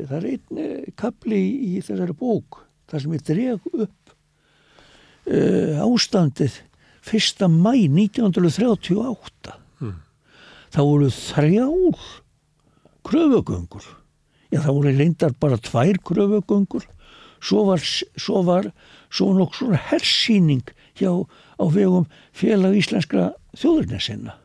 það 0.09 0.17
er 0.19 0.29
einn 0.33 0.93
kapli 0.99 1.41
í 1.41 1.81
þessari 1.81 2.15
bók 2.17 2.63
þar 2.91 3.03
sem 3.03 3.15
ég 3.17 3.25
dreg 3.27 3.67
upp 3.73 4.13
uh, 5.27 5.83
ástandið 5.85 6.59
1. 7.03 7.47
mæ 7.51 7.73
1938 7.89 9.55
mm. 9.83 9.95
þá 10.71 10.81
voru 10.81 11.09
þrjár 11.11 12.07
kröfugöngur 13.03 13.87
já 14.53 14.59
það 14.61 14.75
voru 14.77 14.93
reyndar 14.97 15.35
bara 15.39 15.59
tvær 15.59 15.99
kröfugöngur 16.05 16.85
svo 17.43 17.65
var 17.67 17.83
svo 17.83 18.43
var 18.47 18.69
svo 19.13 19.33
nokk 19.35 19.57
svona 19.57 19.81
hersýning 19.89 20.63
hjá 20.99 21.11
á 21.59 21.65
vegum 21.73 22.07
félag 22.35 22.77
íslenskra 22.79 23.31
þjóðurnesinna 23.57 24.37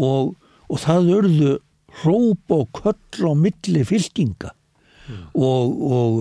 og, 0.00 0.36
og 0.70 0.82
það 0.84 1.10
örðu 1.18 1.56
hróp 2.00 2.54
og 2.54 2.68
köll 2.78 3.26
á 3.26 3.32
milli 3.34 3.82
fylkinga 3.86 4.52
mm. 4.52 5.24
og, 5.34 5.82
og, 5.90 6.20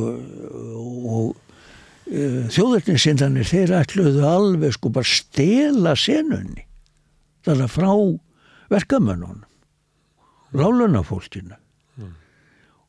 og 1.14 2.10
e, 2.10 2.48
þjóðurnesindanir 2.56 3.48
þeir 3.50 3.76
ætluðu 3.84 4.26
alveg 4.26 4.74
sko 4.76 4.92
bara 4.96 5.10
stela 5.10 5.94
senunni 6.00 6.66
þar 7.46 7.66
að 7.68 7.74
frá 7.76 7.92
verkamönnunum 8.74 9.46
rálunafólkinu 10.58 11.54
mm. 12.02 12.14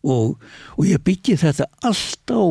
og 0.08 0.86
ég 0.88 1.04
byggi 1.04 1.36
þetta 1.44 1.68
allt 1.84 2.32
á 2.32 2.44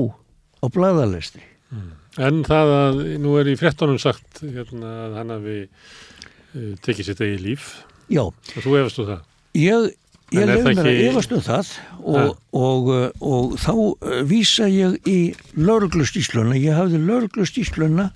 á 0.62 0.66
bladalestri 0.70 1.42
mm. 1.74 1.96
En 2.20 2.42
það 2.44 2.72
að 2.74 3.02
nú 3.22 3.36
er 3.40 3.48
í 3.52 3.58
frettunum 3.60 4.00
sagt 4.02 4.42
hérna, 4.42 4.90
að 5.06 5.14
hann 5.20 5.34
hafi 5.36 5.58
uh, 5.62 6.74
tekið 6.84 7.08
sitt 7.12 7.22
eigi 7.24 7.38
líf. 7.44 7.68
Já. 8.10 8.24
Þú 8.58 8.76
efastu 8.80 9.06
það? 9.08 9.26
Ég, 9.60 9.90
ég 10.34 10.48
lefði 10.50 10.74
mér 10.78 10.88
að 10.90 11.02
efastu 11.10 11.40
það 11.46 11.72
og, 12.00 12.16
og, 12.58 12.90
og, 12.90 13.20
og 13.22 13.58
þá 13.62 13.74
uh, 13.76 14.16
vísa 14.30 14.70
ég 14.70 14.98
í 15.10 15.18
lauruglustísluna. 15.58 16.58
Ég 16.58 16.78
hafði 16.78 17.02
lauruglustísluna 17.04 18.10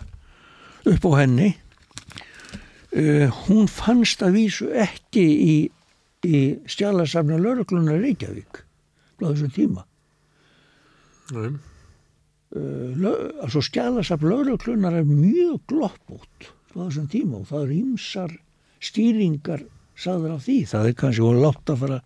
upp 0.89 1.07
á 1.09 1.11
henni. 1.21 1.51
Uh, 2.93 3.29
hún 3.47 3.69
fannst 3.69 4.25
að 4.25 4.39
vísu 4.39 4.69
ekki 4.73 5.25
í, 5.25 5.57
í 6.25 6.41
stjálasafna 6.69 7.37
lauruglunar 7.41 8.01
Reykjavík 8.01 8.63
á 9.21 9.25
þessum 9.29 9.53
tíma. 9.53 9.85
Nei. 11.33 11.53
Uh, 12.53 12.97
altså 13.41 13.61
skjálasaf 13.65 14.25
lauruglunar 14.25 14.99
er 14.99 15.05
mjög 15.09 15.61
glopp 15.69 16.17
út 16.17 16.49
á 16.77 16.81
þessum 16.81 17.07
tíma 17.09 17.39
og 17.39 17.47
það 17.49 17.63
er 17.63 17.77
ímsar 17.77 18.35
stýringar 18.83 19.63
saður 19.99 20.35
af 20.37 20.45
því 20.47 20.57
það 20.71 20.89
er 20.89 20.99
kannski 20.99 21.25
og 21.25 21.39
látt 21.41 21.73
að 21.73 21.81
fara, 21.83 21.99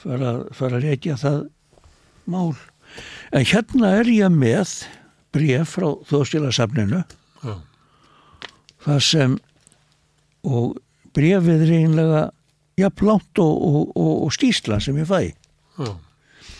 fara, 0.00 0.32
fara 0.56 0.80
að 0.80 0.88
reykja 0.90 1.18
það 1.20 1.42
mál 2.30 2.54
en 3.36 3.46
hérna 3.46 3.92
er 4.00 4.10
ég 4.10 4.32
með 4.32 4.76
bref 5.34 5.76
frá 5.76 5.88
þóðstjálasafninu 6.10 7.02
ja. 7.02 7.58
það 8.86 9.04
sem 9.08 9.36
og 10.46 10.76
brefið 11.16 11.66
er 11.66 11.76
einlega 11.80 12.24
jafnlátt 12.76 13.40
og, 13.42 13.54
og, 13.56 13.78
og, 13.96 14.12
og 14.26 14.34
skýsla 14.36 14.80
sem 14.84 14.98
ég 15.00 15.08
fæ 15.08 15.20
ja. 15.26 15.94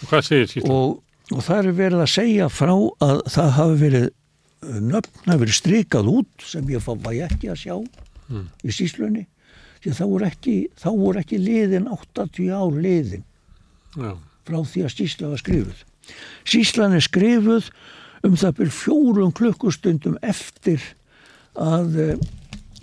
hvað 0.08 0.30
segir 0.30 0.52
skýsla? 0.52 0.72
og 0.72 1.02
og 1.34 1.42
það 1.42 1.58
er 1.58 1.76
verið 1.80 2.02
að 2.04 2.12
segja 2.12 2.48
frá 2.52 2.72
að 3.02 3.20
það 3.34 3.48
hafi 3.56 3.78
verið 3.80 4.04
nöfn 4.86 5.24
hafi 5.26 5.40
verið 5.42 5.56
strikað 5.56 6.10
út 6.12 6.44
sem 6.46 6.68
ég 6.70 6.84
fá 6.84 6.92
ekki 6.94 7.50
að 7.50 7.62
sjá 7.64 7.74
mm. 7.76 8.44
í 8.62 8.74
síslunni 8.74 9.24
því 9.86 9.94
þá 9.94 10.04
voru 10.10 10.26
ekki, 10.26 10.56
þá 10.74 10.88
voru 10.90 11.22
ekki 11.22 11.40
liðin 11.40 11.90
80 11.92 12.52
ár 12.54 12.78
liðin 12.82 13.24
Já. 13.96 14.12
frá 14.46 14.58
því 14.66 14.86
að 14.86 14.94
sísla 14.96 15.32
var 15.32 15.42
skrifuð 15.42 15.84
síslan 16.46 16.96
er 16.96 17.04
skrifuð 17.04 17.70
um 18.26 18.36
það 18.38 18.56
byrj 18.60 18.74
fjórum 18.74 19.34
klukkustundum 19.36 20.18
eftir 20.26 20.82
að 21.54 22.18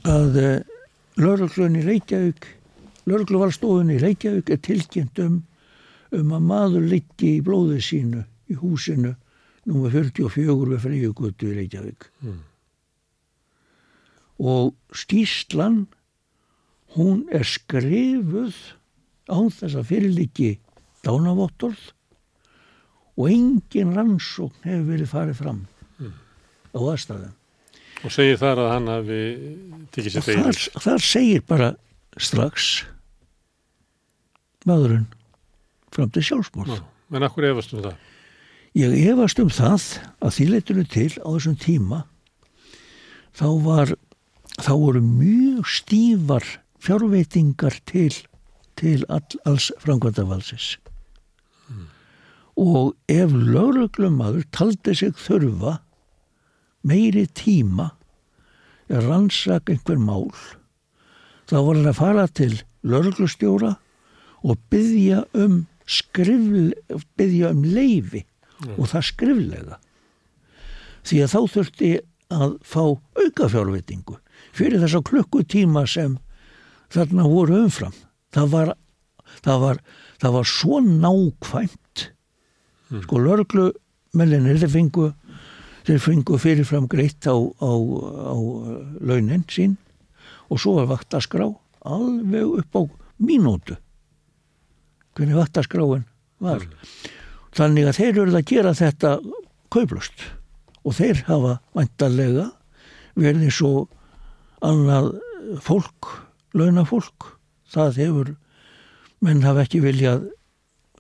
að 0.04 0.38
lauruglunni 1.20 1.84
Reykjavík 1.86 2.48
laurugluvalstofunni 3.08 4.00
Reykjavík 4.02 4.52
er 4.54 4.64
tilkynnt 4.64 5.20
um 5.24 5.42
um 6.14 6.34
að 6.36 6.48
maður 6.48 6.88
liggi 6.92 7.36
í 7.40 7.44
blóðu 7.46 7.80
sínu 7.82 8.24
í 8.52 8.58
húsinu 8.60 9.16
nr. 9.66 9.90
44 9.90 10.70
við 10.70 10.82
Freyjugötu 10.84 11.50
í 11.50 11.56
Reykjavík 11.58 12.08
mm. 12.22 12.40
og 14.44 14.74
skýslan 14.94 15.86
hún 16.98 17.26
er 17.34 17.46
skrifuð 17.48 18.56
án 19.32 19.50
þess 19.54 19.78
að 19.80 19.90
fyrirliki 19.90 20.50
dánavottorð 21.06 21.92
og 23.14 23.30
engin 23.30 23.94
rannsókn 23.96 24.66
hefur 24.66 24.86
verið 24.90 25.12
farið 25.12 25.40
fram 25.40 25.62
mm. 26.00 26.14
á 26.74 26.80
aðstæðum 26.82 27.34
og 28.04 28.12
segir 28.12 28.40
þar 28.42 28.64
að 28.64 28.72
hann 28.74 28.90
hafi 28.92 29.20
tikið 29.96 30.16
sér 30.16 30.26
þegar 30.28 30.48
þar, 30.48 30.82
þar 30.86 31.06
segir 31.08 31.46
bara 31.48 31.70
strax 32.20 32.72
maðurinn 34.68 35.06
fram 35.94 36.12
til 36.14 36.26
sjálfsmórð 36.30 36.82
en 37.14 37.28
akkur 37.28 37.52
efast 37.52 37.76
um 37.76 37.84
það? 37.84 38.00
Ég 38.74 38.96
efast 39.12 39.40
um 39.42 39.52
það 39.54 39.84
að 40.24 40.36
því 40.38 40.50
leytinu 40.50 40.84
til 40.90 41.12
á 41.22 41.30
þessum 41.30 41.58
tíma 41.62 42.00
þá 43.38 43.48
var 43.66 43.94
þá 44.58 44.74
voru 44.74 45.02
mjög 45.06 45.70
stífar 45.70 46.48
fjárveitingar 46.84 47.80
til, 47.90 48.16
til 48.80 49.06
all, 49.10 49.40
alls 49.48 49.72
frangvæntavalsis 49.84 50.78
mm. 51.70 51.86
og 52.60 52.96
ef 53.08 53.32
lauruglumadur 53.32 54.44
taldi 54.52 54.96
sig 54.96 55.16
þurfa 55.16 55.78
meiri 56.84 57.26
tíma 57.40 57.94
að 58.92 59.08
rannsaka 59.08 59.74
einhver 59.74 60.02
mál 60.02 60.30
þá 61.48 61.58
var 61.60 61.78
hann 61.78 61.92
að 61.92 62.00
fara 62.00 62.28
til 62.28 62.60
lauruglustjóra 62.84 63.76
og 64.44 64.60
byggja 64.72 65.24
um 65.40 65.64
skrifl, 65.88 66.74
byggja 67.18 67.54
um 67.56 67.64
leifi 67.64 68.24
mm. 68.24 68.76
og 68.78 68.90
það 68.92 69.08
skriflega 69.12 69.80
því 71.04 71.24
að 71.24 71.32
þá 71.34 71.40
þurfti 71.56 71.94
að 72.34 72.54
fá 72.66 72.84
auka 72.84 73.50
fjárvitingu 73.52 74.20
fyrir 74.56 74.82
þessa 74.84 75.04
klukkutíma 75.06 75.86
sem 75.90 76.18
þarna 76.94 77.28
voru 77.30 77.64
umfram. 77.66 77.96
Það 78.34 78.52
var, 78.54 78.74
það 79.46 79.64
var, 79.66 79.80
það 80.22 80.36
var 80.38 80.50
svo 80.50 80.82
nákvæmt. 80.84 82.10
Mm. 82.94 83.02
sko 83.08 83.20
lörglumellinir 83.24 84.60
þeir 84.62 84.70
fengu 84.70 85.08
þeir 85.88 86.02
fengu 86.04 86.38
fyrirfram 86.38 86.86
greitt 86.92 87.26
á, 87.26 87.34
á, 87.34 87.72
á 87.74 88.38
launin 89.02 89.48
sín 89.50 89.80
og 90.52 90.62
svo 90.62 90.76
var 90.78 90.92
vaktaskrá 90.92 91.48
alveg 91.82 92.60
upp 92.62 92.78
á 92.78 92.82
mínútu. 93.24 93.80
Hvernig 95.18 95.40
vaktaskráin 95.42 96.06
var. 96.44 96.62
Mm 96.62 97.12
þannig 97.58 97.90
að 97.90 98.00
þeir 98.00 98.20
eru 98.24 98.38
að 98.38 98.48
gera 98.50 98.74
þetta 98.78 99.12
kauplust 99.74 100.26
og 100.84 100.96
þeir 100.98 101.24
hafa 101.28 101.58
vantarlega 101.78 102.50
verið 103.20 103.54
svo 103.54 103.74
annað 104.64 105.12
fólk, 105.64 106.10
launafólk 106.58 107.34
það 107.74 108.00
hefur 108.02 108.34
menn 109.24 109.44
hafa 109.46 109.66
ekki 109.66 109.82
viljað 109.84 110.28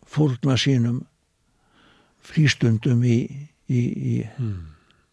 fórna 0.08 0.56
sínum 0.60 1.04
frístundum 2.24 3.04
í, 3.04 3.20
í, 3.68 3.82
í 3.82 4.16
hmm. 4.38 4.70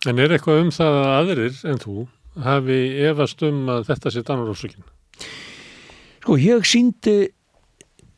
En 0.09 0.17
er 0.17 0.33
eitthvað 0.33 0.63
um 0.63 0.71
það 0.73 0.95
að 0.97 1.11
aðrir 1.19 1.57
en 1.69 1.81
þú 1.83 1.95
hafi 2.41 2.79
efast 3.11 3.43
um 3.45 3.67
að 3.69 3.83
þetta 3.91 4.13
sé 4.15 4.23
dannarósökin? 4.25 4.87
Sko 6.23 6.37
ég 6.41 6.65
síndi 6.69 7.17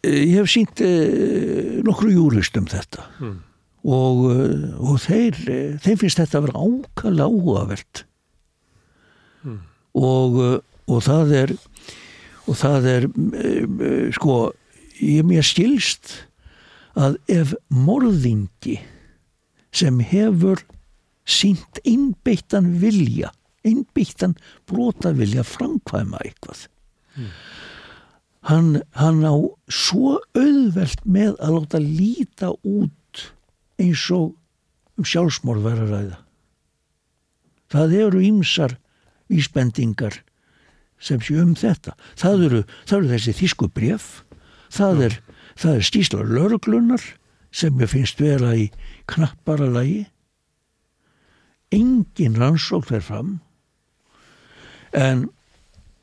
ég 0.03 0.37
hef 0.41 0.51
síndi 0.51 0.87
eh, 0.87 1.81
nokkru 1.87 2.13
júrist 2.13 2.57
um 2.59 2.67
þetta 2.71 3.07
hmm. 3.21 3.37
og, 3.87 4.23
eh, 4.35 4.65
og 4.83 4.99
þeir 5.05 5.39
þeim 5.83 6.01
finnst 6.01 6.23
þetta 6.23 6.41
að 6.41 6.49
vera 6.49 6.65
ákala 6.67 7.29
áhugavert 7.31 8.05
hmm. 9.45 9.61
og, 9.99 10.41
eh, 10.43 10.57
og 10.91 11.05
það 11.07 11.37
er 11.43 11.55
og 12.49 12.59
það 12.59 12.89
er 12.91 13.09
sko 14.17 14.37
ég 15.03 15.27
mér 15.27 15.47
skilst 15.47 16.15
að 16.99 17.17
ef 17.33 17.55
morðingi 17.73 18.79
sem 19.73 20.01
hefur 20.05 20.61
sínt 21.25 21.81
einbeittan 21.89 22.75
vilja 22.83 23.31
einbeittan 23.67 24.35
brotavilja 24.69 25.45
framkvæma 25.47 26.21
eitthvað 26.27 26.67
mm. 27.17 27.31
hann, 28.51 28.71
hann 28.99 29.23
á 29.23 29.35
svo 29.71 30.19
auðvelt 30.35 31.07
með 31.07 31.39
að 31.39 31.57
láta 31.57 31.83
líta 31.83 32.53
út 32.59 33.25
eins 33.81 34.05
og 34.15 34.35
um 34.99 35.07
sjálfsmórð 35.09 35.69
verður 35.71 35.95
ræða 35.95 36.21
það 37.73 37.97
eru 38.03 38.27
ýmsar 38.29 38.77
vísbendingar 39.33 40.21
sem 41.03 41.21
sé 41.23 41.37
um 41.43 41.57
þetta. 41.59 41.97
Það 42.19 42.47
eru, 42.47 42.61
það 42.87 42.99
eru 42.99 43.13
þessi 43.17 43.35
þísku 43.41 43.69
bref 43.75 44.13
það 44.73 45.05
er, 45.09 45.19
er 45.75 45.85
skýslar 45.85 46.31
lörglunar 46.31 47.05
sem 47.53 47.77
ég 47.81 47.91
finnst 47.93 48.21
vera 48.23 48.55
í 48.57 48.71
knappara 49.11 49.69
lagi. 49.69 50.07
Engin 51.73 52.39
rannsók 52.41 52.89
fer 52.89 53.05
fram. 53.05 53.39
En 54.93 55.29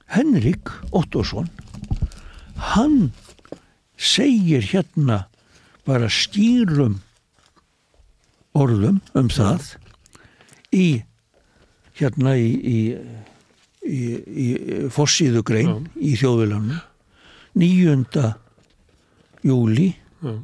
Henrik 0.10 0.72
Ottosson 0.92 1.50
hann 2.74 3.12
segir 3.98 4.66
hérna 4.66 5.28
bara 5.86 6.10
skýrum 6.10 7.00
orðum 8.58 9.00
um 9.18 9.30
það 9.30 9.76
í 10.74 10.88
hérna 12.00 12.34
í, 12.40 12.50
í, 12.50 12.80
í, 13.86 14.00
í 14.28 14.48
fossíðu 14.94 15.44
grein 15.48 15.70
ja. 15.70 15.78
í 15.96 16.16
þjóðvilannu 16.20 16.80
9. 17.60 18.26
júli 19.48 19.92
ja. 20.24 20.36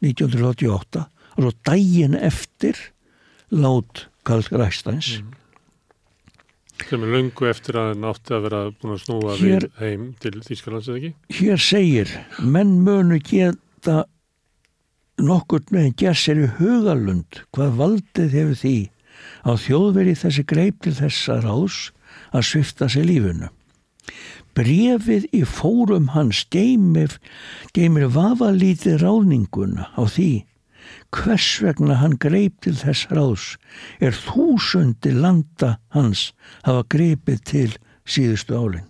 1988 0.00 1.04
og 1.40 1.52
dægin 1.66 2.16
eftir 2.16 2.78
lát 3.50 4.06
Karl 4.24 4.44
Ræstæns 4.52 5.20
mm. 5.20 5.34
sem 6.88 7.04
er 7.04 7.12
lungu 7.14 7.48
eftir 7.50 7.78
að 7.80 7.92
hann 7.94 8.08
átti 8.10 8.36
að 8.36 8.46
vera 8.48 8.62
búin 8.72 8.94
að 8.96 9.02
snúa 9.04 9.36
hér, 9.40 9.66
við 9.66 9.82
heim 9.82 10.06
til 10.20 10.36
Þýskalands 10.46 10.88
eða 10.88 11.00
ekki? 11.00 11.12
Hér 11.40 11.62
segir 11.64 12.14
menn 12.40 12.80
mönu 12.86 13.20
geta 13.24 14.04
nokkur 15.20 15.66
með 15.74 15.92
gerðsir 16.00 16.40
í 16.40 16.50
hugalund 16.58 17.42
hvað 17.54 17.76
valdið 17.80 18.36
hefur 18.38 18.60
því 18.62 18.76
á 19.44 19.50
þjóðveri 19.60 20.14
þessi 20.16 20.44
greip 20.48 20.80
til 20.84 20.94
þessa 20.96 21.40
ráðs 21.44 21.80
að 22.30 22.46
svifta 22.52 22.90
sér 22.90 23.08
lífunu 23.10 23.50
brefið 24.56 25.26
í 25.36 25.42
fórum 25.46 26.10
hans 26.14 26.42
geymir, 26.52 27.16
geymir 27.76 28.08
vafalítið 28.14 29.00
ráðninguna 29.04 29.90
á 29.94 30.02
því 30.04 30.30
hvers 31.14 31.48
vegna 31.62 31.98
hann 32.00 32.16
greip 32.22 32.60
til 32.64 32.74
þess 32.78 33.08
ráðs. 33.10 33.46
Er 34.02 34.14
þúsundi 34.14 35.12
landa 35.14 35.76
hans 35.94 36.30
hafa 36.66 36.84
greipið 36.90 37.42
til 37.46 37.70
síðustu 38.06 38.56
álinn 38.58 38.86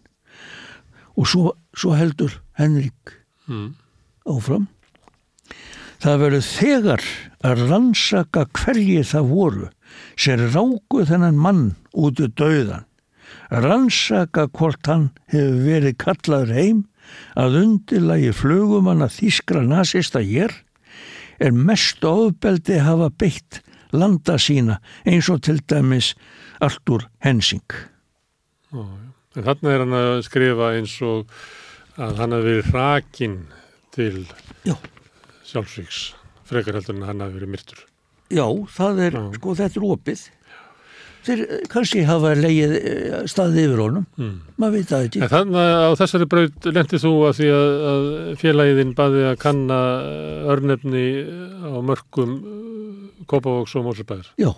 og 1.20 1.26
svo, 1.28 1.50
svo 1.76 1.92
heldur 1.98 2.38
Henrik 2.56 3.16
mm. 3.50 3.74
áfram. 4.30 4.68
Það 6.00 6.20
verður 6.22 6.46
þegar 6.46 7.08
að 7.44 7.64
rannsaka 7.68 8.46
hverji 8.56 9.02
það 9.04 9.32
voru 9.34 9.66
sem 10.16 10.40
ráku 10.54 11.04
þennan 11.08 11.40
mann 11.40 11.64
út 11.92 12.22
í 12.22 12.30
dauðan 12.40 12.86
rannsaka 13.50 14.46
hvort 14.54 14.86
hann 14.86 15.10
hefur 15.32 15.60
verið 15.66 15.96
kallaður 16.02 16.52
heim 16.54 16.82
að 17.38 17.56
undilagi 17.64 18.32
flugumanna 18.36 19.08
þískra 19.10 19.62
nazista 19.66 20.22
hér 20.22 20.54
er 21.40 21.56
mest 21.56 22.04
ofbeldi 22.04 22.78
hafa 22.84 23.08
beitt 23.10 23.62
landa 23.96 24.36
sína 24.38 24.78
eins 25.08 25.30
og 25.32 25.42
til 25.46 25.58
dæmis 25.66 26.12
Artur 26.62 27.06
Hensing. 27.24 27.64
Þarna 29.34 29.72
er 29.72 29.82
hann 29.82 29.96
að 29.96 30.22
skrifa 30.26 30.72
eins 30.76 30.94
og 31.02 31.30
að 32.00 32.20
hann 32.20 32.36
hafi 32.36 32.46
verið 32.50 32.70
hrakinn 32.70 33.38
til 33.94 34.24
sjálfsvíks 35.48 36.10
frekar 36.46 36.78
heldur 36.78 36.98
en 36.98 37.08
hann 37.08 37.24
hafi 37.24 37.38
verið 37.40 37.54
myrtur. 37.56 37.80
Já, 38.30 38.46
það 38.70 39.00
er, 39.06 39.16
Já. 39.18 39.24
sko 39.40 39.54
þetta 39.58 39.80
er 39.80 39.86
opið 39.90 40.20
þeir 41.26 41.42
eh, 41.44 41.60
kannski 41.70 42.04
hafa 42.08 42.32
leið 42.38 42.74
eh, 42.78 43.18
staðið 43.30 43.60
yfir 43.64 43.82
honum, 43.84 44.06
mm. 44.18 44.32
maður 44.60 44.76
veit 44.76 44.90
það 44.92 45.06
ekki. 45.08 45.22
En 45.24 45.32
þannig 45.34 45.60
að 45.60 45.84
á 45.84 45.90
þessari 46.00 46.28
braut 46.34 46.68
lendið 46.70 47.04
þú 47.04 47.12
að 47.28 47.36
því 47.38 47.50
að, 47.56 47.70
að 47.92 48.08
félagin 48.40 48.96
baði 48.98 49.22
að 49.28 49.38
kanna 49.44 49.80
eh, 50.00 50.50
örnefni 50.54 51.06
á 51.60 51.78
mörgum 51.90 52.36
Kópavóks 53.30 53.76
og 53.78 53.86
Mórsabæður. 53.86 54.30
Já, 54.40 54.50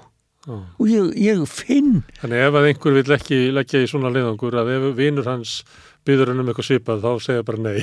ah. 0.48 0.60
og 0.78 0.86
ég, 0.88 1.10
ég 1.20 1.42
finn... 1.50 2.04
Þannig 2.22 2.44
ef 2.46 2.60
að 2.60 2.68
einhver 2.70 2.98
vil 2.98 3.16
ekki 3.18 3.40
leggja 3.52 3.82
í 3.82 3.90
svona 3.90 4.12
leiðangur 4.14 4.60
að 4.62 4.70
ef 4.76 4.86
vinur 4.96 5.28
hans 5.28 5.60
byður 6.06 6.32
hann 6.32 6.42
um 6.42 6.48
eitthvað 6.50 6.70
svipað 6.70 7.04
þá 7.04 7.10
segja 7.26 7.46
bara 7.46 7.60
nei. 7.62 7.82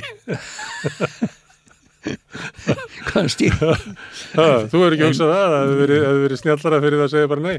kannski. 3.10 3.50
þú 3.52 4.82
er 4.86 4.96
ekki 4.96 5.06
hugsað 5.06 5.32
það 5.34 5.44
að 5.44 5.52
það 5.52 5.66
hefur 5.68 6.24
verið 6.24 6.40
snjallara 6.40 6.80
fyrir 6.84 6.98
það 6.98 7.06
að 7.06 7.14
segja 7.14 7.30
bara 7.30 7.44
nei. 7.44 7.58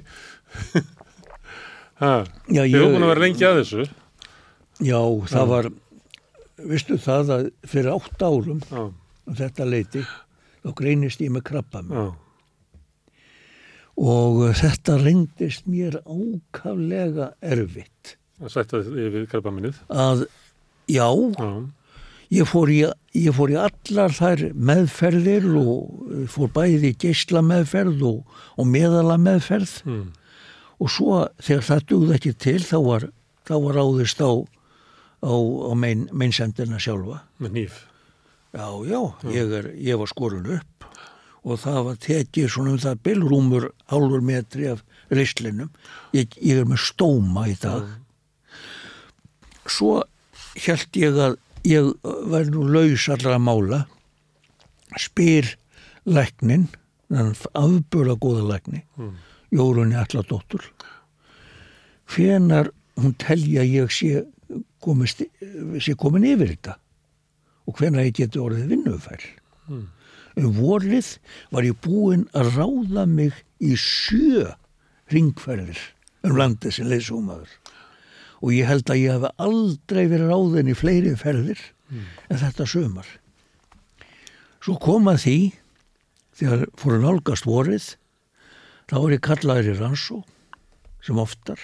Þið 2.02 2.64
hefur 2.66 2.94
búin 2.96 3.06
að 3.06 3.12
vera 3.12 3.22
lengi 3.26 3.46
að 3.46 3.58
þessu. 3.62 3.84
Já, 4.82 5.00
það 5.30 5.52
var 5.52 5.68
vistu 6.72 6.98
það 7.02 7.32
að 7.36 7.48
fyrir 7.70 7.92
átt 7.94 8.24
árum 8.26 8.62
Já. 8.66 8.82
þetta 9.42 9.68
leiti 9.70 10.02
þá 10.62 10.72
greinist 10.78 11.22
ég 11.22 11.34
með 11.34 11.46
krabba 11.50 11.82
mér 11.86 12.12
og 14.02 14.40
þetta 14.58 14.96
reyndist 15.02 15.68
mér 15.70 16.00
ákaflega 16.06 17.32
erfitt. 17.44 18.16
Að 18.42 18.54
sætta 18.56 18.82
þið 18.88 19.12
við 19.18 19.28
krabba 19.30 19.54
minnið 19.54 19.82
að 19.90 20.26
já, 20.90 21.06
já. 21.06 21.52
Ég, 22.32 22.48
fór 22.48 22.70
í, 22.72 22.80
ég 23.20 23.36
fór 23.36 23.52
í 23.52 23.58
allar 23.60 24.14
þær 24.16 24.46
meðferðir 24.56 25.50
og 25.60 26.28
fór 26.32 26.50
bæði 26.56 26.94
geysla 26.96 27.44
meðferð 27.44 28.06
og, 28.08 28.38
og 28.56 28.70
meðala 28.72 29.20
meðferð 29.22 29.76
mm 29.84 30.10
og 30.82 30.90
svo 30.90 31.22
þegar 31.42 31.68
það 31.68 31.86
dugði 31.92 32.18
ekki 32.18 32.34
til 32.42 32.58
þá 32.66 32.78
var, 32.86 33.08
þá 33.46 33.56
var 33.68 33.80
áðist 33.84 34.22
á, 34.26 34.32
á, 35.22 35.34
á 35.34 35.72
mein, 35.78 36.08
meinsendina 36.12 36.82
sjálfa. 36.82 37.22
Með 37.42 37.58
nýf 37.60 37.80
já, 38.52 38.68
já, 38.86 39.02
ég, 39.32 39.54
er, 39.60 39.70
ég 39.80 40.00
var 40.00 40.12
skorun 40.12 40.50
upp. 40.58 40.88
Og 41.42 41.58
það 41.58 41.80
var 41.88 42.02
tekið 42.02 42.50
svona 42.54 42.76
um 42.76 42.82
það 42.82 43.00
bylrúmur 43.08 43.70
hálfur 43.90 44.22
metri 44.26 44.68
af 44.70 44.84
reyslinum 45.10 45.72
ég, 46.14 46.36
ég 46.38 46.62
er 46.62 46.68
með 46.70 46.84
stóma 46.86 47.48
í 47.50 47.56
dag. 47.62 47.88
Mm. 47.88 47.98
svo 49.72 50.02
held 50.60 51.00
ég 51.00 51.18
að 51.18 51.40
ég 51.66 51.90
var 52.04 52.50
nú 52.52 52.66
laus 52.68 53.08
allra 53.10 53.38
að 53.38 53.46
mála. 53.48 53.82
Spyr 55.00 55.56
læknin 56.06 56.68
afbúra 57.10 58.18
góða 58.20 58.48
lækni. 58.52 58.86
Mm 58.98 59.18
Jórunni 59.52 59.98
Alladóttur 60.00 60.64
hvenar 62.12 62.72
hún 63.00 63.16
telja 63.20 63.64
ég 63.66 63.92
sé, 63.94 64.24
komist, 64.84 65.24
sé 65.80 65.96
komin 66.00 66.28
yfir 66.28 66.54
þetta? 66.56 66.78
Og 67.70 67.78
hvenar 67.80 68.08
ég 68.08 68.18
geti 68.20 68.42
orðið 68.42 68.74
vinnufæl 68.74 69.22
mm. 69.70 69.86
um 70.42 70.52
vorlið 70.58 71.14
var 71.54 71.68
ég 71.68 71.78
búinn 71.84 72.28
að 72.38 72.56
ráða 72.58 73.06
mig 73.08 73.38
í 73.62 73.76
sjö 73.80 74.50
ringferðir 75.12 75.80
um 76.28 76.38
landið 76.38 76.78
sem 76.78 76.90
leysúmaður 76.90 77.54
og 78.42 78.54
ég 78.56 78.70
held 78.70 78.90
að 78.90 79.02
ég 79.02 79.18
hef 79.18 79.42
aldrei 79.46 80.04
verið 80.10 80.32
ráðin 80.32 80.72
í 80.72 80.78
fleiri 80.78 81.16
ferðir 81.20 81.62
mm. 81.92 82.06
en 82.30 82.42
þetta 82.42 82.68
sömar 82.70 83.10
svo 84.62 84.78
koma 84.82 85.16
því 85.22 85.38
þegar 86.38 86.66
fóru 86.80 87.02
nálgast 87.04 87.48
vorið 87.50 87.92
þá 88.92 88.98
er 89.00 89.14
ég 89.16 89.24
kallaður 89.24 89.72
í 89.72 89.78
rannsó 89.80 90.18
sem 91.06 91.20
oftar 91.22 91.62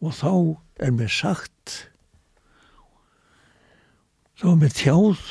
og 0.00 0.14
þá 0.16 0.30
er 0.86 0.94
mér 0.96 1.12
sagt 1.12 1.74
þá 4.40 4.46
er 4.54 4.60
mér 4.62 4.76
tjáð 4.78 5.24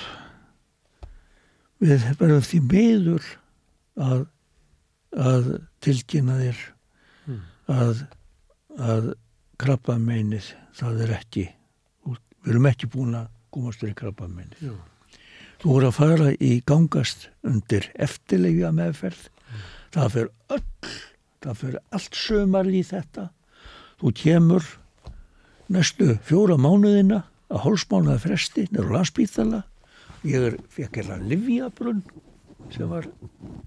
við 1.81 2.05
verðum 2.19 2.45
því 2.45 2.59
meður 2.69 3.29
að, 4.05 4.21
að 5.17 5.49
tilkynna 5.85 6.35
þér 6.43 6.61
mm. 7.25 7.39
að, 7.73 8.03
að 8.77 9.09
krabba 9.57 9.97
meinið 10.01 10.51
það 10.77 11.01
er 11.07 11.15
ekki 11.17 11.47
við 12.05 12.53
erum 12.53 12.69
ekki 12.69 12.91
búin 12.93 13.17
að 13.17 13.31
komast 13.53 13.81
til 13.81 13.95
krabba 13.97 14.29
meinið 14.29 14.77
þú 15.57 15.71
voru 15.71 15.89
að 15.89 15.97
fara 15.97 16.29
í 16.37 16.51
gangast 16.69 17.31
undir 17.47 17.89
eftirleifja 17.97 18.69
meðferð 18.77 19.25
mm. 19.25 19.65
Það 19.95 20.11
fyrir 20.15 20.31
öll 20.57 20.91
það 21.45 21.57
fyrir 21.61 21.79
allt 21.95 22.19
sömar 22.19 22.69
í 22.69 22.83
þetta 22.85 23.29
þú 24.01 24.13
kemur 24.21 24.69
næstu 25.73 26.13
fjóra 26.27 26.57
mánuðina 26.59 27.23
að 27.47 27.63
hálsmánaða 27.65 28.23
fresti 28.25 28.67
nefnur 28.71 28.95
landsbítala 28.95 29.63
ég 30.27 30.49
er, 30.49 30.57
fekk 30.73 31.01
hérna 31.01 31.19
livjabrunn 31.23 32.01
sem 32.73 32.89
var 32.89 33.07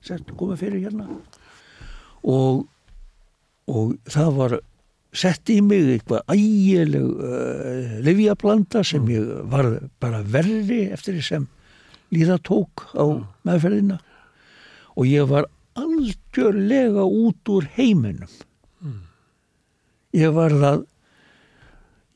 sett 0.05 0.29
komið 0.37 0.65
fyrir 0.65 0.85
hérna 0.89 1.09
og 2.27 2.67
og 3.71 3.95
það 4.11 4.35
var 4.37 4.57
sett 5.15 5.51
í 5.51 5.59
mig 5.63 5.87
eitthvað 5.95 6.35
ægileg 6.35 7.07
uh, 7.07 7.97
livjablanda 8.07 8.83
sem 8.87 9.03
mm. 9.03 9.11
ég 9.15 9.49
var 9.51 9.71
bara 10.03 10.23
verri 10.23 10.85
eftir 10.95 11.17
því 11.17 11.25
sem 11.27 11.49
líðatók 12.15 12.87
á 12.95 13.05
mm. 13.07 13.25
meðferðina 13.47 13.99
og 14.95 15.09
ég 15.11 15.27
var 15.31 15.49
algjörlega 16.01 17.05
út 17.05 17.53
úr 17.53 17.69
heiminum 17.77 18.31
mm. 18.81 19.03
ég 20.17 20.33
var 20.35 20.55
það 20.55 20.87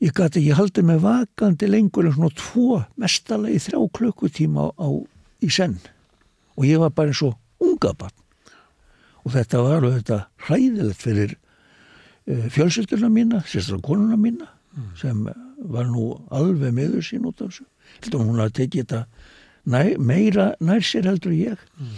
ég 0.03 0.13
gæti, 0.15 0.43
ég 0.43 0.57
haldi 0.57 0.83
mig 0.83 0.99
vakandi 1.03 1.69
lengur 1.69 2.09
en 2.09 2.15
svona 2.15 2.35
tvo 2.35 2.81
mestala 2.99 3.51
í 3.51 3.59
þrjá 3.61 3.79
klukkutíma 3.95 4.69
á, 4.69 4.69
á 4.75 4.89
í 5.41 5.49
senn 5.51 5.77
og 6.55 6.67
ég 6.67 6.81
var 6.81 6.93
bara 6.95 7.13
eins 7.13 7.23
og 7.25 7.37
unga 7.63 7.93
barn 7.97 8.15
og 9.25 9.33
þetta 9.33 9.63
var 9.63 9.79
alveg 9.79 10.01
þetta 10.01 10.19
hræðilegt 10.47 11.01
fyrir 11.01 11.31
uh, 11.35 12.45
fjölsildurna 12.53 13.09
mína, 13.09 13.41
sérstaklega 13.47 13.87
konuna 13.87 14.19
mína 14.19 14.49
mm. 14.75 14.91
sem 14.99 15.23
var 15.65 15.89
nú 15.89 16.11
alveg 16.35 16.75
meður 16.75 17.05
sín 17.05 17.25
út 17.29 17.41
af 17.41 17.55
þessu 17.55 18.19
hún 18.19 18.41
hafði 18.43 18.57
tekið 18.61 18.83
þetta 18.83 19.01
næ, 19.65 19.81
meira 19.97 20.51
nær 20.59 20.83
sér 20.85 21.09
heldur 21.09 21.33
ég 21.35 21.61
mm. 21.79 21.97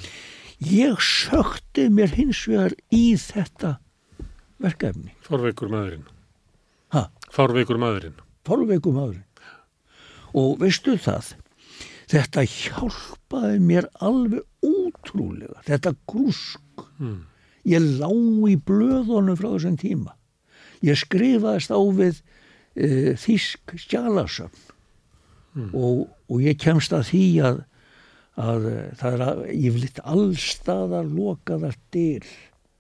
Ég 0.64 1.02
sökti 1.03 1.88
mér 1.94 2.14
hins 2.18 2.44
vegar 2.50 2.76
í 2.94 3.16
þetta 3.19 3.77
verkefni. 4.61 5.14
Fórveikur 5.26 5.69
maðurinn. 5.72 6.08
Hæ? 6.94 7.08
Fórveikur 7.34 7.80
maðurinn. 7.82 8.18
Fórveikur 8.48 8.95
maðurinn. 8.95 9.26
Og 10.38 10.58
veistu 10.61 10.98
það 11.02 11.36
þetta 12.11 12.44
hjálpaði 12.48 13.60
mér 13.64 13.90
alveg 14.03 14.45
ótrúlega 14.64 15.61
þetta 15.68 15.94
grúsk. 16.10 16.61
Mm. 16.98 17.26
ég 17.68 17.84
lá 18.00 18.10
í 18.48 18.56
blöðunum 18.64 19.36
frá 19.36 19.50
þessum 19.52 19.77
tíma. 19.82 20.14
Ég 20.86 20.98
skrifaðist 20.98 21.74
á 21.74 21.80
við 21.98 22.22
e, 22.77 23.16
þísk 23.19 23.74
stjálasöfn 23.82 24.72
mm. 25.58 25.72
og, 25.74 26.06
og 26.30 26.44
ég 26.45 26.60
kemst 26.61 26.94
að 26.95 27.10
því 27.10 27.26
að, 27.50 27.60
að 28.38 28.67
eh, 28.72 28.83
það 28.99 29.17
er 29.17 29.41
yfirleitt 29.56 30.01
allstaðar 30.06 31.09
lokaðar 31.09 31.77
dyr 31.93 32.25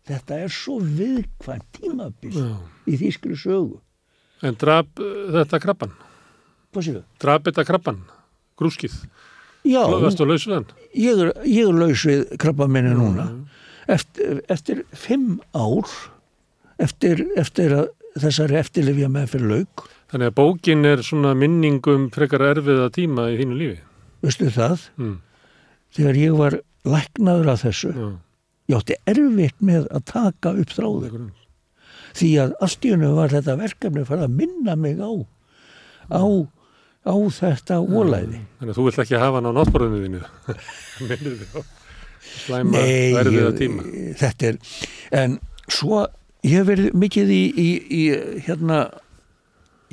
þetta 0.07 0.41
er 0.45 0.53
svo 0.53 0.77
viðkvæmt 0.81 1.67
tímabill 1.79 2.37
Já. 2.37 2.49
í 2.87 2.99
þýskri 3.01 3.37
sögu 3.39 3.81
En 4.45 4.53
draf 4.53 4.91
þetta 5.33 5.57
krabban? 5.57 5.95
Hvað 6.69 6.83
séu? 6.85 6.99
Draf 7.17 7.41
þetta 7.47 7.63
krabban? 7.65 8.03
Grúskið? 8.61 8.93
Já, 9.65 9.81
ég 10.93 11.23
er, 11.23 11.31
ég 11.41 11.65
er 11.65 11.73
laus 11.73 12.03
við 12.05 12.21
krabba 12.39 12.67
minni 12.69 12.93
núna 12.95 13.25
eftir, 13.89 14.43
eftir 14.47 14.83
fimm 14.93 15.39
ár 15.57 15.89
eftir, 16.77 17.25
eftir 17.35 17.73
að 17.75 17.89
þessari 18.21 18.61
eftirlifja 18.61 19.09
með 19.11 19.33
fyrir 19.33 19.53
lauk 19.55 19.87
Þannig 20.07 20.29
að 20.29 20.35
bókin 20.37 20.87
er 20.87 21.01
svona 21.03 21.33
minningum 21.35 22.05
frekar 22.15 22.45
erfiða 22.53 22.87
tíma 22.95 23.25
í 23.33 23.39
þínu 23.41 23.55
lífi. 23.59 23.81
Vistu 24.23 24.47
það? 24.55 24.85
Mm. 24.95 25.17
Þegar 25.97 26.19
ég 26.21 26.37
var 26.37 26.59
læknaður 26.87 27.51
af 27.53 27.63
þessu, 27.65 27.91
Já. 27.95 28.07
ég 28.71 28.77
átti 28.81 28.97
erfitt 29.09 29.65
með 29.65 29.87
að 29.89 30.05
taka 30.13 30.53
upp 30.61 30.75
þráðu. 30.77 31.23
Því 32.17 32.29
að 32.41 32.53
hennu 32.85 33.09
var 33.17 33.33
þetta 33.33 33.57
verkefni 33.59 34.03
að 34.03 34.11
fara 34.11 34.27
að 34.27 34.37
minna 34.37 34.77
mig 34.79 35.01
á, 35.01 35.11
á, 36.13 36.23
á 37.05 37.15
þetta 37.39 37.81
ólæði. 37.81 38.43
Þannig 38.61 38.71
að 38.71 38.77
þú 38.79 38.87
vilt 38.87 39.01
ekki 39.03 39.19
hafa 39.21 39.41
hann 39.41 39.49
á 39.49 39.57
náttborðinu 39.57 40.03
þínu. 40.05 40.23
Minnir 41.09 41.41
þið 41.41 41.57
á 41.57 41.61
slæma 42.27 42.81
erfiða 43.21 43.51
tíma. 43.57 43.83
Nei, 43.87 44.13
þetta 44.17 44.51
er, 44.51 44.57
en 45.15 45.37
svo 45.71 46.05
ég 46.45 46.59
hef 46.59 46.69
verið 46.69 46.97
mikið 46.97 47.33
í, 47.33 47.41
í, 47.51 47.67
í 47.99 48.01
hérna 48.47 48.81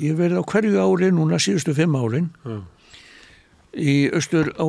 ég 0.01 0.11
hef 0.13 0.19
verið 0.19 0.41
á 0.41 0.49
hverju 0.51 0.81
ári 0.83 1.11
núna 1.15 1.39
síðustu 1.41 1.75
fimm 1.77 1.95
árin 1.99 2.29
Já. 2.45 2.57
í 3.75 3.95
austur 4.15 4.51
á 4.59 4.67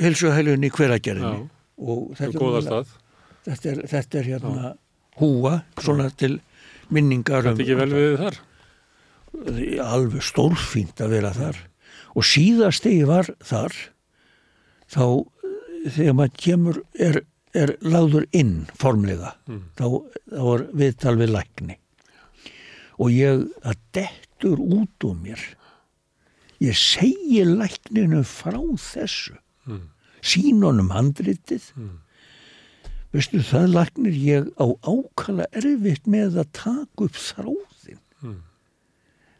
helsuhælunni 0.00 0.70
hveragerðinni. 0.74 1.46
Og 1.76 2.16
þetta 2.16 2.50
er, 2.50 2.90
þetta 3.46 3.70
er 3.70 3.80
þetta 3.92 4.18
er 4.20 4.28
hérna 4.30 4.52
Já. 4.56 4.74
húa 5.20 5.54
svona 5.82 6.08
Já. 6.10 6.16
til 6.22 6.34
minningar 6.88 7.44
Þetta 7.44 7.56
er 7.56 7.64
ekki 7.66 7.78
vel 7.80 7.94
við 7.94 8.18
þar? 8.22 8.40
Alveg 9.84 10.24
stórfínt 10.24 11.02
að 11.04 11.16
vera 11.18 11.32
þar. 11.36 11.62
Og 12.16 12.24
síðast 12.24 12.86
þegar 12.86 12.96
ég 12.96 13.10
var 13.10 13.32
þar 13.44 13.78
þá 14.88 15.06
þegar 15.96 16.16
maður 16.16 16.38
kemur 16.40 16.78
er, 16.98 17.20
er 17.52 17.74
lagður 17.84 18.28
inn 18.32 18.54
formlega. 18.78 19.34
Mm. 19.50 19.66
þá, 19.76 19.86
þá 20.32 20.46
er 20.54 20.64
viðtal 20.80 21.18
við 21.20 21.34
lækni. 21.34 21.76
Og 22.96 23.12
ég 23.12 23.44
að 23.60 23.82
dett 23.92 24.26
dettur 24.36 24.60
út 24.60 25.04
úr 25.04 25.16
mér. 25.16 25.40
Ég 26.60 26.76
segi 26.76 27.44
lækninu 27.44 28.22
frá 28.24 28.60
þessu 28.80 29.36
mm. 29.66 29.84
sínunum 30.24 30.90
handritið 30.94 31.70
mm. 31.76 31.94
veistu 33.14 33.42
það 33.46 33.72
læknir 33.74 34.20
ég 34.22 34.48
á 34.58 34.66
ákala 34.86 35.48
erfitt 35.52 36.08
með 36.10 36.40
að 36.42 36.52
taka 36.60 37.08
upp 37.08 37.20
þráðin 37.20 38.00
mm. 38.22 38.40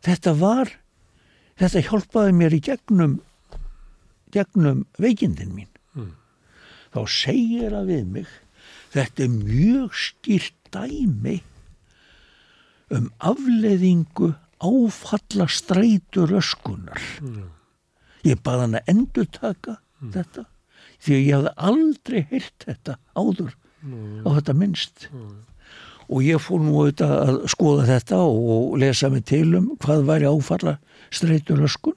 þetta 0.07 0.37
var 0.43 0.75
þetta 1.61 1.87
hjálpaði 1.89 2.37
mér 2.37 2.57
í 2.57 2.63
gegnum 2.69 3.19
gegnum 4.35 4.85
veikindin 5.01 5.55
mín 5.57 5.71
mm. 5.97 6.13
þá 6.95 7.01
segir 7.11 7.77
að 7.77 7.93
við 7.95 8.09
mig 8.19 8.33
þetta 8.95 9.27
er 9.27 9.37
mjög 9.37 10.01
skýrt 10.07 10.73
dæmi 10.75 11.41
um 12.95 13.09
afleðingu 13.19 14.35
áfalla 14.63 15.49
streitur 15.51 16.37
öskunar 16.39 17.03
mm. 17.21 17.49
ég 18.29 18.41
baði 18.45 18.65
hann 18.65 18.79
að 18.79 18.93
endur 18.93 19.29
taka 19.33 19.77
mm. 20.01 20.13
þetta 20.15 20.47
því 20.97 21.17
að 21.17 21.27
ég 21.27 21.35
hafði 21.37 21.53
aldrei 21.71 22.21
heyrt 22.31 22.67
þetta 22.67 22.97
áður 23.17 23.53
mm. 23.83 24.25
á 24.25 24.29
þetta 24.39 24.57
minnst 24.63 25.09
og 26.07 26.23
ég 26.23 26.43
fór 26.43 26.63
nú 26.63 26.77
auðvitað 26.81 27.15
að 27.19 27.39
skoða 27.51 27.87
þetta 27.91 28.21
og 28.31 28.77
lesa 28.81 29.11
mig 29.13 29.27
til 29.27 29.49
um 29.59 29.73
hvað 29.83 30.07
væri 30.11 30.31
áfalla 30.31 30.77
streitur 31.11 31.65
öskun 31.67 31.97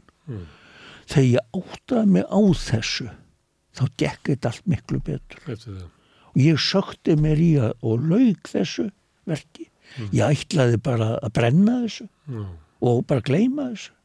þegar 1.09 1.29
ég 1.29 1.57
áttaði 1.59 2.13
mig 2.15 2.25
á 2.29 2.41
þessu 2.57 3.09
þá 3.77 3.83
gekk 4.01 4.31
þetta 4.33 4.51
allt 4.51 4.69
miklu 4.69 5.01
betur 5.05 5.43
og 6.29 6.39
ég 6.39 6.61
sökti 6.61 7.15
mér 7.19 7.41
í 7.41 7.51
að 7.61 7.85
og 7.85 8.09
laug 8.11 8.49
þessu 8.49 8.89
verki 9.29 9.69
mm. 9.69 10.09
ég 10.15 10.35
ætlaði 10.35 10.81
bara 10.83 11.13
að 11.19 11.33
brenna 11.37 11.79
þessu 11.85 12.09
mm. 12.29 12.51
og 12.89 13.01
bara 13.09 13.25
gleima 13.25 13.71
þessu 13.71 13.95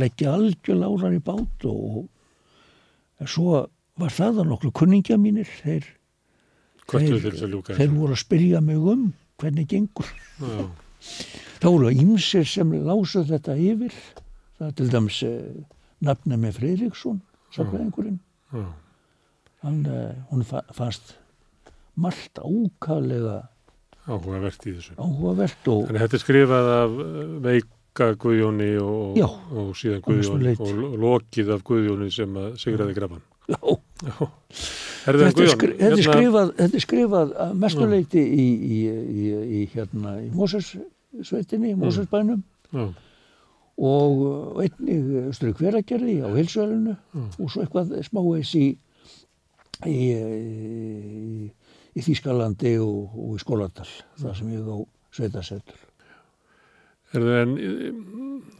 leggja 0.00 0.32
algjör 0.32 0.80
lárar 0.80 1.14
í 1.14 1.20
bát 1.22 1.66
og, 1.68 2.06
og 3.20 3.30
svo 3.30 3.64
var 4.00 4.14
það 4.14 4.42
að 4.42 4.50
nokklu 4.52 4.72
kunningja 4.76 5.18
mínir 5.20 5.50
þeir, 5.60 5.84
þeir, 6.88 7.28
þeir 7.68 7.92
voru 7.92 8.16
að 8.16 8.22
spyrja 8.22 8.62
mig 8.64 8.80
um 8.80 9.10
hvernig 9.42 9.68
gengur. 9.68 10.08
Já. 10.38 10.64
þá 11.60 11.66
voru 11.66 11.90
ímsir 11.90 12.46
sem 12.48 12.72
lásuð 12.86 13.32
þetta 13.34 13.58
yfir. 13.58 13.96
Það 14.58 14.68
er 14.68 14.76
til 14.78 14.90
dæms 14.92 15.22
eh, 15.26 15.40
nafna 16.02 16.38
með 16.38 16.60
Freiriksson 16.60 17.20
sakveðingurinn 17.52 18.20
hann 19.62 19.86
eh, 19.86 20.14
hún 20.30 20.44
fannst 20.46 21.16
margt 21.94 22.40
ákvæðlega 22.42 23.40
Áhugavert 24.02 24.64
í 24.66 24.72
þessu. 24.74 24.96
Áhugavert 24.98 25.68
og... 25.70 25.84
Þannig 25.86 26.00
að 26.00 26.02
þetta 26.02 26.16
er 26.18 26.22
skrifað 26.24 26.70
af 26.72 26.94
eh, 27.04 27.18
veika 27.44 27.81
Guðjóni 27.98 28.70
og, 28.80 29.18
og 29.52 29.72
síðan 29.76 30.02
Guðjóni 30.06 30.54
og 30.56 30.96
lokið 31.02 31.52
af 31.56 31.64
Guðjóni 31.68 32.08
sem 32.14 32.38
sigraði 32.60 32.96
grafan. 32.96 33.22
Já. 33.50 33.58
Já. 34.02 34.28
Þetta 35.02 35.26
er, 35.26 35.32
skri, 35.34 35.46
þetta, 35.50 35.68
er 35.74 35.80
hérna... 35.82 36.02
skrifað, 36.06 36.50
þetta 36.58 36.78
er 36.78 36.84
skrifað 36.84 37.32
mestuleiti 37.58 38.22
í, 38.22 38.44
í, 38.46 38.80
í, 38.86 39.30
í 39.58 39.62
hérna 39.72 40.14
í 40.22 40.28
Mósersveitinni, 40.34 41.74
Mósersbænum 41.78 42.42
og 43.82 44.62
einnig 44.62 45.34
strykveragerði 45.34 46.20
á 46.22 46.28
hilsuælunu 46.36 46.94
og 47.18 47.50
svo 47.50 47.64
eitthvað 47.64 47.96
smáveis 48.06 48.54
í 48.58 48.66
í 51.92 52.00
Þýskalandi 52.02 52.76
og, 52.80 53.16
og 53.18 53.32
í 53.36 53.42
Skólandal, 53.42 53.88
það 54.20 54.36
sem 54.38 54.52
ég 54.54 54.68
á 54.70 54.76
sveitasettur. 55.12 55.80
Erðu 57.12 57.34
en 57.42 57.52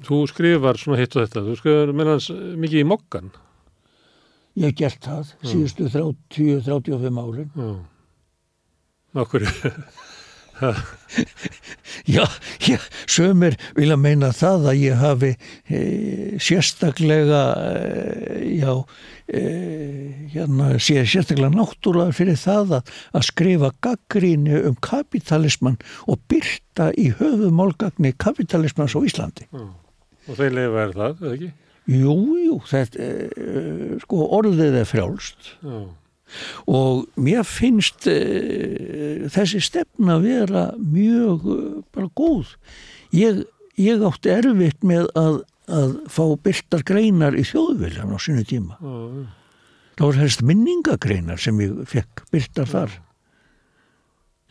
þú 0.04 0.18
skrifar 0.28 0.80
svona 0.80 1.00
hitt 1.00 1.16
og 1.16 1.24
þetta, 1.24 1.44
þú 1.46 1.56
skrifar 1.60 1.94
meðans 1.96 2.28
mikið 2.32 2.82
í 2.82 2.88
mokkan? 2.88 3.32
Ég 4.60 4.68
hef 4.68 4.76
gert 4.82 5.06
það 5.08 5.30
síðustu 5.48 5.88
30-35 5.88 7.22
árin. 7.22 7.52
Já. 7.56 7.70
Nákvæmur. 9.16 9.76
Já, 12.16 12.24
já, 12.66 12.78
sömur 13.10 13.56
vilja 13.76 13.96
meina 14.00 14.32
það 14.36 14.68
að 14.72 14.80
ég 14.80 15.00
hafi 15.00 15.30
e, 15.32 15.80
sérstaklega 16.42 17.42
e, 17.68 18.42
já 18.60 18.72
e, 19.26 19.42
hérna 20.34 20.72
sé 20.82 21.02
sérstaklega 21.04 21.52
náttúrulega 21.54 22.16
fyrir 22.16 22.38
það 22.40 22.76
að, 22.80 22.92
að 23.12 23.26
skrifa 23.30 23.72
gaggríni 23.84 24.60
um 24.70 24.76
kapitalisman 24.84 25.80
og 26.06 26.22
byrta 26.32 26.90
í 26.98 27.10
höfumálgagni 27.18 28.14
kapitalismans 28.22 28.96
á 28.96 29.00
Íslandi 29.00 29.48
já. 29.48 29.66
og 30.28 30.38
þeir 30.38 30.56
lefa 30.60 30.86
er 30.86 30.96
það, 31.00 31.26
eða 31.26 31.34
ekki? 31.38 31.52
Jú, 31.92 32.14
jú, 32.38 32.60
þetta 32.70 33.02
e, 33.02 33.98
sko 34.04 34.28
orðið 34.38 34.78
er 34.84 34.88
frjálst 34.88 35.56
já 35.58 35.82
og 36.70 37.06
mér 37.20 37.44
finnst 37.46 38.08
uh, 38.10 39.28
þessi 39.32 39.62
stefna 39.64 40.18
að 40.18 40.26
vera 40.28 40.64
mjög 40.78 41.46
uh, 41.46 41.62
bara 41.94 42.10
góð. 42.18 42.56
Ég, 43.16 43.44
ég 43.80 44.02
átti 44.08 44.32
erfitt 44.32 44.82
með 44.86 45.08
að, 45.18 45.38
að 45.68 45.94
fá 46.12 46.24
byrtar 46.48 46.84
greinar 46.88 47.36
í 47.38 47.46
þjóðviljan 47.48 48.12
á 48.12 48.18
sinu 48.22 48.44
tíma. 48.48 48.78
Mm. 48.80 49.24
það 49.98 50.06
voru 50.08 50.22
helst 50.24 50.44
minningagreinar 50.48 51.40
sem 51.40 51.58
ég 51.62 51.80
fekk 51.88 52.26
byrtar 52.32 52.70
þar. 52.70 53.00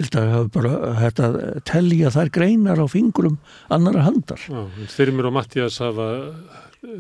Þetta 0.02 0.22
hafa 0.32 0.50
bara 0.50 0.74
þetta 0.98 1.28
telja 1.70 2.10
þær 2.14 2.30
greinar 2.34 2.82
á 2.82 2.86
fingrum 2.90 3.38
annara 3.70 4.08
handar. 4.08 4.42
Þyrmir 4.90 5.30
og 5.30 5.36
Mattias 5.36 5.78
hafa 5.82 6.08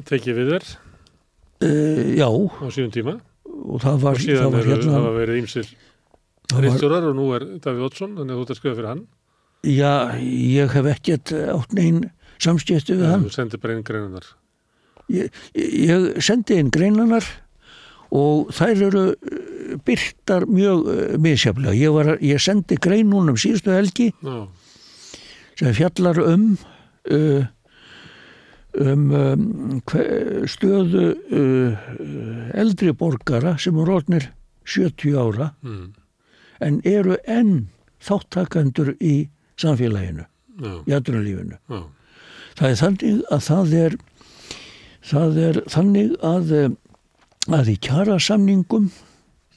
tekið 0.06 0.38
við 0.38 0.52
þér 0.54 0.68
uh, 1.66 2.16
Já. 2.18 2.30
á 2.30 2.66
sínum 2.70 2.94
tíma 2.94 3.18
og 3.62 3.82
það 3.86 4.04
var, 4.06 4.20
og 4.20 4.26
síðan 4.26 4.54
var 4.56 4.70
hérna, 4.72 4.98
hafa 4.98 5.16
verið 5.16 5.42
ímsir 5.42 5.72
reyndstjórar 6.52 7.08
og 7.08 7.18
nú 7.18 7.30
er 7.38 7.48
Davíð 7.64 7.88
Oddsson 7.88 8.18
þannig 8.18 8.36
að 8.36 8.40
þú 8.40 8.46
ert 8.46 8.54
að 8.54 8.60
skrifa 8.60 8.78
fyrir 8.80 8.92
hann. 8.92 9.08
Já, 9.62 9.94
ég 10.20 10.76
hef 10.76 10.92
ekkert 10.96 11.34
átt 11.54 11.76
neinn 11.78 12.06
samstjæstu 12.42 12.98
við 12.98 13.06
ja, 13.06 13.16
hann. 13.16 13.26
Þú 13.28 13.36
sendir 13.38 13.62
bara 13.62 13.78
einn 13.78 13.86
greinanar 13.88 14.32
ég, 15.12 15.32
ég 15.56 16.10
sendi 16.24 16.58
einn 16.60 16.72
greinanar 16.74 17.26
og 18.12 18.52
þær 18.56 18.84
eru 18.90 19.06
uh, 19.14 19.78
byrtar 19.88 20.48
mjög 20.52 20.90
uh, 20.92 21.06
misjaflega 21.22 21.78
ég, 21.78 21.96
var, 21.96 22.14
ég 22.24 22.42
sendi 22.44 22.78
greinunum 22.82 23.40
síðustu 23.40 23.74
helgi 23.76 24.12
Já. 24.20 24.38
sem 25.60 25.76
fjallar 25.78 26.20
um 26.26 26.52
uh, 26.56 27.48
um, 28.80 29.12
um 29.12 29.82
stöðu 30.50 31.08
uh, 31.32 31.90
eldri 32.58 32.94
borgara 32.98 33.58
sem 33.60 33.78
eru 33.78 33.98
orðnir 34.00 34.30
70 34.66 35.18
ára 35.18 35.52
mm. 35.62 35.88
en 36.62 36.82
eru 36.88 37.18
enn 37.26 37.68
þáttakandur 38.02 38.94
í 39.00 39.30
samfélaginu 39.60 40.26
no. 40.62 40.82
í 40.88 40.96
aðrunalífinu 40.96 41.60
það 42.58 42.68
er 42.70 42.80
þannig 42.82 43.24
að 43.32 43.44
það 43.48 43.76
er 43.82 43.98
það 45.12 45.42
er 45.48 45.62
þannig 45.72 46.16
að 46.26 46.56
að 47.50 47.72
í 47.74 47.78
kjara 47.82 48.20
samningum 48.22 48.92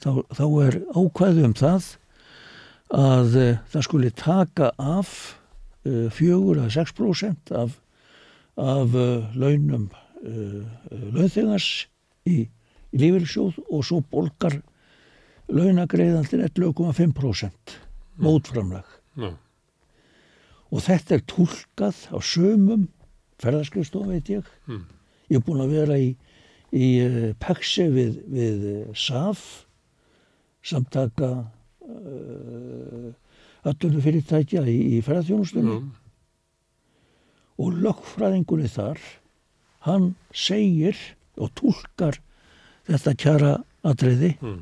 þá, 0.01 0.25
þá 0.33 0.45
er 0.65 0.79
ákvæðu 0.97 1.45
um 1.45 1.55
það 1.57 1.89
að 2.95 3.35
það 3.73 3.85
skuli 3.87 4.11
taka 4.17 4.71
af 4.81 5.09
uh, 5.85 6.07
fjögur 6.13 6.61
að 6.65 6.75
6% 6.77 7.53
af 7.55 7.79
af 8.55 8.95
uh, 8.95 9.35
launum 9.35 9.89
uh, 10.23 10.63
launþegars 11.11 11.87
í, 12.27 12.45
í 12.47 12.99
lífeyrisjóð 12.99 13.59
og 13.67 13.83
svo 13.83 14.01
bolgar 14.11 14.61
launagreiðandir 15.51 16.45
11,5% 16.47 17.75
mm. 17.75 18.23
mótframlag 18.23 18.87
mm. 19.19 19.35
og 20.71 20.85
þetta 20.87 21.17
er 21.17 21.25
tólkað 21.29 21.99
á 22.15 22.17
sömum 22.23 22.87
ferðarskriðstof 23.43 24.07
veit 24.13 24.31
ég 24.31 24.47
mm. 24.69 24.85
ég 25.33 25.41
er 25.41 25.45
búin 25.45 25.65
að 25.65 25.75
vera 25.75 25.99
í, 25.99 26.13
í 26.71 26.87
Pexi 27.43 27.89
við, 27.91 28.21
við 28.31 28.65
SAF 28.95 29.65
samtaka 30.65 31.51
öllunum 33.65 34.01
fyrirtækja 34.01 34.63
í, 34.65 34.79
í 34.95 35.03
ferðarþjónustunni 35.05 35.75
og 37.61 37.77
lögfræðingunni 37.83 38.69
þar 38.71 39.01
hann 39.85 40.13
segir 40.35 40.97
og 41.39 41.51
tólkar 41.59 42.19
þetta 42.87 43.13
kjara 43.19 43.51
atriði 43.85 44.33
mm. 44.41 44.57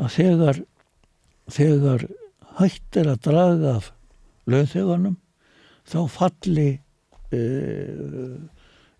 að 0.00 0.14
þegar 0.16 0.62
þegar 1.54 2.06
hættir 2.58 3.10
að 3.10 3.22
draga 3.26 3.76
af 3.78 3.90
lögþeganum 4.50 5.16
þá 5.88 5.98
falli 6.12 6.68
uh, 6.74 8.36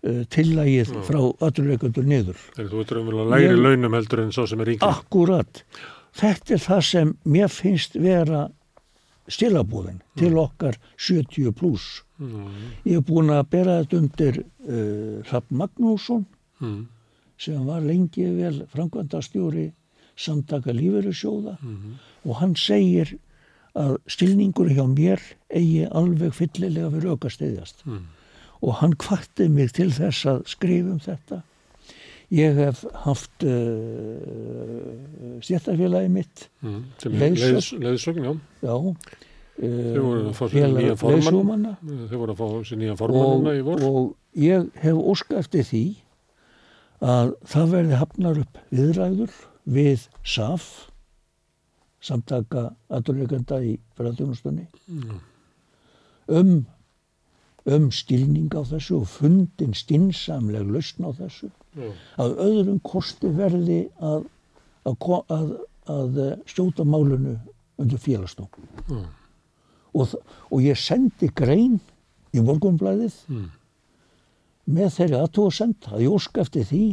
uh, 0.05 0.23
tillægið 0.33 0.93
mm. 0.93 1.05
frá 1.07 1.21
aturleikundur 1.47 2.07
niður. 2.07 2.41
Þú 2.57 2.81
veitur 2.81 3.01
umvel 3.01 3.23
að 3.23 3.33
læri 3.33 3.59
launum 3.59 3.97
heldur 3.97 4.25
en 4.25 4.33
svo 4.35 4.45
sem 4.49 4.61
er 4.61 4.75
yngri. 4.75 4.89
Akkurat. 4.89 5.63
Þetta 6.15 6.55
er 6.55 6.63
það 6.63 6.83
sem 6.89 7.15
mér 7.27 7.51
finnst 7.51 7.97
vera 7.99 8.45
stilabúðin 9.31 9.99
mm. 9.99 10.17
til 10.21 10.35
okkar 10.37 10.77
70 11.01 11.55
pluss 11.57 12.04
Mm. 12.15 12.51
Ég 12.87 12.99
hef 12.99 13.07
búin 13.09 13.31
að 13.33 13.47
bera 13.51 13.79
þetta 13.81 13.97
undir 13.99 14.37
uh, 14.39 15.23
Rapp 15.31 15.49
Magnússon 15.51 16.23
mm. 16.61 16.77
sem 17.43 17.65
var 17.67 17.83
lengi 17.83 18.27
vel 18.37 18.61
framkvæmdastjóri 18.71 19.65
samtaka 20.15 20.71
lífeyrisjóða 20.71 21.57
mm. 21.59 21.97
og 22.23 22.37
hann 22.39 22.55
segir 22.55 23.17
að 23.75 23.97
stilningur 24.07 24.71
hjá 24.71 24.85
mér 24.87 25.19
eigi 25.51 25.83
alveg 25.91 26.31
fyllilega 26.37 26.93
fyrir 26.93 27.17
aukasteyðjast 27.17 27.83
mm. 27.83 28.05
og 28.63 28.79
hann 28.79 28.95
kvartið 28.95 29.51
mig 29.51 29.75
til 29.75 29.89
þess 29.91 30.29
að 30.31 30.45
skrifum 30.55 31.03
þetta. 31.03 31.41
Ég 32.33 32.55
hef 32.57 32.79
haft 33.03 33.43
uh, 33.45 34.95
stjættafélagi 35.43 36.09
mitt 36.15 36.47
mm. 36.63 36.79
leiðsögn, 37.11 38.23
já. 38.23 38.33
já 38.63 38.75
Þau 39.55 40.01
voru 40.03 40.23
að 40.27 40.33
fá 40.35 40.47
sér 40.51 40.73
nýja 40.73 40.95
formann. 40.99 41.67
Þau 41.79 42.17
voru 42.19 42.33
að 42.33 42.41
fá 42.41 42.47
sér 42.67 42.81
nýja 42.81 42.95
formannuna 42.99 43.53
í 43.55 43.61
vor. 43.63 43.85
Og 43.87 44.41
ég 44.41 44.67
hef 44.83 44.99
óska 44.99 45.39
eftir 45.39 45.63
því 45.63 45.83
að 47.05 47.31
það 47.47 47.71
verði 47.75 48.01
hafnar 48.01 48.41
upp 48.43 48.59
viðræður 48.75 49.39
við 49.77 50.05
SAF 50.27 50.67
samtaka 52.05 52.67
aðurleikanda 52.93 53.61
í 53.65 53.73
ferðarþjónustunni 53.97 54.67
mm. 54.91 55.19
um 56.35 56.55
um 57.65 57.89
stilning 57.95 58.51
á 58.53 58.61
þessu 58.61 58.99
og 58.99 59.07
fundin 59.09 59.73
stinsamleg 59.73 60.67
lausn 60.69 61.07
á 61.07 61.11
þessu. 61.17 61.49
Mm. 61.75 61.95
að 62.21 62.35
öðrum 62.45 62.81
kosti 62.85 63.31
verði 63.35 63.79
að, 63.97 64.27
að, 64.85 65.07
að, 65.33 65.49
að 65.91 66.19
stjóta 66.47 66.85
málunu 66.87 67.39
undir 67.81 67.99
félagstofn 67.99 68.69
mm 68.85 69.05
og, 69.95 70.15
og 70.51 70.63
ég 70.63 70.79
sendi 70.79 71.29
grein 71.35 71.79
í 72.35 72.43
morgunblæðið 72.43 73.17
mm. 73.31 73.47
með 74.75 74.93
þeirri 74.97 75.19
aðtóðsend 75.21 75.89
að 75.91 76.05
ég 76.05 76.15
ósk 76.17 76.39
eftir 76.43 76.67
því 76.69 76.83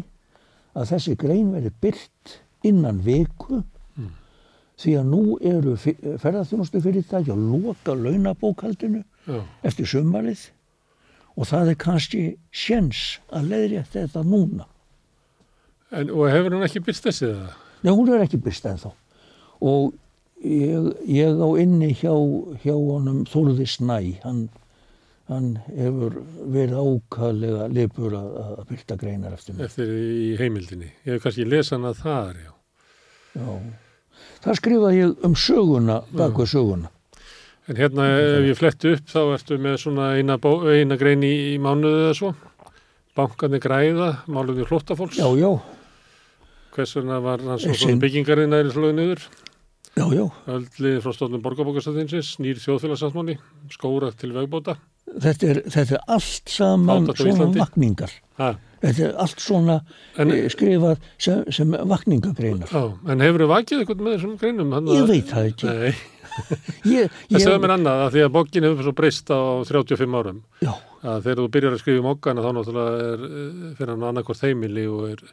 að 0.78 0.88
þessi 0.94 1.18
grein 1.20 1.52
veri 1.52 1.72
byrt 1.82 2.36
innan 2.66 3.02
viku 3.04 3.60
mm. 3.60 4.10
því 4.80 4.96
að 5.00 5.12
nú 5.12 5.22
eru 5.52 5.76
ferðarþjónustu 5.82 6.82
fyrirtæki 6.84 7.34
að 7.34 7.46
loka 7.50 7.96
launabókaldinu 7.98 9.02
Já. 9.26 9.40
eftir 9.66 9.88
sömarið 9.88 10.48
og 11.36 11.48
það 11.48 11.72
er 11.72 11.80
kannski 11.80 12.22
sjens 12.52 13.18
að 13.32 13.52
leiðri 13.52 13.78
eftir 13.80 14.06
þetta 14.06 14.22
núna. 14.28 14.66
En, 15.92 16.10
og 16.12 16.28
hefur 16.28 16.56
hún 16.56 16.66
ekki 16.66 16.82
byrst 16.84 17.06
þessi 17.08 17.30
það? 17.30 17.54
Nei, 17.82 17.92
hún 17.92 18.10
er 18.12 18.24
ekki 18.24 18.40
byrst 18.40 18.68
ennþá 18.68 18.92
og 19.62 19.92
ég, 20.44 20.88
ég 21.08 21.42
á 21.42 21.48
inni 21.62 21.92
hjá, 21.96 22.14
hjá 22.64 22.74
honum 22.74 23.22
Þólði 23.30 23.66
Snæ 23.70 23.98
hann, 24.24 24.46
hann 25.30 25.52
hefur 25.68 26.18
verið 26.54 26.80
ákallega 26.82 27.68
lifur 27.72 28.16
að, 28.18 28.32
að 28.42 28.64
byrta 28.72 28.98
greinar 29.00 29.36
eftir 29.36 29.56
mig 29.56 29.68
Eftir 29.70 29.92
í 29.92 30.32
heimildinni, 30.40 30.90
ég 31.06 31.16
hef 31.16 31.26
kannski 31.26 31.48
lesað 31.48 31.78
hana 31.78 31.94
þar 31.98 32.42
já. 32.42 32.52
Já, 33.32 33.52
það 34.44 34.58
skrifaði 34.60 34.98
ég 34.98 35.24
um 35.24 35.36
söguna, 35.38 36.02
baka 36.12 36.46
söguna. 36.48 36.90
En 37.70 37.78
hérna 37.78 38.08
ef 38.18 38.48
ég 38.48 38.58
fletti 38.58 38.90
upp 38.96 39.06
þá 39.08 39.20
ertu 39.36 39.56
með 39.62 39.76
svona 39.84 40.08
eina, 40.18 40.36
bó, 40.42 40.56
eina 40.68 40.98
grein 41.00 41.22
í, 41.24 41.30
í 41.54 41.60
mánuðu 41.62 42.08
eða 42.08 42.16
svo. 42.18 42.32
Bankarnir 43.16 43.62
græða, 43.62 44.08
máluði 44.26 44.66
hlóttafólks. 44.66 45.20
Já, 45.20 45.28
já. 45.38 45.52
Hvers 46.72 46.94
vegna 46.96 47.20
var 47.22 47.44
hans 47.44 47.66
og 47.68 47.76
svona 47.76 48.00
byggingarinn 48.02 48.56
aðeins 48.56 48.74
slögu 48.74 48.96
niður? 48.96 49.24
Já, 49.92 50.06
já. 50.16 50.24
Öldlið 50.48 50.98
frá 51.04 51.12
stofnum 51.12 51.42
borgarbókastatinsins, 51.44 52.36
nýr 52.40 52.60
þjóðfélagsansmáni, 52.62 53.36
skóra 53.74 54.08
til 54.16 54.32
vegbóta. 54.32 54.78
Þetta 55.20 55.48
er, 55.50 55.58
þetta 55.74 55.96
er 55.98 56.04
allt 56.14 56.52
saman 56.52 57.08
svona 57.18 57.48
vakningar. 57.58 58.14
Ha? 58.38 58.54
Þetta 58.82 59.04
er 59.04 59.18
allt 59.22 59.42
svona 59.42 59.76
en, 60.18 60.32
eh, 60.32 60.48
skrifað 60.50 61.02
sem, 61.20 61.44
sem 61.54 61.76
vakningagreinar. 61.90 62.72
Já, 62.72 62.82
en 63.12 63.22
hefur 63.22 63.44
þið 63.44 63.52
vakið 63.52 63.82
eitthvað 63.82 64.02
með 64.06 64.16
þessum 64.16 64.34
greinum? 64.40 64.72
Ég 64.88 65.06
veit 65.10 65.30
það 65.30 65.50
ekki. 65.52 65.68
Nei. 65.68 65.94
ég, 66.96 67.16
það 67.28 67.44
segður 67.44 67.62
mér 67.62 67.74
annað 67.76 68.02
að 68.06 68.12
því 68.14 68.24
að 68.24 68.34
bókin 68.38 68.66
hefur 68.66 68.88
svo 68.88 68.94
breyst 68.96 69.30
á 69.30 69.40
35 69.68 70.18
árum. 70.22 70.42
Já. 70.64 70.72
Að 71.02 71.24
þegar 71.26 71.40
þú 71.42 71.48
byrjar 71.56 71.76
að 71.76 71.82
skrifa 71.82 72.02
um 72.02 72.12
okkana 72.14 72.44
þá 72.46 72.50
náttúrulega 72.56 73.08
er 73.10 73.26
eh, 73.28 73.72
fyrir 73.78 73.92
hann 73.92 74.06
annarkort 74.08 74.46
heimili 74.46 74.86
og 74.88 75.10
er 75.10 75.24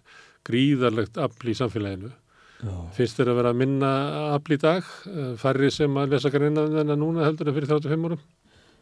gríðarlegt 0.49 1.21
afl 1.21 1.49
í 1.53 1.57
samfélaginu. 1.57 2.11
Já. 2.59 2.73
Finnst 2.97 3.19
þér 3.19 3.31
að 3.31 3.39
vera 3.39 3.53
að 3.53 3.61
minna 3.61 3.91
afl 4.33 4.55
í 4.55 4.59
dag? 4.59 4.91
Eh, 5.07 5.31
færri 5.39 5.71
sem 5.71 5.95
að 6.01 6.15
lesa 6.15 6.31
greina 6.33 6.65
en 6.81 6.91
að 6.91 6.99
núna 6.99 7.27
heldur 7.27 7.51
en 7.51 7.55
fyrir 7.55 7.71
35 7.71 8.09
árum? 8.09 8.27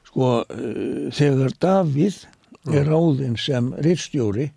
Sko, 0.08 0.28
þegar 1.14 1.54
Davíð 1.62 2.22
er 2.74 2.88
ráðinn 2.88 3.36
sem 3.40 3.70
rittstjóri 3.84 4.50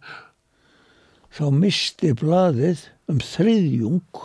þá 1.35 1.45
misti 1.55 2.13
blaðið 2.19 2.87
um 3.11 3.21
þriðjung 3.23 4.23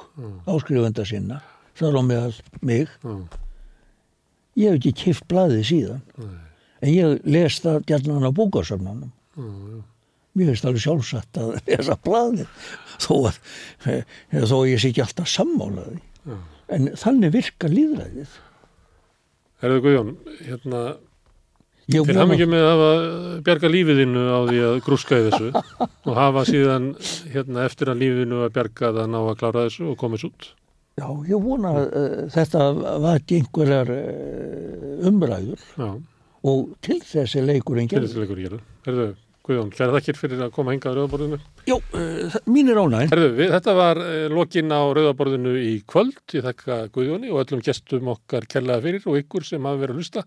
áskrifenda 0.49 1.05
sinna 1.07 1.41
þar 1.77 1.99
á 1.99 2.01
meðal 2.05 2.35
mig 2.61 2.89
mm. 3.03 3.25
ég 4.61 4.71
hef 4.71 4.79
ekki 4.79 4.93
kift 5.03 5.27
blaðið 5.31 5.65
síðan 5.69 6.01
mm. 6.17 6.37
en 6.81 6.93
ég 6.93 7.27
les 7.35 7.59
það 7.63 7.83
gætnan 7.91 8.25
á 8.25 8.31
bókarsöfnunum 8.35 9.11
mér 10.35 10.51
finnst 10.51 10.67
alveg 10.69 10.85
sjálfsagt 10.85 11.39
að 11.41 11.55
lesa 11.69 11.97
blaðið 12.05 12.69
þó 13.05 13.15
að 13.31 13.39
þó 14.51 14.57
ég 14.69 14.81
sé 14.81 14.91
ekki 14.91 15.05
alltaf 15.05 15.31
sammálaði 15.31 15.99
en 16.75 16.91
þannig 16.99 17.35
virka 17.35 17.71
líðræðið 17.71 18.39
Herðu 19.63 19.83
Guðjón, 19.85 20.15
hérna 20.45 20.79
Þér 21.85 22.17
hafði 22.17 22.33
ekki 22.33 22.45
með 22.49 22.63
að 22.65 22.71
hafa 22.71 22.91
bjarga 23.45 23.69
lífiðinu 23.69 24.21
á 24.25 24.39
því 24.47 24.61
að 24.65 24.75
grúska 24.87 25.17
í 25.19 25.25
þessu 25.27 25.49
og 26.09 26.15
hafa 26.17 26.43
síðan 26.49 26.87
hérna, 27.29 27.65
eftir 27.67 27.91
að 27.91 27.99
lífinu 28.01 28.39
að 28.41 28.53
bjarga 28.55 28.89
það 28.95 29.11
ná 29.13 29.17
að 29.19 29.35
klára 29.41 29.65
þessu 29.67 29.91
og 29.91 29.99
komast 30.01 30.25
út. 30.25 30.47
Já, 30.97 31.05
ég 31.29 31.43
vona 31.43 31.75
að 31.75 31.85
uh, 31.85 32.15
þetta 32.33 32.63
var 33.03 33.19
ekki 33.19 33.37
einhverjar 33.41 33.91
uh, 33.93 35.07
umræður 35.11 35.67
Já. 35.75 35.89
og 36.49 36.73
til 36.87 36.97
þessi 37.05 37.45
leikurinn 37.45 37.91
gerði. 37.91 38.07
Til 38.07 38.15
þessi 38.15 38.23
leikurinn 38.23 38.47
gerði. 38.47 38.61
Herðu, 38.87 39.07
Guðjón, 39.45 39.71
hlæði 39.77 39.95
þakkir 39.97 40.19
fyrir 40.19 40.45
að 40.45 40.53
koma 40.55 40.73
hengað 40.73 40.91
á 40.91 40.97
Rauðaborðinu. 40.99 41.41
Jó, 41.69 41.75
uh, 41.77 42.37
mín 42.49 42.71
er 42.73 42.81
ánæginn. 42.81 43.11
Herðu, 43.13 43.31
við, 43.37 43.51
þetta 43.53 43.75
var 43.77 44.01
lokin 44.33 44.73
á 44.73 44.81
Rauðaborðinu 44.97 45.57
í 45.61 45.75
kvöld. 45.89 46.21
Ég 46.33 46.47
þakka 46.47 46.79
Guðjóni 46.95 47.33
og 47.33 47.43
öllum 47.43 47.65
gestum 47.65 48.09
okkar 48.15 48.49
kellaða 48.49 48.87
fyrir 48.87 49.05
og 49.11 49.19
ykkur 49.21 49.45
sem 49.45 49.69
hafa 49.69 49.83
verið 49.83 49.95
að 49.95 50.01
hlusta. 50.01 50.25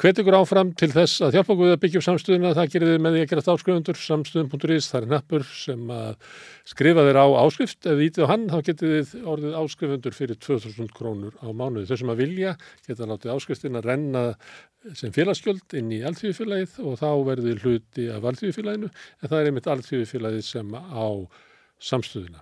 Hvet 0.00 0.16
ykkur 0.16 0.32
áfram 0.32 0.70
til 0.80 0.88
þess 0.94 1.20
að 1.26 1.34
hjálpa 1.36 1.52
okkur 1.52 1.74
að 1.74 1.80
byggja 1.82 2.00
upp 2.00 2.04
samstöðuna, 2.06 2.54
það 2.56 2.70
gerir 2.72 2.88
þið 2.88 3.02
með 3.04 3.16
því 3.16 3.20
að 3.20 3.26
gera 3.32 3.42
áskrifundur, 3.52 3.98
samstöðun.is, 4.00 4.86
það 4.88 5.02
er 5.02 5.10
nappur 5.10 5.44
sem 5.52 5.92
að 5.92 6.38
skrifa 6.70 7.04
þér 7.04 7.18
á 7.20 7.26
áskrift, 7.42 7.80
ef 7.84 7.98
þið 7.98 8.06
ítið 8.06 8.24
á 8.24 8.30
hann, 8.30 8.46
þá 8.48 8.56
getið 8.70 8.94
þið 9.10 9.28
orðið 9.34 9.58
áskrifundur 9.60 10.16
fyrir 10.16 10.40
2000 10.46 10.90
krónur 10.96 11.36
á 11.44 11.48
mánuði. 11.52 11.84
Þau 11.90 12.00
sem 12.00 12.14
að 12.14 12.22
vilja 12.24 12.56
geta 12.88 13.10
látið 13.12 13.34
áskriftin 13.34 13.76
að 13.76 13.90
renna 13.90 14.24
sem 14.96 15.12
félagsgjöld 15.12 15.76
inn 15.76 15.92
í 15.92 16.00
alltíðufélagið 16.08 16.80
og 16.80 16.96
þá 17.02 17.08
verður 17.28 17.64
hluti 17.66 18.08
af 18.08 18.24
alltíðufélaginu, 18.32 18.88
en 19.20 19.34
það 19.34 19.40
er 19.42 19.52
einmitt 19.52 19.72
alltíðufélagið 19.76 20.48
sem 20.48 20.76
á 20.80 21.08
samstöðuna. 21.92 22.40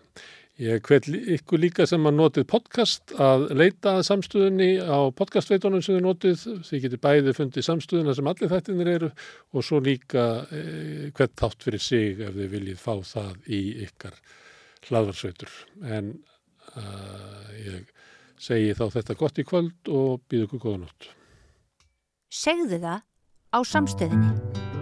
Ég 0.58 0.82
hvet 0.82 1.06
ykkur 1.06 1.60
líka 1.62 1.84
sem 1.86 2.02
að 2.08 2.16
notið 2.18 2.44
podcast 2.50 3.12
að 3.14 3.44
leita 3.54 3.92
samstöðunni 4.02 4.80
á 4.82 5.06
podcastveitunum 5.14 5.84
sem 5.86 5.94
þið 5.94 6.02
notið. 6.02 6.42
Þið 6.66 6.82
getur 6.82 7.02
bæði 7.04 7.34
fundið 7.36 7.66
samstöðuna 7.68 8.14
sem 8.18 8.30
allir 8.32 8.50
þættinir 8.50 8.90
eru 8.96 9.10
og 9.54 9.66
svo 9.68 9.78
líka 9.78 10.24
eh, 10.50 11.04
hvert 11.14 11.36
þátt 11.38 11.62
fyrir 11.62 11.84
sig 11.84 12.18
ef 12.26 12.34
þið 12.34 12.50
viljið 12.56 12.82
fá 12.82 12.90
það 13.06 13.54
í 13.54 13.60
ykkar 13.86 14.18
hlaðvarsveitur. 14.88 15.54
En 15.86 16.10
uh, 16.74 17.54
ég 17.62 17.86
segi 18.42 18.74
þá 18.74 18.88
þetta 18.98 19.18
gott 19.22 19.38
í 19.38 19.46
kvöld 19.46 19.92
og 19.94 20.24
býðu 20.26 20.48
ykkur 20.48 20.64
góða 20.66 20.82
nótt. 20.88 21.12
Segðu 22.34 22.82
það 22.82 23.06
á 23.54 23.58
samstöðunni. 23.62 24.77